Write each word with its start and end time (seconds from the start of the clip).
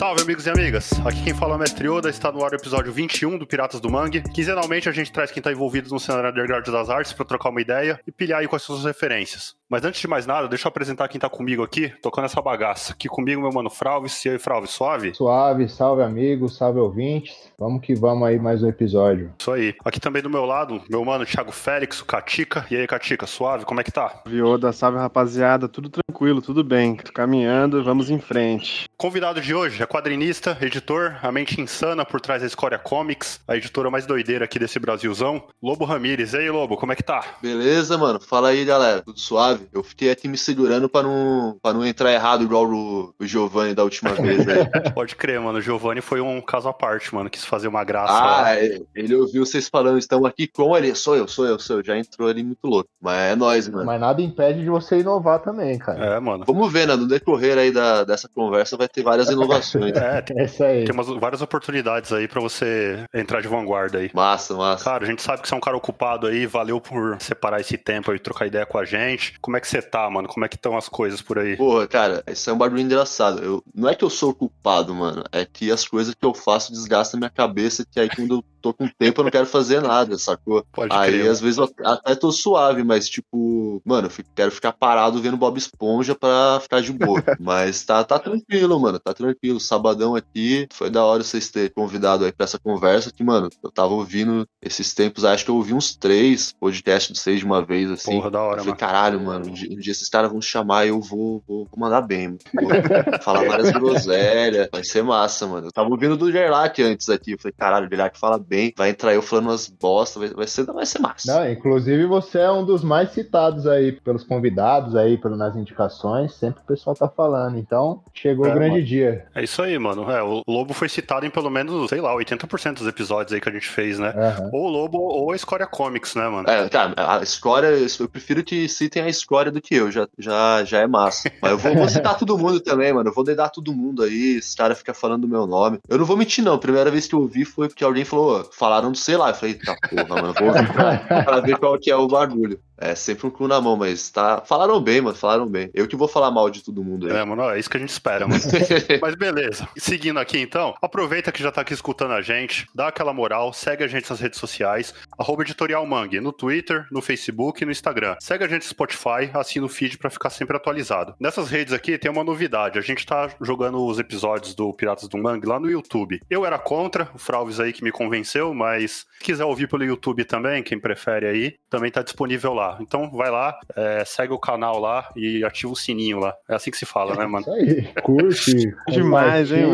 Salve, 0.00 0.22
amigos 0.22 0.46
e 0.46 0.50
amigas! 0.50 0.92
Aqui 1.04 1.24
quem 1.24 1.34
fala 1.34 1.52
é 1.52 1.56
o 1.56 1.58
Mestre 1.58 1.86
Oda, 1.86 2.08
está 2.08 2.32
no 2.32 2.42
ar 2.42 2.52
o 2.52 2.54
episódio 2.54 2.90
21 2.90 3.36
do 3.36 3.46
Piratas 3.46 3.82
do 3.82 3.90
Mangue. 3.90 4.22
Quinzenalmente 4.22 4.88
a 4.88 4.92
gente 4.92 5.12
traz 5.12 5.30
quem 5.30 5.40
está 5.40 5.52
envolvido 5.52 5.90
no 5.90 6.00
cenário 6.00 6.30
underground 6.30 6.66
das 6.68 6.88
artes 6.88 7.12
para 7.12 7.26
trocar 7.26 7.50
uma 7.50 7.60
ideia 7.60 8.00
e 8.06 8.10
pilhar 8.10 8.40
aí 8.40 8.48
são 8.58 8.76
as 8.76 8.84
referências. 8.86 9.59
Mas 9.70 9.84
antes 9.84 10.00
de 10.00 10.08
mais 10.08 10.26
nada, 10.26 10.48
deixa 10.48 10.66
eu 10.66 10.68
apresentar 10.68 11.06
quem 11.06 11.20
tá 11.20 11.28
comigo 11.30 11.62
aqui, 11.62 11.92
tocando 12.02 12.24
essa 12.24 12.42
bagaça. 12.42 12.92
Aqui 12.92 13.06
comigo, 13.06 13.40
meu 13.40 13.52
mano 13.52 13.70
Fralves. 13.70 14.24
E 14.24 14.30
aí, 14.30 14.36
Fralves, 14.36 14.70
suave? 14.70 15.14
Suave, 15.14 15.68
salve 15.68 16.02
amigos, 16.02 16.56
salve 16.56 16.80
ouvintes. 16.80 17.36
Vamos 17.56 17.80
que 17.80 17.94
vamos 17.94 18.26
aí 18.26 18.36
mais 18.36 18.64
um 18.64 18.68
episódio. 18.68 19.32
Isso 19.38 19.52
aí. 19.52 19.76
Aqui 19.84 20.00
também 20.00 20.22
do 20.22 20.28
meu 20.28 20.44
lado, 20.44 20.82
meu 20.90 21.04
mano 21.04 21.24
Thiago 21.24 21.52
Félix, 21.52 22.00
o 22.00 22.04
Catica. 22.04 22.66
E 22.68 22.74
aí, 22.74 22.84
Catica, 22.84 23.28
suave, 23.28 23.64
como 23.64 23.80
é 23.80 23.84
que 23.84 23.92
tá? 23.92 24.22
Vioda, 24.26 24.72
salve 24.72 24.98
rapaziada, 24.98 25.68
tudo 25.68 25.88
tranquilo, 25.88 26.42
tudo 26.42 26.64
bem. 26.64 26.96
Tô 26.96 27.12
caminhando, 27.12 27.84
vamos 27.84 28.10
em 28.10 28.18
frente. 28.18 28.88
Convidado 28.96 29.40
de 29.40 29.54
hoje 29.54 29.80
é 29.80 29.86
quadrinista, 29.86 30.58
editor, 30.60 31.16
a 31.22 31.30
mente 31.30 31.60
insana 31.60 32.04
por 32.04 32.20
trás 32.20 32.40
da 32.40 32.48
Escória 32.48 32.78
Comics, 32.78 33.40
a 33.46 33.56
editora 33.56 33.88
mais 33.88 34.04
doideira 34.04 34.46
aqui 34.46 34.58
desse 34.58 34.80
Brasilzão, 34.80 35.44
Lobo 35.62 35.84
Ramires. 35.84 36.32
E 36.32 36.38
aí, 36.38 36.50
Lobo, 36.50 36.76
como 36.76 36.90
é 36.90 36.96
que 36.96 37.04
tá? 37.04 37.24
Beleza, 37.40 37.96
mano. 37.96 38.18
Fala 38.18 38.48
aí, 38.48 38.64
galera. 38.64 39.02
Tudo 39.02 39.20
suave? 39.20 39.59
Suave. 39.60 39.68
Eu 39.72 39.82
fiquei 39.82 40.10
aqui 40.10 40.28
me 40.28 40.36
segurando 40.36 40.88
pra 40.88 41.02
não, 41.02 41.56
pra 41.62 41.72
não 41.72 41.84
entrar 41.84 42.12
errado 42.12 42.42
igual 42.42 42.66
o, 42.66 43.14
o 43.18 43.26
Giovanni 43.26 43.74
da 43.74 43.84
última 43.84 44.10
vez, 44.14 44.44
né? 44.46 44.64
Pode 44.94 45.16
crer, 45.16 45.40
mano. 45.40 45.58
O 45.58 45.62
Giovanni 45.62 46.00
foi 46.00 46.20
um 46.20 46.40
caso 46.40 46.68
à 46.68 46.72
parte, 46.72 47.14
mano. 47.14 47.28
Quis 47.28 47.44
fazer 47.44 47.68
uma 47.68 47.84
graça. 47.84 48.12
Ah, 48.12 48.56
ele 48.94 49.14
ouviu 49.14 49.44
vocês 49.44 49.68
falando, 49.68 49.98
estamos 49.98 50.28
aqui 50.28 50.46
com 50.46 50.76
ele. 50.76 50.94
Sou 50.94 51.16
eu, 51.16 51.28
sou 51.28 51.46
eu, 51.46 51.58
sou 51.58 51.78
eu. 51.78 51.84
Já 51.84 51.98
entrou 51.98 52.28
ali 52.28 52.42
muito 52.42 52.66
louco. 52.66 52.88
Mas 53.00 53.32
é 53.32 53.36
nóis, 53.36 53.68
mano. 53.68 53.84
Mas 53.84 54.00
nada 54.00 54.22
impede 54.22 54.60
de 54.60 54.70
você 54.70 54.98
inovar 54.98 55.40
também, 55.40 55.78
cara. 55.78 56.16
É, 56.16 56.20
mano. 56.20 56.44
Vamos 56.46 56.72
ver, 56.72 56.86
né? 56.86 56.96
No 56.96 57.06
decorrer 57.06 57.58
aí 57.58 57.70
da, 57.70 58.04
dessa 58.04 58.28
conversa 58.28 58.76
vai 58.76 58.88
ter 58.88 59.02
várias 59.02 59.28
inovações. 59.28 59.92
é, 59.96 60.22
tem, 60.22 60.36
é 60.38 60.66
aí. 60.66 60.84
tem 60.84 60.94
umas, 60.94 61.08
várias 61.08 61.42
oportunidades 61.42 62.12
aí 62.12 62.28
pra 62.28 62.40
você 62.40 63.04
entrar 63.14 63.40
de 63.40 63.48
vanguarda 63.48 63.98
aí. 63.98 64.10
Massa, 64.14 64.54
massa. 64.54 64.84
Cara, 64.84 65.04
a 65.04 65.06
gente 65.06 65.22
sabe 65.22 65.42
que 65.42 65.48
você 65.48 65.54
é 65.54 65.56
um 65.56 65.60
cara 65.60 65.76
ocupado 65.76 66.26
aí. 66.26 66.46
Valeu 66.46 66.80
por 66.80 67.20
separar 67.20 67.60
esse 67.60 67.76
tempo 67.76 68.10
aí, 68.10 68.18
trocar 68.18 68.46
ideia 68.46 68.66
com 68.66 68.78
a 68.78 68.84
gente. 68.84 69.38
Como 69.40 69.49
é 69.56 69.60
que 69.60 69.68
você 69.68 69.82
tá, 69.82 70.08
mano? 70.10 70.28
Como 70.28 70.44
é 70.44 70.48
que 70.48 70.56
estão 70.56 70.76
as 70.76 70.88
coisas 70.88 71.20
por 71.20 71.38
aí? 71.38 71.56
Porra, 71.56 71.86
cara, 71.86 72.22
isso 72.26 72.48
é 72.48 72.52
um 72.52 72.58
bagulho 72.58 72.80
engraçado. 72.80 73.42
Eu, 73.42 73.64
não 73.74 73.88
é 73.88 73.94
que 73.94 74.04
eu 74.04 74.10
sou 74.10 74.34
culpado, 74.34 74.94
mano. 74.94 75.24
É 75.32 75.44
que 75.44 75.70
as 75.70 75.86
coisas 75.86 76.14
que 76.14 76.24
eu 76.24 76.34
faço 76.34 76.72
desgastam 76.72 77.18
minha 77.18 77.30
cabeça, 77.30 77.84
que 77.84 78.00
aí 78.00 78.08
quando 78.08 78.36
eu 78.36 78.44
tô 78.60 78.72
com 78.72 78.88
tempo 78.88 79.20
eu 79.20 79.24
não 79.24 79.30
quero 79.30 79.46
fazer 79.46 79.80
nada, 79.82 80.18
sacou? 80.18 80.64
Pode 80.72 80.94
aí 80.94 81.10
crer, 81.10 81.30
às 81.30 81.40
vezes 81.40 81.58
eu 81.58 81.68
até 81.84 82.14
tô 82.14 82.30
suave, 82.30 82.82
mas 82.84 83.08
tipo, 83.08 83.82
mano, 83.84 84.08
eu 84.08 84.24
quero 84.34 84.50
ficar 84.50 84.72
parado 84.72 85.20
vendo 85.20 85.36
Bob 85.36 85.56
Esponja 85.56 86.14
pra 86.14 86.60
ficar 86.60 86.80
de 86.80 86.92
boa. 86.92 87.22
mas 87.40 87.84
tá, 87.84 88.02
tá 88.04 88.18
tranquilo, 88.18 88.78
mano, 88.80 88.98
tá 88.98 89.12
tranquilo. 89.12 89.60
Sabadão 89.60 90.14
aqui, 90.14 90.68
foi 90.72 90.90
da 90.90 91.04
hora 91.04 91.22
vocês 91.22 91.48
terem 91.50 91.70
convidado 91.70 92.24
aí 92.24 92.32
pra 92.32 92.44
essa 92.44 92.58
conversa, 92.58 93.12
que, 93.12 93.22
mano, 93.22 93.48
eu 93.62 93.70
tava 93.70 93.94
ouvindo 93.94 94.46
esses 94.62 94.94
tempos, 94.94 95.24
acho 95.24 95.44
que 95.44 95.50
eu 95.50 95.56
ouvi 95.56 95.74
uns 95.74 95.94
três 95.94 96.52
podcasts 96.52 97.12
de 97.12 97.18
vocês 97.18 97.38
de 97.38 97.44
uma 97.44 97.64
vez, 97.64 97.90
assim. 97.90 98.12
Porra, 98.12 98.30
da 98.30 98.40
hora, 98.40 98.60
eu 98.60 98.64
falei, 98.64 98.66
mano. 98.66 98.78
caralho, 98.78 99.20
mano, 99.20 99.48
um 99.48 99.52
dia, 99.52 99.68
um 99.72 99.76
dia 99.76 99.92
esses 99.92 100.08
caras 100.08 100.30
vão 100.30 100.40
chamar 100.40 100.86
e 100.86 100.88
eu 100.88 101.00
vou, 101.00 101.42
vou, 101.46 101.66
vou 101.66 101.78
mandar 101.78 102.02
bem, 102.02 102.28
mano. 102.28 102.38
Vou 103.10 103.20
falar 103.20 103.44
várias 103.44 103.70
groselhas, 103.70 104.68
vai 104.70 104.84
ser 104.84 105.02
massa, 105.02 105.46
mano. 105.46 105.68
Eu 105.68 105.72
tava 105.72 105.88
ouvindo 105.88 106.16
do 106.16 106.30
Gerlach 106.30 106.80
antes 106.82 107.08
aqui, 107.08 107.32
eu 107.32 107.38
falei, 107.38 107.54
caralho, 107.56 107.86
o 107.86 107.88
Gerlach 107.88 108.18
fala 108.18 108.38
bem, 108.50 108.74
vai 108.76 108.90
entrar 108.90 109.14
eu 109.14 109.22
falando 109.22 109.46
umas 109.46 109.68
bosta, 109.68 110.18
vai, 110.18 110.28
vai, 110.30 110.46
ser, 110.48 110.64
vai 110.64 110.84
ser 110.84 110.98
massa. 110.98 111.32
Não, 111.32 111.48
inclusive 111.50 112.04
você 112.06 112.40
é 112.40 112.50
um 112.50 112.64
dos 112.64 112.82
mais 112.82 113.10
citados 113.12 113.64
aí 113.66 113.92
pelos 113.92 114.24
convidados 114.24 114.96
aí, 114.96 115.16
pelas 115.16 115.38
nas 115.38 115.54
indicações, 115.56 116.34
sempre 116.34 116.60
o 116.60 116.66
pessoal 116.66 116.96
tá 116.96 117.08
falando, 117.08 117.56
então 117.56 118.02
chegou 118.12 118.46
É, 118.46 118.50
o 118.50 118.54
grande 118.54 118.72
mano. 118.72 118.84
dia. 118.84 119.24
É 119.34 119.44
isso 119.44 119.62
aí, 119.62 119.78
mano. 119.78 120.10
É, 120.10 120.22
o 120.22 120.42
Lobo 120.48 120.74
foi 120.74 120.88
citado 120.88 121.24
em 121.24 121.30
pelo 121.30 121.48
menos, 121.48 121.88
sei 121.88 122.00
lá, 122.00 122.12
80% 122.14 122.74
dos 122.78 122.86
episódios 122.88 123.32
aí 123.32 123.40
que 123.40 123.48
a 123.48 123.52
gente 123.52 123.68
fez, 123.68 123.98
né? 123.98 124.08
Aham. 124.10 124.50
Ou 124.52 124.66
o 124.66 124.68
Lobo 124.68 124.98
ou 124.98 125.30
a 125.32 125.36
Escória 125.36 125.66
Comics, 125.66 126.14
né, 126.16 126.28
mano? 126.28 126.50
É, 126.50 126.68
cara, 126.68 126.92
a 126.96 127.22
escória, 127.22 127.68
eu 127.68 128.08
prefiro 128.08 128.42
que 128.42 128.68
citem 128.68 129.04
a 129.04 129.08
escória 129.08 129.52
do 129.52 129.60
que 129.60 129.74
eu, 129.76 129.90
já, 129.90 130.08
já, 130.18 130.64
já 130.64 130.78
é 130.80 130.86
massa. 130.88 131.30
Mas 131.40 131.52
eu 131.52 131.58
vou, 131.58 131.74
vou 131.76 131.88
citar 131.88 132.18
todo 132.18 132.36
mundo 132.36 132.60
também, 132.60 132.92
mano. 132.92 133.08
Eu 133.10 133.14
vou 133.14 133.22
dedar 133.24 133.48
todo 133.50 133.72
mundo 133.72 134.02
aí, 134.02 134.38
esse 134.38 134.56
cara 134.56 134.74
fica 134.74 134.92
falando 134.92 135.22
do 135.22 135.28
meu 135.28 135.46
nome. 135.46 135.78
Eu 135.88 135.98
não 135.98 136.04
vou 136.04 136.16
mentir, 136.16 136.42
não. 136.44 136.54
A 136.54 136.58
primeira 136.58 136.90
vez 136.90 137.06
que 137.06 137.14
eu 137.14 137.20
ouvi 137.20 137.44
foi 137.44 137.68
porque 137.68 137.84
alguém 137.84 138.04
falou, 138.04 138.39
"Ô, 138.39 138.39
falaram 138.44 138.92
do 138.92 138.98
sei 138.98 139.16
lá. 139.16 139.30
Eu 139.30 139.34
falei, 139.34 139.54
tá 139.54 139.76
porra, 139.88 140.22
mano, 140.22 140.34
vou 140.34 140.52
pra 141.24 141.40
ver 141.40 141.58
qual 141.58 141.78
que 141.78 141.90
é 141.90 141.96
o 141.96 142.06
bagulho. 142.06 142.60
É 142.80 142.94
sempre 142.94 143.26
um 143.26 143.30
cu 143.30 143.46
na 143.46 143.60
mão, 143.60 143.76
mas 143.76 144.08
tá. 144.10 144.42
Falaram 144.44 144.80
bem, 144.80 145.00
mano, 145.00 145.14
falaram 145.14 145.46
bem. 145.46 145.70
Eu 145.74 145.86
que 145.86 145.94
vou 145.94 146.08
falar 146.08 146.30
mal 146.30 146.48
de 146.48 146.64
todo 146.64 146.82
mundo 146.82 147.06
aí. 147.06 147.16
É, 147.16 147.24
mano, 147.24 147.42
é 147.50 147.58
isso 147.58 147.68
que 147.68 147.76
a 147.76 147.80
gente 147.80 147.90
espera, 147.90 148.26
mano. 148.26 148.40
Mas 149.00 149.14
beleza. 149.14 149.68
Seguindo 149.76 150.18
aqui 150.18 150.38
então, 150.38 150.74
aproveita 150.80 151.30
que 151.30 151.42
já 151.42 151.52
tá 151.52 151.60
aqui 151.60 151.74
escutando 151.74 152.12
a 152.12 152.22
gente, 152.22 152.66
dá 152.74 152.88
aquela 152.88 153.12
moral, 153.12 153.52
segue 153.52 153.84
a 153.84 153.86
gente 153.86 154.08
nas 154.08 154.20
redes 154.20 154.38
sociais, 154.38 154.94
arroba 155.18 155.42
editorial 155.42 155.84
Mangue, 155.84 156.20
no 156.20 156.32
Twitter, 156.32 156.86
no 156.90 157.02
Facebook 157.02 157.62
e 157.62 157.66
no 157.66 157.72
Instagram. 157.72 158.16
Segue 158.20 158.44
a 158.44 158.48
gente 158.48 158.62
no 158.62 158.68
Spotify, 158.68 159.30
assina 159.34 159.66
o 159.66 159.68
feed 159.68 159.98
pra 159.98 160.08
ficar 160.08 160.30
sempre 160.30 160.56
atualizado. 160.56 161.14
Nessas 161.20 161.50
redes 161.50 161.74
aqui 161.74 161.98
tem 161.98 162.10
uma 162.10 162.24
novidade, 162.24 162.78
a 162.78 162.82
gente 162.82 163.04
tá 163.04 163.28
jogando 163.40 163.84
os 163.84 163.98
episódios 163.98 164.54
do 164.54 164.72
Piratas 164.72 165.08
do 165.08 165.18
Mangue 165.18 165.46
lá 165.46 165.60
no 165.60 165.70
YouTube. 165.70 166.20
Eu 166.30 166.46
era 166.46 166.58
contra, 166.58 167.10
o 167.14 167.18
Fralves 167.18 167.60
aí 167.60 167.72
que 167.72 167.84
me 167.84 167.92
convenceu, 167.92 168.54
mas 168.54 169.06
se 169.18 169.24
quiser 169.24 169.44
ouvir 169.44 169.68
pelo 169.68 169.84
YouTube 169.84 170.24
também, 170.24 170.62
quem 170.62 170.78
prefere 170.78 171.26
aí, 171.26 171.56
também 171.68 171.90
tá 171.90 172.02
disponível 172.02 172.54
lá. 172.54 172.69
Então 172.80 173.10
vai 173.10 173.30
lá, 173.30 173.58
é, 173.74 174.04
segue 174.04 174.32
o 174.32 174.38
canal 174.38 174.78
lá 174.78 175.10
e 175.16 175.44
ativa 175.44 175.72
o 175.72 175.76
sininho 175.76 176.18
lá. 176.18 176.34
É 176.48 176.54
assim 176.54 176.70
que 176.70 176.76
se 176.76 176.86
fala, 176.86 177.14
né, 177.16 177.26
mano? 177.26 177.46
Isso 177.50 177.52
aí, 177.52 178.02
curte, 178.02 178.74
Demais, 178.88 179.52
hein, 179.52 179.64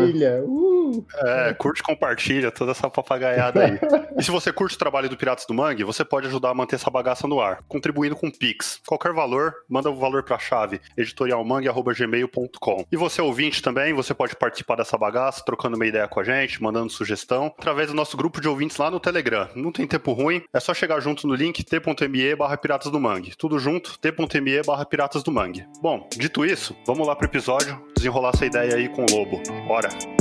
uh. 0.43 1.05
É, 1.15 1.53
curte, 1.53 1.83
compartilha 1.83 2.51
toda 2.51 2.71
essa 2.71 2.89
papagaiada 2.89 3.63
aí. 3.63 3.79
e 4.17 4.23
se 4.23 4.31
você 4.31 4.51
curte 4.51 4.75
o 4.75 4.79
trabalho 4.79 5.09
do 5.09 5.17
Piratas 5.17 5.45
do 5.45 5.53
Mangue, 5.53 5.83
você 5.83 6.03
pode 6.05 6.27
ajudar 6.27 6.51
a 6.51 6.53
manter 6.53 6.75
essa 6.75 6.89
bagaça 6.89 7.27
no 7.27 7.39
ar, 7.41 7.63
contribuindo 7.67 8.15
com 8.15 8.31
Pix. 8.31 8.81
Qualquer 8.87 9.13
valor, 9.13 9.53
manda 9.69 9.89
o 9.89 9.95
valor 9.95 10.23
pra 10.23 10.39
chave 10.39 10.79
editorialmangue.gmail.com. 10.95 12.85
E 12.91 12.97
você 12.97 13.21
ouvinte 13.21 13.61
também, 13.61 13.93
você 13.93 14.13
pode 14.13 14.35
participar 14.35 14.75
dessa 14.75 14.97
bagaça, 14.97 15.43
trocando 15.43 15.75
uma 15.75 15.85
ideia 15.85 16.07
com 16.07 16.19
a 16.19 16.23
gente, 16.23 16.61
mandando 16.61 16.89
sugestão, 16.89 17.53
através 17.57 17.89
do 17.89 17.93
nosso 17.93 18.15
grupo 18.15 18.39
de 18.39 18.47
ouvintes 18.47 18.77
lá 18.77 18.89
no 18.89 18.99
Telegram. 18.99 19.49
Não 19.55 19.71
tem 19.71 19.87
tempo 19.87 20.13
ruim, 20.13 20.41
é 20.53 20.59
só 20.59 20.73
chegar 20.73 20.99
junto 20.99 21.27
no 21.27 21.33
link 21.33 21.63
t.me 21.63 22.35
barra 22.35 22.57
Piratas 22.57 22.86
do 22.89 22.99
Mangue. 22.99 23.35
Tudo 23.35 23.59
junto, 23.59 23.97
t.me 23.99 24.61
barra 24.63 24.85
Piratas 24.85 25.23
do 25.23 25.31
Mangue. 25.31 25.65
Bom, 25.81 26.07
dito 26.17 26.45
isso, 26.45 26.75
vamos 26.85 27.07
lá 27.07 27.15
pro 27.15 27.27
episódio, 27.27 27.81
desenrolar 27.95 28.31
essa 28.33 28.45
ideia 28.45 28.75
aí 28.75 28.89
com 28.89 29.03
o 29.03 29.11
Lobo. 29.11 29.41
Bora! 29.67 30.16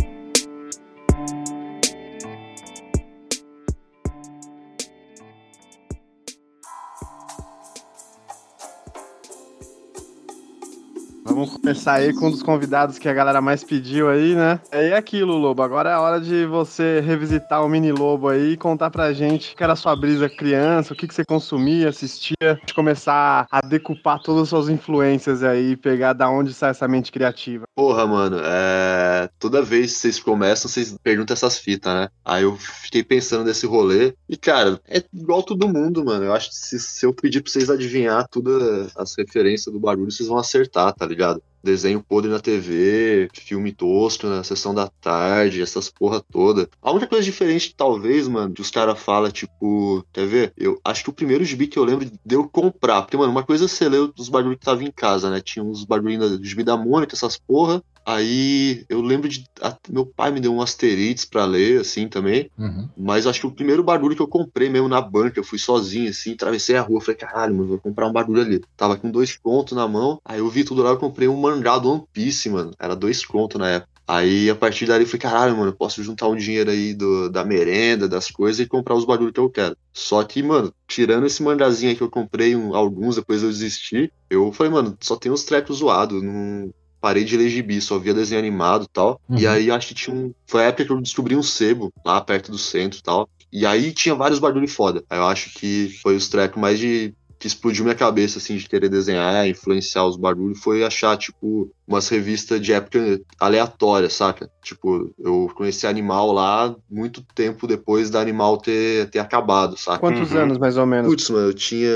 Aí 11.86 12.12
com 12.12 12.28
um 12.28 12.30
dos 12.30 12.44
convidados 12.44 12.96
que 12.96 13.08
a 13.08 13.12
galera 13.12 13.40
mais 13.40 13.64
pediu 13.64 14.08
aí, 14.08 14.36
né? 14.36 14.60
É 14.70 14.94
aquilo, 14.94 15.36
Lobo. 15.36 15.62
Agora 15.62 15.90
é 15.90 15.92
a 15.94 16.00
hora 16.00 16.20
de 16.20 16.46
você 16.46 17.00
revisitar 17.00 17.64
o 17.64 17.68
mini 17.68 17.90
Lobo 17.90 18.28
aí 18.28 18.52
e 18.52 18.56
contar 18.56 18.88
pra 18.88 19.12
gente 19.12 19.52
o 19.52 19.56
que 19.56 19.64
era 19.64 19.72
a 19.72 19.76
sua 19.76 19.96
brisa 19.96 20.28
criança, 20.28 20.92
o 20.92 20.96
que, 20.96 21.08
que 21.08 21.14
você 21.14 21.24
consumia, 21.24 21.88
assistia, 21.88 22.60
de 22.64 22.72
começar 22.72 23.48
a 23.50 23.60
decupar 23.60 24.22
todas 24.22 24.42
as 24.42 24.48
suas 24.48 24.68
influências 24.68 25.42
aí 25.42 25.72
e 25.72 25.76
pegar 25.76 26.12
da 26.12 26.30
onde 26.30 26.54
sai 26.54 26.70
essa 26.70 26.86
mente 26.86 27.10
criativa. 27.10 27.64
Porra, 27.74 28.06
mano, 28.06 28.38
é... 28.44 29.28
toda 29.38 29.60
vez 29.60 29.92
que 29.92 29.98
vocês 29.98 30.20
começam, 30.20 30.70
vocês 30.70 30.96
perguntam 31.02 31.34
essas 31.34 31.58
fitas, 31.58 31.92
né? 31.92 32.08
Aí 32.24 32.44
eu 32.44 32.56
fiquei 32.56 33.02
pensando 33.02 33.44
nesse 33.44 33.66
rolê. 33.66 34.14
E, 34.28 34.36
cara, 34.36 34.80
é 34.86 35.02
igual 35.12 35.42
todo 35.42 35.68
mundo, 35.68 36.04
mano. 36.04 36.24
Eu 36.24 36.32
acho 36.32 36.50
que 36.50 36.56
se, 36.56 36.78
se 36.78 37.04
eu 37.04 37.12
pedir 37.12 37.42
pra 37.42 37.50
vocês 37.50 37.68
adivinhar 37.70 38.28
todas 38.28 38.96
as 38.96 39.16
referências 39.16 39.72
do 39.72 39.80
barulho, 39.80 40.10
vocês 40.10 40.28
vão 40.28 40.38
acertar, 40.38 40.92
tá 40.92 41.04
ligado? 41.04 41.42
Desenho 41.62 42.02
podre 42.02 42.30
na 42.30 42.40
TV, 42.40 43.28
filme 43.34 43.72
tosco 43.72 44.26
na 44.26 44.44
sessão 44.44 44.74
da 44.74 44.88
tarde, 44.88 45.62
essas 45.62 45.90
porra 45.90 46.20
toda. 46.20 46.68
A 46.80 46.90
única 46.90 47.08
coisa 47.08 47.24
diferente, 47.24 47.74
talvez, 47.76 48.28
mano, 48.28 48.54
que 48.54 48.60
os 48.60 48.70
caras 48.70 48.98
falam, 48.98 49.30
tipo, 49.30 50.04
quer 50.12 50.26
ver? 50.26 50.52
Eu 50.56 50.80
acho 50.84 51.04
que 51.04 51.10
o 51.10 51.14
primeiro 51.14 51.44
gibi 51.44 51.66
que 51.66 51.78
eu 51.78 51.84
lembro 51.84 52.06
de 52.06 52.34
eu 52.34 52.48
comprar. 52.48 53.02
Porque, 53.02 53.16
mano, 53.16 53.32
uma 53.32 53.42
coisa 53.42 53.64
é 53.64 53.68
você 53.68 53.88
leu 53.88 54.12
os 54.16 54.28
barulhos 54.28 54.58
que 54.58 54.64
tava 54.64 54.84
em 54.84 54.90
casa, 54.90 55.30
né? 55.30 55.40
Tinha 55.40 55.64
uns 55.64 55.84
barulhinhos 55.84 56.38
do 56.38 56.44
gibi 56.44 56.62
da 56.62 56.76
Mônica, 56.76 57.14
essas 57.14 57.36
porra. 57.36 57.82
Aí 58.06 58.84
eu 58.88 59.02
lembro 59.02 59.28
de. 59.28 59.44
a- 59.60 59.76
meu 59.90 60.06
pai 60.06 60.30
me 60.30 60.38
deu 60.38 60.54
um 60.54 60.62
Asterix 60.62 61.24
pra 61.24 61.44
ler, 61.44 61.80
assim, 61.80 62.06
também. 62.08 62.48
Uhum. 62.56 62.88
Mas 62.96 63.26
acho 63.26 63.40
que 63.40 63.46
o 63.48 63.50
primeiro 63.50 63.82
barulho 63.82 64.14
que 64.14 64.22
eu 64.22 64.28
comprei 64.28 64.68
mesmo 64.70 64.88
na 64.88 65.00
banca, 65.00 65.40
eu 65.40 65.44
fui 65.44 65.58
sozinho, 65.58 66.08
assim, 66.08 66.32
atravessei 66.34 66.76
a 66.76 66.82
rua, 66.82 67.00
falei, 67.00 67.16
caralho, 67.16 67.54
mano, 67.56 67.68
vou 67.68 67.78
comprar 67.80 68.06
um 68.06 68.12
barulho 68.12 68.40
ali. 68.40 68.60
Tava 68.76 68.96
com 68.96 69.10
dois 69.10 69.36
contos 69.36 69.76
na 69.76 69.88
mão, 69.88 70.20
aí 70.24 70.38
eu 70.38 70.48
vi 70.48 70.62
tudo 70.62 70.82
lá, 70.84 70.90
eu 70.90 70.98
comprei 70.98 71.26
um 71.26 71.36
mangá 71.36 71.78
do 71.78 71.90
One 71.90 72.04
Piece, 72.12 72.48
mano. 72.48 72.70
Era 72.78 72.94
dois 72.94 73.26
contos 73.26 73.58
na 73.58 73.68
época. 73.70 73.90
Aí 74.08 74.48
a 74.48 74.54
partir 74.54 74.86
dali 74.86 75.02
eu 75.02 75.08
falei, 75.08 75.20
caralho, 75.20 75.56
mano, 75.56 75.70
eu 75.70 75.76
posso 75.76 76.00
juntar 76.00 76.28
um 76.28 76.36
dinheiro 76.36 76.70
aí 76.70 76.94
do, 76.94 77.28
da 77.28 77.44
merenda, 77.44 78.06
das 78.08 78.30
coisas 78.30 78.60
e 78.64 78.68
comprar 78.68 78.94
os 78.94 79.04
barulhos 79.04 79.32
que 79.32 79.40
eu 79.40 79.50
quero. 79.50 79.76
Só 79.92 80.22
que, 80.22 80.44
mano, 80.44 80.72
tirando 80.86 81.26
esse 81.26 81.42
mangazinho 81.42 81.90
aí 81.90 81.96
que 81.96 82.02
eu 82.04 82.08
comprei, 82.10 82.54
um- 82.54 82.72
alguns, 82.76 83.16
depois 83.16 83.42
eu 83.42 83.48
desisti, 83.48 84.12
eu 84.30 84.52
falei, 84.52 84.72
mano, 84.72 84.96
só 85.00 85.16
tem 85.16 85.32
uns 85.32 85.42
trecos 85.42 85.78
zoados, 85.78 86.22
não. 86.22 86.70
Parei 87.06 87.22
de 87.22 87.36
ler 87.36 87.48
gibi, 87.48 87.80
só 87.80 88.00
via 88.00 88.12
desenho 88.12 88.40
animado 88.40 88.82
e 88.82 88.88
tal. 88.88 89.20
Uhum. 89.28 89.38
E 89.38 89.46
aí 89.46 89.70
acho 89.70 89.86
que 89.86 89.94
tinha 89.94 90.16
um. 90.16 90.34
Foi 90.44 90.62
a 90.62 90.64
época 90.66 90.84
que 90.84 90.90
eu 90.90 91.00
descobri 91.00 91.36
um 91.36 91.42
sebo 91.42 91.92
lá 92.04 92.20
perto 92.20 92.50
do 92.50 92.58
centro 92.58 92.98
e 92.98 93.02
tal. 93.02 93.28
E 93.52 93.64
aí 93.64 93.92
tinha 93.92 94.12
vários 94.12 94.40
barulhos 94.40 94.72
foda. 94.72 95.04
Aí 95.08 95.16
eu 95.16 95.24
acho 95.24 95.54
que 95.54 95.96
foi 96.02 96.16
os 96.16 96.28
trecos 96.28 96.60
mais 96.60 96.80
de. 96.80 97.14
Que 97.38 97.46
explodiu 97.46 97.84
minha 97.84 97.94
cabeça, 97.94 98.38
assim, 98.38 98.56
de 98.56 98.66
querer 98.66 98.88
desenhar, 98.88 99.46
influenciar 99.46 100.06
os 100.06 100.16
barulhos, 100.16 100.58
foi 100.58 100.82
achar, 100.82 101.18
tipo, 101.18 101.70
umas 101.86 102.08
revistas 102.08 102.60
de 102.62 102.72
época 102.72 103.20
aleatória, 103.38 104.08
saca? 104.08 104.50
Tipo, 104.66 105.14
eu 105.16 105.48
conheci 105.54 105.86
Animal 105.86 106.32
lá 106.32 106.74
muito 106.90 107.22
tempo 107.36 107.68
depois 107.68 108.10
da 108.10 108.20
Animal 108.20 108.58
ter, 108.58 109.08
ter 109.10 109.20
acabado, 109.20 109.76
saca? 109.78 110.00
Quantos 110.00 110.32
Uhum. 110.32 110.38
anos, 110.40 110.58
mais 110.58 110.76
ou 110.76 110.84
menos? 110.84 111.08
Putz, 111.08 111.30
mano, 111.30 111.50
eu 111.50 111.54
tinha 111.54 111.88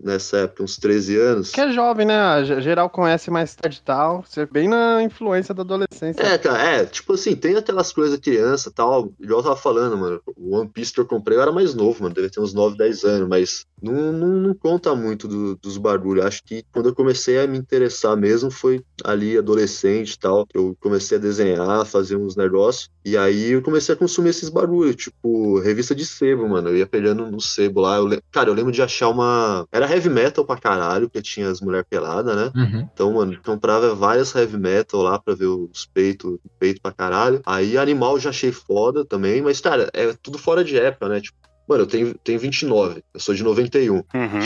nessa 0.00 0.38
época 0.38 0.62
uns 0.62 0.76
13 0.76 1.16
anos. 1.18 1.50
Que 1.50 1.60
é 1.60 1.72
jovem, 1.72 2.06
né? 2.06 2.44
Geral 2.60 2.88
conhece 2.88 3.32
mais 3.32 3.56
tarde 3.56 3.78
e 3.78 3.84
tal. 3.84 4.22
Você 4.24 4.42
é 4.42 4.46
bem 4.46 4.68
na 4.68 5.02
influência 5.02 5.52
da 5.52 5.62
adolescência. 5.62 6.22
É, 6.22 6.38
cara, 6.38 6.62
é, 6.62 6.84
tipo 6.86 7.14
assim, 7.14 7.34
tem 7.34 7.56
aquelas 7.56 7.92
coisas 7.92 8.16
criança 8.20 8.68
e 8.68 8.72
tal, 8.72 9.12
igual 9.20 9.40
eu 9.40 9.44
tava 9.44 9.56
falando, 9.56 9.98
mano. 9.98 10.20
O 10.36 10.56
One 10.56 10.68
Piece 10.68 10.92
que 10.92 11.00
eu 11.00 11.06
comprei 11.06 11.36
eu 11.36 11.42
era 11.42 11.50
mais 11.50 11.74
novo, 11.74 12.00
mano, 12.04 12.14
devia 12.14 12.30
ter 12.30 12.38
uns 12.40 12.54
9, 12.54 12.76
10 12.76 13.02
anos, 13.02 13.28
mas 13.28 13.64
não, 13.82 14.12
não, 14.12 14.28
não 14.28 14.54
conta 14.54 14.94
muito 14.94 15.26
do- 15.26 15.56
dos 15.56 15.76
barulhos. 15.78 16.24
Acho 16.24 16.42
que 16.44 16.62
quando 16.72 16.90
eu 16.90 16.94
comecei 16.94 17.40
a 17.40 17.46
me 17.48 17.58
interessar 17.58 18.16
mesmo 18.16 18.52
foi 18.52 18.82
ali 19.02 19.36
adolescente 19.36 20.12
e 20.12 20.18
tal, 20.18 20.46
eu 20.54 20.76
comecei 20.80 21.18
a 21.18 21.20
desenhar, 21.20 21.84
fazer 21.84 22.03
uns 22.12 22.36
negócios, 22.36 22.88
e 23.04 23.16
aí 23.16 23.50
eu 23.52 23.62
comecei 23.62 23.94
a 23.94 23.98
consumir 23.98 24.30
esses 24.30 24.48
barulhos, 24.48 24.96
tipo, 24.96 25.58
revista 25.60 25.94
de 25.94 26.04
sebo, 26.04 26.48
mano. 26.48 26.68
Eu 26.70 26.76
ia 26.76 26.86
pegando 26.86 27.30
no 27.30 27.40
sebo 27.40 27.80
lá, 27.80 27.96
eu 27.96 28.06
le- 28.06 28.20
cara, 28.32 28.48
eu 28.50 28.54
lembro 28.54 28.72
de 28.72 28.82
achar 28.82 29.08
uma. 29.08 29.66
Era 29.72 29.90
heavy 29.90 30.08
metal 30.08 30.44
pra 30.44 30.56
caralho, 30.56 31.08
porque 31.08 31.22
tinha 31.22 31.48
as 31.48 31.60
mulheres 31.60 31.86
peladas, 31.88 32.34
né? 32.36 32.52
Uhum. 32.54 32.88
Então, 32.92 33.12
mano, 33.12 33.38
comprava 33.44 33.94
várias 33.94 34.34
heavy 34.34 34.58
metal 34.58 35.02
lá 35.02 35.18
pra 35.18 35.34
ver 35.34 35.46
os 35.46 35.86
peitos, 35.86 36.38
peito 36.58 36.80
pra 36.82 36.92
caralho. 36.92 37.40
Aí 37.46 37.78
Animal 37.78 38.14
eu 38.14 38.20
já 38.20 38.30
achei 38.30 38.50
foda 38.52 39.04
também, 39.04 39.40
mas, 39.42 39.60
cara, 39.60 39.88
é 39.92 40.14
tudo 40.22 40.38
fora 40.38 40.64
de 40.64 40.76
época, 40.78 41.08
né? 41.08 41.20
Tipo, 41.20 41.36
mano, 41.66 41.84
eu 41.84 41.86
tenho, 41.86 42.14
tenho 42.22 42.38
29, 42.38 43.02
eu 43.14 43.20
sou 43.20 43.34
de 43.34 43.42
91. 43.42 43.94
Uhum. 43.94 44.02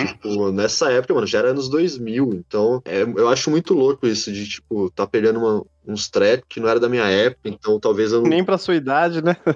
Tipo, 0.07 0.53
nessa 0.53 0.91
época, 0.93 1.13
mano, 1.15 1.27
já 1.27 1.39
era 1.41 1.51
anos 1.51 1.69
2000, 1.69 2.31
então 2.35 2.81
é, 2.85 3.03
eu 3.03 3.29
acho 3.29 3.51
muito 3.51 3.75
louco 3.75 4.07
isso 4.07 4.31
de, 4.33 4.49
tipo, 4.49 4.89
tá 4.91 5.05
pegando 5.07 5.39
uma- 5.41 5.65
uns 5.89 6.09
tracks 6.11 6.45
que 6.49 6.61
não 6.61 6.69
era 6.69 6.79
da 6.79 6.89
minha 6.89 7.07
época, 7.07 7.49
então 7.49 7.81
talvez 7.81 8.13
eu 8.13 8.21
não. 8.23 8.29
Nem 8.29 8.45
pra 8.45 8.59
sua 8.59 8.75
idade, 8.75 9.23
né? 9.23 9.37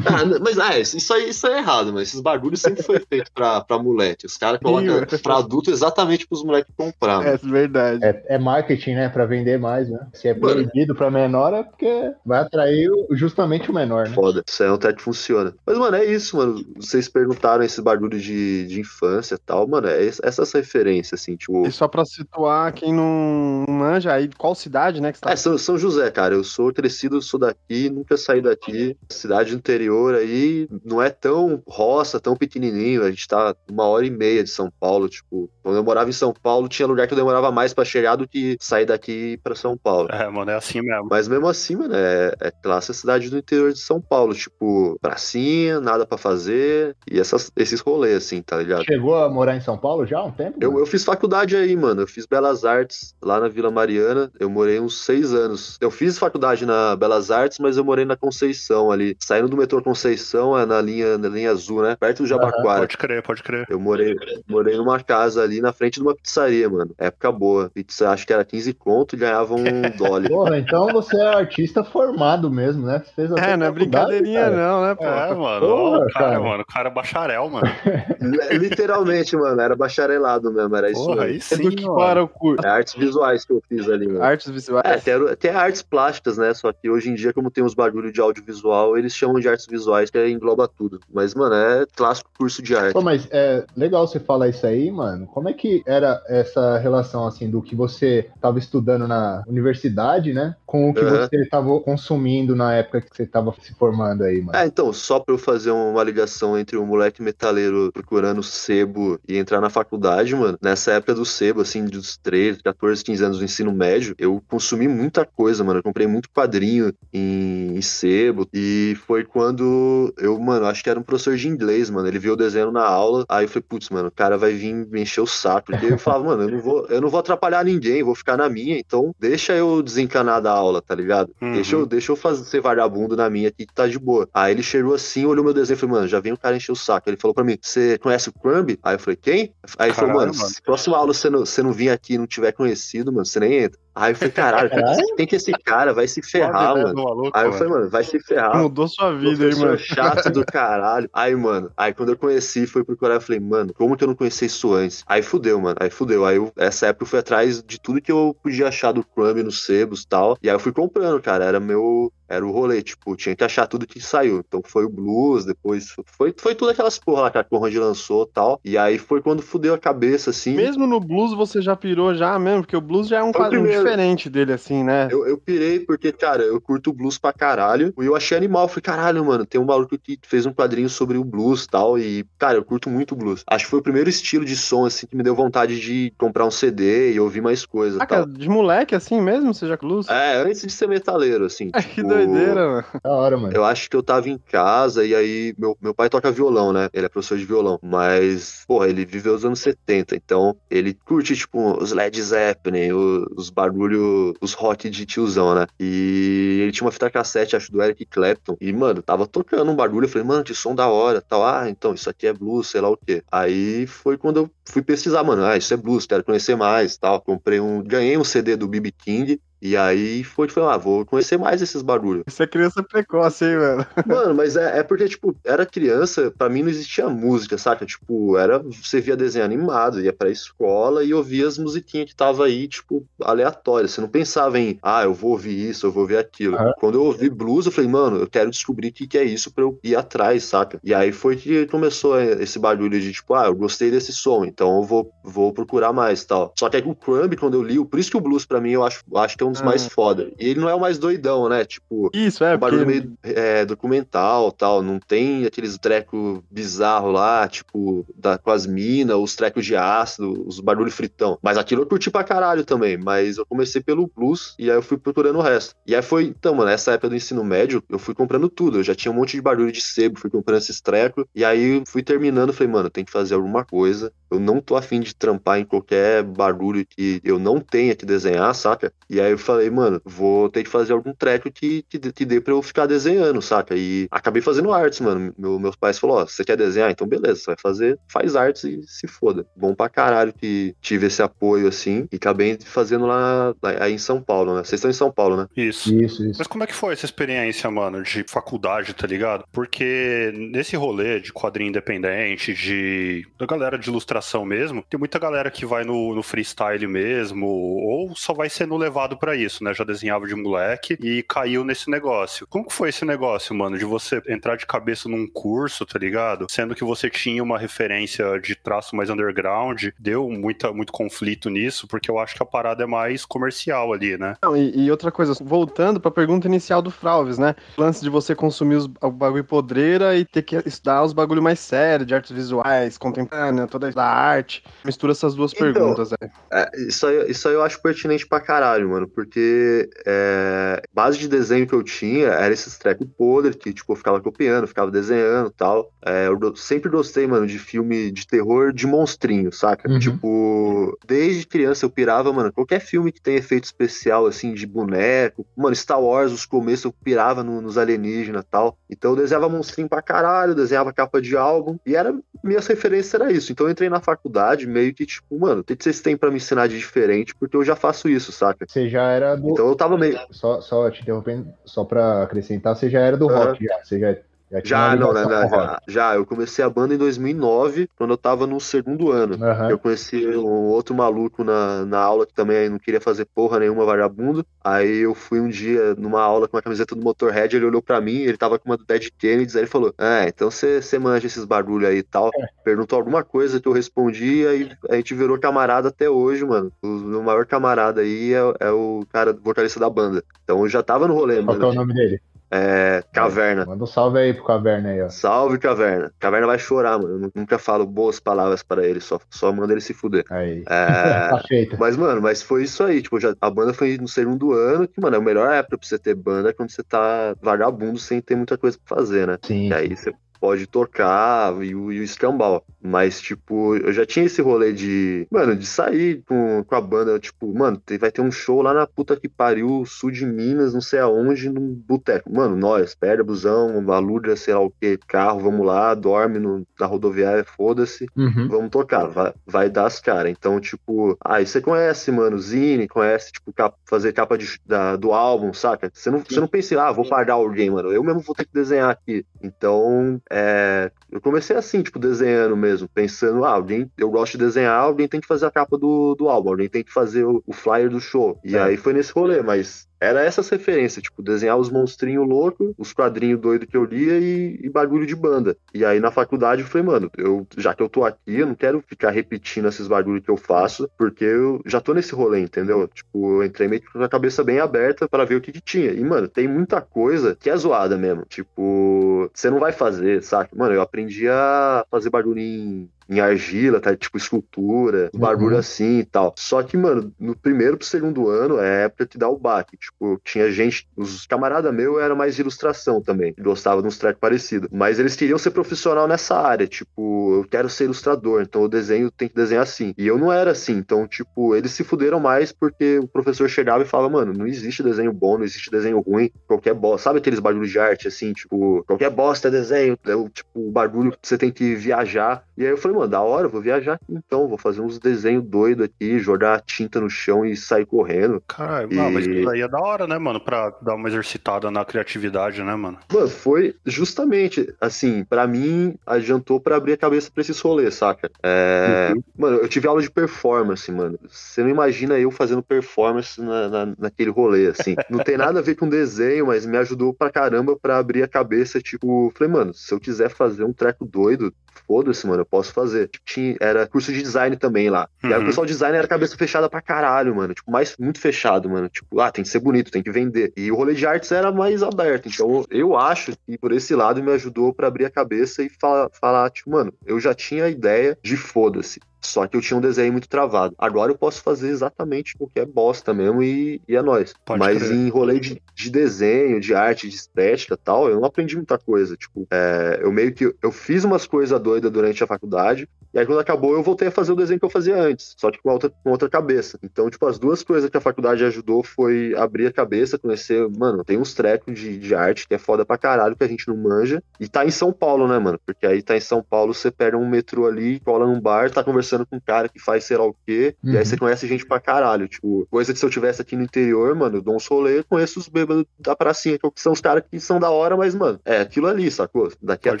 Ah, 0.06 0.38
mas 0.40 0.58
ah, 0.58 0.78
isso, 0.78 1.12
aí, 1.12 1.30
isso 1.30 1.46
aí 1.46 1.54
é 1.54 1.58
errado, 1.58 1.92
mas 1.92 2.08
esses 2.08 2.20
bagulhos 2.20 2.60
sempre 2.60 2.82
foi 2.82 3.00
feito 3.00 3.30
pra, 3.32 3.60
pra 3.60 3.78
moleque. 3.78 4.26
Os 4.26 4.36
caras 4.36 4.60
colocam 4.60 4.98
Ih, 5.02 5.18
pra 5.22 5.36
adulto 5.36 5.70
exatamente 5.70 6.26
pros 6.26 6.44
moleques 6.44 6.72
comprar. 6.76 7.18
mano. 7.18 7.28
É 7.30 7.36
verdade. 7.36 8.04
É, 8.04 8.24
é 8.34 8.38
marketing, 8.38 8.94
né? 8.94 9.08
Pra 9.08 9.24
vender 9.26 9.58
mais, 9.58 9.88
né? 9.88 9.98
Se 10.12 10.28
é 10.28 10.34
Mano. 10.34 10.54
proibido 10.54 10.94
pra 10.94 11.10
menor, 11.10 11.52
é 11.54 11.62
porque 11.62 12.12
vai 12.24 12.40
atrair 12.40 12.88
justamente 13.12 13.70
o 13.70 13.74
menor, 13.74 14.08
né? 14.08 14.14
Foda, 14.14 14.42
isso 14.46 14.62
aí 14.62 14.68
é 14.68 14.72
um 14.72 14.78
track 14.78 14.98
que 14.98 15.02
funciona. 15.04 15.54
Mas, 15.66 15.78
mano, 15.78 15.96
é 15.96 16.04
isso, 16.04 16.36
mano. 16.36 16.64
Vocês 16.76 17.08
perguntaram 17.08 17.62
esse 17.64 17.80
bagulho 17.80 18.18
de, 18.18 18.66
de 18.66 18.80
infância 18.80 19.34
e 19.34 19.38
tal, 19.38 19.66
mano, 19.66 19.88
é 19.88 20.02
es- 20.02 20.20
essas 20.22 20.52
referências, 20.52 21.20
assim, 21.20 21.36
tipo. 21.36 21.66
E 21.66 21.72
só 21.72 21.86
pra 21.88 22.04
situar 22.04 22.72
quem 22.72 22.92
não 22.92 23.64
manja 23.68 24.12
aí, 24.12 24.28
qual 24.36 24.54
cidade, 24.54 25.00
né? 25.00 25.12
Que 25.12 25.18
você 25.18 25.24
tá... 25.24 25.30
É, 25.32 25.36
São, 25.36 25.56
São 25.58 25.78
José, 25.82 26.10
cara. 26.10 26.34
Eu 26.34 26.44
sou 26.44 26.72
crescido, 26.72 27.20
sou 27.20 27.38
daqui, 27.38 27.90
nunca 27.90 28.16
saí 28.16 28.40
daqui. 28.40 28.96
Cidade 29.08 29.50
do 29.50 29.56
interior 29.56 30.14
aí 30.14 30.68
não 30.84 31.02
é 31.02 31.10
tão 31.10 31.62
roça, 31.66 32.20
tão 32.20 32.36
pequenininho. 32.36 33.02
A 33.02 33.10
gente 33.10 33.26
tá 33.26 33.54
uma 33.70 33.84
hora 33.84 34.06
e 34.06 34.10
meia 34.10 34.42
de 34.42 34.50
São 34.50 34.70
Paulo. 34.80 35.08
Tipo, 35.08 35.50
quando 35.62 35.76
eu 35.76 35.84
morava 35.84 36.08
em 36.08 36.12
São 36.12 36.32
Paulo, 36.32 36.68
tinha 36.68 36.86
lugar 36.86 37.06
que 37.06 37.14
eu 37.14 37.18
demorava 37.18 37.50
mais 37.50 37.74
pra 37.74 37.84
chegar 37.84 38.16
do 38.16 38.26
que 38.26 38.56
sair 38.60 38.86
daqui 38.86 39.38
pra 39.42 39.54
São 39.54 39.76
Paulo. 39.76 40.08
É, 40.10 40.28
mano, 40.28 40.50
é 40.50 40.54
assim 40.54 40.80
mesmo. 40.80 41.08
Mas 41.10 41.28
mesmo 41.28 41.48
assim, 41.48 41.76
mano, 41.76 41.94
é, 41.94 42.32
é 42.40 42.50
classe 42.50 42.92
cidade 42.94 43.28
do 43.30 43.38
interior 43.38 43.72
de 43.72 43.78
São 43.78 44.00
Paulo. 44.00 44.34
Tipo, 44.34 44.98
pracinha, 45.00 45.80
nada 45.80 46.06
pra 46.06 46.16
fazer. 46.16 46.96
E 47.10 47.18
essas, 47.18 47.50
esses 47.56 47.80
rolês, 47.80 48.16
assim, 48.16 48.42
tá 48.42 48.56
ligado? 48.56 48.84
Chegou 48.84 49.16
a 49.16 49.28
morar 49.28 49.56
em 49.56 49.60
São 49.60 49.76
Paulo 49.76 50.06
já 50.06 50.18
há 50.18 50.24
um 50.24 50.30
tempo? 50.30 50.58
Eu, 50.60 50.70
mano? 50.70 50.82
eu 50.82 50.86
fiz 50.86 51.04
faculdade 51.04 51.56
aí, 51.56 51.76
mano. 51.76 52.02
Eu 52.02 52.06
fiz 52.06 52.26
Belas 52.26 52.64
Artes 52.64 53.14
lá 53.22 53.40
na 53.40 53.48
Vila 53.48 53.70
Mariana. 53.70 54.30
Eu 54.38 54.48
morei 54.48 54.78
uns 54.80 55.04
seis 55.04 55.32
anos. 55.32 55.71
Eu 55.80 55.90
fiz 55.90 56.18
faculdade 56.18 56.64
na 56.66 56.94
Belas 56.96 57.30
Artes, 57.30 57.58
mas 57.58 57.76
eu 57.76 57.84
morei 57.84 58.04
na 58.04 58.16
Conceição 58.16 58.90
ali. 58.90 59.16
Saindo 59.20 59.48
do 59.48 59.56
metrô 59.56 59.82
Conceição, 59.82 60.58
é 60.58 60.64
na 60.66 60.80
linha, 60.80 61.16
na 61.18 61.28
linha 61.28 61.50
azul, 61.50 61.82
né? 61.82 61.96
Perto 61.98 62.22
do 62.22 62.26
Jabaquara. 62.28 62.80
Pode 62.80 62.96
crer, 62.96 63.22
pode 63.22 63.42
crer. 63.42 63.66
Eu 63.68 63.78
morei, 63.80 64.16
morei 64.48 64.76
numa 64.76 65.00
casa 65.00 65.42
ali 65.42 65.60
na 65.60 65.72
frente 65.72 65.94
de 65.94 66.02
uma 66.02 66.14
pizzaria, 66.14 66.68
mano. 66.68 66.90
Época 66.98 67.30
boa. 67.32 67.70
Pizza, 67.72 68.10
acho 68.10 68.26
que 68.26 68.32
era 68.32 68.44
15 68.44 68.72
conto 68.74 69.14
e 69.14 69.18
ganhava 69.18 69.54
um 69.54 69.62
dólar. 69.96 70.28
Porra, 70.28 70.58
então 70.58 70.88
você 70.88 71.16
é 71.16 71.26
artista 71.34 71.82
formado 71.84 72.50
mesmo, 72.50 72.86
né? 72.86 73.02
Você 73.04 73.12
fez 73.14 73.32
até 73.32 73.52
É, 73.52 73.56
não 73.56 73.66
é 73.66 73.70
brincadeirinha, 73.70 74.40
cara. 74.42 74.56
não, 74.56 74.82
né, 74.86 74.94
pô? 74.94 75.04
É, 75.04 75.34
mano. 75.34 75.60
Porra, 75.66 75.98
cara, 75.98 76.10
cara. 76.12 76.40
mano. 76.40 76.62
O 76.62 76.66
cara 76.66 76.88
é 76.88 76.92
bacharel, 76.92 77.48
mano. 77.50 77.66
Literalmente, 78.50 79.36
mano. 79.36 79.60
Era 79.60 79.74
bacharelado 79.76 80.52
mesmo. 80.52 80.74
Era 80.76 80.90
isso 80.90 81.04
Porra, 81.04 81.24
aí 81.24 81.36
É 81.36 81.40
sim, 81.40 81.62
do 81.62 81.70
que 81.76 81.84
mano. 81.84 81.96
para 81.96 82.22
o 82.22 82.28
curso? 82.28 82.66
É 82.66 82.70
artes 82.70 82.94
visuais 82.94 83.44
que 83.44 83.52
eu 83.52 83.62
fiz 83.68 83.88
ali, 83.88 84.06
mano. 84.06 84.22
Artes 84.22 84.48
visuais. 84.50 84.84
É, 84.86 84.96
tem, 84.98 85.36
tem 85.36 85.50
artes 85.54 85.82
plásticas, 85.82 86.38
né? 86.38 86.52
Só 86.54 86.72
que 86.72 86.88
hoje 86.88 87.10
em 87.10 87.14
dia, 87.14 87.32
como 87.32 87.50
tem 87.50 87.64
os 87.64 87.74
bagulho 87.74 88.12
de 88.12 88.20
audiovisual, 88.20 88.96
eles 88.96 89.14
chamam 89.14 89.40
de 89.40 89.48
artes 89.48 89.66
visuais, 89.66 90.10
que 90.10 90.28
engloba 90.28 90.68
tudo. 90.68 91.00
Mas, 91.12 91.34
mano, 91.34 91.54
é 91.54 91.84
clássico 91.94 92.30
curso 92.36 92.62
de 92.62 92.74
arte. 92.74 92.92
Pô, 92.92 93.02
mas 93.02 93.28
é 93.30 93.64
legal 93.76 94.06
você 94.06 94.18
falar 94.18 94.48
isso 94.48 94.66
aí, 94.66 94.90
mano. 94.90 95.26
Como 95.26 95.48
é 95.48 95.52
que 95.52 95.82
era 95.86 96.22
essa 96.28 96.78
relação, 96.78 97.26
assim, 97.26 97.50
do 97.50 97.62
que 97.62 97.74
você 97.74 98.28
tava 98.40 98.58
estudando 98.58 99.06
na 99.06 99.42
universidade, 99.46 100.32
né? 100.32 100.54
Com 100.66 100.90
o 100.90 100.94
que 100.94 101.00
Aham. 101.00 101.28
você 101.28 101.46
tava 101.48 101.80
consumindo 101.80 102.54
na 102.54 102.74
época 102.74 103.00
que 103.00 103.08
você 103.14 103.26
tava 103.26 103.54
se 103.60 103.74
formando 103.74 104.24
aí, 104.24 104.40
mano? 104.40 104.56
É, 104.56 104.66
então, 104.66 104.92
só 104.92 105.20
pra 105.20 105.34
eu 105.34 105.38
fazer 105.38 105.70
uma 105.70 106.02
ligação 106.02 106.58
entre 106.58 106.76
o 106.76 106.86
moleque 106.86 107.22
metaleiro 107.22 107.90
procurando 107.92 108.42
sebo 108.42 109.18
e 109.28 109.36
entrar 109.36 109.60
na 109.60 109.70
faculdade, 109.70 110.34
mano, 110.34 110.58
nessa 110.62 110.92
época 110.92 111.14
do 111.14 111.24
sebo, 111.24 111.60
assim, 111.60 111.84
dos 111.84 112.16
13, 112.16 112.62
14, 112.62 113.04
15 113.04 113.24
anos 113.24 113.38
do 113.38 113.44
ensino 113.44 113.72
médio, 113.72 114.14
eu 114.18 114.42
consumi 114.48 114.88
muita 114.88 115.24
coisa, 115.24 115.41
mano. 115.64 115.78
Eu 115.78 115.82
comprei 115.82 116.06
muito 116.06 116.30
quadrinho 116.30 116.92
em, 117.12 117.76
em 117.76 117.82
sebo 117.82 118.48
e 118.52 118.96
foi 119.06 119.24
quando 119.24 120.12
eu, 120.18 120.38
mano, 120.38 120.66
acho 120.66 120.82
que 120.82 120.90
era 120.90 120.98
um 120.98 121.02
professor 121.02 121.36
de 121.36 121.48
inglês, 121.48 121.90
mano. 121.90 122.08
Ele 122.08 122.18
viu 122.18 122.34
o 122.34 122.36
desenho 122.36 122.70
na 122.70 122.84
aula, 122.84 123.24
aí 123.28 123.44
eu 123.44 123.48
falei, 123.48 123.64
putz, 123.68 123.90
mano, 123.90 124.08
o 124.08 124.12
cara 124.12 124.36
vai 124.36 124.52
vir 124.52 124.74
me 124.74 125.02
encher 125.02 125.20
o 125.20 125.26
saco. 125.26 125.66
Porque 125.66 125.86
eu 125.86 125.98
falava, 125.98 126.24
mano, 126.24 126.42
eu 126.44 126.50
não 126.50 126.60
vou, 126.60 126.86
eu 126.86 127.00
não 127.00 127.08
vou 127.08 127.20
atrapalhar 127.20 127.64
ninguém, 127.64 128.02
vou 128.02 128.14
ficar 128.14 128.36
na 128.36 128.48
minha, 128.48 128.78
então 128.78 129.14
deixa 129.18 129.52
eu 129.54 129.82
desencanar 129.82 130.40
da 130.40 130.52
aula, 130.52 130.82
tá 130.82 130.94
ligado? 130.94 131.32
Uhum. 131.40 131.54
Deixa 131.54 131.76
eu, 131.76 131.86
deixa 131.86 132.12
eu 132.12 132.16
fazer, 132.16 132.44
ser 132.44 132.60
vagabundo 132.60 133.16
na 133.16 133.28
minha 133.28 133.48
aqui 133.48 133.66
que 133.66 133.74
tá 133.74 133.86
de 133.86 133.98
boa. 133.98 134.28
Aí 134.32 134.52
ele 134.52 134.62
chegou 134.62 134.94
assim, 134.94 135.24
olhou 135.24 135.44
meu 135.44 135.54
desenho 135.54 135.76
e 135.76 135.80
falou, 135.80 135.96
mano, 135.96 136.08
já 136.08 136.20
vem 136.20 136.32
o 136.32 136.38
cara 136.38 136.56
encher 136.56 136.72
o 136.72 136.76
saco. 136.76 137.08
Ele 137.08 137.16
falou 137.16 137.34
pra 137.34 137.44
mim, 137.44 137.58
você 137.60 137.98
conhece 137.98 138.28
o 138.28 138.32
Crumb? 138.32 138.78
Aí 138.82 138.94
eu 138.94 138.98
falei, 138.98 139.16
quem? 139.16 139.54
Aí 139.78 139.88
ele 139.88 139.94
falou, 139.94 140.12
Caralho, 140.12 140.28
mano, 140.28 140.38
mano. 140.38 140.54
se 140.54 140.62
próxima 140.62 140.96
aula 140.96 141.12
você 141.12 141.30
não, 141.30 141.40
você 141.40 141.62
não 141.62 141.72
vir 141.72 141.90
aqui 141.90 142.14
e 142.14 142.18
não 142.18 142.26
tiver 142.26 142.52
conhecido, 142.52 143.12
mano, 143.12 143.24
você 143.24 143.40
nem 143.40 143.64
entra. 143.64 143.78
Aí 143.94 144.12
eu 144.12 144.16
falei, 144.16 144.32
caralho, 144.32 144.70
Caralho. 144.70 145.16
tem 145.16 145.26
que 145.26 145.36
esse 145.36 145.52
cara, 145.52 145.92
vai 145.92 146.08
se 146.08 146.22
ferrar, 146.22 146.74
né, 146.74 146.82
mano. 146.82 146.94
do 146.94 147.02
maluco, 147.04 147.30
Aí 147.34 147.44
eu 147.44 147.48
mano. 147.50 147.58
falei, 147.58 147.72
mano, 147.74 147.90
vai 147.90 148.04
se 148.04 148.18
ferrar. 148.20 148.56
Mudou 148.56 148.88
sua 148.88 149.14
vida 149.14 149.44
aí, 149.46 149.54
mano. 149.54 149.78
chato 149.78 150.30
do 150.30 150.44
caralho. 150.46 151.10
Aí, 151.12 151.34
mano, 151.36 151.70
aí 151.76 151.92
quando 151.92 152.08
eu 152.10 152.16
conheci, 152.16 152.66
fui 152.66 152.84
procurar, 152.84 153.14
eu 153.14 153.20
falei, 153.20 153.40
mano, 153.40 153.74
como 153.74 153.96
que 153.96 154.04
eu 154.04 154.08
não 154.08 154.14
conheci 154.14 154.46
isso 154.46 154.72
antes? 154.72 155.04
Aí 155.06 155.22
fudeu, 155.22 155.60
mano, 155.60 155.76
aí 155.78 155.90
fudeu. 155.90 156.24
Aí, 156.24 156.36
eu, 156.36 156.50
essa 156.56 156.86
época 156.86 157.04
eu 157.04 157.08
fui 157.08 157.18
atrás 157.18 157.62
de 157.62 157.78
tudo 157.80 158.00
que 158.00 158.10
eu 158.10 158.34
podia 158.42 158.68
achar 158.68 158.92
do 158.92 159.04
Crumb 159.04 159.42
nos 159.42 159.64
sebos 159.64 160.02
e 160.02 160.08
tal. 160.08 160.38
E 160.42 160.48
aí 160.48 160.54
eu 160.54 160.60
fui 160.60 160.72
comprando, 160.72 161.20
cara, 161.20 161.44
era 161.44 161.60
meu... 161.60 162.10
Era 162.32 162.46
o 162.46 162.50
rolê, 162.50 162.80
tipo, 162.80 163.14
tinha 163.14 163.36
que 163.36 163.44
achar 163.44 163.66
tudo 163.66 163.86
que 163.86 164.00
saiu. 164.00 164.42
Então 164.46 164.62
foi 164.64 164.86
o 164.86 164.88
blues, 164.88 165.44
depois 165.44 165.94
foi, 166.06 166.34
foi 166.34 166.54
tudo 166.54 166.70
aquelas 166.70 166.98
porra 166.98 167.22
lá 167.22 167.30
que 167.30 167.36
a 167.36 167.44
Conrad 167.44 167.74
lançou 167.74 168.24
e 168.24 168.32
tal. 168.32 168.60
E 168.64 168.78
aí 168.78 168.96
foi 168.96 169.20
quando 169.20 169.42
fudeu 169.42 169.74
a 169.74 169.78
cabeça, 169.78 170.30
assim. 170.30 170.54
Mesmo 170.54 170.86
no 170.86 170.98
blues 170.98 171.34
você 171.34 171.60
já 171.60 171.76
pirou 171.76 172.14
já 172.14 172.38
mesmo, 172.38 172.62
porque 172.62 172.74
o 172.74 172.80
blues 172.80 173.06
já 173.06 173.18
é 173.18 173.22
um 173.22 173.32
Foi 173.32 173.42
o 173.42 173.44
quadrinho 173.44 173.62
primeiro. 173.64 173.84
diferente 173.84 174.30
dele, 174.30 174.54
assim, 174.54 174.82
né? 174.82 175.08
Eu, 175.10 175.26
eu 175.26 175.36
pirei 175.36 175.80
porque, 175.80 176.10
cara, 176.10 176.42
eu 176.42 176.58
curto 176.58 176.90
blues 176.90 177.18
pra 177.18 177.34
caralho. 177.34 177.92
E 178.00 178.06
eu 178.06 178.16
achei 178.16 178.34
animal. 178.34 178.66
Falei, 178.66 178.82
caralho, 178.82 179.22
mano, 179.22 179.44
tem 179.44 179.60
um 179.60 179.66
maluco 179.66 179.98
que 179.98 180.18
fez 180.22 180.46
um 180.46 180.54
quadrinho 180.54 180.88
sobre 180.88 181.18
o 181.18 181.24
blues 181.24 181.64
e 181.64 181.68
tal. 181.68 181.98
E, 181.98 182.24
cara, 182.38 182.56
eu 182.56 182.64
curto 182.64 182.88
muito 182.88 183.14
blues. 183.14 183.44
Acho 183.46 183.66
que 183.66 183.70
foi 183.70 183.80
o 183.80 183.82
primeiro 183.82 184.08
estilo 184.08 184.46
de 184.46 184.56
som, 184.56 184.86
assim, 184.86 185.06
que 185.06 185.14
me 185.14 185.22
deu 185.22 185.34
vontade 185.34 185.78
de 185.78 186.14
comprar 186.16 186.46
um 186.46 186.50
CD 186.50 187.12
e 187.12 187.20
ouvir 187.20 187.42
mais 187.42 187.66
coisa 187.66 188.02
Ah, 188.02 188.06
cara, 188.06 188.26
de 188.26 188.48
moleque 188.48 188.94
assim 188.94 189.20
mesmo, 189.20 189.52
você 189.52 189.66
já 189.66 189.76
blues? 189.82 190.08
É, 190.08 190.36
antes 190.36 190.62
de 190.62 190.72
ser 190.72 190.88
metaleiro, 190.88 191.44
assim. 191.44 191.70
Ai, 191.74 191.82
que 191.82 191.96
tipo, 191.96 192.08
doideira, 192.26 192.66
mano. 192.66 192.84
Da 193.02 193.10
hora, 193.10 193.36
mano. 193.36 193.52
Eu 193.54 193.64
acho 193.64 193.88
que 193.88 193.96
eu 193.96 194.02
tava 194.02 194.28
em 194.28 194.38
casa 194.38 195.04
e 195.04 195.14
aí 195.14 195.54
meu, 195.58 195.76
meu 195.80 195.94
pai 195.94 196.08
toca 196.08 196.30
violão, 196.30 196.72
né? 196.72 196.88
Ele 196.92 197.06
é 197.06 197.08
professor 197.08 197.38
de 197.38 197.44
violão. 197.44 197.78
Mas, 197.82 198.64
porra, 198.66 198.88
ele 198.88 199.04
viveu 199.04 199.34
os 199.34 199.44
anos 199.44 199.60
70, 199.60 200.16
então 200.16 200.56
ele 200.70 200.94
curte, 200.94 201.36
tipo, 201.36 201.82
os 201.82 201.92
Led 201.92 202.20
Zeppelin, 202.20 202.92
os, 202.92 203.26
os 203.36 203.50
barulho, 203.50 204.34
os 204.40 204.52
rock 204.54 204.88
de 204.88 205.06
tiozão, 205.06 205.54
né? 205.54 205.66
E 205.78 206.60
ele 206.62 206.72
tinha 206.72 206.86
uma 206.86 206.92
fita 206.92 207.10
cassete, 207.10 207.56
acho, 207.56 207.70
do 207.70 207.82
Eric 207.82 208.04
Clapton. 208.06 208.56
E, 208.60 208.72
mano, 208.72 209.02
tava 209.02 209.26
tocando 209.26 209.70
um 209.70 209.76
barulho. 209.76 210.04
Eu 210.04 210.08
falei, 210.08 210.26
mano, 210.26 210.44
que 210.44 210.54
som 210.54 210.74
da 210.74 210.88
hora, 210.88 211.20
tal. 211.20 211.44
Ah, 211.44 211.68
então, 211.68 211.94
isso 211.94 212.08
aqui 212.08 212.26
é 212.26 212.32
blues, 212.32 212.68
sei 212.68 212.80
lá 212.80 212.90
o 212.90 212.96
quê. 212.96 213.22
Aí 213.30 213.86
foi 213.86 214.16
quando 214.16 214.38
eu 214.38 214.50
fui 214.64 214.82
pesquisar, 214.82 215.22
mano. 215.22 215.44
Ah, 215.44 215.56
isso 215.56 215.72
é 215.72 215.76
blues, 215.76 216.06
quero 216.06 216.24
conhecer 216.24 216.56
mais, 216.56 216.96
tal. 216.96 217.20
Comprei 217.20 217.60
um, 217.60 217.82
ganhei 217.82 218.16
um 218.16 218.24
CD 218.24 218.56
do 218.56 218.68
BB 218.68 218.92
King. 218.92 219.40
E 219.62 219.76
aí 219.76 220.24
foi, 220.24 220.48
foi 220.48 220.64
ah, 220.64 220.76
vou 220.76 221.06
conhecer 221.06 221.38
mais 221.38 221.62
esses 221.62 221.82
barulhos. 221.82 222.24
Você 222.26 222.42
é 222.42 222.46
criança 222.48 222.82
precoce, 222.82 223.44
hein, 223.44 223.56
mano? 223.56 223.86
Mano, 224.04 224.34
mas 224.34 224.56
é, 224.56 224.80
é 224.80 224.82
porque, 224.82 225.08
tipo, 225.08 225.36
era 225.44 225.64
criança, 225.64 226.32
pra 226.36 226.48
mim 226.48 226.62
não 226.62 226.68
existia 226.68 227.08
música, 227.08 227.56
saca? 227.56 227.86
Tipo, 227.86 228.36
era, 228.36 228.58
você 228.58 229.00
via 229.00 229.16
desenho 229.16 229.44
animado, 229.44 230.00
ia 230.00 230.12
pra 230.12 230.28
escola 230.28 231.04
e 231.04 231.14
ouvia 231.14 231.46
as 231.46 231.58
musiquinhas 231.58 232.08
que 232.08 232.16
tava 232.16 232.46
aí, 232.46 232.66
tipo, 232.66 233.06
aleatórias. 233.22 233.92
Você 233.92 234.00
não 234.00 234.08
pensava 234.08 234.58
em, 234.58 234.78
ah, 234.82 235.04
eu 235.04 235.14
vou 235.14 235.30
ouvir 235.30 235.70
isso, 235.70 235.86
eu 235.86 235.92
vou 235.92 236.02
ouvir 236.02 236.16
aquilo. 236.16 236.56
Quando 236.78 236.96
eu 236.96 237.04
ouvi 237.04 237.30
blues, 237.30 237.66
eu 237.66 237.72
falei, 237.72 237.88
mano, 237.88 238.16
eu 238.16 238.26
quero 238.26 238.50
descobrir 238.50 238.88
o 238.88 238.92
que, 238.92 239.06
que 239.06 239.16
é 239.16 239.22
isso 239.24 239.52
pra 239.52 239.62
eu 239.62 239.78
ir 239.84 239.94
atrás, 239.94 240.42
saca? 240.42 240.80
E 240.82 240.92
aí 240.92 241.12
foi 241.12 241.36
que 241.36 241.66
começou 241.66 242.20
esse 242.20 242.58
barulho 242.58 243.00
de, 243.00 243.12
tipo, 243.12 243.34
ah, 243.34 243.46
eu 243.46 243.54
gostei 243.54 243.92
desse 243.92 244.12
som, 244.12 244.44
então 244.44 244.78
eu 244.78 244.82
vou, 244.82 245.12
vou 245.22 245.52
procurar 245.52 245.92
mais 245.92 246.24
tal. 246.24 246.52
Só 246.58 246.68
que 246.68 246.76
aí 246.76 246.82
o 246.84 246.96
Crumb, 246.96 247.36
quando 247.36 247.54
eu 247.54 247.62
li, 247.62 247.82
por 247.84 248.00
isso 248.00 248.10
que 248.10 248.16
o 248.16 248.20
blues 248.20 248.44
pra 248.44 248.60
mim 248.60 248.72
eu 248.72 248.82
acho, 248.82 249.02
acho 249.14 249.36
que 249.36 249.44
é 249.44 249.46
um 249.46 249.51
dos 249.52 249.60
uhum. 249.60 249.66
mais 249.66 249.86
foda. 249.86 250.32
E 250.38 250.48
ele 250.48 250.60
não 250.60 250.68
é 250.68 250.74
o 250.74 250.80
mais 250.80 250.98
doidão, 250.98 251.48
né? 251.48 251.64
Tipo, 251.64 252.10
isso, 252.12 252.44
é, 252.44 252.56
um 252.56 252.58
barulho 252.58 252.84
porque... 252.84 253.00
meio 253.00 253.18
é, 253.22 253.64
documental 253.64 254.50
tal, 254.52 254.82
não 254.82 254.98
tem 254.98 255.46
aqueles 255.46 255.78
trecos 255.78 256.40
bizarros 256.50 257.12
lá, 257.12 257.46
tipo, 257.48 258.06
da, 258.16 258.38
com 258.38 258.50
as 258.50 258.66
minas, 258.66 259.16
os 259.16 259.34
trecos 259.34 259.64
de 259.64 259.76
ácido, 259.76 260.44
os 260.46 260.60
barulhos 260.60 260.94
fritão. 260.94 261.38
Mas 261.42 261.56
aquilo 261.56 261.82
eu 261.82 261.86
curti 261.86 262.10
pra 262.10 262.24
caralho 262.24 262.64
também, 262.64 262.96
mas 262.96 263.38
eu 263.38 263.46
comecei 263.46 263.80
pelo 263.80 264.10
blues 264.14 264.54
e 264.58 264.70
aí 264.70 264.76
eu 264.76 264.82
fui 264.82 264.98
procurando 264.98 265.38
o 265.38 265.42
resto. 265.42 265.74
E 265.86 265.94
aí 265.94 266.02
foi, 266.02 266.24
então, 266.24 266.54
mano, 266.54 266.70
nessa 266.70 266.92
época 266.92 267.08
do 267.08 267.16
ensino 267.16 267.44
médio, 267.44 267.82
eu 267.88 267.98
fui 267.98 268.14
comprando 268.14 268.48
tudo, 268.48 268.78
eu 268.78 268.82
já 268.82 268.94
tinha 268.94 269.12
um 269.12 269.14
monte 269.14 269.32
de 269.32 269.42
barulho 269.42 269.72
de 269.72 269.80
sebo, 269.80 270.18
fui 270.18 270.30
comprando 270.30 270.58
esses 270.58 270.80
trecos, 270.80 271.24
e 271.34 271.44
aí 271.44 271.82
fui 271.86 272.02
terminando, 272.02 272.52
falei, 272.52 272.72
mano, 272.72 272.90
tem 272.90 273.04
que 273.04 273.12
fazer 273.12 273.34
alguma 273.34 273.64
coisa, 273.64 274.12
eu 274.30 274.40
não 274.40 274.60
tô 274.60 274.76
afim 274.76 275.00
de 275.00 275.14
trampar 275.14 275.58
em 275.58 275.64
qualquer 275.64 276.22
barulho 276.22 276.86
que 276.86 277.20
eu 277.22 277.38
não 277.38 277.60
tenha 277.60 277.94
que 277.94 278.06
desenhar, 278.06 278.54
saca? 278.54 278.92
E 279.08 279.20
aí 279.20 279.30
eu 279.30 279.38
falei, 279.42 279.70
mano, 279.70 280.00
vou 280.04 280.48
ter 280.48 280.62
que 280.62 280.70
fazer 280.70 280.92
algum 280.92 281.12
treco 281.14 281.50
que, 281.50 281.84
que, 281.88 281.98
que 281.98 282.24
dê 282.24 282.40
pra 282.40 282.52
eu 282.52 282.62
ficar 282.62 282.86
desenhando, 282.86 283.40
saca? 283.42 283.74
E 283.76 284.08
acabei 284.10 284.42
fazendo 284.42 284.72
artes, 284.72 285.00
mano. 285.00 285.32
Meu, 285.38 285.58
meus 285.58 285.76
pais 285.76 285.98
falaram, 285.98 286.22
ó, 286.22 286.26
você 286.26 286.44
quer 286.44 286.56
desenhar? 286.56 286.90
Então 286.90 287.06
beleza, 287.06 287.40
você 287.40 287.46
vai 287.46 287.56
fazer, 287.60 287.98
faz 288.08 288.36
artes 288.36 288.64
e 288.64 288.82
se 288.86 289.06
foda. 289.06 289.46
Bom 289.56 289.74
pra 289.74 289.88
caralho 289.88 290.32
que 290.32 290.74
tive 290.80 291.06
esse 291.06 291.22
apoio, 291.22 291.68
assim, 291.68 292.06
e 292.12 292.16
acabei 292.16 292.58
fazendo 292.64 293.06
lá, 293.06 293.54
lá 293.62 293.70
aí 293.80 293.92
em 293.92 293.98
São 293.98 294.22
Paulo, 294.22 294.54
né? 294.54 294.64
Vocês 294.64 294.78
estão 294.78 294.90
em 294.90 294.94
São 294.94 295.10
Paulo, 295.10 295.36
né? 295.36 295.46
Isso. 295.56 295.92
Isso, 295.94 296.24
isso. 296.24 296.38
Mas 296.38 296.46
como 296.46 296.64
é 296.64 296.66
que 296.66 296.74
foi 296.74 296.92
essa 296.92 297.04
experiência, 297.04 297.70
mano, 297.70 298.02
de 298.02 298.24
faculdade, 298.28 298.94
tá 298.94 299.06
ligado? 299.06 299.44
Porque 299.52 300.32
nesse 300.34 300.76
rolê 300.76 301.20
de 301.20 301.32
quadrinho 301.32 301.68
independente, 301.68 302.54
de 302.54 303.26
da 303.38 303.46
galera 303.46 303.78
de 303.78 303.88
ilustração 303.88 304.44
mesmo, 304.44 304.84
tem 304.88 304.98
muita 304.98 305.18
galera 305.18 305.50
que 305.50 305.66
vai 305.66 305.84
no, 305.84 306.14
no 306.14 306.22
freestyle 306.22 306.86
mesmo, 306.86 307.46
ou 307.46 308.14
só 308.14 308.32
vai 308.32 308.48
sendo 308.48 308.76
levado 308.76 309.16
para 309.32 309.36
isso, 309.36 309.64
né? 309.64 309.72
Já 309.72 309.84
desenhava 309.84 310.26
de 310.26 310.34
moleque 310.34 310.96
e 311.00 311.22
caiu 311.22 311.64
nesse 311.64 311.90
negócio. 311.90 312.46
Como 312.48 312.66
que 312.66 312.72
foi 312.72 312.90
esse 312.90 313.04
negócio, 313.04 313.54
mano, 313.54 313.78
de 313.78 313.84
você 313.84 314.22
entrar 314.28 314.56
de 314.56 314.66
cabeça 314.66 315.08
num 315.08 315.26
curso, 315.26 315.86
tá 315.86 315.98
ligado? 315.98 316.46
Sendo 316.50 316.74
que 316.74 316.84
você 316.84 317.08
tinha 317.08 317.42
uma 317.42 317.58
referência 317.58 318.38
de 318.40 318.54
traço 318.54 318.94
mais 318.94 319.08
underground, 319.08 319.84
deu 319.98 320.28
muita, 320.28 320.72
muito 320.72 320.92
conflito 320.92 321.48
nisso, 321.48 321.88
porque 321.88 322.10
eu 322.10 322.18
acho 322.18 322.34
que 322.34 322.42
a 322.42 322.46
parada 322.46 322.82
é 322.82 322.86
mais 322.86 323.24
comercial 323.24 323.92
ali, 323.92 324.18
né? 324.18 324.36
Não, 324.42 324.56
e, 324.56 324.84
e 324.84 324.90
outra 324.90 325.10
coisa, 325.10 325.32
voltando 325.42 325.98
pra 325.98 326.10
pergunta 326.10 326.46
inicial 326.46 326.82
do 326.82 326.90
Fralves, 326.90 327.38
né? 327.38 327.54
O 327.76 327.80
lance 327.80 328.02
de 328.02 328.10
você 328.10 328.34
consumir 328.34 328.76
os, 328.76 328.90
o 329.00 329.10
bagulho 329.10 329.44
podreira 329.44 330.14
e 330.16 330.24
ter 330.24 330.42
que 330.42 330.56
estudar 330.66 331.02
os 331.02 331.12
bagulho 331.12 331.42
mais 331.42 331.58
sério, 331.58 332.04
de 332.04 332.14
artes 332.14 332.32
visuais, 332.32 332.98
contemporânea, 332.98 333.66
toda 333.66 333.90
a 333.94 334.04
arte. 334.04 334.62
Mistura 334.84 335.12
essas 335.12 335.34
duas 335.34 335.52
então, 335.52 335.72
perguntas 335.72 336.10
aí. 336.20 336.30
É, 336.52 336.70
isso 336.86 337.06
aí. 337.06 337.30
Isso 337.30 337.48
aí 337.48 337.54
eu 337.54 337.62
acho 337.62 337.80
pertinente 337.80 338.26
pra 338.26 338.40
caralho, 338.40 338.90
mano, 338.90 339.08
porque 339.14 339.88
é, 340.06 340.82
base 340.92 341.18
de 341.18 341.28
desenho 341.28 341.66
que 341.66 341.74
eu 341.74 341.82
tinha 341.82 342.28
era 342.28 342.52
esses 342.52 342.76
trap 342.78 343.04
podre, 343.04 343.54
que, 343.54 343.72
tipo, 343.72 343.92
eu 343.92 343.96
ficava 343.96 344.20
copiando, 344.20 344.66
ficava 344.66 344.90
desenhando 344.90 345.48
e 345.48 345.52
tal. 345.52 345.92
É, 346.04 346.28
eu 346.28 346.56
sempre 346.56 346.90
gostei, 346.90 347.26
mano, 347.26 347.46
de 347.46 347.58
filme 347.58 348.10
de 348.10 348.26
terror 348.26 348.72
de 348.72 348.86
monstrinho, 348.86 349.52
saca? 349.52 349.88
Uhum. 349.88 349.98
Tipo, 349.98 350.98
desde 351.06 351.46
criança 351.46 351.84
eu 351.84 351.90
pirava, 351.90 352.32
mano, 352.32 352.52
qualquer 352.52 352.80
filme 352.80 353.12
que 353.12 353.20
tem 353.20 353.36
efeito 353.36 353.64
especial, 353.64 354.26
assim, 354.26 354.52
de 354.54 354.66
boneco. 354.66 355.46
Mano, 355.56 355.74
Star 355.76 356.00
Wars, 356.00 356.32
os 356.32 356.46
começos 356.46 356.84
eu 356.84 356.92
pirava 356.92 357.42
no, 357.42 357.60
nos 357.60 357.78
alienígenas 357.78 358.42
e 358.42 358.46
tal. 358.46 358.78
Então 358.90 359.12
eu 359.12 359.16
desenhava 359.16 359.48
monstrinho 359.48 359.88
pra 359.88 360.02
caralho, 360.02 360.54
desenhava 360.54 360.92
capa 360.92 361.20
de 361.20 361.36
álbum. 361.36 361.78
E 361.86 361.94
era, 361.94 362.14
minhas 362.42 362.66
referências 362.66 363.14
era 363.14 363.32
isso. 363.32 363.52
Então 363.52 363.66
eu 363.66 363.72
entrei 363.72 363.88
na 363.88 364.00
faculdade 364.00 364.66
meio 364.66 364.94
que, 364.94 365.06
tipo, 365.06 365.38
mano, 365.38 365.60
o 365.60 365.64
que 365.64 365.76
vocês 365.78 366.00
têm 366.00 366.16
pra 366.16 366.30
me 366.30 366.36
ensinar 366.36 366.66
de 366.66 366.78
diferente? 366.78 367.34
Porque 367.34 367.56
eu 367.56 367.64
já 367.64 367.76
faço 367.76 368.08
isso, 368.08 368.32
saca? 368.32 368.66
Você 368.68 368.88
já 368.88 369.01
era 369.10 369.36
do. 369.36 369.50
Então 369.50 369.68
eu 369.68 369.76
tava 369.76 369.96
meio. 369.96 370.18
Só, 370.30 370.60
só 370.60 370.90
te 370.90 371.02
interrompendo, 371.02 371.52
só 371.64 371.84
pra 371.84 372.22
acrescentar, 372.22 372.76
você 372.76 372.88
já 372.88 373.00
era 373.00 373.16
do 373.16 373.26
rock, 373.26 373.64
já. 373.64 373.78
Você 373.82 373.98
já 373.98 374.16
já, 374.64 374.94
não, 374.94 375.12
né, 375.12 375.24
né, 375.24 375.48
já, 375.48 375.80
já, 375.88 376.14
eu 376.14 376.26
comecei 376.26 376.64
a 376.64 376.68
banda 376.68 376.94
em 376.94 376.98
2009, 376.98 377.88
quando 377.96 378.10
eu 378.10 378.16
tava 378.16 378.46
no 378.46 378.60
segundo 378.60 379.10
ano. 379.10 379.36
Uhum. 379.36 379.70
Eu 379.70 379.78
conheci 379.78 380.26
um 380.26 380.66
outro 380.66 380.94
maluco 380.94 381.42
na, 381.42 381.84
na 381.86 381.98
aula 381.98 382.26
que 382.26 382.34
também 382.34 382.68
não 382.68 382.78
queria 382.78 383.00
fazer 383.00 383.24
porra 383.24 383.58
nenhuma, 383.58 383.84
vagabundo. 383.84 384.44
Aí 384.62 384.98
eu 384.98 385.14
fui 385.14 385.40
um 385.40 385.48
dia 385.48 385.94
numa 385.94 386.20
aula 386.20 386.46
com 386.46 386.56
uma 386.56 386.62
camiseta 386.62 386.94
do 386.94 387.02
Motorhead, 387.02 387.56
ele 387.56 387.66
olhou 387.66 387.82
pra 387.82 388.00
mim, 388.00 388.22
ele 388.22 388.36
tava 388.36 388.58
com 388.58 388.68
uma 388.68 388.76
do 388.76 388.84
Dead 388.84 389.08
Kennedys, 389.18 389.56
aí 389.56 389.62
ele 389.62 389.70
falou: 389.70 389.94
Ah, 389.96 390.24
então 390.26 390.50
você 390.50 390.98
manja 390.98 391.26
esses 391.26 391.44
barulhos 391.44 391.88
aí 391.88 391.98
e 391.98 392.02
tal. 392.02 392.30
É. 392.34 392.46
Perguntou 392.64 392.98
alguma 392.98 393.24
coisa 393.24 393.60
que 393.60 393.68
eu 393.68 393.72
respondi, 393.72 394.46
aí 394.46 394.70
a 394.90 394.96
gente 394.96 395.14
virou 395.14 395.38
camarada 395.38 395.88
até 395.88 396.08
hoje, 396.08 396.44
mano. 396.44 396.72
O 396.82 396.86
meu 396.86 397.22
maior 397.22 397.46
camarada 397.46 398.00
aí 398.00 398.34
é, 398.34 398.54
é 398.60 398.70
o 398.70 399.04
cara 399.12 399.32
vocalista 399.32 399.80
da 399.80 399.88
banda. 399.88 400.22
Então 400.44 400.60
eu 400.60 400.68
já 400.68 400.82
tava 400.82 401.08
no 401.08 401.14
rolê, 401.14 401.36
Qual 401.36 401.46
mano. 401.46 401.60
Qual 401.60 401.70
é 401.70 401.74
o 401.74 401.76
nome 401.76 401.94
dele? 401.94 402.20
É, 402.54 403.02
Caverna. 403.14 403.64
Manda 403.64 403.82
um 403.82 403.86
salve 403.86 404.18
aí 404.18 404.34
pro 404.34 404.44
Caverna 404.44 404.90
aí, 404.90 405.00
ó. 405.00 405.08
Salve, 405.08 405.58
Caverna. 405.58 406.12
Caverna 406.18 406.46
vai 406.46 406.58
chorar, 406.58 406.98
mano. 406.98 407.24
Eu 407.24 407.32
nunca 407.34 407.58
falo 407.58 407.86
boas 407.86 408.20
palavras 408.20 408.62
para 408.62 408.86
ele, 408.86 409.00
só, 409.00 409.18
só 409.30 409.50
manda 409.50 409.72
ele 409.72 409.80
se 409.80 409.94
fuder. 409.94 410.22
Aí. 410.28 410.62
É... 410.68 411.28
tá 411.32 411.42
feito. 411.48 411.78
Mas, 411.80 411.96
mano, 411.96 412.20
mas 412.20 412.42
foi 412.42 412.64
isso 412.64 412.84
aí. 412.84 413.00
Tipo, 413.00 413.18
já, 413.18 413.34
a 413.40 413.48
banda 413.48 413.72
foi 413.72 413.96
no 413.96 414.06
segundo 414.06 414.52
ano, 414.52 414.86
que, 414.86 415.00
mano, 415.00 415.16
é 415.16 415.18
a 415.18 415.22
melhor 415.22 415.50
época 415.50 415.78
pra 415.78 415.88
você 415.88 415.98
ter 415.98 416.14
banda 416.14 416.50
é 416.50 416.52
quando 416.52 416.68
você 416.68 416.82
tá 416.82 417.34
vagabundo 417.40 417.98
sem 417.98 418.20
ter 418.20 418.36
muita 418.36 418.58
coisa 418.58 418.78
pra 418.84 418.98
fazer, 418.98 419.26
né? 419.26 419.38
Sim. 419.42 419.68
E 419.68 419.72
aí 419.72 419.96
você 419.96 420.12
pode 420.42 420.66
tocar 420.66 421.54
e 421.62 421.72
o, 421.72 421.92
e 421.92 422.00
o 422.00 422.02
escambau. 422.02 422.64
Mas, 422.82 423.20
tipo, 423.20 423.76
eu 423.76 423.92
já 423.92 424.04
tinha 424.04 424.26
esse 424.26 424.42
rolê 424.42 424.72
de, 424.72 425.24
mano, 425.30 425.54
de 425.54 425.64
sair 425.64 426.20
com, 426.26 426.64
com 426.64 426.74
a 426.74 426.80
banda, 426.80 427.16
tipo, 427.20 427.54
mano, 427.54 427.80
vai 428.00 428.10
ter 428.10 428.22
um 428.22 428.32
show 428.32 428.60
lá 428.60 428.74
na 428.74 428.84
puta 428.84 429.14
que 429.14 429.28
pariu, 429.28 429.84
sul 429.86 430.10
de 430.10 430.26
Minas, 430.26 430.74
não 430.74 430.80
sei 430.80 430.98
aonde, 430.98 431.48
num 431.48 431.72
boteco. 431.86 432.32
Mano, 432.34 432.56
nós, 432.56 432.92
pega 432.92 433.22
busão, 433.22 433.88
aluga, 433.92 434.34
sei 434.34 434.52
lá 434.52 434.60
o 434.60 434.70
que, 434.70 434.98
carro, 435.06 435.38
vamos 435.38 435.64
lá, 435.64 435.94
dorme 435.94 436.40
no, 436.40 436.66
na 436.80 436.86
rodoviária, 436.86 437.44
foda-se, 437.44 438.08
uhum. 438.16 438.48
vamos 438.48 438.70
tocar, 438.70 439.06
vai, 439.06 439.32
vai 439.46 439.70
dar 439.70 439.86
as 439.86 440.00
caras. 440.00 440.32
Então, 440.32 440.58
tipo, 440.58 441.16
aí 441.24 441.46
você 441.46 441.60
conhece, 441.60 442.10
mano, 442.10 442.36
Zine, 442.40 442.88
conhece, 442.88 443.30
tipo, 443.30 443.52
capa, 443.52 443.76
fazer 443.88 444.12
capa 444.12 444.36
de, 444.36 444.58
da, 444.66 444.96
do 444.96 445.12
álbum, 445.12 445.52
saca? 445.52 445.88
Você 445.94 446.10
não, 446.10 446.18
você 446.18 446.40
não 446.40 446.48
pensa, 446.48 446.82
ah, 446.82 446.90
vou 446.90 447.08
pagar 447.08 447.34
alguém, 447.34 447.70
mano, 447.70 447.92
eu 447.92 448.02
mesmo 448.02 448.22
vou 448.22 448.34
ter 448.34 448.44
que 448.44 448.52
desenhar 448.52 448.90
aqui. 448.90 449.24
Então, 449.40 450.20
é, 450.34 450.90
eu 451.10 451.20
comecei 451.20 451.54
assim, 451.54 451.82
tipo, 451.82 451.98
desenhando 451.98 452.56
mesmo, 452.56 452.88
pensando, 452.88 453.44
ah, 453.44 453.50
alguém, 453.50 453.90
eu 453.98 454.10
gosto 454.10 454.38
de 454.38 454.44
desenhar, 454.46 454.80
alguém 454.80 455.06
tem 455.06 455.20
que 455.20 455.26
fazer 455.26 455.44
a 455.44 455.50
capa 455.50 455.76
do, 455.76 456.14
do 456.14 456.26
álbum, 456.26 456.48
alguém 456.48 456.70
tem 456.70 456.82
que 456.82 456.90
fazer 456.90 457.22
o, 457.22 457.42
o 457.46 457.52
flyer 457.52 457.90
do 457.90 458.00
show. 458.00 458.40
E 458.42 458.56
é. 458.56 458.62
aí 458.62 458.78
foi 458.78 458.94
nesse 458.94 459.12
rolê, 459.12 459.42
mas 459.42 459.86
era 460.02 460.24
essas 460.24 460.48
referências, 460.48 461.00
tipo, 461.00 461.22
desenhar 461.22 461.56
os 461.56 461.70
monstrinhos 461.70 462.28
loucos, 462.28 462.74
os 462.76 462.92
quadrinhos 462.92 463.40
doidos 463.40 463.68
que 463.68 463.76
eu 463.76 463.84
lia 463.84 464.18
e, 464.18 464.58
e, 464.60 464.68
bagulho 464.68 465.06
de 465.06 465.14
banda. 465.14 465.56
E 465.72 465.84
aí 465.84 466.00
na 466.00 466.10
faculdade 466.10 466.62
eu 466.62 466.66
falei, 466.66 466.86
mano, 466.86 467.10
eu, 467.16 467.46
já 467.56 467.72
que 467.72 467.82
eu 467.82 467.88
tô 467.88 468.04
aqui, 468.04 468.40
eu 468.40 468.46
não 468.46 468.54
quero 468.56 468.82
ficar 468.84 469.10
repetindo 469.10 469.68
esses 469.68 469.86
bagulhos 469.86 470.24
que 470.24 470.30
eu 470.30 470.36
faço, 470.36 470.90
porque 470.98 471.24
eu 471.24 471.62
já 471.64 471.80
tô 471.80 471.94
nesse 471.94 472.16
rolê, 472.16 472.40
entendeu? 472.40 472.88
Tipo, 472.88 473.36
eu 473.36 473.44
entrei 473.44 473.68
meio 473.68 473.82
com 473.92 474.02
a 474.02 474.08
cabeça 474.08 474.42
bem 474.42 474.58
aberta 474.58 475.08
para 475.08 475.24
ver 475.24 475.36
o 475.36 475.40
que, 475.40 475.52
que 475.52 475.60
tinha. 475.60 475.92
E, 475.92 476.02
mano, 476.02 476.26
tem 476.26 476.48
muita 476.48 476.80
coisa 476.80 477.36
que 477.38 477.48
é 477.48 477.56
zoada 477.56 477.96
mesmo. 477.96 478.24
Tipo, 478.28 479.30
você 479.32 479.50
não 479.50 479.60
vai 479.60 479.70
fazer, 479.70 480.20
sabe? 480.24 480.50
Mano, 480.52 480.74
eu 480.74 480.82
aprendi 480.82 481.28
a 481.28 481.86
fazer 481.88 482.10
bagulho 482.10 482.40
em 482.40 482.90
em 483.12 483.20
argila, 483.20 483.80
tá? 483.80 483.94
Tipo 483.94 484.16
escultura, 484.16 485.10
uhum. 485.12 485.20
barulho 485.20 485.56
assim 485.56 485.98
e 485.98 486.04
tal. 486.04 486.34
Só 486.36 486.62
que, 486.62 486.76
mano, 486.76 487.12
no 487.18 487.36
primeiro 487.36 487.76
pro 487.76 487.86
segundo 487.86 488.28
ano 488.28 488.58
é 488.58 488.84
época 488.84 489.06
que 489.06 489.18
dá 489.18 489.28
o 489.28 489.38
baque. 489.38 489.76
Tipo, 489.76 490.20
tinha 490.24 490.50
gente, 490.50 490.88
os 490.96 491.26
camaradas 491.26 491.72
meu 491.74 492.00
era 492.00 492.14
mais 492.14 492.34
de 492.34 492.40
ilustração 492.40 493.00
também, 493.00 493.34
gostava 493.38 493.82
de 493.82 493.88
uns 493.88 493.98
tracks 493.98 494.20
parecidos. 494.20 494.68
Mas 494.72 494.98
eles 494.98 495.16
queriam 495.16 495.38
ser 495.38 495.50
profissional 495.50 496.06
nessa 496.06 496.36
área, 496.36 496.66
tipo, 496.66 497.34
eu 497.34 497.44
quero 497.48 497.68
ser 497.68 497.84
ilustrador, 497.84 498.42
então 498.42 498.62
o 498.62 498.68
desenho 498.68 499.10
tem 499.10 499.28
que 499.28 499.34
desenhar 499.34 499.62
assim. 499.62 499.94
E 499.96 500.06
eu 500.06 500.18
não 500.18 500.32
era 500.32 500.52
assim, 500.52 500.74
então, 500.74 501.06
tipo, 501.06 501.54
eles 501.54 501.72
se 501.72 501.84
fuderam 501.84 502.20
mais 502.20 502.52
porque 502.52 502.98
o 502.98 503.08
professor 503.08 503.48
chegava 503.48 503.82
e 503.82 503.86
falava, 503.86 504.08
mano, 504.08 504.32
não 504.32 504.46
existe 504.46 504.82
desenho 504.82 505.12
bom, 505.12 505.36
não 505.36 505.44
existe 505.44 505.70
desenho 505.70 506.00
ruim, 506.00 506.30
qualquer 506.46 506.74
bosta. 506.74 507.04
Sabe 507.04 507.18
aqueles 507.18 507.40
barulhos 507.40 507.70
de 507.70 507.78
arte, 507.78 508.08
assim, 508.08 508.32
tipo, 508.32 508.84
qualquer 508.86 509.10
bosta 509.10 509.48
é 509.48 509.50
desenho, 509.50 509.98
é 510.04 510.14
o, 510.14 510.28
tipo, 510.28 510.68
o 510.68 510.70
barulho 510.70 511.12
que 511.12 511.26
você 511.26 511.36
tem 511.36 511.50
que 511.50 511.74
viajar. 511.74 512.44
E 512.56 512.64
aí 512.64 512.70
eu 512.70 512.76
falei, 512.76 512.96
mano, 512.96 513.01
mano, 513.02 513.10
da 513.10 513.20
hora, 513.20 513.48
vou 513.48 513.60
viajar 513.60 513.94
aqui 513.94 514.04
então, 514.08 514.48
vou 514.48 514.58
fazer 514.58 514.80
uns 514.80 514.98
desenhos 514.98 515.44
doidos 515.44 515.84
aqui, 515.84 516.18
jogar 516.18 516.60
tinta 516.60 517.00
no 517.00 517.10
chão 517.10 517.44
e 517.44 517.56
sair 517.56 517.86
correndo. 517.86 518.42
Caralho, 518.46 518.92
e... 518.92 518.94
não, 518.94 519.10
mas 519.10 519.26
isso 519.26 519.48
aí 519.48 519.60
é 519.60 519.68
da 519.68 519.78
hora, 519.78 520.06
né, 520.06 520.18
mano, 520.18 520.40
pra 520.40 520.70
dar 520.82 520.94
uma 520.94 521.08
exercitada 521.08 521.70
na 521.70 521.84
criatividade, 521.84 522.62
né, 522.62 522.74
mano? 522.74 522.98
Mano, 523.12 523.28
foi 523.28 523.74
justamente, 523.84 524.72
assim, 524.80 525.24
para 525.24 525.46
mim, 525.46 525.94
adiantou 526.06 526.60
para 526.60 526.76
abrir 526.76 526.92
a 526.92 526.96
cabeça 526.96 527.30
pra 527.32 527.40
esses 527.40 527.58
rolês, 527.60 527.94
saca? 527.94 528.30
É... 528.42 529.12
Uhum. 529.14 529.22
Mano, 529.36 529.56
eu 529.58 529.68
tive 529.68 529.88
aula 529.88 530.02
de 530.02 530.10
performance, 530.10 530.90
mano. 530.90 531.18
Você 531.28 531.62
não 531.62 531.70
imagina 531.70 532.18
eu 532.18 532.30
fazendo 532.30 532.62
performance 532.62 533.40
na, 533.40 533.68
na, 533.68 533.94
naquele 533.98 534.30
rolê, 534.30 534.68
assim. 534.68 534.94
Não 535.10 535.18
tem 535.18 535.36
nada 535.36 535.58
a 535.58 535.62
ver 535.62 535.74
com 535.74 535.88
desenho, 535.88 536.46
mas 536.46 536.66
me 536.66 536.76
ajudou 536.78 537.12
pra 537.12 537.30
caramba 537.30 537.76
pra 537.76 537.98
abrir 537.98 538.22
a 538.22 538.28
cabeça, 538.28 538.80
tipo, 538.80 539.32
falei, 539.36 539.52
mano, 539.52 539.74
se 539.74 539.92
eu 539.92 540.00
quiser 540.00 540.30
fazer 540.30 540.64
um 540.64 540.72
treco 540.72 541.04
doido, 541.04 541.52
foda-se, 541.86 542.26
mano, 542.26 542.42
eu 542.42 542.46
posso 542.46 542.72
fazer. 542.72 543.08
Tipo, 543.08 543.24
tinha, 543.24 543.56
era 543.60 543.86
curso 543.86 544.12
de 544.12 544.22
design 544.22 544.56
também 544.56 544.90
lá. 544.90 545.08
Uhum. 545.22 545.30
E 545.30 545.32
aí 545.32 545.38
o 545.38 545.40
uhum. 545.42 545.46
pessoal 545.46 545.66
de 545.66 545.72
design 545.72 545.96
era 545.96 546.08
cabeça 546.08 546.36
fechada 546.36 546.68
pra 546.68 546.80
caralho, 546.80 547.34
mano. 547.34 547.54
Tipo, 547.54 547.70
mais 547.70 547.96
muito 547.98 548.20
fechado, 548.20 548.68
mano. 548.68 548.88
Tipo, 548.88 549.20
ah, 549.20 549.30
tem 549.30 549.44
que 549.44 549.50
ser 549.50 549.60
bonito, 549.60 549.90
tem 549.90 550.02
que 550.02 550.10
vender. 550.10 550.52
E 550.56 550.70
o 550.70 550.76
rolê 550.76 550.94
de 550.94 551.06
artes 551.06 551.30
era 551.32 551.52
mais 551.52 551.82
aberto. 551.82 552.28
Então, 552.28 552.64
eu 552.70 552.96
acho 552.96 553.32
que 553.46 553.58
por 553.58 553.72
esse 553.72 553.94
lado 553.94 554.22
me 554.22 554.32
ajudou 554.32 554.72
para 554.72 554.88
abrir 554.88 555.04
a 555.04 555.10
cabeça 555.10 555.62
e 555.62 555.68
falar, 555.68 556.08
falar, 556.10 556.50
tipo, 556.50 556.70
mano, 556.70 556.92
eu 557.04 557.18
já 557.20 557.34
tinha 557.34 557.64
a 557.64 557.70
ideia 557.70 558.18
de 558.22 558.36
foda-se. 558.36 559.00
Só 559.22 559.46
que 559.46 559.56
eu 559.56 559.60
tinha 559.60 559.76
um 559.76 559.80
desenho 559.80 560.12
muito 560.12 560.28
travado. 560.28 560.74
Agora 560.78 561.12
eu 561.12 561.16
posso 561.16 561.42
fazer 561.42 561.68
exatamente 561.68 562.34
o 562.38 562.46
que 562.46 562.60
é 562.60 562.66
bosta 562.66 563.14
mesmo 563.14 563.42
e, 563.42 563.80
e 563.88 563.96
é 563.96 564.02
nóis. 564.02 564.34
Pode 564.44 564.58
Mas 564.58 564.82
crer. 564.82 564.92
em 564.92 565.08
rolê 565.08 565.38
de, 565.38 565.62
de, 565.74 565.90
desenho, 565.90 566.60
de 566.60 566.74
arte, 566.74 567.08
de 567.08 567.14
estética 567.14 567.76
tal, 567.76 568.08
eu 568.08 568.16
não 568.16 568.24
aprendi 568.24 568.56
muita 568.56 568.78
coisa. 568.78 569.16
Tipo, 569.16 569.46
é, 569.50 570.00
eu 570.02 570.12
meio 570.12 570.32
que. 570.32 570.54
Eu 570.62 570.72
fiz 570.72 571.04
umas 571.04 571.26
coisas 571.26 571.58
doidas 571.60 571.90
durante 571.90 572.22
a 572.22 572.26
faculdade, 572.26 572.88
e 573.14 573.18
aí 573.18 573.26
quando 573.26 573.40
acabou 573.40 573.74
eu 573.74 573.82
voltei 573.82 574.08
a 574.08 574.10
fazer 574.10 574.32
o 574.32 574.36
desenho 574.36 574.58
que 574.58 574.64
eu 574.64 574.70
fazia 574.70 574.96
antes, 574.96 575.34
só 575.36 575.50
que 575.50 575.60
com 575.62 575.70
outra, 575.70 575.90
com 575.90 576.10
outra 576.10 576.28
cabeça. 576.28 576.78
Então, 576.82 577.08
tipo, 577.10 577.26
as 577.26 577.38
duas 577.38 577.62
coisas 577.62 577.88
que 577.88 577.96
a 577.96 578.00
faculdade 578.00 578.44
ajudou 578.44 578.82
foi 578.82 579.34
abrir 579.36 579.66
a 579.66 579.72
cabeça, 579.72 580.18
conhecer. 580.18 580.66
Mano, 580.76 581.04
tem 581.04 581.18
uns 581.18 581.34
trecos 581.34 581.78
de, 581.78 581.98
de 581.98 582.14
arte 582.14 582.48
que 582.48 582.54
é 582.54 582.58
foda 582.58 582.84
pra 582.84 582.98
caralho 582.98 583.36
que 583.36 583.44
a 583.44 583.48
gente 583.48 583.68
não 583.68 583.76
manja. 583.76 584.22
E 584.40 584.48
tá 584.48 584.64
em 584.64 584.70
São 584.70 584.92
Paulo, 584.92 585.28
né, 585.28 585.38
mano? 585.38 585.60
Porque 585.64 585.86
aí 585.86 586.02
tá 586.02 586.16
em 586.16 586.20
São 586.20 586.42
Paulo, 586.42 586.72
você 586.72 586.90
pega 586.90 587.16
um 587.16 587.28
metrô 587.28 587.66
ali, 587.66 588.00
cola 588.00 588.26
num 588.26 588.40
bar, 588.40 588.70
tá 588.70 588.82
conversando 588.82 589.11
conversando 589.12 589.26
com 589.26 589.36
um 589.36 589.40
cara 589.40 589.68
que 589.68 589.78
faz 589.78 590.04
sei 590.04 590.16
lá 590.16 590.26
o 590.26 590.34
quê, 590.46 590.74
uhum. 590.82 590.92
e 590.92 590.98
aí 590.98 591.04
você 591.04 591.14
uhum. 591.14 591.20
conhece 591.20 591.46
gente 591.46 591.66
pra 591.66 591.80
caralho. 591.80 592.26
Tipo, 592.26 592.66
coisa 592.70 592.92
que 592.92 592.98
se 592.98 593.04
eu 593.04 593.10
tivesse 593.10 593.42
aqui 593.42 593.56
no 593.56 593.62
interior, 593.62 594.14
mano, 594.14 594.38
eu 594.38 594.42
dou 594.42 594.56
uns 594.56 594.66
rolê, 594.66 595.02
conheço 595.02 595.38
os 595.38 595.48
bêbados 595.48 595.84
da 595.98 596.16
pracinha, 596.16 596.58
que 596.58 596.80
são 596.80 596.92
os 596.92 597.00
caras 597.00 597.22
que 597.30 597.38
são 597.38 597.60
da 597.60 597.70
hora, 597.70 597.96
mas, 597.96 598.14
mano, 598.14 598.40
é 598.44 598.60
aquilo 598.60 598.86
ali, 598.86 599.10
sacou? 599.10 599.52
Daqui 599.60 599.88
Pode 599.88 599.96
a 599.96 600.00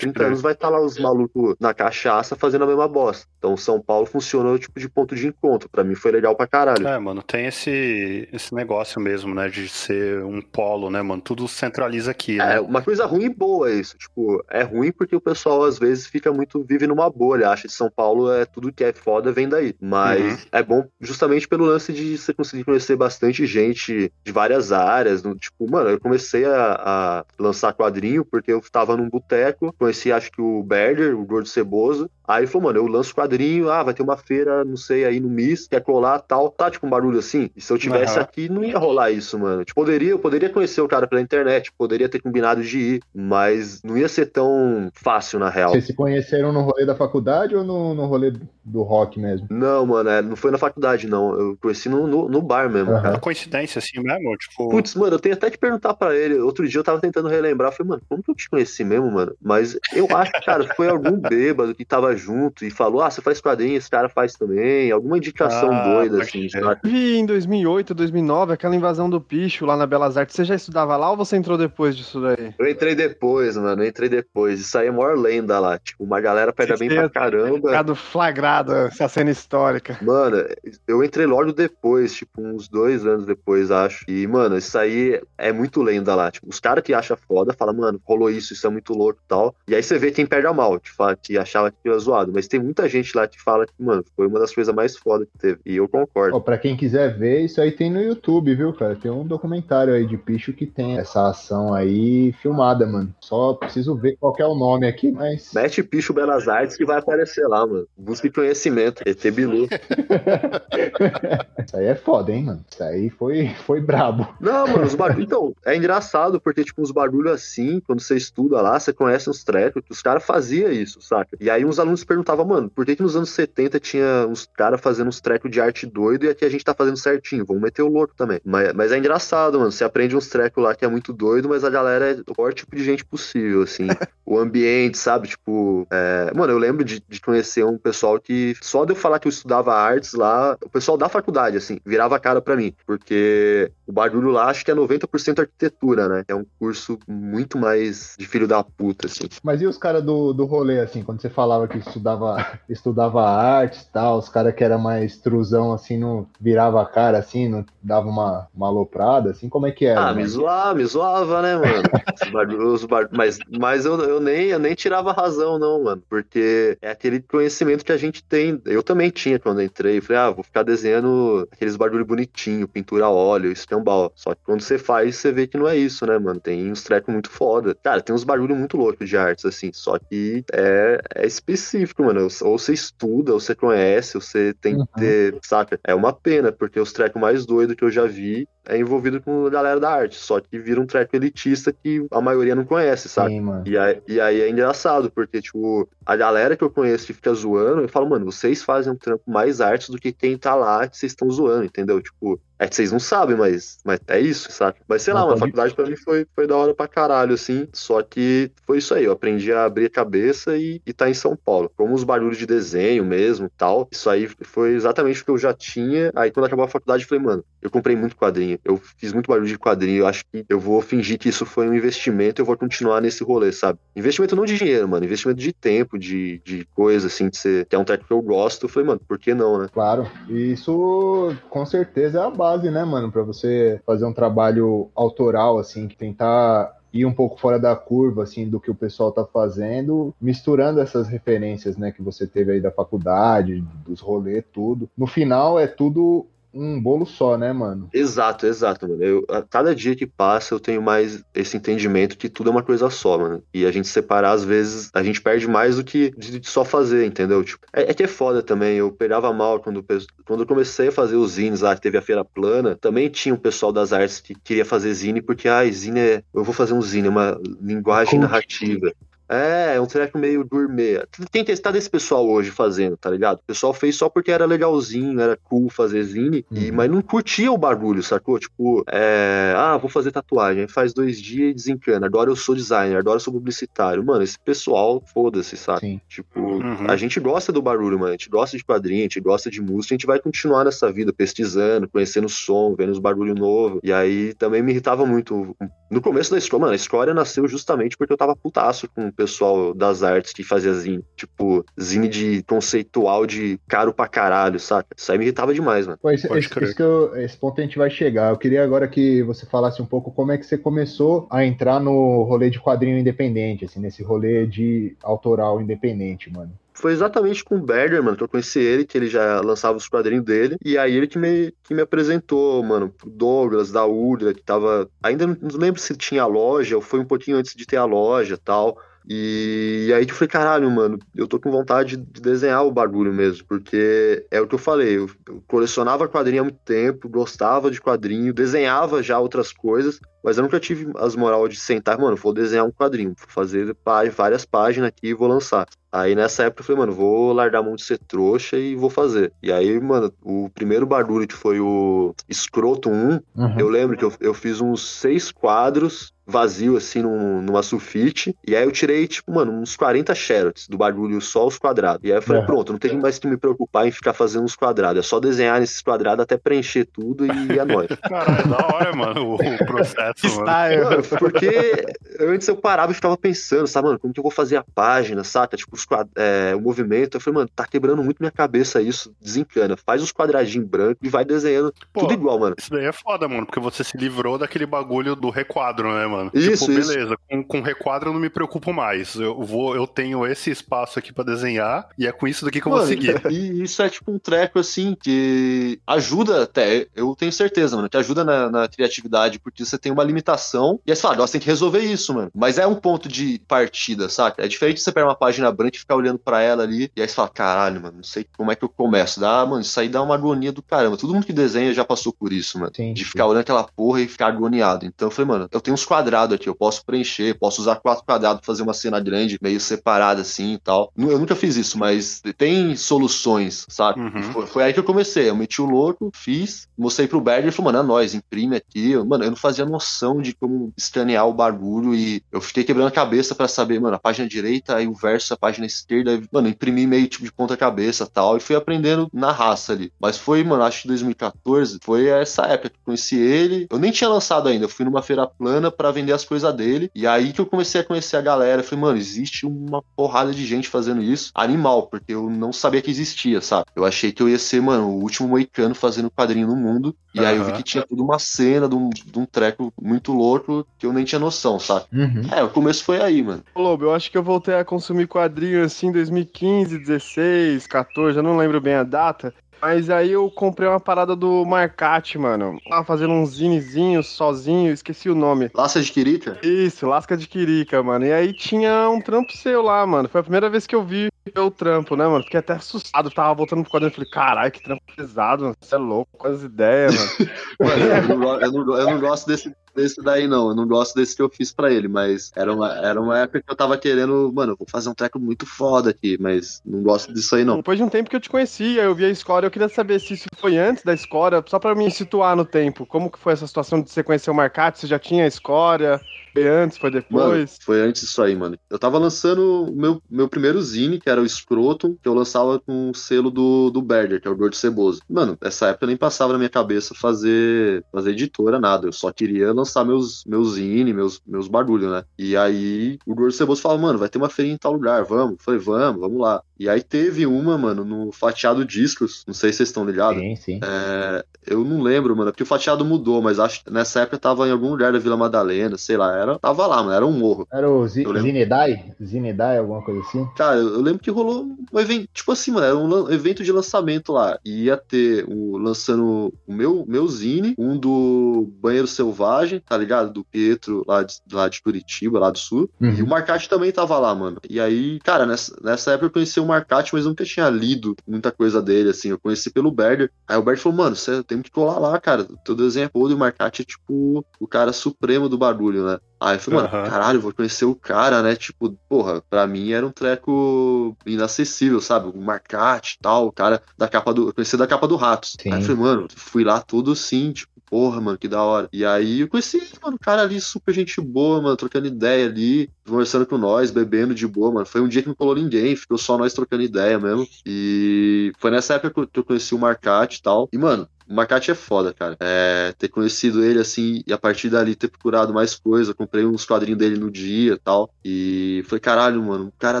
30 0.00 0.14
crer. 0.14 0.26
anos 0.28 0.40
vai 0.42 0.52
estar 0.52 0.68
tá 0.68 0.76
lá 0.76 0.80
os 0.80 0.98
malucos 0.98 1.56
na 1.60 1.74
cachaça 1.74 2.34
fazendo 2.36 2.64
a 2.64 2.66
mesma 2.66 2.88
bosta. 2.88 3.26
Então, 3.38 3.56
São 3.56 3.80
Paulo 3.80 4.06
funcionou, 4.06 4.58
tipo, 4.58 4.78
de 4.78 4.88
ponto 4.88 5.14
de 5.14 5.26
encontro. 5.26 5.68
Pra 5.68 5.84
mim 5.84 5.94
foi 5.94 6.12
legal 6.12 6.34
pra 6.34 6.46
caralho. 6.46 6.86
É, 6.86 6.98
mano, 6.98 7.22
tem 7.22 7.46
esse, 7.46 8.28
esse 8.32 8.54
negócio 8.54 9.00
mesmo, 9.00 9.34
né, 9.34 9.48
de 9.48 9.68
ser 9.68 10.22
um 10.24 10.40
polo, 10.40 10.90
né, 10.90 11.02
mano? 11.02 11.20
Tudo 11.20 11.48
centraliza 11.48 12.10
aqui, 12.10 12.36
né? 12.36 12.56
É, 12.56 12.60
uma 12.60 12.82
coisa 12.82 13.04
ruim 13.04 13.24
e 13.24 13.28
boa 13.28 13.70
isso. 13.70 13.96
Tipo, 13.98 14.44
é 14.50 14.62
ruim 14.62 14.92
porque 14.92 15.16
o 15.16 15.20
pessoal, 15.20 15.64
às 15.64 15.78
vezes, 15.78 16.06
fica 16.06 16.32
muito, 16.32 16.64
vive 16.64 16.86
numa 16.86 17.10
bolha, 17.10 17.50
acha 17.50 17.66
que 17.66 17.74
São 17.74 17.90
Paulo 17.90 18.32
é 18.32 18.44
tudo 18.44 18.72
que 18.72 18.84
é 18.84 18.92
foda, 19.02 19.32
vem 19.32 19.48
daí. 19.48 19.74
Mas 19.80 20.22
uhum. 20.22 20.46
é 20.52 20.62
bom 20.62 20.86
justamente 21.00 21.48
pelo 21.48 21.64
lance 21.64 21.92
de 21.92 22.16
você 22.16 22.32
conseguir 22.32 22.64
conhecer 22.64 22.96
bastante 22.96 23.46
gente 23.46 24.12
de 24.24 24.32
várias 24.32 24.72
áreas. 24.72 25.22
No, 25.22 25.34
tipo, 25.36 25.70
mano, 25.70 25.90
eu 25.90 26.00
comecei 26.00 26.44
a, 26.44 26.80
a, 26.84 27.24
lançar 27.38 27.72
quadrinho 27.72 28.24
porque 28.24 28.52
eu 28.52 28.62
tava 28.70 28.96
num 28.96 29.08
boteco, 29.08 29.74
conheci 29.78 30.12
acho 30.12 30.30
que 30.30 30.40
o 30.40 30.62
Berger, 30.62 31.18
o 31.18 31.24
Gordo 31.24 31.48
Ceboso. 31.48 32.10
Aí 32.26 32.46
falou, 32.46 32.68
mano, 32.68 32.78
eu 32.78 32.86
lanço 32.86 33.14
quadrinho, 33.14 33.70
ah, 33.70 33.82
vai 33.82 33.94
ter 33.94 34.02
uma 34.02 34.16
feira, 34.16 34.64
não 34.64 34.76
sei, 34.76 35.04
aí 35.04 35.20
no 35.20 35.28
MIS, 35.28 35.66
quer 35.68 35.80
colar 35.80 36.20
tal. 36.20 36.50
Tá, 36.50 36.70
tipo, 36.70 36.86
um 36.86 36.90
barulho 36.90 37.18
assim. 37.18 37.50
E 37.56 37.60
se 37.60 37.72
eu 37.72 37.78
tivesse 37.78 38.16
uhum. 38.16 38.22
aqui, 38.22 38.48
não 38.48 38.64
ia 38.64 38.78
rolar 38.78 39.10
isso, 39.10 39.38
mano. 39.38 39.64
Tipo, 39.64 39.80
poderia, 39.80 40.10
eu 40.10 40.18
poderia 40.18 40.48
conhecer 40.48 40.80
o 40.80 40.88
cara 40.88 41.06
pela 41.06 41.20
internet, 41.20 41.72
poderia 41.76 42.08
ter 42.08 42.20
combinado 42.20 42.62
de 42.62 42.78
ir, 42.78 43.02
mas 43.14 43.82
não 43.82 43.96
ia 43.96 44.08
ser 44.08 44.26
tão 44.26 44.90
fácil, 44.94 45.38
na 45.38 45.48
real. 45.48 45.70
Vocês 45.70 45.86
se 45.86 45.94
conheceram 45.94 46.52
no 46.52 46.62
rolê 46.62 46.86
da 46.86 46.94
faculdade 46.94 47.54
ou 47.56 47.64
no, 47.64 47.94
no 47.94 48.06
rolê 48.06 48.32
do 48.64 48.82
rock 48.82 49.18
mesmo? 49.18 49.46
Não, 49.50 49.84
mano, 49.86 50.08
é, 50.08 50.22
não 50.22 50.36
foi 50.36 50.50
na 50.50 50.58
faculdade, 50.58 51.08
não. 51.08 51.34
Eu 51.34 51.56
conheci 51.60 51.88
no, 51.88 52.06
no, 52.06 52.28
no 52.28 52.42
bar 52.42 52.70
mesmo, 52.70 52.92
uhum. 52.92 53.02
cara. 53.02 53.18
Coincidência, 53.18 53.78
assim 53.78 54.00
mesmo? 54.00 54.36
Tipo... 54.36 54.68
Putz, 54.68 54.94
mano, 54.94 55.16
eu 55.16 55.20
tenho 55.20 55.34
até 55.34 55.50
que 55.50 55.58
perguntar 55.58 55.94
pra 55.94 56.14
ele. 56.16 56.38
Outro 56.38 56.68
dia 56.68 56.78
eu 56.78 56.84
tava 56.84 57.00
tentando 57.00 57.28
relembrar. 57.28 57.70
Eu 57.70 57.76
falei, 57.76 57.90
mano, 57.90 58.02
como 58.08 58.22
que 58.22 58.30
eu 58.30 58.34
te 58.34 58.48
conheci 58.48 58.84
mesmo, 58.84 59.10
mano? 59.10 59.34
Mas 59.40 59.76
eu 59.94 60.06
acho, 60.14 60.32
cara, 60.44 60.72
foi 60.74 60.88
algum 60.88 61.16
bêbado 61.16 61.74
que 61.74 61.84
tava 61.84 62.11
junto 62.16 62.64
e 62.64 62.70
falou: 62.70 63.02
ah, 63.02 63.10
você 63.10 63.20
faz 63.20 63.40
quadrinho, 63.40 63.76
esse 63.76 63.90
cara 63.90 64.08
faz 64.08 64.34
também. 64.34 64.90
Alguma 64.90 65.18
indicação 65.18 65.70
ah, 65.72 65.84
doida, 65.84 66.22
assim, 66.22 66.48
sabe? 66.48 66.80
Vi 66.84 67.16
em 67.16 67.26
2008, 67.26 67.94
2009, 67.94 68.52
aquela 68.52 68.76
invasão 68.76 69.08
do 69.08 69.20
Picho 69.20 69.66
lá 69.66 69.76
na 69.76 69.86
Belas 69.86 70.16
Artes. 70.16 70.36
Você 70.36 70.44
já 70.44 70.54
estudava 70.54 70.96
lá 70.96 71.10
ou 71.10 71.16
você 71.16 71.36
entrou 71.36 71.58
depois 71.58 71.96
disso 71.96 72.20
daí? 72.20 72.54
Eu 72.58 72.68
entrei 72.68 72.94
depois, 72.94 73.56
mano. 73.56 73.82
Eu 73.82 73.88
entrei 73.88 74.08
depois. 74.08 74.60
Isso 74.60 74.76
aí 74.78 74.88
é 74.88 74.90
maior 74.90 75.16
lenda 75.16 75.58
lá. 75.58 75.78
Tipo, 75.78 76.04
uma 76.04 76.20
galera 76.20 76.52
pega 76.52 76.76
bem 76.76 76.88
pra 76.88 77.08
caramba. 77.08 77.68
Ficado 77.68 77.94
flagrado 77.94 78.72
essa 78.74 79.08
cena 79.08 79.30
histórica. 79.30 79.98
Mano, 80.02 80.44
eu 80.86 81.02
entrei 81.02 81.26
logo 81.26 81.52
depois, 81.52 82.14
tipo, 82.14 82.40
uns 82.40 82.68
dois 82.68 83.06
anos 83.06 83.26
depois, 83.26 83.70
acho. 83.70 84.04
E, 84.08 84.26
mano, 84.26 84.56
isso 84.56 84.76
aí 84.78 85.20
é 85.38 85.52
muito 85.52 85.82
lenda 85.82 86.14
lá. 86.14 86.30
Tipo, 86.30 86.48
os 86.48 86.60
caras 86.60 86.82
que 86.82 86.94
acham 86.94 87.16
foda 87.16 87.52
falam, 87.52 87.74
mano, 87.74 88.00
rolou 88.04 88.30
isso, 88.30 88.52
isso 88.52 88.66
é 88.66 88.70
muito 88.70 88.92
louco 88.92 89.20
e 89.24 89.28
tal. 89.28 89.54
E 89.66 89.74
aí 89.74 89.82
você 89.82 89.98
vê 89.98 90.10
quem 90.10 90.26
perde 90.26 90.46
a 90.46 90.52
mal, 90.52 90.78
que, 90.78 90.90
fala, 90.90 91.16
que 91.16 91.38
achava 91.38 91.70
que 91.70 91.88
era 91.88 92.01
zoado. 92.02 92.32
Mas 92.34 92.48
tem 92.48 92.60
muita 92.60 92.88
gente 92.88 93.16
lá 93.16 93.26
que 93.26 93.40
fala 93.40 93.66
que, 93.66 93.72
mano, 93.78 94.04
foi 94.16 94.26
uma 94.26 94.38
das 94.38 94.54
coisas 94.54 94.74
mais 94.74 94.96
fodas 94.96 95.28
que 95.28 95.38
teve. 95.38 95.60
E 95.64 95.76
eu 95.76 95.88
concordo. 95.88 96.36
Ó, 96.36 96.40
pra 96.40 96.58
quem 96.58 96.76
quiser 96.76 97.16
ver, 97.16 97.44
isso 97.44 97.60
aí 97.60 97.72
tem 97.72 97.90
no 97.90 98.00
YouTube, 98.00 98.54
viu, 98.54 98.72
cara? 98.72 98.96
Tem 98.96 99.10
um 99.10 99.26
documentário 99.26 99.94
aí 99.94 100.06
de 100.06 100.16
Picho 100.16 100.52
que 100.52 100.66
tem 100.66 100.98
essa 100.98 101.28
ação 101.28 101.72
aí 101.72 102.32
filmada, 102.40 102.86
mano. 102.86 103.14
Só 103.20 103.54
preciso 103.54 103.94
ver 103.94 104.16
qual 104.18 104.34
é 104.38 104.46
o 104.46 104.54
nome 104.54 104.86
aqui, 104.86 105.10
mas. 105.10 105.52
Mete 105.54 105.82
Picho 105.82 106.12
Belas 106.12 106.48
Artes 106.48 106.76
que 106.76 106.84
vai 106.84 106.98
aparecer 106.98 107.46
lá, 107.46 107.66
mano. 107.66 107.86
Busque 107.96 108.30
conhecimento. 108.30 109.02
ET 109.06 109.22
Bilu. 109.30 109.68
Isso 111.66 111.76
aí 111.76 111.86
é 111.86 111.94
foda, 111.94 112.32
hein, 112.32 112.44
mano? 112.44 112.64
Isso 112.70 112.82
aí 112.82 113.10
foi, 113.10 113.48
foi 113.64 113.80
brabo. 113.80 114.28
Não, 114.40 114.66
mano, 114.66 114.84
os 114.84 114.94
barulhos. 114.94 115.24
Então, 115.24 115.54
é 115.64 115.76
engraçado 115.76 116.40
porque, 116.40 116.64
tipo, 116.64 116.82
uns 116.82 116.90
barulhos 116.90 117.32
assim, 117.32 117.80
quando 117.80 118.00
você 118.00 118.16
estuda 118.16 118.60
lá, 118.60 118.78
você 118.78 118.92
conhece 118.92 119.28
uns 119.28 119.44
trecos, 119.44 119.82
os 119.88 120.02
caras 120.02 120.24
faziam 120.24 120.70
isso, 120.70 121.00
saca? 121.00 121.36
E 121.40 121.50
aí 121.50 121.64
uns 121.64 121.78
alunos 121.78 121.91
perguntavam, 122.04 122.44
mano, 122.44 122.70
por 122.70 122.84
que, 122.84 122.96
que 122.96 123.02
nos 123.02 123.16
anos 123.16 123.30
70 123.30 123.78
tinha 123.80 124.26
uns 124.28 124.46
caras 124.46 124.80
fazendo 124.80 125.08
uns 125.08 125.20
trecos 125.20 125.50
de 125.50 125.60
arte 125.60 125.86
doido 125.86 126.24
e 126.24 126.28
aqui 126.28 126.44
a 126.44 126.48
gente 126.48 126.64
tá 126.64 126.74
fazendo 126.74 126.96
certinho? 126.96 127.44
Vamos 127.46 127.62
meter 127.62 127.82
o 127.82 127.88
louco 127.88 128.14
também. 128.16 128.40
Mas, 128.44 128.72
mas 128.72 128.92
é 128.92 128.98
engraçado, 128.98 129.58
mano. 129.58 129.70
Você 129.70 129.84
aprende 129.84 130.16
uns 130.16 130.28
trecos 130.28 130.62
lá 130.62 130.74
que 130.74 130.84
é 130.84 130.88
muito 130.88 131.12
doido, 131.12 131.48
mas 131.48 131.64
a 131.64 131.70
galera 131.70 132.12
é 132.12 132.20
o 132.26 132.34
pior 132.34 132.52
tipo 132.52 132.74
de 132.74 132.84
gente 132.84 133.04
possível, 133.04 133.62
assim. 133.62 133.86
o 134.24 134.38
ambiente, 134.38 134.96
sabe? 134.96 135.28
Tipo, 135.28 135.86
é... 135.90 136.32
mano, 136.34 136.52
eu 136.52 136.58
lembro 136.58 136.84
de, 136.84 137.02
de 137.06 137.20
conhecer 137.20 137.64
um 137.64 137.76
pessoal 137.76 138.18
que 138.18 138.54
só 138.62 138.84
de 138.84 138.92
eu 138.92 138.96
falar 138.96 139.18
que 139.18 139.28
eu 139.28 139.30
estudava 139.30 139.74
artes 139.74 140.14
lá, 140.14 140.56
o 140.64 140.68
pessoal 140.68 140.96
da 140.96 141.08
faculdade, 141.08 141.56
assim, 141.56 141.78
virava 141.84 142.16
a 142.16 142.18
cara 142.18 142.40
para 142.40 142.56
mim, 142.56 142.74
porque 142.86 143.70
o 143.86 143.92
barulho 143.92 144.30
lá 144.30 144.46
acho 144.46 144.64
que 144.64 144.70
é 144.70 144.74
90% 144.74 145.40
arquitetura, 145.40 146.08
né? 146.08 146.24
É 146.28 146.34
um 146.34 146.44
curso 146.58 146.98
muito 147.06 147.58
mais 147.58 148.14
de 148.18 148.26
filho 148.26 148.48
da 148.48 148.62
puta, 148.62 149.06
assim. 149.06 149.28
Mas 149.42 149.60
e 149.60 149.66
os 149.66 149.76
caras 149.76 150.02
do, 150.02 150.32
do 150.32 150.44
rolê, 150.44 150.80
assim, 150.80 151.02
quando 151.02 151.20
você 151.20 151.28
falava 151.28 151.68
que 151.68 151.81
estudava, 151.86 152.58
estudava 152.68 153.22
artes 153.22 153.82
e 153.82 153.92
tal, 153.92 154.18
os 154.18 154.28
caras 154.28 154.54
que 154.54 154.64
era 154.64 154.78
mais 154.78 155.16
truzão, 155.16 155.72
assim, 155.72 155.98
não 155.98 156.26
virava 156.40 156.82
a 156.82 156.86
cara, 156.86 157.18
assim, 157.18 157.48
não 157.48 157.64
dava 157.82 158.08
uma, 158.08 158.48
uma 158.54 158.68
aloprada, 158.68 159.30
assim, 159.30 159.48
como 159.48 159.66
é 159.66 159.72
que 159.72 159.86
era? 159.86 160.08
Ah, 160.08 160.14
me 160.14 160.26
zoava, 160.26 160.74
me 160.74 160.84
zoava, 160.84 161.42
né, 161.42 161.56
mano? 161.56 161.82
os 162.22 162.30
barulhos, 162.30 162.82
os 162.82 162.84
bar... 162.84 163.08
Mas, 163.12 163.38
mas 163.50 163.84
eu, 163.84 163.98
eu, 164.00 164.20
nem, 164.20 164.46
eu 164.46 164.58
nem 164.58 164.74
tirava 164.74 165.12
razão, 165.12 165.58
não, 165.58 165.82
mano, 165.84 166.02
porque 166.08 166.76
é 166.80 166.90
aquele 166.90 167.20
conhecimento 167.20 167.84
que 167.84 167.92
a 167.92 167.96
gente 167.96 168.22
tem, 168.24 168.60
eu 168.66 168.82
também 168.82 169.10
tinha 169.10 169.38
quando 169.38 169.62
entrei, 169.62 170.00
falei, 170.00 170.22
ah, 170.22 170.30
vou 170.30 170.44
ficar 170.44 170.62
desenhando 170.62 171.46
aqueles 171.50 171.76
barulhos 171.76 172.06
bonitinhos, 172.06 172.68
pintura 172.70 173.06
a 173.06 173.10
óleo, 173.10 173.50
escambau. 173.50 174.12
Só 174.14 174.34
que 174.34 174.40
quando 174.44 174.60
você 174.60 174.78
faz, 174.78 175.16
você 175.16 175.32
vê 175.32 175.46
que 175.46 175.58
não 175.58 175.68
é 175.68 175.76
isso, 175.76 176.06
né, 176.06 176.18
mano? 176.18 176.40
Tem 176.40 176.70
uns 176.70 176.82
trecos 176.82 177.12
muito 177.12 177.30
foda. 177.30 177.74
Cara, 177.82 178.00
tem 178.00 178.14
uns 178.14 178.24
barulhos 178.24 178.56
muito 178.56 178.76
loucos 178.76 179.08
de 179.08 179.16
artes, 179.16 179.44
assim. 179.44 179.70
Só 179.72 179.98
que 179.98 180.44
é, 180.52 181.00
é 181.14 181.26
específico, 181.26 181.71
mano. 182.02 182.28
Ou 182.42 182.58
você 182.58 182.72
estuda, 182.72 183.32
ou 183.32 183.40
você 183.40 183.54
conhece, 183.54 184.16
ou 184.16 184.20
você 184.20 184.54
tem 184.60 184.74
que 184.74 184.80
uhum. 184.80 184.86
ter, 184.96 185.38
saca? 185.42 185.78
É 185.84 185.94
uma 185.94 186.12
pena, 186.12 186.52
porque 186.52 186.78
os 186.78 186.92
trecos 186.92 187.20
mais 187.20 187.46
doidos 187.46 187.76
que 187.76 187.84
eu 187.84 187.90
já 187.90 188.06
vi 188.06 188.48
é 188.66 188.78
envolvido 188.78 189.20
com 189.20 189.46
a 189.46 189.50
galera 189.50 189.80
da 189.80 189.90
arte, 189.90 190.16
só 190.16 190.40
que 190.40 190.58
vira 190.58 190.80
um 190.80 190.86
treco 190.86 191.16
elitista 191.16 191.72
que 191.72 192.06
a 192.10 192.20
maioria 192.20 192.54
não 192.54 192.64
conhece, 192.64 193.08
sabe? 193.08 193.34
Sim. 193.34 193.62
E 193.66 193.76
aí, 193.76 194.02
e 194.06 194.20
aí 194.20 194.40
é 194.40 194.48
engraçado, 194.48 195.10
porque, 195.10 195.40
tipo, 195.40 195.88
a 196.06 196.16
galera 196.16 196.56
que 196.56 196.62
eu 196.62 196.70
conheço 196.70 197.06
que 197.06 197.12
fica 197.12 197.32
zoando, 197.34 197.82
eu 197.82 197.88
falo, 197.88 198.08
mano, 198.08 198.26
vocês 198.26 198.62
fazem 198.62 198.92
um 198.92 198.96
trampo 198.96 199.30
mais 199.30 199.60
arte 199.60 199.90
do 199.90 199.98
que 199.98 200.12
quem 200.12 200.36
tá 200.36 200.54
lá 200.54 200.86
que 200.86 200.96
vocês 200.96 201.12
estão 201.12 201.30
zoando, 201.30 201.64
entendeu? 201.64 202.00
Tipo, 202.00 202.40
é 202.62 202.68
que 202.68 202.76
vocês 202.76 202.92
não 202.92 203.00
sabem, 203.00 203.36
mas, 203.36 203.78
mas 203.84 203.98
é 204.06 204.20
isso, 204.20 204.52
sabe? 204.52 204.76
Mas 204.86 205.02
sei 205.02 205.12
lá, 205.12 205.24
uma 205.24 205.36
faculdade 205.36 205.74
pra 205.74 205.84
mim 205.84 205.96
foi, 205.96 206.24
foi 206.32 206.46
da 206.46 206.56
hora 206.56 206.72
pra 206.72 206.86
caralho, 206.86 207.34
assim. 207.34 207.66
Só 207.72 208.00
que 208.02 208.52
foi 208.64 208.78
isso 208.78 208.94
aí, 208.94 209.04
eu 209.04 209.10
aprendi 209.10 209.52
a 209.52 209.64
abrir 209.64 209.86
a 209.86 209.90
cabeça 209.90 210.56
e, 210.56 210.80
e 210.86 210.92
tá 210.92 211.10
em 211.10 211.14
São 211.14 211.34
Paulo. 211.36 211.72
Como 211.76 211.92
os 211.92 212.04
barulhos 212.04 212.38
de 212.38 212.46
desenho 212.46 213.04
mesmo 213.04 213.50
tal. 213.58 213.88
Isso 213.90 214.08
aí 214.08 214.28
foi 214.42 214.74
exatamente 214.74 215.22
o 215.22 215.24
que 215.24 215.30
eu 215.32 215.38
já 215.38 215.52
tinha. 215.52 216.12
Aí 216.14 216.30
quando 216.30 216.46
acabou 216.46 216.64
a 216.64 216.68
faculdade, 216.68 217.02
eu 217.02 217.08
falei, 217.08 217.24
mano, 217.24 217.44
eu 217.60 217.68
comprei 217.68 217.96
muito 217.96 218.14
quadrinho. 218.14 218.51
Eu 218.64 218.80
fiz 218.98 219.12
muito 219.12 219.28
barulho 219.28 219.46
de 219.46 219.58
quadrinho. 219.58 220.00
Eu 220.00 220.06
acho 220.06 220.24
que 220.30 220.44
eu 220.48 220.58
vou 220.58 220.80
fingir 220.80 221.18
que 221.18 221.28
isso 221.28 221.44
foi 221.44 221.68
um 221.68 221.74
investimento 221.74 222.40
eu 222.40 222.46
vou 222.46 222.56
continuar 222.56 223.00
nesse 223.00 223.22
rolê, 223.22 223.52
sabe? 223.52 223.78
Investimento 223.94 224.34
não 224.34 224.44
de 224.44 224.56
dinheiro, 224.56 224.88
mano. 224.88 225.04
Investimento 225.04 225.40
de 225.40 225.52
tempo, 225.52 225.98
de, 225.98 226.40
de 226.44 226.64
coisa, 226.74 227.06
assim, 227.06 227.28
de 227.28 227.36
ser. 227.36 227.66
Que 227.66 227.76
é 227.76 227.78
um 227.78 227.84
técnico 227.84 228.08
que 228.08 228.14
eu 228.14 228.22
gosto. 228.22 228.64
Eu 228.64 228.68
falei, 228.68 228.88
mano, 228.88 229.00
por 229.06 229.18
que 229.18 229.34
não, 229.34 229.58
né? 229.58 229.68
Claro. 229.72 230.08
E 230.28 230.52
isso 230.52 231.34
com 231.48 231.64
certeza 231.64 232.20
é 232.20 232.22
a 232.22 232.30
base 232.30 232.70
né, 232.70 232.84
mano, 232.84 233.10
para 233.10 233.22
você 233.22 233.80
fazer 233.86 234.04
um 234.04 234.12
trabalho 234.12 234.90
autoral, 234.94 235.58
assim, 235.58 235.88
que 235.88 235.96
tentar 235.96 236.76
ir 236.92 237.06
um 237.06 237.12
pouco 237.12 237.40
fora 237.40 237.58
da 237.58 237.74
curva, 237.74 238.22
assim, 238.22 238.48
do 238.48 238.60
que 238.60 238.70
o 238.70 238.74
pessoal 238.74 239.10
tá 239.10 239.24
fazendo, 239.24 240.14
misturando 240.20 240.80
essas 240.80 241.08
referências, 241.08 241.76
né, 241.76 241.90
que 241.90 242.02
você 242.02 242.26
teve 242.26 242.52
aí 242.52 242.60
da 242.60 242.70
faculdade, 242.70 243.64
dos 243.86 244.00
rolês, 244.00 244.44
tudo. 244.52 244.90
No 244.96 245.06
final 245.06 245.58
é 245.58 245.66
tudo 245.66 246.26
um 246.54 246.80
bolo 246.80 247.06
só, 247.06 247.36
né, 247.36 247.52
mano? 247.52 247.88
Exato, 247.92 248.46
exato, 248.46 248.88
mano. 248.88 249.02
Eu, 249.02 249.24
a 249.28 249.42
cada 249.42 249.74
dia 249.74 249.96
que 249.96 250.06
passa, 250.06 250.54
eu 250.54 250.60
tenho 250.60 250.82
mais 250.82 251.22
esse 251.34 251.56
entendimento 251.56 252.16
que 252.16 252.28
tudo 252.28 252.50
é 252.50 252.52
uma 252.52 252.62
coisa 252.62 252.90
só, 252.90 253.18
mano. 253.18 253.42
E 253.52 253.64
a 253.64 253.70
gente 253.70 253.88
separar, 253.88 254.32
às 254.32 254.44
vezes, 254.44 254.90
a 254.92 255.02
gente 255.02 255.20
perde 255.20 255.48
mais 255.48 255.76
do 255.76 255.84
que 255.84 256.10
de 256.16 256.40
só 256.48 256.64
fazer, 256.64 257.06
entendeu? 257.06 257.42
Tipo, 257.42 257.66
é, 257.72 257.90
é 257.90 257.94
que 257.94 258.02
é 258.02 258.08
foda 258.08 258.42
também. 258.42 258.76
Eu 258.76 258.92
pegava 258.92 259.32
mal 259.32 259.60
quando, 259.60 259.84
quando 260.24 260.40
eu 260.40 260.46
comecei 260.46 260.88
a 260.88 260.92
fazer 260.92 261.16
os 261.16 261.32
zines 261.32 261.60
lá, 261.60 261.74
que 261.74 261.80
teve 261.80 261.98
a 261.98 262.02
feira 262.02 262.24
plana, 262.24 262.76
também 262.80 263.08
tinha 263.08 263.34
um 263.34 263.38
pessoal 263.38 263.72
das 263.72 263.92
artes 263.92 264.20
que 264.20 264.34
queria 264.34 264.64
fazer 264.64 264.92
zine, 264.94 265.22
porque, 265.22 265.48
ah, 265.48 265.64
zine 265.70 266.00
é. 266.00 266.22
Eu 266.34 266.44
vou 266.44 266.54
fazer 266.54 266.74
um 266.74 266.82
zine, 266.82 267.08
é 267.08 267.10
uma 267.10 267.40
linguagem 267.60 268.18
narrativa. 268.18 268.92
É, 269.32 269.76
é 269.76 269.80
um 269.80 269.86
treco 269.86 270.18
meio 270.18 270.46
gourmet. 270.46 271.02
Tem 271.30 271.42
testado 271.42 271.78
esse 271.78 271.88
pessoal 271.88 272.28
hoje 272.28 272.50
fazendo, 272.50 272.96
tá 272.96 273.08
ligado? 273.08 273.38
O 273.38 273.46
pessoal 273.46 273.72
fez 273.72 273.96
só 273.96 274.08
porque 274.08 274.30
era 274.30 274.44
legalzinho, 274.44 275.18
era 275.20 275.38
cool 275.42 275.70
fazer 275.70 276.02
zine, 276.02 276.44
uhum. 276.50 276.58
e, 276.58 276.70
mas 276.70 276.90
não 276.90 277.00
curtia 277.00 277.50
o 277.50 277.56
barulho, 277.56 278.02
sacou? 278.02 278.38
Tipo, 278.38 278.84
é, 278.88 279.54
ah, 279.56 279.78
vou 279.78 279.88
fazer 279.88 280.12
tatuagem, 280.12 280.68
faz 280.68 280.92
dois 280.92 281.20
dias 281.20 281.50
e 281.50 281.54
desencana. 281.54 282.06
Agora 282.06 282.28
eu 282.28 282.36
sou 282.36 282.54
designer, 282.54 282.96
agora 282.96 283.16
eu 283.16 283.20
sou 283.20 283.32
publicitário. 283.32 284.04
Mano, 284.04 284.22
esse 284.22 284.38
pessoal, 284.38 285.02
foda-se, 285.14 285.56
sabe? 285.56 285.80
Sim. 285.80 286.00
Tipo, 286.08 286.40
uhum. 286.40 286.90
a 286.90 286.96
gente 286.96 287.18
gosta 287.18 287.50
do 287.50 287.62
barulho, 287.62 287.98
mano. 287.98 288.10
A 288.10 288.12
gente 288.12 288.28
gosta 288.28 288.56
de 288.56 288.64
quadrinho, 288.64 289.00
a 289.00 289.02
gente 289.04 289.20
gosta 289.20 289.50
de 289.50 289.62
música, 289.62 289.94
a 289.94 289.96
gente 289.96 290.06
vai 290.06 290.18
continuar 290.18 290.64
nessa 290.64 290.92
vida 290.92 291.12
pesquisando, 291.12 291.88
conhecendo 291.88 292.26
o 292.26 292.30
som, 292.30 292.74
vendo 292.76 292.92
os 292.92 292.98
barulhos 292.98 293.38
novos. 293.38 293.80
E 293.82 293.92
aí 293.92 294.34
também 294.34 294.62
me 294.62 294.72
irritava 294.72 295.06
muito. 295.06 295.56
No 295.90 296.00
começo 296.00 296.30
da 296.30 296.38
escola, 296.38 296.62
mano, 296.62 296.72
a 296.72 296.76
história 296.76 297.14
nasceu 297.14 297.46
justamente 297.48 297.96
porque 297.96 298.12
eu 298.12 298.16
tava 298.16 298.36
putaço 298.36 298.88
com 298.94 299.06
o 299.06 299.12
pessoal 299.22 299.72
das 299.72 300.02
artes 300.02 300.32
que 300.32 300.42
fazia 300.42 300.74
zine, 300.74 301.04
tipo, 301.16 301.64
zine 301.80 302.08
de 302.08 302.42
conceitual 302.42 303.24
de 303.24 303.58
caro 303.68 303.92
pra 303.92 304.08
caralho, 304.08 304.58
saca? 304.58 304.88
Isso 304.96 305.12
aí 305.12 305.18
me 305.18 305.24
irritava 305.24 305.54
demais, 305.54 305.86
mano. 305.86 305.98
Pô, 306.02 306.10
esse, 306.10 306.26
esse, 306.26 306.58
esse, 306.58 306.80
eu, 306.80 307.16
esse, 307.16 307.36
ponto 307.36 307.60
a 307.60 307.64
gente 307.64 307.78
vai 307.78 307.88
chegar. 307.88 308.30
Eu 308.30 308.36
queria 308.36 308.64
agora 308.64 308.88
que 308.88 309.22
você 309.22 309.46
falasse 309.46 309.80
um 309.80 309.86
pouco 309.86 310.10
como 310.10 310.32
é 310.32 310.38
que 310.38 310.44
você 310.44 310.58
começou 310.58 311.28
a 311.30 311.44
entrar 311.44 311.78
no 311.78 312.24
rolê 312.24 312.50
de 312.50 312.60
quadrinho 312.60 312.98
independente, 312.98 313.64
assim, 313.64 313.80
nesse 313.80 314.02
rolê 314.02 314.46
de 314.46 314.96
autoral 315.02 315.60
independente, 315.60 316.32
mano 316.32 316.52
foi 316.74 316.92
exatamente 316.92 317.44
com 317.44 317.56
o 317.56 317.60
Berger, 317.60 318.02
mano, 318.02 318.16
que 318.16 318.24
eu 318.24 318.28
conheci 318.28 318.58
ele, 318.58 318.84
que 318.84 318.96
ele 318.96 319.06
já 319.06 319.40
lançava 319.40 319.76
os 319.76 319.88
quadrinhos 319.88 320.24
dele, 320.24 320.56
e 320.64 320.76
aí 320.76 320.94
ele 320.94 321.06
que 321.06 321.18
me, 321.18 321.52
que 321.62 321.74
me 321.74 321.82
apresentou, 321.82 322.62
mano, 322.62 322.88
pro 322.88 323.10
Douglas, 323.10 323.70
da 323.70 323.86
Ultra, 323.86 324.34
que 324.34 324.42
tava. 324.42 324.88
Ainda 325.02 325.26
não, 325.26 325.36
não 325.40 325.58
lembro 325.58 325.80
se 325.80 325.94
tinha 325.96 326.22
a 326.22 326.26
loja, 326.26 326.74
ou 326.74 326.82
foi 326.82 326.98
um 326.98 327.04
pouquinho 327.04 327.36
antes 327.36 327.54
de 327.54 327.66
ter 327.66 327.76
a 327.76 327.84
loja 327.84 328.36
tal. 328.36 328.78
E, 329.08 329.86
e 329.88 329.92
aí 329.92 330.06
eu 330.08 330.14
falei, 330.14 330.28
caralho, 330.28 330.70
mano, 330.70 330.98
eu 331.14 331.26
tô 331.26 331.38
com 331.40 331.50
vontade 331.50 331.96
de 331.96 332.20
desenhar 332.20 332.64
o 332.64 332.70
bagulho 332.70 333.12
mesmo, 333.12 333.44
porque 333.46 334.24
é 334.30 334.40
o 334.40 334.46
que 334.46 334.54
eu 334.54 334.58
falei, 334.58 334.96
eu, 334.96 335.10
eu 335.28 335.42
colecionava 335.46 336.08
quadrinho 336.08 336.42
há 336.42 336.44
muito 336.44 336.60
tempo, 336.64 337.08
gostava 337.08 337.70
de 337.70 337.80
quadrinho, 337.80 338.32
desenhava 338.32 339.02
já 339.02 339.18
outras 339.18 339.52
coisas, 339.52 339.98
mas 340.22 340.36
eu 340.36 340.42
nunca 340.42 340.60
tive 340.60 340.90
as 340.96 341.16
moral 341.16 341.48
de 341.48 341.56
sentar, 341.56 341.98
mano, 341.98 342.16
vou 342.16 342.32
desenhar 342.32 342.64
um 342.64 342.70
quadrinho, 342.70 343.14
vou 343.18 343.28
fazer 343.28 343.76
várias 344.14 344.44
páginas 344.44 344.88
aqui 344.88 345.08
e 345.08 345.14
vou 345.14 345.28
lançar. 345.28 345.66
Aí 345.90 346.14
nessa 346.14 346.44
época 346.44 346.62
eu 346.62 346.64
falei, 346.64 346.80
mano, 346.80 346.92
vou 346.92 347.32
largar 347.34 347.58
a 347.58 347.62
mão 347.62 347.76
de 347.76 347.82
ser 347.82 347.98
trouxa 347.98 348.56
e 348.56 348.74
vou 348.74 348.88
fazer. 348.88 349.30
E 349.42 349.52
aí, 349.52 349.78
mano, 349.78 350.10
o 350.22 350.48
primeiro 350.48 350.86
barulho 350.86 351.28
que 351.28 351.34
foi 351.34 351.60
o 351.60 352.14
Escroto 352.26 352.88
1, 352.88 353.20
uhum. 353.36 353.58
eu 353.58 353.68
lembro 353.68 353.96
que 353.96 354.04
eu, 354.04 354.12
eu 354.18 354.32
fiz 354.32 354.60
uns 354.60 354.88
seis 354.88 355.30
quadros 355.30 356.14
vazio, 356.26 356.76
assim, 356.76 357.02
num, 357.02 357.42
numa 357.42 357.62
sulfite. 357.62 358.34
E 358.46 358.54
aí 358.54 358.64
eu 358.64 358.72
tirei, 358.72 359.06
tipo, 359.06 359.32
mano, 359.32 359.52
uns 359.52 359.76
40 359.76 360.14
xerox 360.14 360.68
do 360.68 360.78
bagulho 360.78 361.20
só 361.20 361.46
os 361.46 361.58
quadrados. 361.58 362.00
E 362.04 362.12
aí 362.12 362.18
eu 362.18 362.22
falei, 362.22 362.42
é. 362.42 362.46
pronto, 362.46 362.72
não 362.72 362.78
tem 362.78 362.98
mais 362.98 363.18
que 363.18 363.26
me 363.26 363.36
preocupar 363.36 363.86
em 363.86 363.90
ficar 363.90 364.12
fazendo 364.12 364.44
uns 364.44 364.56
quadrados. 364.56 365.04
É 365.04 365.06
só 365.06 365.18
desenhar 365.20 365.60
nesses 365.60 365.82
quadrados 365.82 366.22
até 366.22 366.36
preencher 366.36 366.84
tudo 366.84 367.26
e 367.26 367.58
é 367.58 367.64
nóis. 367.64 367.88
Caralho, 368.02 368.40
é 368.40 368.48
da 368.48 368.74
hora, 368.74 368.96
mano, 368.96 369.26
o, 369.26 369.34
o 369.34 369.66
processo, 369.66 370.11
mano. 370.36 370.84
mano. 370.84 371.02
Porque 371.18 371.84
antes 372.20 372.48
eu 372.48 372.56
parava 372.56 372.92
e 372.92 372.94
ficava 372.94 373.16
pensando, 373.16 373.66
sabe, 373.66 373.88
mano, 373.88 373.98
como 373.98 374.12
que 374.12 374.20
eu 374.20 374.24
vou 374.24 374.32
fazer 374.32 374.56
a 374.56 374.64
página, 374.74 375.24
saca? 375.24 375.56
Tipo, 375.56 375.74
os 375.74 375.84
quad... 375.84 376.08
É, 376.16 376.54
o 376.54 376.60
movimento. 376.60 377.16
Eu 377.16 377.20
falei, 377.20 377.38
mano, 377.38 377.50
tá 377.54 377.66
quebrando 377.66 378.02
muito 378.02 378.18
minha 378.20 378.30
cabeça 378.30 378.80
isso, 378.80 379.14
desencana. 379.20 379.76
Faz 379.76 380.02
os 380.02 380.12
quadradinhos 380.12 380.66
brancos 380.66 380.98
e 381.02 381.08
vai 381.08 381.24
desenhando 381.24 381.72
Pô, 381.92 382.00
tudo 382.00 382.14
igual, 382.14 382.38
mano. 382.38 382.54
Isso 382.58 382.70
daí 382.70 382.84
é 382.84 382.92
foda, 382.92 383.28
mano, 383.28 383.46
porque 383.46 383.60
você 383.60 383.84
se 383.84 383.96
livrou 383.96 384.38
daquele 384.38 384.66
bagulho 384.66 385.14
do 385.14 385.30
requadro, 385.30 385.92
né, 385.92 386.06
mano? 386.06 386.30
Isso, 386.34 386.66
tipo, 386.66 386.78
isso. 386.78 386.92
beleza, 386.92 387.16
com, 387.28 387.42
com 387.42 387.60
requadro 387.60 388.10
eu 388.10 388.12
não 388.12 388.20
me 388.20 388.30
preocupo 388.30 388.72
mais. 388.72 389.14
Eu 389.14 389.42
vou, 389.42 389.74
eu 389.74 389.86
tenho 389.86 390.26
esse 390.26 390.50
espaço 390.50 390.98
aqui 390.98 391.12
para 391.12 391.24
desenhar 391.24 391.88
e 391.98 392.06
é 392.06 392.12
com 392.12 392.26
isso 392.26 392.44
daqui 392.44 392.60
que 392.60 392.66
eu 392.66 392.72
mano, 392.72 392.84
vou 392.84 392.92
seguir. 392.92 393.20
E 393.32 393.62
isso 393.62 393.82
é 393.82 393.88
tipo 393.88 394.10
um 394.10 394.18
treco 394.18 394.58
assim 394.58 394.94
que 395.00 395.80
ajuda 395.86 396.42
até, 396.42 396.86
eu 396.94 397.14
tenho 397.16 397.32
certeza, 397.32 397.76
mano, 397.76 397.88
que 397.88 397.96
ajuda 397.96 398.24
na, 398.24 398.50
na 398.50 398.68
criatividade, 398.68 399.38
porque 399.38 399.64
você 399.64 399.78
tem 399.78 399.90
uma 399.90 400.01
limitação 400.04 400.80
e 400.86 400.90
aí 400.90 400.96
você 400.96 401.02
fala, 401.02 401.16
nossa, 401.16 401.32
tem 401.32 401.40
que 401.40 401.46
resolver 401.46 401.80
isso, 401.80 402.14
mano. 402.14 402.30
Mas 402.34 402.58
é 402.58 402.66
um 402.66 402.74
ponto 402.74 403.08
de 403.08 403.40
partida, 403.46 404.08
saca? 404.08 404.44
É 404.44 404.48
diferente 404.48 404.76
de 404.76 404.82
você 404.82 404.92
pegar 404.92 405.06
uma 405.06 405.14
página 405.14 405.50
branca 405.50 405.76
e 405.76 405.80
ficar 405.80 405.96
olhando 405.96 406.18
para 406.18 406.40
ela 406.40 406.62
ali 406.62 406.90
e 406.96 407.02
aí 407.02 407.08
você 407.08 407.14
fala, 407.14 407.28
caralho, 407.28 407.80
mano, 407.80 407.96
não 407.96 408.04
sei 408.04 408.26
como 408.36 408.50
é 408.50 408.56
que 408.56 408.64
eu 408.64 408.68
começo. 408.68 409.20
Dá, 409.20 409.44
mano, 409.46 409.60
isso 409.62 409.78
aí 409.78 409.88
dá 409.88 410.02
uma 410.02 410.14
agonia 410.14 410.52
do 410.52 410.62
caramba. 410.62 410.96
Todo 410.96 411.14
mundo 411.14 411.26
que 411.26 411.32
desenha 411.32 411.72
já 411.72 411.84
passou 411.84 412.12
por 412.12 412.32
isso, 412.32 412.58
mano. 412.58 412.72
Sim, 412.74 412.92
de 412.92 413.04
ficar 413.04 413.26
olhando 413.26 413.40
aquela 413.40 413.64
porra 413.64 414.00
e 414.00 414.08
ficar 414.08 414.28
agoniado. 414.28 414.86
Então 414.86 415.08
eu 415.08 415.10
falei, 415.10 415.30
mano, 415.30 415.48
eu 415.50 415.60
tenho 415.60 415.74
uns 415.74 415.84
quadrados 415.84 416.34
aqui, 416.34 416.48
eu 416.48 416.54
posso 416.54 416.84
preencher, 416.84 417.38
posso 417.38 417.60
usar 417.60 417.76
quatro 417.76 418.04
quadrados 418.04 418.40
pra 418.40 418.46
fazer 418.46 418.62
uma 418.62 418.74
cena 418.74 419.00
grande, 419.00 419.38
meio 419.40 419.60
separada 419.60 420.20
assim 420.22 420.54
e 420.54 420.58
tal. 420.58 420.92
Eu 420.96 421.18
nunca 421.18 421.34
fiz 421.34 421.56
isso, 421.56 421.78
mas 421.78 422.22
tem 422.36 422.76
soluções, 422.76 423.66
sabe? 423.68 424.00
Uhum. 424.00 424.22
Foi, 424.32 424.46
foi, 424.46 424.62
aí 424.64 424.72
que 424.72 424.78
eu 424.78 424.84
comecei. 424.84 425.28
Eu 425.28 425.36
meti 425.36 425.60
o 425.60 425.66
louco, 425.66 426.10
fiz, 426.14 426.68
mostrei 426.76 427.08
pro 427.08 427.20
Berger 427.20 427.48
e 427.48 427.52
falou, 427.52 427.72
mano, 427.72 427.84
é 427.84 427.86
nóis, 427.86 428.14
imprime 428.14 428.56
aqui. 428.56 428.96
Mano, 428.96 429.24
eu 429.24 429.30
não 429.30 429.36
fazia 429.36 429.64
noção 429.64 429.91
de 430.20 430.34
como 430.34 430.72
escanear 430.76 431.26
o 431.26 431.34
bagulho 431.34 431.94
e 431.94 432.22
eu 432.30 432.40
fiquei 432.40 432.64
quebrando 432.64 432.88
a 432.88 432.92
cabeça 432.92 433.34
para 433.34 433.48
saber, 433.48 433.80
mano, 433.80 433.96
a 433.96 433.98
página 433.98 434.28
direita, 434.28 434.76
aí 434.76 434.86
o 434.86 434.94
verso, 434.94 435.34
a 435.34 435.36
página 435.36 435.66
esquerda. 435.66 436.20
Mano, 436.32 436.48
imprimi 436.48 436.86
meio 436.86 437.06
tipo 437.06 437.24
de 437.24 437.32
ponta 437.32 437.56
cabeça 437.56 438.06
tal, 438.06 438.36
e 438.36 438.40
fui 438.40 438.56
aprendendo 438.56 439.08
na 439.12 439.32
raça 439.32 439.72
ali. 439.72 439.92
Mas 440.00 440.16
foi, 440.16 440.42
mano, 440.42 440.62
acho 440.62 440.82
que 440.82 440.88
2014, 440.88 441.78
foi 441.82 442.08
essa 442.08 442.42
época 442.46 442.70
que 442.70 442.76
eu 442.76 442.84
conheci 442.84 443.16
ele. 443.16 443.66
Eu 443.70 443.78
nem 443.78 443.92
tinha 443.92 444.08
lançado 444.08 444.48
ainda, 444.48 444.64
eu 444.64 444.68
fui 444.68 444.84
numa 444.84 445.02
feira 445.02 445.26
plana 445.26 445.70
para 445.70 445.90
vender 445.90 446.12
as 446.12 446.24
coisas 446.24 446.52
dele, 446.54 446.90
e 446.94 447.06
aí 447.06 447.32
que 447.32 447.40
eu 447.40 447.46
comecei 447.46 447.80
a 447.80 447.84
conhecer 447.84 448.16
a 448.16 448.22
galera. 448.22 448.60
Eu 448.60 448.64
falei, 448.64 448.82
mano, 448.82 448.98
existe 448.98 449.46
uma 449.46 449.82
porrada 449.96 450.32
de 450.32 450.44
gente 450.44 450.68
fazendo 450.68 451.02
isso. 451.02 451.30
Animal, 451.34 451.86
porque 451.86 452.14
eu 452.14 452.28
não 452.30 452.52
sabia 452.52 452.82
que 452.82 452.90
existia, 452.90 453.40
sabe? 453.40 453.66
Eu 453.74 453.84
achei 453.84 454.12
que 454.12 454.22
eu 454.22 454.28
ia 454.28 454.38
ser, 454.38 454.60
mano, 454.60 454.88
o 454.88 455.02
último 455.02 455.28
moicano 455.28 455.74
fazendo 455.74 456.10
quadrinho 456.10 456.46
no 456.46 456.56
mundo. 456.56 456.94
E 457.14 457.20
uhum. 457.20 457.26
aí 457.26 457.36
eu 457.36 457.44
vi 457.44 457.52
que 457.52 457.62
tinha 457.62 457.82
toda 457.82 458.02
uma 458.02 458.18
cena 458.18 458.68
de 458.68 458.74
um, 458.74 458.88
de 458.88 459.18
um 459.18 459.26
treco 459.26 459.72
muito 459.82 460.12
louco 460.12 460.66
que 460.78 460.86
eu 460.86 460.92
nem 460.92 461.04
tinha 461.04 461.18
noção, 461.18 461.58
sabe? 461.58 461.86
Uhum. 461.92 462.22
É, 462.30 462.42
o 462.42 462.48
começo 462.48 462.84
foi 462.84 463.00
aí, 463.00 463.22
mano. 463.22 463.42
Lobo, 463.54 463.84
eu 463.84 463.94
acho 463.94 464.10
que 464.10 464.16
eu 464.16 464.22
voltei 464.22 464.54
a 464.54 464.64
consumir 464.64 465.06
quadrinho 465.06 465.64
assim 465.64 465.88
em 465.88 465.92
2015, 465.92 466.78
16, 466.78 467.66
14, 467.66 468.16
eu 468.16 468.22
não 468.22 468.36
lembro 468.36 468.60
bem 468.60 468.74
a 468.74 468.82
data. 468.82 469.34
Mas 469.62 469.88
aí 469.88 470.10
eu 470.10 470.28
comprei 470.28 470.68
uma 470.68 470.80
parada 470.80 471.14
do 471.14 471.44
Marcate, 471.44 472.18
mano. 472.18 472.58
Tava 472.68 472.82
fazendo 472.82 473.12
um 473.12 473.24
zinezinho 473.24 474.02
sozinho, 474.02 474.72
esqueci 474.72 475.08
o 475.08 475.14
nome. 475.14 475.52
Lasca 475.54 475.80
de 475.80 475.92
Quirica? 475.92 476.36
Isso, 476.42 476.84
Lasca 476.84 477.16
de 477.16 477.28
Quirica, 477.28 477.80
mano. 477.80 478.04
E 478.04 478.12
aí 478.12 478.32
tinha 478.32 478.90
um 478.90 479.00
trampo 479.00 479.32
seu 479.36 479.62
lá, 479.62 479.86
mano. 479.86 480.08
Foi 480.08 480.20
a 480.20 480.24
primeira 480.24 480.50
vez 480.50 480.66
que 480.66 480.74
eu 480.74 480.82
vi 480.82 481.11
o 481.36 481.50
trampo, 481.50 481.96
né, 481.96 482.06
mano? 482.06 482.24
Fiquei 482.24 482.40
até 482.40 482.54
assustado, 482.54 483.10
tava 483.10 483.34
voltando 483.34 483.62
pro 483.62 483.70
quadrinho 483.70 483.90
e 483.90 483.94
falei, 483.94 484.10
caralho, 484.10 484.52
que 484.52 484.62
trampo 484.62 484.82
pesado, 484.96 485.44
mano. 485.44 485.56
Você 485.60 485.74
é 485.74 485.78
louco 485.78 486.16
com 486.16 486.26
as 486.26 486.42
ideias, 486.42 486.94
mano. 486.94 487.30
mano 487.60 487.84
eu, 487.84 488.18
não, 488.18 488.40
eu, 488.40 488.52
não, 488.52 488.78
eu 488.78 488.86
não 488.86 489.00
gosto 489.00 489.26
desse, 489.26 489.54
desse 489.74 490.02
daí, 490.02 490.26
não. 490.26 490.48
Eu 490.48 490.54
não 490.54 490.66
gosto 490.66 490.94
desse 490.94 491.14
que 491.14 491.22
eu 491.22 491.30
fiz 491.30 491.52
pra 491.52 491.70
ele, 491.70 491.86
mas 491.86 492.32
era 492.34 492.52
uma, 492.52 492.74
era 492.74 493.00
uma 493.00 493.18
época 493.20 493.40
que 493.40 493.50
eu 493.50 493.56
tava 493.56 493.78
querendo, 493.78 494.32
mano, 494.34 494.56
vou 494.58 494.66
fazer 494.68 494.88
um 494.88 494.94
treco 494.94 495.18
muito 495.18 495.46
foda 495.46 495.90
aqui, 495.90 496.16
mas 496.20 496.60
não 496.64 496.82
gosto 496.82 497.12
disso 497.12 497.36
aí, 497.36 497.44
não. 497.44 497.56
Depois 497.56 497.78
de 497.78 497.84
um 497.84 497.88
tempo 497.88 498.10
que 498.10 498.16
eu 498.16 498.20
te 498.20 498.28
conhecia, 498.28 498.82
eu 498.82 498.94
vi 498.94 499.04
a 499.04 499.10
escola, 499.10 499.46
eu 499.46 499.50
queria 499.50 499.68
saber 499.68 500.00
se 500.00 500.14
isso 500.14 500.26
foi 500.36 500.58
antes 500.58 500.82
da 500.82 500.92
escola, 500.92 501.44
só 501.46 501.58
pra 501.58 501.74
me 501.74 501.90
situar 501.90 502.34
no 502.34 502.44
tempo. 502.44 502.84
Como 502.84 503.10
que 503.10 503.18
foi 503.18 503.32
essa 503.32 503.46
situação 503.46 503.80
de 503.80 503.90
você 503.90 504.02
conhecer 504.02 504.30
o 504.30 504.34
Marcati? 504.34 504.80
Você 504.80 504.86
já 504.88 504.98
tinha 504.98 505.24
a 505.24 505.28
escória? 505.28 506.00
Foi 506.32 506.48
antes, 506.48 506.78
foi 506.78 506.90
depois? 506.90 507.26
Mano, 507.26 507.48
foi 507.60 507.80
antes 507.80 508.02
isso 508.02 508.22
aí, 508.22 508.34
mano. 508.34 508.58
Eu 508.70 508.78
tava 508.78 508.98
lançando 508.98 509.64
o 509.64 509.76
meu, 509.76 510.02
meu 510.10 510.28
primeiro 510.28 510.60
zine, 510.62 510.98
que 510.98 511.10
era 511.10 511.20
o 511.20 511.28
Scrotum, 511.28 511.96
que 512.00 512.08
eu 512.08 512.14
lançava 512.14 512.58
com 512.58 512.90
o 512.90 512.94
selo 512.94 513.30
do, 513.30 513.70
do 513.70 513.82
Berger, 513.82 514.20
que 514.20 514.28
é 514.28 514.30
o 514.30 514.36
Gordo 514.36 514.56
Ceboso. 514.56 515.00
Mano, 515.08 515.36
essa 515.40 515.68
época 515.68 515.86
nem 515.86 515.96
passava 515.96 516.32
na 516.32 516.38
minha 516.38 516.50
cabeça 516.50 516.94
fazer, 516.94 517.84
fazer 517.92 518.10
editora, 518.12 518.58
nada. 518.58 518.86
Eu 518.86 518.92
só 518.92 519.12
queria 519.12 519.52
lançar 519.52 519.84
meus, 519.84 520.24
meus 520.24 520.54
zine, 520.54 520.92
meus, 520.92 521.20
meus 521.26 521.48
bagulho, 521.48 521.90
né? 521.90 522.04
E 522.18 522.36
aí 522.36 522.98
o 523.06 523.14
Gordo 523.14 523.32
Ceboso 523.32 523.60
falou, 523.60 523.78
mano, 523.78 523.98
vai 523.98 524.08
ter 524.08 524.18
uma 524.18 524.30
feira 524.30 524.50
em 524.50 524.56
tal 524.56 524.72
lugar, 524.72 525.04
vamos. 525.04 525.32
Eu 525.32 525.44
falei, 525.44 525.60
vamos, 525.60 526.00
vamos 526.00 526.20
lá. 526.20 526.42
E 526.58 526.68
aí 526.68 526.82
teve 526.82 527.26
uma, 527.26 527.58
mano, 527.58 527.84
no 527.84 528.12
Fatiado 528.12 528.64
Discos, 528.64 529.24
não 529.26 529.34
sei 529.34 529.50
se 529.50 529.58
vocês 529.58 529.68
estão 529.68 529.84
ligados. 529.84 530.20
Sim, 530.20 530.36
sim. 530.36 530.60
É, 530.62 531.24
eu 531.46 531.64
não 531.64 531.82
lembro, 531.82 532.14
mano, 532.16 532.30
porque 532.30 532.42
o 532.42 532.46
Fatiado 532.46 532.84
mudou, 532.84 533.20
mas 533.20 533.38
acho 533.38 533.64
que 533.64 533.70
nessa 533.70 534.00
época 534.00 534.18
tava 534.18 534.46
em 534.46 534.52
algum 534.52 534.70
lugar 534.70 534.92
da 534.92 534.98
Vila 534.98 535.16
Madalena, 535.16 535.76
sei 535.76 535.96
lá, 535.96 536.16
era, 536.16 536.38
tava 536.38 536.66
lá, 536.66 536.76
mano, 536.82 536.92
era 536.92 537.06
um 537.06 537.12
morro. 537.12 537.46
Era 537.52 537.68
o 537.68 537.86
Z 537.86 538.04
Zinedai? 538.20 538.94
Zinedai, 539.02 539.58
alguma 539.58 539.82
coisa 539.82 540.00
assim? 540.00 540.26
Cara, 540.36 540.56
eu, 540.56 540.80
lembro 540.80 541.00
que 541.00 541.10
rolou 541.10 541.44
um 541.72 541.80
evento, 541.80 542.08
tipo 542.12 542.32
assim, 542.32 542.52
mano, 542.52 542.66
era 542.66 542.76
um 542.76 543.10
evento 543.10 543.42
de 543.42 543.50
lançamento 543.50 544.12
lá. 544.12 544.38
E 544.44 544.64
ia 544.64 544.76
ter 544.76 545.26
um, 545.28 545.56
lançando 545.56 546.32
o 546.46 546.52
meu, 546.52 546.84
meu 546.86 547.08
zine, 547.08 547.54
um 547.58 547.76
do 547.76 548.48
Banheiro 548.60 548.86
Selvagem, 548.86 549.60
tá 549.60 549.76
ligado? 549.76 550.12
Do 550.12 550.24
Pietro, 550.24 550.84
lá 550.86 551.02
de, 551.02 551.16
lá 551.32 551.48
de 551.48 551.60
Curitiba, 551.60 552.18
lá 552.18 552.30
do 552.30 552.38
sul. 552.38 552.70
Uhum. 552.80 552.94
E 552.94 553.02
o 553.02 553.06
Marcati 553.06 553.48
também 553.48 553.72
tava 553.72 553.98
lá, 553.98 554.14
mano. 554.14 554.38
E 554.48 554.60
aí, 554.60 554.98
cara, 555.00 555.26
nessa, 555.26 555.56
nessa 555.62 555.92
época 555.92 556.06
eu 556.06 556.10
conheci 556.10 556.38
o 556.38 556.46
Marcati, 556.52 556.94
mas 556.94 557.04
nunca 557.04 557.24
tinha 557.24 557.48
lido 557.48 557.96
muita 558.06 558.30
coisa 558.30 558.60
dele, 558.62 558.90
assim. 558.90 559.08
Eu 559.08 559.18
conheci 559.18 559.50
pelo 559.50 559.70
Berger. 559.70 560.10
Aí 560.26 560.36
o 560.36 560.42
Berger 560.42 560.62
falou, 560.62 560.78
mano, 560.78 560.96
você 560.96 561.22
tem 561.22 561.40
que 561.42 561.50
colar 561.50 561.78
lá, 561.78 561.98
cara. 562.00 562.22
O 562.22 562.36
teu 562.44 562.54
desenho 562.54 562.86
é 562.86 562.88
podre 562.88 563.12
e 563.12 563.16
o 563.16 563.18
Marcati 563.18 563.62
é, 563.62 563.64
tipo, 563.64 564.24
o 564.38 564.46
cara 564.46 564.72
supremo 564.72 565.28
do 565.28 565.38
barulho, 565.38 565.86
né? 565.86 565.98
Aí 566.22 566.36
eu 566.36 566.40
falei, 566.40 566.60
mano, 566.60 566.74
uhum. 566.74 566.90
caralho, 566.90 567.20
vou 567.20 567.34
conhecer 567.34 567.64
o 567.64 567.74
cara, 567.74 568.22
né? 568.22 568.36
Tipo, 568.36 568.70
porra, 568.88 569.20
pra 569.28 569.46
mim 569.46 569.72
era 569.72 569.84
um 569.84 569.90
treco 569.90 570.96
inacessível, 571.04 571.80
sabe? 571.80 572.08
O 572.08 572.20
Marcate 572.20 572.96
e 572.96 573.02
tal, 573.02 573.26
o 573.26 573.32
cara 573.32 573.60
da 573.76 573.88
capa 573.88 574.14
do. 574.14 574.28
Eu 574.28 574.32
conheci 574.34 574.56
da 574.56 574.66
capa 574.66 574.86
do 574.86 574.96
Ratos. 574.96 575.36
Sim. 575.40 575.52
Aí 575.52 575.58
eu 575.58 575.62
falei, 575.62 575.82
mano, 575.82 576.06
fui 576.14 576.44
lá 576.44 576.60
tudo 576.60 576.92
assim, 576.92 577.32
tipo, 577.32 577.52
porra, 577.72 578.00
mano, 578.00 578.18
que 578.18 578.28
da 578.28 578.42
hora. 578.42 578.68
E 578.72 578.84
aí 578.84 579.20
eu 579.20 579.28
conheci, 579.28 579.60
mano, 579.82 579.96
o 579.96 579.98
cara 579.98 580.22
ali, 580.22 580.40
super 580.40 580.72
gente 580.72 581.00
boa, 581.00 581.40
mano, 581.40 581.56
trocando 581.56 581.86
ideia 581.86 582.26
ali, 582.26 582.70
conversando 582.86 583.26
com 583.26 583.38
nós, 583.38 583.70
bebendo 583.70 584.14
de 584.14 584.26
boa, 584.26 584.52
mano. 584.52 584.66
Foi 584.66 584.80
um 584.80 584.88
dia 584.88 585.02
que 585.02 585.08
não 585.08 585.14
colou 585.14 585.34
ninguém, 585.34 585.74
ficou 585.74 585.98
só 585.98 586.16
nós 586.16 586.34
trocando 586.34 586.62
ideia 586.62 586.98
mesmo. 586.98 587.26
E 587.44 588.30
foi 588.38 588.50
nessa 588.50 588.74
época 588.74 589.08
que 589.10 589.18
eu 589.18 589.24
conheci 589.24 589.54
o 589.54 589.58
Marcate 589.58 590.18
e 590.18 590.22
tal. 590.22 590.48
E, 590.52 590.58
mano, 590.58 590.86
o 591.12 591.50
é 591.50 591.54
foda, 591.54 591.92
cara. 591.92 592.16
É, 592.20 592.72
ter 592.78 592.88
conhecido 592.88 593.44
ele 593.44 593.58
assim 593.58 594.02
e 594.06 594.12
a 594.12 594.18
partir 594.18 594.48
dali 594.48 594.74
ter 594.74 594.88
procurado 594.88 595.32
mais 595.32 595.54
coisa. 595.54 595.94
Comprei 595.94 596.24
uns 596.24 596.44
quadrinhos 596.44 596.78
dele 596.78 596.98
no 596.98 597.10
dia 597.10 597.54
e 597.54 597.58
tal. 597.58 597.90
E 598.04 598.64
falei, 598.66 598.80
caralho, 598.80 599.22
mano, 599.22 599.44
um 599.46 599.52
cara 599.58 599.80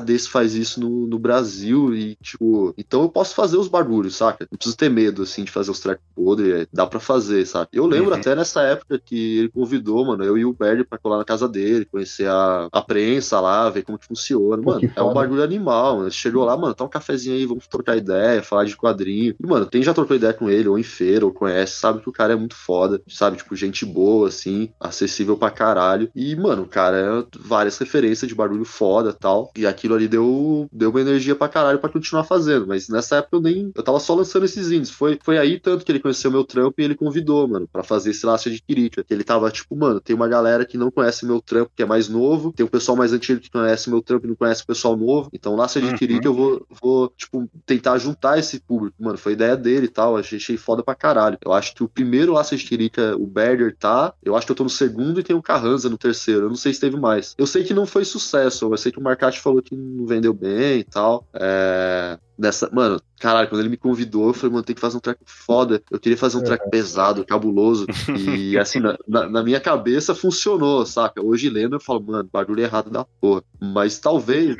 desse 0.00 0.28
faz 0.28 0.54
isso 0.54 0.80
no, 0.80 1.06
no 1.06 1.18
Brasil 1.18 1.94
e, 1.94 2.16
tipo, 2.16 2.74
então 2.76 3.02
eu 3.02 3.08
posso 3.08 3.34
fazer 3.34 3.56
os 3.56 3.68
barulhos, 3.68 4.16
saca? 4.16 4.46
Não 4.50 4.58
preciso 4.58 4.76
ter 4.76 4.90
medo, 4.90 5.22
assim, 5.22 5.44
de 5.44 5.50
fazer 5.50 5.70
os 5.70 5.80
tracks 5.80 6.04
podres. 6.14 6.52
É, 6.52 6.66
dá 6.72 6.86
pra 6.86 7.00
fazer, 7.00 7.46
saca? 7.46 7.68
Eu 7.72 7.86
lembro 7.86 8.10
uhum. 8.10 8.16
até 8.16 8.34
nessa 8.34 8.62
época 8.62 8.98
que 8.98 9.38
ele 9.38 9.48
convidou, 9.48 10.04
mano, 10.04 10.24
eu 10.24 10.36
e 10.36 10.44
o 10.44 10.52
Bernie 10.52 10.84
pra 10.84 10.98
colar 10.98 11.18
na 11.18 11.24
casa 11.24 11.48
dele, 11.48 11.84
conhecer 11.84 12.28
a, 12.28 12.68
a 12.70 12.82
prensa 12.82 13.40
lá, 13.40 13.70
ver 13.70 13.82
como 13.82 13.98
que 13.98 14.06
funciona. 14.06 14.62
Mano, 14.62 14.80
que 14.80 14.92
é 14.94 15.02
um 15.02 15.14
bagulho 15.14 15.42
animal, 15.42 15.98
mano. 15.98 16.10
Chegou 16.10 16.44
lá, 16.44 16.56
mano, 16.56 16.74
tá 16.74 16.84
um 16.84 16.88
cafezinho 16.88 17.36
aí, 17.36 17.46
vamos 17.46 17.66
trocar 17.66 17.96
ideia, 17.96 18.42
falar 18.42 18.64
de 18.64 18.76
quadrinho. 18.76 19.34
E, 19.38 19.46
mano, 19.46 19.66
tem 19.66 19.82
já 19.82 19.94
trocou 19.94 20.16
ideia 20.16 20.32
com 20.32 20.50
ele, 20.50 20.68
ou 20.68 20.78
em 20.78 20.82
feira 20.82 21.21
ou 21.24 21.32
conhece, 21.32 21.78
sabe 21.78 22.00
que 22.00 22.08
o 22.08 22.12
cara 22.12 22.32
é 22.32 22.36
muito 22.36 22.54
foda, 22.54 23.02
sabe? 23.08 23.36
Tipo, 23.36 23.54
gente 23.56 23.84
boa, 23.84 24.28
assim, 24.28 24.70
acessível 24.80 25.36
pra 25.36 25.50
caralho. 25.50 26.10
E, 26.14 26.34
mano, 26.36 26.62
o 26.62 26.68
cara 26.68 26.96
é 26.96 27.38
várias 27.38 27.78
referências 27.78 28.28
de 28.28 28.34
barulho 28.34 28.64
foda 28.64 29.12
tal. 29.12 29.50
E 29.56 29.66
aquilo 29.66 29.94
ali 29.94 30.08
deu, 30.08 30.68
deu 30.72 30.90
uma 30.90 31.00
energia 31.00 31.34
pra 31.34 31.48
caralho 31.48 31.78
pra 31.78 31.90
continuar 31.90 32.24
fazendo. 32.24 32.66
Mas 32.66 32.88
nessa 32.88 33.16
época 33.16 33.36
eu 33.36 33.40
nem. 33.40 33.72
Eu 33.74 33.82
tava 33.82 34.00
só 34.00 34.14
lançando 34.14 34.44
esses 34.44 34.70
índios. 34.70 34.90
Foi, 34.90 35.18
foi 35.22 35.38
aí 35.38 35.58
tanto 35.58 35.84
que 35.84 35.92
ele 35.92 36.00
conheceu 36.00 36.30
meu 36.30 36.44
trampo 36.44 36.74
e 36.78 36.84
ele 36.84 36.94
convidou, 36.94 37.46
mano, 37.48 37.68
pra 37.70 37.82
fazer 37.82 38.10
esse 38.10 38.24
laço 38.26 38.50
de 38.50 38.60
Kirika. 38.60 39.04
Que 39.04 39.14
ele 39.14 39.24
tava, 39.24 39.50
tipo, 39.50 39.76
mano, 39.76 40.00
tem 40.00 40.14
uma 40.14 40.28
galera 40.28 40.64
que 40.64 40.78
não 40.78 40.90
conhece 40.90 41.26
meu 41.26 41.40
trampo, 41.40 41.72
que 41.74 41.82
é 41.82 41.86
mais 41.86 42.08
novo. 42.08 42.52
Tem 42.52 42.64
um 42.64 42.68
pessoal 42.68 42.96
mais 42.96 43.12
antigo 43.12 43.40
que 43.40 43.50
conhece 43.50 43.90
meu 43.90 44.02
trampo 44.02 44.26
e 44.26 44.28
não 44.28 44.36
conhece 44.36 44.62
o 44.62 44.66
pessoal 44.66 44.96
novo. 44.96 45.28
Então, 45.32 45.56
laço 45.56 45.80
de 45.80 45.86
uhum. 45.86 46.20
eu 46.24 46.34
vou, 46.34 46.66
vou, 46.80 47.08
tipo, 47.16 47.48
tentar 47.64 47.98
juntar 47.98 48.38
esse 48.38 48.60
público. 48.60 48.96
Mano, 49.00 49.18
foi 49.18 49.32
ideia 49.32 49.56
dele 49.56 49.86
e 49.86 49.88
tal. 49.88 50.16
Achei 50.16 50.56
foda 50.56 50.82
pra 50.82 50.94
caralho. 50.94 51.11
Eu 51.44 51.52
acho 51.52 51.74
que 51.74 51.82
o 51.82 51.88
primeiro 51.88 52.32
Laço 52.32 52.56
de 52.56 52.64
Tirica, 52.64 53.16
o 53.16 53.26
Berger 53.26 53.76
tá. 53.76 54.14
Eu 54.22 54.36
acho 54.36 54.46
que 54.46 54.52
eu 54.52 54.56
tô 54.56 54.64
no 54.64 54.70
segundo 54.70 55.20
e 55.20 55.22
tem 55.22 55.36
o 55.36 55.42
Carranza 55.42 55.88
no 55.88 55.98
terceiro. 55.98 56.42
Eu 56.42 56.48
não 56.48 56.56
sei 56.56 56.72
se 56.72 56.80
teve 56.80 56.96
mais. 56.96 57.34
Eu 57.36 57.46
sei 57.46 57.64
que 57.64 57.74
não 57.74 57.86
foi 57.86 58.04
sucesso. 58.04 58.72
Eu 58.72 58.76
sei 58.76 58.90
que 58.90 58.98
o 58.98 59.02
Marcati 59.02 59.40
falou 59.40 59.62
que 59.62 59.76
não 59.76 60.06
vendeu 60.06 60.32
bem 60.32 60.80
e 60.80 60.84
tal. 60.84 61.26
É... 61.34 62.18
Nessa, 62.38 62.68
mano, 62.72 63.00
caralho, 63.20 63.48
quando 63.48 63.60
ele 63.60 63.68
me 63.68 63.76
convidou, 63.76 64.28
eu 64.28 64.34
falei, 64.34 64.52
mano, 64.52 64.64
tem 64.64 64.74
que 64.74 64.80
fazer 64.80 64.96
um 64.96 65.00
track 65.00 65.20
foda. 65.24 65.82
Eu 65.90 66.00
queria 66.00 66.18
fazer 66.18 66.38
um 66.38 66.42
track 66.42 66.68
pesado, 66.70 67.24
cabuloso. 67.24 67.86
E 68.18 68.56
assim, 68.58 68.80
na, 68.80 68.96
na, 69.06 69.28
na, 69.28 69.42
minha 69.42 69.60
cabeça 69.60 70.14
funcionou, 70.14 70.84
saca? 70.84 71.24
Hoje 71.24 71.48
lendo, 71.48 71.76
eu 71.76 71.80
falo, 71.80 72.02
mano, 72.02 72.28
bagulho 72.32 72.62
errado 72.62 72.90
da 72.90 73.04
porra. 73.04 73.44
Mas 73.60 73.98
talvez, 73.98 74.56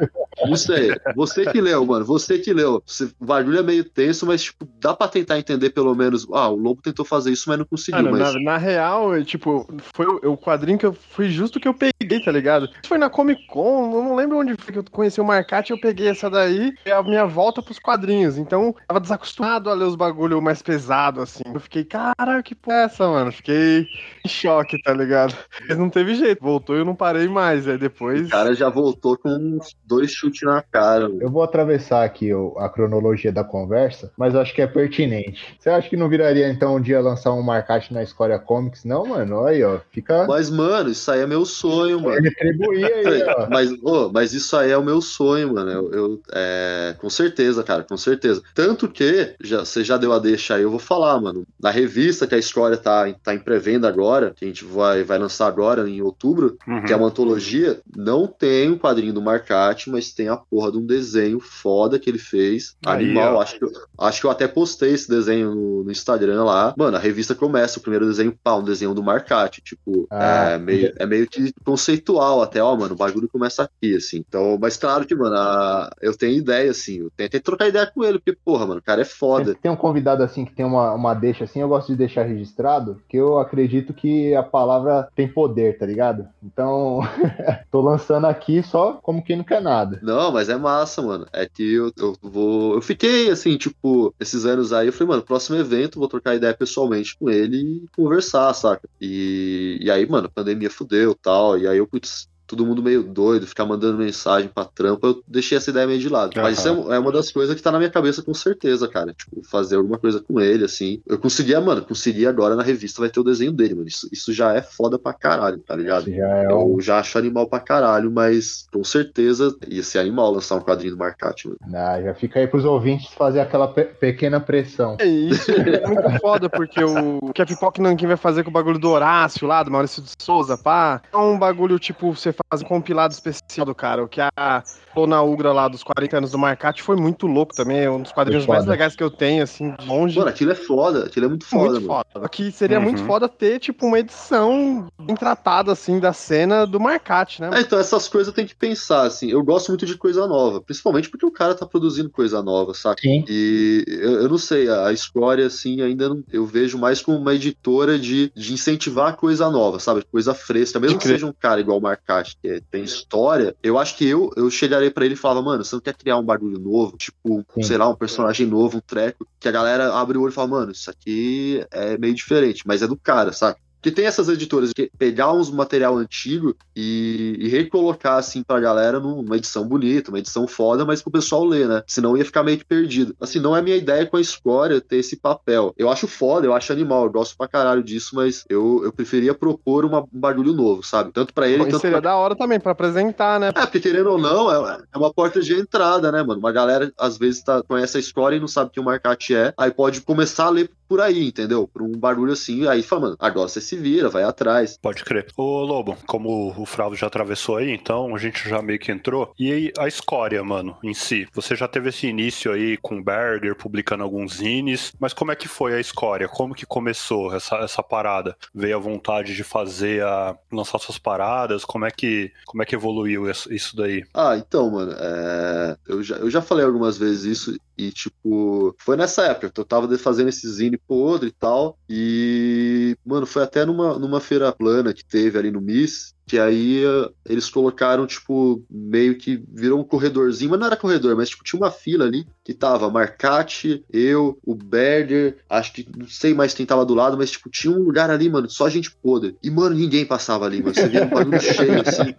não 0.46 0.56
sei, 0.56 0.94
você 1.16 1.44
que 1.46 1.61
leu, 1.61 1.85
mano, 1.85 2.04
você 2.04 2.38
que 2.38 2.52
leu. 2.52 2.82
Você, 2.87 3.11
o 3.20 3.24
bagulho 3.24 3.58
é 3.58 3.62
meio 3.62 3.85
tenso, 3.85 4.26
mas, 4.26 4.44
tipo, 4.44 4.68
dá 4.78 4.94
pra 4.94 5.08
tentar 5.08 5.38
entender 5.38 5.70
pelo 5.70 5.94
menos. 5.94 6.26
Ah, 6.32 6.48
o 6.48 6.56
Lobo 6.56 6.82
tentou 6.82 7.04
fazer 7.04 7.32
isso, 7.32 7.48
mas 7.48 7.58
não 7.58 7.64
conseguiu. 7.64 8.04
Cara, 8.04 8.11
mas... 8.11 8.35
na, 8.35 8.40
na, 8.40 8.56
real, 8.58 9.16
eu, 9.16 9.24
tipo, 9.24 9.66
foi 9.94 10.06
o, 10.06 10.32
o 10.32 10.38
quadrinho 10.38 10.78
que 10.78 10.87
eu 10.87 10.92
fui 10.92 11.28
justo 11.30 11.58
que 11.58 11.66
eu 11.66 11.74
peguei, 11.74 12.22
tá 12.22 12.30
ligado? 12.30 12.68
Foi 12.87 12.98
na 12.98 13.11
Comic 13.11 13.46
Con, 13.46 13.92
eu 13.92 14.02
não 14.02 14.14
lembro 14.14 14.38
onde 14.38 14.54
foi 14.56 14.72
que 14.72 14.78
eu 14.78 14.85
conheci 14.90 15.20
o 15.20 15.24
Marcate, 15.24 15.72
eu 15.72 15.80
peguei 15.80 16.08
essa 16.08 16.30
daí, 16.30 16.72
e 16.87 16.90
a 16.90 17.02
minha 17.02 17.26
volta 17.26 17.62
pro 17.62 17.72
pros 17.72 17.79
quadrinhos. 17.79 18.37
Então, 18.37 18.75
tava 18.87 19.01
desacostumado 19.01 19.70
a 19.70 19.75
ler 19.75 19.85
os 19.85 19.96
bagulho 19.96 20.40
mais 20.40 20.61
pesado, 20.62 21.20
assim. 21.20 21.42
Eu 21.53 21.61
fiquei, 21.61 21.85
caralho, 21.85 22.42
que 22.42 22.55
porra 22.55 22.77
é 22.77 22.85
essa, 22.85 23.09
mano? 23.09 23.33
Fiquei 23.33 23.87
em 24.25 24.29
choque, 24.29 24.81
tá 24.83 24.92
ligado? 24.92 25.35
Mas 25.66 25.79
não 25.79 25.88
teve 25.88 26.14
jeito. 26.14 26.42
Voltou 26.42 26.77
e 26.77 26.81
eu 26.81 26.85
não 26.85 26.94
parei 26.94 27.29
mais. 27.29 27.66
Aí 27.66 27.79
depois. 27.79 28.27
O 28.27 28.31
cara 28.31 28.55
já 28.55 28.68
voltou 28.68 29.16
com 29.16 29.31
uns 29.31 29.75
dois 29.85 30.11
chutes 30.11 30.42
na 30.42 30.62
cara. 30.62 31.09
Mano. 31.09 31.22
Eu 31.22 31.31
vou 31.31 31.42
atravessar 31.42 32.05
aqui 32.05 32.31
a 32.59 32.68
cronologia 32.68 33.33
da 33.33 33.44
conversa, 33.44 34.12
mas 34.16 34.35
acho 34.35 34.55
que 34.55 34.62
é 34.62 34.66
pertinente. 34.66 35.57
Você 35.59 35.70
acha 35.70 35.88
que 35.88 35.96
não 35.96 36.09
viraria, 36.09 36.48
então, 36.48 36.77
um 36.77 36.81
dia 36.81 37.01
lançar 37.01 37.33
um 37.33 37.42
Marcate 37.42 37.92
na 37.92 38.03
Escória 38.03 38.38
Comics? 38.38 38.85
Não, 38.85 39.07
mano? 39.07 39.44
Aí, 39.44 39.62
ó. 39.62 39.79
Fica. 39.90 40.27
Mas, 40.27 40.51
mano, 40.51 40.90
isso 40.90 41.11
aí 41.11 41.20
é 41.20 41.27
meu 41.27 41.44
sonho, 41.44 42.01
mano. 42.01 42.20
Retribuir 42.20 42.85
aí, 42.85 43.22
ó. 43.22 43.48
Mas, 43.53 43.70
oh, 43.83 44.11
mas 44.11 44.33
isso 44.33 44.57
aí 44.57 44.70
é 44.70 44.79
o 44.79 44.85
meu 44.85 45.01
sonho, 45.01 45.55
mano. 45.55 45.70
Eu, 45.70 45.92
eu 45.92 46.20
é... 46.33 46.94
com 46.98 47.11
certeza 47.11 47.51
certeza, 47.52 47.62
cara, 47.62 47.84
com 47.84 47.96
certeza. 47.96 48.42
Tanto 48.54 48.88
que, 48.88 49.34
já, 49.40 49.60
você 49.60 49.84
já 49.84 49.96
deu 49.96 50.12
a 50.12 50.18
deixa 50.18 50.54
aí, 50.54 50.62
eu 50.62 50.70
vou 50.70 50.78
falar, 50.78 51.20
mano. 51.20 51.46
Na 51.60 51.70
revista 51.70 52.26
que 52.26 52.34
a 52.34 52.38
história 52.38 52.76
tá, 52.76 53.12
tá 53.22 53.34
em 53.34 53.38
pré-venda 53.38 53.88
agora, 53.88 54.32
que 54.34 54.44
a 54.44 54.48
gente 54.48 54.64
vai, 54.64 55.04
vai 55.04 55.18
lançar 55.18 55.46
agora 55.46 55.88
em 55.88 56.00
outubro, 56.00 56.56
uhum. 56.66 56.84
que 56.84 56.92
é 56.92 56.96
uma 56.96 57.08
antologia, 57.08 57.80
não 57.96 58.26
tem 58.26 58.70
o 58.70 58.74
um 58.74 58.78
quadrinho 58.78 59.12
do 59.12 59.22
Marcati, 59.22 59.90
mas 59.90 60.12
tem 60.12 60.28
a 60.28 60.36
porra 60.36 60.72
de 60.72 60.78
um 60.78 60.86
desenho 60.86 61.38
foda 61.40 61.98
que 61.98 62.08
ele 62.08 62.18
fez. 62.18 62.76
Aí, 62.84 63.04
animal. 63.04 63.40
Acho 63.40 63.58
que, 63.58 63.64
eu, 63.64 63.72
acho 63.98 64.20
que 64.20 64.26
eu 64.26 64.30
até 64.30 64.48
postei 64.48 64.92
esse 64.92 65.08
desenho 65.08 65.54
no, 65.54 65.84
no, 65.84 65.90
Instagram 65.90 66.44
lá. 66.44 66.74
Mano, 66.76 66.96
a 66.96 67.00
revista 67.00 67.34
começa, 67.34 67.78
o 67.78 67.82
primeiro 67.82 68.06
desenho, 68.06 68.36
pá, 68.42 68.54
um 68.56 68.64
desenho 68.64 68.94
do 68.94 69.02
Marcati. 69.02 69.60
Tipo, 69.62 70.06
ah, 70.10 70.50
é, 70.50 70.58
meio, 70.58 70.92
é 70.98 71.06
meio 71.06 71.28
que 71.28 71.52
conceitual 71.64 72.42
até, 72.42 72.62
ó, 72.62 72.74
mano, 72.76 72.94
o 72.94 72.96
bagulho 72.96 73.28
começa 73.28 73.62
aqui, 73.62 73.96
assim. 73.96 74.18
Então, 74.26 74.58
mas 74.60 74.76
claro 74.76 75.04
que, 75.04 75.14
mano, 75.14 75.36
a, 75.36 75.90
eu 76.00 76.16
tenho 76.16 76.36
ideia, 76.36 76.70
assim, 76.70 76.98
eu 77.00 77.10
tenho 77.16 77.26
até 77.26 77.38
trocar 77.42 77.68
ideia 77.68 77.87
com 77.87 78.05
ele, 78.05 78.18
porque, 78.18 78.38
porra, 78.44 78.66
mano, 78.66 78.81
o 78.81 78.83
cara 78.83 79.02
é 79.02 79.05
foda. 79.05 79.55
Tem 79.55 79.70
um 79.70 79.76
convidado 79.76 80.22
assim 80.22 80.44
que 80.44 80.55
tem 80.55 80.64
uma, 80.64 80.92
uma 80.92 81.14
deixa 81.14 81.44
assim, 81.44 81.61
eu 81.61 81.68
gosto 81.68 81.88
de 81.88 81.96
deixar 81.96 82.22
registrado, 82.22 83.00
que 83.09 83.16
eu 83.16 83.38
acredito 83.38 83.92
que 83.92 84.35
a 84.35 84.42
palavra 84.42 85.09
tem 85.14 85.28
poder, 85.28 85.78
tá 85.78 85.87
ligado? 85.87 86.26
Então, 86.42 87.00
tô 87.70 87.81
lançando 87.81 88.26
aqui 88.26 88.62
só 88.62 88.94
como 88.94 89.22
quem 89.22 89.37
não 89.37 89.44
quer 89.44 89.61
nada. 89.61 89.98
Não, 90.02 90.33
mas 90.33 90.48
é 90.48 90.57
massa, 90.57 91.02
mano. 91.02 91.26
É 91.33 91.46
que 91.46 91.74
eu, 91.74 91.92
eu 91.96 92.16
vou. 92.22 92.74
Eu 92.74 92.83
fiquei 92.83 93.31
assim, 93.31 93.57
tipo, 93.57 94.14
esses 94.18 94.44
anos 94.44 94.72
aí, 94.72 94.88
eu 94.88 94.92
falei, 94.92 95.09
mano, 95.09 95.22
próximo 95.22 95.57
evento, 95.57 95.98
vou 95.98 96.09
trocar 96.09 96.35
ideia 96.35 96.55
pessoalmente 96.55 97.16
com 97.18 97.31
ele 97.31 97.57
e 97.57 97.87
conversar, 97.96 98.52
saca? 98.55 98.88
E, 99.00 99.78
e 99.81 99.90
aí, 99.90 100.07
mano, 100.09 100.26
a 100.26 100.31
pandemia 100.31 100.70
fudeu 100.70 101.14
tal. 101.14 101.59
E 101.59 101.66
aí 101.66 101.78
eu, 101.78 101.87
putz, 101.87 102.28
todo 102.52 102.66
mundo 102.66 102.82
meio 102.82 103.02
doido, 103.02 103.46
ficar 103.46 103.64
mandando 103.64 103.96
mensagem 103.96 104.50
pra 104.54 104.66
trampa, 104.66 105.06
eu 105.06 105.22
deixei 105.26 105.56
essa 105.56 105.70
ideia 105.70 105.86
meio 105.86 105.98
de 105.98 106.08
lado. 106.08 106.36
Uhum. 106.36 106.42
Mas 106.42 106.58
isso 106.58 106.68
é, 106.68 106.96
é, 106.96 106.98
uma 106.98 107.10
das 107.10 107.32
coisas 107.32 107.56
que 107.56 107.62
tá 107.62 107.72
na 107.72 107.78
minha 107.78 107.90
cabeça 107.90 108.22
com 108.22 108.34
certeza, 108.34 108.86
cara. 108.86 109.14
Tipo, 109.14 109.42
fazer 109.42 109.76
alguma 109.76 109.98
coisa 109.98 110.20
com 110.20 110.38
ele, 110.38 110.64
assim. 110.64 111.00
Eu 111.06 111.18
conseguia, 111.18 111.60
mano, 111.62 111.82
consegui 111.82 112.26
agora 112.26 112.54
na 112.54 112.62
revista 112.62 113.00
vai 113.00 113.08
ter 113.08 113.20
o 113.20 113.24
desenho 113.24 113.52
dele, 113.52 113.74
mano. 113.74 113.88
Isso, 113.88 114.06
isso 114.12 114.32
já 114.34 114.54
é 114.54 114.60
foda 114.60 114.98
pra 114.98 115.14
caralho, 115.14 115.58
tá 115.60 115.74
ligado? 115.74 116.10
Já 116.10 116.28
é 116.38 116.46
eu 116.52 116.76
já 116.80 116.98
acho 116.98 117.16
animal 117.16 117.46
pra 117.48 117.58
caralho, 117.58 118.10
mas 118.10 118.66
com 118.70 118.84
certeza 118.84 119.56
ia 119.66 119.82
ser 119.82 119.98
animal 119.98 120.32
lançar 120.32 120.56
um 120.56 120.60
quadrinho 120.60 120.92
do 120.94 120.98
Marcati, 120.98 121.48
mano. 121.48 121.58
Ah, 121.74 122.02
já 122.02 122.14
fica 122.14 122.38
aí 122.38 122.46
pros 122.46 122.66
ouvintes 122.66 123.08
fazer 123.14 123.40
aquela 123.40 123.68
pe 123.68 123.84
pequena 123.84 124.40
pressão. 124.40 124.96
É 124.98 125.06
isso, 125.06 125.50
é 125.50 125.86
muito 125.86 126.20
foda, 126.20 126.50
porque 126.50 126.84
o 126.84 127.32
que 127.32 127.40
a 127.40 127.46
Pipoca 127.46 127.80
Nankin 127.80 128.06
vai 128.06 128.16
fazer 128.16 128.44
com 128.44 128.50
o 128.50 128.52
bagulho 128.52 128.78
do 128.78 128.90
Horácio 128.90 129.46
lá, 129.46 129.62
do 129.62 129.70
Maurício 129.70 130.02
de 130.02 130.10
Souza, 130.20 130.58
pá, 130.58 131.00
é 131.12 131.16
um 131.16 131.38
bagulho 131.38 131.78
tipo, 131.78 132.14
você 132.14 132.32
faz 132.32 132.41
um 132.61 132.64
compilado 132.64 133.12
especial 133.12 133.66
do 133.66 133.74
cara, 133.74 134.02
o 134.02 134.09
que 134.09 134.20
a 134.20 134.62
Lona 134.94 135.22
Ugra 135.22 135.52
lá 135.52 135.68
dos 135.68 135.83
40 135.83 136.18
anos 136.18 136.31
do 136.31 136.38
Marcati 136.38 136.83
foi 136.83 136.96
muito 136.96 137.26
louco 137.26 137.55
também, 137.55 137.81
é 137.81 137.90
um 137.90 138.02
dos 138.02 138.12
quadrinhos 138.12 138.46
mais 138.46 138.66
legais 138.66 138.94
que 138.94 139.02
eu 139.02 139.11
tenho, 139.11 139.42
assim, 139.42 139.74
longe. 139.87 140.18
Mano, 140.18 140.31
aquilo 140.31 140.52
é 140.52 140.55
foda, 140.55 141.07
aquilo 141.07 141.26
é 141.26 141.28
muito 141.28 141.46
foda, 141.46 141.72
Muito 141.72 141.87
mano. 141.87 142.05
foda. 142.12 142.26
Aqui 142.26 142.52
seria 142.52 142.78
uhum. 142.78 142.85
muito 142.85 143.05
foda 143.05 143.28
ter, 143.28 143.59
tipo, 143.59 143.87
uma 143.87 143.98
edição 143.98 144.87
bem 145.00 145.16
tratada, 145.16 145.72
assim, 145.72 145.98
da 145.98 146.12
cena 146.12 146.66
do 146.66 146.78
Marcati, 146.78 147.40
né? 147.40 147.50
É, 147.55 147.61
então 147.61 147.78
essas 147.78 148.09
coisas 148.09 148.33
tem 148.35 148.46
que 148.46 148.55
pensar, 148.55 149.02
assim, 149.02 149.31
eu 149.31 149.42
gosto 149.42 149.68
muito 149.68 149.87
de 149.87 149.96
coisa 149.96 150.26
nova, 150.26 150.61
principalmente 150.61 151.09
porque 151.09 151.26
o 151.26 151.31
cara 151.31 151.55
tá 151.55 151.66
produzindo 151.66 152.11
coisa 152.11 152.42
nova, 152.42 152.74
saca? 152.74 153.00
Sim. 153.00 153.24
E 153.28 153.85
eu, 153.87 154.22
eu 154.22 154.28
não 154.28 154.38
sei, 154.38 154.68
a 154.68 154.92
Escória, 154.92 155.46
assim, 155.46 155.81
ainda 155.81 156.09
não, 156.09 156.22
eu 156.33 156.44
vejo 156.44 156.78
mais 156.78 157.00
como 157.00 157.18
uma 157.18 157.35
editora 157.35 157.98
de, 157.98 158.31
de 158.35 158.52
incentivar 158.52 159.16
coisa 159.16 159.50
nova, 159.50 159.78
sabe? 159.78 160.05
Coisa 160.11 160.35
fresca, 160.35 160.78
mesmo 160.78 160.98
que 160.98 161.07
seja 161.09 161.26
um 161.26 161.33
cara 161.33 161.61
igual 161.61 161.78
o 161.78 161.83
Marcati, 161.83 162.21
que 162.22 162.62
tem 162.70 162.82
história, 162.82 163.54
eu 163.62 163.78
acho 163.78 163.96
que 163.96 164.06
eu, 164.06 164.30
eu 164.37 164.50
chegaria 164.50 164.90
para 164.90 165.04
ele 165.04 165.14
e 165.14 165.16
falava, 165.16 165.42
mano, 165.42 165.64
você 165.64 165.74
não 165.74 165.82
quer 165.82 165.94
criar 165.94 166.18
um 166.18 166.24
bagulho 166.24 166.58
novo, 166.58 166.96
tipo, 166.96 167.44
Sim. 167.54 167.62
sei 167.62 167.76
lá, 167.76 167.88
um 167.88 167.96
personagem 167.96 168.46
novo, 168.46 168.78
um 168.78 168.80
treco, 168.80 169.26
que 169.40 169.48
a 169.48 169.52
galera 169.52 169.92
abre 169.94 170.16
o 170.16 170.22
olho 170.22 170.30
e 170.30 170.35
fala, 170.35 170.48
mano, 170.48 170.72
isso 170.72 170.90
aqui 170.90 171.64
é 171.70 171.98
meio 171.98 172.14
diferente, 172.14 172.62
mas 172.66 172.82
é 172.82 172.87
do 172.87 172.96
cara, 172.96 173.32
sabe? 173.32 173.58
Que 173.83 173.90
tem 173.90 174.07
essas 174.07 174.29
editoras 174.29 174.73
que 174.73 174.90
pegar 174.97 175.33
uns 175.33 175.51
material 175.51 175.97
antigo 175.99 176.55
e, 176.75 177.37
e 177.38 177.49
recolocar 177.49 178.16
assim 178.16 178.42
pra 178.42 178.61
galera 178.61 179.01
numa 179.01 179.37
edição 179.37 179.66
bonita, 179.66 180.11
uma 180.11 180.21
edição 180.21 180.47
foda, 180.47 180.85
mas 180.85 181.03
pro 181.03 181.11
pessoal 181.11 181.45
ler, 181.45 181.68
né? 181.68 181.83
Senão 181.87 182.16
ia 182.16 182.25
ficar 182.25 182.45
meio 182.45 182.59
que 182.59 182.64
perdido. 182.64 183.14
Assim, 183.21 183.40
não 183.40 183.57
é 183.57 183.61
minha 183.61 183.77
ideia 183.77 184.07
com 184.07 184.16
a 184.16 184.21
escória 184.21 184.81
ter 184.81 184.99
esse 184.99 185.16
papel. 185.16 185.75
Eu 185.77 185.90
acho 185.90 186.07
foda, 186.07 186.47
eu 186.47 186.55
acho 186.55 186.73
animal, 186.73 187.05
eu 187.05 187.11
gosto 187.11 187.37
pra 187.37 187.49
caralho 187.49 187.83
disso, 187.83 188.14
mas 188.14 188.45
eu, 188.49 188.83
eu 188.85 188.92
preferia 188.92 189.35
propor 189.35 189.85
uma, 189.85 190.01
um 190.01 190.21
bagulho 190.21 190.53
novo, 190.53 190.83
sabe? 190.83 191.11
Tanto 191.12 191.35
pra 191.35 191.49
ele, 191.49 191.64
Bom, 191.64 191.71
tanto 191.71 191.81
seria 191.81 192.01
pra... 192.01 192.11
da 192.11 192.16
hora 192.16 192.37
também, 192.37 192.61
pra 192.61 192.73
apresentar, 192.73 193.40
né? 193.40 193.49
É, 193.49 193.62
porque 193.62 193.81
querendo 193.81 194.11
ou 194.11 194.18
não, 194.18 194.51
é, 194.51 194.79
é 194.92 194.99
uma 194.99 195.12
porta 195.12 195.40
de 195.40 195.55
entrada, 195.55 196.12
né, 196.12 196.23
mano? 196.23 196.38
Uma 196.38 196.53
galera, 196.53 196.92
às 196.97 197.18
vezes, 197.18 197.42
tá, 197.42 197.62
conhece 197.62 197.97
a 197.97 198.01
história 198.01 198.37
e 198.37 198.40
não 198.40 198.49
sabe 198.49 198.71
que 198.71 198.79
o 198.79 198.85
Marcate 198.85 199.35
é, 199.35 199.53
aí 199.57 199.73
pode 199.73 200.03
começar 200.03 200.47
a 200.47 200.51
ler 200.51 200.71
por 200.88 201.01
aí, 201.01 201.29
entendeu? 201.29 201.66
Por 201.66 201.81
um 201.81 201.92
barulho 201.92 202.35
assim, 202.35 202.68
aí 202.68 202.83
fala, 202.83 203.01
mano, 203.03 203.16
agora 203.18 203.49
você 203.49 203.62
se 203.62 203.71
vira, 203.76 204.08
vai 204.08 204.22
atrás. 204.22 204.78
Pode 204.80 205.04
crer. 205.04 205.26
Ô, 205.37 205.62
Lobo, 205.62 205.96
como 206.06 206.54
o 206.56 206.66
Fravo 206.66 206.94
já 206.94 207.06
atravessou 207.06 207.56
aí, 207.56 207.70
então 207.70 208.14
a 208.14 208.18
gente 208.18 208.48
já 208.48 208.61
meio 208.62 208.78
que 208.78 208.92
entrou. 208.92 209.32
E 209.38 209.52
aí, 209.52 209.72
a 209.78 209.88
escória, 209.88 210.42
mano, 210.42 210.76
em 210.82 210.94
si? 210.94 211.26
Você 211.32 211.54
já 211.54 211.68
teve 211.68 211.88
esse 211.88 212.06
início 212.06 212.52
aí 212.52 212.76
com 212.76 212.98
o 212.98 213.04
Berger, 213.04 213.54
publicando 213.56 214.04
alguns 214.04 214.37
zines, 214.37 214.92
mas 214.98 215.12
como 215.12 215.32
é 215.32 215.37
que 215.37 215.48
foi 215.48 215.74
a 215.74 215.80
escória? 215.80 216.28
Como 216.28 216.54
que 216.54 216.66
começou 216.66 217.35
essa, 217.35 217.56
essa 217.56 217.82
parada? 217.82 218.37
Veio 218.54 218.76
a 218.76 218.80
vontade 218.80 219.35
de 219.35 219.44
fazer, 219.44 220.02
a 220.02 220.37
lançar 220.50 220.78
suas 220.78 220.98
paradas? 220.98 221.64
Como 221.64 221.85
é 221.85 221.90
que, 221.90 222.32
como 222.46 222.62
é 222.62 222.66
que 222.66 222.74
evoluiu 222.74 223.30
isso 223.30 223.76
daí? 223.76 224.04
Ah, 224.14 224.37
então, 224.37 224.70
mano, 224.70 224.92
é... 224.96 225.76
eu, 225.88 226.02
já, 226.02 226.16
eu 226.16 226.30
já 226.30 226.42
falei 226.42 226.64
algumas 226.64 226.98
vezes 226.98 227.24
isso 227.24 227.56
e, 227.76 227.90
tipo, 227.90 228.74
foi 228.78 228.96
nessa 228.96 229.24
época 229.24 229.50
que 229.50 229.61
eu 229.61 229.64
tava 229.64 229.96
fazendo 229.98 230.28
esse 230.28 230.48
zine 230.48 230.76
podre 230.76 231.28
e 231.28 231.32
tal. 231.32 231.78
E, 231.88 232.96
mano, 233.04 233.26
foi 233.26 233.42
até 233.42 233.62
numa, 233.66 233.98
numa 233.98 234.20
feira 234.20 234.53
plana 234.53 234.92
que 234.92 235.05
teve 235.05 235.38
ali 235.38 235.51
no 235.51 235.61
Miss 235.61 236.14
que 236.26 236.38
aí 236.38 236.82
eles 237.24 237.48
colocaram, 237.48 238.06
tipo, 238.06 238.62
meio 238.70 239.16
que 239.16 239.42
virou 239.52 239.80
um 239.80 239.85
corredorzinho, 239.85 240.50
mas 240.50 240.61
não 240.61 240.66
era 240.66 240.76
corredor, 240.76 241.16
mas 241.16 241.28
tipo, 241.30 241.44
tinha 241.44 241.61
uma 241.61 241.70
fila 241.70 242.04
ali 242.04 242.26
que 242.44 242.52
tava 242.52 242.90
Marcati, 242.90 243.85
eu, 243.92 244.38
o 244.44 244.54
Berger, 244.54 245.37
acho 245.48 245.72
que 245.72 245.87
não 245.96 246.08
sei 246.08 246.35
mais 246.35 246.54
quem 246.54 246.66
tava 246.66 246.85
do 246.85 246.94
lado, 246.94 247.16
mas 247.16 247.30
tipo, 247.30 247.48
tinha 247.48 247.72
um 247.72 247.82
lugar 247.82 248.11
ali, 248.11 248.28
mano, 248.28 248.50
só 248.50 248.68
gente 248.72 248.90
podre. 248.90 249.37
E, 249.42 249.50
mano, 249.50 249.76
ninguém 249.76 250.04
passava 250.04 250.46
ali, 250.46 250.61
mano. 250.61 250.74
Você 250.74 250.88
via 250.88 251.04
um 251.04 251.08
barulho 251.11 251.38
cheio, 251.40 251.80
assim. 251.80 252.14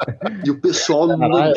E 0.46 0.52
o 0.52 0.60
pessoal, 0.60 1.08
mano, 1.18 1.54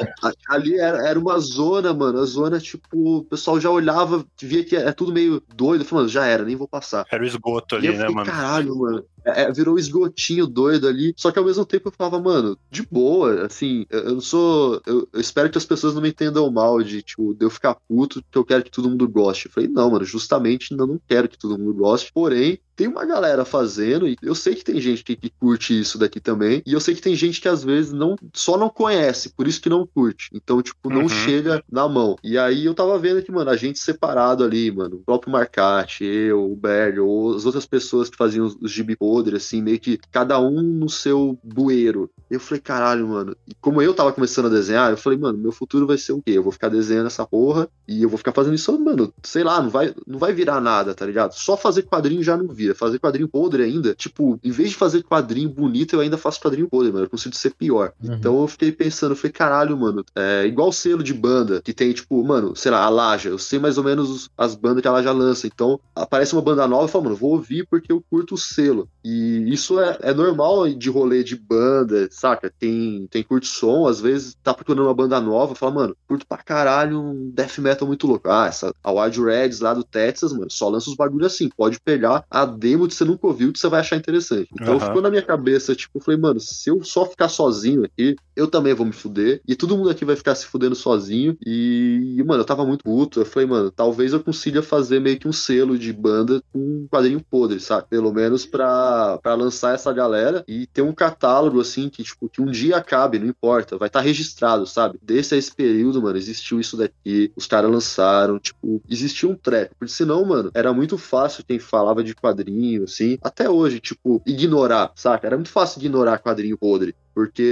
ali 0.48 0.78
era, 0.78 1.09
era 1.09 1.18
uma 1.18 1.38
zona, 1.38 1.92
mano. 1.92 2.18
A 2.20 2.24
zona, 2.24 2.59
tipo, 2.59 3.18
o 3.18 3.24
pessoal 3.24 3.61
já 3.61 3.70
olhava, 3.70 4.24
via 4.40 4.64
que 4.64 4.74
é 4.74 4.92
tudo 4.92 5.12
meio 5.12 5.42
doido. 5.54 5.85
Falando, 5.85 6.09
já 6.09 6.26
era, 6.26 6.44
nem 6.44 6.56
vou 6.56 6.68
passar. 6.68 7.06
Era 7.11 7.22
o 7.22 7.26
esgoto 7.26 7.76
ali, 7.76 7.96
né, 7.96 8.09
mano? 8.09 8.26
Caralho, 8.26 8.76
mano. 8.76 9.04
É, 9.24 9.42
é, 9.42 9.52
virou 9.52 9.74
um 9.74 9.78
esgotinho 9.78 10.46
doido 10.46 10.88
ali. 10.88 11.12
Só 11.16 11.30
que 11.30 11.38
ao 11.38 11.44
mesmo 11.44 11.64
tempo 11.64 11.88
eu 11.88 11.92
falava, 11.92 12.20
mano, 12.20 12.36
de 12.70 12.83
boa, 12.83 13.46
assim, 13.46 13.87
eu 13.90 14.14
não 14.14 14.20
sou. 14.20 14.81
Eu, 14.87 15.09
eu, 15.12 15.20
espero 15.20 15.51
que 15.51 15.59
as 15.59 15.64
pessoas 15.64 15.94
não 15.94 16.03
me 16.03 16.11
entendam 16.11 16.51
mal 16.51 16.83
de, 16.83 17.03
tipo, 17.03 17.35
de 17.35 17.44
eu 17.44 17.51
ficar 17.51 17.75
puto 17.88 18.22
que 18.31 18.38
eu 18.38 18.44
quero 18.44 18.62
que 18.62 18.70
todo 18.70 18.88
mundo 18.90 19.09
goste. 19.09 19.46
Eu 19.46 19.53
falei, 19.53 19.68
não, 19.68 19.90
mano, 19.90 20.05
justamente 20.05 20.72
eu 20.72 20.87
não 20.87 21.01
quero 21.07 21.29
que 21.29 21.38
todo 21.38 21.59
mundo 21.59 21.75
goste. 21.75 22.12
Porém, 22.12 22.59
tem 22.76 22.86
uma 22.86 23.06
galera 23.06 23.44
fazendo, 23.44 24.06
e 24.06 24.16
eu 24.22 24.34
sei 24.34 24.54
que 24.54 24.62
tem 24.62 24.78
gente 24.80 25.02
que, 25.02 25.16
que, 25.16 25.30
curte 25.30 25.78
isso 25.78 25.96
daqui 25.96 26.20
também, 26.20 26.62
e 26.66 26.74
eu 26.74 26.80
sei 26.80 26.94
que 26.94 27.00
tem 27.00 27.16
gente 27.16 27.40
que 27.40 27.48
às 27.48 27.64
vezes 27.64 27.92
não 27.92 28.16
só 28.34 28.58
não 28.58 28.68
conhece, 28.68 29.30
por 29.30 29.48
isso 29.48 29.60
que 29.60 29.70
não 29.70 29.86
curte. 29.86 30.30
Então, 30.34 30.60
tipo, 30.60 30.90
não 30.90 31.02
uhum. 31.02 31.08
chega 31.08 31.64
na 31.70 31.88
mão. 31.88 32.16
E 32.22 32.36
aí 32.36 32.66
eu 32.66 32.74
tava 32.74 32.98
vendo 32.98 33.22
que, 33.22 33.32
mano, 33.32 33.50
a 33.50 33.56
gente 33.56 33.78
separado 33.78 34.44
ali, 34.44 34.70
mano, 34.70 34.96
o 34.96 35.04
próprio 35.04 35.32
Marcate, 35.32 36.04
eu, 36.04 36.44
o 36.44 36.66
ou 37.02 37.34
as 37.34 37.46
outras 37.46 37.64
pessoas 37.64 38.10
que 38.10 38.16
faziam 38.16 38.44
os, 38.44 38.56
os 38.60 38.70
gibi 38.70 38.94
podres, 38.94 39.44
assim, 39.44 39.62
meio 39.62 39.80
que 39.80 39.98
cada 40.12 40.38
um 40.38 40.60
no 40.60 40.90
seu 40.90 41.38
bueiro. 41.42 42.10
Eu 42.30 42.40
falei, 42.40 42.60
caralho, 42.60 43.08
mano. 43.08 43.36
E 43.48 43.54
como 43.54 43.80
eu 43.80 43.94
tava 43.94 44.12
começando 44.12 44.46
a 44.46 44.50
desenhar, 44.50 44.90
eu 44.90 44.96
falei, 44.96 45.18
mano, 45.18 45.38
meu 45.38 45.52
futuro 45.52 45.86
vai 45.86 45.96
ser 45.96 46.12
o 46.12 46.20
quê? 46.20 46.32
Eu 46.32 46.42
vou 46.42 46.52
ficar 46.52 46.68
desenhando 46.68 47.06
essa 47.06 47.26
porra 47.26 47.68
e 47.88 48.02
eu 48.02 48.08
vou 48.08 48.18
ficar 48.18 48.32
fazendo 48.32 48.54
isso, 48.54 48.78
mano, 48.78 49.12
sei 49.22 49.42
lá, 49.42 49.62
não 49.62 49.70
vai, 49.70 49.94
não 50.06 50.18
vai 50.18 50.32
virar 50.32 50.60
nada, 50.60 50.94
tá 50.94 51.06
ligado? 51.06 51.32
Só 51.32 51.56
fazer 51.56 51.82
quadrinho 51.82 52.22
já 52.22 52.36
não 52.36 52.48
vira 52.48 52.65
fazer 52.74 52.98
quadrinho 52.98 53.29
podre 53.29 53.62
ainda, 53.62 53.94
tipo, 53.94 54.38
em 54.42 54.50
vez 54.50 54.70
de 54.70 54.76
fazer 54.76 55.02
quadrinho 55.02 55.48
bonito, 55.48 55.94
eu 55.94 56.00
ainda 56.00 56.18
faço 56.18 56.40
quadrinho 56.40 56.68
podre, 56.68 56.92
mano. 56.92 57.05
Eu 57.05 57.11
consigo 57.11 57.35
ser 57.35 57.55
pior. 57.55 57.92
Uhum. 58.02 58.14
Então 58.14 58.40
eu 58.40 58.48
fiquei 58.48 58.72
pensando, 58.72 59.12
eu 59.12 59.16
falei, 59.16 59.33
caralho, 59.33 59.76
mano, 59.76 60.05
é 60.14 60.44
igual 60.46 60.72
selo 60.72 61.02
de 61.02 61.14
banda, 61.14 61.61
que 61.62 61.72
tem, 61.72 61.92
tipo, 61.92 62.22
mano, 62.24 62.55
sei 62.57 62.70
lá, 62.70 62.85
a 62.85 62.88
Laja. 62.88 63.29
Eu 63.29 63.38
sei 63.38 63.59
mais 63.59 63.79
ou 63.79 63.85
menos 63.85 64.31
as 64.37 64.55
bandas 64.55 64.83
que 64.83 64.88
a 64.88 64.92
Laja 64.92 65.12
lança. 65.12 65.46
Então, 65.46 65.81
aparece 65.94 66.33
uma 66.33 66.42
banda 66.42 66.66
nova 66.66 66.87
e 66.87 66.90
falo, 66.90 67.05
mano, 67.05 67.16
vou 67.16 67.33
ouvir 67.33 67.66
porque 67.68 67.92
eu 67.92 68.02
curto 68.11 68.35
o 68.35 68.38
selo. 68.38 68.88
E 69.05 69.44
isso 69.52 69.81
é, 69.81 69.98
é 70.02 70.14
normal 70.14 70.68
de 70.68 70.90
rolê 70.90 71.22
de 71.22 71.37
banda, 71.37 72.09
saca? 72.11 72.52
Tem, 72.59 73.07
tem 73.11 73.22
curto 73.22 73.46
som, 73.46 73.87
às 73.87 74.00
vezes 74.00 74.37
tá 74.42 74.52
procurando 74.52 74.87
uma 74.87 74.94
banda 74.94 75.20
nova, 75.20 75.55
fala, 75.55 75.72
mano, 75.72 75.96
curto 76.09 76.26
pra 76.26 76.38
caralho 76.38 77.00
um 77.00 77.31
death 77.31 77.59
metal 77.59 77.87
muito 77.87 78.07
louco. 78.07 78.29
Ah, 78.29 78.46
essa, 78.46 78.74
a 78.83 78.90
Wild 78.90 79.22
Reds 79.22 79.61
lá 79.61 79.74
do 79.74 79.85
Texas, 79.85 80.33
mano, 80.33 80.50
só 80.50 80.68
lança 80.68 80.90
os 80.90 80.96
bagulhos 80.96 81.33
assim. 81.33 81.48
Pode 81.48 81.81
pegar 81.81 82.24
a 82.31 82.44
demo 82.57 82.88
que 82.88 82.95
você 82.95 83.05
nunca 83.05 83.27
ouviu 83.27 83.53
que 83.53 83.59
você 83.59 83.69
vai 83.69 83.81
achar 83.81 83.97
interessante. 83.97 84.49
Então 84.55 84.75
uhum. 84.75 84.81
ficou 84.81 85.03
na 85.03 85.11
minha 85.11 85.23
cabeça, 85.23 85.75
tipo, 85.75 85.99
eu 85.99 86.03
falei, 86.03 86.21
mano, 86.21 86.40
se 86.40 86.69
eu 86.69 86.83
só 86.83 87.07
ficar 87.07 87.29
sozinho 87.29 87.85
aqui, 87.85 88.16
eu 88.37 88.46
também 88.46 88.75
vou 88.75 88.87
me 88.87 88.92
fuder. 88.92 89.40
E 89.49 89.57
todo 89.57 89.77
mundo 89.77 89.90
aqui 89.90 90.05
vai 90.05 90.14
ficar 90.14 90.35
se 90.35 90.46
fudendo 90.46 90.75
sozinho. 90.75 91.37
E, 91.44 92.22
mano, 92.27 92.42
eu 92.42 92.46
tava 92.46 92.66
muito 92.66 92.85
puto. 92.85 93.20
Eu 93.20 93.25
falei, 93.25 93.49
mano, 93.49 93.70
talvez 93.70 94.12
eu 94.12 94.22
consiga 94.22 94.62
fazer 94.62 95.01
meio 95.01 95.18
que 95.18 95.27
um 95.27 95.33
selo 95.33 95.79
de 95.79 95.92
banda 95.92 96.42
com 96.53 96.59
um 96.59 96.88
quadrinho 96.88 97.20
podre, 97.20 97.59
sabe? 97.59 97.87
Pelo 97.88 98.12
menos 98.12 98.44
pra, 98.44 99.18
pra 99.22 99.35
lançar 99.35 99.75
essa 99.75 99.92
galera 99.92 100.44
e 100.46 100.66
ter 100.66 100.83
um 100.83 100.92
catálogo, 100.92 101.61
assim, 101.61 101.88
que, 101.88 102.03
tipo, 102.03 102.29
que 102.29 102.42
um 102.42 102.51
dia 102.51 102.77
acabe, 102.77 103.18
não 103.18 103.27
importa. 103.27 103.79
Vai 103.79 103.88
estar 103.88 104.01
tá 104.01 104.05
registrado, 104.05 104.66
sabe? 104.66 104.99
Desse 105.03 105.37
esse 105.37 105.55
período, 105.55 106.03
mano, 106.03 106.18
existiu 106.18 106.61
isso 106.61 106.77
daqui. 106.77 107.33
Os 107.35 107.46
caras 107.46 107.70
lançaram, 107.70 108.38
tipo, 108.38 108.83
existiu 108.88 109.31
um 109.31 109.35
treco. 109.35 109.75
Porque 109.79 109.92
senão, 109.92 110.25
mano, 110.25 110.51
era 110.55 110.72
muito 110.72 110.99
fácil 110.99 111.44
quem 111.46 111.59
falava 111.59 112.05
de 112.05 112.14
quadrinho, 112.14 112.85
assim, 112.85 113.18
até 113.22 113.49
hoje, 113.49 113.81
tipo, 113.81 114.22
ignorar, 114.27 114.92
saca? 114.94 115.27
Era 115.27 115.37
muito 115.37 115.51
fácil 115.51 115.81
ignorar 115.81 116.18
quadrinho 116.18 116.59
podre. 116.59 116.94
Porque 117.16 117.42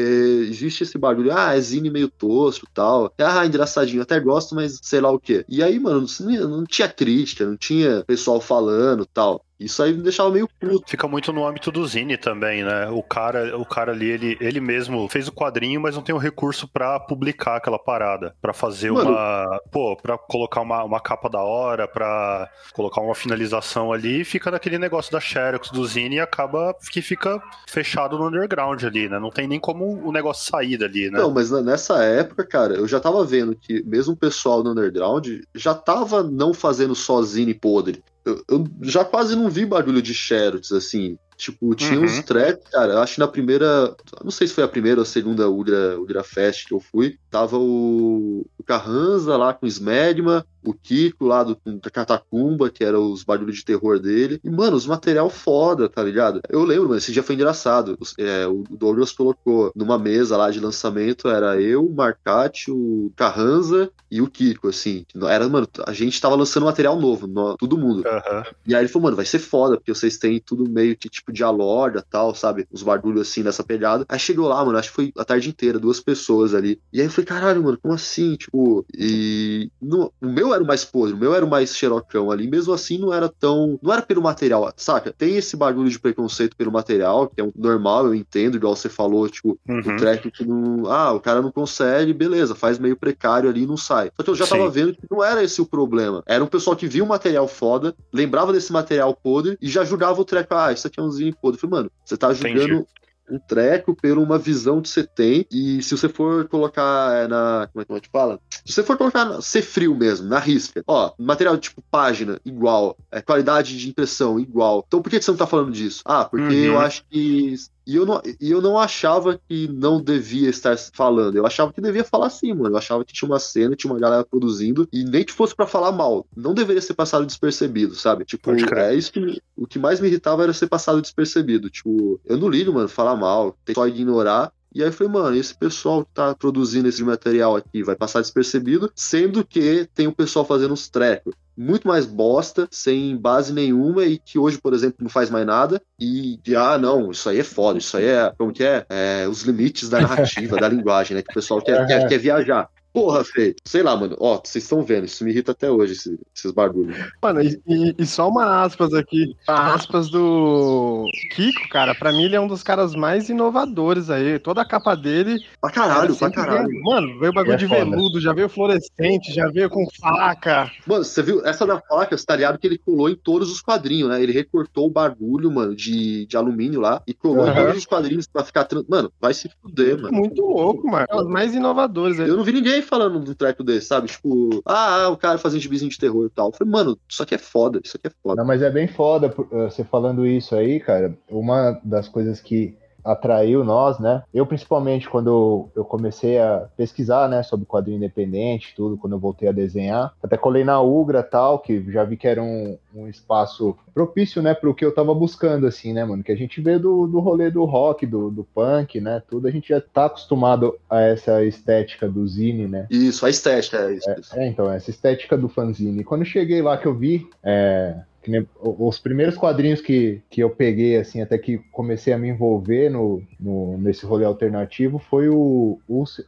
existe 0.50 0.82
esse 0.82 0.98
bagulho, 0.98 1.32
ah, 1.32 1.56
é 1.56 1.60
zine 1.62 1.88
meio 1.88 2.10
tosco 2.10 2.66
tal. 2.74 3.10
Ah, 3.18 3.46
engraçadinho, 3.46 4.02
até 4.02 4.20
gosto, 4.20 4.54
mas 4.54 4.78
sei 4.82 5.00
lá 5.00 5.10
o 5.10 5.18
quê. 5.18 5.42
E 5.48 5.62
aí, 5.62 5.80
mano, 5.80 6.04
não, 6.20 6.48
não 6.58 6.64
tinha 6.66 6.86
crítica, 6.86 7.46
não 7.46 7.56
tinha 7.56 8.04
pessoal 8.06 8.42
falando 8.42 9.06
tal. 9.06 9.42
Isso 9.64 9.82
aí 9.82 9.92
me 9.92 10.02
deixava 10.02 10.30
meio 10.30 10.48
puto. 10.60 10.84
Fica 10.86 11.08
muito 11.08 11.32
no 11.32 11.46
âmbito 11.46 11.70
do 11.70 11.86
Zine 11.86 12.16
também, 12.16 12.62
né? 12.62 12.88
O 12.90 13.02
cara, 13.02 13.56
o 13.56 13.64
cara 13.64 13.92
ali, 13.92 14.06
ele, 14.06 14.36
ele 14.40 14.60
mesmo 14.60 15.08
fez 15.08 15.28
o 15.28 15.32
quadrinho, 15.32 15.80
mas 15.80 15.94
não 15.94 16.02
tem 16.02 16.14
o 16.14 16.18
recurso 16.18 16.68
para 16.68 17.00
publicar 17.00 17.56
aquela 17.56 17.78
parada. 17.78 18.34
para 18.40 18.52
fazer 18.52 18.92
Mano, 18.92 19.10
uma. 19.10 19.60
Pô, 19.70 19.96
pra 19.96 20.18
colocar 20.18 20.60
uma, 20.60 20.84
uma 20.84 21.00
capa 21.00 21.28
da 21.28 21.42
hora, 21.42 21.88
para 21.88 22.50
colocar 22.72 23.00
uma 23.00 23.14
finalização 23.14 23.92
ali, 23.92 24.20
e 24.20 24.24
fica 24.24 24.50
naquele 24.50 24.78
negócio 24.78 25.12
da 25.12 25.20
Xerox, 25.20 25.70
do 25.70 25.84
Zine, 25.86 26.16
e 26.16 26.20
acaba 26.20 26.74
que 26.90 27.00
fica 27.00 27.42
fechado 27.68 28.18
no 28.18 28.28
underground 28.28 28.82
ali, 28.84 29.08
né? 29.08 29.18
Não 29.18 29.30
tem 29.30 29.46
nem 29.46 29.58
como 29.58 30.06
o 30.06 30.12
negócio 30.12 30.50
sair 30.50 30.76
dali, 30.76 31.10
né? 31.10 31.18
Não, 31.18 31.30
mas 31.30 31.50
nessa 31.50 32.02
época, 32.04 32.44
cara, 32.44 32.74
eu 32.74 32.86
já 32.86 33.00
tava 33.00 33.24
vendo 33.24 33.56
que 33.56 33.82
mesmo 33.84 34.14
o 34.14 34.16
pessoal 34.16 34.62
do 34.62 34.70
underground 34.70 35.26
já 35.54 35.74
tava 35.74 36.22
não 36.22 36.52
fazendo 36.52 36.94
só 36.94 37.22
Zine 37.22 37.54
podre. 37.54 38.02
Eu, 38.24 38.42
eu, 38.48 38.64
já 38.82 39.04
quase 39.04 39.36
não 39.36 39.50
vi 39.50 39.66
barulho 39.66 40.00
de 40.00 40.14
Xerox, 40.14 40.72
assim. 40.72 41.18
Tipo, 41.36 41.74
tinha 41.74 41.98
uhum. 41.98 42.04
uns 42.04 42.22
tracks, 42.22 42.70
cara, 42.70 43.00
acho 43.00 43.14
que 43.14 43.20
na 43.20 43.28
primeira. 43.28 43.94
Não 44.22 44.30
sei 44.30 44.46
se 44.46 44.54
foi 44.54 44.64
a 44.64 44.68
primeira 44.68 45.00
ou 45.00 45.02
a 45.02 45.06
segunda 45.06 45.48
Ultra, 45.48 45.98
Ultra 45.98 46.22
Fest 46.22 46.66
que 46.66 46.74
eu 46.74 46.80
fui. 46.80 47.18
Tava 47.30 47.58
o, 47.58 48.46
o 48.58 48.64
Carranza 48.64 49.36
lá 49.36 49.52
com 49.52 49.66
o 49.66 49.68
Smegma, 49.68 50.46
o 50.64 50.72
Kiko 50.72 51.26
lá 51.26 51.44
do, 51.44 51.58
da 51.64 51.90
Catacumba, 51.90 52.70
que 52.70 52.82
era 52.82 52.98
os 52.98 53.22
barulhos 53.22 53.56
de 53.56 53.64
terror 53.64 54.00
dele. 54.00 54.40
E, 54.42 54.50
mano, 54.50 54.76
os 54.76 54.86
material 54.86 55.28
foda, 55.28 55.88
tá 55.88 56.02
ligado? 56.02 56.40
Eu 56.48 56.64
lembro, 56.64 56.84
mano, 56.88 56.98
esse 56.98 57.12
dia 57.12 57.22
foi 57.22 57.34
engraçado. 57.34 57.98
É, 58.18 58.46
o 58.46 58.64
Douglas 58.70 59.12
colocou 59.12 59.70
numa 59.74 59.98
mesa 59.98 60.36
lá 60.36 60.50
de 60.50 60.60
lançamento, 60.60 61.28
era 61.28 61.60
eu, 61.60 61.84
o 61.84 61.94
Marcati, 61.94 62.70
o 62.70 63.12
Carranza 63.14 63.90
e 64.10 64.22
o 64.22 64.28
Kiko, 64.28 64.68
assim. 64.68 65.04
Era, 65.28 65.48
mano, 65.48 65.68
a 65.86 65.92
gente 65.92 66.20
tava 66.20 66.34
lançando 66.34 66.64
material 66.64 66.98
novo, 66.98 67.26
no, 67.26 67.56
todo 67.56 67.78
mundo. 67.78 68.04
Uhum. 68.06 68.42
E 68.66 68.74
aí 68.74 68.82
ele 68.82 68.88
falou, 68.88 69.04
mano, 69.04 69.16
vai 69.16 69.26
ser 69.26 69.38
foda, 69.38 69.76
porque 69.76 69.94
vocês 69.94 70.16
têm 70.16 70.40
tudo 70.40 70.68
meio 70.68 70.96
que 70.96 71.08
tipo 71.08 71.23
de 71.32 71.42
alorda 71.42 72.04
tal, 72.08 72.34
sabe? 72.34 72.66
Os 72.72 72.82
barulhos 72.82 73.28
assim 73.28 73.42
nessa 73.42 73.64
pegada. 73.64 74.04
Aí 74.08 74.18
chegou 74.18 74.48
lá, 74.48 74.64
mano, 74.64 74.78
acho 74.78 74.90
que 74.90 74.94
foi 74.94 75.12
a 75.16 75.24
tarde 75.24 75.48
inteira, 75.48 75.78
duas 75.78 76.00
pessoas 76.00 76.54
ali. 76.54 76.80
E 76.92 77.00
aí 77.00 77.06
eu 77.06 77.10
falei, 77.10 77.26
caralho, 77.26 77.62
mano, 77.62 77.78
como 77.80 77.94
assim? 77.94 78.36
Tipo, 78.36 78.84
e. 78.96 79.70
No, 79.80 80.12
o 80.20 80.26
meu 80.26 80.54
era 80.54 80.62
o 80.62 80.66
mais 80.66 80.84
podre, 80.84 81.14
o 81.14 81.18
meu 81.18 81.34
era 81.34 81.44
o 81.44 81.50
mais 81.50 81.76
xerocão 81.76 82.30
ali. 82.30 82.48
Mesmo 82.48 82.72
assim, 82.72 82.98
não 82.98 83.12
era 83.12 83.28
tão. 83.28 83.78
Não 83.82 83.92
era 83.92 84.02
pelo 84.02 84.22
material, 84.22 84.72
saca? 84.76 85.12
Tem 85.16 85.36
esse 85.36 85.56
barulho 85.56 85.90
de 85.90 85.98
preconceito 85.98 86.56
pelo 86.56 86.72
material, 86.72 87.28
que 87.28 87.40
é 87.40 87.44
um 87.44 87.52
normal, 87.54 88.06
eu 88.06 88.14
entendo, 88.14 88.56
igual 88.56 88.76
você 88.76 88.88
falou, 88.88 89.28
tipo, 89.28 89.58
uhum. 89.68 89.78
o 89.78 89.96
track 89.96 90.30
que 90.30 90.44
não. 90.44 90.90
Ah, 90.90 91.12
o 91.12 91.20
cara 91.20 91.40
não 91.40 91.50
consegue, 91.50 92.12
beleza, 92.12 92.54
faz 92.54 92.78
meio 92.78 92.96
precário 92.96 93.48
ali 93.48 93.62
e 93.62 93.66
não 93.66 93.76
sai. 93.76 94.10
Só 94.16 94.22
que 94.22 94.30
eu 94.30 94.34
já 94.34 94.44
Sim. 94.44 94.52
tava 94.52 94.70
vendo 94.70 94.94
que 94.94 95.06
não 95.10 95.22
era 95.22 95.42
esse 95.42 95.60
o 95.60 95.66
problema. 95.66 96.22
Era 96.26 96.42
um 96.42 96.48
pessoal 96.48 96.76
que 96.76 96.86
via 96.86 97.04
o 97.04 97.06
material 97.06 97.48
foda, 97.48 97.94
lembrava 98.12 98.52
desse 98.52 98.72
material 98.72 99.14
podre 99.14 99.56
e 99.60 99.68
já 99.68 99.84
julgava 99.84 100.20
o 100.20 100.24
track. 100.24 100.48
Ah, 100.50 100.72
isso 100.72 100.86
aqui 100.86 101.00
é 101.00 101.02
um 101.02 101.08
zinho 101.14 101.36
podre. 101.40 101.56
Eu 101.56 101.60
falei, 101.60 101.80
mano, 101.82 101.92
você 102.04 102.16
tá 102.16 102.32
julgando 102.32 102.86
um 103.30 103.38
treco 103.38 103.94
pela 103.94 104.20
uma 104.20 104.38
visão 104.38 104.80
que 104.80 104.88
você 104.88 105.04
tem. 105.04 105.46
E 105.50 105.82
se 105.82 105.96
você 105.96 106.08
for 106.08 106.46
colocar 106.48 107.14
é, 107.14 107.28
na. 107.28 107.68
Como 107.72 107.82
é 107.82 107.84
que 107.84 107.92
a 107.92 107.96
gente 107.96 108.10
fala? 108.10 108.40
Se 108.64 108.72
você 108.72 108.82
for 108.82 108.96
colocar 108.96 109.40
ser 109.40 109.62
frio 109.62 109.94
mesmo, 109.94 110.28
na 110.28 110.38
risca, 110.38 110.82
ó, 110.86 111.12
material 111.18 111.56
tipo 111.56 111.82
página 111.90 112.38
igual, 112.44 112.96
é, 113.10 113.20
qualidade 113.20 113.78
de 113.78 113.88
impressão 113.88 114.38
igual. 114.38 114.84
Então 114.86 115.00
por 115.00 115.10
que 115.10 115.20
você 115.20 115.30
não 115.30 115.38
tá 115.38 115.46
falando 115.46 115.72
disso? 115.72 116.02
Ah, 116.04 116.24
porque 116.24 116.44
uhum. 116.44 116.74
eu 116.74 116.78
acho 116.78 117.04
que 117.08 117.54
e 117.86 117.96
eu, 117.96 118.06
não, 118.06 118.20
e 118.40 118.50
eu 118.50 118.60
não 118.60 118.78
achava 118.78 119.38
que 119.48 119.68
não 119.68 120.00
devia 120.00 120.48
estar 120.48 120.76
falando. 120.92 121.36
Eu 121.36 121.46
achava 121.46 121.72
que 121.72 121.80
devia 121.80 122.04
falar 122.04 122.30
sim, 122.30 122.52
mano. 122.52 122.74
Eu 122.74 122.78
achava 122.78 123.04
que 123.04 123.12
tinha 123.12 123.28
uma 123.28 123.38
cena, 123.38 123.76
tinha 123.76 123.92
uma 123.92 124.00
galera 124.00 124.24
produzindo, 124.24 124.88
e 124.92 125.04
nem 125.04 125.24
que 125.24 125.32
fosse 125.32 125.54
para 125.54 125.66
falar 125.66 125.92
mal. 125.92 126.26
Não 126.36 126.54
deveria 126.54 126.80
ser 126.80 126.94
passado 126.94 127.26
despercebido, 127.26 127.94
sabe? 127.94 128.24
Tipo, 128.24 128.52
é 128.52 128.94
isso 128.94 129.12
que 129.12 129.42
o 129.56 129.66
que 129.66 129.78
mais 129.78 130.00
me 130.00 130.08
irritava 130.08 130.42
era 130.42 130.52
ser 130.52 130.66
passado 130.66 131.02
despercebido. 131.02 131.68
Tipo, 131.68 132.20
eu 132.24 132.36
não 132.36 132.48
ligo, 132.48 132.72
mano, 132.72 132.88
falar 132.88 133.16
mal, 133.16 133.56
tem 133.64 133.74
só 133.74 133.86
ignorar. 133.86 134.52
E 134.74 134.82
aí 134.82 134.88
eu 134.88 134.92
falei, 134.92 135.12
mano, 135.12 135.36
esse 135.36 135.54
pessoal 135.54 136.04
que 136.04 136.10
tá 136.12 136.34
produzindo 136.34 136.88
esse 136.88 137.04
material 137.04 137.54
aqui 137.54 137.82
vai 137.84 137.94
passar 137.94 138.20
despercebido, 138.20 138.90
sendo 138.94 139.44
que 139.44 139.88
tem 139.94 140.08
o 140.08 140.12
pessoal 140.12 140.44
fazendo 140.44 140.72
uns 140.72 140.88
trecos 140.88 141.34
muito 141.56 141.86
mais 141.86 142.06
bosta, 142.06 142.68
sem 142.70 143.16
base 143.16 143.52
nenhuma, 143.52 144.04
e 144.04 144.18
que 144.18 144.38
hoje, 144.38 144.58
por 144.58 144.74
exemplo, 144.74 144.98
não 145.00 145.08
faz 145.08 145.30
mais 145.30 145.46
nada, 145.46 145.80
e 145.98 146.38
de, 146.42 146.56
ah, 146.56 146.76
não, 146.78 147.10
isso 147.10 147.28
aí 147.28 147.38
é 147.40 147.44
foda, 147.44 147.78
isso 147.78 147.96
aí 147.96 148.06
é, 148.06 148.32
como 148.36 148.52
que 148.52 148.64
é? 148.64 148.84
é 148.88 149.28
os 149.28 149.42
limites 149.42 149.88
da 149.88 150.00
narrativa, 150.00 150.56
da 150.56 150.68
linguagem, 150.68 151.16
né? 151.16 151.22
Que 151.22 151.30
o 151.30 151.34
pessoal 151.34 151.60
quer, 151.62 151.86
quer, 151.86 152.08
quer 152.08 152.18
viajar. 152.18 152.68
Porra, 152.94 153.24
Fê, 153.24 153.56
sei 153.64 153.82
lá, 153.82 153.96
mano. 153.96 154.16
Ó, 154.20 154.40
vocês 154.42 154.62
estão 154.62 154.80
vendo, 154.84 155.06
isso 155.06 155.24
me 155.24 155.32
irrita 155.32 155.50
até 155.50 155.68
hoje, 155.68 155.94
esse, 155.94 156.16
esses 156.32 156.52
barulhos. 156.52 156.96
Mano, 157.20 157.42
e, 157.42 157.60
e, 157.98 158.06
só 158.06 158.28
uma 158.28 158.62
aspas 158.62 158.94
aqui. 158.94 159.34
Aspas 159.48 160.08
do 160.08 161.04
Kiko, 161.34 161.68
cara. 161.70 161.92
Pra 161.92 162.12
mim, 162.12 162.22
ele 162.22 162.36
é 162.36 162.40
um 162.40 162.46
dos 162.46 162.62
caras 162.62 162.94
mais 162.94 163.28
inovadores 163.28 164.10
aí. 164.10 164.38
Toda 164.38 164.62
a 164.62 164.64
capa 164.64 164.94
dele. 164.94 165.44
Pra 165.60 165.72
caralho, 165.72 166.14
pra 166.14 166.30
caralho. 166.30 166.68
Veio, 166.68 166.82
mano, 166.84 167.18
veio 167.18 167.32
bagulho 167.32 167.54
é 167.54 167.56
de 167.56 167.66
foda. 167.66 167.84
veludo, 167.84 168.20
já 168.20 168.32
veio 168.32 168.48
fluorescente, 168.48 169.34
já 169.34 169.48
veio 169.48 169.68
com 169.68 169.84
faca. 170.00 170.70
Mano, 170.86 171.02
você 171.02 171.20
viu? 171.20 171.44
Essa 171.44 171.66
da 171.66 171.80
faca, 171.80 172.16
você 172.16 172.24
tá 172.24 172.36
ligado 172.36 172.60
que 172.60 172.66
ele 172.68 172.78
colou 172.78 173.10
em 173.10 173.16
todos 173.16 173.50
os 173.50 173.60
quadrinhos, 173.60 174.08
né? 174.08 174.22
Ele 174.22 174.30
recortou 174.30 174.86
o 174.86 174.90
bagulho, 174.90 175.50
mano, 175.50 175.74
de, 175.74 176.26
de 176.26 176.36
alumínio 176.36 176.80
lá 176.80 177.02
e 177.08 177.12
colou 177.12 177.44
uhum. 177.44 177.50
em 177.50 177.54
todos 177.56 177.76
os 177.78 177.86
quadrinhos 177.86 178.28
pra 178.28 178.44
ficar. 178.44 178.68
Mano, 178.88 179.12
vai 179.20 179.34
se 179.34 179.50
fuder, 179.60 180.00
mano. 180.00 180.16
Muito 180.16 180.42
louco, 180.42 180.86
mano. 180.88 181.06
É 181.10 181.16
os 181.16 181.26
mais 181.26 181.52
inovadores 181.56 182.20
aí. 182.20 182.28
Eu 182.28 182.36
não 182.36 182.44
vi 182.44 182.52
ninguém 182.52 182.83
falando 182.84 183.20
do 183.20 183.34
treco 183.34 183.64
desse, 183.64 183.86
sabe? 183.88 184.08
Tipo, 184.08 184.62
ah, 184.64 185.08
o 185.08 185.16
cara 185.16 185.38
fazendo 185.38 185.60
gibizinho 185.60 185.90
de 185.90 185.98
terror 185.98 186.26
e 186.26 186.30
tal. 186.30 186.48
Eu 186.48 186.52
falei, 186.52 186.72
mano, 186.72 186.98
isso 187.08 187.22
aqui 187.22 187.34
é 187.34 187.38
foda, 187.38 187.80
isso 187.82 187.96
aqui 187.96 188.06
é 188.06 188.12
foda. 188.22 188.40
Não, 188.40 188.46
mas 188.46 188.62
é 188.62 188.70
bem 188.70 188.86
foda 188.86 189.34
eh, 189.52 189.64
você 189.64 189.84
falando 189.84 190.26
isso 190.26 190.54
aí, 190.54 190.80
cara. 190.80 191.16
Uma 191.28 191.80
das 191.84 192.08
coisas 192.08 192.40
que 192.40 192.76
atraiu 193.04 193.62
nós, 193.64 193.98
né? 193.98 194.22
Eu 194.32 194.46
principalmente 194.46 195.08
quando 195.08 195.68
eu 195.74 195.84
comecei 195.84 196.38
a 196.38 196.66
pesquisar, 196.76 197.28
né, 197.28 197.42
sobre 197.42 197.66
quadrinho 197.66 197.98
independente, 197.98 198.74
tudo, 198.74 198.96
quando 198.96 199.12
eu 199.14 199.18
voltei 199.18 199.48
a 199.48 199.52
desenhar, 199.52 200.12
até 200.22 200.36
colei 200.36 200.64
na 200.64 200.80
Ugra 200.80 201.22
tal, 201.22 201.58
que 201.58 201.90
já 201.92 202.04
vi 202.04 202.16
que 202.16 202.26
era 202.26 202.42
um, 202.42 202.78
um 202.94 203.08
espaço 203.08 203.76
propício, 203.92 204.42
né, 204.42 204.54
para 204.54 204.68
o 204.68 204.74
que 204.74 204.84
eu 204.84 204.94
tava 204.94 205.14
buscando, 205.14 205.66
assim, 205.66 205.92
né, 205.92 206.04
mano? 206.04 206.22
Que 206.22 206.32
a 206.32 206.36
gente 206.36 206.60
vê 206.60 206.78
do, 206.78 207.06
do 207.06 207.20
rolê 207.20 207.50
do 207.50 207.64
rock, 207.64 208.06
do, 208.06 208.30
do 208.30 208.44
punk, 208.44 209.00
né? 209.00 209.22
Tudo 209.28 209.46
a 209.46 209.50
gente 209.50 209.68
já 209.68 209.80
tá 209.80 210.06
acostumado 210.06 210.76
a 210.88 211.00
essa 211.00 211.44
estética 211.44 212.08
do 212.08 212.26
zine, 212.26 212.66
né? 212.66 212.86
Isso, 212.90 213.26
a 213.26 213.30
estética, 213.30 213.78
é 213.78 213.94
isso. 213.94 214.10
É, 214.10 214.44
é 214.44 214.48
então, 214.48 214.70
essa 214.70 214.90
estética 214.90 215.36
do 215.36 215.48
fanzine. 215.48 216.04
Quando 216.04 216.22
eu 216.22 216.26
cheguei 216.26 216.62
lá 216.62 216.76
que 216.76 216.86
eu 216.86 216.94
vi, 216.94 217.28
é, 217.42 217.96
nem, 218.30 218.46
os 218.60 218.98
primeiros 218.98 219.36
quadrinhos 219.36 219.80
que, 219.80 220.20
que 220.30 220.40
eu 220.40 220.50
peguei, 220.50 220.96
assim, 220.96 221.20
até 221.20 221.38
que 221.38 221.58
comecei 221.72 222.12
a 222.12 222.18
me 222.18 222.28
envolver 222.28 222.90
no, 222.90 223.22
no 223.38 223.78
nesse 223.78 224.06
rolê 224.06 224.24
alternativo, 224.24 224.98
foi 224.98 225.28
o 225.28 225.78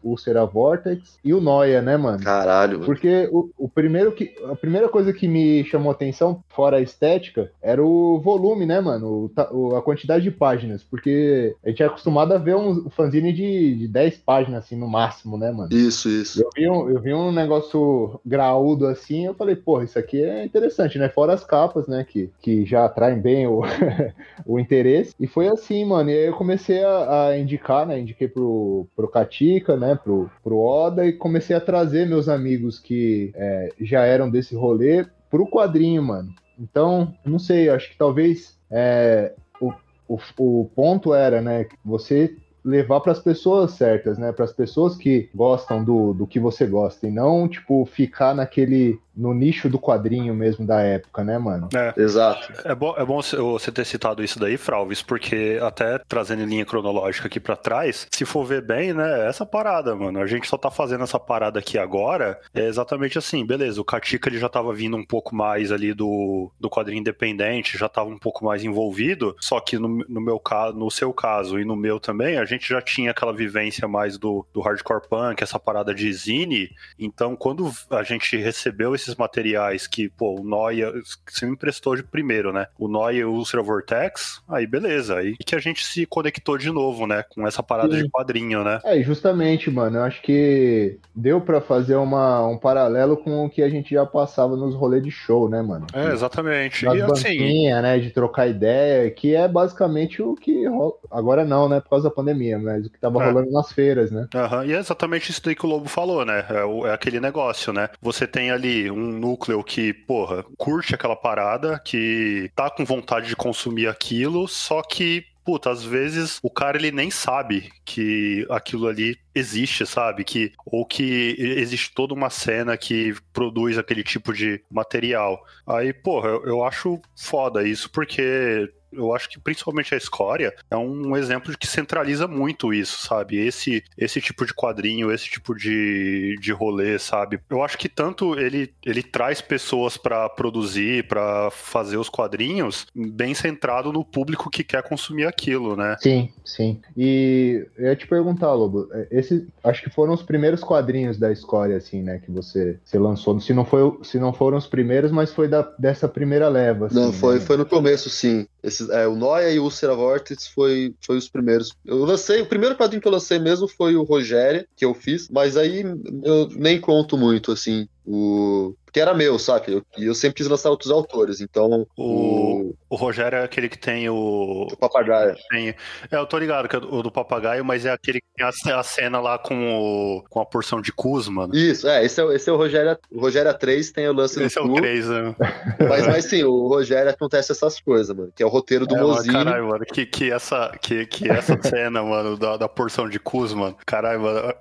Ulcera 0.02 0.44
Vortex 0.44 1.18
e 1.24 1.32
o 1.32 1.40
Noia, 1.40 1.82
né, 1.82 1.96
mano? 1.96 2.22
Caralho. 2.22 2.80
Porque 2.80 3.28
o, 3.32 3.50
o 3.58 3.68
primeiro 3.68 4.12
que, 4.12 4.34
a 4.50 4.56
primeira 4.56 4.88
coisa 4.88 5.12
que 5.12 5.28
me 5.28 5.64
chamou 5.64 5.90
atenção, 5.90 6.42
fora 6.48 6.78
a 6.78 6.82
estética, 6.82 7.50
era 7.62 7.82
o 7.82 8.20
volume, 8.20 8.66
né, 8.66 8.80
mano? 8.80 9.30
O, 9.50 9.76
a 9.76 9.82
quantidade 9.82 10.24
de 10.24 10.30
páginas. 10.30 10.82
Porque 10.82 11.54
a 11.64 11.68
gente 11.68 11.82
é 11.82 11.86
acostumado 11.86 12.32
a 12.32 12.38
ver 12.38 12.56
um 12.56 12.88
fanzine 12.90 13.32
de, 13.32 13.76
de 13.76 13.88
10 13.88 14.18
páginas, 14.18 14.64
assim, 14.64 14.76
no 14.76 14.88
máximo, 14.88 15.36
né, 15.36 15.50
mano? 15.50 15.72
Isso, 15.72 16.08
isso. 16.08 16.40
Eu 16.42 16.50
vi 16.54 16.68
um, 16.68 16.90
eu 16.90 17.00
vi 17.00 17.14
um 17.14 17.32
negócio 17.32 18.20
graúdo 18.24 18.86
assim, 18.86 19.26
eu 19.26 19.34
falei, 19.34 19.56
porra, 19.56 19.84
isso 19.84 19.98
aqui 19.98 20.22
é 20.22 20.44
interessante, 20.44 20.98
né? 20.98 21.08
Fora 21.08 21.34
as 21.34 21.44
capas, 21.44 21.85
né? 21.90 22.04
Que, 22.08 22.30
que 22.40 22.64
já 22.64 22.84
atraem 22.84 23.20
bem 23.20 23.46
o, 23.46 23.62
o 24.44 24.58
interesse. 24.58 25.14
E 25.18 25.26
foi 25.26 25.48
assim, 25.48 25.84
mano. 25.84 26.10
E 26.10 26.12
aí 26.12 26.26
eu 26.26 26.34
comecei 26.34 26.82
a, 26.82 27.28
a 27.28 27.38
indicar, 27.38 27.86
né? 27.86 27.98
Indiquei 27.98 28.28
pro, 28.28 28.86
pro 28.94 29.08
Katika, 29.08 29.76
né? 29.76 29.94
Pro, 29.94 30.30
pro 30.42 30.58
Oda 30.58 31.06
e 31.06 31.12
comecei 31.12 31.54
a 31.54 31.60
trazer 31.60 32.06
meus 32.06 32.28
amigos 32.28 32.78
que 32.78 33.32
é, 33.34 33.70
já 33.80 34.04
eram 34.04 34.30
desse 34.30 34.54
rolê 34.54 35.06
pro 35.30 35.46
quadrinho, 35.46 36.02
mano. 36.02 36.30
Então, 36.58 37.14
não 37.24 37.38
sei, 37.38 37.68
acho 37.68 37.90
que 37.90 37.98
talvez 37.98 38.58
é, 38.70 39.34
o, 39.60 39.72
o, 40.08 40.18
o 40.38 40.70
ponto 40.74 41.14
era, 41.14 41.40
né? 41.42 41.66
Você 41.84 42.36
levar 42.66 43.00
para 43.00 43.12
as 43.12 43.20
pessoas 43.20 43.72
certas, 43.72 44.18
né? 44.18 44.32
Para 44.32 44.44
as 44.44 44.52
pessoas 44.52 44.96
que 44.96 45.30
gostam 45.32 45.84
do, 45.84 46.12
do 46.12 46.26
que 46.26 46.40
você 46.40 46.66
gosta 46.66 47.06
e 47.06 47.10
não 47.10 47.48
tipo 47.48 47.86
ficar 47.86 48.34
naquele 48.34 48.98
no 49.16 49.32
nicho 49.32 49.68
do 49.68 49.78
quadrinho 49.78 50.34
mesmo 50.34 50.66
da 50.66 50.82
época, 50.82 51.24
né, 51.24 51.38
mano? 51.38 51.68
É. 51.74 51.94
Exato. 51.96 52.52
É 52.64 52.74
bom, 52.74 52.94
é 52.96 53.04
bom 53.04 53.20
você 53.22 53.72
ter 53.72 53.86
citado 53.86 54.22
isso 54.22 54.38
daí, 54.38 54.58
Fralves, 54.58 55.00
porque 55.00 55.58
até 55.62 55.98
trazendo 56.06 56.44
linha 56.44 56.66
cronológica 56.66 57.26
aqui 57.26 57.40
para 57.40 57.56
trás, 57.56 58.06
se 58.10 58.24
for 58.26 58.44
ver 58.44 58.60
bem, 58.60 58.92
né, 58.92 59.22
é 59.24 59.28
essa 59.28 59.46
parada, 59.46 59.96
mano. 59.96 60.20
A 60.20 60.26
gente 60.26 60.46
só 60.46 60.58
tá 60.58 60.70
fazendo 60.70 61.04
essa 61.04 61.18
parada 61.18 61.58
aqui 61.58 61.78
agora, 61.78 62.38
é 62.52 62.66
exatamente 62.66 63.16
assim, 63.16 63.46
beleza, 63.46 63.80
o 63.80 63.84
Katika 63.84 64.28
ele 64.28 64.38
já 64.38 64.48
tava 64.48 64.74
vindo 64.74 64.96
um 64.96 65.04
pouco 65.04 65.34
mais 65.34 65.72
ali 65.72 65.94
do, 65.94 66.50
do 66.60 66.68
quadrinho 66.68 67.00
independente, 67.00 67.78
já 67.78 67.88
tava 67.88 68.10
um 68.10 68.18
pouco 68.18 68.44
mais 68.44 68.62
envolvido, 68.62 69.34
só 69.40 69.60
que 69.60 69.78
no, 69.78 69.88
no 70.08 70.20
meu 70.20 70.38
caso, 70.38 70.76
no 70.76 70.90
seu 70.90 71.12
caso 71.12 71.58
e 71.58 71.64
no 71.64 71.76
meu 71.76 71.98
também, 71.98 72.36
a 72.36 72.44
gente 72.44 72.55
gente 72.56 72.68
já 72.68 72.80
tinha 72.80 73.10
aquela 73.10 73.32
vivência 73.32 73.86
mais 73.86 74.18
do, 74.18 74.46
do 74.52 74.60
hardcore 74.60 75.08
punk, 75.08 75.42
essa 75.42 75.58
parada 75.58 75.94
de 75.94 76.12
zine, 76.12 76.70
então 76.98 77.36
quando 77.36 77.70
a 77.90 78.02
gente 78.02 78.36
recebeu 78.36 78.94
esses 78.94 79.14
materiais 79.14 79.86
que, 79.86 80.08
pô, 80.08 80.40
o 80.40 80.44
Noia, 80.44 80.92
você 81.26 81.46
me 81.46 81.52
emprestou 81.52 81.96
de 81.96 82.02
primeiro, 82.02 82.52
né? 82.52 82.66
O 82.78 82.88
Noia 82.88 83.20
e 83.20 83.24
o 83.24 83.32
Ultra 83.32 83.62
Vortex, 83.62 84.42
aí 84.48 84.66
beleza, 84.66 85.16
aí 85.16 85.36
que 85.36 85.54
a 85.54 85.58
gente 85.58 85.84
se 85.84 86.06
conectou 86.06 86.58
de 86.58 86.70
novo, 86.70 87.06
né? 87.06 87.24
Com 87.30 87.46
essa 87.46 87.62
parada 87.62 87.96
Sim. 87.96 88.04
de 88.04 88.10
quadrinho, 88.10 88.64
né? 88.64 88.80
É, 88.84 89.00
justamente, 89.02 89.70
mano, 89.70 89.98
eu 89.98 90.02
acho 90.02 90.22
que 90.22 90.98
deu 91.14 91.40
para 91.40 91.60
fazer 91.60 91.96
uma, 91.96 92.46
um 92.46 92.58
paralelo 92.58 93.16
com 93.16 93.44
o 93.44 93.50
que 93.50 93.62
a 93.62 93.68
gente 93.68 93.94
já 93.94 94.04
passava 94.04 94.56
nos 94.56 94.74
rolês 94.74 95.02
de 95.02 95.10
show, 95.10 95.48
né, 95.48 95.62
mano? 95.62 95.86
É, 95.92 96.12
exatamente. 96.12 96.84
Das 96.84 96.94
e 96.96 97.02
assim... 97.02 97.70
né, 97.70 97.98
de 97.98 98.10
trocar 98.10 98.46
ideia, 98.46 99.10
que 99.10 99.34
é 99.34 99.46
basicamente 99.48 100.22
o 100.22 100.34
que 100.34 100.64
agora 101.10 101.44
não, 101.44 101.68
né, 101.68 101.80
por 101.80 101.90
causa 101.90 102.08
da 102.08 102.14
pandemia, 102.14 102.45
mas 102.54 102.86
o 102.86 102.90
que 102.90 102.98
tava 102.98 103.22
é. 103.22 103.26
rolando 103.26 103.50
nas 103.50 103.72
feiras, 103.72 104.10
né? 104.10 104.28
Uhum. 104.34 104.64
E 104.64 104.72
é 104.72 104.78
exatamente 104.78 105.30
isso 105.30 105.42
daí 105.42 105.54
que 105.54 105.66
o 105.66 105.68
Lobo 105.68 105.88
falou, 105.88 106.24
né? 106.24 106.44
É, 106.48 106.88
é, 106.88 106.92
aquele 106.92 107.20
negócio, 107.20 107.72
né? 107.72 107.88
Você 108.00 108.26
tem 108.26 108.50
ali 108.50 108.90
um 108.90 109.18
núcleo 109.18 109.62
que, 109.64 109.92
porra, 109.92 110.44
curte 110.56 110.94
aquela 110.94 111.16
parada, 111.16 111.80
que 111.84 112.50
tá 112.54 112.70
com 112.70 112.84
vontade 112.84 113.28
de 113.28 113.36
consumir 113.36 113.88
aquilo, 113.88 114.46
só 114.46 114.82
que 114.82 115.24
puta, 115.46 115.70
às 115.70 115.84
vezes 115.84 116.40
o 116.42 116.50
cara 116.50 116.76
ele 116.76 116.90
nem 116.90 117.08
sabe 117.08 117.70
que 117.84 118.44
aquilo 118.50 118.88
ali 118.88 119.16
existe, 119.32 119.86
sabe? 119.86 120.24
Que 120.24 120.52
ou 120.66 120.84
que 120.84 121.36
existe 121.38 121.94
toda 121.94 122.12
uma 122.12 122.28
cena 122.28 122.76
que 122.76 123.14
produz 123.32 123.78
aquele 123.78 124.02
tipo 124.02 124.32
de 124.32 124.60
material. 124.68 125.40
Aí, 125.64 125.92
porra, 125.92 126.30
eu, 126.30 126.44
eu 126.46 126.64
acho 126.64 127.00
foda 127.14 127.62
isso 127.62 127.88
porque 127.92 128.68
eu 128.96 129.14
acho 129.14 129.28
que 129.28 129.38
principalmente 129.38 129.94
a 129.94 129.98
Escória 129.98 130.54
é 130.70 130.76
um 130.76 131.16
exemplo 131.16 131.50
de 131.50 131.58
que 131.58 131.66
centraliza 131.66 132.26
muito 132.26 132.72
isso, 132.72 133.06
sabe? 133.06 133.36
Esse, 133.36 133.84
esse 133.96 134.20
tipo 134.20 134.46
de 134.46 134.54
quadrinho, 134.54 135.12
esse 135.12 135.26
tipo 135.26 135.54
de, 135.54 136.36
de 136.40 136.52
rolê, 136.52 136.98
sabe? 136.98 137.40
Eu 137.48 137.62
acho 137.62 137.78
que 137.78 137.88
tanto 137.88 138.38
ele, 138.38 138.72
ele 138.84 139.02
traz 139.02 139.40
pessoas 139.40 139.96
para 139.96 140.28
produzir, 140.28 141.06
para 141.06 141.50
fazer 141.50 141.96
os 141.96 142.08
quadrinhos, 142.08 142.86
bem 142.94 143.34
centrado 143.34 143.92
no 143.92 144.04
público 144.04 144.50
que 144.50 144.64
quer 144.64 144.82
consumir 144.82 145.26
aquilo, 145.26 145.76
né? 145.76 145.96
Sim, 146.00 146.30
sim. 146.44 146.80
E 146.96 147.66
eu 147.76 147.86
ia 147.86 147.96
te 147.96 148.06
perguntar, 148.06 148.52
Lobo, 148.52 148.88
é, 148.92 149.08
esse, 149.10 149.46
acho 149.62 149.82
que 149.82 149.90
foram 149.90 150.14
os 150.14 150.22
primeiros 150.22 150.62
quadrinhos 150.62 151.18
da 151.18 151.30
Escória, 151.30 151.76
assim, 151.76 152.02
né, 152.02 152.20
que 152.24 152.30
você, 152.30 152.78
você 152.84 152.98
lançou. 152.98 153.38
Se 153.40 153.52
não, 153.52 153.64
foi, 153.64 153.98
se 154.02 154.18
não 154.18 154.32
foram 154.32 154.56
os 154.56 154.66
primeiros, 154.66 155.10
mas 155.10 155.32
foi 155.32 155.48
da, 155.48 155.62
dessa 155.78 156.08
primeira 156.08 156.48
leva. 156.48 156.86
Assim, 156.86 156.96
não, 156.96 157.12
foi, 157.12 157.36
né? 157.36 157.40
foi 157.40 157.56
no 157.56 157.66
começo, 157.66 158.08
sim. 158.08 158.46
Esses, 158.62 158.85
é, 158.90 159.06
o 159.06 159.14
Noia 159.14 159.50
e 159.50 159.58
o 159.58 159.64
Ulcera 159.64 159.94
Vortex 159.94 160.46
foi, 160.48 160.94
foi 161.00 161.16
os 161.16 161.28
primeiros. 161.28 161.72
Eu 161.84 162.04
lancei, 162.04 162.40
o 162.42 162.46
primeiro 162.46 162.76
quadrinho 162.76 163.00
que 163.00 163.08
eu 163.08 163.12
lancei 163.12 163.38
mesmo 163.38 163.68
foi 163.68 163.96
o 163.96 164.02
Rogério, 164.02 164.66
que 164.76 164.84
eu 164.84 164.94
fiz, 164.94 165.28
mas 165.28 165.56
aí 165.56 165.84
eu 166.22 166.48
nem 166.50 166.80
conto 166.80 167.16
muito, 167.16 167.52
assim. 167.52 167.88
O 168.06 168.74
que 168.96 169.00
era 169.00 169.12
meu, 169.12 169.38
sabe? 169.38 169.74
Eu, 169.74 169.84
eu 169.98 170.14
sempre 170.14 170.36
quis 170.36 170.48
lançar 170.48 170.70
outros 170.70 170.90
autores, 170.90 171.42
então. 171.42 171.86
O, 171.94 172.70
o... 172.70 172.74
o 172.88 172.96
Rogério 172.96 173.36
é 173.36 173.44
aquele 173.44 173.68
que 173.68 173.78
tem 173.78 174.08
o. 174.08 174.66
O 174.72 174.76
papagaio. 174.78 175.36
Tem... 175.50 175.68
É, 175.68 175.76
eu 176.16 176.24
tô 176.24 176.38
ligado 176.38 176.66
que 176.66 176.76
é 176.76 176.78
o 176.78 177.02
do 177.02 177.10
papagaio, 177.10 177.62
mas 177.62 177.84
é 177.84 177.90
aquele 177.90 178.20
que 178.20 178.26
tem 178.34 178.46
a, 178.46 178.78
a 178.80 178.82
cena 178.82 179.20
lá 179.20 179.38
com, 179.38 179.54
o, 179.54 180.24
com 180.30 180.40
a 180.40 180.46
porção 180.46 180.80
de 180.80 180.92
cus, 180.92 181.28
mano. 181.28 181.54
Isso, 181.54 181.86
é, 181.86 182.06
esse 182.06 182.22
é, 182.22 182.34
esse 182.34 182.48
é 182.48 182.52
o 182.54 182.56
Rogério. 182.56 182.96
O 183.10 183.20
Rogério 183.20 183.52
3 183.52 183.90
tem 183.90 184.08
o 184.08 184.14
lance 184.14 184.42
esse 184.42 184.42
do 184.42 184.46
Esse 184.46 184.58
é 184.58 184.62
o 184.62 184.74
3, 184.74 185.08
né? 185.10 185.36
Mas, 185.86 186.06
mas 186.06 186.24
sim, 186.24 186.42
o 186.44 186.66
Rogério 186.66 187.10
acontece 187.10 187.52
essas 187.52 187.78
coisas, 187.78 188.16
mano. 188.16 188.32
Que 188.34 188.42
é 188.42 188.46
o 188.46 188.48
roteiro 188.48 188.86
do 188.86 188.96
é, 188.96 189.00
Mozinho. 189.00 189.32
Caralho, 189.34 189.68
mano, 189.68 189.84
que, 189.84 190.06
que, 190.06 190.32
essa, 190.32 190.72
que, 190.80 191.04
que 191.04 191.30
essa 191.30 191.60
cena, 191.62 192.02
mano, 192.02 192.36
da, 192.38 192.56
da 192.56 192.68
porção 192.68 193.10
de 193.10 193.18
cus, 193.18 193.52
mano. 193.52 193.76
Caralho, 193.84 194.22
mano. 194.22 194.54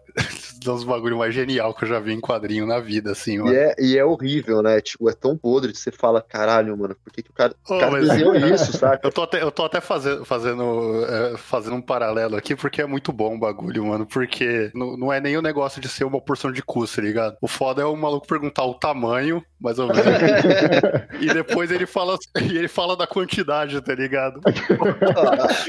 É 0.67 0.71
um 0.71 0.75
dos 0.75 0.83
bagulho 0.83 1.17
mais 1.17 1.33
genial 1.33 1.73
que 1.73 1.83
eu 1.83 1.87
já 1.89 1.99
vi 1.99 2.13
em 2.13 2.21
quadrinho 2.21 2.65
na 2.65 2.79
vida, 2.79 3.11
assim, 3.11 3.37
mano. 3.37 3.53
E 3.53 3.57
é, 3.57 3.75
e 3.79 3.97
é 3.97 4.05
horrível, 4.05 4.61
né? 4.61 4.79
Tipo, 4.81 5.09
é 5.09 5.13
tão 5.13 5.37
podre 5.37 5.71
que 5.71 5.77
você 5.77 5.91
fala, 5.91 6.21
caralho, 6.21 6.77
mano, 6.77 6.95
por 7.03 7.11
que, 7.11 7.23
que 7.23 7.29
o 7.29 7.33
cara, 7.33 7.55
oh, 7.69 7.79
cara 7.79 7.91
mas... 7.91 8.07
desenhou 8.07 8.35
isso, 8.53 8.73
saca? 8.77 9.05
Eu 9.05 9.11
tô 9.11 9.23
até, 9.23 9.41
eu 9.41 9.51
tô 9.51 9.63
até 9.63 9.81
fazendo, 9.81 10.25
fazendo, 10.25 11.05
é, 11.05 11.37
fazendo 11.37 11.75
um 11.75 11.81
paralelo 11.81 12.35
aqui, 12.35 12.55
porque 12.55 12.81
é 12.81 12.85
muito 12.85 13.11
bom 13.11 13.35
o 13.35 13.39
bagulho, 13.39 13.85
mano. 13.85 14.05
Porque 14.05 14.71
não, 14.73 14.97
não 14.97 15.13
é 15.13 15.19
nem 15.19 15.37
o 15.37 15.41
negócio 15.41 15.81
de 15.81 15.87
ser 15.87 16.03
uma 16.03 16.21
porção 16.21 16.51
de 16.51 16.61
custo, 16.61 16.97
tá 16.97 17.01
ligado? 17.01 17.37
O 17.41 17.47
foda 17.47 17.81
é 17.81 17.85
o 17.85 17.95
maluco 17.95 18.27
perguntar 18.27 18.65
o 18.65 18.73
tamanho, 18.73 19.43
mais 19.59 19.79
ou 19.79 19.87
menos. 19.87 20.03
e 21.21 21.27
depois 21.33 21.71
ele 21.71 21.85
fala, 21.85 22.17
ele 22.35 22.67
fala 22.67 22.95
da 22.95 23.07
quantidade, 23.07 23.79
tá 23.81 23.93
ligado? 23.93 24.41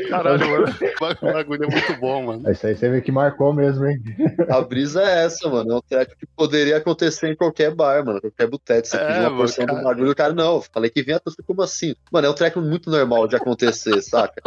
Caralho, 0.08 0.50
mano. 0.50 0.74
O 1.22 1.32
bagulho 1.32 1.64
é 1.64 1.68
muito 1.68 2.00
bom, 2.00 2.26
mano. 2.26 2.50
Isso 2.50 2.66
aí 2.66 2.76
você 2.76 2.88
vê 2.88 3.00
que 3.00 3.12
marcou 3.12 3.52
mesmo, 3.52 3.86
hein? 3.86 4.00
A 4.48 4.60
brisa 4.86 5.02
é 5.02 5.24
essa, 5.24 5.48
mano. 5.48 5.72
É 5.72 5.74
um 5.76 5.80
treco 5.80 6.16
que 6.16 6.26
poderia 6.26 6.76
acontecer 6.76 7.30
em 7.30 7.36
qualquer 7.36 7.74
bar, 7.74 8.04
mano. 8.04 8.20
Qualquer 8.20 8.46
boteco. 8.46 8.86
Você 8.86 8.96
é, 8.96 9.06
pedir 9.06 9.20
uma 9.20 9.36
porção 9.36 9.66
cara... 9.66 9.78
do 9.78 9.84
bagulho, 9.84 10.10
o 10.10 10.14
cara, 10.14 10.32
não. 10.32 10.62
Falei 10.62 10.90
que 10.90 11.02
vinha, 11.02 11.20
como 11.46 11.62
assim? 11.62 11.94
Mano, 12.10 12.26
é 12.26 12.30
um 12.30 12.34
treco 12.34 12.60
muito 12.60 12.90
normal 12.90 13.26
de 13.26 13.36
acontecer, 13.36 14.00
saca? 14.02 14.40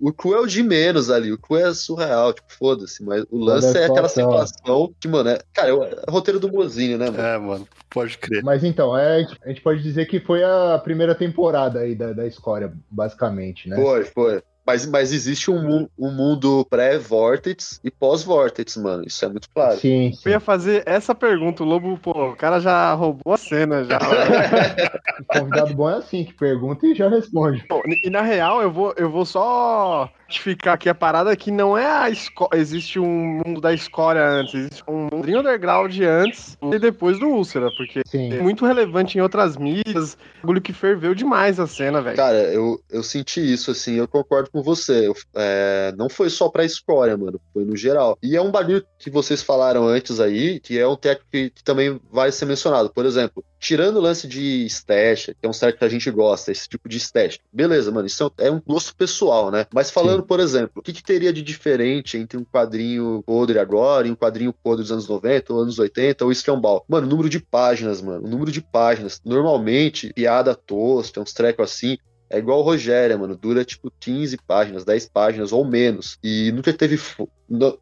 O, 0.00 0.08
o 0.08 0.12
cu 0.12 0.34
é 0.34 0.40
o 0.40 0.46
de 0.46 0.62
menos 0.62 1.10
ali. 1.10 1.32
O 1.32 1.38
cu 1.38 1.56
é 1.56 1.72
surreal, 1.74 2.32
tipo, 2.32 2.52
foda-se. 2.52 3.04
Mas 3.04 3.24
o 3.30 3.38
lance 3.38 3.76
é 3.76 3.84
aquela 3.84 4.08
situação 4.08 4.92
que, 4.98 5.08
mano, 5.08 5.30
é. 5.30 5.38
Cara, 5.52 5.68
é 5.68 5.72
o 5.72 6.10
roteiro 6.10 6.40
do 6.40 6.50
Mozinho, 6.50 6.98
né, 6.98 7.10
mano? 7.10 7.22
É, 7.22 7.38
mano. 7.38 7.68
Pode 7.90 8.18
crer. 8.18 8.42
Mas 8.42 8.64
então, 8.64 8.96
é, 8.96 9.26
a 9.44 9.48
gente 9.48 9.60
pode 9.60 9.82
dizer 9.82 10.06
que 10.06 10.18
foi 10.18 10.42
a 10.42 10.80
primeira 10.82 11.14
temporada 11.14 11.80
aí 11.80 11.94
da, 11.94 12.12
da 12.12 12.26
Escória, 12.26 12.72
basicamente, 12.90 13.68
né? 13.68 13.76
Foi, 13.76 14.04
foi. 14.04 14.42
Mas, 14.66 14.86
mas 14.86 15.12
existe 15.12 15.50
um, 15.50 15.86
um 15.98 16.10
mundo 16.10 16.66
pré-Vortex 16.70 17.80
e 17.84 17.90
pós-Vortex, 17.90 18.76
mano. 18.78 19.04
Isso 19.06 19.24
é 19.24 19.28
muito 19.28 19.48
claro. 19.50 19.76
Sim, 19.76 20.12
sim, 20.12 20.22
Eu 20.24 20.32
ia 20.32 20.40
fazer 20.40 20.82
essa 20.86 21.14
pergunta. 21.14 21.62
O 21.62 21.66
Lobo, 21.66 21.98
pô, 21.98 22.30
o 22.30 22.36
cara 22.36 22.60
já 22.60 22.94
roubou 22.94 23.34
a 23.34 23.36
cena 23.36 23.84
já. 23.84 23.98
o 25.20 25.24
convidado 25.24 25.74
bom 25.74 25.90
é 25.90 25.96
assim, 25.96 26.24
que 26.24 26.32
pergunta 26.32 26.86
e 26.86 26.94
já 26.94 27.08
responde. 27.08 27.62
Pô, 27.68 27.82
e 27.86 28.08
na 28.08 28.22
real, 28.22 28.62
eu 28.62 28.70
vou, 28.70 28.94
eu 28.96 29.10
vou 29.10 29.26
só 29.26 30.10
justificar 30.34 30.74
aqui 30.74 30.88
a 30.88 30.94
parada 30.94 31.34
que 31.36 31.50
não 31.50 31.78
é 31.78 31.86
a 31.86 32.10
esco... 32.10 32.48
existe 32.52 32.98
um 32.98 33.40
mundo 33.44 33.60
da 33.60 33.72
escória 33.72 34.26
antes, 34.26 34.54
existe 34.54 34.82
um 34.88 35.08
mundo 35.12 35.28
underground 35.28 35.96
antes 36.00 36.58
e 36.60 36.78
depois 36.78 37.18
do 37.18 37.28
Úlcera, 37.28 37.70
porque 37.76 38.02
Sim. 38.06 38.32
é 38.32 38.40
muito 38.40 38.66
relevante 38.66 39.16
em 39.16 39.20
outras 39.20 39.56
mídias, 39.56 40.16
bagulho 40.42 40.60
que 40.60 40.72
ferveu 40.72 41.14
demais 41.14 41.60
a 41.60 41.66
cena, 41.66 42.02
velho. 42.02 42.16
Cara, 42.16 42.38
eu, 42.52 42.80
eu 42.90 43.02
senti 43.02 43.40
isso, 43.40 43.70
assim, 43.70 43.94
eu 43.94 44.08
concordo 44.08 44.50
com 44.50 44.62
você. 44.62 45.08
Eu, 45.08 45.14
é, 45.34 45.94
não 45.96 46.08
foi 46.08 46.28
só 46.28 46.48
pra 46.48 46.64
escória, 46.64 47.16
mano, 47.16 47.40
foi 47.52 47.64
no 47.64 47.76
geral. 47.76 48.18
E 48.22 48.36
é 48.36 48.42
um 48.42 48.50
bagulho 48.50 48.84
que 48.98 49.10
vocês 49.10 49.42
falaram 49.42 49.86
antes 49.86 50.20
aí, 50.20 50.60
que 50.60 50.78
é 50.78 50.86
um 50.86 50.96
técnico 50.96 51.30
que, 51.30 51.50
que 51.50 51.64
também 51.64 52.00
vai 52.10 52.32
ser 52.32 52.46
mencionado. 52.46 52.90
Por 52.90 53.06
exemplo, 53.06 53.44
tirando 53.64 53.96
o 53.96 54.00
lance 54.00 54.28
de 54.28 54.66
stash, 54.66 55.30
que 55.40 55.46
é 55.46 55.48
um 55.48 55.52
certo 55.52 55.78
que 55.78 55.84
a 55.86 55.88
gente 55.88 56.10
gosta, 56.10 56.52
esse 56.52 56.68
tipo 56.68 56.86
de 56.86 56.98
stash. 56.98 57.40
Beleza, 57.50 57.90
mano, 57.90 58.06
isso 58.06 58.30
é 58.36 58.50
um 58.50 58.60
gosto 58.60 58.94
pessoal, 58.94 59.50
né? 59.50 59.66
Mas 59.72 59.90
falando, 59.90 60.20
Sim. 60.20 60.26
por 60.26 60.38
exemplo, 60.38 60.72
o 60.76 60.82
que, 60.82 60.92
que, 60.92 61.02
teria 61.02 61.32
de 61.32 61.42
diferente 61.42 62.18
entre 62.18 62.36
um 62.36 62.44
quadrinho 62.44 63.22
podre 63.26 63.58
agora 63.58 64.06
e 64.06 64.10
um 64.10 64.14
quadrinho 64.14 64.52
podre 64.52 64.82
dos 64.82 64.92
anos 64.92 65.08
90, 65.08 65.52
ou 65.54 65.60
anos 65.60 65.78
80, 65.78 66.24
ou 66.26 66.30
escambau? 66.30 66.84
Mano, 66.86 67.06
número 67.06 67.30
de 67.30 67.40
páginas, 67.40 68.02
mano. 68.02 68.26
O 68.26 68.28
número 68.28 68.52
de 68.52 68.60
páginas. 68.60 69.18
Normalmente, 69.24 70.12
piada 70.12 70.54
tosca, 70.54 71.20
uns 71.20 71.32
trecos 71.32 71.70
assim, 71.70 71.96
é 72.30 72.38
igual 72.38 72.60
o 72.60 72.62
Rogério, 72.62 73.18
mano. 73.18 73.36
Dura 73.36 73.64
tipo 73.64 73.92
15 74.00 74.36
páginas, 74.46 74.84
10 74.84 75.08
páginas 75.08 75.52
ou 75.52 75.64
menos. 75.64 76.18
E 76.22 76.50
nunca 76.52 76.72
teve. 76.72 76.98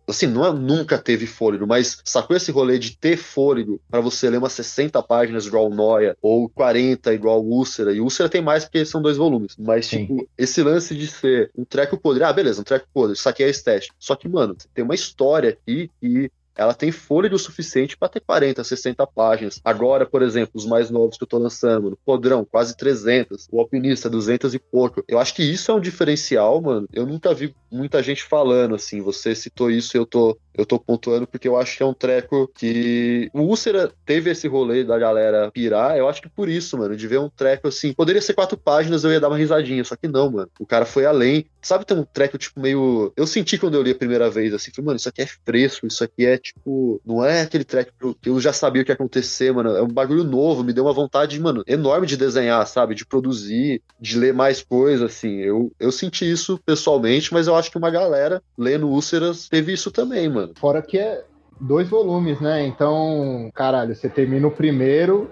Assim, 0.08 0.26
não 0.26 0.44
é, 0.44 0.52
nunca 0.52 0.98
teve 0.98 1.26
fôlego, 1.26 1.66
mas 1.66 2.00
sacou 2.04 2.36
esse 2.36 2.50
rolê 2.50 2.78
de 2.78 2.96
ter 2.96 3.16
fôlego 3.16 3.80
para 3.88 4.00
você 4.00 4.28
ler 4.28 4.38
umas 4.38 4.52
60 4.52 5.00
páginas 5.04 5.46
igual 5.46 5.70
Noia, 5.70 6.16
ou 6.20 6.48
40 6.48 7.14
igual 7.14 7.42
Úlcera. 7.44 7.92
E 7.92 8.00
Úlcera 8.00 8.28
tem 8.28 8.42
mais 8.42 8.64
porque 8.64 8.84
são 8.84 9.00
dois 9.00 9.16
volumes. 9.16 9.56
Mas, 9.58 9.86
Sim. 9.86 10.06
tipo, 10.06 10.28
esse 10.36 10.62
lance 10.62 10.94
de 10.94 11.06
ser 11.06 11.50
um 11.56 11.64
treco 11.64 11.96
podre. 11.96 12.24
Ah, 12.24 12.32
beleza, 12.32 12.60
um 12.60 12.64
treco 12.64 12.86
podre. 12.92 13.14
Isso 13.16 13.28
aqui 13.28 13.42
é 13.42 13.48
estético. 13.48 13.94
Só 13.98 14.16
que, 14.16 14.28
mano, 14.28 14.56
tem 14.74 14.84
uma 14.84 14.94
história 14.94 15.50
aqui 15.50 15.90
e 16.02 16.30
ela 16.56 16.74
tem 16.74 16.90
fôlego 16.90 17.38
suficiente 17.38 17.96
para 17.96 18.08
ter 18.08 18.20
40, 18.20 18.62
60 18.62 19.06
páginas. 19.06 19.60
Agora, 19.64 20.06
por 20.06 20.22
exemplo, 20.22 20.52
os 20.54 20.66
mais 20.66 20.90
novos 20.90 21.16
que 21.16 21.24
eu 21.24 21.28
tô 21.28 21.38
lançando, 21.38 21.84
mano, 21.84 21.98
Podrão, 22.04 22.44
quase 22.44 22.76
300, 22.76 23.48
o 23.50 23.60
Alpinista, 23.60 24.10
200 24.10 24.54
e 24.54 24.58
pouco. 24.58 25.02
Eu 25.08 25.18
acho 25.18 25.34
que 25.34 25.42
isso 25.42 25.70
é 25.70 25.74
um 25.74 25.80
diferencial, 25.80 26.60
mano. 26.60 26.88
Eu 26.92 27.06
nunca 27.06 27.34
vi 27.34 27.54
muita 27.70 28.02
gente 28.02 28.22
falando 28.22 28.74
assim, 28.74 29.00
você 29.00 29.34
citou 29.34 29.70
isso 29.70 29.96
eu 29.96 30.04
tô 30.04 30.38
Eu 30.54 30.66
tô 30.66 30.78
pontuando 30.78 31.26
porque 31.26 31.48
eu 31.48 31.56
acho 31.56 31.76
que 31.76 31.82
é 31.82 31.86
um 31.86 31.94
treco 31.94 32.46
que. 32.54 33.30
O 33.32 33.40
Úlcera 33.40 33.90
teve 34.04 34.30
esse 34.30 34.46
rolê 34.46 34.84
da 34.84 34.98
galera 34.98 35.50
pirar. 35.50 35.96
Eu 35.96 36.08
acho 36.08 36.20
que 36.20 36.28
por 36.28 36.48
isso, 36.48 36.76
mano, 36.76 36.94
de 36.94 37.08
ver 37.08 37.18
um 37.18 37.30
treco 37.30 37.68
assim. 37.68 37.94
Poderia 37.94 38.20
ser 38.20 38.34
quatro 38.34 38.58
páginas, 38.58 39.04
eu 39.04 39.10
ia 39.10 39.20
dar 39.20 39.28
uma 39.28 39.38
risadinha. 39.38 39.82
Só 39.84 39.96
que 39.96 40.06
não, 40.06 40.30
mano. 40.30 40.50
O 40.60 40.66
cara 40.66 40.84
foi 40.84 41.06
além. 41.06 41.46
Sabe, 41.62 41.86
tem 41.86 41.96
um 41.96 42.04
treco, 42.04 42.36
tipo, 42.36 42.60
meio. 42.60 43.12
Eu 43.16 43.26
senti 43.26 43.56
quando 43.56 43.74
eu 43.74 43.82
li 43.82 43.92
a 43.92 43.94
primeira 43.94 44.28
vez, 44.30 44.52
assim. 44.52 44.70
Falei, 44.70 44.86
mano, 44.86 44.96
isso 44.96 45.08
aqui 45.08 45.22
é 45.22 45.26
fresco. 45.26 45.86
Isso 45.86 46.04
aqui 46.04 46.26
é, 46.26 46.36
tipo. 46.36 47.00
Não 47.04 47.24
é 47.24 47.42
aquele 47.42 47.64
treco 47.64 48.14
que 48.20 48.28
eu 48.28 48.38
já 48.40 48.52
sabia 48.52 48.82
o 48.82 48.84
que 48.84 48.90
ia 48.90 48.94
acontecer, 48.94 49.52
mano. 49.52 49.70
É 49.70 49.82
um 49.82 49.88
bagulho 49.88 50.24
novo. 50.24 50.62
Me 50.62 50.72
deu 50.72 50.84
uma 50.84 50.92
vontade, 50.92 51.40
mano, 51.40 51.64
enorme 51.66 52.06
de 52.06 52.16
desenhar, 52.16 52.66
sabe? 52.66 52.94
De 52.94 53.06
produzir, 53.06 53.80
de 53.98 54.18
ler 54.18 54.34
mais 54.34 54.62
coisas, 54.62 55.10
assim. 55.10 55.38
Eu, 55.38 55.72
eu 55.80 55.90
senti 55.90 56.30
isso 56.30 56.60
pessoalmente, 56.64 57.32
mas 57.32 57.46
eu 57.46 57.56
acho 57.56 57.70
que 57.70 57.78
uma 57.78 57.90
galera 57.90 58.42
lendo 58.58 58.88
Úlceras 58.88 59.48
teve 59.48 59.72
isso 59.72 59.90
também, 59.90 60.28
mano 60.28 60.42
mano. 60.42 60.52
Fora 60.58 60.82
que 60.82 60.98
é 60.98 61.24
dois 61.60 61.88
volumes, 61.88 62.40
né? 62.40 62.66
Então, 62.66 63.50
caralho, 63.54 63.94
você 63.94 64.08
termina 64.08 64.46
o 64.46 64.50
primeiro 64.50 65.30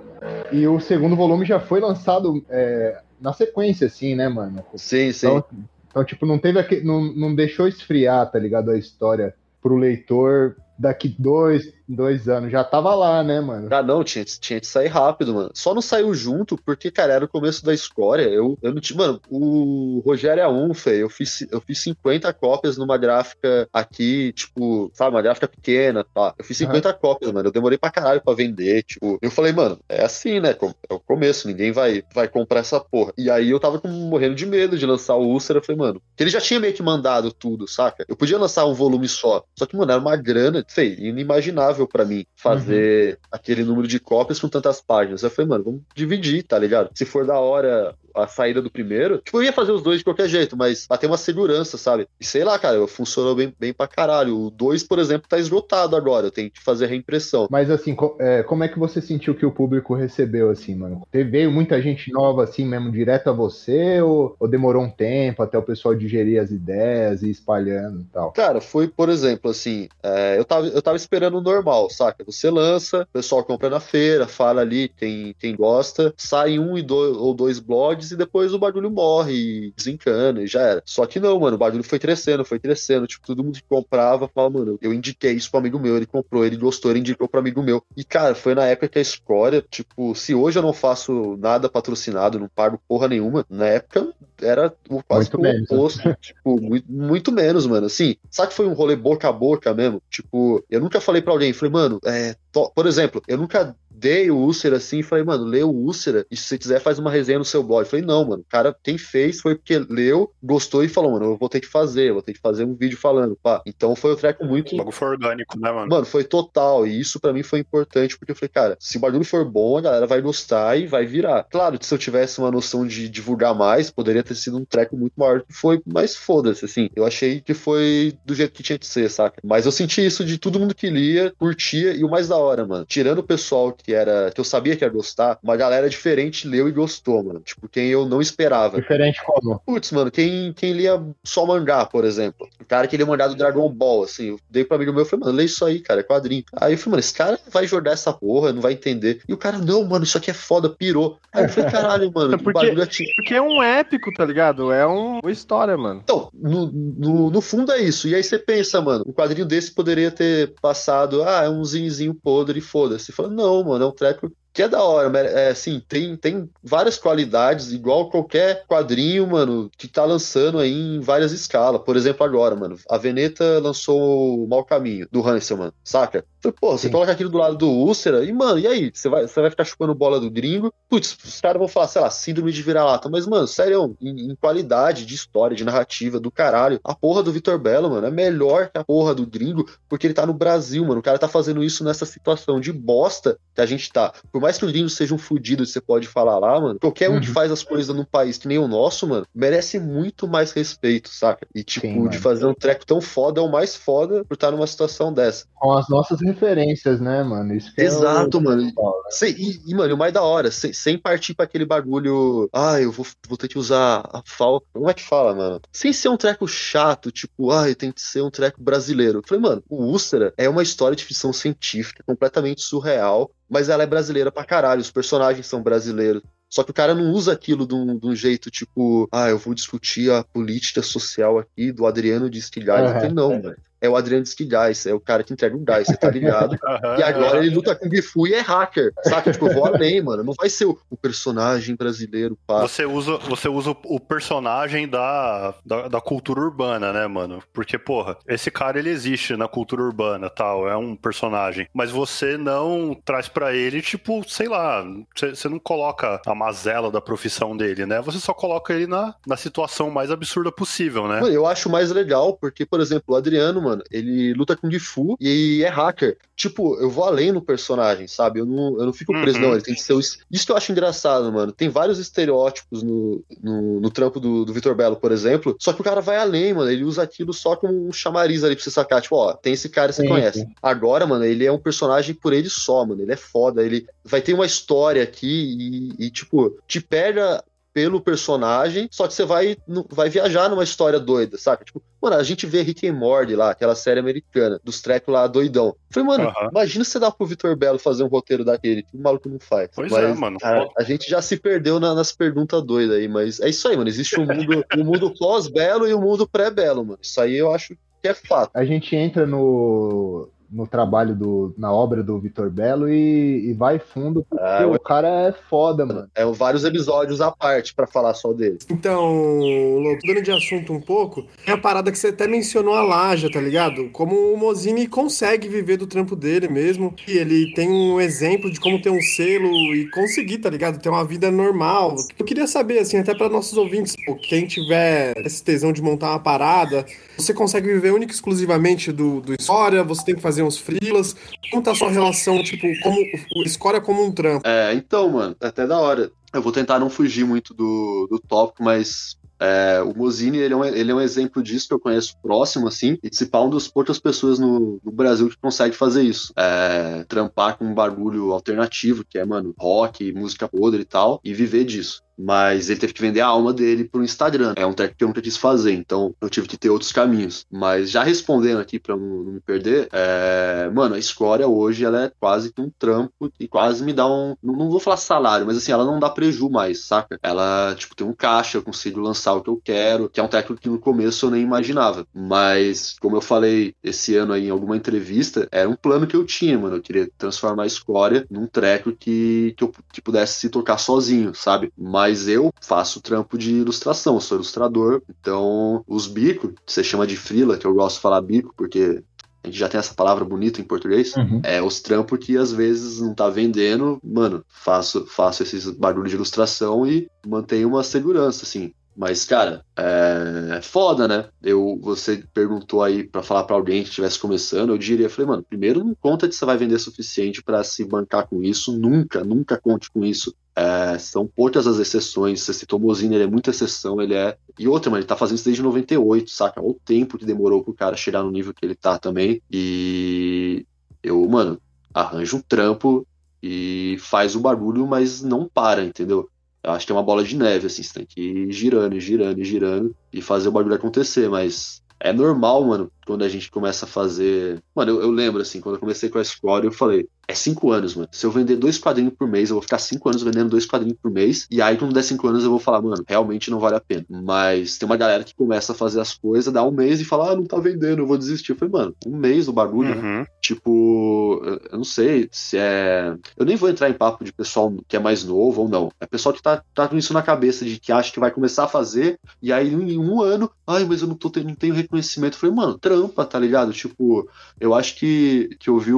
e 0.53 0.67
o 0.67 0.79
segundo 0.81 1.17
volume 1.17 1.45
já 1.45 1.59
foi 1.59 1.81
lançado 1.81 2.45
é, 2.49 3.01
na 3.21 3.33
sequência, 3.33 3.87
assim, 3.87 4.15
né, 4.15 4.29
mano? 4.29 4.65
Sim, 4.75 5.13
sim. 5.13 5.27
Então, 5.27 5.45
então 5.91 6.05
tipo, 6.05 6.25
não 6.25 6.39
teve 6.39 6.59
aquele, 6.59 6.85
não, 6.85 7.03
não 7.03 7.35
deixou 7.35 7.67
esfriar, 7.67 8.31
tá 8.31 8.39
ligado? 8.39 8.71
A 8.71 8.79
história 8.79 9.35
pro 9.61 9.77
leitor 9.77 10.57
daqui 10.79 11.15
dois, 11.19 11.75
dois 11.95 12.29
anos. 12.29 12.51
Já 12.51 12.65
tava 12.65 12.95
lá, 12.95 13.23
né, 13.23 13.41
mano? 13.41 13.69
Ah, 13.71 13.83
não, 13.83 14.05
tinha, 14.05 14.25
tinha 14.25 14.61
que 14.61 14.67
sair 14.67 14.89
rápido, 14.89 15.35
mano. 15.35 15.51
Só 15.55 15.75
não 15.75 15.83
saiu 15.83 16.15
junto 16.15 16.57
porque, 16.57 16.91
cara, 16.91 17.13
era 17.13 17.25
o 17.25 17.29
começo 17.29 17.65
da 17.65 17.75
escória. 17.75 18.23
Eu, 18.23 18.59
eu 18.63 18.73
não 18.73 18.81
tinha. 18.81 18.99
Mano, 18.99 19.21
o 19.31 20.03
Rogério 20.05 20.45
Aunfe, 20.45 20.91
eu 20.91 21.09
fiz, 21.09 21.47
eu 21.51 21.61
fiz 21.61 21.79
50 21.81 22.33
cópias 22.35 22.77
numa 22.77 22.99
gráfica 22.99 23.69
aqui, 23.73 24.33
tipo, 24.33 24.91
sabe, 24.95 25.15
uma 25.15 25.23
gráfica 25.23 25.49
pequena, 25.49 26.05
tá? 26.05 26.35
Eu 26.39 26.45
fiz 26.45 26.57
50 26.59 26.89
uhum. 26.89 26.95
cópias, 27.01 27.33
mano. 27.33 27.49
Eu 27.49 27.53
demorei 27.53 27.79
pra 27.79 27.91
caralho 27.91 28.21
pra 28.21 28.35
vender. 28.35 28.83
Tipo, 28.83 29.19
eu 29.21 29.31
falei, 29.31 29.53
mano, 29.53 29.79
é 29.89 30.05
assim, 30.05 30.41
né? 30.41 30.55
É 30.89 30.95
o 30.95 31.01
começo, 31.01 31.49
ninguém 31.49 31.73
vai, 31.73 32.03
vai 32.15 32.29
comprar 32.29 32.61
essa 32.61 32.81
porra. 32.81 33.13
E 33.17 33.31
aí 33.31 33.51
eu 33.51 33.61
tava 33.61 33.81
com, 33.81 33.89
morrendo 33.89 34.35
de 34.35 34.47
medo 34.47 34.79
de 34.79 34.87
lançar 34.87 35.17
o 35.17 35.27
Úlcera. 35.27 35.59
Eu 35.59 35.65
falei, 35.65 35.79
mano, 35.79 36.03
que 36.17 36.23
ele 36.23 36.31
já 36.31 36.41
tinha 36.41 36.61
meio 36.61 36.75
que 36.75 36.83
mandado 36.83 37.33
tudo, 37.33 37.67
saca? 37.67 38.05
Eu 38.09 38.17
podia 38.17 38.39
lançar 38.39 38.67
um 38.67 38.75
volume 38.75 39.09
só. 39.09 39.45
Só 39.59 39.67
que, 39.67 39.77
mano, 39.77 39.93
era 39.93 40.01
uma 40.01 40.17
grana, 40.17 40.65
sei, 40.69 40.95
inimaginável 40.95 41.80
viável 41.81 41.87
para 41.87 42.05
mim 42.05 42.25
fazer 42.37 43.13
uhum. 43.13 43.19
aquele 43.33 43.65
número 43.65 43.89
de 43.89 43.99
cópias 43.99 44.39
com 44.39 44.49
tantas 44.49 44.81
páginas. 44.81 45.23
Eu 45.23 45.31
falei, 45.31 45.49
mano, 45.49 45.65
vamos 45.65 45.81
dividir, 45.95 46.43
tá 46.43 46.59
ligado? 46.59 46.91
Se 46.95 47.05
for 47.05 47.27
da 47.27 47.39
hora 47.39 47.95
a 48.15 48.27
saída 48.27 48.61
do 48.61 48.71
primeiro, 48.71 49.19
tipo, 49.19 49.39
eu 49.39 49.45
ia 49.45 49.53
fazer 49.53 49.73
os 49.73 49.83
dois 49.83 49.99
de 49.99 50.05
qualquer 50.05 50.29
jeito, 50.29 50.57
mas 50.57 50.87
pra 50.87 50.97
ter 50.97 51.07
uma 51.07 51.17
segurança, 51.17 51.79
sabe? 51.79 52.07
E 52.21 52.25
sei 52.25 52.45
lá, 52.45 52.59
cara, 52.59 52.87
funcionou 52.87 53.35
bem, 53.35 53.55
bem 53.59 53.73
pra 53.73 53.87
caralho. 53.87 54.37
O 54.37 54.51
2, 54.51 54.83
por 54.85 54.99
exemplo, 54.99 55.29
tá 55.29 55.39
esgotado 55.39 55.97
agora, 55.97 56.27
eu 56.27 56.31
tenho 56.31 56.51
que 56.51 56.63
fazer 56.63 56.87
reimpressão. 56.87 57.47
Mas 57.51 57.71
assim, 57.71 57.97
é, 58.19 58.43
como 58.43 58.65
é 58.65 58.69
que 58.69 58.79
você 58.79 59.01
sentiu 59.01 59.35
que 59.35 59.47
o 59.47 59.53
público 59.53 59.95
recebeu, 59.95 60.51
assim, 60.51 60.75
mano? 60.75 61.07
Veio 61.13 61.51
muita 61.51 61.81
gente 61.81 62.13
nova, 62.13 62.45
assim, 62.45 62.65
mesmo, 62.65 62.91
direto 62.91 63.31
a 63.31 63.33
você, 63.33 64.01
ou, 64.01 64.35
ou 64.39 64.49
demorou 64.49 64.83
um 64.83 64.91
tempo 64.91 65.43
até 65.43 65.57
o 65.57 65.63
pessoal 65.63 65.95
digerir 65.95 66.41
as 66.41 66.51
ideias 66.51 67.23
e 67.23 67.31
espalhando 67.31 68.01
e 68.01 68.05
tal? 68.05 68.33
Cara, 68.33 68.61
foi, 68.61 68.89
por 68.89 69.09
exemplo, 69.09 69.51
assim, 69.51 69.89
é, 70.03 70.39
eu, 70.39 70.45
tava, 70.45 70.67
eu 70.67 70.83
tava 70.83 70.97
esperando 70.97 71.39
o 71.39 71.43
normal, 71.43 71.70
saca? 71.91 72.25
Você 72.25 72.51
lança, 72.51 73.03
o 73.03 73.13
pessoal 73.13 73.45
compra 73.45 73.71
na 73.71 73.81
feira, 73.81 74.27
fala 74.27 74.61
ali 74.61 74.89
quem, 74.89 75.35
quem 75.39 75.55
gosta, 75.55 76.15
sai 76.17 76.59
um 76.59 76.77
e 76.77 76.83
dois, 76.83 77.17
ou 77.17 77.35
dois 77.35 77.59
blogs 77.59 78.11
e 78.11 78.17
depois 78.17 78.53
o 78.53 78.59
bagulho 78.59 78.91
morre 78.91 79.73
desencana 79.77 80.43
e 80.43 80.47
já 80.47 80.61
era. 80.61 80.83
Só 80.85 81.07
que 81.07 81.21
não, 81.21 81.39
mano, 81.39 81.57
o 81.57 81.59
bagulho 81.59 81.85
foi 81.85 81.99
crescendo, 81.99 82.45
foi 82.45 82.59
crescendo. 82.59 83.07
Tipo, 83.07 83.27
todo 83.27 83.45
mundo 83.45 83.55
que 83.55 83.69
comprava 83.69 84.29
falava, 84.29 84.59
mano, 84.59 84.79
eu 84.81 84.93
indiquei 84.93 85.33
isso 85.33 85.51
pro 85.51 85.61
amigo 85.61 85.79
meu, 85.79 85.97
ele 85.97 86.07
comprou, 86.07 86.45
ele 86.45 86.57
gostou, 86.57 86.91
ele 86.91 87.01
indicou 87.01 87.29
pro 87.29 87.41
amigo 87.41 87.63
meu. 87.63 87.83
E, 87.97 88.05
cara, 88.05 88.35
foi 88.35 88.55
na 88.55 88.67
época 88.67 88.89
que 88.89 88.99
a 88.99 89.03
escória, 89.03 89.65
tipo, 89.71 90.15
se 90.15 90.35
hoje 90.35 90.59
eu 90.59 90.63
não 90.63 90.73
faço 90.73 91.37
nada 91.39 91.69
patrocinado, 91.69 92.39
não 92.39 92.49
pago 92.49 92.81
porra 92.89 93.09
nenhuma, 93.09 93.45
na 93.49 93.67
época 93.67 94.13
era 94.41 94.73
quase 95.07 95.31
muito 95.33 95.73
o 95.73 95.77
oposto. 95.77 96.03
Menos. 96.05 96.19
tipo, 96.21 96.61
muito, 96.61 96.91
muito 96.91 97.33
menos, 97.33 97.67
mano. 97.67 97.87
Assim, 97.87 98.17
sabe 98.31 98.51
que 98.51 98.57
foi 98.57 98.67
um 98.67 98.73
rolê 98.73 98.97
boca 98.97 99.29
a 99.29 99.33
boca 99.33 99.73
mesmo? 99.75 100.03
Tipo, 100.11 100.65
eu 100.71 100.81
nunca 100.81 101.01
falei 101.01 101.23
pra 101.23 101.33
alguém, 101.33 101.50
falei, 101.53 101.73
mano, 101.73 102.01
é, 102.05 102.37
por 102.53 102.87
exemplo, 102.87 103.23
eu 103.29 103.39
nunca 103.39 103.77
dei 104.01 104.31
o 104.31 104.37
Úlcera 104.37 104.79
assim 104.79 105.01
e 105.01 105.03
falei, 105.03 105.23
mano, 105.23 105.45
lê 105.45 105.63
o 105.63 105.69
Úlcera 105.69 106.27
e 106.31 106.37
se 106.37 106.45
você 106.45 106.59
quiser 106.59 106.81
faz 106.81 106.99
uma 106.99 107.11
resenha 107.11 107.39
no 107.39 107.45
seu 107.45 107.63
blog. 107.63 107.83
Eu 107.83 107.87
falei, 107.87 108.05
não, 108.05 108.25
mano, 108.25 108.43
o 108.43 108.51
cara 108.51 108.75
quem 108.83 108.97
fez 108.97 109.41
foi 109.41 109.55
porque 109.55 109.79
leu, 109.79 110.33
gostou 110.43 110.83
e 110.83 110.89
falou, 110.89 111.13
mano, 111.13 111.27
eu 111.27 111.37
vou 111.37 111.49
ter 111.49 111.61
que 111.61 111.67
fazer, 111.67 112.13
vou 112.13 112.23
ter 112.23 112.33
que 112.33 112.41
fazer 112.41 112.65
um 112.65 112.75
vídeo 112.75 112.97
falando, 112.97 113.37
pá. 113.43 113.63
Então 113.67 113.95
foi 113.95 114.13
o 114.13 114.17
treco 114.17 114.45
muito. 114.45 114.75
O 114.75 114.79
bagulho 114.79 114.97
foi 114.97 115.09
orgânico, 115.09 115.59
né, 115.59 115.71
mano? 115.71 115.89
Mano, 115.89 116.07
foi 116.07 116.25
total. 116.25 116.87
E 116.87 116.99
isso 116.99 117.21
para 117.21 117.33
mim 117.33 117.43
foi 117.43 117.59
importante, 117.59 118.19
porque 118.19 118.33
eu 118.33 118.37
falei, 118.37 118.49
cara, 118.49 118.77
se 118.81 118.97
o 118.97 119.01
bagulho 119.01 119.25
for 119.25 119.45
bom, 119.45 119.77
a 119.77 119.83
galera 119.83 120.07
vai 120.07 120.23
gostar 120.23 120.79
e 120.79 120.87
vai 120.87 121.05
virar. 121.05 121.45
Claro 121.51 121.79
que 121.79 121.87
se 121.87 121.93
eu 121.93 121.99
tivesse 121.99 122.39
uma 122.39 122.51
noção 122.51 122.87
de 122.87 123.09
divulgar 123.09 123.55
mais, 123.55 123.91
poderia 123.91 124.23
ter 124.23 124.35
sido 124.35 124.57
um 124.57 124.65
treco 124.65 124.97
muito 124.97 125.15
maior 125.17 125.43
que 125.43 125.53
foi, 125.53 125.83
mas 125.87 126.17
foda-se, 126.17 126.65
assim. 126.65 126.89
Eu 126.95 127.05
achei 127.05 127.41
que 127.41 127.53
foi 127.53 128.17
do 128.25 128.35
jeito 128.35 128.53
que 128.53 128.63
tinha 128.63 128.79
que 128.79 128.87
ser, 128.87 129.11
saca? 129.11 129.41
Mas 129.45 129.67
eu 129.67 129.73
senti 129.73 130.05
isso 130.05 130.25
de 130.25 130.39
todo 130.39 130.59
mundo 130.59 130.75
que 130.75 130.89
lia, 130.89 131.33
curtia, 131.39 131.95
e 131.95 132.05
o 132.05 132.11
mais 132.11 132.29
da 132.29 132.37
hora, 132.37 132.67
mano. 132.67 132.85
Tirando 132.87 133.19
o 133.19 133.25
pessoal 133.25 133.73
que 133.73 133.90
era. 133.93 134.31
que 134.31 134.41
eu 134.41 134.45
sabia 134.45 134.77
que 134.77 134.85
ia 134.85 134.89
gostar, 134.89 135.39
uma 135.43 135.57
galera 135.57 135.89
diferente 135.89 136.47
leu 136.47 136.69
e 136.69 136.73
gostou, 136.73 137.23
mano. 137.23 137.41
Tipo, 137.41 137.69
quem 137.69 137.89
eu 137.89 138.07
não 138.07 138.21
esperava. 138.21 138.81
Diferente 138.81 139.21
como? 139.25 139.61
Putz, 139.65 139.93
mano, 139.93 140.11
quem, 140.11 140.53
quem 140.53 140.73
lia 140.73 141.01
só 141.23 141.47
mangá, 141.47 141.85
por 141.87 142.05
exemplo. 142.05 142.49
O 142.61 142.65
cara 142.65 142.87
que 142.87 142.97
lia 142.97 143.07
mangá 143.07 143.29
do 143.29 143.35
Dragon 143.35 143.69
Ball, 143.69 144.05
assim, 144.05 144.29
eu 144.29 144.41
dei 144.49 144.65
pro 144.65 144.77
amigo 144.77 144.93
meu 144.93 145.03
e 145.03 145.07
falei, 145.07 145.27
mano, 145.27 145.37
lê 145.37 145.45
isso 145.45 145.65
aí, 145.65 145.81
cara, 145.81 146.01
é 146.01 146.05
quadrinho. 146.05 146.45
Aí 146.53 146.75
eu 146.75 146.79
falei, 146.79 146.93
mano, 146.93 147.01
esse 147.01 147.15
cara 147.15 147.39
vai 147.51 147.67
jogar 147.67 147.93
essa 147.93 148.13
porra, 148.13 148.53
não 148.53 148.61
vai 148.61 148.73
entender. 148.73 149.21
E 149.29 149.33
o 149.33 149.37
cara, 149.37 149.59
não, 149.59 149.85
mano, 149.85 150.05
isso 150.05 150.19
aqui 150.19 150.31
é 150.31 150.35
foda, 150.35 150.69
pirou. 150.69 151.19
Aí 151.33 151.45
eu 151.45 151.49
falei, 151.49 151.71
caralho, 151.71 152.13
mano, 152.15 152.39
porque, 152.39 152.53
bagulho 152.53 152.83
é 152.83 152.87
Porque 153.17 153.35
é 153.35 153.43
um 153.43 153.63
épico, 153.63 154.13
tá 154.13 154.25
ligado? 154.25 154.73
É 154.73 154.87
um, 154.87 155.21
uma 155.21 155.31
história, 155.31 155.77
mano. 155.77 156.01
Então, 156.03 156.31
no, 156.35 156.67
no, 156.71 157.31
no 157.31 157.41
fundo 157.41 157.73
é 157.73 157.81
isso. 157.81 158.09
E 158.09 158.15
aí 158.15 158.23
você 158.23 158.39
pensa, 158.39 158.81
mano, 158.81 159.05
um 159.07 159.13
quadrinho 159.13 159.47
desse 159.47 159.73
poderia 159.73 160.11
ter 160.11 160.55
passado, 160.61 161.23
ah, 161.23 161.45
é 161.45 161.49
um 161.49 161.65
zinzinho 161.65 162.15
podre 162.15 162.59
e 162.59 162.63
foda-se. 162.63 163.13
Fala, 163.13 163.29
não, 163.29 163.63
mano, 163.65 163.80
é 163.85 163.89
um 163.89 163.93
treco 163.93 164.31
que 164.53 164.63
é 164.63 164.69
da 164.69 164.83
hora, 164.83 165.17
é, 165.21 165.51
assim, 165.51 165.81
tem, 165.87 166.17
tem 166.17 166.51
várias 166.63 166.99
qualidades, 166.99 167.73
igual 167.73 168.11
qualquer 168.11 168.67
quadrinho, 168.67 169.27
mano, 169.27 169.71
que 169.79 169.87
tá 169.87 170.05
lançando 170.05 170.59
aí 170.59 170.97
em 170.97 171.01
várias 171.01 171.31
escalas. 171.31 171.83
Por 171.83 171.97
exemplo, 171.97 172.27
agora, 172.27 172.57
mano, 172.57 172.77
a 172.89 172.99
Veneta 172.99 173.61
lançou 173.61 174.45
o 174.45 174.49
Mal 174.49 174.65
Caminho, 174.65 175.07
do 175.11 175.27
Hansel, 175.27 175.57
mano, 175.57 175.73
saca? 175.85 176.25
Falei, 176.43 176.57
pô, 176.59 176.77
você 176.77 176.87
Sim. 176.87 176.93
coloca 176.93 177.13
aquilo 177.13 177.31
do 177.31 177.39
lado 177.39 177.57
do 177.57 177.69
Úlcera 177.69 178.25
e, 178.25 178.33
mano, 178.33 178.59
e 178.59 178.67
aí? 178.67 178.91
Você 178.93 179.09
vai, 179.09 179.27
você 179.27 179.41
vai 179.41 179.51
ficar 179.51 179.65
chupando 179.65 179.95
bola 179.95 180.19
do 180.19 180.31
gringo? 180.31 180.73
Putz, 180.89 181.17
os 181.23 181.41
caras 181.41 181.59
vão 181.59 181.69
falar, 181.69 181.87
sei 181.89 182.01
lá, 182.01 182.11
síndrome 182.11 182.51
de 182.51 182.63
vira-lata. 182.63 183.09
Mas, 183.11 183.27
mano, 183.27 183.47
sério, 183.47 183.95
em, 184.01 184.31
em, 184.31 184.35
qualidade 184.35 185.05
de 185.05 185.15
história, 185.15 185.55
de 185.55 185.65
narrativa, 185.65 186.19
do 186.19 186.31
caralho, 186.31 186.81
a 186.83 186.95
porra 186.95 187.23
do 187.23 187.31
Vitor 187.31 187.59
Belo, 187.59 187.91
mano, 187.91 188.07
é 188.07 188.11
melhor 188.11 188.71
que 188.71 188.79
a 188.79 188.85
porra 188.85 189.15
do 189.15 189.27
gringo, 189.27 189.69
porque 189.89 190.07
ele 190.07 190.15
tá 190.15 190.27
no 190.27 190.33
Brasil, 190.33 190.83
mano. 190.85 191.01
O 191.01 191.03
cara 191.03 191.19
tá 191.19 191.29
fazendo 191.29 191.63
isso 191.63 191.85
nessa 191.85 192.07
situação 192.07 192.59
de 192.59 192.73
bosta 192.73 193.39
que 193.61 193.63
a 193.63 193.67
gente 193.67 193.93
tá. 193.93 194.13
Por 194.33 194.41
mais 194.41 194.59
que 194.59 194.65
os 194.65 194.73
gringos 194.73 194.95
sejam 194.95 195.19
fodidos, 195.19 195.73
você 195.73 195.81
pode 195.81 196.09
falar 196.09 196.39
lá, 196.39 196.61
mano, 196.61 196.79
qualquer 196.81 197.11
um 197.11 197.15
uhum. 197.15 197.21
que 197.21 197.29
faz 197.29 197.53
as 197.53 197.63
coisas 197.63 197.95
num 197.95 198.05
país 198.05 198.39
que 198.39 198.49
nem 198.49 198.59
o 198.59 198.67
nosso, 198.67 199.07
mano, 199.07 199.27
merece 199.35 199.79
muito 199.79 200.27
mais 200.27 200.53
respeito, 200.53 201.11
saca? 201.11 201.47
E, 201.55 201.63
tipo, 201.63 201.87
Sim, 201.87 202.09
de 202.09 202.19
fazer 202.19 202.47
um 202.47 202.55
treco 202.55 202.87
tão 202.87 203.01
foda 203.01 203.41
é 203.41 203.45
o 203.45 203.51
mais 203.51 203.77
foda 203.77 204.25
por 204.25 204.35
estar 204.35 204.51
numa 204.51 204.67
situação 204.67 205.13
dessa. 205.13 205.45
Com 205.55 205.73
as 205.73 205.89
nossas 205.89 206.21
referências, 206.21 207.01
né, 207.01 207.23
mano? 207.23 207.55
Isso 207.55 207.73
Exato, 207.77 208.39
é 208.39 208.41
o... 208.41 208.43
mano. 208.43 208.73
Sem, 209.11 209.33
e, 209.33 209.61
e, 209.67 209.75
mano, 209.75 209.95
o 209.95 209.99
mais 209.99 210.13
da 210.13 210.23
hora, 210.23 210.51
sem, 210.51 210.73
sem 210.73 210.99
partir 210.99 211.35
pra 211.35 211.45
aquele 211.45 211.67
bagulho, 211.67 212.49
ah, 212.53 212.81
eu 212.81 212.91
vou, 212.91 213.07
vou 213.29 213.37
ter 213.37 213.49
que 213.49 213.59
usar 213.59 214.09
a 214.13 214.23
falta. 214.25 214.67
Como 214.73 214.89
é 214.89 214.95
que 214.95 215.03
fala, 215.03 215.35
mano? 215.35 215.61
Sem 215.73 215.93
ser 215.93 216.09
um 216.09 216.17
treco 216.17 216.47
chato, 216.49 217.11
tipo, 217.11 217.51
ah, 217.51 217.73
tem 217.75 217.93
que 217.93 218.01
ser 218.01 218.23
um 218.23 218.31
treco 218.31 218.63
brasileiro. 218.63 219.19
Eu 219.19 219.23
falei, 219.27 219.43
mano, 219.43 219.63
o 219.69 219.85
Úlcera 219.85 220.33
é 220.37 220.49
uma 220.49 220.63
história 220.63 220.97
de 220.97 221.05
ficção 221.05 221.33
científica 221.33 222.03
completamente 222.07 222.63
surreal, 222.63 223.31
mas 223.51 223.69
ela 223.69 223.83
é 223.83 223.87
brasileira 223.87 224.31
pra 224.31 224.45
caralho, 224.45 224.81
os 224.81 224.91
personagens 224.91 225.47
são 225.47 225.63
brasileiros. 225.63 226.23
Só 226.49 226.65
que 226.65 226.71
o 226.71 226.75
cara 226.75 226.95
não 226.95 227.13
usa 227.13 227.33
aquilo 227.33 227.67
de 227.67 227.75
um, 227.75 227.99
de 227.99 228.07
um, 228.07 228.15
jeito 228.15 228.51
tipo, 228.51 229.09
ah, 229.13 229.29
eu 229.29 229.39
vou 229.39 229.55
discutir 229.55 230.11
a 230.11 230.25
política 230.25 230.83
social 230.83 231.39
aqui 231.39 231.71
do 231.71 231.87
Adriano 231.87 232.29
de 232.29 232.39
Estilhares. 232.39 233.05
Uhum. 233.05 233.15
Não, 233.15 233.43
velho 233.43 233.70
é 233.81 233.89
o 233.89 233.97
Adriano 233.97 234.25
Skigais, 234.25 234.87
é 234.87 234.95
o 234.95 235.01
cara 235.01 235.25
que 235.25 235.33
entrega 235.33 235.57
o 235.57 235.61
gás, 235.61 235.87
você 235.87 235.97
tá 235.97 236.11
ligado? 236.11 236.57
e 236.99 237.03
agora 237.03 237.39
ele 237.39 237.55
luta 237.55 237.75
com 237.75 237.87
o 237.87 238.03
Fu 238.03 238.27
e 238.27 238.35
é 238.35 238.41
hacker, 238.41 238.93
saca? 239.05 239.33
Tipo, 239.33 239.49
eu 239.49 239.55
vou 239.55 239.65
além, 239.65 240.03
mano. 240.03 240.23
Não 240.23 240.35
vai 240.35 240.49
ser 240.49 240.67
o, 240.67 240.79
o 240.91 240.97
personagem 240.97 241.75
brasileiro, 241.75 242.39
pá. 242.47 242.61
Você 242.61 242.85
usa, 242.85 243.17
você 243.19 243.49
usa 243.49 243.77
o 243.85 243.99
personagem 243.99 244.89
da, 244.89 245.55
da, 245.65 245.89
da, 245.89 246.01
cultura 246.01 246.41
urbana, 246.41 246.93
né, 246.93 247.07
mano? 247.07 247.43
Porque, 247.53 247.79
porra, 247.79 248.17
esse 248.27 248.51
cara 248.51 248.79
ele 248.79 248.91
existe 248.91 249.37
na 249.37 249.49
cultura 249.49 249.83
urbana, 249.83 250.29
tal, 250.29 250.69
é 250.69 250.77
um 250.77 250.95
personagem. 250.95 251.69
Mas 251.73 251.91
você 251.91 252.37
não 252.37 252.95
traz 253.05 253.29
para 253.29 253.55
ele, 253.55 253.81
tipo, 253.81 254.23
sei 254.29 254.49
lá, 254.49 254.85
você, 255.15 255.31
você 255.31 255.49
não 255.49 255.59
coloca 255.59 256.21
a 256.27 256.35
mazela 256.35 256.91
da 256.91 257.01
profissão 257.01 257.57
dele, 257.57 257.87
né? 257.87 258.01
Você 258.03 258.19
só 258.19 258.35
coloca 258.35 258.73
ele 258.75 258.87
na, 258.87 259.15
na 259.27 259.37
situação 259.37 259.91
mais 259.91 260.11
absurda 260.11 260.53
possível, 260.53 261.09
né? 261.09 261.21
Eu 261.25 261.47
acho 261.47 261.71
mais 261.71 261.91
legal, 261.91 262.37
porque, 262.37 262.67
por 262.67 262.81
exemplo, 262.81 263.15
o 263.15 263.17
Adriano, 263.17 263.63
mano, 263.63 263.70
mano, 263.71 263.83
ele 263.91 264.35
luta 264.35 264.57
com 264.57 264.71
Gifu 264.71 265.17
e 265.21 265.63
é 265.65 265.69
hacker. 265.69 266.17
Tipo, 266.37 266.77
eu 266.81 266.91
vou 266.91 267.05
além 267.05 267.33
no 267.33 267.43
personagem, 267.43 268.09
sabe? 268.09 268.41
Eu 268.41 268.47
não, 268.47 268.79
eu 268.79 268.87
não 268.87 268.93
fico 268.93 269.13
preso, 269.13 269.39
uhum. 269.39 269.45
não. 269.45 269.53
Ele 269.53 269.63
tem 269.63 269.75
que 269.75 269.83
ser 269.83 269.93
o... 269.93 270.01
Isso 270.01 270.47
que 270.47 270.51
eu 270.51 270.57
acho 270.57 270.73
engraçado, 270.73 271.31
mano. 271.31 271.53
Tem 271.53 271.69
vários 271.69 271.99
estereótipos 271.99 272.83
no, 272.83 273.23
no, 273.43 273.81
no 273.81 273.91
trampo 273.91 274.19
do, 274.19 274.45
do 274.45 274.53
Vitor 274.53 274.75
Belo, 274.75 274.97
por 274.97 275.13
exemplo. 275.13 275.55
Só 275.59 275.73
que 275.73 275.83
o 275.83 275.85
cara 275.85 276.01
vai 276.01 276.17
além, 276.17 276.55
mano. 276.55 276.71
Ele 276.71 276.83
usa 276.83 277.03
aquilo 277.03 277.35
só 277.35 277.57
como 277.57 277.87
um 277.87 277.93
chamariz 277.93 278.43
ali 278.43 278.57
pra 278.57 278.65
você 278.65 278.71
sacar. 278.71 279.03
Tipo, 279.03 279.17
ó, 279.17 279.35
tem 279.35 279.53
esse 279.53 279.69
cara 279.69 279.89
que 279.89 279.97
você 279.97 280.03
sim, 280.03 280.09
conhece. 280.09 280.41
Sim. 280.41 280.49
Agora, 280.63 281.07
mano, 281.07 281.25
ele 281.25 281.45
é 281.45 281.53
um 281.53 281.59
personagem 281.59 282.15
por 282.15 282.33
ele 282.33 282.49
só, 282.49 282.87
mano. 282.87 283.03
Ele 283.03 283.13
é 283.13 283.17
foda. 283.17 283.63
Ele 283.63 283.87
vai 284.03 284.23
ter 284.23 284.33
uma 284.33 284.47
história 284.47 285.03
aqui 285.03 285.93
e, 285.99 286.07
e 286.07 286.11
tipo, 286.11 286.57
te 286.67 286.81
pega 286.81 287.45
pelo 287.73 288.01
personagem, 288.01 288.89
só 288.91 289.07
que 289.07 289.15
você 289.15 289.25
vai, 289.25 289.57
vai 289.91 290.09
viajar 290.09 290.49
numa 290.49 290.65
história 290.65 290.99
doida, 290.99 291.39
saca? 291.39 291.65
Tipo, 291.65 291.83
mano, 292.01 292.17
a 292.17 292.23
gente 292.23 292.47
vê 292.47 292.63
Rick 292.63 292.87
and 292.89 292.95
Morty 292.95 293.37
lá, 293.37 293.51
aquela 293.51 293.75
série 293.75 294.01
americana, 294.01 294.61
dos 294.63 294.81
trecos 294.81 295.13
lá 295.13 295.27
doidão. 295.27 295.77
Falei, 295.91 296.09
mano, 296.09 296.25
uhum. 296.25 296.49
imagina 296.51 296.85
você 296.85 296.99
dar 296.99 297.13
pro 297.13 297.27
Vitor 297.27 297.57
Belo 297.57 297.79
fazer 297.79 298.03
um 298.03 298.09
roteiro 298.09 298.45
daquele, 298.45 298.83
que 298.83 298.97
o 298.97 299.01
maluco 299.01 299.29
não 299.29 299.39
faz. 299.39 299.71
Pois 299.75 299.93
é, 299.93 300.09
mas, 300.09 300.17
é, 300.17 300.21
mano. 300.21 300.39
A, 300.43 300.67
a, 300.79 300.83
gente 300.83 301.09
já 301.09 301.23
se 301.23 301.37
perdeu 301.37 301.79
na, 301.79 301.95
nas 301.95 302.13
perguntas 302.13 302.63
doidas 302.63 302.97
aí, 302.97 303.09
mas 303.09 303.41
é 303.41 303.49
isso 303.49 303.69
aí, 303.69 303.77
mano. 303.77 303.89
Existe 303.89 304.19
um 304.19 304.27
mundo, 304.27 304.65
um 304.77 304.85
mundo 304.85 305.15
pós-belo 305.17 305.87
e 305.87 305.95
um 305.95 306.01
mundo 306.01 306.29
pré-belo, 306.29 306.85
mano. 306.85 306.99
Isso 307.01 307.21
aí 307.21 307.37
eu 307.37 307.53
acho 307.53 307.77
que 308.03 308.09
é 308.09 308.15
fato. 308.15 308.51
A 308.55 308.65
gente 308.65 308.97
entra 308.97 309.27
no 309.27 310.29
no 310.51 310.67
trabalho 310.67 311.15
do, 311.15 311.55
na 311.57 311.73
obra 311.73 312.03
do 312.03 312.19
Vitor 312.19 312.51
Belo 312.51 312.89
e, 312.89 313.51
e, 313.51 313.53
vai 313.53 313.79
fundo, 313.79 314.27
porque 314.29 314.45
ah, 314.45 314.67
o 314.67 314.79
cara 314.79 315.29
é 315.29 315.33
foda, 315.49 315.87
mano. 315.87 316.09
É 316.15 316.25
vários 316.27 316.65
episódios 316.65 317.21
à 317.21 317.31
parte 317.31 317.75
para 317.75 317.87
falar 317.87 318.15
só 318.15 318.33
dele. 318.33 318.59
Então, 318.71 319.41
mudando 319.81 320.23
de 320.23 320.33
assunto 320.33 320.73
um 320.73 320.81
pouco, 320.81 321.25
é 321.47 321.53
a 321.53 321.59
parada 321.59 321.91
que 321.91 321.99
você 321.99 322.09
até 322.09 322.27
mencionou 322.27 322.75
a 322.75 322.83
Laja, 322.83 323.31
tá 323.31 323.41
ligado? 323.41 323.91
Como 323.91 324.15
o 324.15 324.37
Mozini 324.37 324.87
consegue 324.87 325.49
viver 325.49 325.77
do 325.77 325.87
trampo 325.87 326.17
dele 326.17 326.49
mesmo, 326.49 326.95
e 327.07 327.17
ele 327.17 327.53
tem 327.55 327.69
um 327.69 328.01
exemplo 328.01 328.51
de 328.51 328.59
como 328.59 328.81
ter 328.81 328.91
um 328.91 329.01
selo 329.01 329.49
e 329.75 329.89
conseguir, 329.91 330.39
tá 330.39 330.51
ligado? 330.51 330.81
Ter 330.81 330.89
uma 330.89 331.05
vida 331.05 331.31
normal. 331.31 331.97
Eu 332.19 332.25
queria 332.25 332.47
saber, 332.47 332.79
assim, 332.81 332.99
até 332.99 333.15
para 333.15 333.29
nossos 333.29 333.57
ouvintes, 333.57 333.95
pô, 334.05 334.17
quem 334.17 334.47
tiver 334.47 335.15
esse 335.25 335.43
tesão 335.43 335.73
de 335.73 335.83
montar 335.83 336.11
uma 336.11 336.21
parada, 336.21 336.85
você 337.17 337.33
consegue 337.35 337.67
viver 337.67 337.93
única 337.93 338.13
e 338.13 338.15
exclusivamente 338.15 338.93
do, 338.93 339.21
do 339.21 339.35
história, 339.35 339.85
você 339.85 340.05
tem 340.05 340.15
que 340.15 340.21
fazer 340.21 340.40
fazer 340.41 340.43
uns 340.43 340.59
freelas? 340.59 341.17
Como 341.51 341.63
tá 341.63 341.73
a 341.73 341.75
sua 341.75 341.91
relação, 341.91 342.43
tipo, 342.43 342.67
como 342.83 343.01
o 343.37 343.49
Score 343.49 343.81
como 343.81 344.05
um 344.05 344.13
trampo? 344.13 344.47
É, 344.47 344.75
então, 344.75 345.11
mano, 345.11 345.37
é 345.41 345.47
até 345.47 345.67
da 345.67 345.79
hora. 345.79 346.11
Eu 346.33 346.43
vou 346.43 346.53
tentar 346.53 346.79
não 346.79 346.89
fugir 346.89 347.25
muito 347.25 347.53
do, 347.53 348.07
do 348.11 348.19
tópico, 348.19 348.63
mas 348.63 349.17
é, 349.39 349.83
o 349.83 349.97
Mozini, 349.97 350.39
ele 350.39 350.55
é, 350.55 350.57
um, 350.57 350.65
ele 350.65 350.93
é 350.93 350.95
um 350.95 351.01
exemplo 351.01 351.43
disso 351.43 351.67
que 351.69 351.75
eu 351.75 351.81
conheço 351.81 352.17
próximo, 352.23 352.69
assim, 352.69 352.99
e 353.03 353.15
se 353.15 353.27
pá, 353.27 353.41
uma 353.41 353.51
das 353.51 353.67
poucas 353.67 353.99
pessoas 353.99 354.39
no, 354.39 354.81
no, 354.85 354.93
Brasil 354.93 355.29
que 355.29 355.37
consegue 355.37 355.75
fazer 355.75 356.03
isso. 356.03 356.33
É, 356.37 357.05
trampar 357.09 357.59
com 357.59 357.65
um 357.65 357.75
barulho 357.75 358.33
alternativo, 358.33 359.05
que 359.05 359.19
é, 359.19 359.25
mano, 359.25 359.55
rock, 359.59 360.13
música 360.13 360.49
podre 360.49 360.83
e 360.83 360.85
tal, 360.85 361.21
e 361.25 361.35
viver 361.35 361.65
disso 361.65 362.03
mas 362.21 362.69
ele 362.69 362.81
teve 362.81 362.93
que 362.93 363.01
vender 363.01 363.21
a 363.21 363.27
alma 363.27 363.53
dele 363.53 363.85
pro 363.85 364.03
Instagram. 364.03 364.55
É 364.57 364.67
um 364.67 364.73
teste 364.73 364.97
que 364.97 365.05
eu 365.05 365.09
nunca 365.09 365.23
quis 365.23 365.37
fazer, 365.37 365.73
então 365.73 366.15
eu 366.21 366.29
tive 366.29 366.47
que 366.47 366.57
ter 366.57 366.71
outros 366.71 366.93
caminhos. 366.93 367.47
Mas 367.51 367.91
já 367.91 368.03
respondendo 368.03 368.61
aqui 368.61 368.79
para 368.79 368.97
não, 368.97 369.25
não, 369.25 369.33
me 369.33 369.41
perder, 369.41 369.89
é... 369.93 370.71
mano, 370.73 370.95
a 370.95 370.99
escória 370.99 371.49
hoje 371.49 371.85
ela 371.85 372.05
é 372.05 372.13
quase 372.21 372.53
que 372.53 372.61
um 372.61 372.71
trampo 372.71 373.33
e 373.39 373.49
quase 373.49 373.83
me 373.85 373.93
dá 373.93 374.07
um. 374.07 374.37
Não, 374.43 374.55
não, 374.55 374.71
vou 374.71 374.81
falar 374.81 374.97
salário, 374.97 375.47
mas 375.47 375.57
assim, 375.57 375.73
ela 375.73 375.85
não 375.85 375.99
dá 375.99 376.11
preju 376.11 376.51
mais, 376.51 376.85
saca? 376.85 377.19
Ela, 377.23 377.75
tipo, 377.77 377.95
tem 377.95 378.07
um 378.07 378.13
caixa, 378.13 378.59
eu 378.59 378.63
consigo 378.63 379.01
lançar 379.01 379.35
o 379.35 379.43
que 379.43 379.51
eu 379.51 379.61
quero, 379.63 380.09
que 380.09 380.21
é 380.21 380.23
um 380.23 380.29
técnico 380.29 380.61
que 380.61 380.69
no 380.69 380.79
começo 380.79 381.27
eu 381.27 381.31
nem 381.31 381.43
imaginava. 381.43 382.07
Mas, 382.13 382.97
como 383.01 383.17
eu 383.17 383.21
falei 383.21 383.75
esse 383.83 384.17
ano 384.17 384.33
aí 384.33 384.47
em 384.47 384.51
alguma 384.51 384.77
entrevista, 384.77 385.49
era 385.51 385.69
um 385.69 385.77
plano 385.77 386.07
que 386.07 386.17
eu 386.17 386.25
tinha, 386.25 386.59
mano. 386.59 386.77
Eu 386.77 386.83
queria 386.83 387.09
transformar 387.17 387.65
a 387.65 387.67
escória 387.67 388.27
num 388.31 388.47
treco 388.47 388.93
que, 388.93 389.55
que 389.57 389.65
eu 389.65 389.73
que 389.93 390.01
pudesse 390.01 390.41
se 390.41 390.49
tocar 390.49 390.79
sozinho, 390.79 391.35
sabe? 391.35 391.73
Mas 391.77 392.10
mas 392.11 392.27
eu 392.27 392.53
faço 392.61 393.01
trampo 393.01 393.39
de 393.39 393.53
ilustração, 393.53 394.19
sou 394.19 394.37
ilustrador, 394.37 395.01
então 395.09 395.85
os 395.87 396.09
bicos, 396.09 396.53
você 396.67 396.83
chama 396.83 397.07
de 397.07 397.17
frila, 397.17 397.57
que 397.57 397.65
eu 397.65 397.73
gosto 397.73 397.97
de 397.97 398.03
falar 398.03 398.21
bico, 398.21 398.53
porque 398.57 399.05
a 399.45 399.47
gente 399.47 399.57
já 399.57 399.69
tem 399.69 399.79
essa 399.79 399.95
palavra 399.95 400.25
bonita 400.25 400.61
em 400.61 400.65
português, 400.65 401.15
uhum. 401.17 401.41
é 401.45 401.63
os 401.63 401.81
trampos 401.81 402.19
que 402.19 402.37
às 402.37 402.53
vezes 402.53 403.01
não 403.01 403.15
tá 403.15 403.31
vendendo, 403.31 404.01
mano, 404.03 404.45
faço, 404.49 405.07
faço 405.07 405.45
esses 405.45 405.71
barulhos 405.71 406.11
de 406.11 406.17
ilustração 406.17 406.85
e 406.85 407.09
mantenho 407.25 407.69
uma 407.69 407.85
segurança, 407.85 408.45
assim. 408.45 408.75
Mas, 409.01 409.25
cara, 409.25 409.65
é, 409.79 410.59
é 410.59 410.61
foda, 410.61 411.09
né? 411.09 411.31
Eu, 411.43 411.81
você 411.81 412.23
perguntou 412.35 412.83
aí 412.83 413.03
para 413.03 413.23
falar 413.23 413.45
para 413.45 413.57
alguém 413.57 413.83
que 413.83 413.89
estivesse 413.89 414.19
começando, 414.19 414.69
eu 414.69 414.77
diria, 414.77 415.09
falei, 415.09 415.27
mano, 415.27 415.43
primeiro 415.43 415.83
não 415.83 415.95
conta 415.95 416.29
que 416.29 416.35
você 416.35 416.45
vai 416.45 416.59
vender 416.59 416.79
suficiente 416.79 417.43
para 417.43 417.65
se 417.65 417.83
bancar 417.83 418.29
com 418.29 418.43
isso, 418.43 418.79
nunca, 418.79 419.25
nunca 419.25 419.59
conte 419.59 419.91
com 419.91 420.05
isso. 420.05 420.37
É, 420.55 420.99
são 420.99 421.27
poucas 421.27 421.67
as 421.67 421.79
exceções. 421.79 422.43
Você 422.43 422.53
citou 422.53 422.79
ele 422.95 423.23
é 423.23 423.27
muita 423.27 423.49
exceção, 423.49 424.03
ele 424.03 424.13
é. 424.13 424.37
E 424.59 424.69
outra, 424.69 424.91
mano, 424.91 425.01
ele 425.01 425.09
tá 425.09 425.17
fazendo 425.17 425.37
isso 425.37 425.47
desde 425.47 425.63
98, 425.63 426.31
saca? 426.31 426.61
O 426.61 426.75
tempo 426.75 427.17
que 427.17 427.25
demorou 427.25 427.65
pro 427.65 427.73
cara 427.73 427.97
chegar 427.97 428.23
no 428.23 428.31
nível 428.31 428.53
que 428.53 428.67
ele 428.67 428.75
tá 428.75 428.99
também. 428.99 429.41
E 429.51 430.67
eu, 431.03 431.27
mano, 431.27 431.59
arranjo 431.95 432.37
um 432.37 432.43
trampo 432.43 433.07
e 433.43 433.97
faz 433.99 434.37
o 434.37 434.41
barulho, 434.41 434.87
mas 434.87 435.23
não 435.23 435.49
para, 435.49 435.83
entendeu? 435.83 436.29
Eu 436.63 436.73
acho 436.73 436.87
que 436.87 436.93
é 436.93 436.95
uma 436.95 437.03
bola 437.03 437.25
de 437.25 437.37
neve, 437.37 437.67
assim, 437.67 437.83
você 437.83 437.95
tem 437.95 438.07
que 438.07 438.21
ir 438.21 438.53
girando, 438.53 438.99
girando, 439.01 439.43
girando 439.43 439.97
e 440.13 440.21
fazer 440.21 440.49
o 440.49 440.53
barulho 440.53 440.75
acontecer, 440.75 441.29
mas 441.29 441.83
é 441.99 442.13
normal, 442.13 442.65
mano, 442.65 442.91
quando 443.07 443.25
a 443.25 443.29
gente 443.29 443.51
começa 443.51 443.85
a 443.85 443.89
fazer. 443.89 444.63
Mano, 444.75 444.93
eu, 444.93 445.03
eu 445.03 445.11
lembro, 445.11 445.43
assim, 445.43 445.61
quando 445.61 445.75
eu 445.77 445.81
comecei 445.81 446.09
com 446.09 446.19
a 446.19 446.25
Score, 446.25 446.65
eu 446.65 446.73
falei, 446.73 447.07
é 447.31 447.35
cinco 447.35 447.71
anos, 447.71 447.95
mano. 447.95 448.09
Se 448.11 448.27
eu 448.27 448.31
vender 448.31 448.57
dois 448.57 448.77
quadrinhos 448.77 449.15
por 449.15 449.29
mês, 449.29 449.51
eu 449.51 449.55
vou 449.55 449.63
ficar 449.63 449.79
cinco 449.79 450.09
anos 450.09 450.23
vendendo 450.23 450.51
dois 450.51 450.67
quadrinhos 450.67 450.99
por 451.01 451.11
mês. 451.11 451.47
E 451.49 451.63
aí, 451.63 451.77
quando 451.77 451.95
der 451.95 452.03
cinco 452.03 452.27
anos, 452.27 452.43
eu 452.43 452.51
vou 452.51 452.59
falar, 452.59 452.83
mano, 452.83 453.05
realmente 453.07 453.51
não 453.51 453.61
vale 453.61 453.77
a 453.77 453.81
pena. 453.81 454.05
Mas 454.11 454.77
tem 454.77 454.87
uma 454.87 454.97
galera 454.97 455.23
que 455.23 455.35
começa 455.35 455.73
a 455.73 455.75
fazer 455.75 456.01
as 456.01 456.13
coisas, 456.13 456.53
dá 456.53 456.65
um 456.65 456.73
mês 456.73 457.01
e 457.01 457.05
fala, 457.05 457.31
ah, 457.31 457.37
não 457.37 457.45
tá 457.45 457.57
vendendo, 457.59 458.01
eu 458.01 458.07
vou 458.07 458.19
desistir. 458.19 458.51
Eu 458.51 458.57
falei, 458.57 458.73
mano, 458.73 458.97
um 459.07 459.17
mês 459.17 459.47
o 459.47 459.53
bagulho, 459.53 459.95
né? 459.95 459.97
uhum. 459.97 460.19
né? 460.21 460.27
Tipo, 460.41 461.41
eu 461.71 461.79
não 461.79 461.85
sei 461.85 462.29
se 462.33 462.57
é. 462.59 463.15
Eu 463.37 463.47
nem 463.47 463.57
vou 463.57 463.71
entrar 463.71 463.89
em 463.89 463.95
papo 463.95 464.25
de 464.25 464.33
pessoal 464.33 464.75
que 464.89 464.97
é 464.97 464.99
mais 464.99 465.23
novo 465.23 465.63
ou 465.63 465.69
não. 465.69 465.93
É 466.01 466.07
pessoal 466.07 466.33
que 466.35 466.43
tá, 466.43 466.65
tá 466.75 466.89
com 466.89 466.97
isso 466.97 467.13
na 467.13 467.23
cabeça, 467.23 467.65
de 467.65 467.79
que 467.79 467.93
acha 467.93 468.13
que 468.13 468.19
vai 468.19 468.33
começar 468.33 468.65
a 468.65 468.69
fazer, 468.69 469.21
e 469.41 469.53
aí 469.53 469.73
em 469.73 469.99
um 469.99 470.21
ano, 470.21 470.51
ai, 470.67 470.85
mas 470.85 471.03
eu 471.03 471.09
não, 471.09 471.15
tô, 471.15 471.31
não 471.45 471.55
tenho 471.55 471.75
reconhecimento. 471.75 472.35
Eu 472.35 472.41
falei, 472.41 472.57
mano, 472.57 472.79
trampa, 472.79 473.25
tá 473.25 473.39
ligado? 473.39 473.73
Tipo, 473.73 474.29
eu 474.59 474.75
acho 474.75 474.97
que, 474.97 475.57
que 475.61 475.71
eu 475.71 475.79
vi 475.79 475.93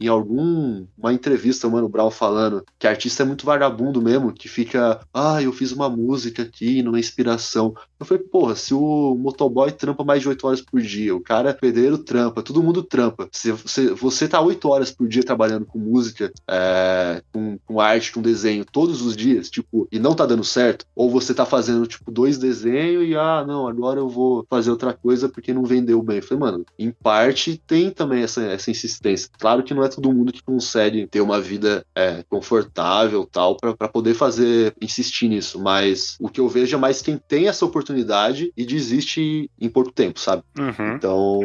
em 0.00 0.08
algum 0.08 0.63
uma 0.96 1.12
entrevista 1.12 1.66
o 1.66 1.70
Mano 1.70 1.88
Brown 1.88 2.10
falando 2.10 2.64
que 2.78 2.86
artista 2.86 3.22
é 3.22 3.26
muito 3.26 3.46
vagabundo 3.46 4.00
mesmo, 4.00 4.32
que 4.32 4.48
fica, 4.48 5.00
ah, 5.12 5.42
eu 5.42 5.52
fiz 5.52 5.72
uma 5.72 5.88
música 5.88 6.42
aqui, 6.42 6.82
numa 6.82 6.98
inspiração. 6.98 7.74
Eu 7.98 8.06
falei, 8.06 8.22
porra, 8.22 8.54
se 8.54 8.74
o 8.74 9.14
motoboy 9.14 9.72
trampa 9.72 10.04
mais 10.04 10.22
de 10.22 10.28
8 10.28 10.46
horas 10.46 10.60
por 10.60 10.80
dia, 10.80 11.14
o 11.14 11.20
cara 11.20 11.50
é 11.50 11.52
pedreiro 11.52 11.98
trampa, 11.98 12.42
todo 12.42 12.62
mundo 12.62 12.82
trampa. 12.82 13.28
Se 13.32 13.50
você, 13.52 13.90
você 13.90 14.28
tá 14.28 14.40
8 14.40 14.68
horas 14.68 14.90
por 14.90 15.08
dia 15.08 15.22
trabalhando 15.22 15.64
com 15.64 15.78
música, 15.78 16.32
é, 16.48 17.22
com, 17.32 17.58
com 17.64 17.80
arte, 17.80 18.12
com 18.12 18.20
desenho, 18.20 18.64
todos 18.64 19.02
os 19.02 19.16
dias, 19.16 19.48
tipo, 19.48 19.88
e 19.90 19.98
não 19.98 20.14
tá 20.14 20.26
dando 20.26 20.44
certo, 20.44 20.86
ou 20.94 21.10
você 21.10 21.32
tá 21.32 21.46
fazendo, 21.46 21.86
tipo, 21.86 22.10
dois 22.10 22.38
desenhos 22.38 23.08
e, 23.08 23.14
ah, 23.16 23.44
não, 23.46 23.66
agora 23.66 24.00
eu 24.00 24.08
vou 24.08 24.44
fazer 24.48 24.70
outra 24.70 24.92
coisa 24.92 25.28
porque 25.28 25.52
não 25.52 25.64
vendeu 25.64 26.02
bem. 26.02 26.16
Eu 26.16 26.22
falei, 26.22 26.40
mano, 26.40 26.66
em 26.78 26.90
parte 26.90 27.60
tem 27.66 27.90
também 27.90 28.22
essa, 28.22 28.42
essa 28.42 28.70
insistência. 28.70 29.30
Claro 29.38 29.62
que 29.62 29.74
não 29.74 29.84
é 29.84 29.88
todo 29.88 30.12
mundo 30.12 30.32
que 30.32 30.42
consegue 30.54 31.06
ter 31.06 31.20
uma 31.20 31.40
vida 31.40 31.84
é, 31.94 32.24
confortável 32.28 33.26
tal 33.30 33.56
para 33.56 33.88
poder 33.88 34.14
fazer, 34.14 34.74
insistir 34.80 35.28
nisso, 35.28 35.60
mas 35.60 36.16
o 36.20 36.28
que 36.28 36.40
eu 36.40 36.48
vejo 36.48 36.76
é 36.76 36.78
mais 36.78 37.02
quem 37.02 37.18
tem 37.18 37.48
essa 37.48 37.64
oportunidade 37.64 38.52
e 38.56 38.64
desiste 38.64 39.50
em 39.60 39.68
pouco 39.68 39.90
tempo, 39.92 40.20
sabe? 40.20 40.42
Uhum. 40.56 40.94
Então, 40.94 41.40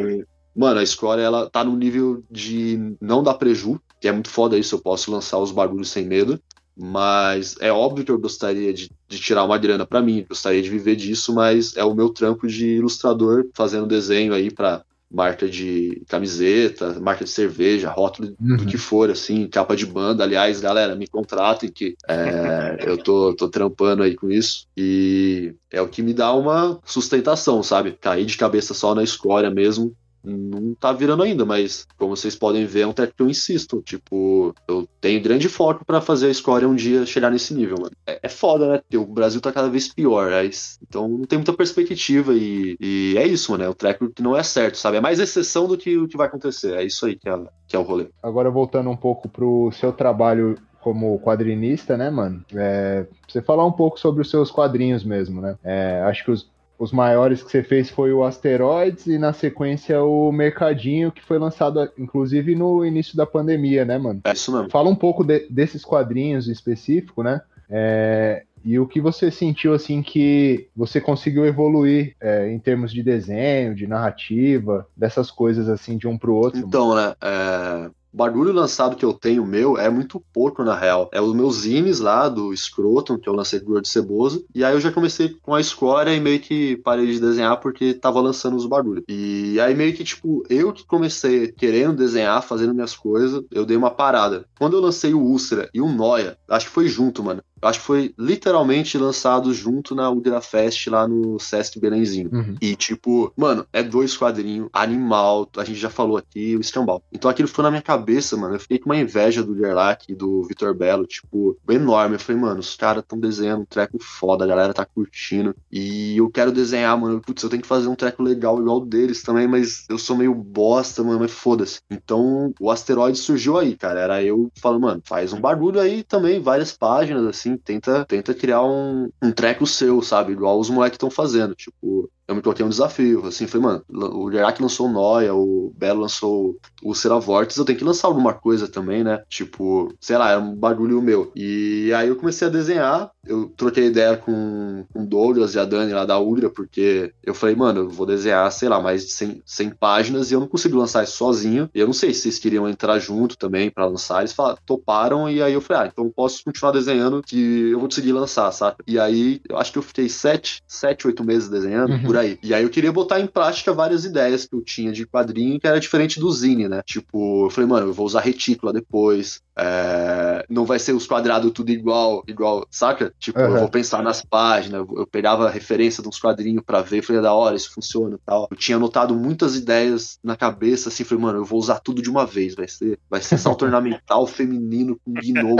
mano, 0.54 0.78
a 0.78 0.82
escola 0.82 1.20
ela 1.20 1.50
tá 1.50 1.64
no 1.64 1.76
nível 1.76 2.22
de 2.30 2.96
não 3.00 3.22
dar 3.22 3.34
preju, 3.34 3.80
que 4.00 4.06
é 4.06 4.12
muito 4.12 4.30
foda 4.30 4.56
isso, 4.56 4.76
eu 4.76 4.80
posso 4.80 5.10
lançar 5.10 5.38
os 5.38 5.50
bagulhos 5.50 5.90
sem 5.90 6.06
medo. 6.06 6.40
Mas 6.82 7.56
é 7.60 7.70
óbvio 7.70 8.04
que 8.04 8.10
eu 8.10 8.18
gostaria 8.18 8.72
de, 8.72 8.90
de 9.06 9.18
tirar 9.18 9.44
uma 9.44 9.58
grana 9.58 9.84
para 9.84 10.00
mim, 10.00 10.24
gostaria 10.26 10.62
de 10.62 10.70
viver 10.70 10.96
disso, 10.96 11.34
mas 11.34 11.76
é 11.76 11.84
o 11.84 11.94
meu 11.94 12.08
trampo 12.08 12.46
de 12.46 12.76
ilustrador 12.76 13.44
fazendo 13.54 13.86
desenho 13.86 14.32
aí 14.32 14.50
para 14.50 14.82
marca 15.10 15.48
de 15.48 16.02
camiseta, 16.08 17.00
marca 17.00 17.24
de 17.24 17.30
cerveja, 17.30 17.90
rótulo 17.90 18.36
uhum. 18.40 18.56
do 18.58 18.66
que 18.66 18.78
for, 18.78 19.10
assim, 19.10 19.48
capa 19.48 19.74
de 19.74 19.84
banda. 19.84 20.22
Aliás, 20.22 20.60
galera, 20.60 20.94
me 20.94 21.06
contratem 21.06 21.70
que 21.70 21.96
é, 22.08 22.78
eu 22.86 22.96
tô, 22.96 23.34
tô 23.34 23.48
trampando 23.48 24.02
aí 24.02 24.14
com 24.14 24.30
isso 24.30 24.66
e 24.76 25.54
é 25.70 25.82
o 25.82 25.88
que 25.88 26.02
me 26.02 26.14
dá 26.14 26.32
uma 26.32 26.78
sustentação, 26.84 27.62
sabe? 27.62 27.92
Cair 28.00 28.24
de 28.24 28.36
cabeça 28.36 28.72
só 28.72 28.94
na 28.94 29.02
escória 29.02 29.50
mesmo 29.50 29.94
não 30.22 30.74
tá 30.74 30.92
virando 30.92 31.22
ainda, 31.22 31.44
mas 31.44 31.86
como 31.98 32.16
vocês 32.16 32.36
podem 32.36 32.66
ver, 32.66 32.80
é 32.80 32.86
um 32.86 32.92
treco 32.92 33.14
que 33.16 33.22
eu 33.22 33.28
insisto. 33.28 33.82
Tipo, 33.82 34.54
eu 34.68 34.88
tenho 35.00 35.22
grande 35.22 35.48
foco 35.48 35.84
para 35.84 36.00
fazer 36.00 36.26
a 36.26 36.30
escória 36.30 36.68
um 36.68 36.74
dia 36.74 37.06
chegar 37.06 37.30
nesse 37.30 37.54
nível, 37.54 37.76
mano. 37.80 37.92
É, 38.06 38.20
é 38.22 38.28
foda, 38.28 38.68
né? 38.68 38.98
O 38.98 39.06
Brasil 39.06 39.40
tá 39.40 39.52
cada 39.52 39.68
vez 39.68 39.92
pior, 39.92 40.32
é, 40.32 40.48
então 40.82 41.08
não 41.08 41.24
tem 41.24 41.38
muita 41.38 41.52
perspectiva 41.52 42.32
e, 42.34 42.76
e 42.80 43.14
é 43.16 43.26
isso, 43.26 43.52
mano. 43.52 43.64
É 43.64 43.68
um 43.68 43.74
treco 43.74 44.10
que 44.10 44.22
não 44.22 44.36
é 44.36 44.42
certo, 44.42 44.76
sabe? 44.76 44.96
É 44.96 45.00
mais 45.00 45.18
exceção 45.18 45.66
do 45.66 45.76
que 45.76 45.96
o 45.96 46.08
que 46.08 46.16
vai 46.16 46.26
acontecer. 46.26 46.74
É 46.74 46.84
isso 46.84 47.06
aí 47.06 47.16
que 47.16 47.28
é, 47.28 47.38
que 47.66 47.76
é 47.76 47.78
o 47.78 47.82
rolê. 47.82 48.08
Agora 48.22 48.50
voltando 48.50 48.90
um 48.90 48.96
pouco 48.96 49.28
pro 49.28 49.70
seu 49.72 49.92
trabalho 49.92 50.56
como 50.80 51.20
quadrinista, 51.20 51.96
né, 51.96 52.10
mano? 52.10 52.44
É, 52.54 53.06
você 53.28 53.42
falar 53.42 53.66
um 53.66 53.72
pouco 53.72 54.00
sobre 54.00 54.22
os 54.22 54.30
seus 54.30 54.50
quadrinhos 54.50 55.04
mesmo, 55.04 55.40
né? 55.40 55.56
É, 55.62 56.02
acho 56.06 56.24
que 56.24 56.30
os, 56.30 56.50
os 56.80 56.92
maiores 56.92 57.42
que 57.42 57.50
você 57.50 57.62
fez 57.62 57.90
foi 57.90 58.10
o 58.10 58.24
Asteroids 58.24 59.06
e 59.06 59.18
na 59.18 59.34
sequência 59.34 60.02
o 60.02 60.32
Mercadinho, 60.32 61.12
que 61.12 61.22
foi 61.22 61.38
lançado 61.38 61.86
inclusive 61.98 62.54
no 62.54 62.86
início 62.86 63.14
da 63.18 63.26
pandemia, 63.26 63.84
né, 63.84 63.98
mano? 63.98 64.22
É 64.24 64.32
isso 64.32 64.50
mesmo. 64.50 64.70
Fala 64.70 64.88
um 64.88 64.96
pouco 64.96 65.22
de, 65.22 65.46
desses 65.50 65.84
quadrinhos 65.84 66.48
em 66.48 66.52
específico, 66.52 67.22
né? 67.22 67.42
É, 67.68 68.44
e 68.64 68.78
o 68.78 68.86
que 68.86 68.98
você 68.98 69.30
sentiu 69.30 69.74
assim 69.74 70.02
que 70.02 70.68
você 70.74 71.02
conseguiu 71.02 71.44
evoluir 71.44 72.16
é, 72.18 72.50
em 72.50 72.58
termos 72.58 72.92
de 72.92 73.02
desenho, 73.02 73.74
de 73.74 73.86
narrativa, 73.86 74.88
dessas 74.96 75.30
coisas 75.30 75.68
assim 75.68 75.98
de 75.98 76.08
um 76.08 76.16
pro 76.16 76.34
outro? 76.34 76.60
Então, 76.60 76.94
né? 76.94 77.14
É 77.20 77.90
o 78.12 78.52
lançado 78.52 78.96
que 78.96 79.04
eu 79.04 79.12
tenho 79.12 79.46
meu 79.46 79.78
é 79.78 79.88
muito 79.88 80.22
pouco, 80.32 80.62
na 80.64 80.74
real. 80.74 81.08
É 81.12 81.20
os 81.20 81.34
meus 81.34 81.60
zines 81.60 82.00
lá 82.00 82.28
do 82.28 82.54
Scrotum, 82.56 83.18
que 83.18 83.28
eu 83.28 83.32
lancei 83.32 83.60
com 83.60 83.72
o 83.72 83.80
de 83.80 83.88
Ceboso. 83.88 84.44
E 84.54 84.64
aí 84.64 84.74
eu 84.74 84.80
já 84.80 84.90
comecei 84.90 85.30
com 85.40 85.54
a 85.54 85.60
escória 85.60 86.14
e 86.14 86.20
meio 86.20 86.40
que 86.40 86.76
parei 86.78 87.06
de 87.06 87.20
desenhar 87.20 87.58
porque 87.60 87.94
tava 87.94 88.20
lançando 88.20 88.56
os 88.56 88.66
barulhos. 88.66 89.04
E 89.08 89.58
aí 89.60 89.74
meio 89.74 89.94
que, 89.94 90.04
tipo, 90.04 90.42
eu 90.48 90.72
que 90.72 90.84
comecei 90.84 91.52
querendo 91.52 91.96
desenhar, 91.96 92.42
fazendo 92.42 92.74
minhas 92.74 92.94
coisas, 92.94 93.42
eu 93.50 93.64
dei 93.64 93.76
uma 93.76 93.90
parada. 93.90 94.44
Quando 94.58 94.76
eu 94.76 94.80
lancei 94.80 95.14
o 95.14 95.20
Úlcera 95.20 95.68
e 95.72 95.80
o 95.80 95.88
Noia, 95.88 96.36
acho 96.48 96.66
que 96.66 96.72
foi 96.72 96.88
junto, 96.88 97.22
mano. 97.22 97.42
Eu 97.62 97.68
acho 97.68 97.80
que 97.80 97.86
foi 97.86 98.14
literalmente 98.18 98.96
lançado 98.96 99.52
junto 99.52 99.94
na 99.94 100.10
Udra 100.10 100.40
Fest 100.40 100.86
lá 100.86 101.06
no 101.06 101.38
Sesc 101.38 101.78
Belenzinho. 101.78 102.30
Uhum. 102.32 102.56
E, 102.60 102.74
tipo, 102.74 103.32
mano, 103.36 103.66
é 103.72 103.82
dois 103.82 104.16
quadrinhos, 104.16 104.68
animal, 104.72 105.48
a 105.56 105.64
gente 105.64 105.78
já 105.78 105.90
falou 105.90 106.16
aqui, 106.16 106.56
o 106.56 106.60
escambau. 106.60 107.02
Então 107.12 107.30
aquilo 107.30 107.48
foi 107.48 107.62
na 107.62 107.70
minha 107.70 107.82
cabeça, 107.82 108.36
mano. 108.36 108.54
Eu 108.54 108.60
fiquei 108.60 108.78
com 108.78 108.88
uma 108.88 108.96
inveja 108.96 109.42
do 109.42 109.56
Gerlach 109.56 110.04
e 110.08 110.14
do 110.14 110.42
Vitor 110.44 110.74
Belo, 110.74 111.06
tipo, 111.06 111.56
enorme. 111.68 112.16
Eu 112.16 112.20
falei, 112.20 112.40
mano, 112.40 112.60
os 112.60 112.76
caras 112.76 113.02
estão 113.02 113.18
desenhando 113.18 113.62
um 113.62 113.66
treco 113.66 113.98
foda, 114.00 114.44
a 114.44 114.48
galera 114.48 114.72
tá 114.72 114.84
curtindo. 114.84 115.54
E 115.70 116.16
eu 116.16 116.30
quero 116.30 116.52
desenhar, 116.52 116.98
mano. 116.98 117.20
Putz, 117.20 117.42
eu 117.42 117.50
tenho 117.50 117.62
que 117.62 117.68
fazer 117.68 117.88
um 117.88 117.94
treco 117.94 118.22
legal 118.22 118.58
igual 118.58 118.78
o 118.78 118.86
deles 118.86 119.22
também, 119.22 119.46
mas 119.46 119.84
eu 119.88 119.98
sou 119.98 120.16
meio 120.16 120.34
bosta, 120.34 121.02
mano, 121.02 121.20
mas 121.20 121.32
foda-se. 121.32 121.80
Então 121.90 122.54
o 122.58 122.70
asteroide 122.70 123.18
surgiu 123.18 123.58
aí, 123.58 123.76
cara. 123.76 124.00
Era 124.00 124.22
eu 124.22 124.50
falando, 124.60 124.82
mano, 124.82 125.02
faz 125.04 125.32
um 125.32 125.40
barulho 125.40 125.80
aí 125.80 126.02
também, 126.02 126.40
várias 126.40 126.72
páginas, 126.72 127.26
assim 127.26 127.49
assim, 127.54 127.56
tenta, 127.58 128.04
tenta 128.04 128.34
criar 128.34 128.62
um, 128.62 129.10
um 129.22 129.32
treco 129.32 129.66
seu, 129.66 130.02
sabe? 130.02 130.32
Igual 130.32 130.58
os 130.58 130.70
moleques 130.70 130.96
estão 130.96 131.10
fazendo. 131.10 131.54
Tipo, 131.54 132.10
eu 132.30 132.36
me 132.36 132.42
coloquei 132.42 132.64
um 132.64 132.68
desafio, 132.68 133.26
assim, 133.26 133.48
falei, 133.48 133.66
mano, 133.66 133.84
o 133.90 134.30
Gerak 134.30 134.62
lançou 134.62 134.86
o 134.86 134.92
Noia, 134.92 135.34
o 135.34 135.72
Belo 135.76 136.02
lançou 136.02 136.56
o 136.80 136.94
Seravortes, 136.94 137.56
eu 137.56 137.64
tenho 137.64 137.76
que 137.76 137.84
lançar 137.84 138.06
alguma 138.06 138.32
coisa 138.32 138.68
também, 138.68 139.02
né? 139.02 139.20
Tipo, 139.28 139.92
sei 140.00 140.16
lá, 140.16 140.30
é 140.30 140.38
um 140.38 140.54
bagulho 140.54 141.02
meu. 141.02 141.32
E 141.34 141.92
aí 141.92 142.06
eu 142.06 142.14
comecei 142.14 142.46
a 142.46 142.50
desenhar, 142.50 143.10
eu 143.26 143.52
troquei 143.56 143.86
ideia 143.86 144.16
com, 144.16 144.84
com 144.92 145.02
o 145.02 145.06
Douglas 145.06 145.56
e 145.56 145.58
a 145.58 145.64
Dani 145.64 145.92
lá 145.92 146.04
da 146.04 146.20
Udra, 146.20 146.48
porque 146.48 147.12
eu 147.24 147.34
falei, 147.34 147.56
mano, 147.56 147.80
eu 147.80 147.88
vou 147.90 148.06
desenhar, 148.06 148.50
sei 148.52 148.68
lá, 148.68 148.80
mais 148.80 149.04
de 149.04 149.10
100, 149.10 149.42
100 149.44 149.70
páginas 149.70 150.30
e 150.30 150.34
eu 150.34 150.40
não 150.40 150.46
consigo 150.46 150.78
lançar 150.78 151.02
isso 151.02 151.16
sozinho. 151.16 151.68
E 151.74 151.80
eu 151.80 151.86
não 151.86 151.92
sei 151.92 152.14
se 152.14 152.22
vocês 152.22 152.38
queriam 152.38 152.68
entrar 152.68 152.98
junto 153.00 153.36
também 153.36 153.70
para 153.70 153.86
lançar. 153.86 154.20
Eles 154.20 154.32
falaram, 154.32 154.58
toparam, 154.64 155.28
e 155.28 155.42
aí 155.42 155.52
eu 155.52 155.60
falei, 155.60 155.82
ah, 155.82 155.90
então 155.92 156.08
posso 156.14 156.44
continuar 156.44 156.72
desenhando 156.72 157.22
que 157.22 157.70
eu 157.70 157.80
vou 157.80 157.88
conseguir 157.88 158.12
lançar, 158.12 158.52
sabe? 158.52 158.76
E 158.86 159.00
aí 159.00 159.40
eu 159.48 159.58
acho 159.58 159.72
que 159.72 159.78
eu 159.78 159.82
fiquei 159.82 160.08
7, 160.08 160.62
7, 160.66 161.08
8 161.08 161.24
meses 161.24 161.48
desenhando, 161.48 161.92
uhum. 161.92 162.02
por 162.02 162.16
aí. 162.20 162.38
E 162.42 162.54
aí 162.54 162.62
eu 162.62 162.70
queria 162.70 162.92
botar 162.92 163.20
em 163.20 163.26
prática 163.26 163.72
várias 163.72 164.04
ideias 164.04 164.46
que 164.46 164.54
eu 164.54 164.62
tinha 164.62 164.92
de 164.92 165.06
quadrinho 165.06 165.58
que 165.58 165.66
era 165.66 165.80
diferente 165.80 166.20
do 166.20 166.30
Zine, 166.30 166.68
né? 166.68 166.82
Tipo, 166.84 167.46
eu 167.46 167.50
falei, 167.50 167.68
mano, 167.68 167.88
eu 167.88 167.92
vou 167.92 168.06
usar 168.06 168.20
retícula 168.20 168.72
depois, 168.72 169.42
é, 169.56 170.44
não 170.48 170.64
vai 170.64 170.78
ser 170.78 170.92
os 170.92 171.06
quadrados 171.06 171.52
tudo 171.52 171.70
igual, 171.70 172.22
igual, 172.26 172.66
saca? 172.70 173.12
Tipo, 173.18 173.40
uhum. 173.40 173.46
eu 173.46 173.60
vou 173.60 173.68
pensar 173.68 174.02
nas 174.02 174.24
páginas, 174.24 174.86
eu 174.96 175.06
pegava 175.06 175.46
a 175.46 175.50
referência 175.50 176.02
de 176.02 176.08
uns 176.08 176.18
quadrinhos 176.18 176.62
para 176.64 176.80
ver, 176.80 177.02
falei, 177.02 177.20
da 177.20 177.34
hora, 177.34 177.56
isso 177.56 177.72
funciona 177.72 178.16
e 178.16 178.18
tal. 178.24 178.48
Eu 178.50 178.56
tinha 178.56 178.76
anotado 178.76 179.14
muitas 179.14 179.56
ideias 179.56 180.18
na 180.24 180.34
cabeça, 180.34 180.88
assim, 180.88 181.04
falei, 181.04 181.24
mano, 181.24 181.38
eu 181.40 181.44
vou 181.44 181.58
usar 181.58 181.80
tudo 181.80 182.00
de 182.00 182.08
uma 182.08 182.24
vez, 182.24 182.54
vai 182.54 182.68
ser, 182.68 182.98
vai 183.08 183.20
ser 183.20 183.36
salto 183.36 183.64
ornamental 183.64 184.26
feminino 184.26 184.98
com 185.04 185.12
gnomo, 185.12 185.56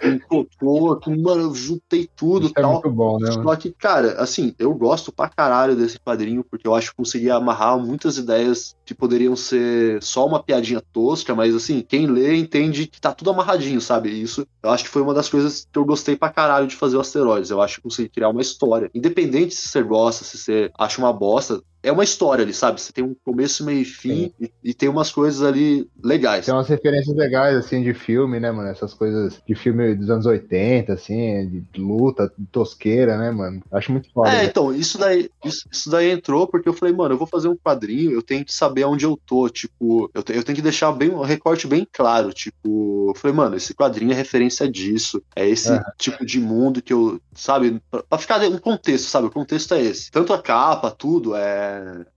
com 0.00 0.18
cocô, 0.20 0.96
com, 0.96 1.10
mano, 1.20 1.42
eu 1.42 1.54
juntei 1.54 2.08
tudo 2.14 2.46
e 2.46 2.50
é 2.50 2.62
tal. 2.62 2.70
É 2.70 2.72
muito 2.74 2.90
bom, 2.90 3.18
né? 3.18 3.32
Só 3.32 3.56
que, 3.56 3.72
cara, 3.72 4.20
assim, 4.20 4.54
eu 4.58 4.72
gosto 4.74 5.10
pra 5.10 5.28
caralho 5.28 5.51
desse 5.76 5.98
quadrinho, 5.98 6.44
porque 6.44 6.66
eu 6.66 6.74
acho 6.74 6.90
que 6.90 6.96
consegui 6.96 7.30
amarrar 7.30 7.78
muitas 7.78 8.18
ideias 8.18 8.76
que 8.84 8.94
poderiam 8.94 9.36
ser 9.36 10.02
só 10.02 10.26
uma 10.26 10.42
piadinha 10.42 10.82
tosca, 10.92 11.34
mas 11.34 11.54
assim, 11.54 11.84
quem 11.86 12.06
lê 12.06 12.36
entende 12.36 12.86
que 12.86 13.00
tá 13.00 13.12
tudo 13.12 13.30
amarradinho, 13.30 13.80
sabe? 13.80 14.10
Isso 14.10 14.46
eu 14.62 14.70
acho 14.70 14.84
que 14.84 14.90
foi 14.90 15.02
uma 15.02 15.14
das 15.14 15.28
coisas 15.28 15.66
que 15.70 15.78
eu 15.78 15.84
gostei 15.84 16.16
pra 16.16 16.30
caralho 16.30 16.66
de 16.66 16.76
fazer 16.76 16.96
o 16.96 17.00
Asteroides. 17.00 17.50
Eu 17.50 17.60
acho 17.60 17.76
que 17.76 17.82
consegui 17.82 18.08
criar 18.08 18.28
uma 18.28 18.42
história. 18.42 18.90
Independente 18.94 19.54
se 19.54 19.68
você 19.68 19.82
gosta, 19.82 20.24
se 20.24 20.38
você 20.38 20.70
acha 20.78 21.00
uma 21.00 21.12
bosta, 21.12 21.62
é 21.82 21.90
uma 21.90 22.04
história 22.04 22.44
ali, 22.44 22.54
sabe? 22.54 22.80
Você 22.80 22.92
tem 22.92 23.02
um 23.02 23.14
começo, 23.24 23.64
meio 23.64 23.80
e 23.80 23.84
fim 23.84 24.32
e, 24.40 24.50
e, 24.62 24.74
tem 24.74 24.88
umas 24.88 25.10
coisas 25.10 25.42
ali 25.42 25.88
legais. 26.02 26.46
Tem 26.46 26.54
umas 26.54 26.68
referências 26.68 27.14
legais, 27.16 27.56
assim, 27.56 27.82
de 27.82 27.92
filme, 27.92 28.38
né, 28.38 28.52
mano? 28.52 28.68
Essas 28.68 28.94
coisas 28.94 29.40
de 29.46 29.54
filme 29.54 29.94
dos 29.94 30.08
anos 30.08 30.24
80, 30.24 30.92
assim, 30.92 31.64
de 31.72 31.80
luta, 31.80 32.32
de 32.38 32.46
tosqueira, 32.46 33.18
né, 33.18 33.30
mano? 33.32 33.62
Acho 33.72 33.90
muito 33.90 34.10
foda. 34.12 34.30
É, 34.30 34.42
né? 34.42 34.44
então, 34.44 34.72
isso 34.72 34.96
daí, 34.96 35.28
isso, 35.44 35.68
isso, 35.70 35.90
daí 35.90 36.10
entrou 36.10 36.46
porque 36.46 36.68
eu 36.68 36.72
falei, 36.72 36.94
mano, 36.94 37.14
eu 37.14 37.18
vou 37.18 37.26
fazer 37.26 37.48
um 37.48 37.56
quadrinho, 37.56 38.12
eu 38.12 38.22
tenho 38.22 38.44
que 38.44 38.54
saber 38.54 38.84
onde 38.84 39.04
eu 39.04 39.18
tô, 39.26 39.48
tipo, 39.48 40.08
eu, 40.14 40.22
te, 40.22 40.32
eu 40.34 40.44
tenho 40.44 40.56
que 40.56 40.62
deixar 40.62 40.92
bem 40.92 41.10
um 41.10 41.22
recorte 41.22 41.66
bem 41.66 41.86
claro, 41.90 42.32
tipo, 42.32 43.10
eu 43.10 43.14
falei, 43.16 43.36
mano, 43.36 43.56
esse 43.56 43.74
quadrinho 43.74 44.12
é 44.12 44.14
referência 44.14 44.70
disso, 44.70 45.20
é 45.34 45.48
esse 45.48 45.72
é. 45.72 45.82
tipo 45.98 46.24
de 46.24 46.38
mundo 46.38 46.80
que 46.80 46.92
eu, 46.92 47.20
sabe, 47.34 47.82
pra, 47.90 48.02
pra 48.04 48.18
ficar 48.18 48.40
um 48.42 48.58
contexto, 48.58 49.06
sabe? 49.06 49.26
O 49.26 49.30
contexto 49.30 49.74
é 49.74 49.82
esse. 49.82 50.10
Tanto 50.10 50.32
a 50.32 50.40
capa, 50.40 50.90
tudo, 50.90 51.34
é 51.34 51.71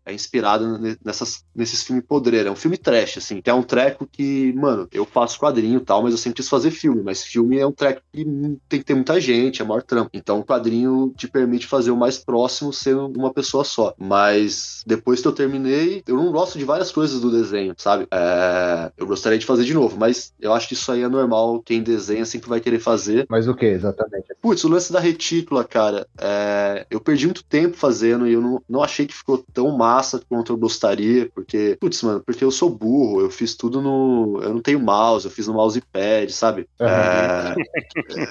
é, 0.05 0.13
inspirado 0.13 0.79
nessas, 1.03 1.43
nesses 1.55 1.83
filmes 1.83 2.05
podreiros. 2.05 2.47
É 2.47 2.51
um 2.51 2.55
filme 2.55 2.77
trash, 2.77 3.17
assim. 3.17 3.41
É 3.43 3.53
um 3.53 3.63
treco 3.63 4.07
que, 4.11 4.53
mano, 4.53 4.87
eu 4.91 5.05
faço 5.05 5.39
quadrinho 5.39 5.79
e 5.79 5.83
tal, 5.83 6.03
mas 6.03 6.11
eu 6.11 6.17
sempre 6.17 6.37
quis 6.37 6.49
fazer 6.49 6.71
filme. 6.71 7.01
Mas 7.03 7.23
filme 7.23 7.57
é 7.57 7.65
um 7.65 7.71
treco 7.71 8.01
que 8.11 8.23
tem 8.67 8.79
que 8.79 8.85
ter 8.85 8.93
muita 8.93 9.19
gente, 9.19 9.61
é 9.61 9.65
maior 9.65 9.83
trampo. 9.83 10.09
Então 10.13 10.39
o 10.39 10.45
quadrinho 10.45 11.13
te 11.15 11.27
permite 11.27 11.67
fazer 11.67 11.91
o 11.91 11.97
mais 11.97 12.17
próximo 12.17 12.73
ser 12.73 12.95
uma 12.95 13.33
pessoa 13.33 13.63
só. 13.63 13.93
Mas 13.97 14.83
depois 14.85 15.21
que 15.21 15.27
eu 15.27 15.31
terminei, 15.31 16.03
eu 16.07 16.15
não 16.15 16.31
gosto 16.31 16.57
de 16.57 16.65
várias 16.65 16.91
coisas 16.91 17.19
do 17.19 17.31
desenho, 17.31 17.73
sabe? 17.77 18.07
É, 18.11 18.91
eu 18.97 19.07
gostaria 19.07 19.37
de 19.37 19.45
fazer 19.45 19.63
de 19.63 19.73
novo, 19.73 19.97
mas 19.97 20.33
eu 20.39 20.53
acho 20.53 20.67
que 20.67 20.73
isso 20.73 20.91
aí 20.91 21.01
é 21.01 21.07
normal. 21.07 21.61
Quem 21.61 21.81
desenha 21.81 22.25
sempre 22.25 22.49
vai 22.49 22.59
querer 22.59 22.79
fazer. 22.79 23.25
Mas 23.29 23.47
o 23.47 23.55
que 23.55 23.65
exatamente? 23.65 24.27
Putz, 24.41 24.63
o 24.63 24.69
lance 24.69 24.91
da 24.91 24.99
retícula, 24.99 25.63
cara, 25.63 26.07
é, 26.19 26.85
eu 26.89 26.99
perdi 26.99 27.25
muito 27.25 27.43
tempo 27.43 27.77
fazendo 27.77 28.27
e 28.27 28.33
eu 28.33 28.41
não, 28.41 28.61
não 28.67 28.83
achei 28.83 29.05
que 29.05 29.13
ficou 29.13 29.44
tão 29.53 29.71
massa 29.71 30.21
quanto 30.27 30.53
eu 30.53 30.57
gostaria, 30.57 31.29
porque, 31.33 31.77
putz, 31.79 32.01
mano, 32.03 32.21
porque 32.25 32.43
eu 32.43 32.51
sou 32.51 32.69
burro, 32.69 33.21
eu 33.21 33.29
fiz 33.29 33.55
tudo 33.55 33.81
no. 33.81 34.39
Eu 34.41 34.53
não 34.53 34.61
tenho 34.61 34.79
mouse, 34.79 35.25
eu 35.25 35.31
fiz 35.31 35.47
no 35.47 35.53
mousepad, 35.53 36.31
sabe? 36.31 36.67
Uhum. 36.79 36.87
É... 36.87 37.55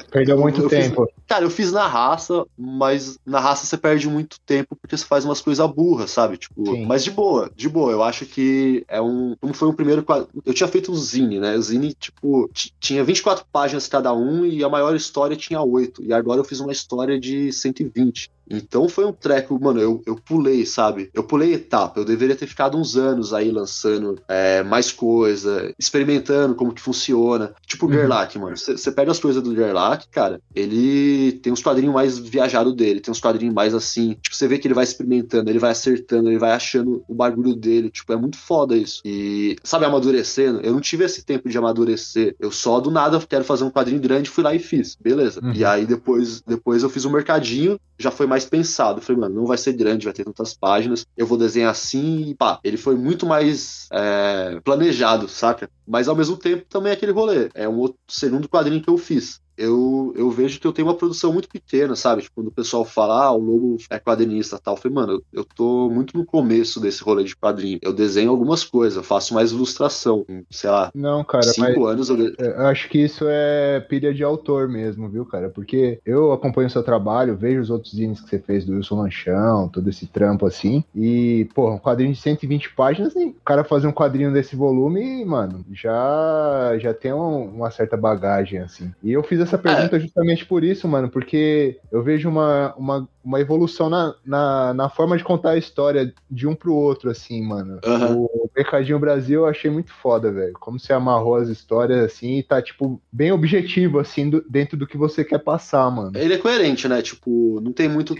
Perdeu 0.10 0.38
muito 0.38 0.62
eu 0.62 0.68
tempo. 0.68 1.06
Fiz... 1.06 1.24
Cara, 1.26 1.44
eu 1.44 1.50
fiz 1.50 1.72
na 1.72 1.86
raça, 1.86 2.44
mas 2.56 3.18
na 3.24 3.40
raça 3.40 3.66
você 3.66 3.76
perde 3.76 4.08
muito 4.08 4.38
tempo 4.40 4.76
porque 4.76 4.96
você 4.96 5.04
faz 5.04 5.24
umas 5.24 5.40
coisas 5.40 5.64
burras, 5.70 6.10
sabe? 6.10 6.36
Tipo, 6.36 6.64
Sim. 6.66 6.84
mas 6.86 7.04
de 7.04 7.10
boa, 7.10 7.50
de 7.54 7.68
boa. 7.68 7.92
Eu 7.92 8.02
acho 8.02 8.26
que 8.26 8.84
é 8.88 9.00
um. 9.00 9.34
Como 9.40 9.54
foi 9.54 9.68
o 9.68 9.74
primeiro. 9.74 10.04
Eu 10.44 10.54
tinha 10.54 10.68
feito 10.68 10.92
um 10.92 10.96
Zine, 10.96 11.40
né? 11.40 11.56
O 11.56 11.62
Zine, 11.62 11.94
tipo, 11.94 12.50
tinha 12.78 13.02
24 13.02 13.44
páginas 13.50 13.86
cada 13.86 14.12
um 14.12 14.44
e 14.44 14.62
a 14.62 14.68
maior 14.68 14.94
história 14.94 15.36
tinha 15.36 15.60
8. 15.60 16.04
E 16.04 16.12
agora 16.12 16.40
eu 16.40 16.44
fiz 16.44 16.60
uma 16.60 16.72
história 16.72 17.18
de 17.18 17.52
120. 17.52 18.30
Então 18.48 18.88
foi 18.88 19.04
um 19.04 19.12
treco, 19.12 19.58
mano, 19.60 19.80
eu, 19.80 20.02
eu 20.06 20.16
pulei, 20.16 20.64
sabe? 20.66 21.10
Eu 21.14 21.22
pulei 21.22 21.54
etapa. 21.54 22.00
Eu 22.00 22.04
deveria 22.04 22.36
ter 22.36 22.46
ficado 22.46 22.76
uns 22.76 22.96
anos 22.96 23.32
aí 23.32 23.50
lançando 23.50 24.20
é, 24.28 24.62
mais 24.62 24.92
coisa, 24.92 25.74
experimentando 25.78 26.54
como 26.54 26.72
que 26.72 26.80
funciona. 26.80 27.54
Tipo 27.66 27.86
o 27.86 27.88
uhum. 27.88 27.94
Gerlach, 27.94 28.38
mano. 28.38 28.56
Você 28.56 28.92
pega 28.92 29.10
as 29.10 29.18
coisas 29.18 29.42
do 29.42 29.54
Gerlach, 29.54 30.06
cara, 30.10 30.40
ele 30.54 31.32
tem 31.42 31.52
uns 31.52 31.62
quadrinhos 31.62 31.94
mais 31.94 32.18
viajados 32.18 32.74
dele, 32.74 33.00
tem 33.00 33.12
uns 33.12 33.20
quadrinhos 33.20 33.54
mais 33.54 33.74
assim. 33.74 34.16
Tipo, 34.20 34.36
você 34.36 34.48
vê 34.48 34.58
que 34.58 34.66
ele 34.66 34.74
vai 34.74 34.84
experimentando, 34.84 35.50
ele 35.50 35.58
vai 35.58 35.70
acertando, 35.70 36.28
ele 36.28 36.38
vai 36.38 36.52
achando 36.52 37.04
o 37.08 37.14
bagulho 37.14 37.54
dele. 37.54 37.90
Tipo, 37.90 38.12
é 38.12 38.16
muito 38.16 38.36
foda 38.36 38.76
isso. 38.76 39.00
E, 39.04 39.56
sabe, 39.62 39.84
amadurecendo? 39.84 40.60
Eu 40.60 40.72
não 40.72 40.80
tive 40.80 41.04
esse 41.04 41.24
tempo 41.24 41.48
de 41.48 41.56
amadurecer. 41.58 42.34
Eu 42.38 42.50
só 42.50 42.80
do 42.80 42.90
nada 42.90 43.20
quero 43.26 43.44
fazer 43.44 43.64
um 43.64 43.70
quadrinho 43.70 44.00
grande, 44.00 44.30
fui 44.30 44.44
lá 44.44 44.54
e 44.54 44.58
fiz. 44.58 44.96
Beleza. 45.00 45.40
Uhum. 45.42 45.52
E 45.52 45.64
aí 45.64 45.86
depois, 45.86 46.40
depois 46.42 46.82
eu 46.82 46.90
fiz 46.90 47.04
um 47.04 47.10
mercadinho 47.10 47.78
já 47.98 48.10
foi 48.10 48.26
mais 48.26 48.44
pensado. 48.44 49.00
Falei, 49.00 49.20
mano, 49.20 49.34
não 49.34 49.46
vai 49.46 49.58
ser 49.58 49.72
grande, 49.72 50.04
vai 50.04 50.14
ter 50.14 50.24
tantas 50.24 50.54
páginas, 50.54 51.06
eu 51.16 51.26
vou 51.26 51.38
desenhar 51.38 51.70
assim 51.70 52.30
e 52.30 52.34
pá. 52.34 52.58
Ele 52.64 52.76
foi 52.76 52.96
muito 52.96 53.26
mais 53.26 53.88
é, 53.92 54.60
planejado, 54.64 55.28
saca? 55.28 55.68
Mas 55.86 56.08
ao 56.08 56.16
mesmo 56.16 56.36
tempo 56.36 56.64
também 56.68 56.90
é 56.90 56.94
aquele 56.94 57.12
rolê. 57.12 57.48
É 57.54 57.68
um 57.68 57.78
outro 57.78 57.98
segundo 58.08 58.48
quadrinho 58.48 58.82
que 58.82 58.90
eu 58.90 58.98
fiz 58.98 59.43
eu, 59.56 60.12
eu 60.16 60.30
vejo 60.30 60.60
que 60.60 60.66
eu 60.66 60.72
tenho 60.72 60.88
uma 60.88 60.94
produção 60.94 61.32
muito 61.32 61.48
pequena, 61.48 61.94
sabe? 61.94 62.22
Tipo, 62.22 62.36
quando 62.36 62.48
o 62.48 62.52
pessoal 62.52 62.84
fala, 62.84 63.24
ah, 63.24 63.32
o 63.32 63.38
Lobo 63.38 63.76
é 63.90 63.98
quadrinista 63.98 64.58
tal, 64.58 64.74
eu 64.74 64.80
falei, 64.80 64.94
mano, 64.94 65.22
eu 65.32 65.44
tô 65.44 65.88
muito 65.90 66.16
no 66.16 66.24
começo 66.24 66.80
desse 66.80 67.02
rolê 67.02 67.24
de 67.24 67.36
quadrinho. 67.36 67.78
Eu 67.82 67.92
desenho 67.92 68.30
algumas 68.30 68.64
coisas, 68.64 68.96
eu 68.96 69.02
faço 69.02 69.34
mais 69.34 69.52
ilustração. 69.52 70.26
Sei 70.50 70.68
lá. 70.68 70.90
Não, 70.94 71.24
cara, 71.24 71.44
cinco 71.44 71.86
anos 71.86 72.08
eu... 72.08 72.34
eu 72.38 72.66
acho 72.66 72.88
que 72.88 72.98
isso 72.98 73.24
é 73.28 73.80
pilha 73.80 74.12
de 74.12 74.24
autor 74.24 74.68
mesmo, 74.68 75.08
viu, 75.08 75.24
cara? 75.24 75.48
Porque 75.48 76.00
eu 76.04 76.32
acompanho 76.32 76.66
o 76.66 76.70
seu 76.70 76.82
trabalho, 76.82 77.36
vejo 77.36 77.60
os 77.60 77.70
outros 77.70 77.94
zines 77.94 78.20
que 78.20 78.28
você 78.28 78.38
fez 78.38 78.64
do 78.64 78.74
Wilson 78.74 79.02
Lanchão, 79.02 79.68
todo 79.68 79.88
esse 79.88 80.06
trampo 80.06 80.46
assim. 80.46 80.82
E, 80.94 81.48
pô, 81.54 81.70
um 81.70 81.78
quadrinho 81.78 82.12
de 82.12 82.20
120 82.20 82.74
páginas, 82.74 83.14
o 83.14 83.34
cara 83.44 83.64
fazer 83.64 83.86
um 83.86 83.92
quadrinho 83.92 84.32
desse 84.32 84.56
volume, 84.56 85.24
mano, 85.24 85.64
já, 85.72 86.76
já 86.78 86.92
tem 86.92 87.12
um, 87.12 87.44
uma 87.44 87.70
certa 87.70 87.96
bagagem, 87.96 88.60
assim. 88.60 88.92
E 89.02 89.12
eu 89.12 89.22
fiz 89.22 89.43
essa 89.44 89.58
pergunta 89.58 89.96
é. 89.96 90.00
justamente 90.00 90.44
por 90.44 90.64
isso, 90.64 90.86
mano, 90.88 91.08
porque 91.08 91.78
eu 91.90 92.02
vejo 92.02 92.28
uma, 92.28 92.74
uma, 92.76 93.08
uma 93.24 93.40
evolução 93.40 93.88
na, 93.88 94.14
na, 94.24 94.74
na, 94.74 94.88
forma 94.88 95.16
de 95.16 95.24
contar 95.24 95.50
a 95.50 95.58
história 95.58 96.12
de 96.30 96.46
um 96.46 96.54
pro 96.54 96.74
outro, 96.74 97.10
assim, 97.10 97.42
mano. 97.42 97.80
Uhum. 97.84 98.24
O 98.24 98.50
Mercadinho 98.54 98.98
Brasil 98.98 99.40
eu 99.40 99.46
achei 99.46 99.70
muito 99.70 99.92
foda, 99.92 100.30
velho. 100.30 100.52
Como 100.54 100.78
você 100.78 100.92
amarrou 100.92 101.36
as 101.36 101.48
histórias, 101.48 102.04
assim, 102.04 102.38
e 102.38 102.42
tá, 102.42 102.60
tipo, 102.60 103.00
bem 103.10 103.32
objetivo, 103.32 103.98
assim, 103.98 104.28
do, 104.28 104.44
dentro 104.48 104.76
do 104.76 104.86
que 104.86 104.96
você 104.96 105.24
quer 105.24 105.38
passar, 105.38 105.90
mano. 105.90 106.12
Ele 106.14 106.34
é 106.34 106.38
coerente, 106.38 106.86
né? 106.86 107.00
Tipo, 107.00 107.60
não 107.62 107.72
tem 107.72 107.88
muito 107.88 108.14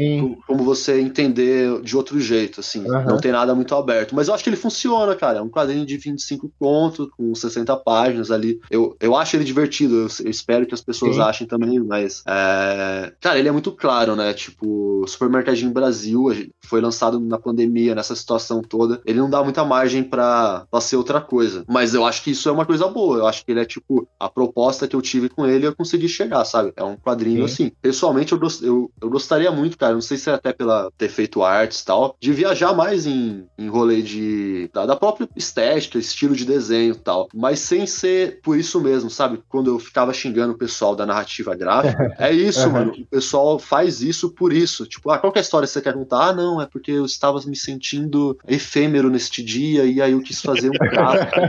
como 0.47 0.65
você 0.65 1.01
entender 1.01 1.81
de 1.83 1.97
outro 1.97 2.21
jeito, 2.21 2.61
assim. 2.61 2.81
Uhum. 2.81 3.05
Não 3.05 3.17
tem 3.19 3.33
nada 3.33 3.55
muito 3.55 3.75
aberto. 3.75 4.15
Mas 4.15 4.29
eu 4.29 4.35
acho 4.35 4.43
que 4.43 4.51
ele 4.51 4.57
funciona, 4.57 5.15
cara. 5.15 5.39
É 5.39 5.43
um 5.43 5.51
quadrinho 5.51 5.85
de 5.85 5.97
25 5.97 6.51
contos, 6.59 7.09
com 7.17 7.35
60 7.35 7.77
páginas 7.79 8.31
ali. 8.31 8.61
Eu, 8.71 8.97
eu 9.01 9.15
acho 9.17 9.37
ele 9.37 9.45
divertido. 9.45 9.95
Eu, 9.97 10.09
eu 10.25 10.31
espero 10.31 10.67
que 10.67 10.75
as 10.75 10.81
pessoas 10.81 11.14
Sim. 11.15 11.23
achem 11.23 11.47
também, 11.47 11.81
mas. 11.81 12.23
É... 12.27 13.13
Cara, 13.21 13.39
ele 13.39 13.49
é 13.49 13.53
muito 13.53 13.73
claro, 13.73 14.17
né? 14.17 14.33
Tipo, 14.33 15.05
Supermercadinho 15.07 15.73
Brasil 15.73 16.25
foi 16.65 16.81
lançado 16.81 17.21
na 17.21 17.39
pandemia, 17.39 17.95
nessa 17.95 18.15
situação 18.15 18.63
toda. 18.63 19.01
Ele 19.05 19.19
não 19.19 19.29
dá 19.29 19.43
muita 19.43 19.65
margem 19.65 20.03
para 20.03 20.67
ser 20.81 20.97
outra 20.97 21.21
coisa. 21.21 21.65
Mas 21.69 21.95
eu 21.95 22.05
acho 22.05 22.23
que 22.23 22.31
isso 22.31 22.49
é 22.49 22.53
uma 22.53 22.67
coisa 22.67 22.87
boa. 22.89 23.19
Eu 23.19 23.27
acho 23.27 23.45
que 23.45 23.53
ele 23.53 23.61
é 23.61 23.65
tipo, 23.65 24.09
a 24.19 24.29
proposta 24.29 24.87
que 24.89 24.97
eu 24.97 25.03
tive 25.03 25.29
com 25.29 25.47
ele, 25.47 25.67
eu 25.67 25.75
consegui 25.75 26.09
chegar, 26.09 26.45
sabe? 26.45 26.73
É 26.77 26.85
um 26.85 26.97
quadrinho 26.97 27.47
Sim. 27.49 27.67
assim. 27.67 27.73
Pessoalmente, 27.81 28.33
eu, 28.33 28.41
eu, 28.63 28.91
eu 29.01 29.11
gostaria 29.11 29.51
muito, 29.51 29.79
cara. 29.79 29.95
Não 29.95 30.01
sei 30.01 30.17
se 30.17 30.31
é 30.31 30.35
até 30.35 30.53
pela 30.53 30.91
ter 30.97 31.09
feito 31.09 31.43
artes 31.43 31.81
e 31.81 31.85
tal, 31.85 32.17
de 32.21 32.33
viajar 32.33 32.73
mais 32.75 33.07
em, 33.07 33.47
em 33.59 33.69
rolê 33.69 34.03
de. 34.03 34.71
Da, 34.73 34.87
da 34.87 34.97
própria 34.97 35.29
estética, 35.37 35.99
estilo 35.99 36.35
de 36.35 36.45
desenho 36.45 36.95
e 36.95 36.99
tal. 36.99 37.29
Mas 37.35 37.61
sem 37.61 37.87
ser 37.87 38.41
por 38.43 38.59
isso 38.59 38.81
mesmo, 38.81 39.11
sabe? 39.11 39.43
Quando 39.49 39.71
eu 39.71 39.79
ficava 39.79 40.13
xingando 40.13 40.55
o 40.55 40.59
pessoal 40.59 40.95
da 40.95 41.04
narrativa 41.07 41.55
gráfica. 41.55 42.15
é 42.19 42.33
isso, 42.33 42.67
uhum. 42.67 42.73
mano. 42.73 42.93
O 42.93 43.07
pessoal 43.07 43.59
faz 43.59 44.01
isso 44.01 44.31
por 44.31 44.53
isso. 44.53 44.87
Tipo, 44.87 45.11
ah, 45.11 45.19
qual 45.19 45.33
que 45.33 45.39
é 45.39 45.41
a 45.41 45.43
história 45.43 45.67
que 45.67 45.73
você 45.73 45.81
quer 45.81 45.95
contar? 45.95 46.29
Ah, 46.29 46.33
não, 46.33 46.61
é 46.61 46.67
porque 46.67 46.93
eu 46.93 47.05
estava 47.05 47.41
me 47.47 47.57
sentindo 47.57 48.39
efêmero 48.47 49.11
neste 49.11 49.43
dia 49.43 49.85
e 49.85 50.01
aí 50.01 50.13
eu 50.13 50.23
quis 50.23 50.41
fazer 50.41 50.69
um 50.69 50.73
gráfico. 50.73 51.41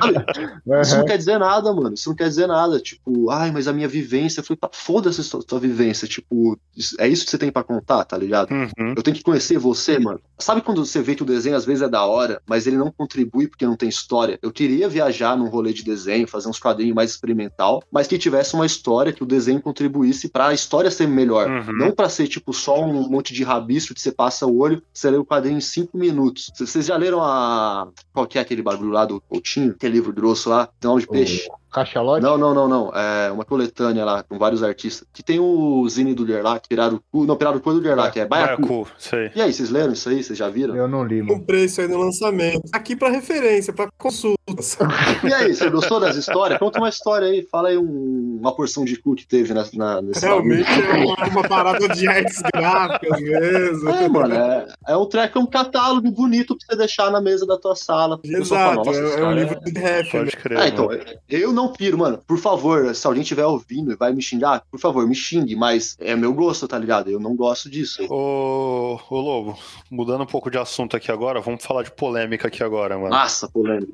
uhum. 0.68 0.82
Isso 0.82 0.98
não 0.98 1.06
quer 1.06 1.18
dizer 1.18 1.40
nada, 1.40 1.74
mano. 1.74 1.94
Isso 1.94 2.10
não 2.10 2.16
quer 2.16 2.28
dizer 2.28 2.48
nada. 2.48 2.80
Tipo, 2.80 3.30
ai, 3.30 3.52
mas 3.52 3.68
a 3.68 3.74
minha 3.74 3.88
vivência. 3.88 4.40
Eu 4.40 4.44
falei, 4.44 4.60
foda-se 4.72 5.22
a 5.36 5.40
tua 5.42 5.60
vivência. 5.60 6.08
Tipo, 6.08 6.58
é 7.00 7.08
isso 7.08 7.26
que 7.26 7.32
você 7.32 7.38
tem 7.38 7.52
para 7.52 7.64
contar, 7.64 8.04
tá 8.04 8.18
ligado? 8.18 8.52
Uhum. 8.52 8.94
Eu 8.96 9.04
tenho 9.04 9.16
que 9.16 9.24
conhecer 9.24 9.58
você, 9.58 9.98
mano. 10.00 10.20
Sabe 10.38 10.62
quando 10.62 10.86
você 10.86 11.02
vê 11.02 11.16
que 11.16 11.24
o 11.24 11.26
desenho 11.26 11.56
às 11.56 11.66
vezes 11.66 11.82
é 11.82 11.90
da 11.90 12.06
hora, 12.06 12.42
mas 12.46 12.68
ele 12.68 12.78
não 12.78 12.92
contribui 12.92 13.48
porque 13.48 13.66
não 13.66 13.78
tem 13.78 13.90
história? 13.90 14.38
Eu 14.42 14.52
queria 14.52 14.90
viajar 14.90 15.38
num 15.38 15.48
rolê 15.48 15.72
de 15.74 15.84
desenho, 15.84 16.28
fazer 16.28 16.50
uns 16.50 16.60
quadrinhos 16.60 16.96
mais 16.96 17.12
experimental, 17.12 17.82
mas 17.92 18.08
que 18.08 18.18
tivesse 18.18 18.54
uma 18.54 18.66
história 18.66 19.14
que 19.14 19.24
o 19.24 19.26
desenho 19.26 19.45
contribuísse 19.60 20.28
para 20.28 20.48
a 20.48 20.54
história 20.54 20.92
ser 20.92 21.08
melhor. 21.08 21.50
Uhum. 21.50 21.78
Não 21.78 21.92
para 21.92 22.10
ser, 22.10 22.28
tipo, 22.28 22.54
só 22.54 22.84
um 22.84 23.10
monte 23.10 23.34
de 23.34 23.44
rabisco 23.44 23.94
que 23.94 24.02
você 24.02 24.12
passa 24.12 24.46
o 24.46 24.58
olho, 24.58 24.82
você 24.94 25.10
lê 25.10 25.18
o 25.18 25.26
quadrinho 25.26 25.58
em 25.58 25.62
cinco 25.62 25.98
minutos. 25.98 26.52
Vocês 26.58 26.86
já 26.86 26.98
leram 26.98 27.22
a. 27.22 27.88
Qual 28.14 28.28
que 28.28 28.38
é 28.38 28.42
aquele 28.42 28.62
bagulho 28.62 28.92
lá 28.92 29.06
do 29.06 29.22
Coutinho? 29.22 29.72
Aquele 29.72 29.94
livro 29.94 30.14
grosso 30.14 30.50
lá? 30.50 30.68
Tem 30.80 30.90
nome 30.90 31.02
de 31.02 31.08
peixe. 31.08 31.48
Cachalote? 31.76 32.24
Não, 32.24 32.38
não, 32.38 32.54
não, 32.54 32.70
não. 32.70 32.92
É 32.96 33.30
uma 33.30 33.44
coletânea 33.44 34.06
lá 34.06 34.24
com 34.24 34.38
vários 34.38 34.64
artistas. 34.64 35.06
Que 35.14 35.22
tem 35.22 35.42
o 35.42 35.86
Zine 35.90 36.14
do 36.14 36.24
Lerlac, 36.24 36.70
Pirarucu. 36.70 37.26
Não, 37.26 37.36
Pirarucu 37.36 37.70
é 37.70 37.74
do 37.74 37.80
Lerlac, 37.82 38.18
é 38.18 38.26
Baiacu. 38.26 38.62
Baiacu 38.62 38.88
sei. 38.98 39.30
E 39.36 39.42
aí, 39.42 39.52
vocês 39.52 39.70
leram 39.70 39.92
isso 39.92 40.08
aí? 40.08 40.24
Vocês 40.24 40.40
já 40.40 40.48
viram? 40.48 40.74
Eu 40.74 40.88
não 40.88 41.04
li, 41.04 41.22
mano. 41.22 41.38
Comprei 41.38 41.66
isso 41.66 41.82
aí 41.82 41.90
no 41.90 41.98
lançamento. 41.98 42.62
Aqui 42.72 42.96
pra 42.96 43.10
referência, 43.10 43.74
pra 43.74 43.90
consultas. 43.98 44.78
e 45.22 45.34
aí, 45.34 45.54
você 45.54 45.70
gostou 45.70 46.00
das 46.00 46.16
histórias? 46.16 46.60
Conta 46.60 46.80
uma 46.80 46.88
história 46.88 47.28
aí. 47.28 47.46
Fala 47.52 47.68
aí 47.68 47.78
um, 47.78 48.38
uma 48.40 48.56
porção 48.56 48.86
de 48.86 48.96
cu 48.96 49.14
que 49.14 49.28
teve 49.28 49.54
na, 49.54 49.66
na, 49.74 50.02
nesse 50.02 50.26
Realmente 50.26 50.70
é 50.70 51.28
uma, 51.28 51.44
parada 51.46 51.90
de 51.90 52.08
artes 52.08 52.42
gráficas 52.54 53.20
mesmo. 53.20 53.90
É, 53.90 54.08
mano. 54.08 54.34
É, 54.34 54.68
é 54.88 54.96
um 54.96 55.06
track, 55.06 55.38
é 55.38 55.42
um 55.42 55.46
catálogo 55.46 56.10
bonito 56.10 56.56
pra 56.56 56.68
você 56.70 56.78
deixar 56.78 57.12
na 57.12 57.20
mesa 57.20 57.46
da 57.46 57.58
tua 57.58 57.76
sala. 57.76 58.18
Exato. 58.24 58.86
Fala, 58.86 58.98
é, 58.98 59.20
é 59.20 59.26
um 59.26 59.34
livro 59.34 59.60
de 59.60 59.72
rap. 59.78 60.10
Pode 60.10 60.26
né? 60.26 60.32
crer. 60.32 60.58
Ah, 60.58 60.68
então, 60.70 60.88
eu 61.30 61.52
não 61.52 61.65
piro, 61.70 61.98
mano. 61.98 62.20
Por 62.26 62.38
favor, 62.38 62.94
se 62.96 63.06
alguém 63.06 63.22
estiver 63.22 63.46
ouvindo 63.46 63.92
e 63.92 63.96
vai 63.96 64.14
me 64.14 64.22
xingar, 64.22 64.64
por 64.70 64.80
favor, 64.80 65.08
me 65.08 65.16
xingue, 65.16 65.56
mas 65.56 65.96
é 66.00 66.16
meu 66.16 66.34
gosto, 66.34 66.68
tá 66.68 66.78
ligado? 66.78 67.10
Eu 67.10 67.20
não 67.20 67.36
gosto 67.36 67.70
disso. 67.70 68.06
Ô, 68.10 69.00
ô 69.10 69.20
Lobo, 69.22 69.58
mudando 69.90 70.24
um 70.24 70.28
pouco 70.28 70.50
de 70.50 70.58
assunto 70.58 70.96
aqui 70.96 71.12
agora, 71.12 71.42
vamos 71.42 71.64
falar 71.64 71.84
de 71.84 71.92
polêmica 71.92 72.48
aqui 72.48 72.64
agora, 72.64 72.98
mano. 72.98 73.10
Massa, 73.10 73.50
polêmica. 73.50 73.92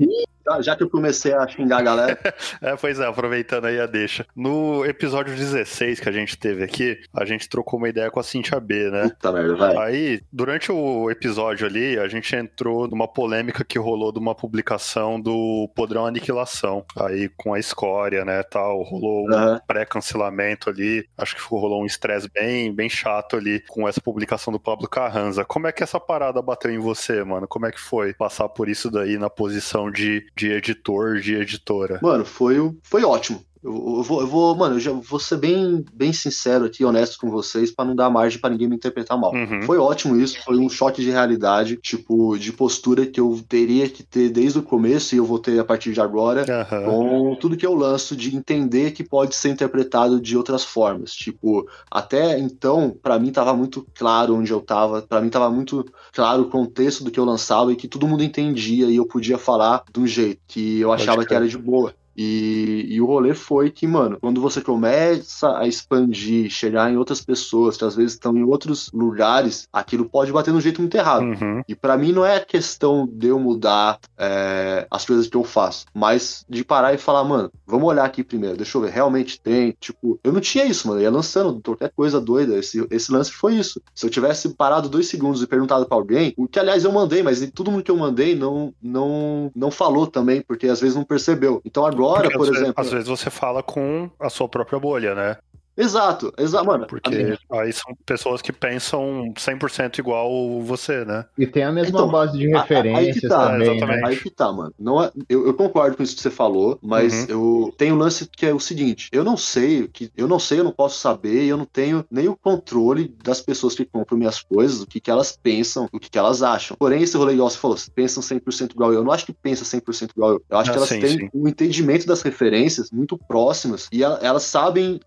Já 0.61 0.75
que 0.75 0.83
eu 0.83 0.89
comecei 0.89 1.33
a 1.33 1.47
xingar 1.47 1.79
a 1.79 1.81
galera. 1.81 2.19
é, 2.61 2.75
pois 2.75 2.99
é, 2.99 3.05
aproveitando 3.05 3.65
aí 3.65 3.79
a 3.79 3.85
deixa. 3.85 4.25
No 4.35 4.85
episódio 4.85 5.35
16 5.35 5.99
que 5.99 6.09
a 6.09 6.11
gente 6.11 6.37
teve 6.37 6.63
aqui, 6.63 6.99
a 7.13 7.25
gente 7.25 7.49
trocou 7.49 7.79
uma 7.79 7.89
ideia 7.89 8.09
com 8.09 8.19
a 8.19 8.23
Cintia 8.23 8.59
B, 8.59 8.89
né? 8.89 9.09
Puta 9.09 9.31
merda, 9.31 9.55
vai. 9.55 9.77
Aí, 9.77 10.21
durante 10.31 10.71
o 10.71 11.09
episódio 11.09 11.67
ali, 11.67 11.97
a 11.99 12.07
gente 12.07 12.35
entrou 12.35 12.87
numa 12.87 13.07
polêmica 13.07 13.63
que 13.63 13.79
rolou 13.79 14.11
de 14.11 14.19
uma 14.19 14.35
publicação 14.35 15.19
do 15.19 15.69
Podrão 15.75 16.05
Aniquilação, 16.05 16.85
aí 16.97 17.29
com 17.29 17.53
a 17.53 17.59
escória, 17.59 18.25
né, 18.25 18.43
tal. 18.43 18.81
Rolou 18.83 19.27
um 19.27 19.33
uhum. 19.33 19.59
pré-cancelamento 19.67 20.69
ali, 20.69 21.05
acho 21.17 21.35
que 21.35 21.41
rolou 21.41 21.81
um 21.81 21.85
estresse 21.85 22.29
bem, 22.33 22.73
bem 22.73 22.89
chato 22.89 23.35
ali 23.35 23.61
com 23.67 23.87
essa 23.87 24.01
publicação 24.01 24.51
do 24.51 24.59
Pablo 24.59 24.87
Carranza. 24.87 25.45
Como 25.45 25.67
é 25.67 25.71
que 25.71 25.83
essa 25.83 25.99
parada 25.99 26.41
bateu 26.41 26.71
em 26.71 26.79
você, 26.79 27.23
mano? 27.23 27.47
Como 27.47 27.65
é 27.65 27.71
que 27.71 27.79
foi 27.79 28.13
passar 28.13 28.49
por 28.49 28.69
isso 28.69 28.89
daí 28.89 29.17
na 29.17 29.29
posição 29.29 29.91
de 29.91 30.25
de 30.35 30.51
editor, 30.51 31.19
de 31.19 31.35
editora? 31.35 31.99
Mano, 32.01 32.25
foi, 32.25 32.55
foi 32.83 33.03
ótimo. 33.03 33.43
Eu, 33.63 33.97
eu, 33.97 34.03
vou, 34.03 34.21
eu 34.21 34.27
vou, 34.27 34.55
mano, 34.55 34.75
eu 34.75 34.79
já 34.79 34.91
vou 34.91 35.19
ser 35.19 35.37
bem, 35.37 35.85
bem 35.93 36.11
sincero 36.11 36.65
aqui, 36.65 36.83
honesto 36.83 37.19
com 37.19 37.29
vocês, 37.29 37.71
para 37.71 37.85
não 37.85 37.95
dar 37.95 38.09
margem 38.09 38.39
para 38.39 38.49
ninguém 38.49 38.67
me 38.67 38.75
interpretar 38.75 39.17
mal. 39.17 39.33
Uhum. 39.33 39.61
Foi 39.63 39.77
ótimo 39.77 40.19
isso, 40.19 40.41
foi 40.43 40.57
um 40.57 40.69
choque 40.69 41.01
de 41.01 41.11
realidade, 41.11 41.77
tipo, 41.77 42.37
de 42.37 42.51
postura 42.51 43.05
que 43.05 43.19
eu 43.19 43.39
teria 43.47 43.87
que 43.87 44.01
ter 44.01 44.29
desde 44.29 44.57
o 44.57 44.63
começo 44.63 45.13
e 45.13 45.19
eu 45.19 45.25
vou 45.25 45.37
ter 45.37 45.59
a 45.59 45.63
partir 45.63 45.93
de 45.93 46.01
agora, 46.01 46.43
uhum. 46.43 46.85
com 46.85 47.35
tudo 47.35 47.55
que 47.55 47.65
eu 47.65 47.75
lanço, 47.75 48.15
de 48.15 48.35
entender 48.35 48.91
que 48.91 49.03
pode 49.03 49.35
ser 49.35 49.49
interpretado 49.49 50.19
de 50.19 50.35
outras 50.35 50.63
formas. 50.63 51.13
Tipo, 51.13 51.67
até 51.89 52.39
então, 52.39 52.95
para 53.01 53.19
mim 53.19 53.31
tava 53.31 53.53
muito 53.53 53.85
claro 53.93 54.35
onde 54.35 54.51
eu 54.51 54.59
tava, 54.59 55.03
para 55.03 55.21
mim 55.21 55.29
tava 55.29 55.51
muito 55.51 55.85
claro 56.11 56.43
o 56.43 56.49
contexto 56.49 57.03
do 57.03 57.11
que 57.11 57.19
eu 57.19 57.25
lançava 57.25 57.71
e 57.71 57.75
que 57.75 57.87
todo 57.87 58.07
mundo 58.07 58.23
entendia 58.23 58.87
e 58.87 58.95
eu 58.95 59.05
podia 59.05 59.37
falar 59.37 59.83
de 59.93 59.99
um 59.99 60.07
jeito 60.07 60.41
que 60.47 60.79
eu 60.79 60.91
achava 60.91 61.25
que 61.25 61.33
era 61.33 61.47
de 61.47 61.57
boa. 61.57 61.93
E, 62.15 62.85
e, 62.89 63.01
o 63.01 63.05
rolê 63.05 63.33
foi 63.33 63.69
que, 63.69 63.87
mano, 63.87 64.17
quando 64.19 64.41
você 64.41 64.61
começa 64.61 65.57
a 65.57 65.67
expandir, 65.67 66.49
chegar 66.49 66.91
em 66.91 66.97
outras 66.97 67.21
pessoas 67.21 67.77
que 67.77 67.85
às 67.85 67.95
vezes 67.95 68.13
estão 68.13 68.35
em 68.35 68.43
outros 68.43 68.91
lugares, 68.93 69.67
aquilo 69.71 70.05
pode 70.05 70.31
bater 70.31 70.53
no 70.53 70.61
jeito 70.61 70.81
muito 70.81 70.95
errado. 70.95 71.23
Uhum. 71.23 71.61
E 71.67 71.75
para 71.75 71.97
mim 71.97 72.11
não 72.11 72.25
é 72.25 72.39
questão 72.39 73.07
de 73.09 73.27
eu 73.27 73.39
mudar 73.39 73.99
é, 74.17 74.85
as 74.91 75.05
coisas 75.05 75.27
que 75.27 75.37
eu 75.37 75.43
faço, 75.43 75.85
mas 75.93 76.45
de 76.49 76.63
parar 76.63 76.93
e 76.93 76.97
falar, 76.97 77.23
mano, 77.23 77.51
vamos 77.65 77.87
olhar 77.87 78.03
aqui 78.03 78.23
primeiro, 78.23 78.57
deixa 78.57 78.77
eu 78.77 78.81
ver, 78.81 78.91
realmente 78.91 79.39
tem. 79.39 79.75
Tipo, 79.79 80.19
eu 80.23 80.33
não 80.33 80.41
tinha 80.41 80.65
isso, 80.65 80.87
mano, 80.87 80.99
eu 80.99 81.03
ia 81.03 81.11
lançando 81.11 81.61
qualquer 81.63 81.91
coisa 81.95 82.19
doida. 82.19 82.57
Esse, 82.57 82.85
esse 82.91 83.11
lance 83.11 83.31
foi 83.31 83.55
isso. 83.55 83.81
Se 83.95 84.05
eu 84.05 84.09
tivesse 84.09 84.49
parado 84.49 84.89
dois 84.89 85.07
segundos 85.07 85.41
e 85.41 85.47
perguntado 85.47 85.85
para 85.85 85.97
alguém, 85.97 86.33
o 86.35 86.47
que 86.47 86.59
aliás 86.59 86.83
eu 86.83 86.91
mandei, 86.91 87.23
mas 87.23 87.49
todo 87.53 87.71
mundo 87.71 87.83
que 87.83 87.91
eu 87.91 87.97
mandei 87.97 88.35
não, 88.35 88.73
não, 88.81 89.51
não 89.55 89.71
falou 89.71 90.05
também, 90.07 90.41
porque 90.41 90.67
às 90.67 90.81
vezes 90.81 90.95
não 90.95 91.03
percebeu. 91.03 91.61
Então 91.63 91.85
agora 91.85 92.00
agora, 92.05 92.23
Porque, 92.23 92.37
por 92.37 92.49
às 92.49 92.55
exemplo. 92.55 92.73
Às 92.77 92.91
vezes 92.91 93.07
você 93.07 93.29
fala 93.29 93.61
com 93.63 94.09
a 94.19 94.29
sua 94.29 94.47
própria 94.49 94.79
bolha, 94.79 95.15
né? 95.15 95.37
Exato, 95.75 96.33
exato, 96.37 96.65
mano. 96.65 96.85
Porque 96.87 97.37
aí 97.51 97.73
são 97.73 97.95
pessoas 98.05 98.41
que 98.41 98.51
pensam 98.51 99.33
100% 99.35 99.99
igual 99.99 100.61
você, 100.61 101.05
né? 101.05 101.25
E 101.37 101.47
tem 101.47 101.63
a 101.63 101.71
mesma 101.71 101.99
então, 101.99 102.09
base 102.09 102.37
de 102.37 102.47
referências 102.47 103.29
tá, 103.29 103.51
também, 103.51 103.79
né? 103.79 104.01
Aí 104.05 104.17
que 104.17 104.29
tá, 104.29 104.51
mano. 104.51 104.73
Não 104.77 105.03
é, 105.03 105.11
eu, 105.29 105.47
eu, 105.47 105.53
concordo 105.53 105.97
com 105.97 106.03
isso 106.03 106.15
que 106.15 106.21
você 106.21 106.29
falou, 106.29 106.77
mas 106.81 107.13
uhum. 107.13 107.25
eu 107.29 107.73
tenho 107.77 107.95
um 107.95 107.97
lance 107.97 108.27
que 108.27 108.45
é 108.45 108.53
o 108.53 108.59
seguinte, 108.59 109.09
eu 109.11 109.23
não 109.23 109.37
sei, 109.37 109.87
que 109.87 110.11
eu 110.15 110.27
não 110.27 110.39
sei, 110.39 110.59
eu 110.59 110.63
não 110.63 110.71
posso 110.71 110.99
saber, 110.99 111.45
eu 111.45 111.57
não 111.57 111.65
tenho 111.65 112.05
nem 112.11 112.27
o 112.27 112.35
controle 112.35 113.15
das 113.23 113.41
pessoas 113.41 113.75
que 113.75 113.85
compram 113.85 114.17
minhas 114.17 114.41
coisas, 114.41 114.81
o 114.81 114.87
que, 114.87 114.99
que 114.99 115.09
elas 115.09 115.37
pensam, 115.41 115.87
o 115.91 115.99
que, 115.99 116.09
que 116.09 116.17
elas 116.17 116.43
acham. 116.43 116.75
Porém, 116.77 117.01
esse 117.01 117.17
rolê 117.17 117.33
igual 117.33 117.49
você 117.49 117.57
falou, 117.57 117.77
pensam 117.93 118.21
100% 118.21 118.71
igual 118.71 118.93
eu. 118.93 119.01
Eu 119.01 119.03
não 119.03 119.11
acho 119.11 119.25
que 119.25 119.33
pensa 119.33 119.63
100% 119.63 120.11
igual 120.11 120.31
eu. 120.33 120.43
Eu 120.49 120.57
acho 120.57 120.69
ah, 120.69 120.73
que 120.73 120.77
elas 120.77 120.89
sim, 120.89 120.99
têm 120.99 121.17
sim. 121.17 121.29
um 121.33 121.47
entendimento 121.47 122.05
das 122.05 122.21
referências 122.21 122.91
muito 122.91 123.17
próximas 123.17 123.87
e 123.91 124.03
elas 124.03 124.43
sabem 124.43 124.99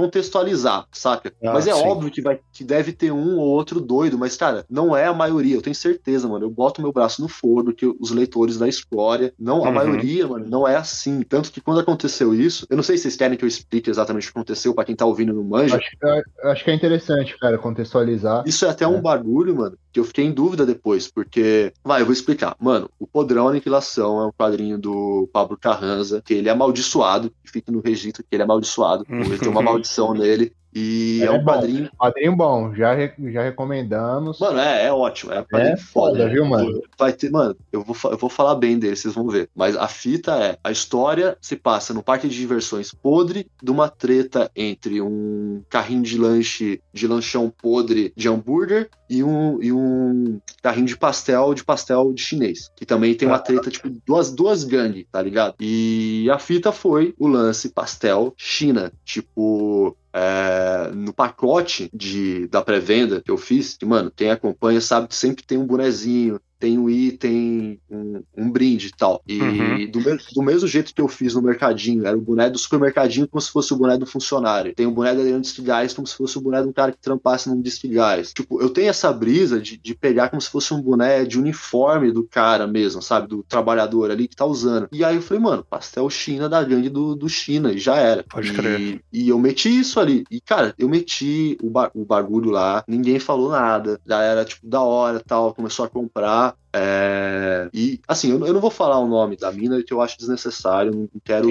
contextualizar, 0.00 0.86
saca? 0.90 1.30
Ah, 1.44 1.52
mas 1.52 1.66
é 1.66 1.74
sim. 1.74 1.82
óbvio 1.82 2.10
que, 2.10 2.22
vai, 2.22 2.40
que 2.52 2.64
deve 2.64 2.92
ter 2.92 3.12
um 3.12 3.38
ou 3.38 3.48
outro 3.48 3.80
doido, 3.80 4.16
mas, 4.16 4.34
cara, 4.34 4.64
não 4.70 4.96
é 4.96 5.04
a 5.04 5.12
maioria, 5.12 5.56
eu 5.56 5.62
tenho 5.62 5.76
certeza, 5.76 6.26
mano. 6.26 6.46
Eu 6.46 6.50
boto 6.50 6.80
meu 6.80 6.90
braço 6.90 7.20
no 7.20 7.28
forno 7.28 7.74
que 7.74 7.86
os 7.86 8.10
leitores 8.10 8.56
da 8.56 8.66
história, 8.66 9.34
não, 9.38 9.64
a 9.64 9.68
uhum. 9.68 9.74
maioria, 9.74 10.26
mano, 10.26 10.46
não 10.48 10.66
é 10.66 10.76
assim. 10.76 11.20
Tanto 11.22 11.52
que 11.52 11.60
quando 11.60 11.80
aconteceu 11.80 12.34
isso, 12.34 12.66
eu 12.70 12.76
não 12.76 12.82
sei 12.82 12.96
se 12.96 13.02
vocês 13.02 13.16
querem 13.16 13.36
que 13.36 13.44
eu 13.44 13.48
explique 13.48 13.90
exatamente 13.90 14.28
o 14.28 14.32
que 14.32 14.38
aconteceu 14.38 14.74
para 14.74 14.84
quem 14.84 14.96
tá 14.96 15.04
ouvindo 15.04 15.34
no 15.34 15.44
manja. 15.44 15.76
Acho, 15.76 16.22
acho, 16.44 16.64
que 16.64 16.70
é 16.70 16.74
interessante, 16.74 17.38
cara, 17.38 17.58
contextualizar. 17.58 18.42
Isso 18.46 18.64
é 18.64 18.70
até 18.70 18.84
é. 18.84 18.88
um 18.88 19.02
bagulho, 19.02 19.54
mano, 19.54 19.76
que 19.92 20.00
eu 20.00 20.04
fiquei 20.04 20.24
em 20.24 20.32
dúvida 20.32 20.64
depois, 20.64 21.10
porque. 21.10 21.72
Vai, 21.84 22.00
eu 22.00 22.06
vou 22.06 22.12
explicar. 22.12 22.56
Mano, 22.58 22.88
o 22.98 23.06
Podrão 23.06 23.48
Aniquilação 23.48 24.20
é 24.20 24.26
um 24.26 24.32
quadrinho 24.32 24.78
do 24.78 25.28
Pablo 25.32 25.58
Carranza, 25.58 26.22
que 26.24 26.34
ele 26.34 26.48
é 26.48 26.52
amaldiçoado, 26.52 27.30
que 27.44 27.50
fica 27.50 27.70
no 27.70 27.80
registro 27.80 28.22
que 28.22 28.34
ele 28.34 28.42
é 28.42 28.44
amaldiçoado. 28.44 29.04
ele 29.10 29.38
tem 29.38 29.48
uma 29.48 29.62
maldição 29.62 29.89
nele. 30.14 30.54
E 30.74 31.20
é, 31.22 31.26
é 31.26 31.30
um 31.30 31.42
bom. 31.42 31.52
quadrinho. 31.52 31.90
Quadrinho 31.98 32.36
bom, 32.36 32.74
já, 32.74 32.96
já 32.96 33.42
recomendamos. 33.42 34.38
Mano, 34.38 34.58
é, 34.58 34.86
é 34.86 34.92
ótimo. 34.92 35.32
É, 35.32 35.38
é 35.52 35.76
foda, 35.76 35.76
foda, 35.76 36.28
viu, 36.28 36.44
mano? 36.44 36.82
Vai 36.98 37.12
ter, 37.12 37.30
mano, 37.30 37.56
eu 37.72 37.82
vou, 37.82 37.96
eu 38.10 38.16
vou 38.16 38.30
falar 38.30 38.54
bem 38.54 38.78
dele, 38.78 38.96
vocês 38.96 39.14
vão 39.14 39.28
ver. 39.28 39.48
Mas 39.54 39.76
a 39.76 39.88
fita 39.88 40.36
é: 40.36 40.58
a 40.62 40.70
história 40.70 41.36
se 41.40 41.56
passa 41.56 41.92
no 41.92 42.02
parque 42.02 42.28
de 42.28 42.36
diversões 42.36 42.92
podre 42.92 43.46
de 43.62 43.70
uma 43.70 43.88
treta 43.88 44.50
entre 44.54 45.00
um 45.00 45.62
carrinho 45.68 46.02
de 46.02 46.18
lanche, 46.18 46.80
de 46.92 47.06
lanchão 47.06 47.50
podre 47.50 48.12
de 48.16 48.28
hambúrguer 48.28 48.88
e 49.08 49.24
um, 49.24 49.60
e 49.60 49.72
um 49.72 50.40
carrinho 50.62 50.86
de 50.86 50.96
pastel, 50.96 51.52
de 51.52 51.64
pastel 51.64 52.12
de 52.12 52.22
chinês. 52.22 52.70
Que 52.76 52.86
também 52.86 53.14
tem 53.14 53.26
uma 53.26 53.36
ah. 53.36 53.40
treta, 53.40 53.70
tipo, 53.70 53.90
duas, 54.06 54.30
duas 54.30 54.62
gangues, 54.62 55.04
tá 55.10 55.20
ligado? 55.20 55.56
E 55.58 56.28
a 56.30 56.38
fita 56.38 56.70
foi 56.70 57.14
o 57.18 57.26
lance 57.26 57.70
pastel 57.70 58.32
China. 58.36 58.92
Tipo, 59.04 59.96
é, 60.12 60.90
no 60.92 61.12
pacote 61.12 61.90
de, 61.92 62.46
da 62.48 62.62
pré-venda 62.62 63.20
que 63.20 63.30
eu 63.30 63.36
fiz, 63.36 63.76
que, 63.76 63.86
mano, 63.86 64.10
quem 64.14 64.30
acompanha 64.30 64.80
sabe 64.80 65.08
que 65.08 65.14
sempre 65.14 65.44
tem 65.44 65.58
um 65.58 65.66
bonezinho, 65.66 66.40
tem 66.60 66.78
um 66.78 66.88
item, 66.90 67.80
um, 67.90 68.22
um 68.36 68.50
brinde 68.50 68.88
e 68.88 68.90
tal. 68.90 69.22
E 69.26 69.40
uhum. 69.40 69.90
do, 69.90 70.00
do, 70.34 70.42
mesmo 70.42 70.68
jeito 70.68 70.94
que 70.94 71.00
eu 71.00 71.08
fiz 71.08 71.34
no 71.34 71.42
mercadinho, 71.42 72.06
era 72.06 72.16
o 72.16 72.20
boné 72.20 72.50
do 72.50 72.58
supermercadinho 72.58 73.26
como 73.26 73.40
se 73.40 73.50
fosse 73.50 73.72
o 73.72 73.76
boné 73.76 73.96
do 73.96 74.06
funcionário. 74.06 74.74
Tem 74.74 74.86
o 74.86 74.90
boné 74.90 75.14
da 75.14 75.22
Leandro 75.22 75.40
Desfigais 75.40 75.94
como 75.94 76.06
se 76.06 76.14
fosse 76.14 76.36
o 76.36 76.40
boné 76.40 76.60
de 76.60 76.68
um 76.68 76.72
cara 76.72 76.92
que 76.92 76.98
trampasse 76.98 77.48
num 77.48 77.60
Desfigais. 77.60 78.34
Tipo, 78.34 78.60
eu 78.60 78.68
tenho 78.68 78.90
essa 78.90 79.10
brisa 79.10 79.58
de, 79.58 79.78
de 79.78 79.94
pegar 79.94 80.28
como 80.28 80.40
se 80.40 80.50
fosse 80.50 80.74
um 80.74 80.82
boné 80.82 81.24
de 81.24 81.38
uniforme 81.38 82.12
do 82.12 82.24
cara 82.24 82.66
mesmo, 82.66 83.00
sabe? 83.00 83.26
Do 83.28 83.42
trabalhador 83.42 84.10
ali 84.10 84.28
que 84.28 84.36
tá 84.36 84.44
usando. 84.44 84.88
E 84.92 85.02
aí 85.02 85.16
eu 85.16 85.22
falei, 85.22 85.42
mano, 85.42 85.64
pastel 85.64 86.10
China 86.10 86.46
da 86.46 86.62
gangue 86.62 86.90
do, 86.90 87.14
do 87.14 87.28
China, 87.28 87.72
e 87.72 87.78
já 87.78 87.96
era. 87.96 88.22
Pode 88.22 88.52
crer. 88.52 88.80
E, 89.10 89.24
e 89.24 89.28
eu 89.30 89.38
meti 89.38 89.68
isso 89.80 89.98
ali. 89.98 90.24
E, 90.30 90.40
cara, 90.40 90.74
eu 90.78 90.88
meti 90.88 91.56
o, 91.62 91.70
ba 91.70 91.90
o 91.94 92.04
bagulho 92.04 92.50
lá, 92.50 92.84
ninguém 92.86 93.18
falou 93.18 93.50
nada. 93.50 93.98
Já 94.06 94.22
era, 94.22 94.44
tipo, 94.44 94.66
da 94.66 94.82
hora 94.82 95.20
tal, 95.20 95.54
começou 95.54 95.84
a 95.84 95.88
comprar. 95.88 96.49
É... 96.72 97.68
E, 97.72 98.00
assim, 98.06 98.30
eu, 98.30 98.46
eu, 98.46 98.52
não 98.52 98.60
vou 98.60 98.70
falar 98.70 98.98
o 98.98 99.08
nome 99.08 99.36
da 99.36 99.50
mina 99.50 99.82
que 99.82 99.92
eu 99.92 100.00
acho 100.00 100.18
desnecessário, 100.18 100.92
não 100.92 101.08
quero, 101.24 101.48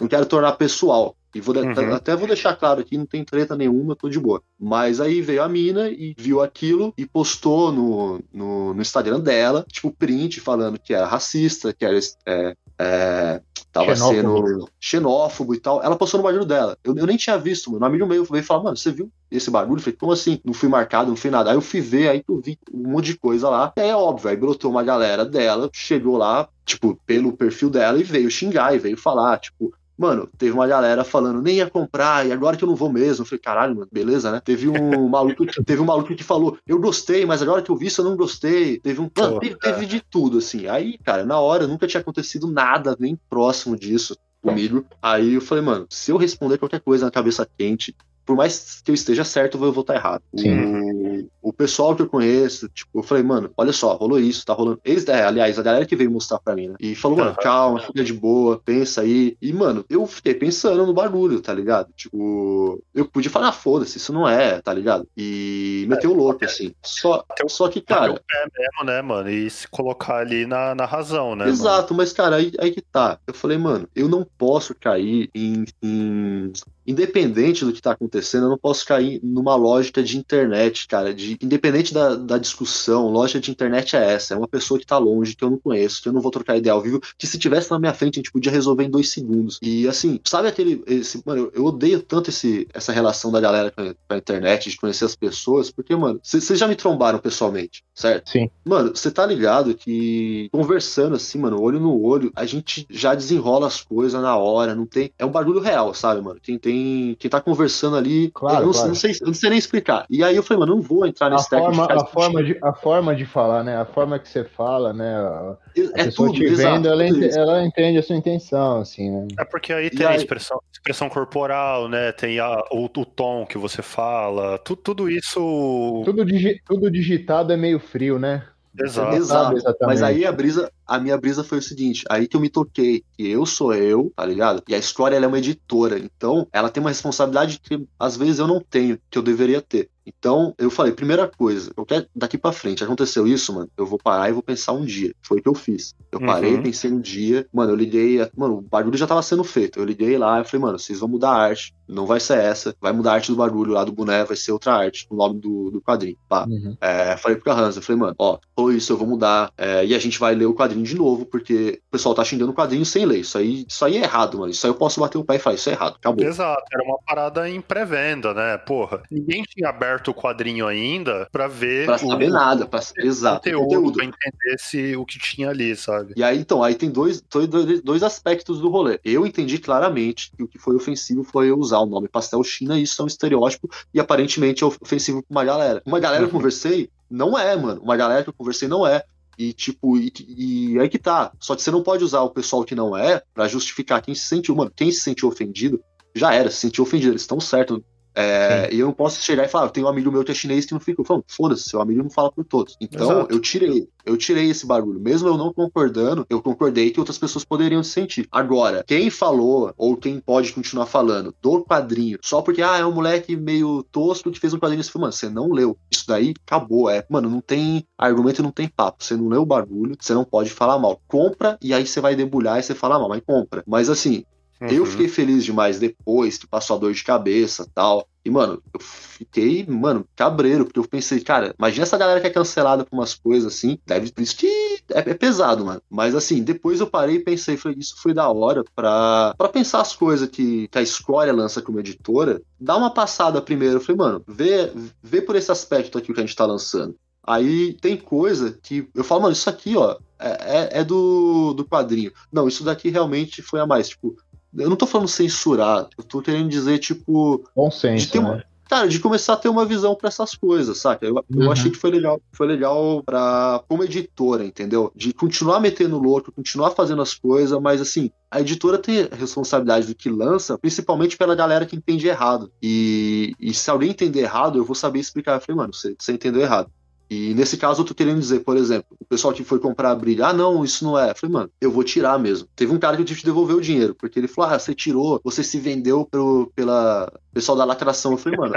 não 0.00 0.08
quero 0.08 0.26
tornar 0.26 0.52
pessoal. 0.52 1.16
E 1.34 1.40
vou 1.40 1.56
uhum. 1.56 1.92
até 1.92 2.14
vou 2.14 2.28
deixar 2.28 2.54
claro 2.54 2.80
aqui, 2.80 2.96
não 2.96 3.06
tem 3.06 3.24
treta 3.24 3.56
nenhuma, 3.56 3.96
tô 3.96 4.08
de 4.08 4.20
boa. 4.20 4.40
Mas 4.58 5.00
aí 5.00 5.20
veio 5.20 5.42
a 5.42 5.48
mina 5.48 5.88
e 5.88 6.14
viu 6.16 6.40
aquilo 6.40 6.94
e 6.96 7.04
postou 7.04 7.72
no, 7.72 8.20
no, 8.32 8.72
no 8.72 8.80
Instagram 8.80 9.18
dela, 9.18 9.66
tipo, 9.68 9.90
print 9.90 10.40
falando 10.40 10.78
que 10.78 10.94
era 10.94 11.06
racista, 11.06 11.72
que 11.72 11.84
era 11.84 11.98
é, 12.24 12.54
é, 12.78 13.40
tava 13.72 13.94
xenófobo. 13.94 14.48
sendo 14.48 14.68
xenófobo 14.80 15.54
e 15.54 15.60
tal. 15.60 15.82
Ela 15.82 15.96
postou 15.96 16.18
no 16.18 16.24
bagulho 16.24 16.44
dela. 16.44 16.76
Eu, 16.82 16.96
eu 16.96 17.06
nem 17.06 17.16
tinha 17.16 17.38
visto, 17.38 17.70
mano. 17.70 17.84
Um 17.84 17.88
amigo 17.88 18.06
meu 18.06 18.24
veio 18.24 18.44
falar, 18.44 18.62
mano, 18.62 18.76
você 18.76 18.90
viu 18.90 19.10
esse 19.30 19.50
bagulho? 19.50 19.78
Eu 19.78 19.82
falei, 19.82 19.96
como 19.98 20.12
assim? 20.12 20.40
Não 20.44 20.54
fui 20.54 20.68
marcado, 20.68 21.10
não 21.10 21.16
fui 21.16 21.30
nada. 21.30 21.50
Aí 21.50 21.56
eu 21.56 21.60
fui 21.60 21.80
ver, 21.80 22.08
aí 22.08 22.24
eu 22.28 22.40
vi 22.40 22.58
um 22.72 22.90
monte 22.90 23.06
de 23.06 23.18
coisa 23.18 23.48
lá. 23.48 23.72
E 23.76 23.80
aí 23.80 23.88
é 23.90 23.96
óbvio, 23.96 24.30
aí 24.30 24.36
brotou 24.36 24.70
uma 24.70 24.82
galera 24.82 25.24
dela, 25.24 25.70
chegou 25.72 26.16
lá, 26.16 26.48
tipo, 26.64 26.98
pelo 27.06 27.32
perfil 27.32 27.70
dela 27.70 27.98
e 27.98 28.02
veio 28.02 28.30
xingar 28.30 28.74
e 28.74 28.78
veio 28.78 28.96
falar, 28.96 29.38
tipo, 29.38 29.72
Mano, 29.96 30.28
teve 30.36 30.52
uma 30.52 30.66
galera 30.66 31.04
falando, 31.04 31.40
nem 31.40 31.56
ia 31.56 31.70
comprar, 31.70 32.26
e 32.26 32.32
agora 32.32 32.56
que 32.56 32.64
eu 32.64 32.68
não 32.68 32.74
vou 32.74 32.92
mesmo. 32.92 33.22
Eu 33.22 33.26
falei, 33.26 33.40
caralho, 33.40 33.76
mano, 33.76 33.88
beleza, 33.92 34.32
né? 34.32 34.40
Teve 34.44 34.68
um 34.68 35.08
maluco, 35.08 35.46
teve 35.64 35.80
um 35.80 35.84
maluco 35.84 36.14
que 36.14 36.24
falou, 36.24 36.58
eu 36.66 36.80
gostei, 36.80 37.24
mas 37.24 37.40
agora 37.40 37.62
que 37.62 37.70
eu 37.70 37.76
vi 37.76 37.86
isso 37.86 38.00
eu 38.00 38.04
não 38.04 38.16
gostei. 38.16 38.80
Teve 38.80 39.00
um. 39.00 39.10
Mano, 39.16 39.38
teve, 39.38 39.56
teve 39.56 39.86
de 39.86 40.00
tudo, 40.00 40.38
assim. 40.38 40.66
Aí, 40.66 40.98
cara, 40.98 41.24
na 41.24 41.38
hora 41.38 41.66
nunca 41.66 41.86
tinha 41.86 42.00
acontecido 42.00 42.48
nada 42.48 42.96
nem 42.98 43.16
próximo 43.28 43.76
disso 43.76 44.16
comigo. 44.42 44.84
Aí 45.00 45.34
eu 45.34 45.40
falei, 45.40 45.64
mano, 45.64 45.86
se 45.88 46.10
eu 46.10 46.16
responder 46.16 46.58
qualquer 46.58 46.80
coisa 46.80 47.06
na 47.06 47.10
cabeça 47.10 47.48
quente, 47.56 47.96
por 48.24 48.36
mais 48.36 48.80
que 48.82 48.90
eu 48.90 48.94
esteja 48.94 49.24
certo, 49.24 49.62
eu 49.62 49.72
vou 49.72 49.80
estar 49.82 49.94
errado. 49.94 50.22
O, 50.32 51.48
o, 51.48 51.52
pessoal 51.52 51.94
que 51.94 52.02
eu 52.02 52.08
conheço, 52.08 52.68
tipo, 52.68 52.98
eu 52.98 53.02
falei, 53.02 53.22
mano, 53.22 53.50
olha 53.56 53.72
só, 53.72 53.94
rolou 53.94 54.18
isso, 54.18 54.46
tá 54.46 54.52
rolando. 54.52 54.80
Eles, 54.84 55.06
é, 55.06 55.24
aliás, 55.24 55.58
a 55.58 55.62
galera 55.62 55.86
que 55.86 55.96
veio 55.96 56.10
mostrar 56.10 56.38
pra 56.38 56.54
mim, 56.54 56.68
né? 56.68 56.76
E 56.80 56.94
falou, 56.94 57.18
mano, 57.18 57.36
calma, 57.36 57.80
fica 57.80 58.02
de 58.02 58.12
boa, 58.12 58.60
pensa 58.64 59.02
aí. 59.02 59.36
E, 59.40 59.52
mano, 59.52 59.84
eu 59.88 60.06
fiquei 60.06 60.34
pensando 60.34 60.86
no 60.86 60.94
barulho, 60.94 61.40
tá 61.40 61.52
ligado? 61.52 61.92
Tipo, 61.94 62.82
eu 62.94 63.06
podia 63.06 63.30
falar, 63.30 63.48
ah, 63.48 63.52
foda-se, 63.52 63.98
isso 63.98 64.12
não 64.12 64.28
é, 64.28 64.60
tá 64.60 64.72
ligado? 64.72 65.06
E 65.16 65.86
meteu 65.88 66.10
o 66.10 66.14
louco, 66.14 66.44
assim. 66.44 66.72
Só, 66.82 67.24
só 67.48 67.68
que, 67.68 67.80
cara. 67.80 68.12
O 68.12 68.14
pé 68.14 68.46
mesmo, 68.58 68.84
né, 68.84 69.02
mano? 69.02 69.30
E 69.30 69.48
se 69.50 69.68
colocar 69.68 70.18
ali 70.18 70.46
na, 70.46 70.74
na 70.74 70.86
razão, 70.86 71.36
né? 71.36 71.48
Exato, 71.48 71.92
mano? 71.92 72.02
mas, 72.02 72.12
cara, 72.12 72.36
aí, 72.36 72.52
aí 72.58 72.70
que 72.70 72.80
tá. 72.80 73.18
Eu 73.26 73.34
falei, 73.34 73.58
mano, 73.58 73.88
eu 73.94 74.08
não 74.08 74.26
posso 74.38 74.74
cair 74.74 75.28
em, 75.34 75.64
em 75.82 76.52
independente 76.86 77.64
do 77.64 77.72
que 77.72 77.78
está 77.78 77.92
acontecendo, 77.92 78.44
eu 78.44 78.50
não 78.50 78.58
posso 78.58 78.84
cair 78.84 79.20
numa 79.22 79.54
lógica 79.54 80.02
de 80.02 80.16
internet, 80.18 80.86
cara. 80.86 81.14
De, 81.14 81.38
independente 81.40 81.92
da, 81.92 82.14
da 82.14 82.38
discussão, 82.38 83.08
lógica 83.08 83.40
de 83.40 83.50
internet 83.50 83.96
é 83.96 84.12
essa. 84.12 84.34
É 84.34 84.36
uma 84.36 84.48
pessoa 84.48 84.78
que 84.78 84.84
está 84.84 84.98
longe, 84.98 85.34
que 85.34 85.44
eu 85.44 85.50
não 85.50 85.58
conheço, 85.58 86.02
que 86.02 86.08
eu 86.08 86.12
não 86.12 86.20
vou 86.20 86.30
trocar 86.30 86.56
ideia 86.56 86.72
ao 86.72 86.80
vivo, 86.80 87.00
que 87.18 87.26
se 87.26 87.38
tivesse 87.38 87.70
na 87.70 87.78
minha 87.78 87.94
frente, 87.94 88.18
a 88.18 88.20
gente 88.20 88.32
podia 88.32 88.52
resolver 88.52 88.84
em 88.84 88.90
dois 88.90 89.10
segundos. 89.10 89.58
E 89.62 89.88
assim, 89.88 90.20
sabe 90.24 90.48
aquele. 90.48 90.82
Esse, 90.86 91.22
mano, 91.24 91.50
eu, 91.54 91.64
odeio 91.64 92.02
tanto 92.02 92.30
esse, 92.30 92.68
essa 92.72 92.92
relação 92.92 93.32
da 93.32 93.40
galera 93.40 93.70
com 93.70 93.80
a, 93.80 93.94
com 93.94 94.14
a 94.14 94.16
internet, 94.16 94.70
de 94.70 94.76
conhecer 94.76 95.04
as 95.04 95.16
pessoas, 95.16 95.70
porque, 95.70 95.94
mano, 95.96 96.20
vocês 96.22 96.58
já 96.58 96.68
me 96.68 96.76
trombaram 96.76 97.18
pessoalmente, 97.18 97.84
certo? 97.94 98.30
Sim. 98.30 98.50
Mano, 98.64 98.94
você 98.94 99.10
tá 99.10 99.24
ligado 99.26 99.74
que 99.74 100.48
conversando 100.52 101.16
assim, 101.16 101.38
mano, 101.38 101.60
olho 101.60 101.80
no 101.80 102.00
olho, 102.02 102.32
a 102.34 102.44
gente 102.44 102.86
já 102.90 103.14
desenrola 103.14 103.66
as 103.66 103.80
coisas 103.80 104.20
na 104.20 104.36
hora, 104.36 104.74
não 104.74 104.86
tem. 104.86 105.10
É 105.18 105.24
um 105.24 105.30
bagulho 105.30 105.60
real, 105.60 105.94
sabe, 105.94 106.20
mano? 106.20 106.40
Quem 106.42 106.58
tem 106.58 106.73
quem, 106.74 107.16
quem 107.18 107.30
tá 107.30 107.40
conversando 107.40 107.96
ali. 107.96 108.30
Claro, 108.32 108.62
eu 108.62 108.66
não, 108.66 108.72
claro. 108.72 108.88
não, 108.88 108.94
sei, 108.94 109.12
eu 109.12 109.26
não 109.28 109.34
sei 109.34 109.50
nem 109.50 109.58
explicar. 109.58 110.06
E 110.10 110.22
aí 110.24 110.34
eu 110.34 110.42
falei, 110.42 110.60
mano, 110.60 110.74
não 110.74 110.82
vou 110.82 111.06
entrar 111.06 111.30
nesse 111.30 111.54
a 111.54 111.58
forma, 111.58 111.86
a 111.90 112.04
forma 112.04 112.42
de 112.42 112.58
A 112.62 112.72
forma 112.72 113.14
de 113.14 113.24
falar, 113.24 113.62
né? 113.62 113.76
A 113.76 113.84
forma 113.84 114.18
que 114.18 114.28
você 114.28 114.44
fala, 114.44 114.92
né? 114.92 115.14
A, 115.14 115.56
é 115.76 116.04
pessoa 116.04 116.28
tudo, 116.28 116.38
te 116.38 116.44
exato, 116.44 116.74
vendo, 116.74 116.88
ela, 116.88 117.06
ent, 117.06 117.36
ela, 117.36 117.64
entende 117.64 117.98
a 117.98 118.02
sua 118.02 118.16
intenção, 118.16 118.80
assim, 118.80 119.10
né? 119.10 119.28
É 119.38 119.44
porque 119.44 119.72
aí 119.72 119.90
tem 119.90 120.06
aí... 120.06 120.16
expressão, 120.16 120.60
expressão 120.72 121.08
corporal, 121.08 121.88
né? 121.88 122.12
Tem 122.12 122.38
a, 122.38 122.62
o, 122.70 122.84
o 122.84 123.04
tom 123.04 123.46
que 123.46 123.58
você 123.58 123.82
fala, 123.82 124.58
tu, 124.58 124.74
tudo 124.76 125.08
isso. 125.08 126.02
Tudo, 126.04 126.24
digi, 126.24 126.60
tudo 126.66 126.90
digitado 126.90 127.52
é 127.52 127.56
meio 127.56 127.78
frio, 127.78 128.18
né? 128.18 128.44
Exato. 128.78 129.16
Exato. 129.16 129.78
Mas 129.82 130.02
aí 130.02 130.26
a 130.26 130.32
brisa, 130.32 130.70
a 130.86 130.98
minha 130.98 131.16
brisa 131.16 131.44
foi 131.44 131.58
o 131.58 131.62
seguinte, 131.62 132.04
aí 132.10 132.26
que 132.26 132.36
eu 132.36 132.40
me 132.40 132.48
toquei, 132.48 133.04
que 133.16 133.28
eu 133.28 133.46
sou 133.46 133.72
eu, 133.72 134.12
tá 134.16 134.26
ligado? 134.26 134.62
E 134.68 134.74
a 134.74 134.78
história 134.78 135.16
ela 135.16 135.24
é 135.24 135.28
uma 135.28 135.38
editora, 135.38 135.98
então 135.98 136.46
ela 136.52 136.68
tem 136.68 136.80
uma 136.80 136.90
responsabilidade 136.90 137.60
que 137.60 137.86
às 137.98 138.16
vezes 138.16 138.38
eu 138.38 138.46
não 138.46 138.60
tenho, 138.60 138.98
que 139.10 139.16
eu 139.16 139.22
deveria 139.22 139.62
ter. 139.62 139.88
Então, 140.06 140.54
eu 140.58 140.70
falei, 140.70 140.92
primeira 140.92 141.28
coisa, 141.28 141.72
eu 141.76 141.84
quero 141.84 142.06
daqui 142.14 142.36
para 142.36 142.52
frente, 142.52 142.84
aconteceu 142.84 143.26
isso, 143.26 143.52
mano, 143.52 143.68
eu 143.76 143.86
vou 143.86 143.98
parar 143.98 144.28
e 144.28 144.32
vou 144.32 144.42
pensar 144.42 144.72
um 144.72 144.84
dia. 144.84 145.14
Foi 145.22 145.38
o 145.38 145.42
que 145.42 145.48
eu 145.48 145.54
fiz. 145.54 145.94
Eu 146.12 146.20
uhum. 146.20 146.26
parei, 146.26 146.58
pensei 146.58 146.90
um 146.90 147.00
dia, 147.00 147.46
mano, 147.52 147.72
eu 147.72 147.76
liguei, 147.76 148.18
mano, 148.36 148.58
o 148.58 148.60
barulho 148.60 148.96
já 148.96 149.06
tava 149.06 149.22
sendo 149.22 149.44
feito. 149.44 149.78
Eu 149.78 149.84
liguei 149.84 150.16
lá 150.18 150.40
e 150.40 150.44
falei, 150.44 150.60
mano, 150.66 150.78
vocês 150.78 151.00
vão 151.00 151.08
mudar 151.08 151.30
a 151.30 151.42
arte, 151.42 151.74
não 151.88 152.06
vai 152.06 152.20
ser 152.20 152.38
essa, 152.38 152.74
vai 152.80 152.92
mudar 152.92 153.12
a 153.12 153.14
arte 153.14 153.30
do 153.30 153.36
barulho 153.36 153.72
lá 153.72 153.84
do 153.84 153.92
boné, 153.92 154.24
vai 154.24 154.36
ser 154.36 154.52
outra 154.52 154.74
arte, 154.74 155.06
o 155.10 155.16
nome 155.16 155.40
do, 155.40 155.70
do 155.70 155.80
quadrinho, 155.80 156.16
pá. 156.28 156.46
Uhum. 156.48 156.76
É, 156.80 157.16
falei 157.16 157.36
pro 157.36 157.44
Carranza, 157.44 157.82
falei, 157.82 158.00
mano, 158.00 158.14
ó, 158.18 158.38
falou 158.54 158.72
isso, 158.72 158.92
eu 158.92 158.96
vou 158.96 159.06
mudar, 159.06 159.52
é, 159.56 159.84
e 159.84 159.94
a 159.94 159.98
gente 159.98 160.18
vai 160.18 160.34
ler 160.34 160.46
o 160.46 160.54
quadrinho 160.54 160.84
de 160.84 160.96
novo, 160.96 161.26
porque 161.26 161.80
o 161.88 161.92
pessoal 161.92 162.14
tá 162.14 162.24
xingando 162.24 162.52
o 162.52 162.54
quadrinho 162.54 162.84
sem 162.84 163.04
ler. 163.04 163.20
Isso 163.20 163.38
aí, 163.38 163.64
isso 163.68 163.84
aí 163.84 163.96
é 163.96 164.02
errado, 164.02 164.38
mano. 164.38 164.50
Isso 164.50 164.66
aí 164.66 164.70
eu 164.70 164.76
posso 164.76 165.00
bater 165.00 165.18
o 165.18 165.24
pé 165.24 165.36
e 165.36 165.38
falar, 165.38 165.56
isso 165.56 165.70
é 165.70 165.72
errado, 165.72 165.96
acabou. 165.96 166.24
Exato, 166.24 166.62
era 166.72 166.82
uma 166.84 166.98
parada 167.06 167.48
em 167.48 167.60
pré-venda, 167.60 168.32
né? 168.34 168.58
Porra, 168.58 169.02
ninguém 169.10 169.42
tinha 169.42 169.68
aberto 169.68 169.93
o 170.10 170.14
quadrinho 170.14 170.66
ainda 170.66 171.28
pra 171.30 171.48
ver. 171.48 171.86
Pra 171.86 171.98
saber 171.98 172.28
o... 172.28 172.32
nada, 172.32 172.66
pra... 172.66 172.80
exato. 172.98 173.44
Conteúdo, 173.44 173.64
conteúdo. 173.64 173.92
Pra 173.94 174.04
entender 174.04 174.58
se, 174.58 174.96
o 174.96 175.04
que 175.04 175.18
tinha 175.18 175.50
ali, 175.50 175.74
sabe? 175.76 176.14
E 176.16 176.22
aí, 176.22 176.38
então, 176.38 176.62
aí 176.62 176.74
tem 176.74 176.90
dois, 176.90 177.20
dois, 177.20 177.82
dois 177.82 178.02
aspectos 178.02 178.60
do 178.60 178.68
rolê. 178.68 178.98
Eu 179.04 179.26
entendi 179.26 179.58
claramente 179.58 180.30
que 180.36 180.42
o 180.42 180.48
que 180.48 180.58
foi 180.58 180.74
ofensivo 180.74 181.24
foi 181.24 181.50
eu 181.50 181.58
usar 181.58 181.78
o 181.78 181.86
nome 181.86 182.08
Pastel 182.08 182.42
China, 182.42 182.78
e 182.78 182.82
isso 182.82 183.00
é 183.00 183.04
um 183.04 183.08
estereótipo 183.08 183.68
e 183.92 184.00
aparentemente 184.00 184.62
é 184.62 184.66
ofensivo 184.66 185.22
pra 185.22 185.30
uma 185.30 185.44
galera. 185.44 185.82
Uma 185.84 186.00
galera 186.00 186.24
que 186.24 186.28
eu 186.28 186.32
conversei, 186.32 186.90
não 187.10 187.38
é, 187.38 187.56
mano. 187.56 187.80
Uma 187.82 187.96
galera 187.96 188.22
que 188.22 188.28
eu 188.28 188.34
conversei 188.34 188.68
não 188.68 188.86
é. 188.86 189.02
E, 189.36 189.52
tipo, 189.52 189.96
e, 189.98 190.12
e 190.28 190.78
aí 190.78 190.88
que 190.88 190.98
tá. 190.98 191.32
Só 191.40 191.56
que 191.56 191.62
você 191.62 191.70
não 191.70 191.82
pode 191.82 192.04
usar 192.04 192.20
o 192.20 192.30
pessoal 192.30 192.64
que 192.64 192.74
não 192.74 192.96
é 192.96 193.22
para 193.34 193.48
justificar 193.48 194.00
quem 194.00 194.14
se 194.14 194.28
sentiu. 194.28 194.54
Mano, 194.54 194.72
quem 194.74 194.92
se 194.92 195.00
sentiu 195.00 195.28
ofendido, 195.28 195.80
já 196.14 196.32
era, 196.32 196.50
se 196.50 196.58
sentiu 196.58 196.84
ofendido. 196.84 197.12
Eles 197.12 197.22
estão 197.22 197.40
certos 197.40 197.80
é, 198.14 198.68
e 198.72 198.78
eu 198.78 198.86
não 198.86 198.92
posso 198.92 199.20
chegar 199.20 199.44
e 199.44 199.48
falar, 199.48 199.66
eu 199.66 199.70
tenho 199.70 199.86
um 199.86 199.90
amigo 199.90 200.10
meu 200.10 200.22
que 200.22 200.30
é 200.30 200.34
chinês 200.34 200.64
que 200.64 200.72
não 200.72 200.80
fica. 200.80 201.02
Foda-se, 201.26 201.68
seu 201.68 201.80
amigo 201.80 202.02
não 202.02 202.10
fala 202.10 202.30
por 202.30 202.44
todos. 202.44 202.76
Então, 202.80 203.10
Exato. 203.10 203.34
eu 203.34 203.40
tirei. 203.40 203.88
Eu 204.06 204.16
tirei 204.16 204.50
esse 204.50 204.66
barulho. 204.66 205.00
Mesmo 205.00 205.28
eu 205.28 205.36
não 205.36 205.52
concordando, 205.52 206.26
eu 206.28 206.40
concordei 206.40 206.90
que 206.90 207.00
outras 207.00 207.18
pessoas 207.18 207.44
poderiam 207.44 207.82
se 207.82 207.90
sentir. 207.90 208.28
Agora, 208.30 208.84
quem 208.86 209.10
falou, 209.10 209.72
ou 209.76 209.96
quem 209.96 210.20
pode 210.20 210.52
continuar 210.52 210.86
falando, 210.86 211.34
do 211.40 211.64
quadrinho, 211.64 212.18
só 212.22 212.42
porque, 212.42 212.62
ah, 212.62 212.76
é 212.76 212.84
um 212.84 212.92
moleque 212.92 213.34
meio 213.34 213.82
tosco 213.90 214.30
que 214.30 214.38
fez 214.38 214.52
um 214.52 214.58
quadrinho, 214.58 214.84
você 214.84 214.90
falou, 214.90 215.06
mano, 215.06 215.12
você 215.12 215.28
não 215.28 215.50
leu. 215.50 215.76
Isso 215.90 216.04
daí 216.06 216.34
acabou. 216.46 216.90
É, 216.90 217.04
mano, 217.08 217.30
não 217.30 217.40
tem 217.40 217.86
argumento, 217.96 218.42
não 218.42 218.50
tem 218.50 218.68
papo. 218.68 219.02
Você 219.02 219.16
não 219.16 219.28
leu 219.28 219.42
o 219.42 219.46
barulho, 219.46 219.96
você 219.98 220.14
não 220.14 220.24
pode 220.24 220.50
falar 220.50 220.78
mal. 220.78 221.00
Compra 221.08 221.58
e 221.62 221.72
aí 221.72 221.86
você 221.86 222.00
vai 222.00 222.14
debulhar 222.14 222.58
e 222.58 222.62
você 222.62 222.74
fala 222.74 222.98
mal, 222.98 223.08
mas 223.08 223.22
compra. 223.26 223.64
Mas 223.66 223.88
assim, 223.88 224.24
Uhum. 224.60 224.68
Eu 224.68 224.86
fiquei 224.86 225.08
feliz 225.08 225.44
demais 225.44 225.78
depois 225.78 226.38
que 226.38 226.46
passou 226.46 226.76
a 226.76 226.78
dor 226.80 226.92
de 226.92 227.04
cabeça 227.04 227.66
tal. 227.74 228.06
E, 228.24 228.30
mano, 228.30 228.62
eu 228.72 228.80
fiquei, 228.80 229.66
mano, 229.66 230.06
cabreiro, 230.16 230.64
porque 230.64 230.78
eu 230.78 230.88
pensei, 230.88 231.20
cara, 231.20 231.54
imagina 231.58 231.82
essa 231.82 231.98
galera 231.98 232.20
que 232.20 232.26
é 232.26 232.30
cancelada 232.30 232.84
por 232.84 232.96
umas 232.96 233.14
coisas 233.14 233.52
assim. 233.52 233.78
Deve 233.86 234.10
por 234.10 234.22
isso 234.22 234.36
que 234.36 234.46
é, 234.90 235.00
é, 235.00 235.14
pesado, 235.14 235.66
mano. 235.66 235.82
Mas 235.90 236.14
assim, 236.14 236.42
depois 236.42 236.80
eu 236.80 236.86
parei 236.86 237.16
e 237.16 237.24
pensei, 237.24 237.58
falei, 237.58 237.76
isso 237.78 237.96
foi 238.00 238.14
da 238.14 238.30
hora 238.30 238.64
pra, 238.74 239.34
pra 239.36 239.48
pensar 239.48 239.82
as 239.82 239.94
coisas 239.94 240.28
que, 240.28 240.68
que 240.68 240.78
a 240.78 240.82
escória 240.82 241.34
lança 241.34 241.60
como 241.60 241.80
editora. 241.80 242.40
Dá 242.58 242.76
uma 242.76 242.94
passada 242.94 243.42
primeiro. 243.42 243.76
Eu 243.76 243.80
falei, 243.80 243.98
mano, 243.98 244.24
vê, 244.26 244.72
vê 245.02 245.20
por 245.20 245.36
esse 245.36 245.52
aspecto 245.52 245.98
aqui 245.98 246.10
o 246.10 246.14
que 246.14 246.20
a 246.20 246.24
gente 246.24 246.36
tá 246.36 246.46
lançando. 246.46 246.96
Aí 247.26 247.74
tem 247.74 247.96
coisa 247.96 248.58
que 248.62 248.88
eu 248.94 249.02
falo, 249.02 249.22
mano, 249.22 249.32
isso 249.32 249.48
aqui, 249.48 249.76
ó, 249.76 249.96
é, 250.18 250.78
é, 250.78 250.80
é 250.80 250.84
do, 250.84 251.54
do 251.54 251.64
quadrinho. 251.64 252.12
Não, 252.30 252.46
isso 252.46 252.62
daqui 252.64 252.90
realmente 252.90 253.42
foi 253.42 253.60
a 253.60 253.66
mais. 253.66 253.88
Tipo, 253.88 254.16
eu 254.56 254.68
não 254.68 254.76
tô 254.76 254.86
falando 254.86 255.08
censurar, 255.08 255.88
eu 255.96 256.04
tô 256.04 256.22
querendo 256.22 256.48
dizer, 256.48 256.78
tipo. 256.78 257.44
Bom 257.54 257.70
senso. 257.70 258.18
Uma, 258.18 258.36
né? 258.36 258.42
Cara, 258.68 258.88
de 258.88 258.98
começar 258.98 259.34
a 259.34 259.36
ter 259.36 259.48
uma 259.48 259.66
visão 259.66 259.94
para 259.94 260.08
essas 260.08 260.34
coisas, 260.34 260.78
saca? 260.78 261.04
Eu, 261.04 261.14
uhum. 261.14 261.42
eu 261.44 261.52
achei 261.52 261.70
que 261.70 261.76
foi 261.76 261.90
legal, 261.90 262.20
foi 262.32 262.46
legal 262.46 263.02
para 263.04 263.62
como 263.68 263.84
editora, 263.84 264.44
entendeu? 264.44 264.90
De 264.96 265.12
continuar 265.12 265.60
metendo 265.60 265.98
louco, 265.98 266.32
continuar 266.32 266.70
fazendo 266.70 267.02
as 267.02 267.14
coisas, 267.14 267.60
mas 267.60 267.80
assim, 267.80 268.10
a 268.30 268.40
editora 268.40 268.78
tem 268.78 269.06
a 269.10 269.14
responsabilidade 269.14 269.86
do 269.86 269.94
que 269.94 270.08
lança, 270.08 270.58
principalmente 270.58 271.16
pela 271.16 271.34
galera 271.34 271.66
que 271.66 271.76
entende 271.76 272.08
errado. 272.08 272.50
E, 272.62 273.34
e 273.38 273.52
se 273.52 273.70
alguém 273.70 273.90
entender 273.90 274.20
errado, 274.20 274.58
eu 274.58 274.64
vou 274.64 274.74
saber 274.74 274.98
explicar. 274.98 275.34
Eu 275.34 275.40
falei, 275.40 275.56
mano, 275.56 275.74
você, 275.74 275.94
você 275.98 276.12
entendeu 276.12 276.40
errado. 276.40 276.70
E 277.14 277.34
nesse 277.34 277.56
caso 277.56 277.82
eu 277.82 277.86
tô 277.86 277.94
querendo 277.94 278.18
dizer, 278.18 278.40
por 278.40 278.56
exemplo, 278.56 278.96
o 279.00 279.04
pessoal 279.04 279.32
que 279.32 279.44
foi 279.44 279.60
comprar 279.60 279.92
a 279.92 279.94
brilha, 279.94 280.26
ah, 280.26 280.32
não, 280.32 280.64
isso 280.64 280.84
não 280.84 280.98
é. 280.98 281.10
Eu 281.10 281.14
falei, 281.14 281.32
mano, 281.32 281.50
eu 281.60 281.70
vou 281.70 281.84
tirar 281.84 282.18
mesmo. 282.18 282.48
Teve 282.56 282.72
um 282.72 282.78
cara 282.78 282.96
que 282.96 283.02
eu 283.02 283.06
tive 283.06 283.20
que 283.20 283.26
devolver 283.26 283.54
o 283.54 283.60
dinheiro, 283.60 283.94
porque 283.94 284.18
ele 284.18 284.26
falou, 284.26 284.50
ah, 284.50 284.58
você 284.58 284.74
tirou, 284.74 285.20
você 285.22 285.44
se 285.44 285.58
vendeu 285.60 286.04
pro, 286.04 286.50
pela 286.56 287.12
pessoal 287.32 287.56
da 287.56 287.64
lacração. 287.64 288.12
Eu 288.12 288.18
falei, 288.18 288.38
mano. 288.38 288.54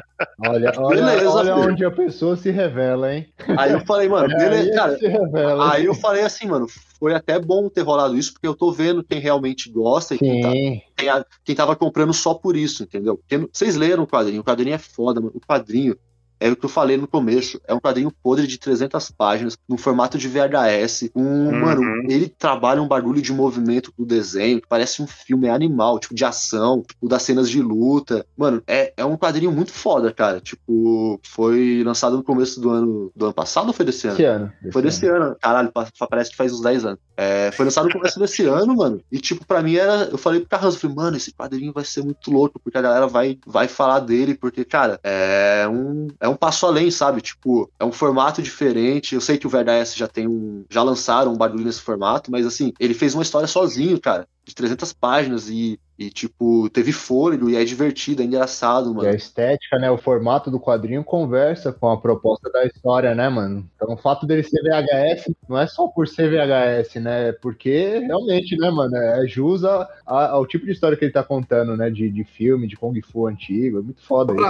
Olha, 0.47 0.71
beleza, 0.89 1.29
olha, 1.29 1.55
olha 1.55 1.71
onde 1.71 1.85
a 1.85 1.91
pessoa 1.91 2.35
se 2.35 2.49
revela, 2.49 3.13
hein? 3.13 3.27
Aí 3.57 3.71
eu 3.71 3.85
falei, 3.85 4.09
mano, 4.09 4.27
beleza, 4.27 4.71
cara. 4.73 4.97
Revela, 4.99 5.73
aí 5.73 5.85
eu 5.85 5.93
falei 5.93 6.23
assim, 6.23 6.47
mano, 6.47 6.67
foi 6.99 7.13
até 7.13 7.39
bom 7.39 7.69
ter 7.69 7.81
rolado 7.81 8.17
isso, 8.17 8.33
porque 8.33 8.47
eu 8.47 8.55
tô 8.55 8.71
vendo 8.71 9.03
quem 9.03 9.19
realmente 9.19 9.69
gosta 9.69 10.15
e 10.15 10.17
quem, 10.17 10.41
tá, 10.41 10.51
quem, 10.51 11.25
quem, 11.45 11.55
tava 11.55 11.75
comprando 11.75 12.13
só 12.13 12.33
por 12.33 12.55
isso, 12.55 12.83
entendeu? 12.83 13.17
Porque 13.17 13.47
vocês 13.51 13.75
leram 13.75 14.03
o 14.03 14.07
quadrinho, 14.07 14.41
o 14.41 14.43
quadrinho 14.43 14.75
é 14.75 14.79
foda, 14.79 15.19
mano. 15.19 15.33
O 15.35 15.39
quadrinho, 15.39 15.95
é 16.39 16.49
o 16.49 16.55
que 16.55 16.65
eu 16.65 16.69
falei 16.69 16.97
no 16.97 17.07
começo. 17.07 17.59
É 17.67 17.73
um 17.73 17.79
quadrinho 17.79 18.11
podre 18.23 18.47
de 18.47 18.57
300 18.57 19.11
páginas, 19.11 19.57
no 19.67 19.77
formato 19.77 20.17
de 20.17 20.27
VHS. 20.27 21.09
Um, 21.15 21.21
uhum. 21.21 21.59
Mano, 21.59 22.11
ele 22.11 22.27
trabalha 22.29 22.81
um 22.81 22.87
barulho 22.87 23.21
de 23.21 23.33
movimento 23.33 23.93
do 23.97 24.05
desenho, 24.05 24.61
que 24.61 24.67
parece 24.67 25.01
um 25.01 25.07
filme 25.07 25.49
animal, 25.49 25.99
tipo, 25.99 26.15
de 26.15 26.25
ação, 26.25 26.83
tipo, 26.87 27.07
das 27.07 27.23
cenas 27.23 27.49
de 27.49 27.61
luta. 27.61 28.25
Mano, 28.37 28.61
é, 28.67 28.93
é 28.95 29.05
um 29.05 29.17
quadrinho 29.17 29.51
muito 29.51 29.71
foda, 29.71 30.11
cara. 30.13 30.39
Tipo, 30.39 31.19
foi 31.23 31.83
lançado 31.83 32.17
no 32.17 32.23
começo 32.23 32.59
do 32.59 32.69
ano 32.69 33.11
do 33.15 33.25
ano 33.25 33.33
passado 33.33 33.67
ou 33.67 33.73
foi 33.73 33.85
desse 33.85 34.07
ano? 34.07 34.17
Desse 34.17 34.27
ano. 34.27 34.53
Desse 34.61 34.73
foi 34.73 34.81
desse 34.81 35.05
ano. 35.07 35.25
ano. 35.25 35.37
Caralho, 35.41 35.71
parece 36.09 36.31
que 36.31 36.37
faz 36.37 36.53
uns 36.53 36.61
10 36.61 36.85
anos. 36.85 36.99
É, 37.15 37.51
foi 37.51 37.65
lançado 37.65 37.85
no 37.85 37.93
começo 37.93 38.19
desse 38.19 38.45
ano, 38.47 38.75
mano. 38.75 39.01
E, 39.11 39.19
tipo, 39.19 39.45
pra 39.45 39.61
mim 39.61 39.75
era. 39.75 40.09
Eu 40.11 40.17
falei 40.17 40.39
pro 40.39 40.49
Carlos, 40.49 40.75
eu 40.75 40.81
falei, 40.81 40.95
mano, 40.95 41.17
esse 41.17 41.33
quadrinho 41.33 41.73
vai 41.73 41.83
ser 41.83 42.03
muito 42.03 42.29
louco, 42.29 42.59
porque 42.59 42.77
a 42.77 42.81
galera 42.81 43.07
vai, 43.07 43.39
vai 43.45 43.67
falar 43.67 43.99
dele, 43.99 44.35
porque, 44.35 44.63
cara, 44.63 44.99
é 45.03 45.67
um. 45.67 46.07
É 46.19 46.26
é 46.27 46.29
um 46.29 46.35
passo 46.35 46.65
além, 46.65 46.91
sabe? 46.91 47.21
Tipo, 47.21 47.69
é 47.79 47.85
um 47.85 47.91
formato 47.91 48.41
diferente. 48.41 49.15
Eu 49.15 49.21
sei 49.21 49.37
que 49.37 49.47
o 49.47 49.49
VHS 49.49 49.95
já 49.95 50.07
tem 50.07 50.27
um. 50.27 50.65
Já 50.69 50.83
lançaram 50.83 51.33
um 51.33 51.37
barulho 51.37 51.63
nesse 51.63 51.81
formato, 51.81 52.29
mas 52.31 52.45
assim, 52.45 52.73
ele 52.79 52.93
fez 52.93 53.13
uma 53.13 53.23
história 53.23 53.47
sozinho, 53.47 53.99
cara 53.99 54.27
de 54.47 54.55
300 54.55 54.93
páginas 54.93 55.49
e, 55.49 55.77
e, 55.97 56.11
tipo, 56.11 56.69
teve 56.69 56.91
fôlego 56.91 57.49
e 57.49 57.55
é 57.55 57.63
divertido, 57.63 58.21
é 58.21 58.25
engraçado, 58.25 58.93
mano. 58.93 59.07
E 59.07 59.11
a 59.11 59.15
estética, 59.15 59.79
né, 59.79 59.89
o 59.89 59.97
formato 59.97 60.51
do 60.51 60.59
quadrinho 60.59 61.03
conversa 61.03 61.73
com 61.73 61.89
a 61.89 61.99
proposta 61.99 62.51
da 62.51 62.65
história, 62.65 63.15
né, 63.15 63.27
mano? 63.29 63.67
Então 63.75 63.95
o 63.95 63.97
fato 63.97 64.27
dele 64.27 64.43
ser 64.43 64.61
VHS 64.61 65.33
não 65.49 65.57
é 65.57 65.65
só 65.65 65.87
por 65.87 66.07
ser 66.07 66.29
VHS, 66.29 66.95
né? 67.01 67.29
É 67.29 67.31
porque 67.31 67.99
realmente, 67.99 68.55
né, 68.57 68.69
mano, 68.69 68.95
é 68.95 69.27
jus 69.27 69.63
a, 69.63 69.89
a, 70.05 70.29
ao 70.29 70.45
tipo 70.45 70.65
de 70.65 70.71
história 70.71 70.95
que 70.95 71.03
ele 71.03 71.11
tá 71.11 71.23
contando, 71.23 71.75
né, 71.75 71.89
de, 71.89 72.09
de 72.11 72.23
filme, 72.23 72.67
de 72.67 72.75
Kung 72.75 73.01
Fu 73.01 73.25
antigo, 73.25 73.79
é 73.79 73.81
muito 73.81 74.05
foda 74.05 74.35
pra, 74.35 74.49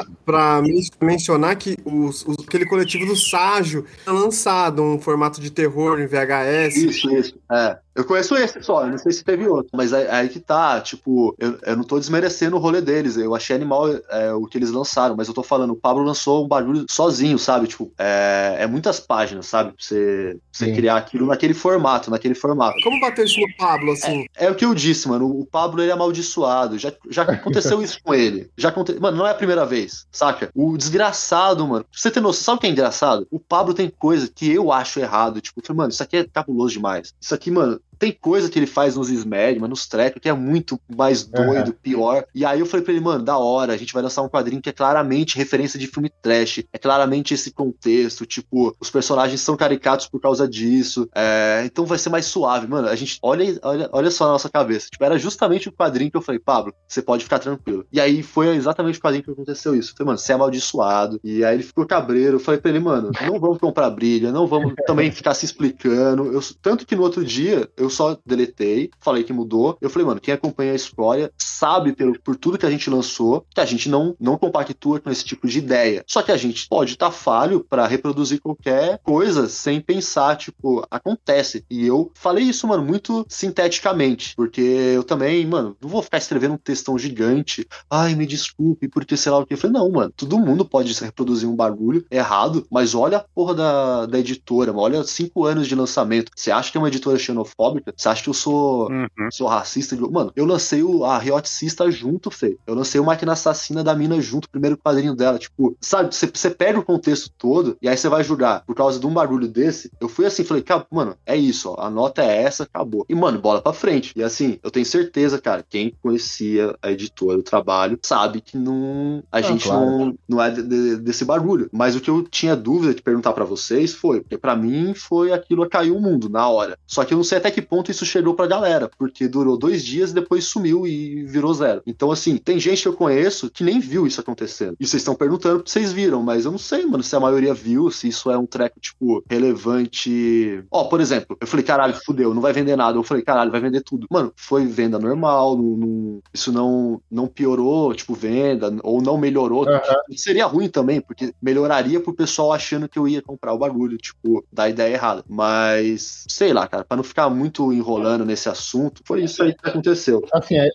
isso. 0.66 0.92
Pra 0.98 1.08
mencionar 1.08 1.56
que 1.56 1.78
os, 1.86 2.26
os, 2.26 2.46
aquele 2.46 2.66
coletivo 2.66 3.06
do 3.06 3.16
Ságio 3.16 3.86
é 4.06 4.12
lançado 4.12 4.84
um 4.84 5.00
formato 5.00 5.40
de 5.40 5.50
terror 5.50 6.00
em 6.00 6.08
VHS. 6.08 6.76
Isso, 6.76 7.10
isso, 7.16 7.40
é. 7.50 7.78
Eu 7.98 8.06
conheço 8.06 8.36
esse 8.36 8.62
só, 8.62 8.84
eu 8.84 8.92
não 8.92 8.98
sei 9.00 9.12
se 9.12 9.24
teve 9.24 9.48
outro, 9.48 9.72
mas 9.74 9.92
aí, 9.92 10.08
aí 10.08 10.30
que 10.30 10.40
tá, 10.40 10.80
tipo, 10.80 11.36
eu, 11.40 11.58
eu 11.64 11.76
não 11.76 11.84
tô 11.84 11.98
desmerecendo 11.98 12.56
o 12.56 12.60
rolê 12.60 12.80
deles, 12.80 13.18
eu 13.18 13.34
achei 13.34 13.56
animal 13.56 13.88
é, 14.12 14.32
o 14.34 14.46
que 14.46 14.56
eles 14.56 14.70
lançaram, 14.70 15.16
mas 15.16 15.28
eu 15.28 15.34
tô 15.34 15.42
falando, 15.42 15.74
o 15.74 15.76
Pablo 15.76 16.04
lançou 16.04 16.46
um 16.46 16.48
barulho 16.48 16.86
sozinho, 16.88 17.40
sabe? 17.40 17.66
Tipo, 17.66 17.92
é, 17.98 18.58
é 18.60 18.68
muitas 18.68 19.00
páginas, 19.00 19.48
sabe? 19.48 19.72
Pra 19.72 19.84
você, 19.84 20.38
você 20.52 20.72
criar 20.74 20.98
aquilo 20.98 21.26
naquele 21.26 21.56
formato, 21.56 22.12
naquele 22.12 22.36
formato. 22.36 22.76
Como 22.84 23.00
bater 23.00 23.26
isso 23.26 23.40
no 23.42 23.48
Pablo, 23.58 23.92
assim? 23.92 24.28
É, 24.38 24.46
é, 24.46 24.52
o 24.52 24.56
que 24.56 24.66
eu 24.66 24.76
disse, 24.76 25.08
mano, 25.08 25.28
o 25.28 25.44
Pablo 25.44 25.82
ele 25.82 25.90
é 25.90 25.94
amaldiçoado, 25.94 26.78
já, 26.78 26.94
já 27.10 27.24
aconteceu 27.34 27.82
isso 27.82 28.00
com 28.04 28.14
ele, 28.14 28.52
já 28.56 28.70
aconte... 28.70 28.94
mano, 29.00 29.18
não 29.18 29.26
é 29.26 29.32
a 29.32 29.36
primeira 29.36 29.66
vez, 29.66 30.06
saca? 30.12 30.52
O 30.54 30.78
desgraçado, 30.78 31.66
mano, 31.68 31.84
pra 31.84 32.00
você 32.00 32.12
ter 32.12 32.22
noção, 32.22 32.44
sabe 32.44 32.58
o 32.58 32.62
que 32.62 32.68
é 32.68 32.70
engraçado? 32.70 33.28
O 33.32 33.40
Pablo 33.40 33.74
tem 33.74 33.90
coisa 33.90 34.28
que 34.28 34.52
eu 34.52 34.72
acho 34.72 35.00
errado, 35.00 35.42
tipo, 35.42 35.62
mano, 35.74 35.90
isso 35.90 36.04
aqui 36.04 36.18
é 36.18 36.24
cabuloso 36.24 36.74
demais, 36.74 37.12
isso 37.20 37.34
aqui, 37.34 37.50
mano, 37.50 37.82
tem 37.98 38.12
coisa 38.12 38.50
que 38.50 38.58
ele 38.58 38.68
faz 38.68 38.96
nos 38.96 39.10
Smed, 39.10 39.60
mas 39.60 39.70
nos 39.70 39.88
Trek, 39.88 40.20
que 40.20 40.30
é 40.30 40.34
muito 40.34 40.80
mais 40.96 41.24
doido, 41.24 41.70
uhum. 41.70 41.78
pior. 41.82 42.26
E 42.34 42.46
aí 42.46 42.60
eu 42.60 42.66
falei 42.66 42.84
pra 42.84 42.94
ele, 42.94 43.04
mano, 43.04 43.24
da 43.24 43.38
hora, 43.38 43.74
a 43.74 43.78
gente 43.78 43.94
vai 43.94 44.04
lançar 44.04 44.22
um 44.22 44.30
quadrinho 44.30 44.62
que 44.62 44.70
é 44.70 44.74
claramente 44.74 45.38
referência 45.38 45.80
de 45.80 45.88
filme 45.88 46.12
trash. 46.22 46.64
É 46.72 46.78
claramente 46.78 47.34
esse 47.34 47.52
contexto, 47.52 48.26
tipo, 48.26 48.76
os 48.80 48.90
personagens 48.90 49.42
são 49.42 49.58
caricatos 49.58 50.08
por 50.08 50.20
causa 50.20 50.48
disso. 50.48 51.10
É, 51.16 51.64
então 51.66 51.86
vai 51.86 51.98
ser 51.98 52.10
mais 52.10 52.26
suave. 52.26 52.68
Mano, 52.68 52.88
a 52.88 52.96
gente, 52.96 53.18
olha, 53.22 53.60
olha, 53.64 53.90
olha 53.92 54.12
só 54.12 54.26
na 54.26 54.34
nossa 54.34 54.50
cabeça. 54.50 54.88
Tipo, 54.90 55.04
era 55.04 55.18
justamente 55.18 55.70
o 55.70 55.72
quadrinho 55.72 56.12
que 56.12 56.18
eu 56.18 56.22
falei, 56.22 56.40
Pablo, 56.40 56.74
você 56.88 57.02
pode 57.02 57.24
ficar 57.24 57.40
tranquilo. 57.40 57.86
E 57.92 58.00
aí 58.00 58.22
foi 58.24 58.56
exatamente 58.56 59.00
o 59.00 59.02
quadrinho 59.02 59.24
que 59.24 59.32
aconteceu 59.32 59.76
isso. 59.76 59.92
Eu 59.92 59.98
falei, 59.98 60.08
mano, 60.08 60.18
você 60.18 60.32
é 60.32 60.36
amaldiçoado. 60.36 61.20
E 61.24 61.44
aí 61.44 61.56
ele 61.56 61.64
ficou 61.64 61.86
cabreiro. 61.86 62.36
Eu 62.36 62.40
falei 62.40 62.60
pra 62.60 62.70
ele, 62.70 62.80
mano, 62.80 63.12
não 63.22 63.40
vamos 63.40 63.58
comprar 63.58 63.90
brilha, 63.90 64.32
não 64.32 64.48
vamos 64.48 64.74
também 64.86 65.12
ficar 65.12 65.34
se 65.34 65.46
explicando. 65.46 66.32
Eu, 66.32 66.42
tanto 66.62 66.86
que 66.86 66.96
no 66.96 67.04
outro 67.04 67.24
dia, 67.24 67.68
eu 67.78 67.87
eu 67.88 67.92
só 67.92 68.18
deletei, 68.26 68.90
falei 69.00 69.24
que 69.24 69.34
mudou. 69.34 69.78
Eu 69.82 69.90
falei, 69.90 70.06
mano, 70.06 70.22
quem 70.22 70.34
acompanha 70.34 70.74
a 70.74 70.76
história 70.76 71.32
sabe 71.38 71.94
pelo, 71.94 72.20
por 72.20 72.36
tudo 72.36 72.58
que 72.58 72.66
a 72.66 72.72
gente 72.72 72.90
lançou 72.90 73.46
que 73.54 73.62
a 73.62 73.66
gente 73.66 73.90
não, 73.90 74.16
não 74.20 74.38
compactua 74.38 75.00
com 75.00 75.10
esse 75.10 75.24
tipo 75.24 75.48
de 75.48 75.58
ideia. 75.60 76.04
Só 76.08 76.22
que 76.22 76.32
a 76.32 76.38
gente 76.38 76.68
pode 76.68 76.94
estar 76.94 77.08
tá 77.08 77.12
falho 77.12 77.66
para 77.68 77.88
reproduzir 77.88 78.42
qualquer 78.42 79.00
coisa 79.04 79.48
sem 79.48 79.82
pensar, 79.82 80.36
tipo, 80.36 80.86
acontece. 80.92 81.66
E 81.70 81.86
eu 81.86 82.12
falei 82.14 82.44
isso, 82.44 82.68
mano, 82.68 82.84
muito 82.84 83.26
sinteticamente, 83.30 84.36
porque 84.36 84.62
eu 84.62 85.04
também, 85.04 85.46
mano, 85.46 85.76
não 85.82 85.90
vou 85.90 86.02
ficar 86.02 86.18
escrevendo 86.18 86.54
um 86.54 86.58
textão 86.58 86.98
gigante. 86.98 87.66
Ai, 87.90 88.16
me 88.16 88.26
desculpe, 88.26 88.88
porque 88.88 89.16
sei 89.16 89.32
lá 89.32 89.40
o 89.40 89.46
que. 89.46 89.54
Eu 89.54 89.58
falei, 89.58 89.74
não, 89.80 89.90
mano, 89.90 90.14
todo 90.16 90.40
mundo 90.40 90.66
pode 90.66 90.94
reproduzir 91.02 91.50
um 91.50 91.56
bagulho 91.56 92.06
errado, 92.12 92.66
mas 92.70 92.94
olha 92.94 93.18
a 93.18 93.22
porra 93.22 93.56
da, 93.56 94.06
da 94.06 94.20
editora, 94.20 94.72
mano, 94.72 94.84
olha 94.84 95.04
cinco 95.04 95.46
anos 95.46 95.68
de 95.68 95.76
lançamento. 95.76 96.32
Você 96.36 96.52
acha 96.52 96.72
que 96.72 96.78
é 96.78 96.82
uma 96.82 96.88
editora 96.88 97.18
xenofóbica? 97.18 97.77
Você 97.96 98.10
acha 98.10 98.24
que 98.24 98.30
eu 98.30 98.34
sou, 98.34 98.90
uhum. 98.90 99.08
sou 99.32 99.48
racista? 99.48 99.96
Mano, 99.96 100.32
eu 100.36 100.46
lancei 100.46 100.84
o, 100.84 101.04
a 101.04 101.18
Rioticista 101.18 101.90
junto, 101.92 102.32
Fê. 102.32 102.58
Eu 102.66 102.76
lancei 102.76 103.00
o 103.00 103.06
Máquina 103.06 103.34
Assassina 103.34 103.84
da 103.84 103.96
Mina 103.96 104.20
junto, 104.22 104.50
primeiro 104.50 104.78
quadrinho 104.78 105.16
dela. 105.16 105.38
Tipo, 105.38 105.76
sabe, 105.82 106.14
você, 106.14 106.50
pega 106.50 106.80
o 106.80 106.84
contexto 106.84 107.32
todo 107.38 107.78
e 107.82 107.88
aí 107.88 107.98
você 107.98 108.10
vai 108.10 108.24
julgar 108.24 108.64
por 108.66 108.76
causa 108.76 109.00
de 109.00 109.06
um 109.06 109.14
barulho 109.14 109.48
desse. 109.48 109.92
Eu 110.00 110.10
fui 110.10 110.26
assim, 110.26 110.44
falei, 110.44 110.64
cara, 110.64 110.86
mano, 110.92 111.16
é 111.26 111.36
isso, 111.36 111.70
ó, 111.70 111.82
a 111.82 111.90
nota 111.90 112.24
é 112.24 112.44
essa, 112.44 112.64
acabou. 112.64 113.06
E, 113.10 113.16
mano, 113.16 113.40
bola 113.40 113.62
pra 113.62 113.74
frente. 113.74 114.14
E 114.16 114.24
assim, 114.24 114.60
eu 114.64 114.72
tenho 114.72 114.86
certeza, 114.86 115.40
cara, 115.40 115.66
quem 115.68 115.94
conhecia 116.02 116.76
a 116.82 116.92
editora, 116.92 117.38
o 117.38 117.44
trabalho, 117.44 118.00
sabe 118.02 118.42
que 118.42 118.58
não, 118.58 119.24
a 119.32 119.38
ah, 119.38 119.42
gente 119.42 119.68
claro. 119.68 119.86
não, 119.86 120.18
não 120.28 120.42
é 120.42 120.50
de, 120.50 120.64
de, 120.64 120.98
desse 120.98 121.26
barulho. 121.26 121.70
Mas 121.72 121.96
o 121.96 122.02
que 122.02 122.10
eu 122.10 122.24
tinha 122.24 122.56
dúvida 122.56 122.94
de 122.94 123.02
perguntar 123.02 123.34
para 123.34 123.46
vocês 123.46 123.94
foi, 123.94 124.22
porque 124.22 124.38
para 124.38 124.56
mim 124.56 124.94
foi 124.94 125.32
aquilo 125.32 125.64
a 125.64 125.70
cair 125.70 125.92
o 125.92 126.00
mundo 126.00 126.30
na 126.30 126.48
hora. 126.48 126.78
Só 126.86 127.04
que 127.04 127.14
eu 127.14 127.18
não 127.18 127.24
sei 127.24 127.38
até 127.38 127.52
que 127.52 127.62
ponto 127.68 127.92
isso 127.92 128.06
chegou 128.06 128.34
pra 128.34 128.48
galera, 128.48 128.90
porque 128.98 129.28
durou 129.28 129.58
dois 129.58 129.84
dias 129.84 130.12
e 130.12 130.14
depois 130.14 130.46
sumiu 130.46 130.88
e 130.88 131.24
virou 131.24 131.54
zero. 131.54 131.82
Então, 131.86 132.12
assim, 132.12 132.38
tem 132.38 132.60
gente 132.60 132.82
que 132.82 132.88
eu 132.88 132.94
conheço 132.94 133.50
que 133.50 133.64
nem 133.64 133.80
viu 133.80 134.08
isso 134.08 134.22
acontecendo. 134.22 134.76
E 134.80 134.88
vocês 134.88 135.02
estão 135.02 135.16
perguntando 135.16 135.58
porque 135.58 135.72
vocês 135.72 135.92
viram, 135.92 136.24
mas 136.24 136.46
eu 136.46 136.52
não 136.52 136.58
sei, 136.58 136.86
mano, 136.86 137.04
se 137.04 137.16
a 137.16 137.20
maioria 137.20 137.54
viu, 137.54 137.92
se 137.92 138.08
isso 138.08 138.32
é 138.32 138.38
um 138.38 138.46
treco, 138.46 138.80
tipo, 138.80 139.24
relevante. 139.30 140.64
Ó, 140.72 140.86
por 140.86 141.02
exemplo, 141.02 141.38
eu 141.40 141.48
falei, 141.48 141.66
caralho, 141.66 141.94
fudeu, 142.06 142.34
não 142.34 142.42
vai 142.42 142.54
vender 142.54 142.76
nada. 142.76 142.98
Eu 142.98 143.04
falei, 143.04 143.24
caralho, 143.24 143.52
vai 143.52 143.62
vender 143.62 143.82
tudo. 143.82 144.08
Mano, 144.10 144.32
foi 144.36 144.66
venda 144.66 145.00
normal, 145.00 145.58
não, 145.58 145.78
não... 145.78 146.22
isso 146.34 146.52
não, 146.52 147.02
não 147.10 147.28
piorou, 147.28 147.94
tipo, 147.94 148.14
venda, 148.14 148.74
ou 148.84 149.02
não 149.02 149.18
melhorou. 149.18 149.66
Uhum. 149.66 149.80
Tipo, 149.80 150.18
seria 150.18 150.46
ruim 150.46 150.70
também, 150.70 151.02
porque 151.02 151.34
melhoraria 151.42 152.00
pro 152.00 152.14
pessoal 152.14 152.52
achando 152.52 152.88
que 152.88 152.98
eu 152.98 153.08
ia 153.08 153.22
comprar 153.22 153.54
o 153.54 153.58
bagulho, 153.58 153.98
tipo, 153.98 154.44
da 154.52 154.70
ideia 154.70 154.94
errada. 154.94 155.24
Mas, 155.28 156.26
sei 156.28 156.54
lá, 156.54 156.68
cara, 156.68 156.84
pra 156.84 156.98
não 156.98 157.04
ficar 157.04 157.30
muito 157.30 157.57
enrolando 157.72 158.26
nesse 158.26 158.50
assunto, 158.50 159.02
foi 159.06 159.24
isso 159.24 159.44
aí 159.44 159.54
que 159.54 159.70
aconteceu. 159.70 160.24
Assim, 160.32 160.58
é, 160.58 160.68
é 160.68 160.72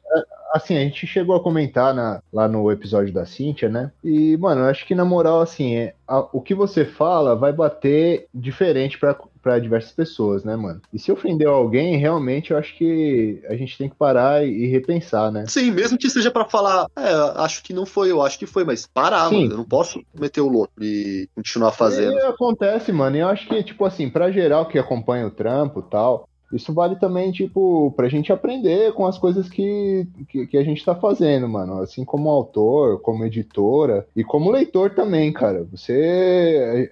assim, 0.52 0.76
a 0.76 0.80
gente 0.80 1.06
chegou 1.06 1.34
a 1.34 1.42
comentar 1.42 1.94
na, 1.94 2.22
lá 2.32 2.46
no 2.46 2.70
episódio 2.70 3.12
da 3.12 3.24
Cíntia, 3.24 3.68
né? 3.68 3.90
E, 4.04 4.36
mano, 4.36 4.60
eu 4.60 4.66
acho 4.66 4.86
que 4.86 4.94
na 4.94 5.04
moral, 5.04 5.40
assim, 5.40 5.76
é, 5.76 5.94
a, 6.06 6.20
o 6.32 6.40
que 6.40 6.54
você 6.54 6.84
fala 6.84 7.34
vai 7.34 7.52
bater 7.52 8.26
diferente 8.34 8.98
para 8.98 9.58
diversas 9.58 9.92
pessoas, 9.92 10.44
né, 10.44 10.54
mano? 10.54 10.82
E 10.92 10.98
se 10.98 11.10
ofendeu 11.10 11.52
alguém, 11.52 11.96
realmente 11.96 12.50
eu 12.50 12.58
acho 12.58 12.76
que 12.76 13.42
a 13.48 13.56
gente 13.56 13.78
tem 13.78 13.88
que 13.88 13.96
parar 13.96 14.46
e 14.46 14.66
repensar, 14.66 15.32
né? 15.32 15.46
Sim, 15.48 15.70
mesmo 15.70 15.96
que 15.96 16.10
seja 16.10 16.30
para 16.30 16.44
falar, 16.44 16.86
é, 16.96 17.12
acho 17.36 17.62
que 17.62 17.72
não 17.72 17.86
foi, 17.86 18.10
eu 18.10 18.22
acho 18.22 18.38
que 18.38 18.46
foi, 18.46 18.64
mas 18.64 18.86
parar, 18.86 19.30
Sim. 19.30 19.42
mano. 19.42 19.52
Eu 19.54 19.58
não 19.58 19.64
posso 19.64 20.02
meter 20.14 20.42
o 20.42 20.48
louco 20.48 20.72
e 20.80 21.28
continuar 21.34 21.72
fazendo. 21.72 22.12
E 22.12 22.22
acontece, 22.22 22.92
mano. 22.92 23.16
E 23.16 23.20
eu 23.20 23.28
acho 23.28 23.48
que, 23.48 23.62
tipo 23.62 23.84
assim, 23.86 24.10
para 24.10 24.30
geral 24.30 24.66
que 24.66 24.78
acompanha 24.78 25.26
o 25.26 25.30
trampo 25.30 25.80
tal, 25.80 26.28
isso 26.52 26.72
vale 26.72 26.96
também, 26.96 27.32
tipo, 27.32 27.92
pra 27.96 28.08
gente 28.08 28.32
aprender 28.32 28.92
com 28.92 29.06
as 29.06 29.18
coisas 29.18 29.48
que, 29.48 30.06
que, 30.28 30.46
que, 30.46 30.58
a 30.58 30.64
gente 30.64 30.84
tá 30.84 30.94
fazendo, 30.94 31.48
mano. 31.48 31.80
Assim 31.80 32.04
como 32.04 32.30
autor, 32.30 33.00
como 33.00 33.24
editora 33.24 34.06
e 34.14 34.22
como 34.22 34.50
leitor 34.50 34.90
também, 34.90 35.32
cara. 35.32 35.66
Você 35.70 36.90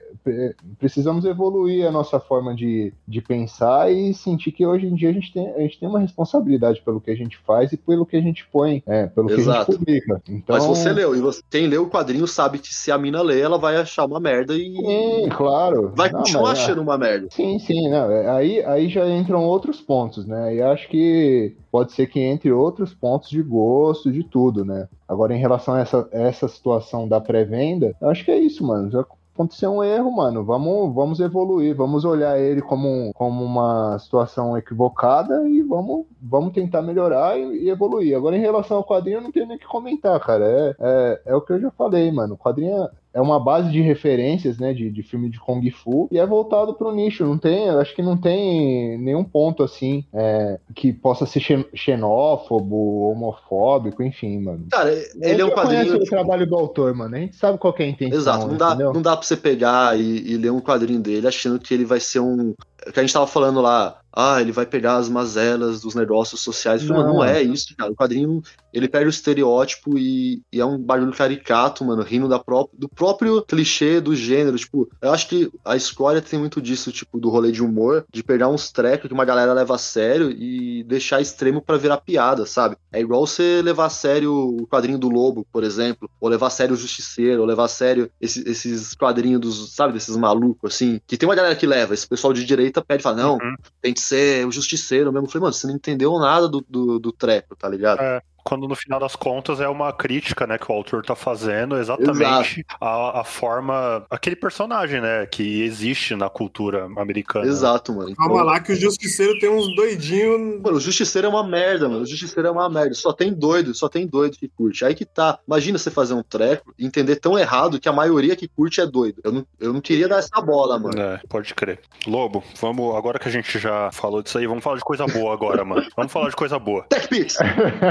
precisamos 0.79 1.25
evoluir 1.25 1.87
a 1.87 1.91
nossa 1.91 2.21
forma 2.21 2.55
de, 2.55 2.93
de 3.07 3.21
pensar 3.21 3.91
e 3.93 4.13
sentir 4.13 4.53
que 4.53 4.67
hoje 4.67 4.87
em 4.87 4.95
dia 4.95 5.11
a 5.11 5.13
gente, 5.13 5.33
tem, 5.33 5.51
a 5.55 5.61
gente 5.61 5.79
tem 5.79 5.89
uma 5.89 5.99
responsabilidade 5.99 6.83
pelo 6.83 7.01
que 7.01 7.11
a 7.11 7.15
gente 7.15 7.39
faz 7.39 7.73
e 7.73 7.77
pelo 7.77 8.05
que 8.05 8.17
a 8.17 8.21
gente 8.21 8.47
põe, 8.53 8.83
é, 8.87 9.07
pelo 9.07 9.31
Exato. 9.31 9.67
que 9.67 9.73
a 9.73 9.75
gente 9.75 9.79
publica. 9.79 10.23
Então... 10.29 10.57
Mas 10.57 10.67
você 10.67 10.93
leu, 10.93 11.17
e 11.17 11.21
você, 11.21 11.43
quem 11.51 11.67
leu 11.67 11.85
o 11.85 11.91
quadrinho 11.91 12.27
sabe 12.27 12.59
que 12.59 12.75
se 12.75 12.93
a 12.93 12.99
mina 12.99 13.23
lê, 13.23 13.41
ela 13.41 13.59
vai 13.59 13.77
achar 13.77 14.05
uma 14.05 14.21
merda 14.21 14.55
e. 14.55 14.75
Sim, 14.77 15.29
claro. 15.31 15.93
Vai 15.95 16.11
não, 16.11 16.21
continuar 16.21 16.51
mas, 16.51 16.59
é. 16.59 16.63
achando 16.63 16.83
uma 16.83 16.99
merda. 16.99 17.29
Sim, 17.31 17.59
sim, 17.59 17.89
não. 17.89 18.11
É, 18.11 18.29
aí, 18.31 18.65
aí 18.65 18.89
já 18.89 19.09
entram 19.09 19.43
outros 19.51 19.81
pontos, 19.81 20.27
né? 20.27 20.55
E 20.55 20.63
acho 20.63 20.89
que 20.89 21.57
pode 21.71 21.93
ser 21.93 22.07
que 22.07 22.21
entre 22.21 22.53
outros 22.53 22.95
pontos 22.95 23.29
de 23.29 23.43
gosto, 23.43 24.11
de 24.11 24.23
tudo, 24.23 24.65
né? 24.65 24.89
Agora, 25.09 25.35
em 25.35 25.39
relação 25.39 25.75
a 25.75 25.81
essa, 25.81 26.09
essa 26.13 26.49
situação 26.49 27.09
da 27.09 27.21
pré-venda, 27.21 27.95
acho 28.03 28.25
que 28.25 28.31
é 28.31 28.39
isso, 28.39 28.65
mano. 28.65 28.91
Já 28.91 29.05
aconteceu 29.35 29.73
um 29.73 29.83
erro, 29.83 30.11
mano. 30.11 30.45
Vamos, 30.45 30.95
vamos 30.95 31.21
evoluir, 31.21 31.75
vamos 31.75 32.05
olhar 32.05 32.39
ele 32.39 32.61
como, 32.61 33.13
como 33.15 33.45
uma 33.45 33.99
situação 33.99 34.57
equivocada 34.57 35.49
e 35.49 35.63
vamos, 35.63 36.07
vamos 36.21 36.53
tentar 36.53 36.83
melhorar 36.83 37.39
e, 37.39 37.65
e 37.65 37.71
evoluir. 37.71 38.17
Agora, 38.17 38.37
em 38.37 38.41
relação 38.41 38.77
ao 38.77 38.85
quadrinho, 38.85 39.19
eu 39.19 39.23
não 39.23 39.33
tenho 39.33 39.47
nem 39.47 39.57
o 39.57 39.61
que 39.61 39.67
comentar, 39.67 40.19
cara. 40.21 40.45
É, 40.45 40.77
é, 40.79 41.23
é 41.27 41.35
o 41.35 41.41
que 41.41 41.53
eu 41.53 41.61
já 41.61 41.71
falei, 41.71 42.11
mano. 42.13 42.35
O 42.35 42.39
quadrinho 42.39 42.89
é 43.13 43.21
uma 43.21 43.41
base 43.41 43.71
de 43.71 43.81
referências, 43.81 44.59
né, 44.59 44.73
de, 44.73 44.91
de 44.91 45.03
filme 45.03 45.29
de 45.29 45.39
Kung 45.39 45.69
Fu, 45.71 46.09
e 46.11 46.19
é 46.19 46.27
voltado 46.27 46.75
pro 46.75 46.93
nicho, 46.93 47.25
não 47.25 47.39
tem, 47.39 47.69
acho 47.71 47.95
que 47.95 48.03
não 48.03 48.17
tem 48.17 48.99
nenhum 48.99 49.25
ponto, 49.25 49.63
assim, 49.63 50.05
é, 50.13 50.59
que 50.75 50.93
possa 50.93 51.27
ser 51.27 51.67
xenófobo, 51.75 53.11
homofóbico, 53.11 54.03
enfim, 54.03 54.41
mano. 54.41 54.67
Cara, 54.71 54.93
ele 55.21 55.43
é 55.43 55.45
um 55.45 55.51
quadrinho... 55.51 55.97
o 55.97 56.05
trabalho 56.05 56.47
do 56.47 56.57
autor, 56.57 56.95
mano, 56.95 57.17
a 57.17 57.19
gente 57.19 57.37
sabe 57.37 57.59
qual 57.59 57.75
é 57.79 57.83
a 57.83 57.89
intenção, 57.89 58.19
Exato, 58.19 58.47
não 58.47 58.57
dá, 58.57 58.75
não 58.75 59.03
dá 59.03 59.17
pra 59.17 59.27
você 59.27 59.37
pegar 59.37 59.99
e, 59.99 60.33
e 60.33 60.37
ler 60.37 60.51
um 60.51 60.61
quadrinho 60.61 61.01
dele 61.01 61.27
achando 61.27 61.59
que 61.59 61.75
ele 61.75 61.85
vai 61.85 62.01
ser 62.01 62.21
um... 62.21 62.55
que 62.93 62.99
a 62.99 63.03
gente 63.03 63.13
tava 63.13 63.27
falando 63.27 63.61
lá, 63.61 64.01
ah, 64.13 64.41
ele 64.41 64.53
vai 64.53 64.67
pegar 64.67 64.97
as 64.97 65.09
mazelas 65.09 65.81
dos 65.81 65.95
negócios 65.95 66.41
sociais. 66.41 66.83
Não, 66.83 66.97
não 66.97 67.25
é 67.25 67.43
isso, 67.43 67.75
cara. 67.77 67.93
O 67.93 67.95
quadrinho, 67.95 68.43
ele 68.73 68.89
pega 68.89 69.07
o 69.07 69.11
estereótipo 69.11 69.97
e, 69.97 70.43
e 70.53 70.61
é 70.61 70.65
um 70.65 70.79
barulho 70.79 71.13
caricato, 71.13 71.85
mano, 71.85 72.03
rindo 72.03 72.29
da 72.29 72.39
pró 72.39 72.69
do 72.73 72.89
próprio 72.89 73.43
clichê 73.43 74.01
do 74.01 74.15
gênero. 74.15 74.57
Tipo, 74.57 74.91
eu 75.01 75.13
acho 75.13 75.29
que 75.29 75.51
a 75.65 75.77
escolha 75.77 76.21
tem 76.21 76.39
muito 76.39 76.61
disso, 76.61 76.91
tipo, 76.91 77.21
do 77.21 77.31
rolê 77.31 77.53
de 77.53 77.63
humor, 77.63 78.05
de 78.13 78.23
pegar 78.23 78.49
uns 78.49 78.71
trecos 78.73 79.09
que 79.09 79.15
uma 79.15 79.25
galera 79.25 79.53
leva 79.53 79.77
a 79.77 79.79
sério 79.79 80.31
e 80.31 80.83
deixar 80.85 81.21
extremo 81.21 81.63
para 81.63 81.79
virar 81.79 81.99
piada, 81.99 82.47
sabe? 82.47 82.77
É 82.93 83.01
igual 83.01 83.27
você 83.27 83.63
levar 83.63 83.87
a 83.87 83.91
sério 83.91 84.33
o 84.33 84.67
quadrinho 84.67 84.99
do 84.99 85.09
Lobo, 85.09 85.47
por 85.53 85.63
exemplo, 85.63 86.11
ou 86.21 86.29
levar 86.29 86.49
a 86.49 86.51
sério 86.51 86.75
o 86.75 86.79
Justiceiro, 86.79 87.41
ou 87.41 87.47
levar 87.47 87.65
a 87.65 87.69
sério 87.69 88.11
esse, 88.21 88.49
esses 88.49 88.95
quadrinhos 88.95 89.41
dos, 89.41 89.75
sabe, 89.75 89.93
desses 89.93 90.17
malucos, 90.17 90.75
assim, 90.75 91.01
que 91.07 91.17
tem 91.17 91.29
uma 91.29 91.35
galera 91.35 91.55
que 91.55 91.67
leva, 91.67 91.95
esse 91.95 92.07
pessoal 92.07 92.33
de 92.33 92.45
direita 92.45 92.70
pede 92.73 93.01
e 93.01 93.03
fala, 93.03 93.17
não, 93.17 93.35
uhum. 93.35 93.57
tem 93.81 93.93
que 93.93 94.01
ser 94.01 94.47
o 94.47 94.53
justiceiro 94.53 95.13
mesmo. 95.13 95.27
Eu 95.27 95.31
falei, 95.31 95.43
mano, 95.43 95.53
você 95.53 95.67
não 95.67 95.75
entendeu 95.75 96.19
nada 96.19 96.49
do, 96.49 96.65
do, 96.69 96.99
do 96.99 97.13
treco, 97.13 97.57
tá 97.57 97.69
ligado? 97.69 98.01
É 98.01 98.23
quando 98.45 98.67
no 98.67 98.75
final 98.75 98.99
das 98.99 99.17
contas 99.17 99.61
é 99.61 99.69
uma 99.69 99.93
crítica, 99.93 100.47
né, 100.47 100.59
que 100.59 100.71
o 100.71 100.75
autor 100.75 101.05
tá 101.05 101.15
fazendo 101.15 101.77
exatamente 101.77 102.65
a, 102.81 103.21
a, 103.21 103.25
forma, 103.25 104.05
aquele 104.11 104.37
personagem, 104.37 105.01
né, 105.01 105.27
que 105.27 105.63
existe 105.63 106.15
na 106.15 106.29
cultura 106.29 106.85
americana. 106.97 107.47
Exato, 107.47 107.93
mano. 107.93 108.15
Calma 108.15 108.35
então... 108.35 108.47
lá 108.47 108.61
que 108.61 108.73
o 108.73 108.77
Justiceiro 108.77 109.39
tem 109.39 109.49
uns 109.49 109.75
doidinhos. 109.75 110.61
Mano, 110.63 110.77
o 110.77 110.81
Justiceiro 110.81 111.27
é 111.27 111.31
uma 111.31 111.47
merda, 111.47 111.89
mano. 111.89 112.03
O 112.03 112.07
Justiceiro 112.07 112.49
é 112.49 112.51
uma 112.51 112.69
merda. 112.69 112.95
Só 112.95 113.13
tem 113.13 113.33
doido, 113.33 113.75
só 113.75 113.89
tem 113.89 114.07
doido 114.07 114.37
que 114.37 114.49
curte. 114.49 114.85
Aí 114.85 114.95
que 114.95 115.05
tá. 115.05 115.39
Imagina 115.47 115.79
você 115.79 115.91
fazer 115.91 116.15
um 116.15 116.23
treco 116.23 116.75
e 116.79 116.87
entender 116.87 117.17
tão 117.17 117.39
errado 117.39 117.79
que 117.79 117.89
a 117.89 117.93
maioria 117.93 118.37
que 118.37 118.49
curte 118.49 118.81
é 118.81 118.87
doido. 118.87 119.21
Eu 119.25 119.33
não, 119.33 119.47
eu 119.59 119.73
não 119.73 119.81
queria 119.81 120.09
dar 120.09 120.19
essa 120.19 120.41
bola, 120.41 120.79
mano. 120.79 121.01
É, 121.01 121.21
pode 121.29 121.55
crer. 121.55 121.81
Lobo, 122.07 122.43
vamos, 122.61 122.95
agora 122.97 123.19
que 123.19 123.29
a 123.29 123.33
gente 123.33 123.59
já 123.59 123.91
falou 123.93 124.23
disso 124.23 124.39
aí, 124.39 124.47
vamos 124.47 124.65
falar 124.65 124.77
de 124.77 124.85
coisa 124.85 125.07
boa 125.07 125.33
agora, 125.33 125.65
mano. 125.65 125.87
Vamos 125.97 126.13
falar 126.13 126.29
de 126.29 126.37
coisa 126.37 126.59
boa. 126.59 126.85
TechPix! 126.89 127.37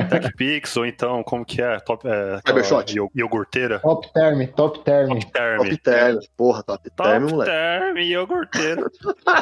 TechPix 0.10 0.36
Pix, 0.40 0.78
ou 0.78 0.86
então, 0.86 1.22
como 1.22 1.44
que 1.44 1.62
é? 1.62 1.78
Top, 1.82 2.08
é 2.08 2.40
Cybershot. 2.48 2.96
Iogurteira? 3.14 3.80
Top 3.80 4.10
Term, 4.14 4.46
Top 4.56 4.80
Term. 4.86 5.10
Top 5.10 5.26
Term. 5.34 5.58
Top 5.58 5.78
Term. 5.80 6.20
Porra, 6.38 6.64
Top, 6.64 6.90
top 6.92 7.10
Term, 7.10 7.30
moleque. 7.30 7.52
Top 7.52 7.84
Term, 7.84 7.98
iogurteira. 7.98 8.92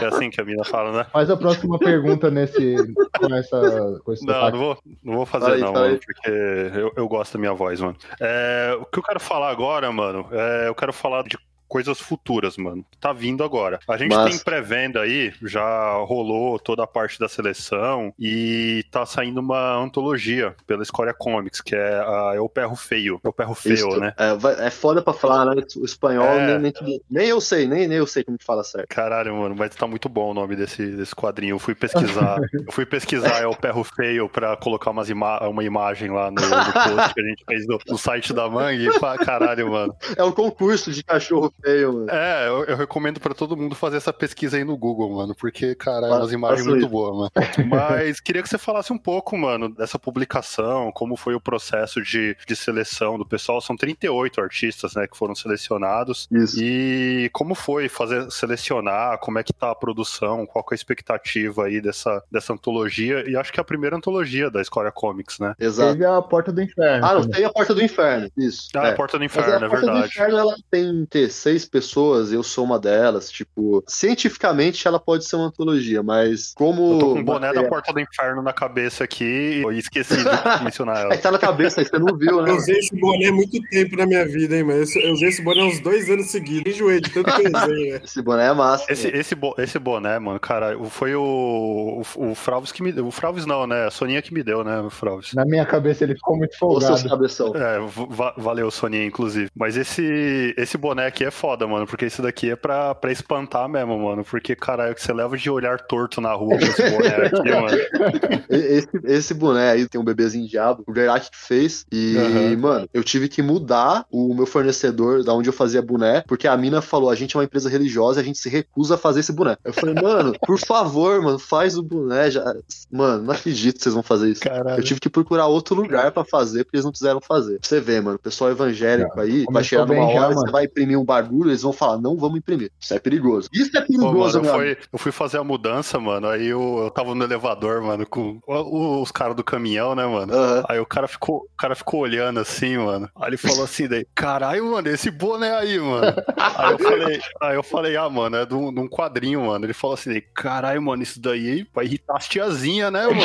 é 0.02 0.06
assim 0.06 0.32
que 0.32 0.42
a 0.42 0.44
mina 0.44 0.64
fala, 0.64 0.92
né? 0.92 1.06
Faz 1.14 1.30
a 1.30 1.38
próxima 1.38 1.78
pergunta 1.78 2.32
nesse, 2.32 2.76
com 3.20 3.36
essa... 3.36 4.00
Com 4.04 4.12
esse 4.12 4.26
não, 4.26 4.50
não 4.50 4.58
vou, 4.58 4.78
não 5.04 5.14
vou 5.18 5.26
fazer 5.28 5.52
aí, 5.52 5.62
não, 5.62 5.72
mano, 5.72 6.00
porque 6.04 6.32
eu, 6.80 6.92
eu 6.96 7.08
gosto 7.08 7.34
da 7.34 7.40
minha 7.40 7.54
voz, 7.54 7.80
mano. 7.80 7.96
É, 8.20 8.76
o 8.82 8.86
que 8.86 8.98
eu 8.98 9.04
quero 9.04 9.20
falar 9.20 9.52
agora, 9.52 9.92
mano, 9.92 10.28
é, 10.32 10.68
eu 10.68 10.74
quero 10.74 10.92
falar 10.92 11.22
de 11.26 11.38
coisas 11.68 12.00
futuras, 12.00 12.58
mano. 12.58 12.86
Tá 13.00 13.14
vindo 13.14 13.44
agora. 13.44 13.80
A 13.88 13.98
gente 13.98 14.16
Mas- 14.16 14.36
tem 14.36 14.44
pré-venda 14.44 15.02
aí, 15.02 15.34
já 15.44 15.94
rolou 16.06 16.58
toda 16.60 16.84
a 16.84 16.88
parte 16.88 17.20
da 17.20 17.28
seleção 17.28 18.14
e 18.20 18.84
tá 18.92 19.06
saindo 19.06 19.40
uma 19.40 19.76
antologia 19.76 20.56
pela 20.66 20.84
Escória 20.84 21.14
Comics, 21.14 21.62
que 21.62 21.76
é, 21.76 22.00
a, 22.00 22.34
é 22.36 22.40
o 22.40 22.50
Perro 22.50 22.76
Feio. 22.76 23.20
É 23.24 23.28
o 23.28 23.34
Perro 23.34 23.54
Feio, 23.54 23.74
Isso, 23.76 24.00
né? 24.00 24.14
É, 24.18 24.68
é 24.68 24.70
foda 24.70 25.02
pra 25.02 25.14
falar, 25.14 25.46
né? 25.56 25.64
O 25.78 25.86
espanhol, 25.86 26.26
É. 26.26 26.58
nem, 26.60 26.74
nem, 26.82 27.02
nem 27.10 27.28
eu 27.28 27.42
sei, 27.42 27.68
nem, 27.68 27.88
nem 27.88 27.98
eu 27.98 28.08
sei 28.08 28.24
como 28.24 28.38
que 28.38 28.46
fala 28.46 28.64
certo. 28.64 28.88
Caralho, 28.90 29.36
mano, 29.36 29.56
mas 29.56 29.76
tá 29.76 29.88
muito 29.88 30.08
bom 30.10 30.32
o 30.32 30.34
nome 30.34 30.56
desse, 30.56 30.86
desse 30.96 31.16
quadrinho. 31.16 31.56
Eu 31.56 31.60
fui 31.60 31.76
pesquisar, 31.76 32.40
eu 32.68 32.72
fui 32.72 32.86
pesquisar 32.86 33.42
é 33.42 33.48
o 33.48 33.56
Perro 33.56 33.84
Feio 33.84 34.30
pra 34.30 34.56
colocar 34.58 34.92
umas 34.92 35.10
ima 35.10 35.48
uma 35.48 35.64
imagem 35.64 36.10
lá 36.10 36.32
no, 36.32 36.42
no 36.42 36.74
post 36.74 37.14
que 37.14 37.22
a 37.22 37.24
gente 37.24 37.44
fez 37.46 37.68
no, 37.68 37.80
no 37.88 37.98
site 37.98 38.34
da 38.34 38.50
Mangue 38.50 38.88
e 38.88 39.26
caralho, 39.26 39.72
mano. 39.72 39.96
É 40.16 40.24
um 40.24 40.32
concurso 40.32 40.92
de 40.92 41.04
cachorro 41.04 41.52
feio, 41.62 41.94
mano. 41.94 42.10
É, 42.10 42.48
eu, 42.48 42.64
eu 42.66 42.78
recomendo 42.78 43.20
pra 43.20 43.34
todo 43.34 43.58
mundo 43.58 43.76
fazer 43.76 43.98
essa 43.98 44.14
pesquisa 44.14 44.58
aí 44.58 44.64
no 44.64 44.78
Google, 44.78 45.16
mano, 45.16 45.36
porque, 45.36 45.76
cara, 45.76 46.08
é 46.08 46.12
umas 46.12 46.32
imagens 46.32 46.66
muito 46.66 46.82
isso. 46.82 46.90
boas, 46.90 47.16
mano. 47.16 47.32
Mas 47.70 48.20
queria 48.20 48.42
que 48.42 48.50
você 48.50 48.58
falasse 48.58 48.92
um 48.94 48.98
pouco, 48.98 49.38
mano, 49.38 49.70
dessa 49.70 50.00
publicação, 50.00 50.92
como 50.92 51.16
foi 51.16 51.36
o 51.36 51.42
processo 51.42 52.02
de, 52.02 52.36
de 52.46 52.56
seleção 52.56 53.18
do 53.18 53.26
pessoal. 53.26 53.62
São 53.62 53.76
38 53.76 54.42
artistas, 54.42 54.96
né, 54.96 55.08
que 55.08 55.18
foram 55.18 55.36
selecionados. 55.36 56.28
Isso. 56.32 56.58
E 56.62 57.30
como 57.34 57.56
foi 57.56 57.90
fazer 57.90 58.30
selecionar, 58.32 59.18
como 59.20 59.40
é 59.40 59.44
que 59.44 59.54
tá 59.54 59.72
a 59.72 59.76
produção, 59.76 60.46
qual 60.46 60.64
que 60.64 60.74
é 60.74 60.76
a 60.76 60.78
expectativa 60.78 61.66
aí 61.66 61.82
dessa, 61.82 62.24
dessa 62.32 62.54
antologia? 62.54 63.30
E 63.30 63.36
acho 63.36 63.52
que 63.52 63.60
é 63.60 63.62
a 63.62 63.66
primeira 63.66 63.96
antologia 63.96 64.50
da 64.50 64.62
Escória 64.62 64.92
Comics, 64.92 65.40
né? 65.40 65.54
Exato. 65.60 65.94
Teve 65.94 66.06
a 66.06 66.22
Porta 66.22 66.52
do 66.52 66.62
Inferno. 66.62 67.06
Ah, 67.06 67.14
não, 67.14 67.28
tem 67.28 67.46
a 67.46 67.50
Porta 67.50 67.74
do 67.74 67.84
Inferno. 67.84 68.30
Isso. 68.38 68.70
Ah, 68.76 68.88
é. 68.88 68.92
a 68.92 68.96
Porta 68.96 69.18
do 69.18 69.24
Mas 69.24 69.32
Inferno, 69.32 69.54
a 69.54 69.56
é 69.56 69.70
Porta 69.70 69.86
do 69.86 69.92
verdade. 69.92 70.14
Inferno, 70.14 70.38
ela 70.38 70.56
tem 70.70 71.06
ter 71.06 71.30
seis 71.48 71.66
pessoas, 71.66 72.34
eu 72.34 72.44
sou 72.44 72.66
uma 72.66 72.78
delas. 72.78 73.30
Tipo, 73.32 73.82
cientificamente 73.88 74.88
ela 74.88 75.00
pode 75.00 75.26
ser 75.26 75.36
uma 75.38 75.46
antologia, 75.48 76.04
mas 76.04 76.54
como. 76.56 76.94
Eu 76.94 77.00
tô 77.00 77.14
com 77.14 77.20
o 77.20 77.24
boné 77.24 77.40
da 77.40 77.48
material- 77.48 77.70
Porta 77.70 77.94
do 77.94 78.00
Inferno 78.00 78.42
na 78.42 78.52
cabeça 78.54 79.04
aqui 79.04 79.64
e 79.72 79.78
esqueci 79.78 80.16
de 80.18 80.24
mencionar 80.64 80.98
ela. 81.04 81.14
Aí 81.14 81.18
tá 81.20 81.32
na 81.32 81.38
cabeça, 81.40 81.80
aí 81.82 81.88
você 81.88 81.98
não 82.00 82.18
viu, 82.18 82.42
né? 82.42 82.52
Eu 82.52 82.56
usei 82.58 82.76
esse 82.78 82.96
boné 83.00 83.28
há 83.28 83.32
muito 83.32 83.62
tempo 83.70 83.96
na 83.96 84.06
minha 84.06 84.26
vida, 84.26 84.56
hein, 84.58 84.64
mano. 84.64 84.84
Eu 84.96 85.14
usei 85.14 85.30
esse 85.30 85.42
boné 85.42 85.64
uns 85.64 85.80
dois 85.80 86.10
anos 86.10 86.28
seguidos. 86.32 86.74
Enjoei 86.74 87.00
de 87.00 87.10
tanto 87.12 87.26
que 87.34 87.48
eu 87.48 87.52
usei, 87.62 87.90
velho. 87.92 88.02
Esse 88.04 88.22
boné 88.22 88.48
é 88.48 88.54
massa. 88.54 88.86
Esse, 88.92 89.08
esse, 89.10 89.36
bo- 89.36 89.56
esse 89.58 89.78
boné, 89.80 90.18
mano, 90.20 90.40
cara, 90.40 90.78
foi 90.90 91.16
o, 91.16 92.02
o, 92.16 92.32
o 92.32 92.36
Fralves 92.36 92.72
que 92.72 92.82
me 92.84 92.92
deu. 92.92 93.08
O 93.08 93.12
Fralves 93.12 93.46
não, 93.46 93.66
né? 93.68 93.86
A 93.86 93.92
Soninha 93.92 94.22
que 94.22 94.34
me 94.34 94.44
deu, 94.44 94.64
né, 94.64 94.80
o 94.82 94.90
Fralves? 94.90 95.34
Na 95.34 95.46
minha 95.46 95.66
cabeça 95.66 96.04
ele 96.04 96.16
ficou 96.16 96.36
muito 96.38 96.52
Ô, 96.62 96.80
seus 96.82 97.02
folgado. 97.02 97.10
cabeção. 97.10 97.54
É, 97.56 97.80
va- 98.10 98.34
valeu, 98.38 98.70
Soninha, 98.72 99.06
inclusive. 99.06 99.50
Mas 99.56 99.78
esse, 99.78 100.54
esse 100.58 100.78
boné 100.78 101.06
aqui 101.08 101.24
é 101.24 101.32
foda, 101.38 101.68
mano, 101.68 101.86
porque 101.86 102.06
esse 102.06 102.22
daqui 102.22 102.50
é 102.50 102.56
pra, 102.56 102.96
pra 102.96 103.12
espantar 103.12 103.70
mesmo, 103.70 103.98
mano. 104.00 104.26
Porque, 104.26 104.56
caralho, 104.56 104.96
que 104.96 105.02
você 105.02 105.14
leva 105.14 105.38
de 105.38 105.50
olhar 105.50 105.80
torto 105.80 106.20
na 106.20 106.34
rua 106.34 106.58
com 106.58 106.66
esse 106.66 106.90
boné 106.90 107.16
aqui, 107.16 107.52
mano. 107.52 108.48
Esse, 108.50 108.88
esse 109.04 109.34
boné 109.34 109.72
aí 109.72 109.88
tem 109.88 110.00
um 110.00 110.04
bebezinho 110.04 110.48
diabo, 110.48 110.84
o 110.88 110.94
Gerac 110.94 111.30
que 111.30 111.38
fez. 111.38 111.86
E, 111.92 112.18
Aham. 112.18 112.58
mano, 112.58 112.90
eu 112.94 113.04
tive 113.04 113.28
que 113.28 113.42
mudar 113.42 114.06
o 114.10 114.34
meu 114.34 114.46
fornecedor 114.46 115.24
da 115.24 115.34
onde 115.34 115.50
eu 115.50 115.54
fazia 115.54 115.82
boné, 115.82 116.24
porque 116.28 116.48
a 116.48 116.56
mina 116.56 116.82
falou: 116.82 117.10
a 117.10 117.16
gente 117.16 117.36
é 117.36 117.40
uma 117.40 117.44
empresa 117.44 117.70
religiosa, 117.70 118.22
a 118.22 118.24
gente 118.24 118.38
se 118.38 118.50
recusa 118.50 118.96
a 118.96 118.98
fazer 118.98 119.20
esse 119.20 119.34
boné. 119.34 119.58
Eu 119.64 119.74
falei, 119.74 119.96
mano, 119.96 120.34
por 120.46 120.58
favor, 120.60 121.22
mano, 121.22 121.38
faz 121.38 121.78
o 121.78 121.84
boné. 121.84 122.32
Já... 122.32 122.56
Mano, 122.92 123.24
não 123.24 123.34
acredito 123.34 123.78
que 123.78 123.84
vocês 123.84 123.94
vão 123.94 124.04
fazer 124.04 124.30
isso. 124.30 124.42
Caralho. 124.42 124.80
Eu 124.80 124.84
tive 124.84 125.00
que 125.00 125.10
procurar 125.10 125.48
outro 125.48 125.76
lugar 125.76 126.12
pra 126.12 126.24
fazer, 126.24 126.64
porque 126.64 126.78
eles 126.78 126.86
não 126.86 126.92
quiseram 126.92 127.20
fazer. 127.20 127.60
Pra 127.60 127.68
você 127.68 127.80
ver, 127.80 128.02
mano, 128.02 128.16
o 128.16 128.20
pessoal 128.20 128.50
evangélico 128.50 129.20
aí 129.20 129.46
vai 129.52 129.64
chegar 129.64 129.86
numa 129.86 130.06
bem 130.06 130.16
já, 130.16 130.22
hora, 130.22 130.34
você 130.34 130.52
vai 130.52 130.66
imprimir 130.66 131.00
um 131.00 131.06
bagulho, 131.28 131.50
eles 131.50 131.62
vão 131.62 131.74
falar, 131.74 131.98
não 131.98 132.18
vamos 132.18 132.38
imprimir. 132.40 132.72
Isso 132.80 132.94
é 132.94 133.00
perigoso. 133.00 133.50
Isso 133.54 133.76
é 133.78 133.82
Pô, 133.82 133.88
perigoso, 133.88 134.38
mano, 134.38 134.42
meu 134.42 134.56
amigo. 134.56 134.76
foi, 134.76 134.90
eu 134.94 135.00
fui 135.00 135.12
fazer 135.12 135.38
a 135.38 135.44
mudança, 135.44 136.00
mano. 136.00 136.28
Aí 136.28 136.48
eu, 136.48 136.80
eu 136.84 136.92
tava 136.92 137.14
no 137.14 137.24
elevador, 137.24 137.82
mano, 137.82 138.06
com 138.06 138.40
os 138.48 139.12
caras 139.12 139.36
do 139.36 139.44
caminhão, 139.44 139.94
né, 139.96 140.06
mano? 140.06 140.34
Aham. 140.34 140.64
Aí 140.70 140.80
o 140.80 140.86
cara 140.86 141.08
ficou, 141.08 141.38
o 141.38 141.58
cara 141.58 141.76
ficou 141.76 142.02
olhando 142.02 142.40
assim, 142.40 142.78
mano. 142.78 143.10
Aí 143.16 143.30
ele 143.30 143.38
falou 143.38 143.64
assim, 143.64 143.88
daí, 143.88 144.06
caralho, 144.16 144.72
mano, 144.72 144.88
esse 144.88 145.12
boné 145.12 145.54
aí, 145.56 145.80
mano. 145.80 146.16
Aí 146.38 146.72
eu 146.72 146.80
falei, 146.80 147.22
aí 147.42 147.56
eu 147.56 147.64
falei, 147.64 147.98
ah, 147.98 148.10
mano, 148.10 148.38
é 148.38 148.46
de 148.46 148.54
um, 148.54 148.74
de 148.74 148.80
um 148.80 148.88
quadrinho, 148.88 149.46
mano. 149.46 149.66
Ele 149.66 149.74
falou 149.74 149.94
assim, 149.96 150.12
daí, 150.12 150.22
caralho, 150.22 150.82
mano, 150.82 151.04
isso 151.04 151.20
daí 151.20 151.68
vai 151.74 151.86
irritar 151.86 152.16
as 152.18 152.28
tiazinhas, 152.28 152.92
né, 152.92 153.08
mano? 153.08 153.22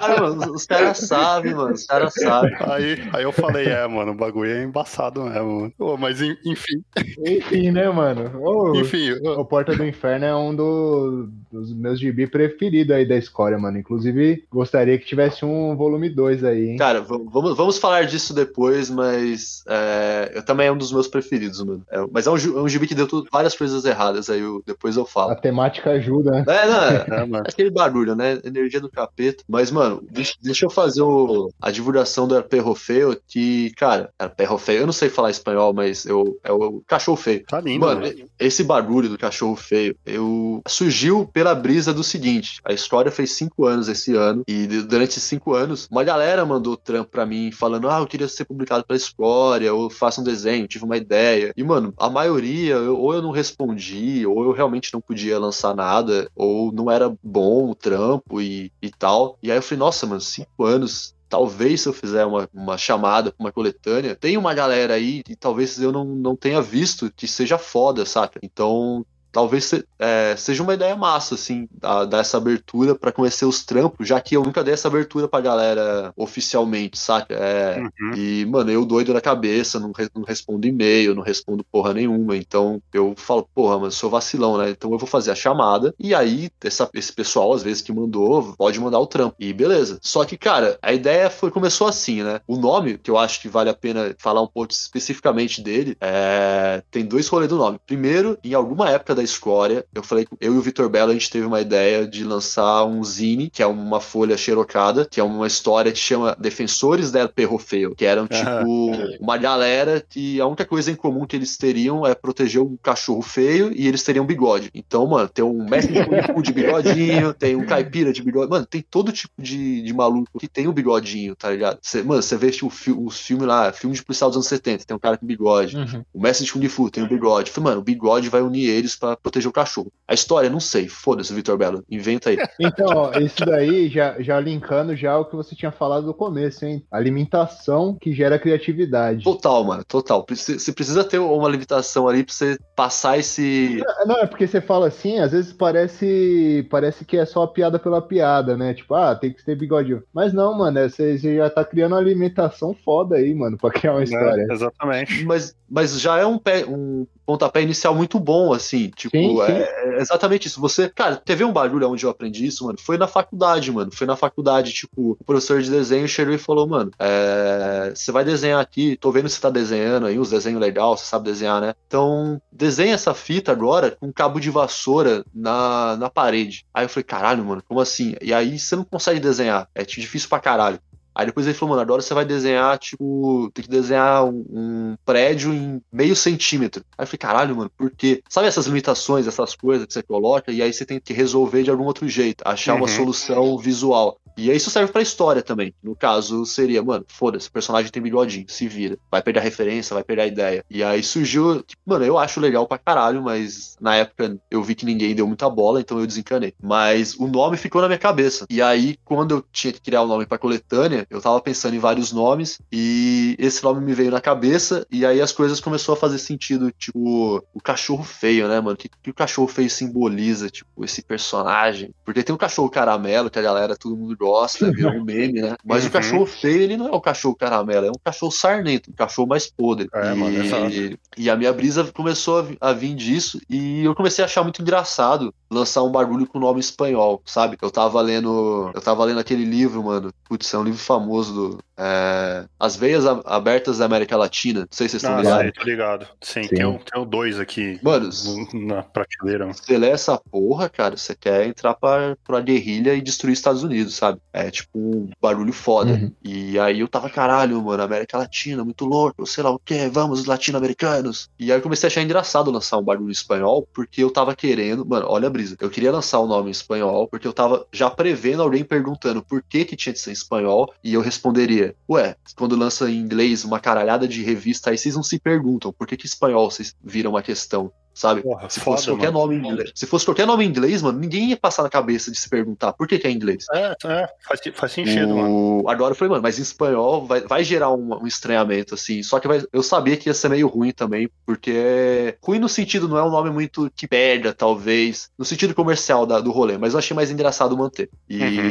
Cara, 0.00 0.20
mano, 0.20 0.52
os 0.52 0.66
caras 0.66 0.98
sabem, 0.98 1.54
mano, 1.54 1.74
os 1.74 1.86
caras 1.86 2.12
sabem. 2.14 2.54
Aí, 2.60 3.08
aí 3.12 3.22
eu 3.22 3.32
falei, 3.32 3.66
é, 3.68 3.86
mano, 3.86 4.12
o 4.12 4.14
bagulho 4.14 4.50
é 4.50 4.62
embaçado 4.62 5.22
mesmo, 5.22 5.60
mano. 5.60 5.72
Ô, 5.78 5.96
mas 5.96 6.17
en- 6.20 6.36
enfim, 6.44 6.82
Enfim, 7.24 7.70
né, 7.70 7.88
mano? 7.90 8.30
Ô, 8.40 8.74
enfim, 8.76 9.10
O 9.12 9.44
Porta 9.44 9.74
do 9.74 9.84
Inferno 9.84 10.24
é 10.24 10.34
um 10.34 10.54
do- 10.54 11.28
dos 11.50 11.72
meus 11.74 11.98
gibi 11.98 12.26
preferidos 12.26 12.94
aí 12.94 13.06
da 13.06 13.16
escória, 13.16 13.58
mano. 13.58 13.78
Inclusive, 13.78 14.44
gostaria 14.50 14.98
que 14.98 15.04
tivesse 15.06 15.44
um 15.44 15.74
volume 15.76 16.08
2 16.08 16.44
aí, 16.44 16.70
hein? 16.70 16.76
Cara, 16.76 17.00
vamos, 17.00 17.56
vamos 17.56 17.78
falar 17.78 18.04
disso 18.04 18.34
depois, 18.34 18.90
mas 18.90 19.62
é, 19.68 20.32
eu 20.34 20.44
também 20.44 20.66
é 20.66 20.72
um 20.72 20.76
dos 20.78 20.92
meus 20.92 21.08
preferidos, 21.08 21.62
mano. 21.64 21.82
É, 21.90 21.98
mas 22.12 22.26
é 22.26 22.30
um, 22.30 22.36
é 22.36 22.62
um 22.62 22.68
gibi 22.68 22.86
que 22.86 22.94
deu 22.94 23.06
tudo- 23.06 23.28
várias 23.32 23.54
coisas 23.56 23.84
erradas, 23.84 24.28
aí 24.30 24.40
eu- 24.40 24.62
depois 24.66 24.96
eu 24.96 25.02
A 25.02 25.06
falo. 25.06 25.34
temática 25.36 25.90
ajuda, 25.90 26.30
né? 26.30 26.44
É, 26.48 26.66
não, 26.66 26.82
é, 26.84 27.06
é, 27.46 27.48
aquele 27.48 27.70
barulho, 27.70 28.14
né? 28.14 28.38
Energia 28.44 28.80
do 28.80 28.90
capeta. 28.90 29.42
Mas, 29.48 29.70
mano, 29.70 30.02
deixa, 30.10 30.34
deixa 30.42 30.66
eu 30.66 30.70
fazer 30.70 31.02
o- 31.02 31.50
a 31.60 31.70
divulgação 31.70 32.26
do 32.28 32.42
Perro 32.42 32.74
Feio, 32.74 33.16
que, 33.26 33.70
cara, 33.76 34.10
era 34.18 34.28
Perro 34.28 34.58
Feio, 34.58 34.80
eu 34.80 34.86
não 34.86 34.92
sei 34.92 35.08
falar 35.08 35.30
espanhol, 35.30 35.72
mas 35.72 36.04
eu, 36.10 36.38
é 36.42 36.52
o 36.52 36.82
cachorro 36.86 37.16
feio. 37.16 37.44
Tá 37.46 37.60
lindo, 37.60 37.84
Mano, 37.86 38.00
mano. 38.02 38.14
esse 38.38 38.62
barulho 38.64 39.08
do 39.08 39.18
cachorro 39.18 39.56
feio, 39.56 39.96
eu 40.06 40.60
surgiu 40.66 41.26
pela 41.26 41.54
brisa 41.54 41.92
do 41.92 42.02
seguinte: 42.04 42.60
a 42.64 42.72
história 42.72 43.10
fez 43.10 43.32
cinco 43.32 43.64
anos 43.66 43.88
esse 43.88 44.14
ano, 44.14 44.42
e 44.48 44.66
durante 44.66 45.20
cinco 45.20 45.54
anos, 45.54 45.86
uma 45.90 46.04
galera 46.04 46.44
mandou 46.44 46.76
trampo 46.76 47.10
pra 47.10 47.26
mim, 47.26 47.50
falando: 47.52 47.88
Ah, 47.88 47.98
eu 48.00 48.06
queria 48.06 48.28
ser 48.28 48.44
publicado 48.44 48.84
pela 48.84 48.96
história, 48.96 49.72
ou 49.72 49.90
faça 49.90 50.20
um 50.20 50.24
desenho, 50.24 50.66
tive 50.68 50.84
uma 50.84 50.96
ideia. 50.96 51.52
E, 51.56 51.62
mano, 51.62 51.92
a 51.96 52.08
maioria, 52.10 52.74
eu- 52.74 52.96
ou 52.98 53.14
eu 53.14 53.22
não 53.22 53.30
respondi, 53.30 54.26
ou 54.26 54.44
eu 54.44 54.52
realmente 54.52 54.92
não 54.92 55.00
podia 55.00 55.38
lançar 55.38 55.74
nada, 55.74 56.28
ou 56.34 56.72
não 56.72 56.90
era 56.90 57.12
bom 57.22 57.70
o 57.70 57.74
trampo 57.74 58.40
e, 58.40 58.72
e 58.82 58.90
tal. 58.90 59.38
E 59.42 59.50
aí 59.50 59.58
eu 59.58 59.62
falei: 59.62 59.78
Nossa, 59.78 60.06
mano, 60.06 60.20
cinco 60.20 60.64
anos. 60.64 61.14
Talvez 61.28 61.82
se 61.82 61.88
eu 61.88 61.92
fizer 61.92 62.24
uma, 62.24 62.48
uma 62.52 62.78
chamada 62.78 63.34
uma 63.38 63.52
coletânea, 63.52 64.16
tem 64.16 64.36
uma 64.36 64.54
galera 64.54 64.94
aí 64.94 65.22
e 65.28 65.36
talvez 65.36 65.80
eu 65.80 65.92
não, 65.92 66.04
não 66.04 66.36
tenha 66.36 66.60
visto 66.62 67.12
que 67.14 67.26
seja 67.28 67.58
foda, 67.58 68.06
saca? 68.06 68.40
Então, 68.42 69.04
talvez 69.32 69.70
é, 69.98 70.34
seja 70.36 70.62
uma 70.62 70.74
ideia 70.74 70.96
massa, 70.96 71.34
assim, 71.34 71.68
da- 71.72 72.04
dar 72.04 72.18
essa 72.20 72.36
abertura 72.36 72.94
pra 72.94 73.12
conhecer 73.12 73.44
os 73.44 73.64
trampos, 73.64 74.06
já 74.08 74.20
que 74.20 74.36
eu 74.36 74.42
nunca 74.42 74.62
dei 74.64 74.74
essa 74.74 74.88
abertura 74.88 75.28
pra 75.28 75.40
galera 75.40 76.12
oficialmente, 76.16 76.98
saca? 76.98 77.34
É, 77.34 77.78
Uhum. 78.00 78.14
e, 78.14 78.46
mano, 78.46 78.70
eu 78.70 78.84
doido 78.84 79.12
na 79.12 79.20
cabeça, 79.20 79.78
não, 79.78 79.92
não 80.14 80.22
respondo 80.22 80.66
e-mail, 80.66 81.14
não 81.14 81.22
respondo 81.22 81.64
porra 81.70 81.92
nenhuma. 81.94 82.36
Então 82.36 82.80
eu 82.92 83.14
falo, 83.16 83.48
porra, 83.54 83.78
mas 83.78 83.94
sou 83.94 84.10
vacilão, 84.10 84.56
né? 84.58 84.70
Então 84.70 84.90
eu 84.92 84.98
vou 84.98 85.08
fazer 85.08 85.30
a 85.30 85.34
chamada. 85.34 85.94
E 85.98 86.14
aí, 86.14 86.50
essa- 86.62 86.88
esse 86.94 87.12
pessoal, 87.12 87.52
às 87.52 87.62
vezes, 87.62 87.82
que 87.82 87.92
mandou, 87.92 88.54
pode 88.56 88.80
mandar 88.80 88.98
o 89.00 89.06
trampo. 89.06 89.36
E 89.38 89.52
beleza. 89.52 89.98
Só 90.02 90.24
que, 90.24 90.36
cara, 90.36 90.78
a 90.82 90.92
ideia 90.92 91.30
foi, 91.30 91.50
começou 91.50 91.86
assim, 91.86 92.22
né? 92.22 92.40
O 92.46 92.56
nome, 92.56 92.98
que 92.98 93.10
eu 93.10 93.18
acho 93.18 93.40
que 93.40 93.48
vale 93.48 93.70
a 93.70 93.74
pena 93.74 94.14
falar 94.18 94.42
um 94.42 94.46
pouco 94.46 94.72
especificamente 94.72 95.60
dele, 95.62 95.96
é, 96.00 96.82
tem 96.90 97.04
dois 97.04 97.28
rolês 97.28 97.48
do 97.48 97.56
nome. 97.56 97.78
Primeiro, 97.86 98.38
em 98.44 98.54
alguma 98.54 98.90
época 98.90 99.14
da 99.18 99.22
escória, 99.24 99.84
eu 99.94 100.02
falei, 100.02 100.26
eu 100.40 100.54
e 100.54 100.58
o 100.58 100.60
Vitor 100.62 100.88
Belo, 100.88 101.10
a 101.10 101.14
gente 101.14 101.28
teve 101.30 101.44
uma 101.46 101.60
ideia 101.60 102.06
de 102.06 102.22
lançar 102.24 102.84
um 102.84 103.02
zine, 103.04 103.50
que 103.50 103.62
é 103.62 103.66
uma 103.66 104.00
folha 104.00 104.36
xerocada, 104.36 105.06
que 105.10 105.20
é 105.20 105.24
uma 105.24 105.46
história 105.46 105.90
que 105.92 105.98
chama 105.98 106.36
Defensores 106.38 107.10
del 107.10 107.28
Perro 107.28 107.58
Feio, 107.58 107.94
que 107.94 108.04
eram 108.04 108.26
tipo 108.26 109.18
uma 109.20 109.36
galera 109.36 110.04
que 110.08 110.40
a 110.40 110.46
única 110.46 110.64
coisa 110.64 110.90
em 110.90 110.94
comum 110.94 111.26
que 111.26 111.36
eles 111.36 111.56
teriam 111.56 112.06
é 112.06 112.14
proteger 112.14 112.62
um 112.62 112.76
cachorro 112.76 113.22
feio 113.22 113.72
e 113.74 113.86
eles 113.86 114.02
teriam 114.02 114.24
bigode. 114.24 114.70
Então, 114.74 115.06
mano, 115.06 115.28
tem 115.28 115.44
um 115.44 115.68
mestre 115.68 115.94
de 116.42 116.52
bigodinho, 116.52 117.34
tem 117.34 117.56
um 117.56 117.66
caipira 117.66 118.12
de 118.12 118.22
bigode. 118.22 118.50
Mano, 118.50 118.66
tem 118.66 118.82
todo 118.88 119.12
tipo 119.12 119.32
de, 119.38 119.82
de 119.82 119.92
maluco 119.92 120.38
que 120.38 120.48
tem 120.48 120.66
o 120.68 120.72
bigodinho, 120.72 121.34
tá 121.34 121.50
ligado? 121.50 121.78
Cê, 121.82 122.02
mano, 122.02 122.22
você 122.22 122.36
vê 122.36 122.50
tipo, 122.50 122.70
fi- 122.70 122.92
os 122.92 123.18
filmes 123.20 123.46
lá, 123.46 123.72
filme 123.72 123.94
de 123.96 124.02
policial 124.04 124.30
dos 124.30 124.36
anos 124.36 124.46
70, 124.46 124.84
tem 124.84 124.96
um 124.96 125.00
cara 125.00 125.16
com 125.16 125.26
bigode. 125.26 125.76
Uhum. 125.76 126.04
O 126.12 126.20
mestre 126.20 126.46
de 126.46 126.52
Kung 126.52 126.68
Fu 126.68 126.90
tem 126.90 127.02
o 127.02 127.08
bigode. 127.08 127.48
Eu 127.50 127.54
falei, 127.54 127.70
mano, 127.70 127.80
o 127.80 127.84
bigode 127.84 128.28
vai 128.28 128.42
unir 128.42 128.68
eles 128.68 128.94
pra 128.96 129.07
pra 129.16 129.22
proteger 129.22 129.48
o 129.48 129.52
cachorro. 129.52 129.92
A 130.06 130.14
história, 130.14 130.50
não 130.50 130.60
sei. 130.60 130.88
Foda-se, 130.88 131.32
Vitor 131.32 131.56
Belo. 131.56 131.84
Inventa 131.90 132.30
aí. 132.30 132.38
Então, 132.60 132.88
ó, 132.88 133.18
isso 133.18 133.44
daí, 133.46 133.88
já, 133.88 134.20
já 134.20 134.38
linkando 134.38 134.94
já 134.94 135.16
o 135.18 135.24
que 135.24 135.34
você 135.34 135.54
tinha 135.54 135.72
falado 135.72 136.06
no 136.06 136.14
começo, 136.14 136.64
hein? 136.64 136.84
Alimentação 136.90 137.96
que 137.98 138.12
gera 138.12 138.38
criatividade. 138.38 139.24
Total, 139.24 139.64
mano, 139.64 139.84
total. 139.84 140.24
Você 140.28 140.72
precisa 140.72 141.02
ter 141.02 141.18
uma 141.18 141.48
limitação 141.48 142.06
ali 142.08 142.24
pra 142.24 142.34
você 142.34 142.58
passar 142.76 143.18
esse. 143.18 143.82
Não, 144.06 144.16
é 144.16 144.26
porque 144.26 144.46
você 144.46 144.60
fala 144.60 144.88
assim, 144.88 145.18
às 145.18 145.32
vezes 145.32 145.52
parece 145.52 146.66
parece 146.70 147.04
que 147.04 147.16
é 147.16 147.24
só 147.24 147.42
a 147.42 147.48
piada 147.48 147.78
pela 147.78 148.02
piada, 148.02 148.56
né? 148.56 148.74
Tipo, 148.74 148.94
ah, 148.94 149.14
tem 149.14 149.32
que 149.32 149.44
ter 149.44 149.56
bigodinho. 149.56 150.02
Mas 150.12 150.32
não, 150.32 150.56
mano, 150.56 150.78
é, 150.78 150.88
você, 150.88 151.18
você 151.18 151.36
já 151.36 151.50
tá 151.50 151.64
criando 151.64 151.92
uma 151.92 151.98
alimentação 151.98 152.74
foda 152.84 153.16
aí, 153.16 153.34
mano, 153.34 153.56
pra 153.56 153.70
criar 153.70 153.92
uma 153.94 154.04
história. 154.04 154.46
É, 154.48 154.52
exatamente. 154.52 155.24
Mas, 155.24 155.54
mas 155.68 156.00
já 156.00 156.18
é 156.18 156.26
um, 156.26 156.38
pé, 156.38 156.64
um 156.66 157.06
pontapé 157.26 157.62
inicial 157.62 157.94
muito 157.94 158.18
bom, 158.18 158.52
assim. 158.52 158.90
Tipo, 158.98 159.16
Sim, 159.16 159.36
sim. 159.46 159.52
É, 159.52 159.96
é 159.96 160.00
exatamente 160.00 160.48
isso. 160.48 160.60
Você, 160.60 160.88
cara, 160.88 161.16
teve 161.16 161.44
um 161.44 161.52
bagulho 161.52 161.88
onde 161.88 162.04
eu 162.04 162.10
aprendi 162.10 162.46
isso, 162.46 162.64
mano. 162.64 162.78
Foi 162.80 162.98
na 162.98 163.06
faculdade, 163.06 163.70
mano. 163.70 163.90
Foi 163.92 164.06
na 164.06 164.16
faculdade, 164.16 164.72
tipo, 164.72 165.12
o 165.12 165.24
professor 165.24 165.62
de 165.62 165.70
desenho 165.70 166.08
chegou 166.08 166.34
e 166.34 166.38
falou, 166.38 166.66
mano, 166.66 166.90
é, 166.98 167.92
você 167.94 168.10
vai 168.10 168.24
desenhar 168.24 168.60
aqui, 168.60 168.96
tô 168.96 169.12
vendo 169.12 169.24
que 169.24 169.30
você 169.30 169.40
tá 169.40 169.50
desenhando 169.50 170.06
aí, 170.06 170.18
uns 170.18 170.30
desenhos 170.30 170.60
legais, 170.60 171.00
você 171.00 171.06
sabe 171.06 171.26
desenhar, 171.26 171.60
né? 171.60 171.74
Então, 171.86 172.40
desenha 172.50 172.94
essa 172.94 173.14
fita 173.14 173.52
agora 173.52 173.96
com 173.98 174.08
um 174.08 174.12
cabo 174.12 174.40
de 174.40 174.50
vassoura 174.50 175.24
na, 175.34 175.96
na 175.96 176.10
parede. 176.10 176.66
Aí 176.74 176.84
eu 176.84 176.88
falei, 176.88 177.04
caralho, 177.04 177.44
mano, 177.44 177.62
como 177.66 177.80
assim? 177.80 178.16
E 178.20 178.34
aí 178.34 178.58
você 178.58 178.74
não 178.74 178.84
consegue 178.84 179.20
desenhar. 179.20 179.68
É 179.74 179.84
tipo, 179.84 180.00
difícil 180.00 180.28
pra 180.28 180.40
caralho. 180.40 180.80
Aí 181.18 181.26
depois 181.26 181.46
ele 181.46 181.54
falou, 181.56 181.70
mano, 181.70 181.82
agora 181.82 182.00
você 182.00 182.14
vai 182.14 182.24
desenhar, 182.24 182.78
tipo, 182.78 183.50
tem 183.52 183.64
que 183.64 183.68
desenhar 183.70 184.24
um, 184.24 184.44
um 184.48 184.96
prédio 185.04 185.52
em 185.52 185.82
meio 185.92 186.14
centímetro. 186.14 186.84
Aí 186.96 187.02
eu 187.02 187.06
falei, 187.08 187.18
caralho, 187.18 187.56
mano, 187.56 187.70
por 187.76 187.90
quê? 187.90 188.22
Sabe 188.28 188.46
essas 188.46 188.66
limitações, 188.66 189.26
essas 189.26 189.56
coisas 189.56 189.84
que 189.84 189.92
você 189.92 190.02
coloca, 190.02 190.52
e 190.52 190.62
aí 190.62 190.72
você 190.72 190.86
tem 190.86 191.00
que 191.00 191.12
resolver 191.12 191.64
de 191.64 191.70
algum 191.70 191.84
outro 191.84 192.08
jeito, 192.08 192.42
achar 192.46 192.74
uma 192.76 192.82
Uhum. 192.82 192.86
solução 192.86 193.58
visual. 193.58 194.16
E 194.36 194.48
aí 194.52 194.56
isso 194.56 194.70
serve 194.70 194.92
pra 194.92 195.02
história 195.02 195.42
também. 195.42 195.74
No 195.82 195.96
caso, 195.96 196.46
seria, 196.46 196.80
mano, 196.80 197.04
foda-se, 197.08 197.48
o 197.48 197.52
personagem 197.52 197.90
tem 197.90 198.00
bigodinho, 198.00 198.46
se 198.48 198.68
vira. 198.68 198.96
Vai 199.10 199.20
perder 199.20 199.40
a 199.40 199.42
referência, 199.42 199.94
vai 199.94 200.04
perder 200.04 200.22
a 200.22 200.26
ideia. 200.28 200.64
E 200.70 200.84
aí 200.84 201.02
surgiu, 201.02 201.60
tipo, 201.62 201.82
mano, 201.84 202.04
eu 202.04 202.16
acho 202.16 202.38
legal 202.38 202.64
pra 202.64 202.78
caralho, 202.78 203.20
mas 203.20 203.76
na 203.80 203.96
época 203.96 204.38
eu 204.48 204.62
vi 204.62 204.76
que 204.76 204.86
ninguém 204.86 205.12
deu 205.12 205.26
muita 205.26 205.50
bola, 205.50 205.80
então 205.80 205.98
eu 205.98 206.06
desencanei. 206.06 206.54
Mas 206.62 207.16
o 207.16 207.26
nome 207.26 207.56
ficou 207.56 207.82
na 207.82 207.88
minha 207.88 207.98
cabeça. 207.98 208.46
E 208.48 208.62
aí, 208.62 208.96
quando 209.04 209.34
eu 209.34 209.44
tinha 209.50 209.72
que 209.72 209.80
criar 209.80 210.02
o 210.02 210.06
nome 210.06 210.24
pra 210.24 210.38
coletânea, 210.38 211.04
eu 211.10 211.20
tava 211.20 211.40
pensando 211.40 211.74
em 211.74 211.78
vários 211.78 212.12
nomes, 212.12 212.58
e 212.72 213.36
esse 213.38 213.62
nome 213.62 213.80
me 213.84 213.94
veio 213.94 214.10
na 214.10 214.20
cabeça, 214.20 214.86
e 214.90 215.04
aí 215.04 215.20
as 215.20 215.32
coisas 215.32 215.60
começou 215.60 215.94
a 215.94 215.96
fazer 215.96 216.18
sentido, 216.18 216.70
tipo, 216.72 217.42
o 217.54 217.60
cachorro 217.62 218.04
feio, 218.04 218.48
né, 218.48 218.60
mano? 218.60 218.74
O 218.74 218.76
que, 218.76 218.88
que 219.02 219.10
o 219.10 219.14
cachorro 219.14 219.48
feio 219.48 219.70
simboliza, 219.70 220.48
tipo, 220.50 220.84
esse 220.84 221.02
personagem? 221.02 221.90
Porque 222.04 222.22
tem 222.22 222.34
o 222.34 222.38
cachorro 222.38 222.70
caramelo, 222.70 223.30
que 223.30 223.38
a 223.38 223.42
galera, 223.42 223.76
todo 223.76 223.96
mundo 223.96 224.16
gosta, 224.16 224.70
virou 224.70 224.92
um 224.92 225.04
meme, 225.04 225.40
né? 225.40 225.56
Mas 225.64 225.82
Uhum. 225.82 225.88
o 225.88 225.92
cachorro 225.92 226.26
feio, 226.26 226.62
ele 226.62 226.76
não 226.76 226.88
é 226.88 226.92
o 226.92 227.00
cachorro 227.00 227.34
caramelo, 227.36 227.86
é 227.86 227.90
um 227.90 228.00
cachorro 228.04 228.32
sarnento, 228.32 228.90
um 228.90 228.94
cachorro 228.94 229.28
mais 229.28 229.46
podre. 229.50 229.88
É, 229.94 230.12
e, 230.12 230.14
mano, 230.14 230.38
exato. 230.38 230.98
e 231.16 231.30
a 231.30 231.36
minha 231.36 231.52
brisa 231.52 231.84
começou 231.92 232.40
a 232.40 232.68
a 232.68 232.72
vir 232.72 232.94
disso, 232.94 233.40
e 233.48 233.84
eu 233.84 233.94
comecei 233.94 234.22
a 234.22 234.26
achar 234.26 234.42
muito 234.42 234.60
engraçado 234.62 235.32
lançar 235.50 235.82
um 235.82 235.90
bagulho 235.90 236.26
com 236.26 236.38
nome 236.38 236.60
espanhol, 236.60 237.22
sabe? 237.24 237.56
Eu 237.60 237.70
tava 237.70 238.00
lendo. 238.00 238.70
Eu 238.74 238.80
tava 238.80 239.04
lendo 239.04 239.20
aquele 239.20 239.44
livro, 239.44 239.82
mano. 239.82 240.12
Putz, 240.28 240.52
é 240.52 240.58
um 240.58 240.64
livro 240.64 240.78
famoso 240.78 240.97
do. 241.06 241.58
é, 241.76 242.44
As 242.58 242.76
Veias 242.76 243.04
Abertas 243.06 243.78
da 243.78 243.84
América 243.84 244.16
Latina. 244.16 244.60
Não 244.60 244.66
sei 244.70 244.88
se 244.88 244.98
vocês 244.98 245.02
estão 245.02 245.16
Ah, 245.16 245.20
ligados. 245.20 245.42
sei, 245.42 245.52
tô 245.52 245.62
ligado. 245.64 246.06
Sim, 246.20 246.42
Sim. 246.44 246.48
Tem, 246.48 246.64
um, 246.66 246.78
tem 246.78 247.00
um 247.02 247.06
dois 247.06 247.38
aqui 247.38 247.78
Mano, 247.82 248.10
no- 248.52 248.66
na 248.66 248.82
prateleira. 248.82 249.46
você 249.46 249.78
lê 249.78 249.88
essa 249.88 250.18
porra, 250.18 250.68
cara, 250.68 250.96
você 250.96 251.14
quer 251.14 251.46
entrar 251.46 251.74
pra, 251.74 252.16
pra 252.26 252.40
guerrilha 252.40 252.94
e 252.94 253.00
destruir 253.00 253.32
os 253.32 253.38
Estados 253.38 253.62
Unidos, 253.62 253.94
sabe? 253.94 254.20
É 254.32 254.50
tipo 254.50 254.78
um 254.78 255.10
barulho 255.20 255.52
foda. 255.52 255.92
Uhum. 255.92 256.12
E 256.24 256.58
aí 256.58 256.80
eu 256.80 256.88
tava, 256.88 257.08
caralho, 257.08 257.62
mano, 257.62 257.82
América 257.82 258.18
Latina, 258.18 258.64
muito 258.64 258.84
louco, 258.84 259.26
sei 259.26 259.44
lá 259.44 259.50
o 259.50 259.58
que, 259.58 259.88
vamos, 259.88 260.20
os 260.20 260.26
latino-americanos. 260.26 261.28
E 261.38 261.52
aí 261.52 261.58
eu 261.58 261.62
comecei 261.62 261.86
a 261.86 261.88
achar 261.88 262.02
engraçado 262.02 262.50
lançar 262.50 262.78
um 262.78 262.82
barulho 262.82 263.08
em 263.08 263.12
espanhol, 263.12 263.66
porque 263.72 264.02
eu 264.02 264.10
tava 264.10 264.34
querendo, 264.34 264.84
mano, 264.84 265.06
olha 265.08 265.26
a 265.28 265.30
brisa. 265.30 265.56
Eu 265.60 265.70
queria 265.70 265.92
lançar 265.92 266.18
o 266.18 266.26
nome 266.26 266.48
em 266.48 266.50
espanhol, 266.50 267.06
porque 267.08 267.26
eu 267.26 267.32
tava 267.32 267.66
já 267.72 267.88
prevendo 267.90 268.42
alguém 268.42 268.64
perguntando 268.64 269.22
por 269.22 269.42
que 269.42 269.64
que 269.64 269.76
tinha 269.76 269.92
de 269.92 269.98
ser 269.98 270.10
em 270.10 270.12
espanhol, 270.12 270.72
e 270.88 270.94
eu 270.94 271.02
responderia, 271.02 271.76
ué, 271.88 272.16
quando 272.34 272.56
lança 272.56 272.90
em 272.90 272.96
inglês 272.96 273.44
uma 273.44 273.60
caralhada 273.60 274.08
de 274.08 274.22
revista, 274.22 274.70
aí 274.70 274.78
vocês 274.78 274.96
não 274.96 275.02
se 275.02 275.18
perguntam 275.18 275.70
por 275.72 275.86
que 275.86 275.96
que 275.96 276.06
espanhol 276.06 276.50
vocês 276.50 276.74
viram 276.82 277.10
uma 277.10 277.22
questão. 277.22 277.70
Sabe? 277.98 278.22
Porra, 278.22 278.48
Se 278.48 278.60
foda, 278.60 278.76
fosse 278.76 278.88
qualquer 278.90 279.06
mano. 279.12 279.18
nome 279.26 279.34
em 279.34 279.38
inglês. 279.50 279.72
Se 279.74 279.84
fosse 279.84 280.04
qualquer 280.04 280.24
nome 280.24 280.44
em 280.44 280.48
inglês, 280.48 280.80
mano, 280.82 281.00
ninguém 281.00 281.30
ia 281.30 281.36
passar 281.36 281.64
na 281.64 281.68
cabeça 281.68 282.12
de 282.12 282.16
se 282.18 282.28
perguntar 282.28 282.72
por 282.74 282.86
que, 282.86 282.96
que 282.96 283.08
é 283.08 283.10
inglês. 283.10 283.44
É, 283.52 283.74
é, 283.86 284.08
faz, 284.24 284.40
faz 284.54 284.70
sentido, 284.72 285.16
mano. 285.16 285.62
O... 285.64 285.68
Agora 285.68 285.90
eu 285.90 285.96
falei, 285.96 286.10
mano, 286.10 286.22
mas 286.22 286.38
em 286.38 286.42
espanhol 286.42 287.04
vai, 287.04 287.22
vai 287.22 287.42
gerar 287.42 287.72
um, 287.72 287.94
um 288.02 288.06
estranhamento, 288.06 288.74
assim. 288.74 289.02
Só 289.02 289.18
que 289.18 289.26
vai- 289.26 289.42
eu 289.52 289.64
sabia 289.64 289.96
que 289.96 290.08
ia 290.08 290.14
ser 290.14 290.28
meio 290.28 290.46
ruim 290.46 290.70
também, 290.70 291.10
porque. 291.26 292.16
Ruim 292.22 292.38
no 292.38 292.48
sentido, 292.48 292.88
não 292.88 292.96
é 292.98 293.02
um 293.04 293.10
nome 293.10 293.30
muito 293.30 293.70
que 293.74 293.88
pega, 293.88 294.32
talvez. 294.32 295.10
No 295.18 295.24
sentido 295.24 295.54
comercial 295.54 296.06
da- 296.06 296.20
do 296.20 296.30
rolê, 296.30 296.56
mas 296.56 296.74
eu 296.74 296.78
achei 296.78 296.94
mais 296.94 297.10
engraçado 297.10 297.56
manter. 297.56 297.88
E, 298.08 298.22
Uhum. 298.22 298.50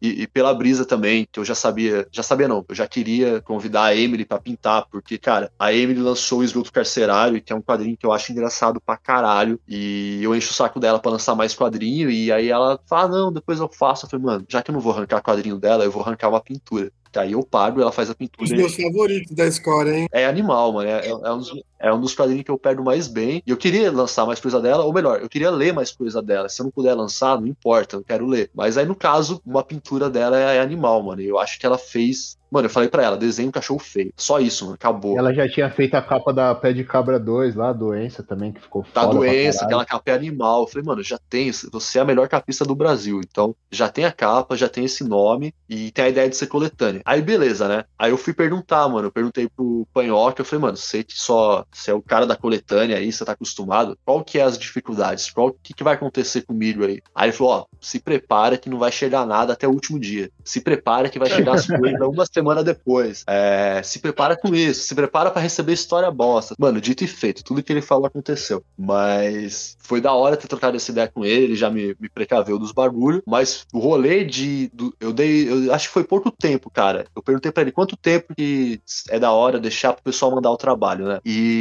e, 0.00 0.22
e 0.22 0.26
pela 0.28 0.54
brisa 0.54 0.84
também, 0.84 1.26
que 1.30 1.40
eu 1.40 1.44
já 1.44 1.54
sabia. 1.54 2.06
Já 2.12 2.22
sabia 2.22 2.46
não, 2.46 2.64
eu 2.68 2.74
já 2.74 2.86
queria 2.86 3.40
convidar 3.40 3.84
a 3.84 3.96
Emily 3.96 4.24
pra 4.24 4.38
pintar, 4.38 4.86
porque, 4.90 5.18
cara, 5.18 5.50
a 5.58 5.72
Emily 5.72 6.00
lançou 6.00 6.40
o 6.40 6.44
Esgoto 6.44 6.72
Carcerário, 6.72 7.40
que 7.42 7.52
é 7.52 7.56
um 7.56 7.62
quadrinho 7.62 7.96
que 7.96 8.06
eu 8.06 8.12
acho 8.12 8.30
engraçado 8.32 8.67
pra 8.80 8.96
caralho. 8.96 9.58
E 9.68 10.20
eu 10.22 10.34
encho 10.34 10.50
o 10.50 10.54
saco 10.54 10.78
dela 10.78 10.98
pra 10.98 11.10
lançar 11.12 11.34
mais 11.34 11.54
quadrinho. 11.54 12.10
E 12.10 12.30
aí 12.32 12.48
ela 12.48 12.78
fala: 12.86 13.04
ah, 13.04 13.08
não, 13.08 13.32
depois 13.32 13.58
eu 13.60 13.68
faço. 13.68 14.06
Eu 14.06 14.10
falei, 14.10 14.24
mano, 14.26 14.44
já 14.48 14.62
que 14.62 14.70
eu 14.70 14.72
não 14.72 14.80
vou 14.80 14.92
arrancar 14.92 15.22
quadrinho 15.22 15.58
dela, 15.58 15.84
eu 15.84 15.90
vou 15.90 16.02
arrancar 16.02 16.28
uma 16.28 16.40
pintura. 16.40 16.92
Aí 17.16 17.32
eu 17.32 17.42
pago, 17.42 17.80
ela 17.80 17.90
faz 17.90 18.08
a 18.10 18.12
Os 18.12 18.16
pintura. 18.18 18.54
meus 18.56 18.76
favoritos 18.76 19.34
da 19.34 19.46
escola, 19.46 19.90
hein? 19.90 20.06
É 20.12 20.26
animal, 20.26 20.72
mano. 20.72 20.88
É, 20.88 21.06
é- 21.06 21.10
é 21.10 21.32
um 21.32 21.38
dos, 21.38 21.50
é 21.78 21.92
um 21.92 22.00
dos 22.00 22.14
quadrinhos 22.14 22.44
que 22.44 22.50
eu 22.50 22.58
pego 22.58 22.82
mais 22.82 23.06
bem. 23.06 23.42
E 23.46 23.50
eu 23.50 23.56
queria 23.56 23.90
lançar 23.90 24.26
mais 24.26 24.40
coisa 24.40 24.60
dela, 24.60 24.84
ou 24.84 24.92
melhor, 24.92 25.20
eu 25.20 25.28
queria 25.28 25.50
ler 25.50 25.72
mais 25.72 25.90
coisa 25.90 26.20
dela. 26.20 26.48
Se 26.48 26.60
eu 26.60 26.64
não 26.64 26.70
puder 26.70 26.94
lançar, 26.94 27.40
não 27.40 27.46
importa, 27.46 27.96
eu 27.96 28.04
quero 28.04 28.26
ler. 28.26 28.50
Mas 28.54 28.76
aí, 28.76 28.86
no 28.86 28.94
caso, 28.94 29.40
uma 29.46 29.62
pintura 29.62 30.10
dela 30.10 30.38
é, 30.38 30.56
é 30.56 30.60
animal, 30.60 31.02
mano. 31.02 31.20
E 31.20 31.28
eu 31.28 31.38
acho 31.38 31.58
que 31.58 31.66
ela 31.66 31.78
fez. 31.78 32.36
Mano, 32.50 32.66
eu 32.66 32.70
falei 32.70 32.88
pra 32.88 33.02
ela, 33.02 33.16
desenha 33.16 33.48
um 33.48 33.52
cachorro 33.52 33.78
feio. 33.78 34.10
Só 34.16 34.40
isso, 34.40 34.64
mano. 34.64 34.74
Acabou. 34.76 35.18
Ela 35.18 35.34
já 35.34 35.46
tinha 35.46 35.70
feito 35.70 35.94
a 35.94 36.02
capa 36.02 36.32
da 36.32 36.54
Pé 36.54 36.72
de 36.72 36.82
Cabra 36.82 37.20
2 37.20 37.54
lá, 37.54 37.68
a 37.68 37.72
doença 37.74 38.22
também, 38.22 38.52
que 38.52 38.60
ficou 38.60 38.86
da 38.94 39.04
doença, 39.04 39.66
aquela 39.66 39.84
capa 39.84 40.10
é 40.10 40.14
animal. 40.14 40.62
Eu 40.62 40.66
falei, 40.66 40.86
mano, 40.86 41.02
já 41.02 41.18
tem, 41.28 41.52
você 41.70 41.98
é 41.98 42.00
a 42.02 42.06
melhor 42.06 42.26
capista 42.26 42.64
do 42.64 42.74
Brasil. 42.74 43.20
Então, 43.20 43.54
já 43.70 43.90
tem 43.90 44.06
a 44.06 44.12
capa, 44.12 44.56
já 44.56 44.66
tem 44.66 44.86
esse 44.86 45.04
nome 45.04 45.54
e 45.68 45.90
tem 45.90 46.06
a 46.06 46.08
ideia 46.08 46.28
de 46.28 46.36
ser 46.36 46.46
coletânea. 46.46 47.02
Aí, 47.04 47.20
beleza, 47.20 47.68
né? 47.68 47.84
Aí 47.98 48.10
eu 48.10 48.16
fui 48.16 48.32
perguntar, 48.32 48.88
mano. 48.88 49.08
Eu 49.08 49.12
perguntei 49.12 49.46
pro 49.48 49.86
Panhoca, 49.92 50.40
eu 50.40 50.46
falei, 50.46 50.62
mano, 50.62 50.76
você 50.78 51.04
que 51.04 51.18
só. 51.18 51.66
Você 51.72 51.90
é 51.90 51.94
o 51.94 52.02
cara 52.02 52.26
da 52.26 52.36
coletânea 52.36 52.96
aí, 52.96 53.12
você 53.12 53.24
tá 53.24 53.32
acostumado. 53.32 53.96
Qual 54.04 54.22
que 54.24 54.38
é 54.38 54.42
as 54.42 54.58
dificuldades? 54.58 55.30
Qual 55.30 55.52
que, 55.62 55.72
que 55.74 55.84
vai 55.84 55.94
acontecer 55.94 56.42
comigo 56.42 56.84
aí? 56.84 57.00
Aí 57.14 57.28
ele 57.28 57.36
falou, 57.36 57.52
ó, 57.52 57.64
se 57.80 58.00
prepara 58.00 58.56
que 58.56 58.68
não 58.70 58.78
vai 58.78 58.90
chegar 58.92 59.26
nada 59.26 59.52
até 59.52 59.66
o 59.66 59.72
último 59.72 59.98
dia. 59.98 60.30
Se 60.44 60.60
prepara 60.60 61.08
que 61.08 61.18
vai 61.18 61.28
chegar 61.30 61.54
as 61.54 61.66
coisas 61.66 62.00
uma 62.00 62.26
semana 62.26 62.62
depois. 62.64 63.24
É, 63.26 63.80
se 63.82 63.98
prepara 63.98 64.36
com 64.36 64.54
isso, 64.54 64.86
se 64.86 64.94
prepara 64.94 65.30
pra 65.30 65.42
receber 65.42 65.72
história 65.72 66.10
bosta. 66.10 66.54
Mano, 66.58 66.80
dito 66.80 67.04
e 67.04 67.06
feito, 67.06 67.44
tudo 67.44 67.62
que 67.62 67.72
ele 67.72 67.82
falou 67.82 68.06
aconteceu. 68.06 68.62
Mas 68.76 69.76
foi 69.80 70.00
da 70.00 70.12
hora 70.12 70.36
ter 70.36 70.48
trocado 70.48 70.76
essa 70.76 70.90
ideia 70.90 71.08
com 71.08 71.24
ele, 71.24 71.44
ele 71.44 71.56
já 71.56 71.70
me, 71.70 71.94
me 72.00 72.08
precaveu 72.08 72.58
dos 72.58 72.72
bagulhos. 72.72 73.22
Mas 73.26 73.64
o 73.72 73.78
rolê 73.78 74.24
de. 74.24 74.70
do- 74.72 74.94
eu 75.00 75.12
dei. 75.12 75.48
Eu 75.48 75.72
acho 75.72 75.88
que 75.88 75.94
foi 75.94 76.04
pouco 76.04 76.30
tempo, 76.30 76.70
cara. 76.70 77.06
Eu 77.14 77.22
perguntei 77.22 77.52
pra 77.52 77.62
ele 77.62 77.72
quanto 77.72 77.96
tempo 77.96 78.34
que 78.34 78.80
é 79.10 79.18
da 79.18 79.32
hora 79.32 79.60
deixar 79.60 79.92
pro 79.92 80.02
pessoal 80.02 80.34
mandar 80.34 80.50
o 80.50 80.56
trabalho, 80.56 81.06
né? 81.06 81.20
E 81.24 81.57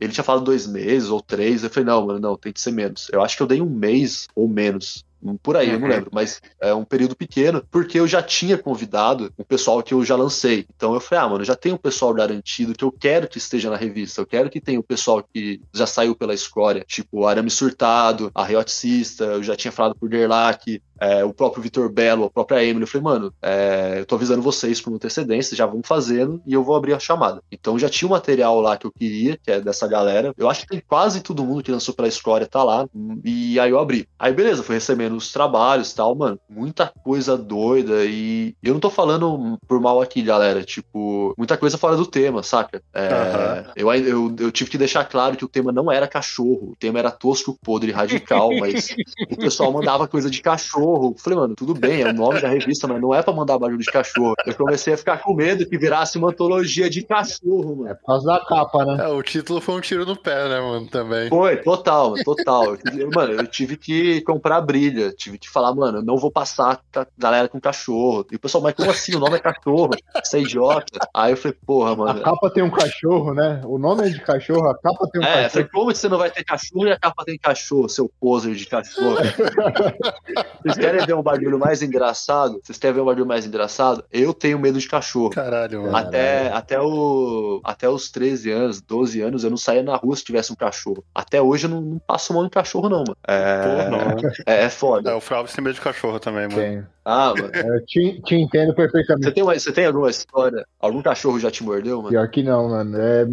ele 0.00 0.12
tinha 0.12 0.24
falado 0.24 0.44
dois 0.44 0.66
meses 0.66 1.08
ou 1.10 1.20
três. 1.20 1.62
Eu 1.64 1.70
falei, 1.70 1.86
não, 1.86 2.06
mano, 2.06 2.18
não, 2.18 2.36
tem 2.36 2.52
que 2.52 2.60
ser 2.60 2.72
menos. 2.72 3.08
Eu 3.12 3.22
acho 3.22 3.36
que 3.36 3.42
eu 3.42 3.46
dei 3.46 3.60
um 3.60 3.70
mês 3.70 4.26
ou 4.34 4.48
menos. 4.48 5.04
Por 5.42 5.56
aí, 5.56 5.72
eu 5.72 5.80
não 5.80 5.88
Uhum. 5.88 5.94
lembro, 5.94 6.10
mas 6.12 6.40
é 6.60 6.72
um 6.72 6.84
período 6.84 7.16
pequeno, 7.16 7.60
porque 7.72 7.98
eu 7.98 8.06
já 8.06 8.22
tinha 8.22 8.56
convidado 8.56 9.32
o 9.36 9.44
pessoal 9.44 9.82
que 9.82 9.92
eu 9.92 10.04
já 10.04 10.14
lancei. 10.14 10.64
Então 10.76 10.94
eu 10.94 11.00
falei, 11.00 11.24
ah, 11.24 11.28
mano, 11.28 11.44
já 11.44 11.56
tem 11.56 11.72
um 11.72 11.76
pessoal 11.76 12.14
garantido 12.14 12.72
que 12.72 12.84
eu 12.84 12.92
quero 12.92 13.26
que 13.26 13.36
esteja 13.38 13.68
na 13.68 13.76
revista, 13.76 14.20
eu 14.20 14.26
quero 14.26 14.48
que 14.48 14.60
tenha 14.60 14.78
o 14.78 14.82
pessoal 14.82 15.20
que 15.22 15.60
já 15.74 15.88
saiu 15.88 16.14
pela 16.14 16.32
escória, 16.34 16.84
tipo 16.86 17.08
o 17.20 17.26
Arame 17.26 17.50
Surtado, 17.50 18.30
a 18.32 18.44
Rioticista, 18.44 19.24
eu 19.24 19.42
já 19.42 19.56
tinha 19.56 19.72
falado 19.72 19.96
por 19.96 20.08
Derlac, 20.08 20.80
é, 21.00 21.24
o 21.24 21.32
próprio 21.32 21.62
Vitor 21.62 21.88
Belo, 21.88 22.24
a 22.24 22.30
própria 22.30 22.62
Emily, 22.64 22.82
eu 22.82 22.86
falei, 22.86 23.04
mano, 23.04 23.34
é, 23.42 23.96
eu 23.98 24.06
tô 24.06 24.14
avisando 24.14 24.42
vocês 24.42 24.80
com 24.80 24.94
antecedência, 24.94 25.56
já 25.56 25.66
vão 25.66 25.80
fazendo 25.82 26.40
e 26.46 26.52
eu 26.52 26.62
vou 26.62 26.76
abrir 26.76 26.94
a 26.94 26.98
chamada. 26.98 27.42
Então 27.50 27.78
já 27.78 27.88
tinha 27.88 28.08
o 28.08 28.12
material 28.12 28.60
lá 28.60 28.76
que 28.76 28.86
eu 28.86 28.92
queria, 28.92 29.36
que 29.36 29.50
é 29.50 29.60
dessa 29.60 29.86
galera. 29.86 30.32
Eu 30.36 30.48
acho 30.48 30.62
que 30.62 30.68
tem 30.68 30.82
quase 30.86 31.20
todo 31.20 31.44
mundo 31.44 31.62
que 31.62 31.70
lançou 31.70 31.94
pela 31.94 32.08
Escória 32.08 32.46
tá 32.46 32.62
lá. 32.62 32.86
E 33.24 33.58
aí 33.60 33.70
eu 33.70 33.78
abri. 33.78 34.08
Aí 34.18 34.32
beleza, 34.32 34.62
fui 34.62 34.74
recebendo 34.74 35.16
os 35.16 35.32
trabalhos 35.32 35.92
e 35.92 35.94
tal, 35.94 36.14
mano. 36.14 36.38
Muita 36.48 36.92
coisa 37.04 37.36
doida. 37.36 38.04
E 38.04 38.54
eu 38.62 38.72
não 38.72 38.80
tô 38.80 38.90
falando 38.90 39.58
por 39.66 39.80
mal 39.80 40.00
aqui, 40.00 40.22
galera. 40.22 40.62
Tipo, 40.62 41.34
muita 41.36 41.56
coisa 41.56 41.78
fora 41.78 41.96
do 41.96 42.06
tema, 42.06 42.42
saca? 42.42 42.82
É, 42.92 43.64
uhum. 43.66 43.72
eu, 43.76 43.94
eu, 43.94 44.36
eu 44.38 44.52
tive 44.52 44.70
que 44.70 44.78
deixar 44.78 45.04
claro 45.04 45.36
que 45.36 45.44
o 45.44 45.48
tema 45.48 45.72
não 45.72 45.90
era 45.90 46.08
cachorro. 46.08 46.72
O 46.72 46.76
tema 46.76 46.98
era 46.98 47.10
tosco, 47.10 47.58
podre, 47.62 47.92
radical, 47.92 48.50
mas 48.58 48.88
o 49.30 49.36
pessoal 49.36 49.72
mandava 49.72 50.08
coisa 50.08 50.30
de 50.30 50.40
cachorro. 50.42 50.87
Eu 50.96 51.14
falei, 51.18 51.38
mano, 51.38 51.54
tudo 51.54 51.74
bem, 51.74 52.02
é 52.02 52.08
o 52.08 52.12
nome 52.12 52.40
da 52.40 52.48
revista, 52.48 52.86
mas 52.86 53.00
não 53.00 53.14
é 53.14 53.22
pra 53.22 53.32
mandar 53.32 53.58
barulho 53.58 53.78
de 53.78 53.90
cachorro. 53.90 54.34
Eu 54.46 54.54
comecei 54.54 54.94
a 54.94 54.96
ficar 54.96 55.18
com 55.18 55.34
medo 55.34 55.66
que 55.66 55.78
virasse 55.78 56.18
uma 56.18 56.30
antologia 56.30 56.88
de 56.88 57.02
cachorro, 57.02 57.76
mano. 57.76 57.90
É 57.90 57.94
por 57.94 58.06
causa 58.06 58.26
da 58.26 58.40
capa, 58.44 58.84
né? 58.84 59.04
É, 59.04 59.08
o 59.08 59.22
título 59.22 59.60
foi 59.60 59.74
um 59.76 59.80
tiro 59.80 60.04
no 60.04 60.16
pé, 60.16 60.48
né, 60.48 60.60
mano, 60.60 60.86
também. 60.86 61.28
Foi, 61.28 61.56
total, 61.58 62.14
total. 62.24 62.76
Eu, 62.96 63.10
mano, 63.14 63.32
eu 63.32 63.46
tive 63.46 63.76
que 63.76 64.20
comprar 64.22 64.60
brilha, 64.60 65.12
tive 65.12 65.38
que 65.38 65.48
falar, 65.48 65.74
mano, 65.74 65.98
eu 65.98 66.02
não 66.02 66.16
vou 66.16 66.30
passar 66.30 66.80
a 66.94 67.06
galera 67.16 67.48
com 67.48 67.60
cachorro. 67.60 68.26
E 68.30 68.36
o 68.36 68.38
pessoal, 68.38 68.62
mas 68.62 68.74
como 68.74 68.90
assim? 68.90 69.14
O 69.14 69.20
nome 69.20 69.36
é 69.36 69.40
cachorro, 69.40 69.90
você 70.22 70.38
é 70.38 70.40
idiota. 70.40 71.08
Aí 71.14 71.32
eu 71.32 71.36
falei, 71.36 71.56
porra, 71.66 71.96
mano. 71.96 72.20
A 72.20 72.22
capa 72.22 72.50
tem 72.50 72.62
um 72.62 72.70
cachorro, 72.70 73.34
né? 73.34 73.60
O 73.64 73.78
nome 73.78 74.06
é 74.06 74.10
de 74.10 74.20
cachorro, 74.20 74.68
a 74.68 74.78
capa 74.78 75.08
tem 75.12 75.20
um 75.20 75.24
é, 75.24 75.26
cachorro. 75.26 75.46
É, 75.46 75.48
falei, 75.48 75.68
como 75.68 75.94
você 75.94 76.08
não 76.08 76.18
vai 76.18 76.30
ter 76.30 76.44
cachorro 76.44 76.86
e 76.86 76.92
a 76.92 76.98
capa 76.98 77.24
tem 77.24 77.38
cachorro, 77.38 77.88
seu 77.88 78.10
poser 78.20 78.54
de 78.54 78.66
cachorro? 78.66 79.16
Vocês 80.78 80.90
querem 80.92 81.06
ver 81.06 81.14
um 81.14 81.22
bagulho 81.22 81.58
mais 81.58 81.82
engraçado? 81.82 82.60
Vocês 82.62 82.78
querem 82.78 82.94
ver 82.94 83.00
um 83.00 83.06
bagulho 83.06 83.26
mais 83.26 83.44
engraçado? 83.44 84.04
Eu 84.12 84.32
tenho 84.32 84.58
medo 84.58 84.78
de 84.78 84.88
cachorro. 84.88 85.30
Caralho, 85.30 85.82
mano. 85.82 85.96
Até, 85.96 86.52
até, 86.52 86.80
o, 86.80 87.60
até 87.64 87.88
os 87.88 88.10
13 88.10 88.50
anos, 88.50 88.80
12 88.80 89.20
anos, 89.20 89.44
eu 89.44 89.50
não 89.50 89.56
saía 89.56 89.82
na 89.82 89.96
rua 89.96 90.16
se 90.16 90.24
tivesse 90.24 90.52
um 90.52 90.56
cachorro. 90.56 91.04
Até 91.14 91.42
hoje 91.42 91.66
eu 91.66 91.70
não, 91.70 91.80
não 91.80 91.98
passo 91.98 92.32
mão 92.32 92.46
em 92.46 92.48
cachorro, 92.48 92.88
não, 92.88 92.98
mano. 92.98 93.16
É, 93.26 93.62
Porra, 93.62 93.90
não. 93.90 94.30
é, 94.46 94.64
é 94.64 94.68
foda. 94.68 95.10
É, 95.10 95.14
o 95.14 95.20
Flávio 95.20 95.52
tem 95.52 95.64
medo 95.64 95.74
de 95.74 95.80
cachorro 95.80 96.20
também, 96.20 96.48
mano. 96.48 96.54
Tenho. 96.54 96.86
Ah, 97.04 97.32
mano. 97.34 97.50
Eu 97.54 97.84
te, 97.86 98.20
te 98.22 98.34
entendo 98.34 98.74
perfeitamente. 98.74 99.24
Você 99.24 99.32
tem, 99.32 99.42
uma, 99.42 99.58
você 99.58 99.72
tem 99.72 99.86
alguma 99.86 100.10
história? 100.10 100.66
Algum 100.78 101.02
cachorro 101.02 101.40
já 101.40 101.50
te 101.50 101.64
mordeu, 101.64 101.98
mano? 101.98 102.10
Pior 102.10 102.28
que 102.28 102.42
não, 102.42 102.68
mano. 102.68 102.98
É 103.00 103.26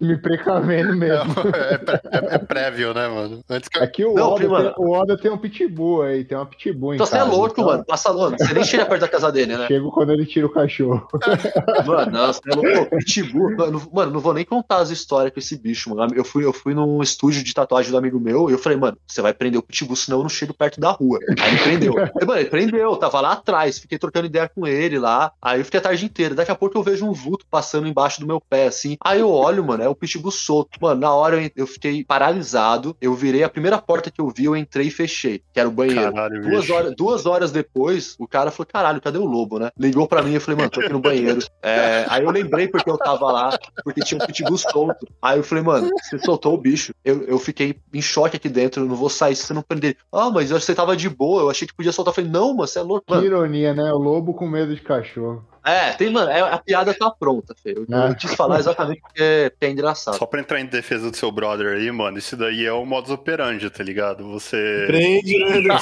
me 0.00 0.16
precavendo 0.18 0.96
mesmo. 0.96 1.32
É, 1.54 2.34
é, 2.34 2.34
é, 2.34 2.38
prévio, 2.38 2.92
né, 2.92 3.06
mano? 3.06 3.40
Antes 3.48 3.68
que... 3.68 3.78
Aqui 3.78 4.04
o, 4.04 4.14
não, 4.14 4.32
Oda 4.32 4.40
tem, 4.40 4.74
o 4.76 4.90
Oda 4.90 5.16
tem 5.16 5.30
um 5.30 5.38
pitbull 5.38 6.02
aí, 6.02 6.24
tem 6.24 6.36
uma 6.36 6.46
pitbull 6.46 6.81
em 6.90 6.96
então, 6.96 7.06
casa. 7.06 7.24
Você 7.24 7.30
é 7.30 7.36
louco, 7.36 7.52
então... 7.52 7.64
mano. 7.66 7.84
Passa 7.84 8.10
longe. 8.10 8.36
Você 8.38 8.54
nem 8.54 8.64
chega 8.64 8.86
perto 8.86 9.02
da 9.02 9.08
casa 9.08 9.30
dele, 9.30 9.56
né? 9.56 9.66
Chego 9.66 9.90
quando 9.92 10.12
ele 10.12 10.26
tira 10.26 10.46
o 10.46 10.50
cachorro. 10.50 11.06
Mano, 11.86 12.12
nossa, 12.12 12.40
é 12.46 12.54
louco. 12.54 12.96
Pitbull. 12.96 13.56
Mano, 13.56 13.82
mano, 13.92 14.12
não 14.12 14.20
vou 14.20 14.32
nem 14.32 14.44
contar 14.44 14.78
as 14.78 14.90
histórias 14.90 15.32
com 15.32 15.38
esse 15.38 15.56
bicho, 15.56 15.94
mano. 15.94 16.14
Eu 16.14 16.24
fui, 16.24 16.44
eu 16.44 16.52
fui 16.52 16.74
num 16.74 17.02
estúdio 17.02 17.42
de 17.42 17.52
tatuagem 17.52 17.90
do 17.90 17.98
amigo 17.98 18.18
meu 18.18 18.48
e 18.48 18.52
eu 18.52 18.58
falei, 18.58 18.78
mano, 18.78 18.96
você 19.06 19.20
vai 19.20 19.34
prender 19.34 19.58
o 19.58 19.62
pitbull, 19.62 19.96
senão 19.96 20.18
eu 20.18 20.22
não 20.22 20.28
chego 20.28 20.54
perto 20.54 20.80
da 20.80 20.90
rua. 20.90 21.18
Aí 21.40 21.50
ele 21.50 21.58
prendeu. 21.58 21.94
Mano, 21.94 22.40
ele 22.40 22.48
prendeu, 22.48 22.96
tava 22.96 23.20
lá 23.20 23.32
atrás, 23.32 23.78
fiquei 23.78 23.98
trocando 23.98 24.26
ideia 24.26 24.48
com 24.48 24.66
ele 24.66 24.98
lá. 24.98 25.32
Aí 25.40 25.60
eu 25.60 25.64
fiquei 25.64 25.80
a 25.80 25.82
tarde 25.82 26.04
inteira. 26.04 26.34
Daqui 26.34 26.50
a 26.50 26.54
pouco 26.54 26.76
eu 26.76 26.82
vejo 26.82 27.06
um 27.06 27.12
vulto 27.12 27.44
passando 27.50 27.86
embaixo 27.86 28.20
do 28.20 28.26
meu 28.26 28.40
pé, 28.40 28.66
assim. 28.66 28.96
Aí 29.04 29.20
eu 29.20 29.30
olho, 29.30 29.64
mano, 29.64 29.82
é 29.82 29.88
o 29.88 29.94
pitbull 29.94 30.30
solto. 30.30 30.78
Mano, 30.80 31.00
na 31.00 31.12
hora 31.12 31.50
eu 31.54 31.66
fiquei 31.66 32.04
paralisado. 32.04 32.96
Eu 33.00 33.14
virei 33.14 33.42
a 33.42 33.48
primeira 33.48 33.78
porta 33.78 34.10
que 34.10 34.20
eu 34.20 34.28
vi, 34.28 34.44
eu 34.44 34.56
entrei 34.56 34.88
e 34.88 34.90
fechei, 34.90 35.42
que 35.52 35.60
era 35.60 35.68
o 35.68 35.72
banheiro. 35.72 36.12
Caralho, 36.12 36.42
duas, 36.42 36.66
horas, 36.72 36.94
duas 36.96 37.26
horas 37.26 37.52
depois, 37.52 38.16
o 38.18 38.26
cara 38.26 38.50
falou: 38.50 38.66
caralho, 38.66 39.00
cadê 39.00 39.18
o 39.18 39.24
lobo, 39.24 39.58
né? 39.58 39.70
Ligou 39.78 40.08
pra 40.08 40.22
mim, 40.22 40.34
eu 40.34 40.40
falei, 40.40 40.58
mano, 40.58 40.70
tô 40.70 40.80
aqui 40.80 40.92
no 40.92 41.00
banheiro. 41.00 41.40
É, 41.64 42.04
aí 42.08 42.24
eu 42.24 42.30
lembrei 42.30 42.66
porque 42.66 42.90
eu 42.90 42.98
tava 42.98 43.30
lá, 43.30 43.56
porque 43.84 44.00
tinha 44.00 44.20
um 44.20 44.26
pitbull 44.26 44.58
solto. 44.58 45.06
Aí 45.20 45.38
eu 45.38 45.44
falei, 45.44 45.62
mano, 45.62 45.90
você 46.02 46.18
soltou 46.18 46.54
o 46.54 46.58
bicho. 46.58 46.92
Eu, 47.04 47.22
eu 47.22 47.38
fiquei 47.38 47.76
em 47.94 48.02
choque 48.02 48.36
aqui 48.36 48.48
dentro, 48.48 48.82
eu 48.82 48.88
não 48.88 48.96
vou 48.96 49.08
sair 49.08 49.36
se 49.36 49.44
você 49.44 49.54
não 49.54 49.62
prender. 49.62 49.96
Ah, 50.12 50.28
mas 50.28 50.50
você 50.50 50.74
tava 50.74 50.96
de 50.96 51.08
boa, 51.08 51.42
eu 51.42 51.50
achei 51.50 51.68
que 51.68 51.74
podia 51.74 51.92
soltar. 51.92 52.10
Eu 52.10 52.16
falei, 52.16 52.30
não, 52.30 52.48
mano, 52.48 52.66
você 52.66 52.80
é 52.80 52.82
louco. 52.82 53.04
Mano. 53.08 53.22
Que 53.22 53.28
ironia, 53.28 53.74
né? 53.74 53.92
O 53.92 53.98
lobo 53.98 54.34
com 54.34 54.48
medo 54.48 54.74
de 54.74 54.80
cachorro. 54.80 55.44
É, 55.64 55.92
tem, 55.92 56.10
mano, 56.10 56.30
é, 56.30 56.40
a 56.40 56.58
piada 56.58 56.92
tá 56.92 57.10
pronta, 57.10 57.54
Fê. 57.62 57.74
Eu, 57.76 57.86
é. 57.88 58.10
eu 58.10 58.14
quis 58.16 58.34
falar 58.34 58.58
exatamente 58.58 59.00
porque 59.00 59.22
é, 59.22 59.50
porque 59.50 59.66
é, 59.66 59.70
engraçado. 59.70 60.16
Só 60.16 60.26
pra 60.26 60.40
entrar 60.40 60.60
em 60.60 60.66
defesa 60.66 61.10
do 61.10 61.16
seu 61.16 61.30
brother 61.30 61.76
aí, 61.76 61.90
mano, 61.92 62.18
isso 62.18 62.36
daí 62.36 62.66
é 62.66 62.72
o 62.72 62.84
modus 62.84 63.10
operandi, 63.10 63.70
tá 63.70 63.84
ligado? 63.84 64.28
Você. 64.32 64.84
Prende, 64.86 65.38
né? 65.38 65.78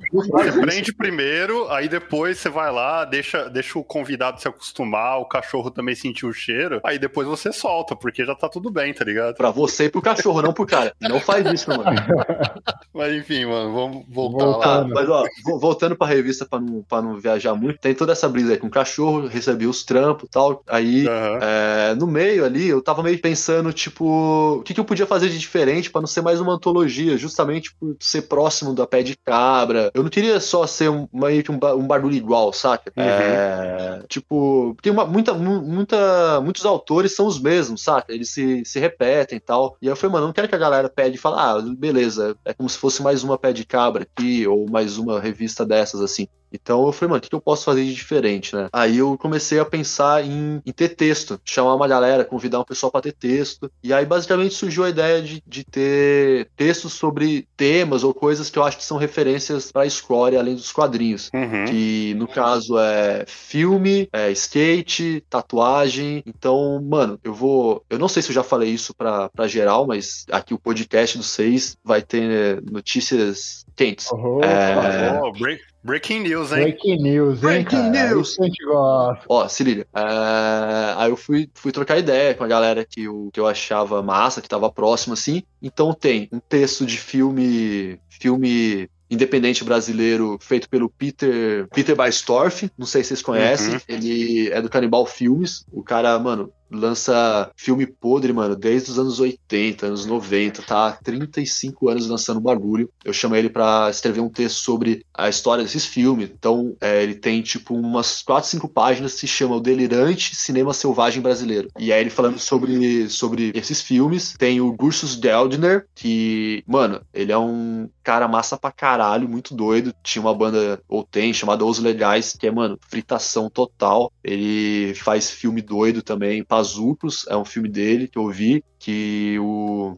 Você 0.12 0.60
prende 0.60 0.92
primeiro, 0.94 1.70
aí 1.70 1.88
depois 1.88 2.38
você 2.38 2.48
vai 2.48 2.72
lá, 2.72 3.04
deixa, 3.04 3.48
deixa 3.48 3.78
o 3.78 3.84
convidado 3.84 4.40
se 4.40 4.48
acostumar, 4.48 5.18
o 5.18 5.24
cachorro 5.24 5.70
também 5.70 5.94
sentir 5.94 6.26
o 6.26 6.32
cheiro, 6.32 6.80
aí 6.84 6.98
depois 6.98 7.26
você 7.26 7.52
solta, 7.52 7.94
porque 7.94 8.24
já 8.24 8.34
tá 8.34 8.48
tudo 8.48 8.70
bem, 8.70 8.92
tá 8.92 9.04
ligado? 9.04 9.34
Pra 9.34 9.50
você 9.50 9.84
e 9.84 9.90
pro 9.90 10.02
cachorro, 10.02 10.42
não 10.42 10.52
pro 10.52 10.66
cara. 10.66 10.94
Não 11.00 11.20
faz 11.20 11.46
isso, 11.52 11.68
mano. 11.68 11.84
Mas 12.92 13.14
enfim, 13.14 13.44
mano, 13.44 13.72
vamos 13.72 14.04
voltar 14.08 14.44
voltando. 14.44 14.94
lá. 14.94 15.00
Mas 15.00 15.08
ó, 15.08 15.24
voltando 15.58 15.96
pra 15.96 16.06
revista 16.06 16.46
pra 16.46 16.60
não, 16.60 16.82
pra 16.82 17.02
não 17.02 17.18
viajar 17.18 17.54
muito, 17.54 17.78
tem 17.78 17.94
toda 17.94 18.12
essa 18.12 18.28
brisa 18.28 18.52
aí 18.52 18.58
com 18.58 18.66
o 18.66 18.70
cachorro 18.70 19.09
cachorro, 19.10 19.26
recebi 19.26 19.66
os 19.66 19.82
trampos 19.82 20.24
e 20.28 20.30
tal. 20.30 20.62
Aí, 20.68 21.06
uhum. 21.06 21.38
é, 21.40 21.94
no 21.94 22.06
meio 22.06 22.44
ali, 22.44 22.68
eu 22.68 22.80
tava 22.80 23.02
meio 23.02 23.18
pensando, 23.20 23.72
tipo, 23.72 24.58
o 24.58 24.62
que, 24.62 24.74
que 24.74 24.80
eu 24.80 24.84
podia 24.84 25.06
fazer 25.06 25.28
de 25.28 25.38
diferente 25.38 25.90
para 25.90 26.00
não 26.00 26.06
ser 26.06 26.22
mais 26.22 26.40
uma 26.40 26.54
antologia, 26.54 27.16
justamente 27.16 27.74
por 27.74 27.96
ser 27.98 28.22
próximo 28.22 28.74
da 28.74 28.86
pé 28.86 29.02
de 29.02 29.16
cabra. 29.16 29.90
Eu 29.94 30.02
não 30.02 30.10
queria 30.10 30.38
só 30.40 30.66
ser 30.66 30.90
um, 30.90 31.08
meio 31.12 31.42
que 31.42 31.50
um, 31.50 31.58
um 31.76 31.86
barulho 31.86 32.14
igual, 32.14 32.52
saca? 32.52 32.92
Uhum. 32.96 33.04
É, 33.04 34.02
tipo, 34.08 34.76
tem 34.82 34.92
uma, 34.92 35.04
muita, 35.04 35.34
muita, 35.34 36.40
muitos 36.40 36.64
autores 36.64 37.14
são 37.14 37.26
os 37.26 37.40
mesmos, 37.40 37.82
saca? 37.82 38.12
Eles 38.12 38.30
se, 38.30 38.64
se 38.64 38.78
repetem 38.78 39.38
e 39.38 39.40
tal. 39.40 39.76
E 39.80 39.86
eu 39.86 39.96
falei, 39.96 40.12
mano, 40.12 40.26
não 40.26 40.32
quero 40.32 40.48
que 40.48 40.54
a 40.54 40.58
galera 40.58 40.88
pede 40.88 41.16
e 41.16 41.18
fale, 41.18 41.36
ah, 41.38 41.60
beleza, 41.76 42.36
é 42.44 42.52
como 42.52 42.68
se 42.68 42.78
fosse 42.78 43.02
mais 43.02 43.24
uma 43.24 43.38
pé 43.38 43.52
de 43.52 43.64
cabra 43.64 44.02
aqui, 44.02 44.46
ou 44.46 44.68
mais 44.68 44.98
uma 44.98 45.20
revista 45.20 45.64
dessas, 45.64 46.00
assim. 46.00 46.28
Então 46.52 46.86
eu 46.86 46.92
falei, 46.92 47.10
mano, 47.10 47.22
o 47.24 47.28
que 47.28 47.34
eu 47.34 47.40
posso 47.40 47.64
fazer 47.64 47.84
de 47.84 47.94
diferente, 47.94 48.54
né? 48.54 48.68
Aí 48.72 48.98
eu 48.98 49.16
comecei 49.18 49.58
a 49.58 49.64
pensar 49.64 50.24
em, 50.24 50.60
em 50.64 50.72
ter 50.72 50.90
texto, 50.90 51.40
chamar 51.44 51.74
uma 51.74 51.88
galera, 51.88 52.24
convidar 52.24 52.60
um 52.60 52.64
pessoal 52.64 52.90
para 52.90 53.02
ter 53.02 53.12
texto. 53.12 53.70
E 53.82 53.92
aí 53.92 54.04
basicamente 54.04 54.54
surgiu 54.54 54.84
a 54.84 54.90
ideia 54.90 55.22
de, 55.22 55.42
de 55.46 55.64
ter 55.64 56.48
textos 56.56 56.92
sobre 56.92 57.46
temas 57.56 58.04
ou 58.04 58.12
coisas 58.12 58.50
que 58.50 58.58
eu 58.58 58.64
acho 58.64 58.76
que 58.76 58.84
são 58.84 58.98
referências 58.98 59.70
pra 59.70 59.88
Score, 59.88 60.36
além 60.36 60.54
dos 60.54 60.72
quadrinhos. 60.72 61.30
Uhum. 61.34 61.64
Que 61.66 62.14
no 62.14 62.26
caso 62.26 62.78
é 62.78 63.24
filme, 63.26 64.08
é 64.12 64.30
skate, 64.32 65.24
tatuagem. 65.28 66.22
Então, 66.26 66.80
mano, 66.82 67.18
eu 67.22 67.34
vou. 67.34 67.84
Eu 67.88 67.98
não 67.98 68.08
sei 68.08 68.22
se 68.22 68.30
eu 68.30 68.34
já 68.34 68.42
falei 68.42 68.70
isso 68.70 68.94
pra, 68.94 69.28
pra 69.28 69.46
geral, 69.46 69.86
mas 69.86 70.24
aqui 70.30 70.54
o 70.54 70.58
podcast 70.58 71.16
do 71.16 71.24
seis 71.24 71.76
vai 71.84 72.02
ter 72.02 72.62
notícias 72.62 73.64
quentes. 73.80 74.12
Oh, 74.12 74.40
é... 74.44 75.18
oh, 75.22 75.32
break, 75.32 75.62
Breaking 75.82 76.20
news, 76.20 76.52
hein? 76.52 76.64
Breaking 76.64 77.02
news, 77.02 77.34
hein? 77.36 77.40
Breaking 77.40 77.92
cara? 77.92 78.10
news. 78.10 78.28
Isso 78.28 78.42
a 78.42 78.44
gente 78.44 78.64
gosta. 78.66 79.24
Ó, 79.26 79.48
se 79.48 79.64
liga. 79.64 79.86
É... 79.94 80.94
Aí 80.96 81.10
eu 81.10 81.16
fui, 81.16 81.48
fui 81.54 81.72
trocar 81.72 81.98
ideia 81.98 82.34
com 82.34 82.44
a 82.44 82.48
galera 82.48 82.84
que 82.84 83.04
eu, 83.04 83.30
que 83.32 83.40
eu 83.40 83.46
achava 83.46 84.02
massa, 84.02 84.42
que 84.42 84.48
tava 84.48 84.70
próximo, 84.70 85.14
assim. 85.14 85.42
Então 85.62 85.94
tem 85.94 86.28
um 86.30 86.38
texto 86.38 86.84
de 86.84 86.98
filme. 86.98 87.98
Filme 88.08 88.90
independente 89.10 89.64
brasileiro 89.64 90.38
feito 90.40 90.68
pelo 90.68 90.88
Peter 90.88 91.66
Peter 91.74 91.96
Baistorff, 91.96 92.70
não 92.78 92.86
sei 92.86 93.02
se 93.02 93.08
vocês 93.08 93.22
conhecem, 93.22 93.74
uhum. 93.74 93.80
ele 93.88 94.50
é 94.50 94.62
do 94.62 94.68
Canibal 94.68 95.04
Filmes. 95.04 95.64
O 95.72 95.82
cara, 95.82 96.16
mano, 96.18 96.52
lança 96.70 97.50
filme 97.56 97.86
podre, 97.86 98.32
mano, 98.32 98.56
desde 98.56 98.90
os 98.90 98.98
anos 98.98 99.20
80, 99.20 99.86
anos 99.86 100.06
90, 100.06 100.62
tá 100.62 100.88
há 100.88 100.92
35 100.92 101.88
anos 101.88 102.06
lançando 102.06 102.40
bagulho. 102.40 102.90
Eu 103.04 103.12
chamei 103.12 103.40
ele 103.40 103.50
para 103.50 103.88
escrever 103.90 104.20
um 104.20 104.28
texto 104.28 104.58
sobre 104.58 105.04
a 105.12 105.28
história 105.28 105.64
desses 105.64 105.84
filmes. 105.84 106.30
Então, 106.32 106.76
é, 106.80 107.02
ele 107.02 107.14
tem, 107.14 107.42
tipo, 107.42 107.74
umas 107.74 108.22
4, 108.22 108.48
5 108.48 108.68
páginas 108.68 109.14
que 109.14 109.20
se 109.20 109.26
chama 109.26 109.56
O 109.56 109.60
Delirante 109.60 110.34
Cinema 110.34 110.72
Selvagem 110.72 111.22
Brasileiro. 111.22 111.68
E 111.78 111.92
aí 111.92 112.00
ele 112.00 112.10
falando 112.10 112.38
sobre, 112.38 113.08
sobre 113.08 113.52
esses 113.54 113.82
filmes. 113.82 114.34
Tem 114.38 114.60
o 114.60 114.72
Gursus 114.72 115.14
Geldner, 115.14 115.86
que, 115.94 116.62
mano, 116.66 117.00
ele 117.12 117.32
é 117.32 117.38
um 117.38 117.88
cara 118.02 118.28
massa 118.28 118.56
pra 118.56 118.72
caralho, 118.72 119.28
muito 119.28 119.54
doido. 119.54 119.94
Tinha 120.02 120.22
uma 120.22 120.34
banda, 120.34 120.80
ou 120.88 121.04
tem, 121.04 121.32
chamada 121.32 121.64
Os 121.64 121.78
Legais, 121.78 122.36
que 122.38 122.46
é, 122.46 122.50
mano, 122.50 122.78
fritação 122.88 123.48
total. 123.50 124.12
Ele 124.22 124.94
faz 124.94 125.30
filme 125.30 125.62
doido 125.62 126.02
também, 126.02 126.44
Azulcos, 126.60 127.26
é 127.28 127.36
um 127.36 127.44
filme 127.44 127.68
dele 127.68 128.06
que 128.06 128.18
eu 128.18 128.28
vi, 128.28 128.64
que 128.78 129.38
o 129.40 129.96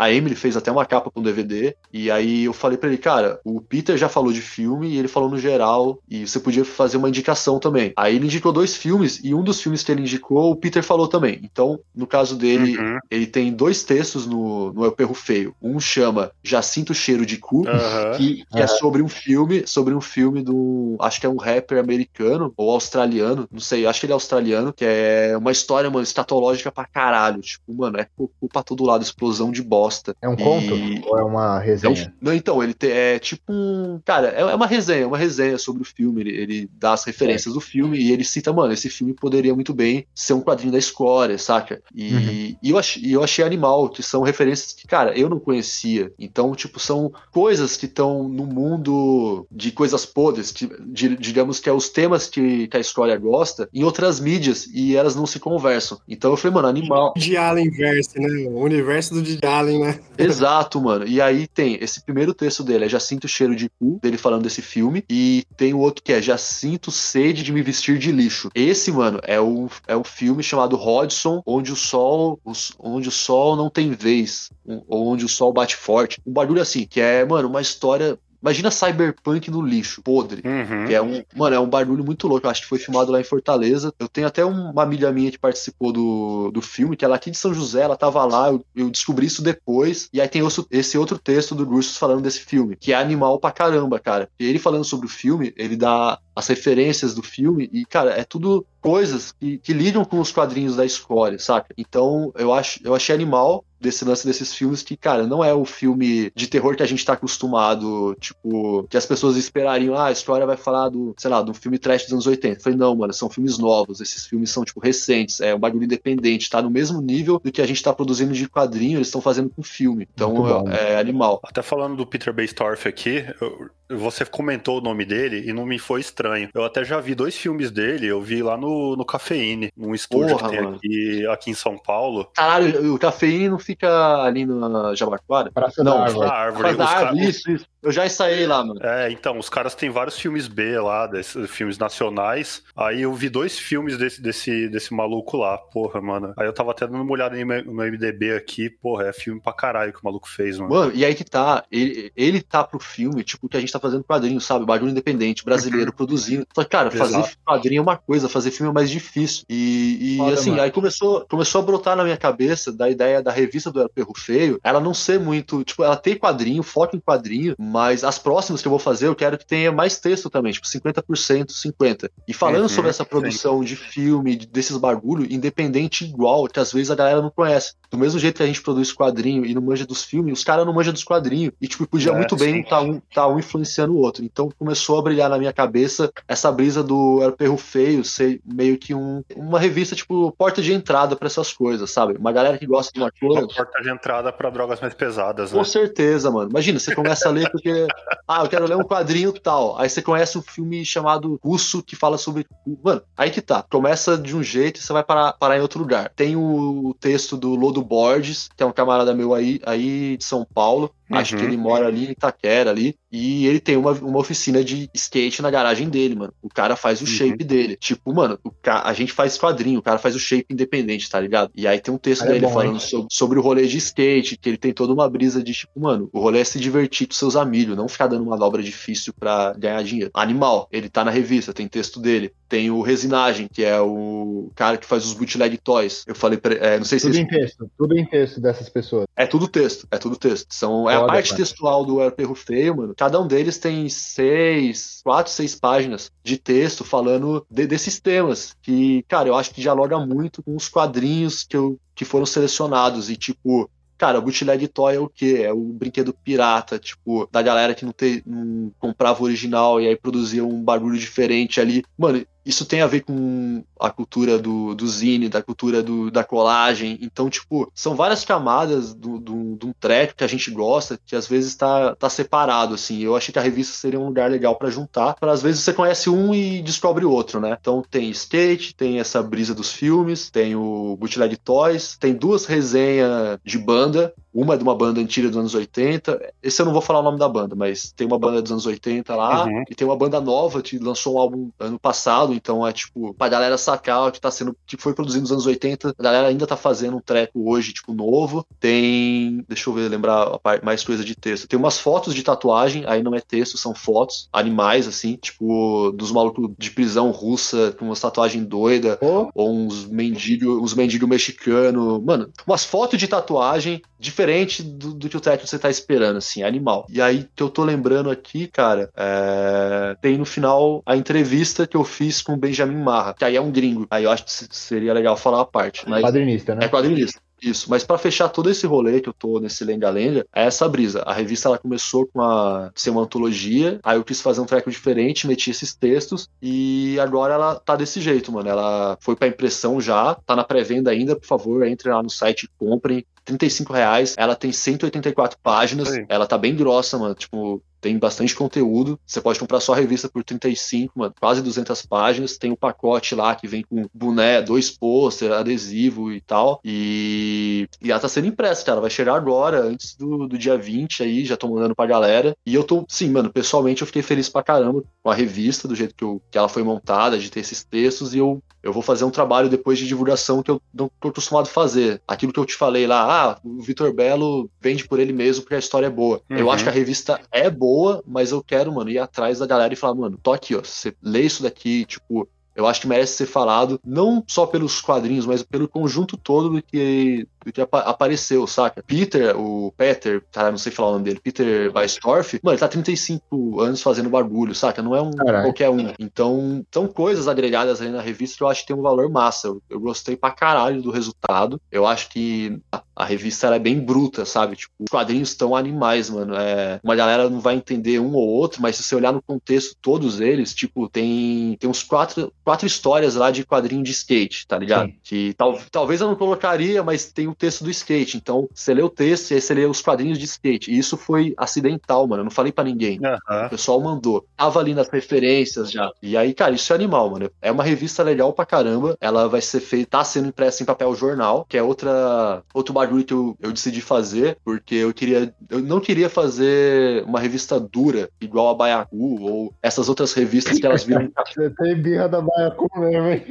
A 0.00 0.10
Emily 0.10 0.34
fez 0.34 0.56
até 0.56 0.72
uma 0.72 0.86
capa 0.86 1.10
com 1.10 1.20
DVD. 1.20 1.76
E 1.92 2.10
aí 2.10 2.44
eu 2.44 2.54
falei 2.54 2.78
para 2.78 2.88
ele, 2.88 2.96
cara, 2.96 3.38
o 3.44 3.60
Peter 3.60 3.98
já 3.98 4.08
falou 4.08 4.32
de 4.32 4.40
filme 4.40 4.88
e 4.88 4.98
ele 4.98 5.08
falou 5.08 5.28
no 5.28 5.38
geral. 5.38 5.98
E 6.08 6.26
você 6.26 6.40
podia 6.40 6.64
fazer 6.64 6.96
uma 6.96 7.10
indicação 7.10 7.58
também. 7.58 7.92
Aí 7.94 8.16
ele 8.16 8.24
indicou 8.24 8.50
dois 8.50 8.74
filmes 8.74 9.20
e 9.22 9.34
um 9.34 9.44
dos 9.44 9.60
filmes 9.60 9.82
que 9.82 9.92
ele 9.92 10.00
indicou, 10.00 10.50
o 10.50 10.56
Peter 10.56 10.82
falou 10.82 11.06
também. 11.06 11.38
Então, 11.42 11.78
no 11.94 12.06
caso 12.06 12.34
dele, 12.34 12.78
uhum. 12.78 12.98
ele 13.10 13.26
tem 13.26 13.52
dois 13.52 13.84
textos 13.84 14.26
no, 14.26 14.72
no 14.72 14.86
El 14.86 14.92
Perro 14.92 15.12
Feio. 15.12 15.54
Um 15.60 15.78
chama 15.78 16.32
Já 16.42 16.62
Sinto 16.62 16.94
Cheiro 16.94 17.26
de 17.26 17.36
Cu, 17.36 17.58
uhum. 17.58 18.16
que, 18.16 18.46
que 18.50 18.58
é 18.58 18.66
sobre 18.66 19.02
um 19.02 19.08
filme, 19.08 19.66
sobre 19.66 19.94
um 19.94 20.00
filme 20.00 20.42
do. 20.42 20.96
Acho 20.98 21.20
que 21.20 21.26
é 21.26 21.28
um 21.28 21.36
rapper 21.36 21.78
americano 21.78 22.54
ou 22.56 22.70
australiano, 22.70 23.46
não 23.52 23.60
sei, 23.60 23.84
acho 23.84 24.00
que 24.00 24.06
ele 24.06 24.12
é 24.12 24.14
australiano, 24.14 24.72
que 24.72 24.84
é 24.86 25.36
uma 25.36 25.52
história, 25.52 25.90
mano, 25.90 26.02
estatológica 26.02 26.72
pra 26.72 26.86
caralho. 26.86 27.42
Tipo, 27.42 27.74
mano, 27.74 27.98
é 27.98 28.06
cu 28.16 28.30
pra 28.50 28.62
todo 28.62 28.82
lado, 28.82 29.02
explosão 29.02 29.50
de 29.50 29.62
bosta. 29.62 29.89
É 30.20 30.28
um 30.28 30.34
e... 30.34 30.36
conto? 30.36 30.74
Ou 31.08 31.18
é 31.18 31.24
uma 31.24 31.58
resenha? 31.58 32.02
É 32.02 32.12
não, 32.20 32.32
então, 32.32 32.62
ele 32.62 32.74
te, 32.74 32.90
é 32.90 33.18
tipo 33.18 33.52
um. 33.52 34.00
Cara, 34.04 34.28
é, 34.28 34.40
é 34.40 34.54
uma 34.54 34.66
resenha, 34.66 35.06
uma 35.06 35.18
resenha 35.18 35.58
sobre 35.58 35.82
o 35.82 35.84
filme. 35.84 36.20
Ele, 36.20 36.30
ele 36.30 36.70
dá 36.72 36.92
as 36.92 37.04
referências 37.04 37.52
é. 37.52 37.54
do 37.54 37.60
filme 37.60 37.98
e 37.98 38.12
ele 38.12 38.24
cita, 38.24 38.52
mano, 38.52 38.72
esse 38.72 38.88
filme 38.88 39.14
poderia 39.14 39.54
muito 39.54 39.74
bem 39.74 40.06
ser 40.14 40.34
um 40.34 40.40
quadrinho 40.40 40.72
da 40.72 40.78
escória, 40.78 41.36
saca? 41.38 41.82
E, 41.94 42.14
uhum. 42.14 42.56
e 42.62 42.70
eu, 42.70 42.78
achei, 42.78 43.14
eu 43.14 43.22
achei 43.22 43.44
animal, 43.44 43.88
que 43.88 44.02
são 44.02 44.22
referências 44.22 44.72
que, 44.72 44.86
cara, 44.86 45.16
eu 45.18 45.28
não 45.28 45.38
conhecia. 45.38 46.12
Então, 46.18 46.54
tipo, 46.54 46.78
são 46.78 47.12
coisas 47.32 47.76
que 47.76 47.86
estão 47.86 48.28
no 48.28 48.46
mundo 48.46 49.46
de 49.50 49.70
coisas 49.72 50.04
podres, 50.06 50.50
que, 50.50 50.70
de, 50.86 51.16
digamos 51.16 51.60
que 51.60 51.68
é 51.68 51.72
os 51.72 51.88
temas 51.88 52.26
que, 52.26 52.68
que 52.68 52.76
a 52.76 52.80
escória 52.80 53.16
gosta, 53.16 53.68
em 53.72 53.84
outras 53.84 54.20
mídias, 54.20 54.66
e 54.72 54.96
elas 54.96 55.14
não 55.14 55.26
se 55.26 55.38
conversam. 55.38 55.98
Então 56.08 56.30
eu 56.30 56.36
falei, 56.36 56.54
mano, 56.54 56.68
animal. 56.68 57.14
De 57.16 57.36
Allen 57.36 57.70
verse, 57.70 58.18
né? 58.18 58.28
O 58.48 58.60
universo 58.60 59.14
do 59.14 59.22
Didi 59.22 59.44
Allen, 59.46 59.79
né? 59.80 60.00
Exato, 60.18 60.80
mano. 60.80 61.06
E 61.06 61.20
aí 61.20 61.46
tem 61.46 61.78
esse 61.80 62.02
primeiro 62.02 62.34
texto 62.34 62.62
dele, 62.62 62.84
é 62.84 62.88
Já 62.88 63.00
Sinto 63.00 63.26
Cheiro 63.26 63.54
de 63.54 63.68
Cu, 63.68 63.98
dele 64.02 64.16
falando 64.16 64.42
desse 64.42 64.62
filme, 64.62 65.04
e 65.08 65.44
tem 65.56 65.74
o 65.74 65.78
outro 65.78 66.02
que 66.02 66.12
é 66.12 66.22
Já 66.22 66.36
Sinto 66.36 66.90
Sede 66.90 67.42
de 67.42 67.52
Me 67.52 67.62
Vestir 67.62 67.98
de 67.98 68.12
Lixo. 68.12 68.50
Esse, 68.54 68.92
mano, 68.92 69.20
é 69.24 69.40
um, 69.40 69.68
é 69.86 69.96
um 69.96 70.04
filme 70.04 70.42
chamado 70.42 70.76
Hodgson, 70.76 71.42
onde 71.46 71.72
o 71.72 71.76
sol, 71.76 72.38
os, 72.44 72.72
onde 72.78 73.08
o 73.08 73.12
sol 73.12 73.56
não 73.56 73.70
tem 73.70 73.90
vez, 73.90 74.50
onde 74.88 75.24
o 75.24 75.28
sol 75.28 75.52
bate 75.52 75.76
forte. 75.76 76.20
Um 76.26 76.32
bagulho 76.32 76.62
assim, 76.62 76.86
que 76.86 77.00
é, 77.00 77.24
mano, 77.24 77.48
uma 77.48 77.60
história 77.60 78.18
Imagina 78.42 78.70
Cyberpunk 78.70 79.50
no 79.50 79.60
lixo, 79.60 80.02
podre. 80.02 80.42
Uhum. 80.44 80.86
Que 80.86 80.94
é 80.94 81.02
um. 81.02 81.22
Mano, 81.36 81.56
é 81.56 81.60
um 81.60 81.68
barulho 81.68 82.04
muito 82.04 82.26
louco. 82.26 82.46
Eu 82.46 82.50
acho 82.50 82.62
que 82.62 82.68
foi 82.68 82.78
filmado 82.78 83.12
lá 83.12 83.20
em 83.20 83.24
Fortaleza. 83.24 83.92
Eu 83.98 84.08
tenho 84.08 84.26
até 84.26 84.44
uma 84.44 84.82
amiga 84.82 85.12
minha 85.12 85.30
que 85.30 85.38
participou 85.38 85.92
do, 85.92 86.50
do 86.50 86.62
filme, 86.62 86.96
que 86.96 87.04
ela 87.04 87.14
é 87.14 87.20
aqui 87.20 87.30
de 87.30 87.36
São 87.36 87.52
José, 87.52 87.82
ela 87.82 87.96
tava 87.96 88.24
lá, 88.24 88.48
eu, 88.48 88.64
eu 88.74 88.90
descobri 88.90 89.26
isso 89.26 89.42
depois. 89.42 90.08
E 90.12 90.20
aí 90.20 90.28
tem 90.28 90.42
esse 90.70 90.96
outro 90.96 91.18
texto 91.18 91.54
do 91.54 91.64
Russos 91.64 91.96
falando 91.96 92.22
desse 92.22 92.40
filme, 92.40 92.76
que 92.76 92.92
é 92.92 92.96
animal 92.96 93.38
pra 93.38 93.52
caramba, 93.52 93.98
cara. 93.98 94.28
E 94.38 94.46
ele 94.46 94.58
falando 94.58 94.84
sobre 94.84 95.06
o 95.06 95.10
filme, 95.10 95.52
ele 95.56 95.76
dá 95.76 96.18
as 96.34 96.46
referências 96.46 97.14
do 97.14 97.22
filme, 97.22 97.68
e, 97.70 97.84
cara, 97.84 98.12
é 98.12 98.24
tudo 98.24 98.64
coisas 98.80 99.32
que, 99.32 99.58
que 99.58 99.72
lidam 99.72 100.04
com 100.04 100.18
os 100.18 100.32
quadrinhos 100.32 100.76
da 100.76 100.86
escola, 100.86 101.38
saca? 101.38 101.74
Então, 101.76 102.32
eu, 102.36 102.52
acho, 102.52 102.80
eu 102.82 102.94
achei 102.94 103.14
animal 103.14 103.64
desse 103.80 104.04
lance 104.04 104.26
desses 104.26 104.54
filmes 104.54 104.82
que, 104.82 104.96
cara, 104.96 105.26
não 105.26 105.42
é 105.42 105.54
o 105.54 105.64
filme 105.64 106.30
de 106.34 106.46
terror 106.46 106.76
que 106.76 106.82
a 106.82 106.86
gente 106.86 107.04
tá 107.04 107.14
acostumado, 107.14 108.16
tipo, 108.20 108.86
que 108.88 108.96
as 108.96 109.06
pessoas 109.06 109.36
esperariam, 109.36 109.94
ah, 109.94 110.06
a 110.06 110.12
história 110.12 110.46
vai 110.46 110.56
falar 110.56 110.88
do, 110.88 111.14
sei 111.16 111.30
lá, 111.30 111.42
do 111.42 111.54
filme 111.54 111.78
trash 111.78 112.04
dos 112.04 112.12
anos 112.12 112.26
80. 112.26 112.58
Eu 112.58 112.62
falei, 112.62 112.78
não, 112.78 112.94
mano, 112.94 113.12
são 113.12 113.30
filmes 113.30 113.58
novos, 113.58 114.00
esses 114.00 114.26
filmes 114.26 114.50
são, 114.50 114.64
tipo, 114.64 114.80
recentes, 114.80 115.40
é 115.40 115.54
um 115.54 115.58
bagulho 115.58 115.84
independente, 115.84 116.50
tá 116.50 116.60
no 116.60 116.70
mesmo 116.70 117.00
nível 117.00 117.40
do 117.42 117.50
que 117.50 117.62
a 117.62 117.66
gente 117.66 117.82
tá 117.82 117.92
produzindo 117.92 118.32
de 118.32 118.48
quadrinho, 118.48 118.98
eles 118.98 119.08
estão 119.08 119.20
fazendo 119.20 119.50
com 119.50 119.62
filme. 119.62 120.08
Então, 120.14 120.68
é, 120.68 120.92
é 120.92 120.98
animal. 120.98 121.40
Até 121.44 121.62
falando 121.62 121.96
do 121.96 122.06
Peter 122.06 122.32
Baystorff 122.32 122.88
aqui, 122.88 123.24
eu, 123.40 123.70
você 123.90 124.24
comentou 124.24 124.78
o 124.78 124.80
nome 124.80 125.04
dele 125.04 125.42
e 125.48 125.52
não 125.52 125.66
me 125.66 125.78
foi 125.78 126.00
estranho. 126.00 126.48
Eu 126.54 126.64
até 126.64 126.84
já 126.84 127.00
vi 127.00 127.14
dois 127.14 127.36
filmes 127.36 127.70
dele, 127.70 128.06
eu 128.06 128.20
vi 128.20 128.42
lá 128.42 128.56
no, 128.56 128.96
no 128.96 129.04
Cafeine, 129.04 129.70
num 129.76 129.94
estúdio 129.94 130.36
Porra, 130.36 130.50
que 130.50 130.56
tem 130.56 130.66
aqui, 130.66 131.26
aqui, 131.26 131.50
em 131.50 131.54
São 131.54 131.76
Paulo. 131.76 132.30
Caralho, 132.34 132.94
o 132.94 132.98
Cafeine 132.98 133.48
não 133.48 133.58
fica 133.70 134.22
ali 134.22 134.44
na 134.44 134.94
Jabaquara? 134.94 135.50
Praça 135.52 135.84
não, 135.84 135.98
da 135.98 136.02
Árvore. 136.02 136.26
Na 136.26 136.32
árvore. 136.34 136.74
Da 136.74 136.88
árvore. 136.88 137.28
Isso, 137.28 137.50
isso. 137.50 137.66
Eu 137.82 137.90
já 137.90 138.04
ensaiei 138.04 138.46
lá, 138.46 138.62
mano. 138.62 138.78
É, 138.82 139.10
então, 139.10 139.38
os 139.38 139.48
caras 139.48 139.74
têm 139.74 139.88
vários 139.88 140.18
filmes 140.18 140.46
B 140.46 140.78
lá, 140.78 141.06
desses 141.06 141.50
filmes 141.50 141.78
nacionais. 141.78 142.62
Aí 142.76 143.02
eu 143.02 143.14
vi 143.14 143.30
dois 143.30 143.58
filmes 143.58 143.96
desse, 143.96 144.20
desse, 144.20 144.68
desse 144.68 144.92
maluco 144.92 145.38
lá, 145.38 145.56
porra, 145.56 146.00
mano. 146.00 146.34
Aí 146.36 146.46
eu 146.46 146.52
tava 146.52 146.72
até 146.72 146.86
dando 146.86 147.02
uma 147.02 147.12
olhada 147.12 147.36
no 147.36 147.72
meu 147.72 147.90
MDB 147.90 148.34
aqui, 148.34 148.68
porra, 148.68 149.06
é 149.06 149.12
filme 149.12 149.40
pra 149.40 149.52
caralho 149.52 149.92
que 149.92 149.98
o 149.98 150.04
maluco 150.04 150.28
fez, 150.28 150.58
mano. 150.58 150.70
Mano, 150.70 150.92
e 150.94 151.04
aí 151.04 151.14
que 151.14 151.24
tá, 151.24 151.64
ele, 151.70 152.12
ele 152.14 152.42
tá 152.42 152.62
pro 152.62 152.78
filme, 152.78 153.24
tipo, 153.24 153.48
que 153.48 153.56
a 153.56 153.60
gente 153.60 153.72
tá 153.72 153.80
fazendo 153.80 154.04
quadrinho, 154.04 154.40
sabe? 154.40 154.66
Bagulho 154.66 154.90
independente, 154.90 155.44
brasileiro, 155.44 155.92
produzindo. 155.96 156.46
Só 156.54 156.62
que, 156.62 156.70
cara, 156.70 156.90
fazer 156.90 157.18
Exato. 157.18 157.38
quadrinho 157.46 157.78
é 157.78 157.82
uma 157.82 157.96
coisa, 157.96 158.28
fazer 158.28 158.50
filme 158.50 158.70
é 158.70 158.74
mais 158.74 158.90
difícil. 158.90 159.44
E, 159.48 160.16
e 160.16 160.16
Foda, 160.18 160.34
assim, 160.34 160.50
mano. 160.50 160.62
aí 160.62 160.70
começou, 160.70 161.26
começou 161.30 161.62
a 161.62 161.64
brotar 161.64 161.96
na 161.96 162.04
minha 162.04 162.16
cabeça 162.16 162.70
da 162.70 162.90
ideia 162.90 163.22
da 163.22 163.32
revista 163.32 163.59
do 163.64 163.88
Perro 163.88 164.12
Feio, 164.16 164.60
ela 164.62 164.78
não 164.78 164.94
ser 164.94 165.18
muito, 165.18 165.64
tipo, 165.64 165.82
ela 165.82 165.96
tem 165.96 166.16
quadrinho, 166.16 166.62
foco 166.62 166.96
em 166.96 167.00
quadrinho, 167.00 167.54
mas 167.58 168.04
as 168.04 168.18
próximas 168.18 168.62
que 168.62 168.68
eu 168.68 168.70
vou 168.70 168.78
fazer, 168.78 169.08
eu 169.08 169.14
quero 169.16 169.36
que 169.36 169.46
tenha 169.46 169.72
mais 169.72 169.98
texto 169.98 170.30
também, 170.30 170.52
tipo, 170.52 170.66
50%, 170.66 171.48
50%. 171.48 172.10
E 172.28 172.32
falando 172.32 172.62
uhum, 172.62 172.68
sobre 172.68 172.90
essa 172.90 173.04
produção 173.04 173.58
sim. 173.58 173.64
de 173.64 173.76
filme, 173.76 174.36
desses 174.36 174.76
bagulho, 174.76 175.26
independente 175.30 176.04
igual, 176.04 176.46
que 176.46 176.60
às 176.60 176.72
vezes 176.72 176.90
a 176.90 176.94
galera 176.94 177.20
não 177.20 177.30
conhece. 177.30 177.74
Do 177.90 177.98
mesmo 177.98 178.20
jeito 178.20 178.36
que 178.36 178.42
a 178.42 178.46
gente 178.46 178.62
produz 178.62 178.92
quadrinho 178.92 179.44
e 179.44 179.52
não 179.52 179.62
manja 179.62 179.84
dos 179.84 180.04
filmes, 180.04 180.38
os 180.38 180.44
caras 180.44 180.64
não 180.64 180.72
manjam 180.72 180.92
dos 180.92 181.02
quadrinhos. 181.02 181.52
E, 181.60 181.66
tipo, 181.66 181.86
podia 181.86 182.12
é, 182.12 182.14
muito 182.14 182.36
bem 182.36 182.60
estar 182.60 182.76
tá 182.76 182.82
um, 182.82 183.00
tá 183.12 183.26
um 183.26 183.38
influenciando 183.38 183.94
o 183.94 183.98
outro. 183.98 184.24
Então 184.24 184.48
começou 184.56 184.98
a 184.98 185.02
brilhar 185.02 185.28
na 185.28 185.38
minha 185.38 185.52
cabeça 185.52 186.12
essa 186.28 186.52
brisa 186.52 186.84
do 186.84 187.20
Era 187.22 187.32
Perro 187.32 187.56
Feio 187.56 188.04
ser 188.04 188.40
meio 188.44 188.78
que 188.78 188.94
um, 188.94 189.24
uma 189.34 189.58
revista, 189.58 189.96
tipo, 189.96 190.32
porta 190.32 190.62
de 190.62 190.72
entrada 190.72 191.16
para 191.16 191.26
essas 191.26 191.52
coisas, 191.52 191.90
sabe? 191.90 192.16
Uma 192.16 192.32
galera 192.32 192.58
que 192.58 192.66
gosta 192.66 192.92
de 192.92 193.00
uma 193.00 193.10
coisa. 193.10 193.48
Porta 193.54 193.82
de 193.82 193.90
entrada 193.90 194.32
para 194.32 194.50
drogas 194.50 194.80
mais 194.80 194.94
pesadas, 194.94 195.52
né? 195.52 195.58
Com 195.58 195.64
certeza, 195.64 196.30
mano. 196.30 196.50
Imagina, 196.50 196.78
você 196.78 196.94
começa 196.94 197.28
a 197.28 197.32
ler 197.32 197.50
porque. 197.50 197.86
ah, 198.26 198.42
eu 198.42 198.48
quero 198.48 198.66
ler 198.66 198.76
um 198.76 198.84
quadrinho 198.84 199.32
tal. 199.32 199.78
Aí 199.78 199.88
você 199.88 200.02
conhece 200.02 200.38
um 200.38 200.42
filme 200.42 200.84
chamado 200.84 201.38
Russo 201.42 201.82
que 201.82 201.96
fala 201.96 202.18
sobre. 202.18 202.46
Mano, 202.82 203.02
aí 203.16 203.30
que 203.30 203.40
tá. 203.40 203.64
Começa 203.70 204.16
de 204.16 204.36
um 204.36 204.42
jeito 204.42 204.78
e 204.78 204.82
você 204.82 204.92
vai 204.92 205.02
parar, 205.04 205.32
parar 205.34 205.58
em 205.58 205.62
outro 205.62 205.80
lugar. 205.80 206.10
Tem 206.14 206.36
o 206.36 206.94
texto 207.00 207.36
do 207.36 207.54
Lodo 207.54 207.82
Borges, 207.82 208.48
que 208.56 208.62
é 208.62 208.66
um 208.66 208.72
camarada 208.72 209.14
meu 209.14 209.34
aí, 209.34 209.60
aí 209.64 210.16
de 210.16 210.24
São 210.24 210.44
Paulo. 210.44 210.94
Uhum. 211.10 211.18
Acho 211.18 211.36
que 211.36 211.42
ele 211.42 211.56
mora 211.56 211.88
ali 211.88 212.06
em 212.06 212.10
Itaquera 212.12 212.70
ali. 212.70 212.94
E 213.10 213.46
ele 213.46 213.58
tem 213.58 213.76
uma, 213.76 213.90
uma 213.92 214.18
oficina 214.18 214.62
de 214.62 214.88
skate 214.94 215.42
na 215.42 215.50
garagem 215.50 215.88
dele, 215.88 216.14
mano. 216.14 216.32
O 216.40 216.48
cara 216.48 216.76
faz 216.76 217.00
o 217.00 217.04
uhum. 217.04 217.10
shape 217.10 217.42
dele. 217.42 217.76
Tipo, 217.76 218.14
mano, 218.14 218.38
ca... 218.62 218.82
a 218.84 218.92
gente 218.92 219.12
faz 219.12 219.36
quadrinho, 219.36 219.80
o 219.80 219.82
cara 219.82 219.98
faz 219.98 220.14
o 220.14 220.20
shape 220.20 220.46
independente, 220.48 221.10
tá 221.10 221.18
ligado? 221.18 221.50
E 221.54 221.66
aí 221.66 221.80
tem 221.80 221.92
um 221.92 221.98
texto 221.98 222.24
dele 222.24 222.38
é 222.38 222.48
bom, 222.48 222.52
falando 222.52 222.78
sobre, 222.78 223.08
sobre, 223.10 223.38
o 223.38 223.42
rolê 223.42 223.66
de 223.66 223.78
skate, 223.78 224.36
que 224.36 224.48
ele 224.48 224.56
tem 224.56 224.72
toda 224.72 224.92
uma 224.92 225.10
brisa 225.10 225.42
de 225.42 225.52
tipo, 225.52 225.80
mano, 225.80 226.08
o 226.12 226.20
rolê 226.20 226.40
é 226.40 226.44
se 226.44 226.60
divertir 226.60 227.08
com 227.08 227.14
seus 227.14 227.34
amigos, 227.34 227.76
não 227.76 227.88
ficar 227.88 228.06
dando 228.06 228.22
uma 228.22 228.38
dobra 228.38 228.62
difícil 228.62 229.12
para 229.18 229.52
ganhar 229.54 229.82
dinheiro. 229.82 230.10
Animal, 230.14 230.68
ele 230.70 230.88
tá 230.88 231.04
na 231.04 231.10
revista, 231.10 231.52
tem 231.52 231.66
texto 231.66 232.00
dele. 232.00 232.32
Tem 232.50 232.68
o 232.68 232.82
Resinagem, 232.82 233.46
que 233.46 233.62
é 233.62 233.80
o 233.80 234.50
cara 234.56 234.76
que 234.76 234.84
faz 234.84 235.06
os 235.06 235.12
bootleg 235.12 235.56
toys. 235.56 236.02
Eu 236.04 236.16
falei, 236.16 236.36
pra, 236.36 236.52
é, 236.52 236.78
não 236.78 236.84
sei 236.84 236.98
se. 236.98 237.06
Tudo 237.06 237.18
em 237.18 237.26
texto, 237.28 237.70
tudo 237.78 237.96
em 237.96 238.04
texto 238.04 238.40
dessas 238.40 238.68
pessoas. 238.68 239.06
É 239.16 239.24
tudo 239.24 239.46
texto, 239.46 239.86
é 239.88 239.96
tudo 239.98 240.16
texto. 240.16 240.52
São, 240.52 240.90
é 240.90 240.96
a 240.96 241.04
parte 241.04 241.36
textual 241.36 241.84
do 241.84 242.00
El 242.00 242.10
Perro 242.10 242.34
Feio, 242.34 242.76
mano. 242.76 242.94
Cada 242.96 243.20
um 243.20 243.26
deles 243.28 243.56
tem 243.56 243.88
seis, 243.88 245.00
quatro, 245.04 245.32
seis 245.32 245.54
páginas 245.54 246.10
de 246.24 246.36
texto 246.36 246.82
falando 246.82 247.46
de, 247.48 247.68
desses 247.68 248.00
temas. 248.00 248.56
Que, 248.60 249.04
cara, 249.06 249.28
eu 249.28 249.36
acho 249.36 249.54
que 249.54 249.60
dialoga 249.60 249.98
muito 250.04 250.42
com 250.42 250.56
os 250.56 250.68
quadrinhos 250.68 251.44
que, 251.44 251.56
eu, 251.56 251.78
que 251.94 252.04
foram 252.04 252.26
selecionados. 252.26 253.08
E, 253.08 253.16
tipo, 253.16 253.70
Cara, 254.00 254.18
o 254.18 254.22
bootleg 254.22 254.66
toy 254.66 254.94
é 254.94 254.98
o 254.98 255.10
quê? 255.10 255.42
É 255.44 255.52
o 255.52 255.62
brinquedo 255.62 256.14
pirata, 256.14 256.78
tipo, 256.78 257.28
da 257.30 257.42
galera 257.42 257.74
que 257.74 257.84
não, 257.84 257.92
te, 257.92 258.22
não 258.24 258.72
comprava 258.78 259.20
o 259.20 259.26
original 259.26 259.78
e 259.78 259.86
aí 259.86 259.94
produzia 259.94 260.42
um 260.42 260.64
barulho 260.64 260.98
diferente 260.98 261.60
ali. 261.60 261.84
Mano, 261.98 262.24
isso 262.44 262.64
tem 262.64 262.80
a 262.80 262.86
ver 262.86 263.00
com 263.00 263.62
a 263.78 263.90
cultura 263.90 264.38
do, 264.38 264.74
do 264.74 264.86
zine, 264.86 265.28
da 265.28 265.42
cultura 265.42 265.82
do, 265.82 266.10
da 266.10 266.24
colagem. 266.24 266.98
Então, 267.00 267.28
tipo, 267.28 267.70
são 267.74 267.94
várias 267.94 268.24
camadas 268.24 268.94
do, 268.94 269.18
do, 269.18 269.56
de 269.56 269.66
um 269.66 269.72
treco 269.72 270.14
que 270.16 270.24
a 270.24 270.28
gente 270.28 270.50
gosta, 270.50 270.98
que 271.04 271.14
às 271.14 271.26
vezes 271.26 271.54
tá, 271.54 271.94
tá 271.96 272.08
separado, 272.08 272.74
assim. 272.74 273.00
Eu 273.00 273.16
achei 273.16 273.32
que 273.32 273.38
a 273.38 273.42
revista 273.42 273.76
seria 273.76 274.00
um 274.00 274.06
lugar 274.06 274.30
legal 274.30 274.56
para 274.56 274.70
juntar, 274.70 275.14
para 275.14 275.32
às 275.32 275.42
vezes 275.42 275.62
você 275.62 275.72
conhece 275.72 276.08
um 276.08 276.34
e 276.34 276.62
descobre 276.62 277.04
o 277.04 277.10
outro, 277.10 277.40
né? 277.40 277.56
Então 277.60 277.82
tem 277.88 278.10
skate, 278.10 278.74
tem 278.74 278.98
essa 278.98 279.22
brisa 279.22 279.54
dos 279.54 279.72
filmes, 279.72 280.30
tem 280.30 280.56
o 280.56 280.96
Bootleg 280.96 281.36
Toys, 281.36 281.96
tem 281.98 282.14
duas 282.14 282.46
resenhas 282.46 283.38
de 283.44 283.58
banda, 283.58 284.12
uma 284.32 284.54
é 284.54 284.56
de 284.56 284.62
uma 284.62 284.74
banda 284.74 285.00
antiga 285.00 285.28
dos 285.28 285.36
anos 285.36 285.54
80. 285.54 286.32
Esse 286.42 286.62
eu 286.62 286.66
não 286.66 286.72
vou 286.72 286.82
falar 286.82 287.00
o 287.00 287.02
nome 287.02 287.18
da 287.18 287.28
banda, 287.28 287.56
mas 287.56 287.92
tem 287.92 288.06
uma 288.06 288.18
banda 288.18 288.40
dos 288.40 288.52
anos 288.52 288.64
80 288.64 289.14
lá. 289.14 289.44
Uhum. 289.44 289.64
E 289.68 289.74
tem 289.74 289.86
uma 289.86 289.96
banda 289.96 290.20
nova 290.20 290.62
que 290.62 290.78
lançou 290.78 291.16
um 291.16 291.18
álbum 291.18 291.50
ano 291.58 291.78
passado, 291.78 292.29
então 292.32 292.66
é 292.66 292.72
tipo, 292.72 293.14
pra 293.14 293.28
galera 293.28 293.58
sacar 293.58 294.10
que 294.12 294.20
tá 294.20 294.30
sendo, 294.30 294.56
que 294.66 294.76
foi 294.76 294.94
produzido 294.94 295.22
nos 295.22 295.32
anos 295.32 295.46
80, 295.46 295.94
a 295.98 296.02
galera 296.02 296.28
ainda 296.28 296.46
tá 296.46 296.56
fazendo 296.56 296.96
um 296.96 297.00
treco 297.00 297.50
hoje, 297.50 297.72
tipo, 297.72 297.92
novo. 297.92 298.46
Tem, 298.58 299.44
deixa 299.48 299.68
eu 299.68 299.74
ver, 299.74 299.88
lembrar 299.88 300.38
mais 300.62 300.84
coisa 300.84 301.04
de 301.04 301.14
texto. 301.14 301.48
Tem 301.48 301.58
umas 301.58 301.78
fotos 301.78 302.14
de 302.14 302.22
tatuagem, 302.22 302.84
aí 302.86 303.02
não 303.02 303.14
é 303.14 303.20
texto, 303.20 303.58
são 303.58 303.74
fotos, 303.74 304.28
animais, 304.32 304.86
assim, 304.86 305.16
tipo, 305.16 305.92
dos 305.92 306.12
malucos 306.12 306.50
de 306.58 306.70
prisão 306.70 307.10
russa, 307.10 307.74
com 307.78 307.86
umas 307.86 308.00
tatuagens 308.00 308.44
doidas, 308.46 308.98
oh. 309.00 309.28
ou 309.34 309.50
uns 309.50 309.86
mendigos, 309.86 310.62
uns 310.62 310.74
mendigos 310.74 311.08
mexicanos. 311.08 312.02
Mano, 312.02 312.30
umas 312.46 312.64
fotos 312.64 312.98
de 312.98 313.08
tatuagem 313.08 313.82
diferente 313.98 314.62
do, 314.62 314.94
do 314.94 315.08
que 315.08 315.16
o 315.16 315.20
treco 315.20 315.46
você 315.46 315.58
tá 315.58 315.68
esperando, 315.68 316.16
assim, 316.16 316.42
animal. 316.42 316.86
E 316.88 317.00
aí, 317.00 317.28
que 317.36 317.42
eu 317.42 317.50
tô 317.50 317.62
lembrando 317.62 318.10
aqui, 318.10 318.46
cara, 318.46 318.90
é... 318.96 319.96
tem 320.00 320.16
no 320.16 320.24
final 320.24 320.82
a 320.86 320.96
entrevista 320.96 321.66
que 321.66 321.76
eu 321.76 321.84
fiz 321.84 322.19
com 322.22 322.34
o 322.34 322.36
Benjamin 322.36 322.82
Marra, 322.82 323.14
que 323.14 323.24
aí 323.24 323.36
é 323.36 323.40
um 323.40 323.50
gringo. 323.50 323.86
Aí 323.90 324.04
eu 324.04 324.10
acho 324.10 324.24
que 324.24 324.30
seria 324.30 324.92
legal 324.92 325.16
falar 325.16 325.40
a 325.40 325.46
parte. 325.46 325.88
Mas... 325.88 326.02
Quadrinista, 326.02 326.54
né? 326.54 326.66
É 326.66 326.68
quadrinista. 326.68 327.20
Isso, 327.42 327.70
mas 327.70 327.82
para 327.82 327.96
fechar 327.96 328.28
todo 328.28 328.50
esse 328.50 328.66
rolê 328.66 329.00
que 329.00 329.08
eu 329.08 329.14
tô 329.14 329.40
nesse 329.40 329.64
lenga-lenga, 329.64 330.26
é 330.34 330.44
essa 330.44 330.68
brisa. 330.68 331.02
A 331.06 331.12
revista 331.14 331.48
ela 331.48 331.58
começou 331.58 332.06
com 332.06 332.20
a 332.20 332.70
ser 332.74 332.90
uma 332.90 333.02
antologia, 333.02 333.80
aí 333.82 333.96
eu 333.96 334.04
quis 334.04 334.20
fazer 334.20 334.40
um 334.40 334.44
treco 334.44 334.70
diferente, 334.70 335.26
meti 335.26 335.50
esses 335.50 335.74
textos 335.74 336.28
e 336.42 336.98
agora 337.00 337.34
ela 337.34 337.54
tá 337.54 337.76
desse 337.76 338.00
jeito, 338.00 338.30
mano. 338.30 338.48
Ela 338.48 338.98
foi 339.00 339.16
para 339.16 339.28
impressão 339.28 339.80
já, 339.80 340.14
tá 340.14 340.36
na 340.36 340.44
pré-venda 340.44 340.90
ainda, 340.90 341.16
por 341.16 341.26
favor, 341.26 341.66
entre 341.66 341.90
lá 341.90 342.02
no 342.02 342.10
site 342.10 342.44
e 342.44 342.48
comprem. 342.58 343.06
35 343.30 343.72
reais, 343.72 344.14
ela 344.16 344.34
tem 344.34 344.52
184 344.52 345.38
páginas, 345.42 345.88
Sim. 345.88 346.04
ela 346.08 346.26
tá 346.26 346.36
bem 346.36 346.54
grossa, 346.54 346.98
mano. 346.98 347.14
Tipo, 347.14 347.62
tem 347.80 347.98
bastante 347.98 348.34
conteúdo. 348.34 349.00
Você 349.06 349.20
pode 349.20 349.38
comprar 349.38 349.60
só 349.60 349.72
a 349.72 349.76
revista 349.76 350.08
por 350.08 350.22
35, 350.22 350.98
mano, 350.98 351.14
quase 351.18 351.42
200 351.42 351.86
páginas. 351.86 352.36
Tem 352.36 352.50
o 352.50 352.54
um 352.54 352.56
pacote 352.56 353.14
lá 353.14 353.34
que 353.34 353.48
vem 353.48 353.62
com 353.62 353.88
boné, 353.94 354.42
dois 354.42 354.70
pôster, 354.70 355.32
adesivo 355.32 356.12
e 356.12 356.20
tal. 356.20 356.60
E, 356.64 357.68
e 357.80 357.90
ela 357.90 358.00
tá 358.00 358.08
sendo 358.08 358.26
impressa, 358.26 358.64
cara. 358.64 358.80
Vai 358.80 358.90
chegar 358.90 359.14
agora, 359.14 359.62
antes 359.62 359.96
do, 359.96 360.28
do 360.28 360.38
dia 360.38 360.56
20 360.56 361.02
aí, 361.02 361.24
já 361.24 361.36
tô 361.36 361.48
mandando 361.48 361.74
pra 361.74 361.86
galera. 361.86 362.36
E 362.44 362.54
eu 362.54 362.62
tô, 362.62 362.84
sim, 362.88 363.10
mano, 363.10 363.32
pessoalmente 363.32 363.82
eu 363.82 363.86
fiquei 363.86 364.02
feliz 364.02 364.28
pra 364.28 364.42
caramba 364.42 364.82
com 365.02 365.10
a 365.10 365.14
revista, 365.14 365.66
do 365.66 365.74
jeito 365.74 365.94
que, 365.94 366.04
eu, 366.04 366.20
que 366.30 366.36
ela 366.36 366.48
foi 366.48 366.62
montada, 366.62 367.18
de 367.18 367.30
ter 367.30 367.40
esses 367.40 367.64
textos. 367.64 368.14
E 368.14 368.18
eu, 368.18 368.42
eu 368.62 368.72
vou 368.72 368.82
fazer 368.82 369.04
um 369.04 369.10
trabalho 369.10 369.48
depois 369.48 369.78
de 369.78 369.86
divulgação 369.86 370.42
que 370.42 370.50
eu 370.50 370.60
não 370.72 370.90
tô 371.00 371.08
acostumado 371.08 371.46
a 371.46 371.50
fazer. 371.50 372.02
Aquilo 372.06 372.32
que 372.32 372.38
eu 372.38 372.44
te 372.44 372.54
falei 372.54 372.86
lá, 372.86 373.19
ah, 373.19 373.19
o 373.44 373.60
Vitor 373.60 373.92
Belo 373.92 374.50
vende 374.60 374.86
por 374.86 374.98
ele 375.00 375.12
mesmo 375.12 375.42
porque 375.42 375.54
a 375.54 375.58
história 375.58 375.86
é 375.86 375.90
boa. 375.90 376.20
Uhum. 376.30 376.36
Eu 376.36 376.50
acho 376.50 376.64
que 376.64 376.70
a 376.70 376.72
revista 376.72 377.20
é 377.32 377.48
boa 377.48 377.70
boa, 377.80 378.02
mas 378.06 378.32
eu 378.32 378.42
quero, 378.42 378.72
mano, 378.72 378.90
ir 378.90 378.98
atrás 378.98 379.38
da 379.38 379.46
galera 379.46 379.72
e 379.72 379.76
falar, 379.76 379.94
mano, 379.94 380.18
tô 380.20 380.32
aqui, 380.32 380.54
ó. 380.54 380.60
Você 380.60 380.94
lê 381.02 381.22
isso 381.22 381.42
daqui, 381.42 381.84
tipo, 381.84 382.28
eu 382.54 382.66
acho 382.66 382.80
que 382.80 382.88
merece 382.88 383.16
ser 383.16 383.26
falado, 383.26 383.80
não 383.84 384.22
só 384.26 384.44
pelos 384.44 384.80
quadrinhos, 384.80 385.24
mas 385.24 385.42
pelo 385.42 385.68
conjunto 385.68 386.16
todo 386.16 386.50
do 386.50 386.62
que, 386.62 387.26
que 387.52 387.60
apareceu, 387.60 388.46
saca? 388.46 388.82
Peter, 388.82 389.36
o 389.38 389.72
Peter, 389.76 390.22
cara, 390.32 390.50
não 390.50 390.58
sei 390.58 390.72
falar 390.72 390.90
o 390.90 390.92
nome 390.92 391.04
dele, 391.04 391.20
Peter 391.20 391.74
Weistorff, 391.74 392.40
mano, 392.42 392.54
ele 392.54 392.60
tá 392.60 392.68
35 392.68 393.60
anos 393.60 393.82
fazendo 393.82 394.10
barulho, 394.10 394.54
saca? 394.54 394.82
Não 394.82 394.94
é 394.94 395.00
um 395.00 395.10
Caraca. 395.10 395.44
qualquer 395.44 395.70
um. 395.70 395.92
Então, 395.98 396.64
são 396.72 396.86
coisas 396.86 397.28
agregadas 397.28 397.80
ali 397.80 397.90
na 397.90 398.00
revista 398.00 398.36
que 398.36 398.42
eu 398.42 398.48
acho 398.48 398.62
que 398.62 398.68
tem 398.68 398.76
um 398.76 398.82
valor 398.82 399.08
massa. 399.10 399.48
Eu, 399.48 399.62
eu 399.70 399.80
gostei 399.80 400.16
pra 400.16 400.30
caralho 400.30 400.82
do 400.82 400.90
resultado. 400.90 401.60
Eu 401.70 401.86
acho 401.86 402.10
que 402.10 402.60
a, 402.70 402.82
a 402.96 403.04
revista 403.04 403.54
é 403.54 403.58
bem 403.58 403.80
bruta, 403.80 404.24
sabe? 404.24 404.56
Tipo, 404.56 404.74
os 404.78 404.90
quadrinhos 404.90 405.30
estão 405.30 405.56
animais, 405.56 406.10
mano. 406.10 406.34
É, 406.34 406.80
uma 406.82 406.94
galera 406.94 407.28
não 407.30 407.40
vai 407.40 407.54
entender 407.54 407.98
um 407.98 408.14
ou 408.14 408.28
outro, 408.28 408.60
mas 408.60 408.76
se 408.76 408.82
você 408.82 408.94
olhar 408.94 409.12
no 409.12 409.22
contexto, 409.22 409.76
todos 409.80 410.20
eles, 410.20 410.54
tipo, 410.54 410.88
tem, 410.88 411.56
tem 411.58 411.68
uns 411.70 411.82
quatro, 411.82 412.32
quatro 412.44 412.66
histórias 412.66 413.14
lá 413.14 413.30
de 413.30 413.44
quadrinho 413.44 413.82
de 413.82 413.90
skate, 413.92 414.46
tá 414.46 414.58
ligado? 414.58 414.88
Sim. 414.88 414.98
Que 415.02 415.34
tal, 415.34 415.58
talvez 415.70 416.00
eu 416.00 416.08
não 416.08 416.16
colocaria, 416.16 416.82
mas 416.82 417.10
tem 417.12 417.29
o 417.30 417.34
texto 417.34 417.64
do 417.64 417.70
skate. 417.70 418.16
Então, 418.16 418.48
você 418.52 418.74
lê 418.74 418.82
o 418.82 418.88
texto 418.88 419.30
e 419.30 419.34
aí 419.34 419.40
você 419.40 419.54
lê 419.54 419.64
os 419.64 419.80
quadrinhos 419.80 420.18
de 420.18 420.24
skate. 420.24 420.70
E 420.70 420.78
isso 420.78 420.96
foi 420.96 421.34
acidental, 421.36 422.06
mano. 422.06 422.20
Eu 422.20 422.24
não 422.24 422.30
falei 422.30 422.52
para 422.52 422.64
ninguém. 422.64 422.98
Uhum. 423.00 423.46
O 423.46 423.50
pessoal 423.50 423.80
mandou. 423.80 424.24
Tava 424.36 424.60
ali 424.60 424.74
nas 424.74 424.88
referências 424.88 425.70
já. 425.70 425.90
E 426.02 426.16
aí, 426.16 426.34
cara, 426.34 426.54
isso 426.54 426.72
é 426.72 426.76
animal, 426.76 427.10
mano. 427.10 427.30
É 427.40 427.50
uma 427.50 427.64
revista 427.64 428.02
legal 428.02 428.32
pra 428.32 428.46
caramba. 428.46 428.96
Ela 429.00 429.28
vai 429.28 429.40
ser 429.40 429.60
feita, 429.60 429.98
tá 429.98 430.04
sendo 430.04 430.28
impressa 430.28 430.62
em 430.62 430.66
papel 430.66 430.94
jornal, 430.94 431.46
que 431.48 431.56
é 431.56 431.62
outra 431.62 432.42
outro 432.52 432.72
bagulho 432.72 433.04
que 433.04 433.12
eu, 433.12 433.36
eu 433.40 433.52
decidi 433.52 433.80
fazer, 433.80 434.36
porque 434.44 434.74
eu 434.74 434.92
queria. 434.92 435.32
Eu 435.48 435.60
não 435.60 435.80
queria 435.80 436.08
fazer 436.08 437.04
uma 437.04 437.20
revista 437.20 437.58
dura, 437.58 438.08
igual 438.20 438.48
a 438.48 438.54
Baiacu, 438.54 439.22
ou 439.22 439.54
essas 439.62 439.88
outras 439.88 440.12
revistas 440.12 440.58
que 440.58 440.66
elas 440.66 440.84
viram. 440.84 441.10
Você 441.26 441.50
tem 441.50 441.74
birra 441.76 442.08
da 442.08 442.20
Baiacu 442.20 442.68
mesmo, 442.76 443.08
hein? 443.08 443.24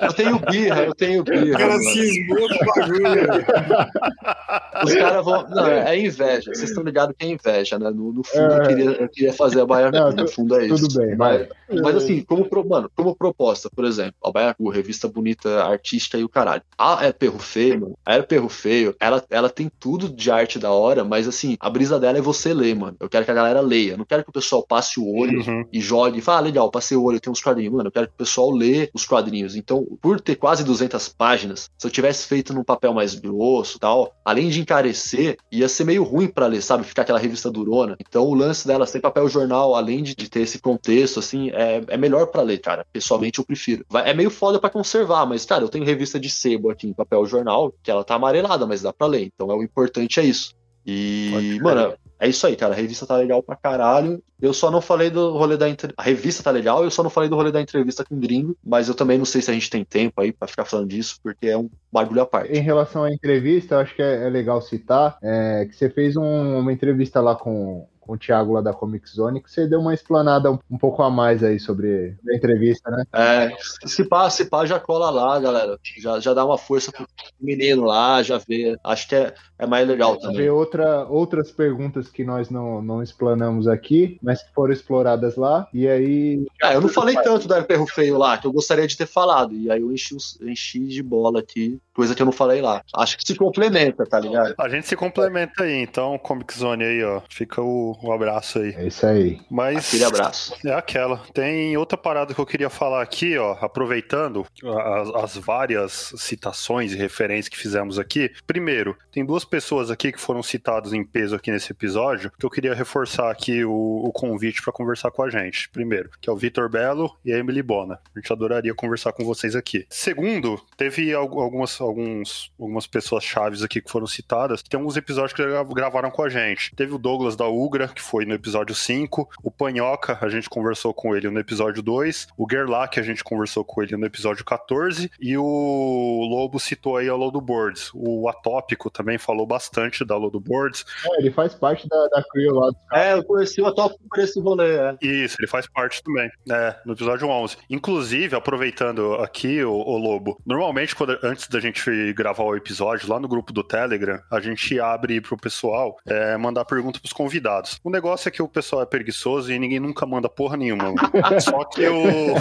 Eu 0.00 0.12
tenho 0.12 0.38
birra, 0.38 0.82
eu 0.82 0.94
tenho 0.94 1.24
birra. 1.24 1.54
O 1.54 1.58
cara 1.58 1.78
cismou 1.78 2.48
do 2.48 2.58
bagulho. 2.58 3.41
Os 4.84 4.94
caras 4.94 5.24
vão. 5.24 5.48
Não, 5.48 5.66
é 5.66 5.98
inveja. 5.98 6.52
Vocês 6.52 6.70
estão 6.70 6.82
ligados 6.82 7.14
que 7.16 7.24
é 7.24 7.30
inveja, 7.30 7.78
né? 7.78 7.90
No, 7.90 8.12
no 8.12 8.24
fundo, 8.24 8.52
é... 8.52 8.56
eu, 8.56 8.62
queria, 8.68 8.90
eu 8.90 9.08
queria 9.08 9.32
fazer 9.32 9.60
a 9.60 9.66
Baiacu. 9.66 9.96
Não, 9.96 10.12
no 10.12 10.28
fundo 10.28 10.56
é 10.56 10.66
isso. 10.66 10.88
Tudo 10.88 11.00
bem, 11.00 11.16
mas, 11.16 11.48
mas 11.82 11.96
assim, 11.96 12.22
como, 12.22 12.48
mano, 12.68 12.90
como 12.94 13.14
proposta, 13.14 13.70
por 13.74 13.84
exemplo, 13.84 14.14
a 14.24 14.30
Baiacu, 14.30 14.68
revista 14.68 15.08
bonita, 15.08 15.64
artística 15.64 16.18
e 16.18 16.24
o 16.24 16.28
caralho. 16.28 16.62
A 16.76 17.06
é 17.06 17.12
perro 17.12 17.38
feio, 17.38 17.80
mano. 17.80 17.98
A 18.04 18.14
é 18.16 18.22
perro 18.22 18.48
feio. 18.48 18.94
Ela, 18.98 19.24
ela 19.30 19.48
tem 19.48 19.70
tudo 19.78 20.08
de 20.08 20.30
arte 20.30 20.58
da 20.58 20.72
hora, 20.72 21.04
mas 21.04 21.28
assim, 21.28 21.56
a 21.60 21.70
brisa 21.70 21.98
dela 21.98 22.18
é 22.18 22.22
você 22.22 22.52
ler, 22.52 22.74
mano. 22.74 22.96
Eu 23.00 23.08
quero 23.08 23.24
que 23.24 23.30
a 23.30 23.34
galera 23.34 23.60
leia. 23.60 23.96
Não 23.96 24.04
quero 24.04 24.24
que 24.24 24.30
o 24.30 24.32
pessoal 24.32 24.64
passe 24.66 24.98
o 24.98 25.06
olho 25.06 25.40
uhum. 25.40 25.64
e 25.72 25.80
jogue 25.80 26.18
e 26.18 26.22
fale, 26.22 26.38
ah, 26.38 26.40
legal, 26.40 26.70
passei 26.70 26.96
o 26.96 27.02
olho, 27.02 27.20
tem 27.20 27.30
uns 27.30 27.42
quadrinhos. 27.42 27.72
Mano, 27.72 27.88
eu 27.88 27.92
quero 27.92 28.08
que 28.08 28.14
o 28.14 28.18
pessoal 28.18 28.50
lê 28.50 28.90
os 28.94 29.04
quadrinhos. 29.04 29.56
Então, 29.56 29.86
por 30.00 30.20
ter 30.20 30.36
quase 30.36 30.64
200 30.64 31.08
páginas, 31.10 31.70
se 31.76 31.86
eu 31.86 31.90
tivesse 31.90 32.26
feito 32.26 32.52
num 32.54 32.64
papel 32.64 32.92
mais 32.94 33.14
grosso 33.32 33.78
tal, 33.78 34.14
além 34.24 34.48
de 34.48 34.60
encarecer, 34.60 35.36
ia 35.50 35.68
ser 35.68 35.84
meio 35.84 36.02
ruim 36.02 36.28
para 36.28 36.46
ler, 36.46 36.62
sabe? 36.62 36.84
Ficar 36.84 37.02
aquela 37.02 37.18
revista 37.18 37.50
durona. 37.50 37.96
Então, 38.00 38.24
o 38.24 38.34
lance 38.34 38.66
dela 38.66 38.86
ser 38.86 39.00
papel 39.00 39.28
jornal, 39.28 39.74
além 39.74 40.02
de, 40.02 40.14
de 40.14 40.28
ter 40.28 40.40
esse 40.40 40.60
contexto, 40.60 41.18
assim, 41.18 41.50
é, 41.50 41.82
é 41.88 41.96
melhor 41.96 42.26
para 42.26 42.42
ler, 42.42 42.58
cara. 42.58 42.86
Pessoalmente, 42.92 43.38
eu 43.38 43.44
prefiro. 43.44 43.84
Vai, 43.88 44.08
é 44.10 44.14
meio 44.14 44.30
foda 44.30 44.58
para 44.58 44.70
conservar, 44.70 45.26
mas, 45.26 45.44
cara, 45.44 45.64
eu 45.64 45.68
tenho 45.68 45.84
revista 45.84 46.18
de 46.20 46.28
sebo 46.28 46.70
aqui 46.70 46.86
em 46.86 46.92
papel 46.92 47.24
jornal, 47.26 47.72
que 47.82 47.90
ela 47.90 48.04
tá 48.04 48.14
amarelada, 48.14 48.66
mas 48.66 48.82
dá 48.82 48.92
pra 48.92 49.06
ler. 49.06 49.30
Então, 49.34 49.50
é 49.50 49.54
o 49.54 49.62
importante 49.62 50.20
é 50.20 50.24
isso. 50.24 50.54
E, 50.84 51.58
mano, 51.62 51.94
é 52.22 52.28
isso 52.28 52.46
aí, 52.46 52.54
cara. 52.54 52.72
A 52.72 52.76
revista 52.76 53.04
tá 53.04 53.16
legal 53.16 53.42
pra 53.42 53.56
caralho. 53.56 54.22
Eu 54.40 54.54
só 54.54 54.70
não 54.70 54.80
falei 54.80 55.10
do 55.10 55.36
rolê 55.36 55.56
da 55.56 55.68
entrevista. 55.68 56.00
A 56.00 56.04
revista 56.04 56.40
tá 56.40 56.52
legal, 56.52 56.84
eu 56.84 56.90
só 56.90 57.02
não 57.02 57.10
falei 57.10 57.28
do 57.28 57.34
rolê 57.34 57.50
da 57.50 57.60
entrevista 57.60 58.04
com 58.04 58.14
o 58.14 58.18
gringo, 58.18 58.56
mas 58.64 58.88
eu 58.88 58.94
também 58.94 59.18
não 59.18 59.24
sei 59.24 59.42
se 59.42 59.50
a 59.50 59.54
gente 59.54 59.68
tem 59.68 59.84
tempo 59.84 60.20
aí 60.20 60.32
pra 60.32 60.46
ficar 60.46 60.64
falando 60.64 60.88
disso, 60.88 61.18
porque 61.20 61.48
é 61.48 61.58
um 61.58 61.68
bagulho 61.90 62.22
à 62.22 62.26
parte. 62.26 62.52
Em 62.52 62.60
relação 62.60 63.02
à 63.02 63.12
entrevista, 63.12 63.74
eu 63.74 63.80
acho 63.80 63.96
que 63.96 64.02
é, 64.02 64.24
é 64.24 64.30
legal 64.30 64.62
citar 64.62 65.18
é, 65.20 65.66
que 65.68 65.74
você 65.74 65.90
fez 65.90 66.16
um, 66.16 66.60
uma 66.60 66.72
entrevista 66.72 67.20
lá 67.20 67.34
com, 67.34 67.88
com 68.02 68.14
o 68.14 68.18
Thiago 68.18 68.52
lá 68.52 68.60
da 68.60 68.72
Comic 68.72 69.08
Zone, 69.08 69.40
que 69.40 69.50
você 69.50 69.66
deu 69.66 69.80
uma 69.80 69.94
explanada 69.94 70.50
um, 70.50 70.58
um 70.70 70.76
pouco 70.76 71.02
a 71.02 71.10
mais 71.10 71.42
aí 71.42 71.58
sobre 71.58 72.16
a 72.28 72.34
entrevista, 72.34 72.90
né? 72.90 73.04
É, 73.12 73.52
se 73.86 74.04
pá, 74.04 74.28
se 74.28 74.44
pá, 74.44 74.66
já 74.66 74.78
cola 74.78 75.08
lá, 75.08 75.38
galera. 75.38 75.78
Já, 75.98 76.18
já 76.18 76.34
dá 76.34 76.44
uma 76.44 76.58
força 76.58 76.90
pro 76.90 77.06
menino 77.40 77.84
lá, 77.84 78.22
já 78.22 78.38
vê. 78.38 78.76
Acho 78.84 79.08
que 79.08 79.14
é, 79.14 79.32
é 79.58 79.66
mais 79.66 79.86
legal 79.86 80.16
também. 80.16 80.38
Vê 80.38 80.50
outra, 80.50 81.06
outras 81.06 81.52
perguntas 81.52 82.08
que 82.08 82.24
nós 82.24 82.50
não, 82.50 82.82
não 82.82 83.02
explanamos 83.02 83.68
aqui, 83.68 84.18
mas 84.22 84.42
que 84.42 84.52
foram 84.52 84.72
exploradas 84.72 85.36
lá, 85.36 85.68
e 85.72 85.88
aí... 85.88 86.44
Ah, 86.62 86.74
eu 86.74 86.80
não 86.80 86.88
falei 86.88 87.14
tanto 87.14 87.46
da 87.46 87.62
Perro 87.62 87.86
Feio 87.86 88.18
lá, 88.18 88.36
que 88.36 88.46
eu 88.46 88.52
gostaria 88.52 88.86
de 88.86 88.96
ter 88.96 89.06
falado, 89.06 89.54
e 89.54 89.70
aí 89.70 89.80
eu 89.80 89.92
enchi, 89.92 90.16
enchi 90.42 90.80
de 90.80 91.02
bola 91.02 91.40
aqui, 91.40 91.78
coisa 91.94 92.14
que 92.14 92.22
eu 92.22 92.26
não 92.26 92.32
falei 92.32 92.60
lá. 92.60 92.82
Acho 92.96 93.16
que 93.16 93.26
se 93.26 93.36
complementa, 93.36 94.04
tá 94.04 94.18
ligado? 94.18 94.54
A 94.58 94.68
gente 94.68 94.88
se 94.88 94.96
complementa 94.96 95.62
aí, 95.62 95.82
então, 95.82 96.18
Comic 96.18 96.58
Zone 96.58 96.82
aí, 96.82 97.04
ó. 97.04 97.22
Fica 97.28 97.62
o 97.62 97.91
um 98.02 98.12
abraço 98.12 98.58
aí. 98.58 98.74
É 98.76 98.86
isso 98.86 99.06
aí. 99.06 99.40
Mas. 99.50 99.88
Aquele 99.88 100.04
abraço. 100.04 100.54
É 100.64 100.72
aquela. 100.72 101.18
Tem 101.32 101.76
outra 101.76 101.96
parada 101.96 102.34
que 102.34 102.40
eu 102.40 102.46
queria 102.46 102.70
falar 102.70 103.02
aqui, 103.02 103.36
ó, 103.38 103.56
aproveitando 103.60 104.46
as, 104.64 105.08
as 105.24 105.36
várias 105.36 106.12
citações 106.16 106.92
e 106.92 106.96
referências 106.96 107.48
que 107.48 107.58
fizemos 107.58 107.98
aqui. 107.98 108.30
Primeiro, 108.46 108.96
tem 109.10 109.24
duas 109.24 109.44
pessoas 109.44 109.90
aqui 109.90 110.12
que 110.12 110.20
foram 110.20 110.42
citadas 110.42 110.92
em 110.92 111.04
peso 111.04 111.34
aqui 111.34 111.50
nesse 111.50 111.72
episódio, 111.72 112.30
que 112.38 112.46
eu 112.46 112.50
queria 112.50 112.74
reforçar 112.74 113.30
aqui 113.30 113.64
o, 113.64 113.72
o 113.72 114.12
convite 114.12 114.62
para 114.62 114.72
conversar 114.72 115.10
com 115.10 115.22
a 115.22 115.30
gente. 115.30 115.68
Primeiro, 115.70 116.10
que 116.20 116.28
é 116.28 116.32
o 116.32 116.36
Vitor 116.36 116.68
Belo 116.68 117.16
e 117.24 117.32
a 117.32 117.38
Emily 117.38 117.62
Bona. 117.62 117.98
A 118.14 118.18
gente 118.18 118.32
adoraria 118.32 118.74
conversar 118.74 119.12
com 119.12 119.24
vocês 119.24 119.54
aqui. 119.56 119.86
Segundo, 119.88 120.60
teve 120.76 121.12
algumas, 121.14 121.80
alguns, 121.80 122.52
algumas 122.58 122.86
pessoas 122.86 123.24
chaves 123.24 123.62
aqui 123.62 123.80
que 123.80 123.90
foram 123.90 124.06
citadas. 124.06 124.62
Tem 124.62 124.78
alguns 124.78 124.96
episódios 124.96 125.32
que 125.32 125.42
gravaram 125.74 126.10
com 126.10 126.22
a 126.22 126.28
gente. 126.28 126.74
Teve 126.74 126.94
o 126.94 126.98
Douglas 126.98 127.36
da 127.36 127.46
Ugra, 127.46 127.81
Que 127.88 128.02
foi 128.02 128.24
no 128.24 128.34
episódio 128.34 128.74
5. 128.74 129.28
O 129.42 129.50
Panhoca, 129.50 130.18
a 130.20 130.28
gente 130.28 130.48
conversou 130.48 130.92
com 130.94 131.16
ele 131.16 131.28
no 131.30 131.38
episódio 131.38 131.82
2. 131.82 132.28
O 132.36 132.46
Gerlach, 132.50 132.98
a 132.98 133.02
gente 133.02 133.22
conversou 133.22 133.64
com 133.64 133.82
ele 133.82 133.96
no 133.96 134.06
episódio 134.06 134.44
14. 134.44 135.10
E 135.20 135.36
o 135.36 136.26
Lobo 136.28 136.58
citou 136.58 136.96
aí 136.96 137.08
a 137.08 137.14
Lodo 137.14 137.40
Boards. 137.40 137.90
O 137.94 138.28
Atópico 138.28 138.90
também 138.90 139.18
falou 139.18 139.46
bastante 139.46 140.04
da 140.04 140.16
Lodo 140.16 140.40
Boards. 140.40 140.84
É, 141.04 141.20
ele 141.20 141.30
faz 141.30 141.54
parte 141.54 141.88
da, 141.88 142.06
da 142.08 142.22
crew 142.24 142.54
lá 142.54 142.70
É, 142.92 143.14
eu 143.14 143.24
conheci 143.24 143.60
o 143.60 143.66
Atópico 143.66 144.02
por 144.08 144.18
esse 144.18 144.40
rolê, 144.40 144.76
é. 144.76 144.96
Isso, 145.00 145.36
ele 145.38 145.48
faz 145.48 145.66
parte 145.66 146.02
também, 146.02 146.30
é, 146.50 146.76
no 146.84 146.92
episódio 146.92 147.28
11. 147.28 147.56
Inclusive, 147.68 148.36
aproveitando 148.36 149.14
aqui, 149.14 149.62
o, 149.62 149.72
o 149.72 149.96
Lobo, 149.96 150.40
normalmente, 150.44 150.94
quando, 150.94 151.18
antes 151.22 151.48
da 151.48 151.60
gente 151.60 152.12
gravar 152.12 152.44
o 152.44 152.56
episódio, 152.56 153.08
lá 153.08 153.18
no 153.18 153.28
grupo 153.28 153.52
do 153.52 153.62
Telegram, 153.62 154.20
a 154.30 154.40
gente 154.40 154.78
abre 154.80 155.20
pro 155.20 155.36
pessoal 155.36 155.96
é, 156.06 156.36
mandar 156.36 156.64
pergunta 156.64 157.00
pros 157.00 157.12
convidados. 157.12 157.71
O 157.82 157.90
negócio 157.90 158.28
é 158.28 158.30
que 158.30 158.42
o 158.42 158.48
pessoal 158.48 158.82
é 158.82 158.86
preguiçoso 158.86 159.52
e 159.52 159.58
ninguém 159.58 159.80
nunca 159.80 160.06
manda 160.06 160.28
porra 160.28 160.56
nenhuma. 160.56 160.94
só 161.40 161.64
que 161.64 161.86
o. 161.86 162.34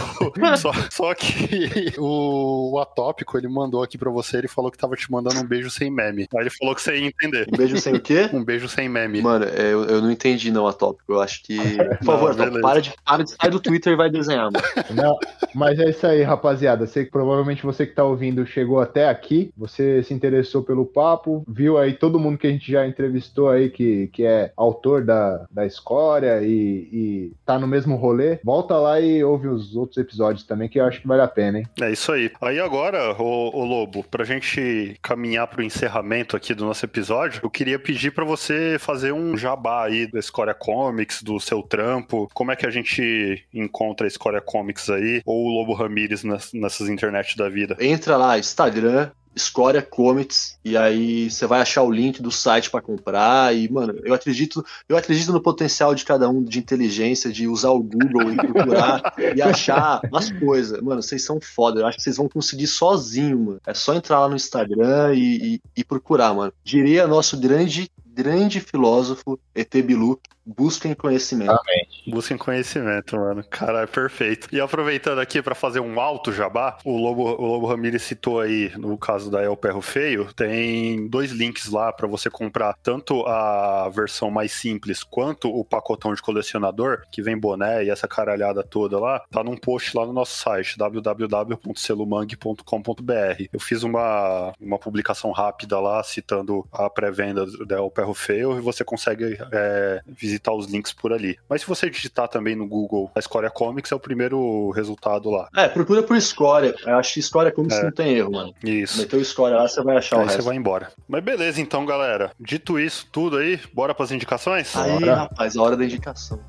Só, 0.57 0.71
só 0.89 1.13
que 1.13 1.93
o, 1.97 2.73
o 2.73 2.79
Atópico, 2.79 3.37
ele 3.37 3.47
mandou 3.47 3.83
aqui 3.83 3.97
pra 3.97 4.09
você, 4.09 4.37
ele 4.37 4.47
falou 4.47 4.71
que 4.71 4.77
tava 4.77 4.95
te 4.95 5.11
mandando 5.11 5.39
um 5.39 5.47
beijo 5.47 5.69
sem 5.69 5.89
meme. 5.89 6.27
Aí 6.35 6.41
ele 6.41 6.49
falou 6.49 6.75
que 6.75 6.81
você 6.81 6.97
ia 6.97 7.07
entender. 7.07 7.47
Um 7.51 7.57
beijo 7.57 7.77
sem 7.77 7.93
o 7.93 8.01
quê? 8.01 8.29
Um 8.33 8.43
beijo 8.43 8.67
sem 8.67 8.89
meme. 8.89 9.21
Mano, 9.21 9.45
eu, 9.45 9.85
eu 9.85 10.01
não 10.01 10.11
entendi 10.11 10.51
não, 10.51 10.67
Atópico. 10.67 11.13
Eu 11.13 11.21
acho 11.21 11.43
que. 11.43 11.57
Por 11.99 12.05
favor, 12.05 12.35
Não, 12.35 12.45
Atópico, 12.45 12.61
para 12.61 12.81
de, 12.81 12.93
para 13.05 13.23
de 13.23 13.31
sair 13.31 13.49
do 13.49 13.59
Twitter 13.59 13.93
e 13.93 13.95
vai 13.95 14.09
desenhar, 14.09 14.49
mano. 14.51 14.65
Não, 14.93 15.17
mas 15.53 15.79
é 15.79 15.89
isso 15.89 16.05
aí, 16.05 16.23
rapaziada. 16.23 16.87
Sei 16.87 17.05
que 17.05 17.11
provavelmente 17.11 17.63
você 17.63 17.85
que 17.85 17.93
tá 17.93 18.03
ouvindo 18.03 18.45
chegou 18.45 18.79
até 18.79 19.09
aqui, 19.09 19.51
você 19.57 20.03
se 20.03 20.13
interessou 20.13 20.63
pelo 20.63 20.85
papo, 20.85 21.43
viu 21.47 21.77
aí 21.77 21.93
todo 21.93 22.19
mundo 22.19 22.37
que 22.37 22.47
a 22.47 22.51
gente 22.51 22.71
já 22.71 22.87
entrevistou 22.87 23.49
aí 23.49 23.69
que, 23.69 24.07
que 24.07 24.23
é 24.23 24.51
autor 24.55 25.03
da, 25.03 25.20
da 25.51 25.65
escória 25.65 26.41
e, 26.41 26.89
e 26.91 27.33
tá 27.45 27.57
no 27.59 27.67
mesmo 27.67 27.95
rolê. 27.95 28.39
Volta 28.43 28.75
lá 28.77 28.99
e 28.99 29.23
ouve 29.23 29.47
os 29.47 29.75
outros 29.75 29.97
episódios 29.97 30.43
também, 30.45 30.69
que 30.69 30.79
eu 30.79 30.85
acho 30.85 31.01
que 31.01 31.07
vale 31.07 31.21
a 31.21 31.27
pena, 31.27 31.59
hein? 31.59 31.67
É 31.81 31.91
isso 31.91 32.11
aí. 32.11 32.31
Aí 32.41 32.59
agora, 32.59 33.15
ô, 33.21 33.49
ô 33.57 33.65
Lobo, 33.65 34.03
pra 34.03 34.23
gente 34.23 34.97
caminhar 35.01 35.47
pro 35.47 35.63
encerramento 35.63 36.35
aqui 36.35 36.53
do 36.53 36.65
nosso 36.65 36.85
episódio, 36.85 37.41
eu 37.43 37.49
queria 37.49 37.79
pedir 37.79 38.11
pra 38.11 38.25
você 38.25 38.77
fazer 38.79 39.11
um 39.11 39.35
jabá 39.37 39.85
aí 39.85 40.07
da 40.09 40.19
Escória 40.19 40.53
Comics, 40.53 41.21
do 41.23 41.39
seu 41.39 41.61
trampo. 41.63 42.29
Como 42.33 42.51
é 42.51 42.55
que 42.55 42.65
a 42.65 42.71
gente 42.71 43.43
encontra 43.53 44.05
a 44.05 44.09
Escória 44.09 44.41
Comics 44.41 44.89
aí? 44.89 45.21
Ou 45.25 45.45
o 45.45 45.49
Lobo 45.49 45.73
Ramírez 45.73 46.23
nas- 46.23 46.53
nessas 46.53 46.89
internet 46.89 47.37
da 47.37 47.49
vida? 47.49 47.75
Entra 47.79 48.17
lá, 48.17 48.37
Instagram, 48.37 49.09
Escória 49.35 49.81
Comics, 49.81 50.57
e 50.63 50.75
aí 50.75 51.29
você 51.31 51.45
vai 51.47 51.61
achar 51.61 51.83
o 51.83 51.91
link 51.91 52.21
do 52.21 52.31
site 52.31 52.69
pra 52.69 52.81
comprar. 52.81 53.55
E, 53.55 53.69
mano, 53.71 53.95
eu 54.03 54.13
acredito, 54.13 54.63
eu 54.89 54.97
acredito 54.97 55.31
no 55.31 55.41
potencial 55.41 55.95
de 55.95 56.03
cada 56.03 56.29
um 56.29 56.43
de 56.43 56.59
inteligência, 56.59 57.31
de 57.31 57.47
usar 57.47 57.69
o 57.71 57.81
Google 57.81 58.33
e 58.33 58.35
procurar 58.35 59.13
e 59.35 59.41
achar 59.41 60.01
as 60.13 60.29
coisas. 60.31 60.81
Mano, 60.81 61.01
vocês 61.01 61.23
são 61.23 61.39
foda. 61.39 61.79
Eu 61.81 61.87
acho 61.87 61.97
que 61.97 62.03
vocês 62.03 62.17
vão 62.17 62.27
conseguir 62.27 62.67
sozinho, 62.67 63.39
mano. 63.39 63.61
É 63.65 63.73
só 63.73 63.93
entrar 63.95 64.19
lá 64.19 64.27
no 64.29 64.35
Instagram 64.35 65.13
e, 65.15 65.55
e- 65.55 65.61
e 65.77 65.83
procurar, 65.83 66.33
mano. 66.33 66.51
Diria 66.63 67.07
nosso 67.07 67.37
grande, 67.39 67.89
grande 68.05 68.59
filósofo, 68.59 69.39
ET 69.55 69.73
Bilu, 69.81 70.19
busquem 70.45 70.93
conhecimento. 70.93 71.59
Busquem 72.07 72.37
conhecimento, 72.37 73.15
mano. 73.15 73.43
Cara, 73.49 73.81
é 73.81 73.87
perfeito. 73.87 74.47
E 74.51 74.59
aproveitando 74.59 75.19
aqui 75.19 75.41
pra 75.41 75.55
fazer 75.55 75.79
um 75.79 75.99
alto 75.99 76.31
jabá, 76.31 76.77
o 76.83 76.97
Lobo, 76.97 77.23
o 77.23 77.45
Lobo 77.45 77.67
Ramirez 77.67 78.03
citou 78.03 78.39
aí, 78.39 78.71
no 78.77 78.97
caso 78.97 79.29
da 79.29 79.43
El 79.43 79.55
Perro 79.55 79.81
Feio, 79.81 80.33
tem 80.33 81.07
dois 81.07 81.31
links 81.31 81.69
lá 81.69 81.93
pra 81.93 82.07
você 82.07 82.29
comprar 82.29 82.75
tanto 82.81 83.25
a 83.27 83.89
versão 83.89 84.31
mais 84.31 84.51
simples 84.51 85.03
quanto 85.03 85.49
o 85.49 85.63
pacotão 85.63 86.13
de 86.13 86.21
colecionador, 86.21 87.03
que 87.11 87.21
vem 87.21 87.37
boné 87.37 87.85
e 87.85 87.89
essa 87.89 88.07
caralhada 88.07 88.63
toda 88.63 88.99
lá, 88.99 89.21
tá 89.29 89.43
num 89.43 89.57
post 89.57 89.95
lá 89.95 90.05
no 90.05 90.13
nosso 90.13 90.39
site, 90.39 90.77
www.selumang.com.br. 90.77 93.43
Eu 93.51 93.59
fiz 93.59 93.83
uma, 93.83 94.53
uma 94.59 94.79
publicação 94.79 95.31
rápida 95.31 95.79
lá, 95.79 96.03
citando 96.03 96.67
a 96.71 96.89
pré-venda 96.89 97.45
da 97.65 97.77
El 97.77 97.91
Perro 97.91 98.13
Feio, 98.13 98.57
e 98.57 98.61
você 98.61 98.83
consegue 98.83 99.37
é, 99.51 100.01
visitar 100.07 100.30
os 100.53 100.67
links 100.67 100.93
por 100.93 101.11
ali. 101.13 101.37
Mas 101.49 101.61
se 101.61 101.67
você 101.67 101.89
digitar 101.89 102.27
também 102.27 102.55
no 102.55 102.67
Google 102.67 103.09
a 103.15 103.19
Escória 103.19 103.49
Comics, 103.49 103.91
é 103.91 103.95
o 103.95 103.99
primeiro 103.99 104.69
resultado 104.71 105.29
lá. 105.29 105.47
É, 105.55 105.67
procura 105.67 106.03
por 106.03 106.15
Escória. 106.15 106.73
Eu 106.85 106.97
acho 106.97 107.13
que 107.15 107.19
Escória 107.19 107.51
Comics 107.51 107.77
É. 107.77 107.83
não 107.83 107.91
tem 107.91 108.13
erro, 108.13 108.31
mano. 108.31 108.53
Isso. 108.63 108.99
Meteu 108.99 109.19
Escória 109.21 109.57
lá, 109.57 109.67
você 109.67 109.81
vai 109.83 109.97
achar 109.97 110.17
o 110.17 110.19
Aí 110.19 110.25
você 110.27 110.35
resto. 110.35 110.45
vai 110.47 110.55
embora. 110.55 110.91
Mas 111.07 111.23
beleza, 111.23 111.59
então, 111.61 111.85
galera. 111.85 112.31
Dito 112.39 112.79
isso 112.79 113.07
tudo 113.11 113.37
aí, 113.37 113.59
bora 113.73 113.93
pras 113.95 114.11
indicações? 114.11 114.75
Aí, 114.75 114.99
Bora. 114.99 115.15
rapaz, 115.15 115.55
a 115.57 115.61
hora 115.61 115.75
da 115.77 115.83
indicação. 115.85 116.39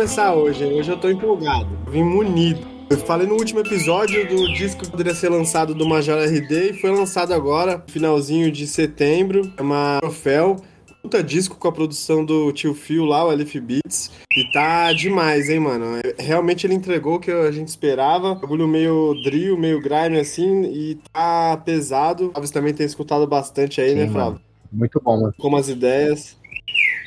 Começar 0.00 0.34
hoje, 0.34 0.64
hoje 0.64 0.90
eu 0.90 0.96
tô 0.96 1.10
empolgado. 1.10 1.68
Vim 1.90 2.02
munido. 2.02 2.66
Eu 2.88 2.96
falei 2.96 3.26
no 3.26 3.34
último 3.34 3.60
episódio 3.60 4.26
do 4.26 4.50
disco 4.54 4.82
que 4.82 4.90
poderia 4.90 5.14
ser 5.14 5.28
lançado 5.28 5.74
do 5.74 5.86
Major 5.86 6.18
RD 6.18 6.70
e 6.70 6.72
foi 6.72 6.90
lançado 6.90 7.34
agora, 7.34 7.84
finalzinho 7.86 8.50
de 8.50 8.66
setembro. 8.66 9.52
É 9.58 9.60
uma 9.60 9.98
troféu. 10.00 10.56
Puta 11.02 11.22
disco 11.22 11.58
com 11.58 11.68
a 11.68 11.72
produção 11.72 12.24
do 12.24 12.50
tio 12.50 12.72
Phil 12.72 13.04
lá, 13.04 13.26
o 13.26 13.30
Elif 13.30 13.60
Beats. 13.60 14.10
E 14.34 14.50
tá 14.50 14.90
demais, 14.94 15.50
hein, 15.50 15.60
mano? 15.60 15.84
É, 16.02 16.22
Realmente 16.22 16.66
ele 16.66 16.72
entregou 16.72 17.16
o 17.16 17.20
que 17.20 17.30
a 17.30 17.52
gente 17.52 17.68
esperava. 17.68 18.34
Bagulho 18.34 18.66
meio 18.66 19.12
drill, 19.22 19.58
meio 19.58 19.82
grime 19.82 20.18
assim. 20.18 20.62
E 20.62 20.98
tá 21.12 21.58
pesado. 21.62 22.32
Você 22.36 22.54
também 22.54 22.72
tem 22.72 22.86
escutado 22.86 23.26
bastante 23.26 23.82
aí, 23.82 23.90
Sim, 23.90 23.96
né. 23.96 24.08
Flávio? 24.08 24.40
Muito 24.72 24.98
bom, 25.04 25.20
mano. 25.20 25.34
como 25.36 25.58
as 25.58 25.68
ideias. 25.68 26.39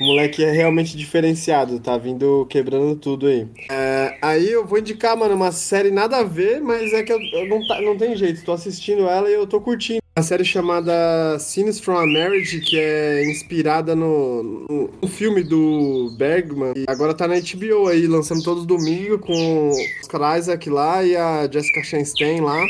O 0.00 0.04
moleque 0.04 0.42
é 0.44 0.50
realmente 0.50 0.96
diferenciado, 0.96 1.78
tá 1.78 1.96
vindo 1.96 2.46
quebrando 2.50 2.96
tudo 2.96 3.26
aí. 3.28 3.46
É, 3.70 4.18
aí 4.20 4.50
eu 4.50 4.66
vou 4.66 4.78
indicar, 4.78 5.16
mano, 5.16 5.34
uma 5.34 5.52
série 5.52 5.90
nada 5.90 6.16
a 6.18 6.24
ver, 6.24 6.60
mas 6.60 6.92
é 6.92 7.02
que 7.02 7.12
eu, 7.12 7.20
eu 7.20 7.48
não, 7.48 7.66
tá- 7.66 7.80
não 7.80 7.96
tem 7.96 8.16
jeito. 8.16 8.44
Tô 8.44 8.52
assistindo 8.52 9.08
ela 9.08 9.30
e 9.30 9.34
eu 9.34 9.46
tô 9.46 9.60
curtindo. 9.60 10.00
Uma 10.16 10.22
série 10.22 10.44
chamada 10.44 10.92
Scenes 11.40 11.80
from 11.80 11.96
a 11.98 12.06
Marriage, 12.06 12.60
que 12.60 12.78
é 12.78 13.24
inspirada 13.28 13.96
no, 13.96 14.42
no, 14.68 14.90
no 15.02 15.08
filme 15.08 15.42
do 15.42 16.14
Bergman. 16.16 16.72
E 16.76 16.84
agora 16.86 17.12
tá 17.14 17.26
na 17.26 17.34
HBO 17.34 17.88
aí, 17.88 18.06
lançando 18.06 18.42
todo 18.44 18.64
domingo 18.64 19.18
com 19.18 19.70
Oscar 20.00 20.38
Isaac 20.38 20.70
lá 20.70 21.02
e 21.02 21.16
a 21.16 21.48
Jessica 21.50 21.82
Chastain 21.82 22.40
lá. 22.40 22.64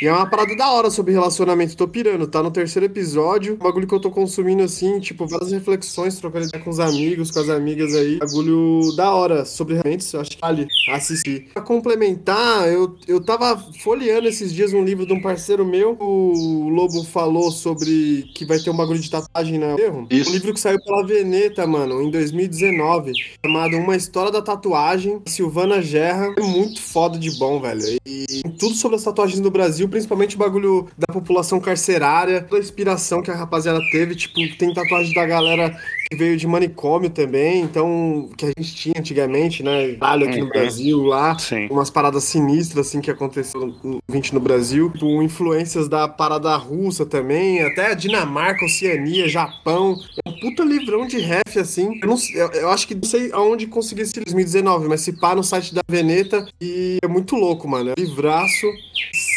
E 0.00 0.06
é 0.06 0.12
uma 0.12 0.26
parada 0.26 0.54
da 0.54 0.70
hora 0.70 0.90
sobre 0.90 1.12
relacionamento. 1.12 1.76
Tô 1.76 1.88
pirando, 1.88 2.28
tá 2.28 2.40
no 2.40 2.52
terceiro 2.52 2.86
episódio. 2.86 3.56
Bagulho 3.56 3.86
que 3.86 3.94
eu 3.94 4.00
tô 4.00 4.12
consumindo 4.12 4.62
assim, 4.62 5.00
tipo, 5.00 5.26
várias 5.26 5.50
reflexões, 5.50 6.18
trocando 6.18 6.46
ideia 6.46 6.62
com 6.62 6.70
os 6.70 6.78
amigos, 6.78 7.32
com 7.32 7.40
as 7.40 7.48
amigas 7.48 7.92
aí. 7.96 8.18
Bagulho 8.18 8.94
da 8.96 9.12
hora 9.12 9.44
sobre. 9.44 9.74
Eu 9.78 10.20
acho 10.20 10.30
que 10.30 10.40
vale 10.40 10.68
assistir. 10.90 11.48
Pra 11.52 11.62
complementar, 11.62 12.68
eu, 12.68 12.96
eu 13.08 13.20
tava 13.20 13.58
folheando 13.80 14.28
esses 14.28 14.52
dias 14.54 14.72
um 14.72 14.84
livro 14.84 15.04
de 15.04 15.12
um 15.12 15.20
parceiro 15.20 15.64
meu. 15.64 15.96
O 15.98 16.68
Lobo 16.68 17.02
falou 17.02 17.50
sobre 17.50 18.30
que 18.34 18.44
vai 18.44 18.60
ter 18.60 18.70
um 18.70 18.76
bagulho 18.76 19.00
de 19.00 19.10
tatuagem 19.10 19.58
na 19.58 19.78
erro. 19.78 20.06
Isso. 20.10 20.30
Um 20.30 20.32
livro 20.32 20.54
que 20.54 20.60
saiu 20.60 20.78
pela 20.84 21.04
Veneta, 21.04 21.66
mano, 21.66 22.02
em 22.02 22.10
2019. 22.10 23.12
Chamado 23.44 23.76
Uma 23.76 23.96
História 23.96 24.30
da 24.30 24.42
Tatuagem. 24.42 25.20
Silvana 25.26 25.82
Gerra. 25.82 26.32
É 26.36 26.42
muito 26.42 26.80
foda 26.80 27.18
de 27.18 27.36
bom, 27.38 27.60
velho. 27.60 27.82
E 28.06 28.42
tudo 28.58 28.74
sobre 28.74 28.96
as 28.96 29.02
tatuagens 29.02 29.40
do 29.40 29.50
Brasil, 29.50 29.87
principalmente 29.88 30.36
o 30.36 30.38
bagulho 30.38 30.88
da 30.96 31.12
população 31.12 31.60
carcerária, 31.60 32.40
toda 32.42 32.60
a 32.60 32.64
inspiração 32.64 33.22
que 33.22 33.30
a 33.30 33.34
rapaziada 33.34 33.80
teve, 33.90 34.14
tipo, 34.14 34.34
tem 34.56 34.72
tatuagem 34.72 35.12
da 35.14 35.24
galera 35.26 35.76
que 36.10 36.16
veio 36.16 36.36
de 36.38 36.46
manicômio 36.46 37.10
também, 37.10 37.60
então, 37.60 38.30
que 38.36 38.46
a 38.46 38.52
gente 38.56 38.74
tinha 38.74 38.94
antigamente, 38.98 39.62
né, 39.62 39.92
Vale 39.98 40.24
aqui 40.26 40.38
no 40.38 40.44
Uhum. 40.46 40.50
Brasil, 40.50 41.02
lá, 41.02 41.38
Sim. 41.38 41.68
umas 41.70 41.90
paradas 41.90 42.24
sinistras, 42.24 42.86
assim, 42.86 43.00
que 43.02 43.10
aconteceram 43.10 43.74
no 43.84 43.98
20 44.10 44.32
no 44.34 44.40
Brasil, 44.40 44.90
tipo, 44.90 45.22
influências 45.22 45.86
da 45.88 46.08
parada 46.08 46.56
russa 46.56 47.04
também, 47.04 47.62
até 47.62 47.92
a 47.92 47.94
Dinamarca, 47.94 48.64
Oceania, 48.64 49.28
Japão, 49.28 49.96
é 50.24 50.30
um 50.30 50.40
puta 50.40 50.62
livrão 50.64 51.06
de 51.06 51.18
ref, 51.18 51.58
assim, 51.58 51.98
eu, 52.02 52.08
não, 52.08 52.16
eu, 52.34 52.48
eu 52.52 52.70
acho 52.70 52.88
que 52.88 52.94
não 52.94 53.02
sei 53.02 53.30
aonde 53.32 53.66
consegui 53.66 54.00
esse 54.02 54.14
2019, 54.14 54.88
mas 54.88 55.02
se 55.02 55.12
pá 55.12 55.34
no 55.34 55.44
site 55.44 55.74
da 55.74 55.82
Veneta, 55.90 56.46
e 56.58 56.96
é 57.02 57.06
muito 57.08 57.36
louco, 57.36 57.68
mano, 57.68 57.90
é 57.90 57.94
um 57.98 58.02
livraço, 58.02 58.66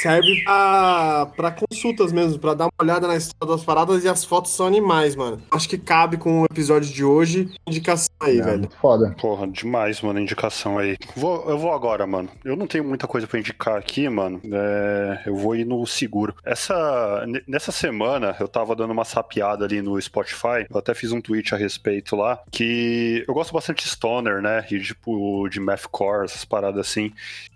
serve 0.01 0.43
pra, 0.43 1.25
pra 1.35 1.51
consultas 1.51 2.11
mesmo, 2.11 2.39
pra 2.39 2.53
dar 2.53 2.65
uma 2.65 2.71
olhada 2.81 3.07
na 3.07 3.15
história 3.15 3.55
das 3.55 3.63
paradas 3.63 4.03
e 4.03 4.07
as 4.09 4.25
fotos 4.25 4.51
são 4.51 4.65
animais, 4.67 5.15
mano. 5.15 5.41
Acho 5.51 5.67
que 5.69 5.77
cabe 5.77 6.17
com 6.17 6.41
o 6.41 6.45
episódio 6.45 6.91
de 6.91 7.03
hoje. 7.03 7.49
Indicação 7.67 8.09
aí, 8.19 8.39
É, 8.39 8.43
velho. 8.43 8.69
foda. 8.81 9.15
Porra, 9.19 9.47
demais, 9.47 10.01
mano, 10.01 10.19
indicação 10.19 10.77
aí. 10.77 10.97
Vou, 11.15 11.49
eu 11.49 11.57
vou 11.57 11.71
agora, 11.73 12.05
mano. 12.07 12.29
Eu 12.43 12.55
não 12.55 12.67
tenho 12.67 12.83
muita 12.83 13.07
coisa 13.07 13.27
pra 13.27 13.39
indicar 13.39 13.77
aqui, 13.77 14.07
mano. 14.09 14.41
É, 14.51 15.23
eu 15.25 15.35
vou 15.35 15.55
ir 15.55 15.65
no 15.65 15.85
seguro. 15.85 16.35
Essa, 16.45 17.25
nessa 17.47 17.71
semana, 17.71 18.35
eu 18.39 18.47
tava 18.47 18.75
dando 18.75 18.91
uma 18.91 19.05
sapiada 19.05 19.65
ali 19.65 19.81
no 19.81 20.01
Spotify. 20.01 20.65
Eu 20.69 20.77
até 20.77 20.93
fiz 20.93 21.11
um 21.11 21.21
tweet 21.21 21.53
a 21.53 21.57
respeito 21.57 22.15
lá. 22.15 22.39
Que 22.51 23.23
eu 23.27 23.33
gosto 23.33 23.53
bastante 23.53 23.83
de 23.83 23.89
Stoner, 23.89 24.41
né? 24.41 24.65
E 24.71 24.79
tipo, 24.79 25.47
de 25.49 25.59
Mathcore, 25.59 26.25
essas 26.25 26.45
paradas 26.45 26.87
assim. 26.87 27.11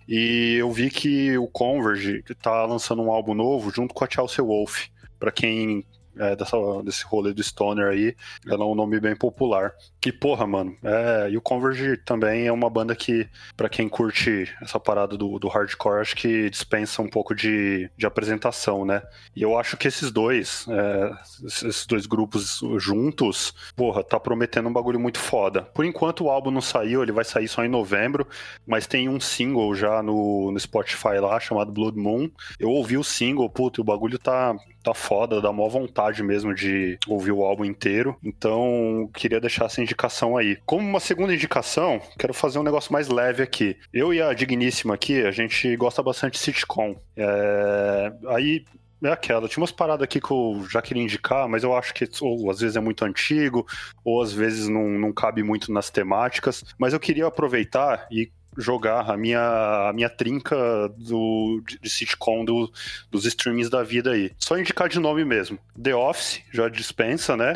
E 0.08 0.56
eu 0.60 0.72
vi 0.72 0.90
que 0.90 1.38
o 1.38 1.48
Converge 1.48 2.24
tá 2.42 2.66
lançando 2.66 3.02
um 3.02 3.12
álbum 3.12 3.34
novo 3.34 3.72
junto 3.72 3.94
com 3.94 4.04
a 4.04 4.10
Chelsea 4.10 4.44
Wolf. 4.44 4.88
Pra 5.20 5.32
quem 5.32 5.86
é 6.18 6.36
dessa, 6.36 6.58
desse 6.84 7.04
rolê 7.06 7.34
do 7.34 7.44
Stoner 7.44 7.88
aí, 7.88 8.16
ela 8.48 8.64
é 8.64 8.68
um 8.68 8.76
nome 8.76 9.00
bem 9.00 9.16
popular. 9.16 9.74
E 10.06 10.12
porra, 10.12 10.46
mano, 10.46 10.76
é, 10.84 11.30
e 11.32 11.38
o 11.38 11.42
Converge 11.42 11.98
também 11.98 12.46
é 12.46 12.52
uma 12.52 12.70
banda 12.70 12.96
que, 12.96 13.28
pra 13.58 13.68
quem 13.68 13.90
curte 13.90 14.54
essa 14.62 14.80
parada 14.80 15.18
do, 15.18 15.40
do 15.40 15.48
hardcore, 15.48 16.02
acho 16.02 16.16
que 16.16 16.50
dispensa 16.50 17.02
um 17.02 17.10
pouco 17.10 17.34
de, 17.34 17.90
de 17.98 18.06
apresentação, 18.06 18.86
né? 18.86 19.02
E 19.36 19.42
eu 19.42 19.58
acho 19.58 19.76
que 19.78 19.88
esses 19.88 20.12
dois, 20.12 20.66
é, 20.70 21.12
esses 21.44 21.86
dois 21.88 22.06
grupos 22.06 22.62
juntos, 22.78 23.54
porra, 23.76 24.04
tá 24.04 24.20
prometendo 24.20 24.70
um 24.70 24.74
bagulho 24.74 25.00
muito 25.00 25.20
foda. 25.20 25.64
Por 25.64 25.84
enquanto 25.84 26.26
o 26.26 26.30
álbum 26.30 26.52
não 26.52 26.62
saiu, 26.62 27.02
ele 27.02 27.12
vai 27.12 27.26
sair 27.26 27.48
só 27.48 27.66
em 27.66 27.70
novembro, 27.70 28.28
mas 28.66 28.86
tem 28.86 29.10
um 29.10 29.20
single 29.20 29.74
já 29.74 30.04
no, 30.04 30.52
no 30.52 30.60
Spotify 30.60 31.20
lá, 31.20 31.40
chamado 31.40 31.72
Blood 31.72 31.98
Moon. 31.98 32.30
Eu 32.60 32.70
ouvi 32.70 32.98
o 32.98 33.04
single, 33.04 33.50
puta, 33.50 33.80
e 33.80 33.82
o 33.82 33.86
bagulho 33.86 34.20
tá, 34.20 34.56
tá 34.86 34.94
foda, 34.94 35.42
dá 35.42 35.52
mó 35.52 35.68
vontade 35.68 36.22
mesmo 36.22 36.54
de 36.54 36.98
ouvir 37.08 37.32
o 37.32 37.44
álbum 37.44 37.66
inteiro. 37.66 38.16
Então, 38.24 39.10
queria 39.14 39.40
deixar 39.40 39.66
essa 39.66 39.82
indicação 39.82 40.38
aí. 40.38 40.58
Como 40.66 40.88
uma 40.88 41.00
segunda 41.00 41.34
indicação, 41.34 42.00
quero 42.20 42.34
fazer 42.34 42.60
um 42.60 42.64
negócio 42.64 42.94
mais 42.94 43.08
leve 43.08 43.42
aqui. 43.42 43.78
Eu 43.92 44.14
e 44.14 44.22
a 44.22 44.34
Digníssima 44.34 44.94
aqui, 44.94 45.22
a 45.22 45.32
gente 45.32 45.76
gosta 45.76 46.04
bastante 46.04 46.34
de 46.34 46.40
sitcom. 46.40 46.96
É... 47.18 48.14
Aí 48.28 48.64
é 49.04 49.12
aquela, 49.12 49.48
tinha 49.48 49.62
umas 49.62 49.72
paradas 49.72 50.04
aqui 50.04 50.20
que 50.20 50.32
eu 50.32 50.66
já 50.70 50.82
queria 50.82 51.04
indicar, 51.04 51.48
mas 51.48 51.64
eu 51.64 51.76
acho 51.76 51.94
que 51.94 52.08
ou 52.22 52.50
às 52.50 52.60
vezes 52.60 52.76
é 52.76 52.80
muito 52.80 53.04
antigo, 53.04 53.66
ou 54.04 54.22
às 54.22 54.32
vezes 54.32 54.68
não, 54.68 54.88
não 54.88 55.12
cabe 55.12 55.44
muito 55.44 55.72
nas 55.72 55.90
temáticas. 55.90 56.64
Mas 56.78 56.94
eu 56.94 57.00
queria 57.00 57.28
aproveitar 57.28 58.08
e 58.12 58.32
jogar 58.58 59.10
a 59.10 59.18
minha, 59.18 59.90
a 59.90 59.94
minha 59.94 60.10
trinca 60.10 60.56
do, 60.98 61.62
de, 61.68 61.80
de 61.80 61.90
sitcom 61.90 62.46
do, 62.46 62.72
dos 63.12 63.26
streamings 63.26 63.70
da 63.70 63.84
vida 63.84 64.12
aí. 64.12 64.32
Só 64.38 64.58
indicar 64.58 64.90
de 64.90 65.00
nome 65.00 65.26
mesmo. 65.26 65.58
The 65.82 65.96
Office, 65.96 66.42
já 66.52 66.70
dispensa, 66.70 67.36
né? 67.36 67.54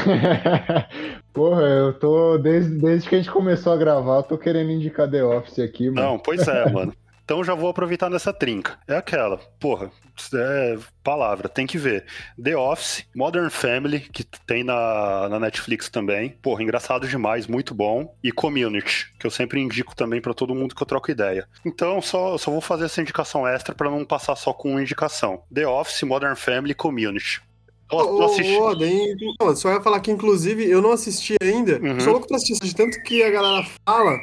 Porra, 1.33 1.63
eu 1.63 1.93
tô. 1.93 2.37
Desde, 2.37 2.75
desde 2.75 3.07
que 3.07 3.15
a 3.15 3.17
gente 3.17 3.31
começou 3.31 3.73
a 3.73 3.77
gravar, 3.77 4.17
eu 4.17 4.23
tô 4.23 4.37
querendo 4.37 4.71
indicar 4.71 5.09
The 5.09 5.23
Office 5.23 5.59
aqui, 5.59 5.89
mano. 5.89 6.07
Não, 6.07 6.19
pois 6.19 6.47
é, 6.47 6.67
mano. 6.71 6.93
Então 7.29 7.43
já 7.43 7.53
vou 7.53 7.69
aproveitar 7.69 8.09
nessa 8.09 8.33
trinca. 8.33 8.79
É 8.87 8.97
aquela, 8.97 9.37
porra, 9.59 9.91
é 10.33 10.79
palavra, 11.03 11.47
tem 11.47 11.67
que 11.67 11.77
ver. 11.77 12.03
The 12.43 12.57
Office, 12.57 13.05
Modern 13.15 13.51
Family, 13.51 13.99
que 13.99 14.23
tem 14.23 14.63
na, 14.63 15.29
na 15.29 15.39
Netflix 15.39 15.89
também. 15.89 16.31
Porra, 16.41 16.63
engraçado 16.63 17.07
demais, 17.07 17.45
muito 17.45 17.75
bom. 17.75 18.15
E 18.23 18.31
Community, 18.31 19.13
que 19.19 19.27
eu 19.27 19.29
sempre 19.29 19.61
indico 19.61 19.95
também 19.95 20.19
pra 20.19 20.33
todo 20.33 20.55
mundo 20.55 20.73
que 20.73 20.81
eu 20.81 20.87
troco 20.87 21.11
ideia. 21.11 21.47
Então 21.63 22.01
só, 22.01 22.35
só 22.35 22.49
vou 22.49 22.61
fazer 22.61 22.85
essa 22.85 22.99
indicação 22.99 23.47
extra 23.47 23.75
pra 23.75 23.91
não 23.91 24.03
passar 24.03 24.35
só 24.35 24.51
com 24.51 24.71
uma 24.71 24.81
indicação. 24.81 25.43
The 25.53 25.67
Office, 25.67 26.01
Modern 26.01 26.35
Family, 26.35 26.73
Community. 26.73 27.43
Eu, 27.91 27.99
eu 27.99 28.05
Ô, 28.17 28.25
assisti. 28.25 28.51
ô, 28.53 28.67
Oden, 28.69 29.15
não, 29.41 29.55
só 29.55 29.71
ia 29.73 29.81
falar 29.81 29.99
que, 29.99 30.11
inclusive, 30.11 30.69
eu 30.69 30.81
não 30.81 30.91
assisti 30.91 31.35
ainda. 31.41 31.79
Uhum. 31.81 31.99
Sou 31.99 32.11
louco 32.13 32.27
pra 32.27 32.37
assistir, 32.37 32.65
de 32.67 32.75
tanto 32.75 33.01
que 33.03 33.23
a 33.23 33.29
galera 33.31 33.65
fala, 33.87 34.19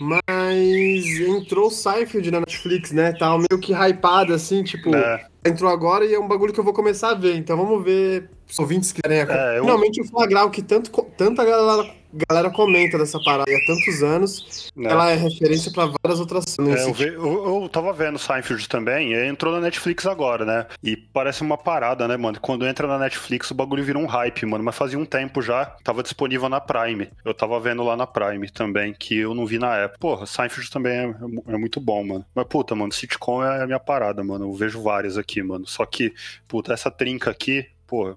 mas 0.00 1.20
entrou 1.20 1.66
o 1.68 1.70
Seinfeld 1.70 2.30
na 2.30 2.40
Netflix, 2.40 2.92
né? 2.92 3.12
Tá 3.12 3.36
meio 3.36 3.60
que 3.60 3.72
hypado, 3.74 4.32
assim, 4.32 4.62
tipo, 4.62 4.94
É, 4.94 5.26
entrou 5.44 5.70
agora 5.70 6.04
e 6.04 6.14
é 6.14 6.18
um 6.18 6.26
bagulho 6.28 6.52
que 6.52 6.60
eu 6.60 6.64
vou 6.64 6.72
começar 6.72 7.10
a 7.10 7.14
ver. 7.14 7.36
Então 7.36 7.56
vamos 7.56 7.84
ver 7.84 8.30
os 8.50 8.58
ouvintes 8.58 8.92
que 8.92 9.02
querem 9.02 9.18
É, 9.20 9.58
eu- 9.58 9.64
Finalmente 9.64 10.00
o 10.00 10.04
flagrar 10.08 10.46
o 10.46 10.50
que 10.50 10.62
tanto, 10.62 10.90
tanta 11.16 11.44
galera, 11.44 11.90
galera 12.28 12.50
comenta 12.50 12.98
dessa 12.98 13.18
parada 13.22 13.50
há 13.50 13.66
tantos 13.66 14.02
anos. 14.02 14.70
né. 14.74 14.90
Ela 14.90 15.10
é 15.10 15.14
referência 15.16 15.70
pra 15.72 15.86
várias 16.02 16.20
outras 16.20 16.44
É, 16.58 16.84
eu, 16.88 16.92
ve- 16.94 17.14
eu, 17.14 17.62
eu 17.62 17.68
tava 17.68 17.92
vendo 17.92 18.18
Seinfeld 18.18 18.68
também, 18.68 19.12
entrou 19.12 19.52
na 19.52 19.60
Netflix 19.60 20.06
agora, 20.06 20.44
né? 20.44 20.66
E 20.82 20.96
parece 20.96 21.42
uma 21.42 21.56
parada, 21.56 22.06
né, 22.08 22.16
mano? 22.16 22.38
Quando 22.40 22.66
entra 22.66 22.86
na 22.86 22.98
Netflix, 22.98 23.50
o 23.50 23.54
bagulho 23.54 23.84
vira 23.84 23.98
um 23.98 24.06
hype, 24.06 24.46
mano. 24.46 24.64
Mas 24.64 24.76
fazia 24.76 24.98
um 24.98 25.04
tempo 25.04 25.40
já, 25.42 25.64
tava 25.84 26.02
disponível 26.02 26.48
na 26.48 26.60
Prime. 26.60 27.08
Eu 27.24 27.34
tava 27.34 27.58
vendo 27.60 27.82
lá 27.82 27.96
na 27.96 28.06
Prime 28.06 28.48
também, 28.50 28.94
que 28.98 29.16
eu 29.18 29.34
não 29.34 29.46
vi 29.46 29.58
na 29.58 29.76
época. 29.76 29.98
Porra, 30.00 30.26
Seinfeld 30.26 30.70
também 30.70 30.92
é, 30.92 31.14
é 31.54 31.56
muito 31.58 31.80
bom, 31.80 32.04
mano. 32.04 32.24
Mas, 32.34 32.46
puta, 32.46 32.74
mano, 32.74 32.92
sitcom 32.92 33.42
é 33.44 33.62
a 33.62 33.66
minha 33.66 33.80
parada, 33.80 34.22
mano. 34.24 34.46
Eu 34.46 34.52
vejo 34.54 34.82
várias 34.82 35.16
aqui, 35.16 35.42
mano. 35.42 35.66
Só 35.66 35.84
que, 35.86 36.12
puta, 36.48 36.72
essa 36.72 36.90
trinca 36.90 37.30
aqui, 37.30 37.66
porra, 37.90 38.16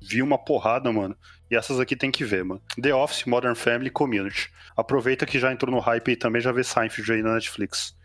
vi 0.00 0.22
uma 0.22 0.38
porrada, 0.38 0.92
mano. 0.92 1.16
E 1.50 1.56
essas 1.56 1.80
aqui 1.80 1.96
tem 1.96 2.08
que 2.08 2.24
ver, 2.24 2.44
mano. 2.44 2.62
The 2.80 2.94
Office, 2.94 3.24
Modern 3.24 3.56
Family, 3.56 3.90
Community. 3.90 4.48
Aproveita 4.76 5.26
que 5.26 5.40
já 5.40 5.52
entrou 5.52 5.74
no 5.74 5.80
hype 5.80 6.12
e 6.12 6.16
também 6.16 6.40
já 6.40 6.52
vê 6.52 6.62
Seinfeld 6.62 7.10
aí 7.12 7.22
na 7.22 7.34
Netflix. 7.34 7.96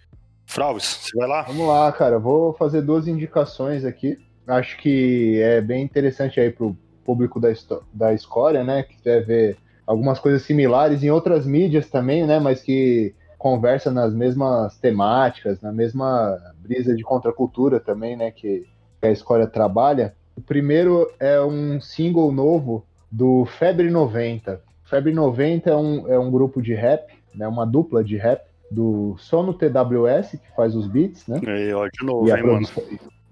Fraudes, 0.47 0.85
você 0.85 1.15
vai 1.15 1.27
lá? 1.27 1.43
Vamos 1.43 1.67
lá, 1.67 1.91
cara. 1.91 2.17
Vou 2.17 2.53
fazer 2.53 2.81
duas 2.81 3.07
indicações 3.07 3.85
aqui. 3.85 4.17
Acho 4.47 4.75
que 4.77 5.39
é 5.39 5.61
bem 5.61 5.83
interessante 5.83 6.39
aí 6.39 6.49
pro 6.49 6.75
público 7.05 7.39
da, 7.39 7.49
da 7.93 8.11
escória, 8.11 8.63
né? 8.63 8.81
Que 8.81 8.99
quer 8.99 9.23
ver 9.23 9.57
algumas 9.85 10.19
coisas 10.19 10.41
similares 10.41 11.03
em 11.03 11.11
outras 11.11 11.45
mídias 11.45 11.89
também, 11.89 12.25
né? 12.25 12.39
Mas 12.39 12.61
que 12.63 13.13
conversa 13.37 13.91
nas 13.91 14.13
mesmas 14.13 14.79
temáticas, 14.79 15.61
na 15.61 15.71
mesma 15.71 16.39
brisa 16.57 16.95
de 16.95 17.03
contracultura 17.03 17.79
também, 17.79 18.17
né? 18.17 18.31
Que, 18.31 18.65
que 18.99 19.07
a 19.07 19.11
escória 19.11 19.45
trabalha. 19.45 20.15
O 20.35 20.41
primeiro 20.41 21.11
é 21.19 21.39
um 21.41 21.79
single 21.79 22.31
novo 22.31 22.85
do 23.11 23.45
Febre 23.45 23.89
90. 23.89 24.61
Febre 24.85 25.13
90 25.13 25.69
é 25.69 25.75
um, 25.75 26.07
é 26.11 26.19
um 26.19 26.31
grupo 26.31 26.61
de 26.61 26.73
rap, 26.73 27.13
né? 27.33 27.47
Uma 27.47 27.65
dupla 27.65 28.03
de 28.03 28.17
rap 28.17 28.41
do 28.69 29.15
Sono 29.19 29.53
TWS, 29.53 30.31
que 30.31 30.55
faz 30.55 30.75
os 30.75 30.87
beats, 30.87 31.27
né? 31.27 31.39
Aí, 31.45 31.73
ó, 31.73 31.87
de 31.87 32.05
novo, 32.05 32.27
E 32.27 32.31
hein, 32.31 32.43
mano. 32.43 32.67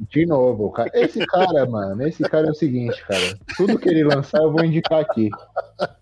De 0.10 0.26
novo, 0.26 0.72
cara. 0.72 0.90
Esse 0.96 1.24
cara, 1.28 1.66
mano, 1.68 2.08
esse 2.08 2.24
cara 2.24 2.48
é 2.48 2.52
o 2.52 2.56
seguinte, 2.56 3.04
cara. 3.06 3.38
Tudo 3.56 3.78
que 3.78 3.88
ele 3.90 4.04
lançar, 4.04 4.42
eu 4.42 4.52
vou 4.52 4.64
indicar 4.66 5.00
aqui. 5.00 5.30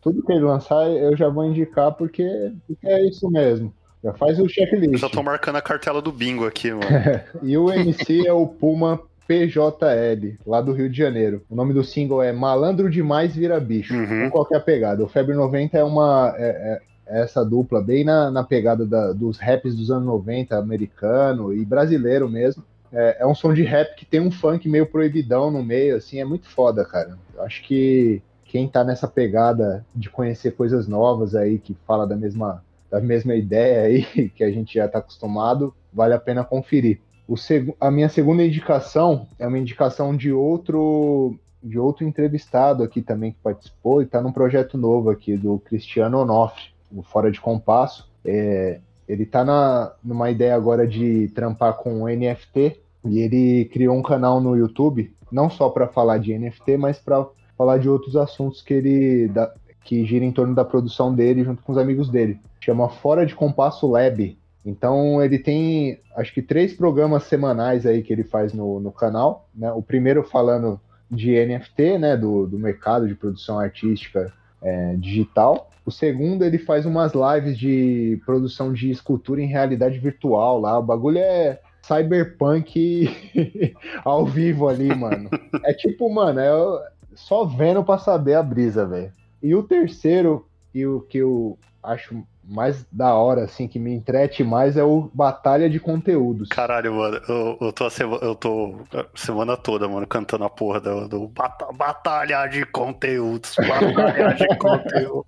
Tudo 0.01 0.23
que 0.23 0.31
ele 0.31 0.43
lançar, 0.45 0.89
eu 0.89 1.15
já 1.17 1.27
vou 1.27 1.45
indicar 1.45 1.91
porque, 1.93 2.53
porque 2.65 2.87
é 2.87 3.05
isso 3.05 3.29
mesmo. 3.29 3.73
Já 4.01 4.13
faz 4.13 4.39
o 4.39 4.43
Eu 4.43 4.49
checklist. 4.49 5.01
já 5.01 5.09
tô 5.09 5.21
marcando 5.21 5.57
a 5.57 5.61
cartela 5.61 6.01
do 6.01 6.11
bingo 6.13 6.45
aqui, 6.45 6.71
mano. 6.71 6.85
E 7.43 7.57
o 7.57 7.69
MC 7.69 8.25
é 8.25 8.31
o 8.31 8.47
Puma 8.47 9.01
PJL, 9.29 10.37
lá 10.45 10.59
do 10.59 10.73
Rio 10.73 10.89
de 10.89 10.97
Janeiro. 10.97 11.43
O 11.49 11.55
nome 11.55 11.71
do 11.73 11.83
single 11.83 12.23
é 12.23 12.31
Malandro 12.31 12.89
Demais 12.89 13.35
Vira 13.35 13.59
Bicho. 13.59 13.93
Uhum. 13.93 14.25
Com 14.25 14.31
qualquer 14.31 14.63
pegada. 14.65 15.03
O 15.03 15.07
Febre 15.07 15.35
90 15.35 15.77
é 15.77 15.83
uma. 15.83 16.33
É, 16.37 16.49
é- 16.49 16.89
é 17.11 17.21
essa 17.23 17.43
dupla 17.43 17.81
bem 17.81 18.03
na, 18.03 18.29
na 18.29 18.43
pegada 18.43 18.85
da- 18.85 19.11
dos 19.13 19.39
raps 19.39 19.75
dos 19.75 19.89
anos 19.89 20.05
90, 20.05 20.57
americano 20.57 21.51
e 21.51 21.65
brasileiro 21.65 22.29
mesmo. 22.29 22.63
É, 22.93 23.17
é 23.21 23.25
um 23.25 23.33
som 23.33 23.51
de 23.51 23.63
rap 23.63 23.95
que 23.95 24.05
tem 24.05 24.19
um 24.19 24.29
funk 24.31 24.69
meio 24.69 24.85
proibidão 24.85 25.49
no 25.49 25.63
meio, 25.63 25.95
assim, 25.95 26.19
é 26.19 26.25
muito 26.25 26.47
foda, 26.47 26.85
cara. 26.85 27.17
Eu 27.35 27.41
acho 27.43 27.63
que 27.63 28.21
quem 28.45 28.67
tá 28.67 28.83
nessa 28.83 29.07
pegada 29.07 29.83
de 29.95 30.07
conhecer 30.09 30.51
coisas 30.51 30.87
novas 30.87 31.35
aí, 31.35 31.57
que 31.57 31.75
fala 31.87 32.05
da 32.05 32.15
mesma, 32.15 32.63
da 32.91 32.99
mesma 32.99 33.33
ideia 33.33 33.81
aí, 33.81 34.03
que 34.35 34.43
a 34.43 34.51
gente 34.51 34.75
já 34.75 34.87
tá 34.87 34.99
acostumado, 34.99 35.73
vale 35.91 36.13
a 36.13 36.19
pena 36.19 36.43
conferir. 36.43 36.99
Seg- 37.37 37.75
a 37.79 37.91
minha 37.91 38.09
segunda 38.09 38.43
indicação 38.43 39.27
é 39.37 39.47
uma 39.47 39.57
indicação 39.59 40.15
de 40.15 40.31
outro 40.31 41.35
de 41.61 41.77
outro 41.77 42.05
entrevistado 42.05 42.83
aqui 42.83 43.01
também 43.01 43.33
que 43.33 43.37
participou 43.43 44.01
e 44.01 44.05
está 44.05 44.21
num 44.21 44.31
projeto 44.31 44.77
novo 44.77 45.09
aqui 45.09 45.35
do 45.35 45.59
Cristiano 45.59 46.19
Onofre, 46.19 46.69
o 46.89 47.03
Fora 47.03 47.29
de 47.29 47.41
Compasso. 47.41 48.09
É, 48.23 48.79
ele 49.07 49.23
está 49.23 49.43
na, 49.43 49.91
numa 50.01 50.31
ideia 50.31 50.55
agora 50.55 50.87
de 50.87 51.27
trampar 51.29 51.73
com 51.73 52.07
NFT 52.07 52.79
e 53.05 53.19
ele 53.19 53.65
criou 53.65 53.97
um 53.97 54.01
canal 54.01 54.39
no 54.39 54.55
YouTube, 54.55 55.13
não 55.29 55.49
só 55.49 55.69
para 55.69 55.87
falar 55.87 56.17
de 56.19 56.37
NFT, 56.37 56.77
mas 56.77 56.97
para 56.97 57.27
falar 57.57 57.77
de 57.77 57.89
outros 57.89 58.15
assuntos 58.15 58.61
que 58.61 58.73
ele 58.73 59.27
da, 59.27 59.53
que 59.83 60.05
gira 60.05 60.23
em 60.23 60.31
torno 60.31 60.55
da 60.55 60.63
produção 60.63 61.13
dele 61.13 61.43
junto 61.43 61.61
com 61.61 61.73
os 61.73 61.77
amigos 61.77 62.09
dele. 62.09 62.39
Chama 62.61 62.87
Fora 62.87 63.25
de 63.25 63.35
Compasso 63.35 63.85
Lab. 63.85 64.37
Então 64.69 65.21
ele 65.23 65.39
tem 65.39 65.99
acho 66.15 66.33
que 66.33 66.41
três 66.41 66.73
programas 66.73 67.23
semanais 67.23 67.85
aí 67.85 68.03
que 68.03 68.13
ele 68.13 68.23
faz 68.23 68.53
no, 68.53 68.79
no 68.79 68.91
canal. 68.91 69.49
Né? 69.53 69.71
O 69.71 69.81
primeiro 69.81 70.23
falando 70.23 70.79
de 71.09 71.31
NFT, 71.43 71.97
né, 71.97 72.15
do, 72.15 72.45
do 72.45 72.59
mercado 72.59 73.07
de 73.07 73.15
produção 73.15 73.59
artística 73.59 74.31
é, 74.61 74.95
digital. 74.95 75.71
O 75.83 75.91
segundo, 75.91 76.45
ele 76.45 76.59
faz 76.59 76.85
umas 76.85 77.13
lives 77.13 77.57
de 77.57 78.21
produção 78.25 78.71
de 78.71 78.91
escultura 78.91 79.41
em 79.41 79.47
realidade 79.47 79.97
virtual 79.97 80.59
lá. 80.59 80.77
O 80.77 80.83
bagulho 80.83 81.17
é 81.17 81.59
cyberpunk 81.81 83.09
ao 84.05 84.23
vivo 84.23 84.67
ali, 84.67 84.93
mano. 84.93 85.31
É 85.63 85.73
tipo, 85.73 86.07
mano, 86.13 86.39
é 86.39 86.51
só 87.15 87.43
vendo 87.43 87.83
pra 87.83 87.97
saber 87.97 88.35
a 88.35 88.43
brisa, 88.43 88.85
velho. 88.85 89.11
E 89.41 89.55
o 89.55 89.63
terceiro 89.63 90.45
e 90.75 90.85
o 90.85 91.01
que 91.01 91.17
eu 91.17 91.57
acho 91.81 92.23
mais 92.49 92.83
da 92.91 93.13
hora, 93.13 93.43
assim, 93.43 93.67
que 93.67 93.77
me 93.77 93.93
entrete 93.93 94.43
mais 94.43 94.75
é 94.75 94.83
o 94.83 95.09
Batalha 95.13 95.69
de 95.69 95.79
Conteúdos. 95.79 96.49
Caralho, 96.49 96.95
mano, 96.95 97.21
eu, 97.29 97.57
eu, 97.61 97.71
tô, 97.71 97.85
a 97.85 97.89
semana, 97.91 98.23
eu 98.23 98.35
tô 98.35 98.75
semana 99.13 99.55
toda, 99.55 99.87
mano, 99.87 100.07
cantando 100.07 100.43
a 100.43 100.49
porra 100.49 100.79
do, 100.79 101.07
do 101.07 101.27
bata, 101.27 101.71
Batalha 101.71 102.47
de 102.47 102.65
Conteúdos. 102.65 103.55
Batalha 103.55 104.33
de 104.33 104.47
Conteúdos. 104.57 105.25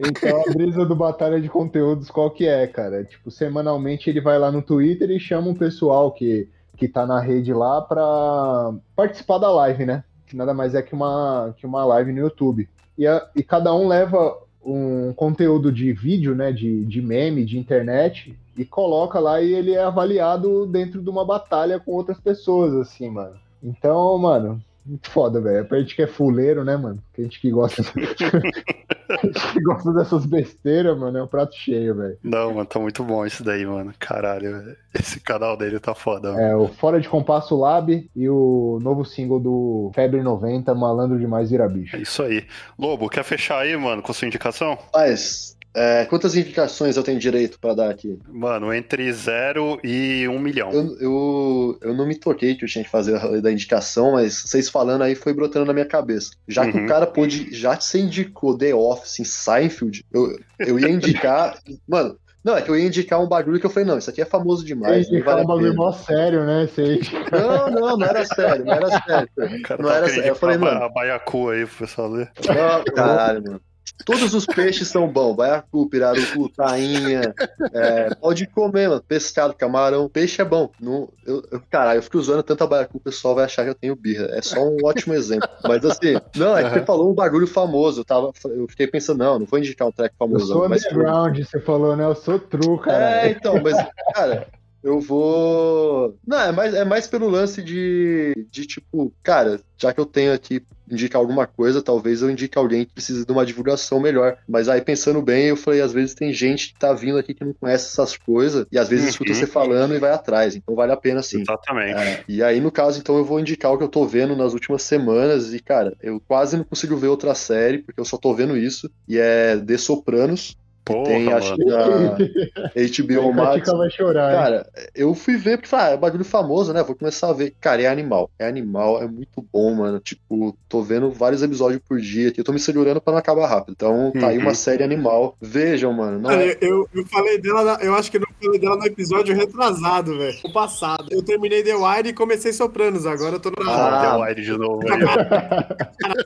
Então 0.00 0.42
a 0.42 0.52
brisa 0.52 0.84
do 0.84 0.96
Batalha 0.96 1.40
de 1.40 1.48
Conteúdos, 1.48 2.10
qual 2.10 2.30
que 2.32 2.46
é, 2.46 2.66
cara? 2.66 3.04
Tipo, 3.04 3.30
semanalmente 3.30 4.10
ele 4.10 4.20
vai 4.20 4.38
lá 4.38 4.50
no 4.50 4.60
Twitter 4.60 5.10
e 5.10 5.20
chama 5.20 5.48
um 5.48 5.54
pessoal 5.54 6.10
que, 6.10 6.48
que 6.76 6.88
tá 6.88 7.06
na 7.06 7.20
rede 7.20 7.52
lá 7.52 7.80
pra 7.80 8.74
participar 8.96 9.38
da 9.38 9.50
live, 9.50 9.86
né? 9.86 10.02
Que 10.26 10.36
nada 10.36 10.52
mais 10.52 10.74
é 10.74 10.82
que 10.82 10.92
uma, 10.92 11.54
que 11.56 11.64
uma 11.64 11.84
live 11.84 12.12
no 12.12 12.18
YouTube. 12.18 12.68
E, 12.98 13.06
a, 13.06 13.24
e 13.36 13.44
cada 13.44 13.72
um 13.72 13.86
leva 13.86 14.36
um 14.68 15.12
conteúdo 15.12 15.72
de 15.72 15.92
vídeo, 15.92 16.34
né, 16.34 16.52
de, 16.52 16.84
de 16.84 17.00
meme, 17.00 17.44
de 17.44 17.58
internet, 17.58 18.38
e 18.56 18.64
coloca 18.64 19.18
lá 19.18 19.40
e 19.40 19.54
ele 19.54 19.72
é 19.72 19.82
avaliado 19.82 20.66
dentro 20.66 21.02
de 21.02 21.08
uma 21.08 21.24
batalha 21.24 21.78
com 21.78 21.92
outras 21.92 22.20
pessoas, 22.20 22.74
assim, 22.74 23.08
mano. 23.08 23.36
Então, 23.62 24.16
mano, 24.18 24.62
muito 24.88 25.10
foda, 25.10 25.40
velho. 25.40 25.64
Pra 25.66 25.78
gente 25.78 25.94
que 25.94 26.02
é 26.02 26.06
fuleiro, 26.06 26.64
né, 26.64 26.76
mano? 26.76 27.02
Que 27.12 27.20
a 27.20 27.24
gente 27.24 27.40
que 27.40 27.50
gosta. 27.50 27.82
a 29.08 29.26
gente 29.26 29.52
que 29.52 29.60
gosta 29.60 29.92
dessas 29.92 30.26
besteiras, 30.26 30.98
mano, 30.98 31.18
é 31.18 31.22
um 31.22 31.26
prato 31.26 31.54
cheio, 31.54 31.94
velho. 31.94 32.18
Não, 32.22 32.54
mano, 32.54 32.66
tá 32.66 32.78
muito 32.78 33.04
bom 33.04 33.24
isso 33.26 33.44
daí, 33.44 33.66
mano. 33.66 33.92
Caralho, 33.98 34.62
véio. 34.62 34.76
esse 34.94 35.20
canal 35.20 35.56
dele 35.56 35.78
tá 35.78 35.94
foda, 35.94 36.32
mano. 36.32 36.42
É, 36.42 36.56
o 36.56 36.68
Fora 36.68 37.00
de 37.00 37.08
Compasso 37.08 37.56
Lab 37.56 38.10
e 38.14 38.28
o 38.28 38.78
novo 38.82 39.04
single 39.04 39.40
do 39.40 39.90
Febre 39.94 40.22
90, 40.22 40.74
Malandro 40.74 41.18
Demais 41.18 41.50
Vira 41.50 41.68
Bicho. 41.68 41.96
É 41.96 42.00
isso 42.00 42.22
aí. 42.22 42.46
Lobo, 42.78 43.08
quer 43.08 43.24
fechar 43.24 43.60
aí, 43.60 43.76
mano, 43.76 44.02
com 44.02 44.12
sua 44.12 44.26
indicação? 44.26 44.78
Mas, 44.94 45.56
é, 45.74 46.04
quantas 46.06 46.34
indicações 46.34 46.96
eu 46.96 47.02
tenho 47.02 47.18
direito 47.18 47.58
pra 47.60 47.74
dar 47.74 47.90
aqui? 47.90 48.18
Mano, 48.28 48.72
entre 48.72 49.12
zero 49.12 49.78
e 49.84 50.26
um 50.28 50.38
milhão. 50.38 50.70
Eu, 50.72 50.96
eu, 51.00 51.78
eu 51.82 51.94
não 51.94 52.06
me 52.06 52.14
toquei 52.16 52.54
que 52.54 52.64
eu 52.64 52.68
tinha 52.68 52.84
que 52.84 52.90
fazer 52.90 53.16
a 53.16 53.40
da 53.40 53.52
indicação, 53.52 54.12
mas 54.12 54.42
vocês 54.42 54.68
falando 54.68 55.02
aí 55.02 55.14
foi 55.14 55.32
brotando 55.32 55.66
na 55.66 55.72
minha 55.72 55.86
cabeça. 55.86 56.30
Já 56.46 56.66
que 56.70 56.76
Uhum. 56.76 56.84
o 56.84 56.88
cara 56.88 57.06
pôde. 57.06 57.48
Já 57.54 57.76
que 57.76 57.84
você 57.84 57.98
indicou 58.00 58.56
The 58.56 58.74
Office 58.74 59.20
em 59.20 59.24
Seinfeld, 59.24 60.04
eu, 60.12 60.38
eu 60.58 60.78
ia 60.78 60.88
indicar. 60.88 61.58
mano, 61.86 62.16
não, 62.44 62.56
é 62.56 62.62
que 62.62 62.70
eu 62.70 62.76
ia 62.76 62.86
indicar 62.86 63.20
um 63.20 63.28
bagulho 63.28 63.60
que 63.60 63.66
eu 63.66 63.70
falei, 63.70 63.86
não, 63.86 63.98
isso 63.98 64.08
aqui 64.08 64.22
é 64.22 64.24
famoso 64.24 64.64
demais. 64.64 65.10
Não, 65.10 65.22
vale 65.22 65.42
um 65.42 65.46
bagulho 65.46 65.74
mó 65.74 65.92
sério, 65.92 66.44
né? 66.46 66.68
Sei. 66.74 67.00
não, 67.32 67.70
não, 67.70 67.96
não 67.96 68.06
era 68.06 68.24
sério, 68.24 68.64
não 68.64 68.72
era 68.72 68.88
sério. 68.88 69.28
O 69.36 69.62
cara 69.62 69.82
Não 69.82 69.90
tá 69.90 69.96
era 69.96 70.08
sério. 70.08 70.24
Eu 70.28 70.34
falei, 70.34 70.56
mano, 70.56 70.82
a 70.82 70.88
baiacu 70.88 71.50
aí 71.50 71.66
pro 71.66 71.76
pessoal 71.78 72.08
ler. 72.08 72.30
Não, 72.46 72.84
caralho, 72.94 73.42
mano. 73.44 73.60
Todos 74.04 74.34
os 74.34 74.46
peixes 74.46 74.88
são 74.88 75.08
bons. 75.08 75.34
Baiacu, 75.34 75.88
pirarucu, 75.88 76.48
tainha. 76.50 77.34
É, 77.72 78.14
pode 78.14 78.46
comer, 78.46 78.88
mano. 78.88 79.02
Pescado, 79.06 79.54
camarão. 79.54 80.08
Peixe 80.08 80.40
é 80.40 80.44
bom. 80.44 80.70
Não, 80.80 81.08
eu, 81.26 81.42
eu- 81.50 81.62
caralho, 81.70 81.98
eu 81.98 82.02
fico 82.02 82.18
usando 82.18 82.42
tanta 82.42 82.66
baiacu, 82.66 82.96
o 82.98 83.00
pessoal 83.00 83.34
vai 83.34 83.44
achar 83.44 83.64
que 83.64 83.70
eu 83.70 83.74
tenho 83.74 83.94
birra. 83.96 84.26
É 84.32 84.42
só 84.42 84.60
um 84.60 84.76
ótimo 84.84 85.14
exemplo. 85.14 85.48
Mas 85.64 85.84
assim, 85.84 86.14
não, 86.36 86.56
é 86.56 86.64
que 86.64 86.70
você 86.78 86.84
falou 86.84 87.10
um 87.10 87.14
bagulho 87.14 87.46
famoso. 87.46 88.00
Eu, 88.00 88.04
tava, 88.04 88.30
eu 88.46 88.66
fiquei 88.68 88.86
pensando, 88.86 89.18
não, 89.18 89.38
não 89.38 89.46
vou 89.46 89.58
indicar 89.58 89.86
um 89.86 89.92
track 89.92 90.14
Eu 90.14 90.26
famoso. 90.26 90.46
sou 90.52 90.68
mas 90.68 90.84
underground, 90.84 91.38
você 91.38 91.60
falou, 91.60 91.96
né? 91.96 92.04
Eu 92.04 92.14
sou 92.14 92.38
true, 92.38 92.78
cara. 92.80 93.26
é, 93.26 93.30
então, 93.30 93.60
mas, 93.62 93.76
cara, 94.14 94.46
eu 94.82 95.00
vou. 95.00 96.18
Não, 96.26 96.40
é 96.40 96.52
mais, 96.52 96.74
é 96.74 96.84
mais 96.84 97.06
pelo 97.06 97.28
lance 97.28 97.62
de, 97.62 98.34
de 98.50 98.66
tipo, 98.66 99.12
cara, 99.22 99.60
já 99.80 99.92
que 99.92 100.00
eu 100.00 100.06
tenho 100.06 100.32
aqui 100.32 100.62
indicar 100.90 101.20
alguma 101.20 101.46
coisa, 101.46 101.82
talvez 101.82 102.22
eu 102.22 102.30
indique 102.30 102.56
alguém 102.56 102.84
que 102.86 102.94
precisa 102.94 103.24
de 103.24 103.30
uma 103.30 103.44
divulgação 103.44 104.00
melhor. 104.00 104.38
Mas 104.48 104.68
aí, 104.68 104.80
pensando 104.80 105.20
bem, 105.20 105.46
eu 105.46 105.56
falei, 105.56 105.82
às 105.82 105.92
vezes 105.92 106.14
tem 106.14 106.32
gente 106.32 106.72
que 106.72 106.78
tá 106.78 106.92
vindo 106.94 107.18
aqui 107.18 107.34
que 107.34 107.44
não 107.44 107.52
conhece 107.52 107.88
essas 107.88 108.16
coisas, 108.16 108.66
e 108.72 108.78
às 108.78 108.88
vezes 108.88 109.04
Uhum. 109.04 109.10
escuta 109.10 109.34
você 109.34 109.46
falando 109.46 109.94
e 109.94 109.98
vai 109.98 110.10
atrás. 110.12 110.56
Então 110.56 110.74
vale 110.74 110.92
a 110.92 110.96
pena 110.96 111.22
sim. 111.22 111.42
Exatamente. 111.42 111.94
É, 111.98 112.24
e 112.28 112.42
aí, 112.42 112.58
no 112.60 112.72
caso, 112.72 112.98
então, 112.98 113.18
eu 113.18 113.24
vou 113.24 113.38
indicar 113.38 113.72
o 113.72 113.76
que 113.78 113.84
eu 113.84 113.88
tô 113.88 114.06
vendo 114.06 114.34
nas 114.34 114.54
últimas 114.54 114.82
semanas. 114.82 115.52
E, 115.52 115.60
cara, 115.60 115.94
eu 116.00 116.20
quase 116.26 116.56
não 116.56 116.64
consigo 116.64 116.96
ver 116.96 117.08
outra 117.08 117.34
série, 117.34 117.78
porque 117.78 118.00
eu 118.00 118.04
só 118.04 118.16
tô 118.16 118.32
vendo 118.34 118.56
isso. 118.56 118.90
E 119.06 119.18
é 119.18 119.56
The 119.58 119.76
Sopranos. 119.76 120.56
Porra, 120.92 121.04
tem, 121.04 121.32
acho 121.32 121.54
que 121.54 121.64
na 121.64 122.16
HBO 123.20 123.32
Max. 123.32 123.70
Vai 123.70 123.90
chorar. 123.90 124.30
hein? 124.32 124.38
Cara, 124.38 124.70
eu 124.94 125.14
fui 125.14 125.36
ver 125.36 125.58
porque 125.58 125.74
ah, 125.74 125.90
é 125.90 125.96
bagulho 125.96 126.24
famoso, 126.24 126.72
né? 126.72 126.82
Vou 126.82 126.96
começar 126.96 127.28
a 127.30 127.32
ver. 127.32 127.54
Cara, 127.60 127.82
é 127.82 127.86
animal. 127.86 128.30
É 128.38 128.46
animal, 128.48 129.02
é 129.02 129.06
muito 129.06 129.44
bom, 129.52 129.74
mano. 129.74 130.00
Tipo, 130.00 130.56
tô 130.68 130.82
vendo 130.82 131.10
vários 131.12 131.42
episódios 131.42 131.80
por 131.88 132.00
dia 132.00 132.28
aqui. 132.30 132.40
Eu 132.40 132.44
tô 132.44 132.52
me 132.52 132.58
segurando 132.58 133.00
pra 133.00 133.12
não 133.12 133.18
acabar 133.18 133.46
rápido. 133.46 133.72
Então, 133.76 134.12
tá 134.18 134.28
aí 134.28 134.36
Uhum. 134.38 134.42
uma 134.44 134.54
série 134.54 134.82
animal. 134.82 135.36
Vejam, 135.40 135.92
mano. 135.92 136.18
Não 136.18 136.30
é... 136.30 136.56
eu, 136.60 136.88
eu, 136.94 137.04
falei 137.06 137.38
dela, 137.40 137.62
na- 137.64 137.84
eu 137.84 137.94
acho 137.94 138.10
que 138.10 138.16
eu 138.16 138.20
não 138.22 138.28
falei 138.42 138.58
dela 138.58 138.76
no 138.76 138.86
episódio 138.86 139.34
retrasado, 139.34 140.16
velho. 140.18 140.38
O 140.44 140.52
passado. 140.52 141.06
Eu 141.10 141.22
terminei 141.22 141.62
The 141.62 141.74
Wire 141.74 142.08
e 142.08 142.12
comecei 142.12 142.52
Sopranos, 142.52 143.06
agora 143.06 143.34
eu 143.36 143.40
tô 143.40 143.50
no 143.50 143.56
Ah, 143.68 144.00
The 144.18 144.22
Wire 144.24 144.42
de 144.42 144.56
novo. 144.56 144.80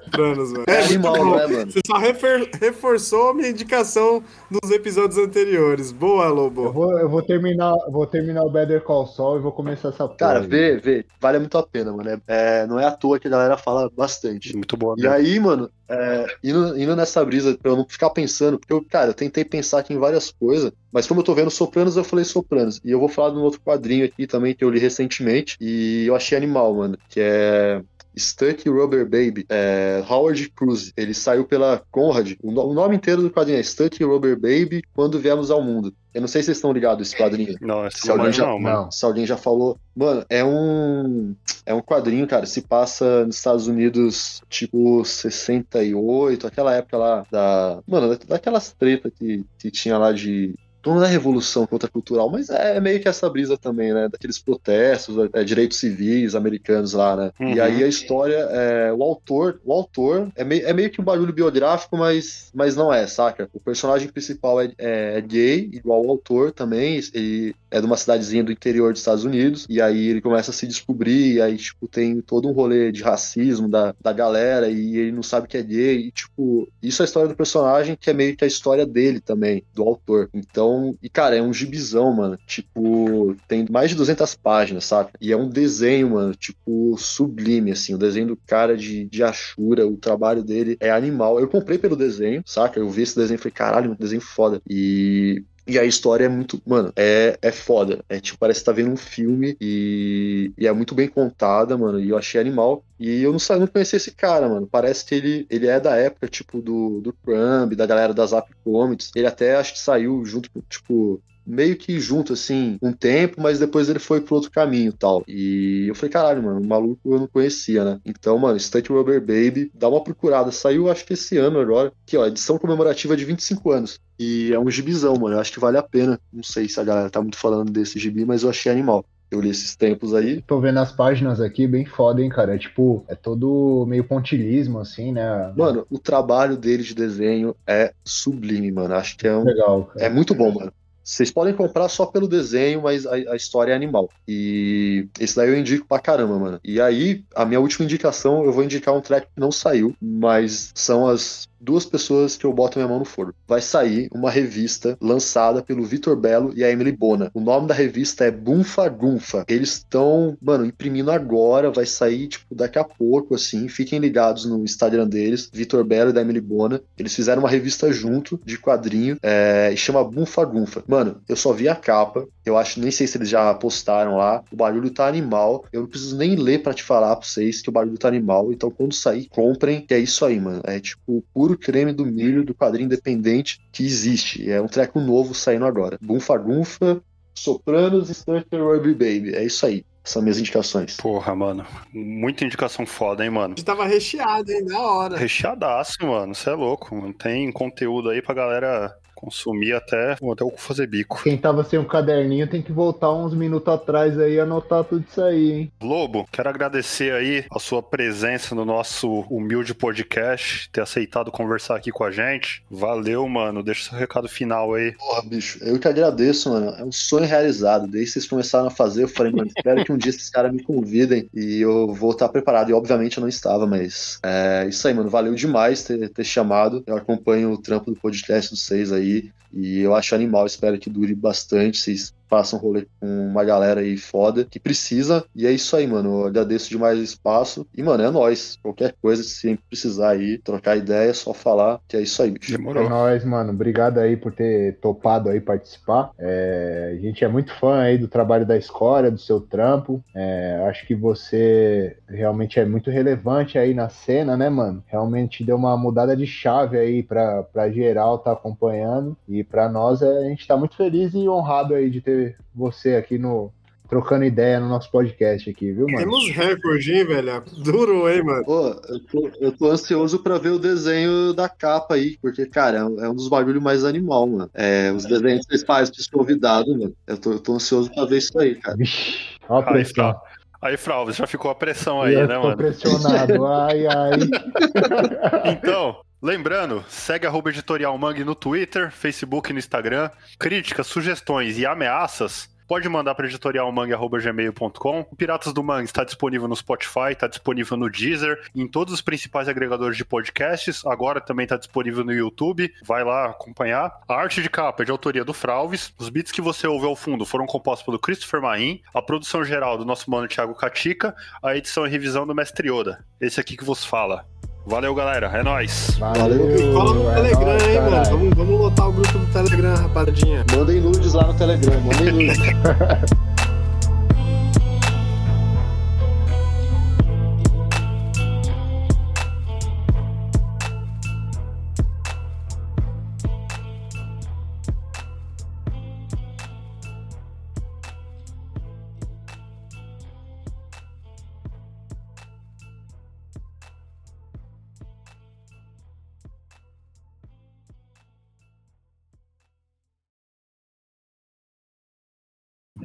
Sopranos, 0.05 0.53
mano. 0.53 0.65
É 0.67 0.79
animal, 0.85 1.17
bom. 1.17 1.37
né, 1.37 1.47
mano? 1.47 1.71
Você 1.73 1.81
só 1.87 1.97
refer- 1.99 2.51
reforçou 2.61 3.31
a 3.31 3.35
minha 3.35 3.49
indicação 3.49 4.23
nos 4.53 4.71
episódios 4.71 5.19
anteriores. 5.19 5.91
Boa, 5.93 6.27
Eu 6.27 6.35
Lobo. 6.35 6.73
vou, 6.73 6.99
eu 6.99 7.09
vou 7.09 7.23
terminar, 7.23 7.75
vou 7.91 8.07
terminar 8.07 8.43
o 8.45 8.51
Better 8.51 8.81
Call 8.83 9.07
Saul 9.07 9.39
e 9.39 9.41
vou 9.41 9.53
começar 9.53 9.89
essa. 9.89 10.07
Cara, 10.09 10.41
aí. 10.41 10.47
vê, 10.47 10.77
vê. 10.77 11.05
Vale 11.21 11.39
muito 11.39 11.57
a 11.59 11.63
pena, 11.67 11.93
mano. 11.93 12.11
É, 12.11 12.21
é- 12.63 12.67
não 12.67 12.79
é 12.79 12.85
à 12.87 12.91
toa 12.91 13.19
que 13.19 13.27
a 13.27 13.31
galera 13.31 13.57
fala 13.57 13.91
bastante. 13.97 14.55
Muito 14.55 14.77
boa 14.77 14.95
E 14.99 15.03
mesmo. 15.03 15.15
aí, 15.17 15.41
mano, 15.41 15.71
é, 15.89 16.27
indo, 16.45 16.79
indo 16.79 16.95
nessa 16.97 17.25
brisa, 17.25 17.57
pra 17.61 17.73
eu 17.73 17.77
não 17.77 17.87
ficar 17.89 18.11
pensando, 18.11 18.59
porque 18.59 18.73
eu, 18.73 18.85
cara, 18.85 19.11
eu 19.11 19.15
tentei 19.15 19.45
pensar 19.45 19.79
aqui 19.81 19.93
em 19.95 19.99
várias 19.99 20.31
coisas, 20.31 20.71
mas 20.93 21.07
como 21.07 21.21
eu 21.21 21.25
tô 21.25 21.35
vendo 21.35 21.51
Sopranos, 21.51 21.97
eu 21.97 22.05
falei 22.05 22.25
Sopranos. 22.25 22.81
E 22.85 22.91
eu 22.91 23.01
vou 23.01 23.09
falar 23.09 23.31
de 23.31 23.37
um 23.37 23.43
outro 23.43 23.61
quadrinho 23.61 24.05
aqui 24.05 24.27
também 24.27 24.55
que 24.55 24.65
eu 24.65 24.71
li 24.71 24.79
recentemente, 24.79 25.57
e 25.61 26.05
eu 26.07 26.15
achei 26.15 26.37
animal, 26.37 26.75
mano, 26.75 26.99
que 27.09 27.21
é. 27.21 27.83
Stuck 28.17 28.69
Rubber 28.69 29.05
Baby, 29.05 29.45
é, 29.49 30.03
Howard 30.09 30.51
Cruz. 30.51 30.93
Ele 30.97 31.15
saiu 31.15 31.45
pela 31.45 31.83
Conrad. 31.91 32.35
O, 32.43 32.51
no- 32.53 32.69
o 32.69 32.75
nome 32.75 32.97
inteiro 32.97 33.23
do 33.23 33.31
quadrinho 33.31 33.59
é 33.59 33.63
Stuck 33.63 34.03
Rubber 34.05 34.35
Baby 34.37 34.83
Quando 34.95 35.19
Viemos 35.19 35.51
ao 35.51 35.63
Mundo. 35.63 35.95
Eu 36.15 36.21
não 36.21 36.29
sei 36.29 36.43
se 36.43 36.47
vocês 36.47 36.59
estão 36.59 36.73
ligados 36.75 37.09
esse 37.09 37.17
quadrinho. 37.17 37.57
Não, 37.61 37.87
esse 37.87 38.01
Se 38.01 38.09
não 38.09 38.17
alguém 38.17 38.33
já- 38.33 38.47
não, 38.47 38.59
mano. 38.59 38.93
Se 38.93 39.03
alguém 39.05 39.25
já 39.27 39.37
falou. 39.39 39.79
Mano, 39.97 40.25
é 40.29 40.45
um. 40.45 41.35
É 41.65 41.73
um 41.73 41.81
quadrinho, 41.81 42.27
cara. 42.27 42.45
Se 42.45 42.61
passa 42.61 43.25
nos 43.25 43.37
Estados 43.37 43.67
Unidos, 43.67 44.43
tipo, 44.51 45.03
68, 45.05 46.47
aquela 46.47 46.75
época 46.75 46.99
lá 46.99 47.27
da. 47.31 47.81
Mano, 47.87 48.11
da- 48.11 48.25
daquelas 48.29 48.73
tretas 48.73 49.11
que, 49.19 49.45
que 49.59 49.71
tinha 49.71 49.97
lá 49.97 50.13
de. 50.13 50.55
Não 50.85 51.03
é 51.03 51.09
revolução 51.09 51.67
contracultural, 51.67 52.31
mas 52.31 52.49
é 52.51 52.81
meio 52.81 53.01
que 53.01 53.09
essa 53.09 53.29
brisa 53.31 53.57
também, 53.57 53.93
né? 53.93 54.09
Daqueles 54.09 54.39
protestos, 54.39 55.17
é, 55.33 55.45
direitos 55.45 55.79
civis 55.79 56.35
americanos 56.35 56.93
lá, 56.93 57.17
né? 57.17 57.31
E 57.41 57.45
Uhum. 57.45 57.63
aí 57.63 57.85
a 57.85 57.89
história, 57.89 58.37
é, 58.51 58.93
o 58.93 59.03
autor, 59.03 59.61
o 59.65 59.73
autor 59.73 60.31
é 60.35 60.45
meio, 60.45 60.67
é 60.67 60.73
meio 60.73 60.91
que 60.91 61.01
um 61.01 61.05
bagulho 61.05 61.33
biográfico, 61.33 61.97
mas, 61.97 62.51
mas 62.55 62.75
não 62.77 62.93
é, 62.93 63.07
saca? 63.07 63.49
O 63.53 63.61
personagem 63.61 64.09
principal 64.09 64.61
é, 64.61 64.73
é, 64.79 65.19
é 65.19 65.21
gay, 65.21 65.71
igual 65.73 66.05
o 66.05 66.11
autor 66.11 66.53
também, 66.53 67.01
ele 67.15 67.55
é 67.73 67.81
de 67.81 67.87
uma 67.87 67.97
cidadezinha 67.97 68.45
do 68.45 68.53
interior 68.53 68.93
dos 68.93 69.01
Estados 69.01 69.25
Unidos, 69.25 69.67
e 69.69 69.81
aí 69.81 70.09
ele 70.09 70.21
começa 70.21 70.51
a 70.51 70.55
se 70.55 70.67
descobrir, 70.67 71.35
e 71.35 71.41
aí, 71.41 71.57
tipo, 71.57 71.89
tem 71.89 72.21
todo 72.21 72.47
um 72.47 72.53
rolê 72.53 72.93
de 72.93 73.03
racismo 73.03 73.67
da, 73.69 73.95
da 73.99 74.13
galera, 74.13 74.69
e 74.69 74.99
ele 74.99 75.13
não 75.13 75.23
sabe 75.23 75.49
que 75.49 75.57
é 75.57 75.63
gay, 75.63 75.97
e, 75.97 76.11
tipo, 76.11 76.69
isso 76.83 77.03
é 77.03 77.05
a 77.05 77.07
história 77.07 77.29
do 77.31 77.35
personagem, 77.35 77.97
que 77.99 78.11
é 78.11 78.13
meio 78.13 78.37
que 78.37 78.45
a 78.45 78.47
história 78.47 78.85
dele 78.85 79.21
também, 79.21 79.65
do 79.75 79.83
autor. 79.83 80.29
Então, 80.35 80.95
e, 81.03 81.09
cara, 81.09 81.35
é 81.35 81.43
um 81.43 81.53
gibizão, 81.53 82.13
mano, 82.13 82.39
tipo, 82.47 83.35
tem 83.49 83.67
mais 83.71 83.91
de 83.91 83.97
200 83.97 84.35
páginas, 84.35 84.85
saca? 84.85 85.13
E 85.19 85.33
é 85.33 85.37
um 85.37 85.49
desenho, 85.49 86.11
mano, 86.11 86.35
tipo, 86.35 86.95
sublime, 86.99 87.73
assim, 87.73 87.95
o 87.95 87.99
desenho 87.99 88.29
do 88.29 88.37
cara 88.37 88.77
de, 88.77 89.05
de 89.07 89.23
Ashura, 89.23 89.87
o 89.87 89.97
trabalho 89.97 90.43
dele 90.43 90.77
é 90.79 90.91
animal. 90.91 91.41
Eu 91.41 91.49
comprei 91.49 91.79
pelo 91.79 91.97
desenho, 91.97 92.43
saca? 92.45 92.79
Eu 92.79 92.91
vi 92.91 93.03
esse 93.03 93.17
desenho 93.17 93.37
e 93.37 93.39
falei, 93.39 93.53
caralho, 93.53 93.93
um 93.93 93.97
desenho 93.97 94.21
foda. 94.21 94.61
E 94.69 95.43
e 95.67 95.79
a 95.79 95.85
história 95.85 96.25
é 96.25 96.29
muito, 96.29 96.61
mano, 96.67 96.93
é, 96.97 97.39
é 97.41 97.53
foda. 97.53 98.05
É 98.09 98.19
tipo, 98.21 98.39
parece 98.39 98.61
que 98.61 98.67
tá 98.67 98.73
vendo 98.73 98.91
um 98.91 98.97
filme 98.97 99.57
e, 99.61 100.53
e 100.59 100.67
é 100.67 100.73
muito 100.73 100.95
bem 100.95 101.09
contada, 101.09 101.79
mano. 101.79 102.01
E 102.01 102.09
eu 102.09 102.19
achei 102.19 102.41
animal. 102.41 102.85
E 102.99 103.23
eu 103.23 103.31
não 103.33 103.39
sabia, 103.39 103.61
não 103.61 103.67
conhecia 103.69 103.97
esse 103.97 104.11
cara, 104.13 104.49
mano. 104.49 104.67
Parece 104.67 105.05
que 105.05 105.15
ele, 105.15 105.47
ele 105.49 105.69
é 105.69 105.79
da 105.79 105.97
época, 105.97 106.27
tipo, 106.27 106.61
do, 106.61 107.01
do 107.01 107.13
Crumb, 107.13 107.77
da 107.77 107.87
galera 107.87 108.13
das 108.13 108.31
Zap 108.31 108.51
Comics. 108.65 109.13
Ele 109.15 109.27
até 109.27 109.57
acho 109.57 109.75
que 109.75 109.79
saiu 109.79 110.25
junto, 110.25 110.51
com, 110.51 110.61
tipo, 110.69 111.23
meio 111.47 111.77
que 111.77 111.99
junto, 112.01 112.33
assim, 112.33 112.79
um 112.83 112.93
tempo, 112.93 113.41
mas 113.41 113.59
depois 113.59 113.89
ele 113.89 113.99
foi 113.99 114.21
pro 114.21 114.37
outro 114.37 114.51
caminho 114.51 114.91
e 114.91 114.93
tal. 114.93 115.23
E 115.27 115.87
eu 115.89 115.95
falei, 115.95 116.11
caralho, 116.11 116.43
mano, 116.43 116.61
o 116.61 116.67
maluco 116.67 117.15
eu 117.15 117.19
não 117.21 117.27
conhecia, 117.27 117.85
né? 117.85 118.01
Então, 118.05 118.39
mano, 118.39 118.59
Stunt 118.59 118.89
Rubber 118.89 119.21
Baby, 119.21 119.71
dá 119.75 119.89
uma 119.89 120.03
procurada. 120.03 120.51
Saiu, 120.53 120.91
acho 120.91 121.05
que 121.05 121.15
esse 121.15 121.37
ano 121.39 121.59
agora. 121.61 121.93
Aqui, 122.07 122.17
ó, 122.17 122.27
edição 122.27 122.59
comemorativa 122.59 123.17
de 123.17 123.25
25 123.25 123.71
anos. 123.71 124.01
E 124.19 124.53
é 124.53 124.59
um 124.59 124.71
gibizão, 124.71 125.15
mano. 125.17 125.37
Eu 125.37 125.41
acho 125.41 125.53
que 125.53 125.61
vale 125.61 125.77
a 125.79 125.83
pena. 125.83 126.21
Não 126.33 126.43
sei 126.43 126.69
se 126.69 126.79
a 126.79 126.85
galera 126.85 127.11
tá 127.11 127.21
muito 127.21 127.37
falando 127.37 127.71
desse 127.73 127.99
gibi, 127.99 128.25
mas 128.25 128.43
eu 128.43 128.51
achei 128.51 128.71
animal. 128.71 129.05
eu 129.33 129.41
li 129.41 129.49
esses 129.49 129.75
tempos 129.75 130.15
aí. 130.15 130.43
Tô 130.43 130.61
vendo 130.61 130.79
as 130.79 130.93
páginas 130.93 131.41
aqui, 131.41 131.67
bem 131.67 131.87
foda, 131.87 132.23
hein, 132.23 132.29
cara? 132.29 132.55
É 132.55 132.59
tipo, 132.59 133.03
é 133.09 133.15
todo 133.15 133.87
meio 133.89 134.05
pontilismo, 134.05 134.79
assim, 134.79 135.11
né? 135.13 135.53
Mano, 135.57 135.87
o 135.91 135.99
trabalho 135.99 136.57
dele 136.57 136.83
de 136.83 136.95
desenho 136.95 137.57
é 137.67 137.93
sublime, 138.05 138.71
mano. 138.71 138.95
Acho 138.95 139.17
que 139.17 139.27
é 139.27 139.35
um. 139.35 139.45
Legal. 139.45 139.87
Cara. 139.87 140.07
É 140.07 140.11
muito 140.11 140.35
bom, 140.35 140.53
mano. 140.53 140.73
Vocês 141.05 141.31
podem 141.31 141.55
comprar 141.55 141.89
só 141.89 142.07
pelo 142.07 142.29
desenho, 142.29 142.83
mas 142.83 143.07
a, 143.07 143.15
a, 143.15 143.37
história 143.37 143.73
é 143.73 143.77
animal. 143.77 144.09
E 144.27 145.09
esse 145.19 145.37
daí 145.37 145.49
eu 145.49 145.59
indico 145.59 145.87
pra 145.87 145.99
caramba, 145.99 146.39
mano. 146.39 146.61
E 146.65 146.81
aí, 146.81 147.25
a 147.35 147.45
minha 147.45 147.61
última 147.61 147.85
indicação, 147.85 148.45
eu 148.45 148.53
vou 148.53 148.63
indicar 148.63 148.95
um 148.95 149.01
track 149.01 149.27
que 149.27 149.41
não 149.41 149.51
saiu, 149.51 149.95
mas 150.01 150.71
são 150.75 151.09
as 151.09 151.49
duas 151.63 151.87
pessoas 151.87 152.37
que 152.37 152.45
eu 152.45 152.53
boto 152.53 152.79
minha 152.79 152.89
mão 152.89 152.99
no 152.99 153.05
forno. 153.05 153.35
Vai 153.47 153.63
sair 153.63 154.09
uma 154.13 154.31
revista 154.31 154.99
lançada 155.01 155.63
pelo 155.63 155.85
Vitor 155.85 156.17
Belo 156.17 156.53
e 156.55 156.65
a 156.65 156.71
Emily 156.71 156.93
Bona. 156.93 157.31
O 157.33 157.41
nome 157.41 157.69
da 157.69 157.75
revista 157.75 158.25
é 158.25 158.31
Bunfa 158.31 158.89
Gunfa. 158.89 159.45
Eles 159.49 159.75
estão, 159.75 160.37
mano, 160.43 160.67
imprimindo 160.67 161.11
agora, 161.11 161.71
vai 161.71 161.87
sair, 161.87 162.27
tipo, 162.27 162.55
daqui 162.55 162.79
a 162.79 162.85
pouco, 162.85 163.35
assim. 163.35 163.69
Fiquem 163.69 164.01
ligados 164.01 164.45
no 164.45 164.65
Instagram 164.65 165.07
deles, 165.07 165.49
Vitor 165.53 165.85
Belo 165.85 166.11
e 166.11 166.13
da 166.13 166.21
Emily 166.21 166.41
Bona. 166.41 166.81
Eles 166.99 167.15
fizeram 167.15 167.43
uma 167.43 167.49
revista 167.49 167.93
junto, 167.93 168.41
de 168.45 168.59
quadrinho, 168.59 169.17
é, 169.23 169.71
e 169.73 169.77
chama 169.77 170.03
Bunfa 170.03 170.45
Gunfa. 170.45 170.83
Mano, 170.89 171.21
eu 171.29 171.37
só 171.37 171.53
vi 171.53 171.69
a 171.69 171.77
capa, 171.77 172.27
eu 172.45 172.59
acho, 172.59 172.81
nem 172.81 172.91
sei 172.91 173.07
se 173.07 173.17
eles 173.17 173.29
já 173.29 173.55
postaram 173.55 174.17
lá. 174.17 174.43
O 174.51 174.57
barulho 174.57 174.91
tá 174.91 175.07
animal. 175.07 175.65
Eu 175.73 175.83
não 175.83 175.89
preciso 175.89 176.17
nem 176.17 176.35
ler 176.35 176.63
para 176.63 176.75
te 176.75 176.83
falar 176.83 177.15
pra 177.17 177.27
vocês 177.27 177.63
que 177.63 177.69
o 177.69 177.73
barulho 177.73 177.99
tá 177.99 178.09
animal. 178.09 178.53
Então, 178.53 178.71
quando 178.71 178.95
sair, 178.95 179.29
comprem, 179.29 179.83
que 179.83 179.95
é 179.95 179.99
isso 179.99 180.25
aí, 180.25 180.41
mano. 180.41 180.61
É 180.65 180.81
tipo 180.81 181.25
puro 181.33 181.57
creme 181.57 181.93
do 181.93 182.05
milho 182.05 182.45
do 182.45 182.55
quadrinho 182.55 182.87
independente 182.87 183.61
que 183.71 183.85
existe. 183.85 184.51
É 184.51 184.61
um 184.61 184.67
treco 184.67 185.01
novo 185.01 185.35
saindo 185.35 185.65
agora. 185.65 185.99
Bunfa 186.03 186.37
Gunfa, 186.37 187.01
Sopranos 187.35 188.11
e 188.11 188.15
Stutter 188.15 188.63
Ruby 188.63 188.93
Baby. 188.93 189.35
É 189.35 189.45
isso 189.45 189.65
aí. 189.65 189.85
São 190.05 190.21
minhas 190.21 190.39
indicações. 190.39 190.97
Porra, 190.97 191.35
mano. 191.35 191.65
Muita 191.93 192.45
indicação 192.45 192.85
foda, 192.85 193.25
hein, 193.25 193.31
mano. 193.31 193.55
A 193.55 193.57
gente 193.57 193.65
tava 193.65 193.87
recheado, 193.87 194.51
hein, 194.51 194.65
da 194.65 194.81
hora. 194.81 195.17
Recheadaço, 195.17 196.05
mano. 196.05 196.35
Você 196.35 196.51
é 196.51 196.55
louco, 196.55 196.95
mano. 196.97 197.15
Tem 197.15 197.53
conteúdo 197.53 198.11
aí 198.11 198.21
pra 198.21 198.35
galera 198.35 198.93
consumir 199.23 199.73
até, 199.73 200.13
até 200.13 200.45
o 200.45 200.51
fazer 200.57 200.89
bico. 200.89 201.23
Quem 201.23 201.39
tava 201.39 201.63
sem 201.63 201.79
o 201.79 201.83
um 201.83 201.85
caderninho 201.85 202.49
tem 202.49 202.61
que 202.61 202.73
voltar 202.73 203.13
uns 203.13 203.33
minutos 203.35 203.73
atrás 203.73 204.19
aí 204.19 204.35
e 204.35 204.41
anotar 204.41 204.83
tudo 204.83 205.05
isso 205.09 205.23
aí, 205.23 205.53
hein? 205.53 205.73
Lobo, 205.81 206.27
quero 206.33 206.49
agradecer 206.49 207.13
aí 207.13 207.45
a 207.51 207.61
sua 207.61 207.81
presença 207.81 208.55
no 208.55 208.65
nosso 208.65 209.21
humilde 209.31 209.75
podcast, 209.75 210.69
ter 210.71 210.81
aceitado 210.81 211.31
conversar 211.31 211.77
aqui 211.77 211.93
com 211.93 212.03
a 212.03 212.11
gente. 212.11 212.65
Valeu, 212.69 213.29
mano. 213.29 213.63
Deixa 213.63 213.91
seu 213.91 213.99
recado 213.99 214.29
final 214.29 214.75
aí. 214.75 214.93
Porra, 214.93 215.23
bicho, 215.23 215.59
eu 215.63 215.79
que 215.79 215.87
agradeço, 215.87 216.51
mano. 216.51 216.71
É 216.77 216.85
um 216.85 216.93
sonho 216.93 217.27
realizado. 217.27 217.87
Desde 217.87 218.07
que 218.07 218.13
vocês 218.13 218.27
começaram 218.27 218.67
a 218.67 218.71
fazer, 218.71 219.05
eu 219.05 219.09
falei, 219.09 219.33
mano, 219.33 219.51
espero 219.57 219.85
que 219.85 219.93
um 219.93 219.99
dia 219.99 220.11
esses 220.11 220.31
caras 220.31 220.53
me 220.53 220.63
convidem 220.63 221.29
e 221.33 221.61
eu 221.61 221.95
vou 221.95 222.11
estar 222.11 222.29
preparado. 222.29 222.71
E 222.71 222.75
obviamente 222.75 223.19
eu 223.19 223.21
não 223.21 223.29
estava, 223.29 223.67
mas 223.67 224.19
é 224.25 224.67
isso 224.69 224.89
aí, 224.89 224.95
mano. 224.95 225.09
Valeu 225.09 225.35
demais 225.35 225.85
ter, 225.85 226.09
ter 226.09 226.25
chamado. 226.25 226.83
Eu 226.87 226.97
acompanho 226.97 227.53
o 227.53 227.59
trampo 227.59 227.91
do 227.91 227.97
podcast 227.97 228.51
dos 228.51 228.65
seis 228.65 228.91
aí 228.91 229.12
e 229.53 229.81
eu 229.81 229.95
acho 229.95 230.15
animal, 230.15 230.47
espero 230.47 230.79
que 230.79 230.89
dure 230.89 231.15
bastante. 231.15 231.79
Vocês 231.79 232.15
façam 232.33 232.59
um 232.59 232.63
rolê 232.63 232.87
com 232.99 233.07
uma 233.07 233.45
galera 233.45 233.83
aí 233.83 233.99
foda 233.99 234.47
que 234.51 234.59
precisa. 234.59 235.23
E 235.37 235.47
é 235.47 235.53
isso 235.53 235.77
aí, 235.77 235.87
mano. 235.87 236.23
Eu 236.23 236.27
agradeço 236.29 236.71
demais 236.71 236.99
o 236.99 237.03
espaço. 237.03 237.67
E, 237.77 237.83
mano, 237.83 238.03
é 238.03 238.11
nóis. 238.11 238.59
Qualquer 238.63 238.95
coisa, 239.03 239.23
se 239.23 239.35
sempre 239.35 239.63
precisar 239.69 240.13
aí, 240.13 240.39
trocar 240.39 240.79
ideia, 240.79 241.11
é 241.11 241.13
só 241.13 241.35
falar 241.35 241.79
que 241.87 241.95
é 241.95 242.01
isso 242.01 242.23
aí, 242.23 242.31
bicho. 242.31 242.57
Demorou. 242.57 242.87
É 242.87 242.89
nóis, 242.89 243.23
mano. 243.23 243.53
Obrigado 243.53 243.99
aí 243.99 244.17
por 244.17 244.33
ter 244.33 244.79
topado 244.79 245.29
aí 245.29 245.43
participar. 245.43 246.11
É... 246.19 246.97
a 246.97 247.01
gente 247.03 247.23
é 247.23 247.29
muito 247.29 247.53
fã 247.59 247.83
aí 247.83 247.99
do 247.99 248.09
trabalho 248.09 248.47
da 248.47 248.57
escola, 248.57 249.11
do 249.11 249.19
seu 249.19 249.39
trampo. 249.39 250.03
É... 250.15 250.65
acho 250.71 250.87
que 250.87 250.95
você 250.95 251.99
realmente 252.09 252.59
é 252.59 252.65
muito 252.65 252.91
relevante 252.91 253.59
aí 253.59 253.75
na 253.75 253.91
cena, 253.91 254.39
né, 254.39 254.49
mano? 254.49 254.83
Realmente 254.87 255.45
deu 255.45 255.57
uma 255.57 255.77
mudada 255.77 256.17
de 256.17 256.27
chave 256.27 256.79
aí 256.79 257.03
pra, 257.03 257.43
pra 257.43 257.71
geral 257.71 258.19
tá 258.19 258.33
acompanhando. 258.33 259.15
E 259.29 259.45
pra 259.45 259.69
nós, 259.69 260.01
é... 260.01 260.19
a 260.19 260.29
gente 260.31 260.47
tá 260.47 260.57
muito 260.57 260.77
feliz 260.77 261.13
e 261.13 261.29
honrado 261.29 261.75
aí 261.75 261.91
de 261.91 262.01
ter 262.01 262.22
você 262.55 262.97
aqui 262.97 263.19
no 263.19 263.53
trocando 263.93 264.25
ideia 264.25 264.59
no 264.59 264.71
nosso 264.71 264.91
podcast 264.91 265.51
aqui, 265.51 265.71
viu, 265.71 265.85
mano? 265.85 265.99
Temos 265.99 266.31
recorde, 266.31 266.95
hein, 266.95 267.05
velho? 267.05 267.45
Duro, 267.59 268.09
hein, 268.09 268.23
mano? 268.23 268.43
Pô, 268.43 268.69
eu 268.89 269.01
tô, 269.01 269.31
eu 269.39 269.53
tô 269.53 269.71
ansioso 269.71 270.23
pra 270.23 270.39
ver 270.39 270.49
o 270.49 270.59
desenho 270.59 271.35
da 271.35 271.47
capa 271.47 271.95
aí, 271.95 272.17
porque, 272.23 272.47
cara, 272.47 272.79
é 272.79 272.85
um 272.85 273.05
é 273.05 273.15
dos 273.15 273.29
bagulhos 273.29 273.63
mais 273.63 273.85
animal, 273.85 274.27
mano. 274.27 274.51
É, 274.55 274.91
os 274.93 275.05
desenhos 275.05 275.45
que 275.45 275.53
vocês 275.53 275.63
fazem 275.63 275.93
pros 275.93 276.07
convidados, 276.07 276.75
mano. 276.75 276.95
Eu 277.07 277.19
tô, 277.19 277.33
eu 277.33 277.39
tô 277.39 277.53
ansioso 277.53 277.93
pra 277.93 278.07
ver 278.07 278.17
isso 278.17 278.39
aí, 278.39 278.55
cara. 278.55 278.79
Vixe, 278.79 279.37
ó 279.47 279.59
a 279.59 279.63
pressão. 279.63 280.17
Aí, 280.63 280.77
Frau, 280.79 281.13
já 281.13 281.27
ficou 281.27 281.51
a 281.51 281.55
pressão 281.55 282.01
aí, 282.01 282.15
eu 282.15 282.27
né, 282.27 282.35
tô 282.37 282.43
mano? 282.45 282.57
pressionado, 282.57 283.47
ai, 283.47 283.87
ai. 283.87 285.53
então, 285.53 286.01
Lembrando, 286.23 286.85
segue 286.89 287.27
a 287.27 287.33
Editorial 287.49 287.99
no 287.99 288.35
Twitter, 288.37 288.93
Facebook 288.93 289.51
e 289.51 289.53
no 289.53 289.59
Instagram. 289.59 290.09
Críticas, 290.39 290.87
sugestões 290.87 291.59
e 291.59 291.67
ameaças 291.67 292.49
pode 292.73 292.89
mandar 292.89 293.15
para 293.15 293.27
editorialmangue.gmail.com. 293.27 295.01
O 295.01 295.17
Piratas 295.17 295.53
do 295.53 295.63
Mangue 295.63 295.85
está 295.85 296.05
disponível 296.05 296.49
no 296.49 296.57
Spotify, 296.57 297.11
está 297.11 297.27
disponível 297.27 297.77
no 297.77 297.91
Deezer, 297.91 298.41
em 298.55 298.67
todos 298.67 298.95
os 298.95 299.03
principais 299.03 299.47
agregadores 299.47 299.97
de 299.97 300.05
podcasts. 300.07 300.87
Agora 300.87 301.21
também 301.21 301.45
está 301.45 301.59
disponível 301.59 302.03
no 302.03 302.15
YouTube. 302.15 302.73
Vai 302.83 303.05
lá 303.05 303.27
acompanhar. 303.27 303.93
A 304.09 304.15
arte 304.15 304.41
de 304.43 304.49
capa 304.49 304.85
é 304.85 304.87
de 304.87 304.91
autoria 304.91 305.25
do 305.25 305.35
Fralves. 305.35 305.93
Os 305.99 306.09
beats 306.09 306.33
que 306.33 306.41
você 306.41 306.67
ouve 306.67 306.87
ao 306.87 306.97
fundo 306.97 307.27
foram 307.27 307.45
compostos 307.45 307.85
pelo 307.85 307.99
Christopher 307.99 308.41
Marim. 308.41 308.81
A 308.95 309.03
produção 309.03 309.45
geral 309.45 309.77
do 309.77 309.85
nosso 309.85 310.11
mano 310.11 310.27
Thiago 310.27 310.55
Catica. 310.55 311.15
A 311.43 311.55
edição 311.55 311.87
e 311.87 311.91
revisão 311.91 312.27
do 312.27 312.35
Mestre 312.35 312.71
Yoda. 312.71 313.05
Esse 313.21 313.39
aqui 313.39 313.55
que 313.55 313.65
vos 313.65 313.85
fala. 313.85 314.32
Valeu, 314.65 314.95
galera. 314.95 315.27
É 315.35 315.43
nóis. 315.43 315.97
Valeu. 315.99 316.73
Fala 316.73 316.95
no 316.95 317.15
Telegram, 317.15 317.47
nóis, 317.47 317.67
hein, 317.67 317.81
mano. 317.81 318.05
Vamos, 318.05 318.35
vamos 318.37 318.61
lotar 318.61 318.89
o 318.89 318.93
grupo 318.93 319.19
do 319.19 319.27
Telegram, 319.33 319.75
rapaziadinha. 319.75 320.45
Mandem 320.57 320.81
nudes 320.81 321.15
lá 321.15 321.27
no 321.27 321.35
Telegram. 321.35 321.81
Mandem 321.81 322.13
nudes. 322.13 322.39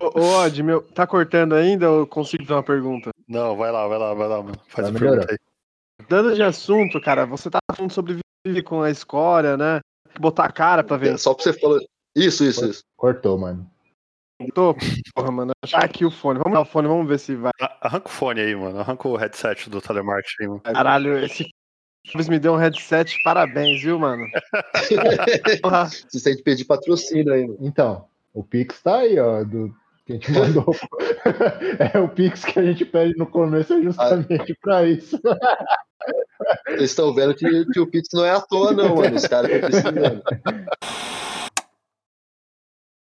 Ô, 0.01 0.19
Odd, 0.39 0.63
meu, 0.63 0.81
tá 0.81 1.07
cortando 1.07 1.53
ainda 1.53 1.89
ou 1.89 2.07
consigo 2.07 2.43
fazer 2.43 2.53
uma 2.53 2.63
pergunta? 2.63 3.09
Não, 3.27 3.55
vai 3.55 3.71
lá, 3.71 3.87
vai 3.87 3.97
lá, 3.97 4.13
vai 4.13 4.27
lá, 4.27 4.43
mano. 4.43 4.59
Faz 4.67 4.87
a 4.87 4.91
pergunta 4.91 5.27
aí. 5.31 5.37
Dando 6.07 6.35
de 6.35 6.43
assunto, 6.43 7.01
cara, 7.01 7.25
você 7.25 7.49
tá 7.49 7.59
falando 7.75 7.91
sobre 7.91 8.19
viver 8.45 8.61
com 8.63 8.81
a 8.81 8.91
escória, 8.91 9.57
né? 9.57 9.79
Botar 10.19 10.45
a 10.45 10.51
cara 10.51 10.83
pra 10.83 10.97
ver. 10.97 11.13
É, 11.13 11.17
só 11.17 11.33
pra 11.33 11.43
você 11.43 11.53
falar. 11.53 11.79
Isso, 12.15 12.43
isso, 12.43 12.65
isso. 12.65 12.83
Cortou, 12.95 13.37
mano. 13.37 13.69
Tô, 14.53 14.75
porra, 15.15 15.31
mano. 15.31 15.51
Achar 15.63 15.83
aqui 15.83 16.05
o 16.05 16.11
fone. 16.11 16.39
Vamos 16.39 16.53
dar 16.53 16.61
o 16.61 16.65
fone, 16.65 16.87
vamos 16.87 17.07
ver 17.07 17.19
se 17.19 17.35
vai. 17.35 17.51
Arranca 17.81 18.07
o 18.07 18.11
fone 18.11 18.41
aí, 18.41 18.55
mano. 18.55 18.79
Arranca 18.79 19.07
o 19.07 19.15
headset 19.15 19.69
do 19.69 19.81
telemarketing, 19.81 20.47
mano. 20.47 20.61
Caralho, 20.61 21.17
esse 21.17 21.49
Chaves 22.05 22.29
me 22.29 22.39
deu 22.39 22.53
um 22.53 22.57
headset, 22.57 23.21
parabéns, 23.21 23.81
viu, 23.81 23.99
mano? 23.99 24.25
Você 26.09 26.23
tem 26.23 26.37
que 26.37 26.43
pedir 26.43 26.63
patrocínio 26.63 27.33
aí, 27.33 27.45
mano. 27.45 27.57
Então, 27.59 28.05
o 28.33 28.43
Pix 28.43 28.81
tá 28.81 28.99
aí, 28.99 29.19
ó, 29.19 29.43
do 29.43 29.75
que 30.07 30.13
a 30.13 30.15
gente 30.15 30.31
mandou. 30.31 30.73
é 31.93 31.99
o 31.99 32.07
Pix 32.07 32.45
que 32.45 32.57
a 32.57 32.63
gente 32.63 32.85
pede 32.85 33.17
no 33.17 33.27
começo 33.27 33.73
é 33.73 33.81
justamente 33.81 34.53
ah. 34.53 34.55
para 34.61 34.85
isso. 34.87 35.19
Vocês 36.65 36.91
estão 36.91 37.13
vendo 37.13 37.35
que, 37.35 37.65
que, 37.65 37.79
o 37.79 37.87
Pix 37.87 38.07
não 38.13 38.23
é 38.23 38.31
à 38.31 38.39
toa, 38.39 38.71
não, 38.71 38.95
mano. 38.95 39.15
Os 39.15 39.27
caras 39.27 39.51
estão 39.51 39.69
precisando. 39.69 40.23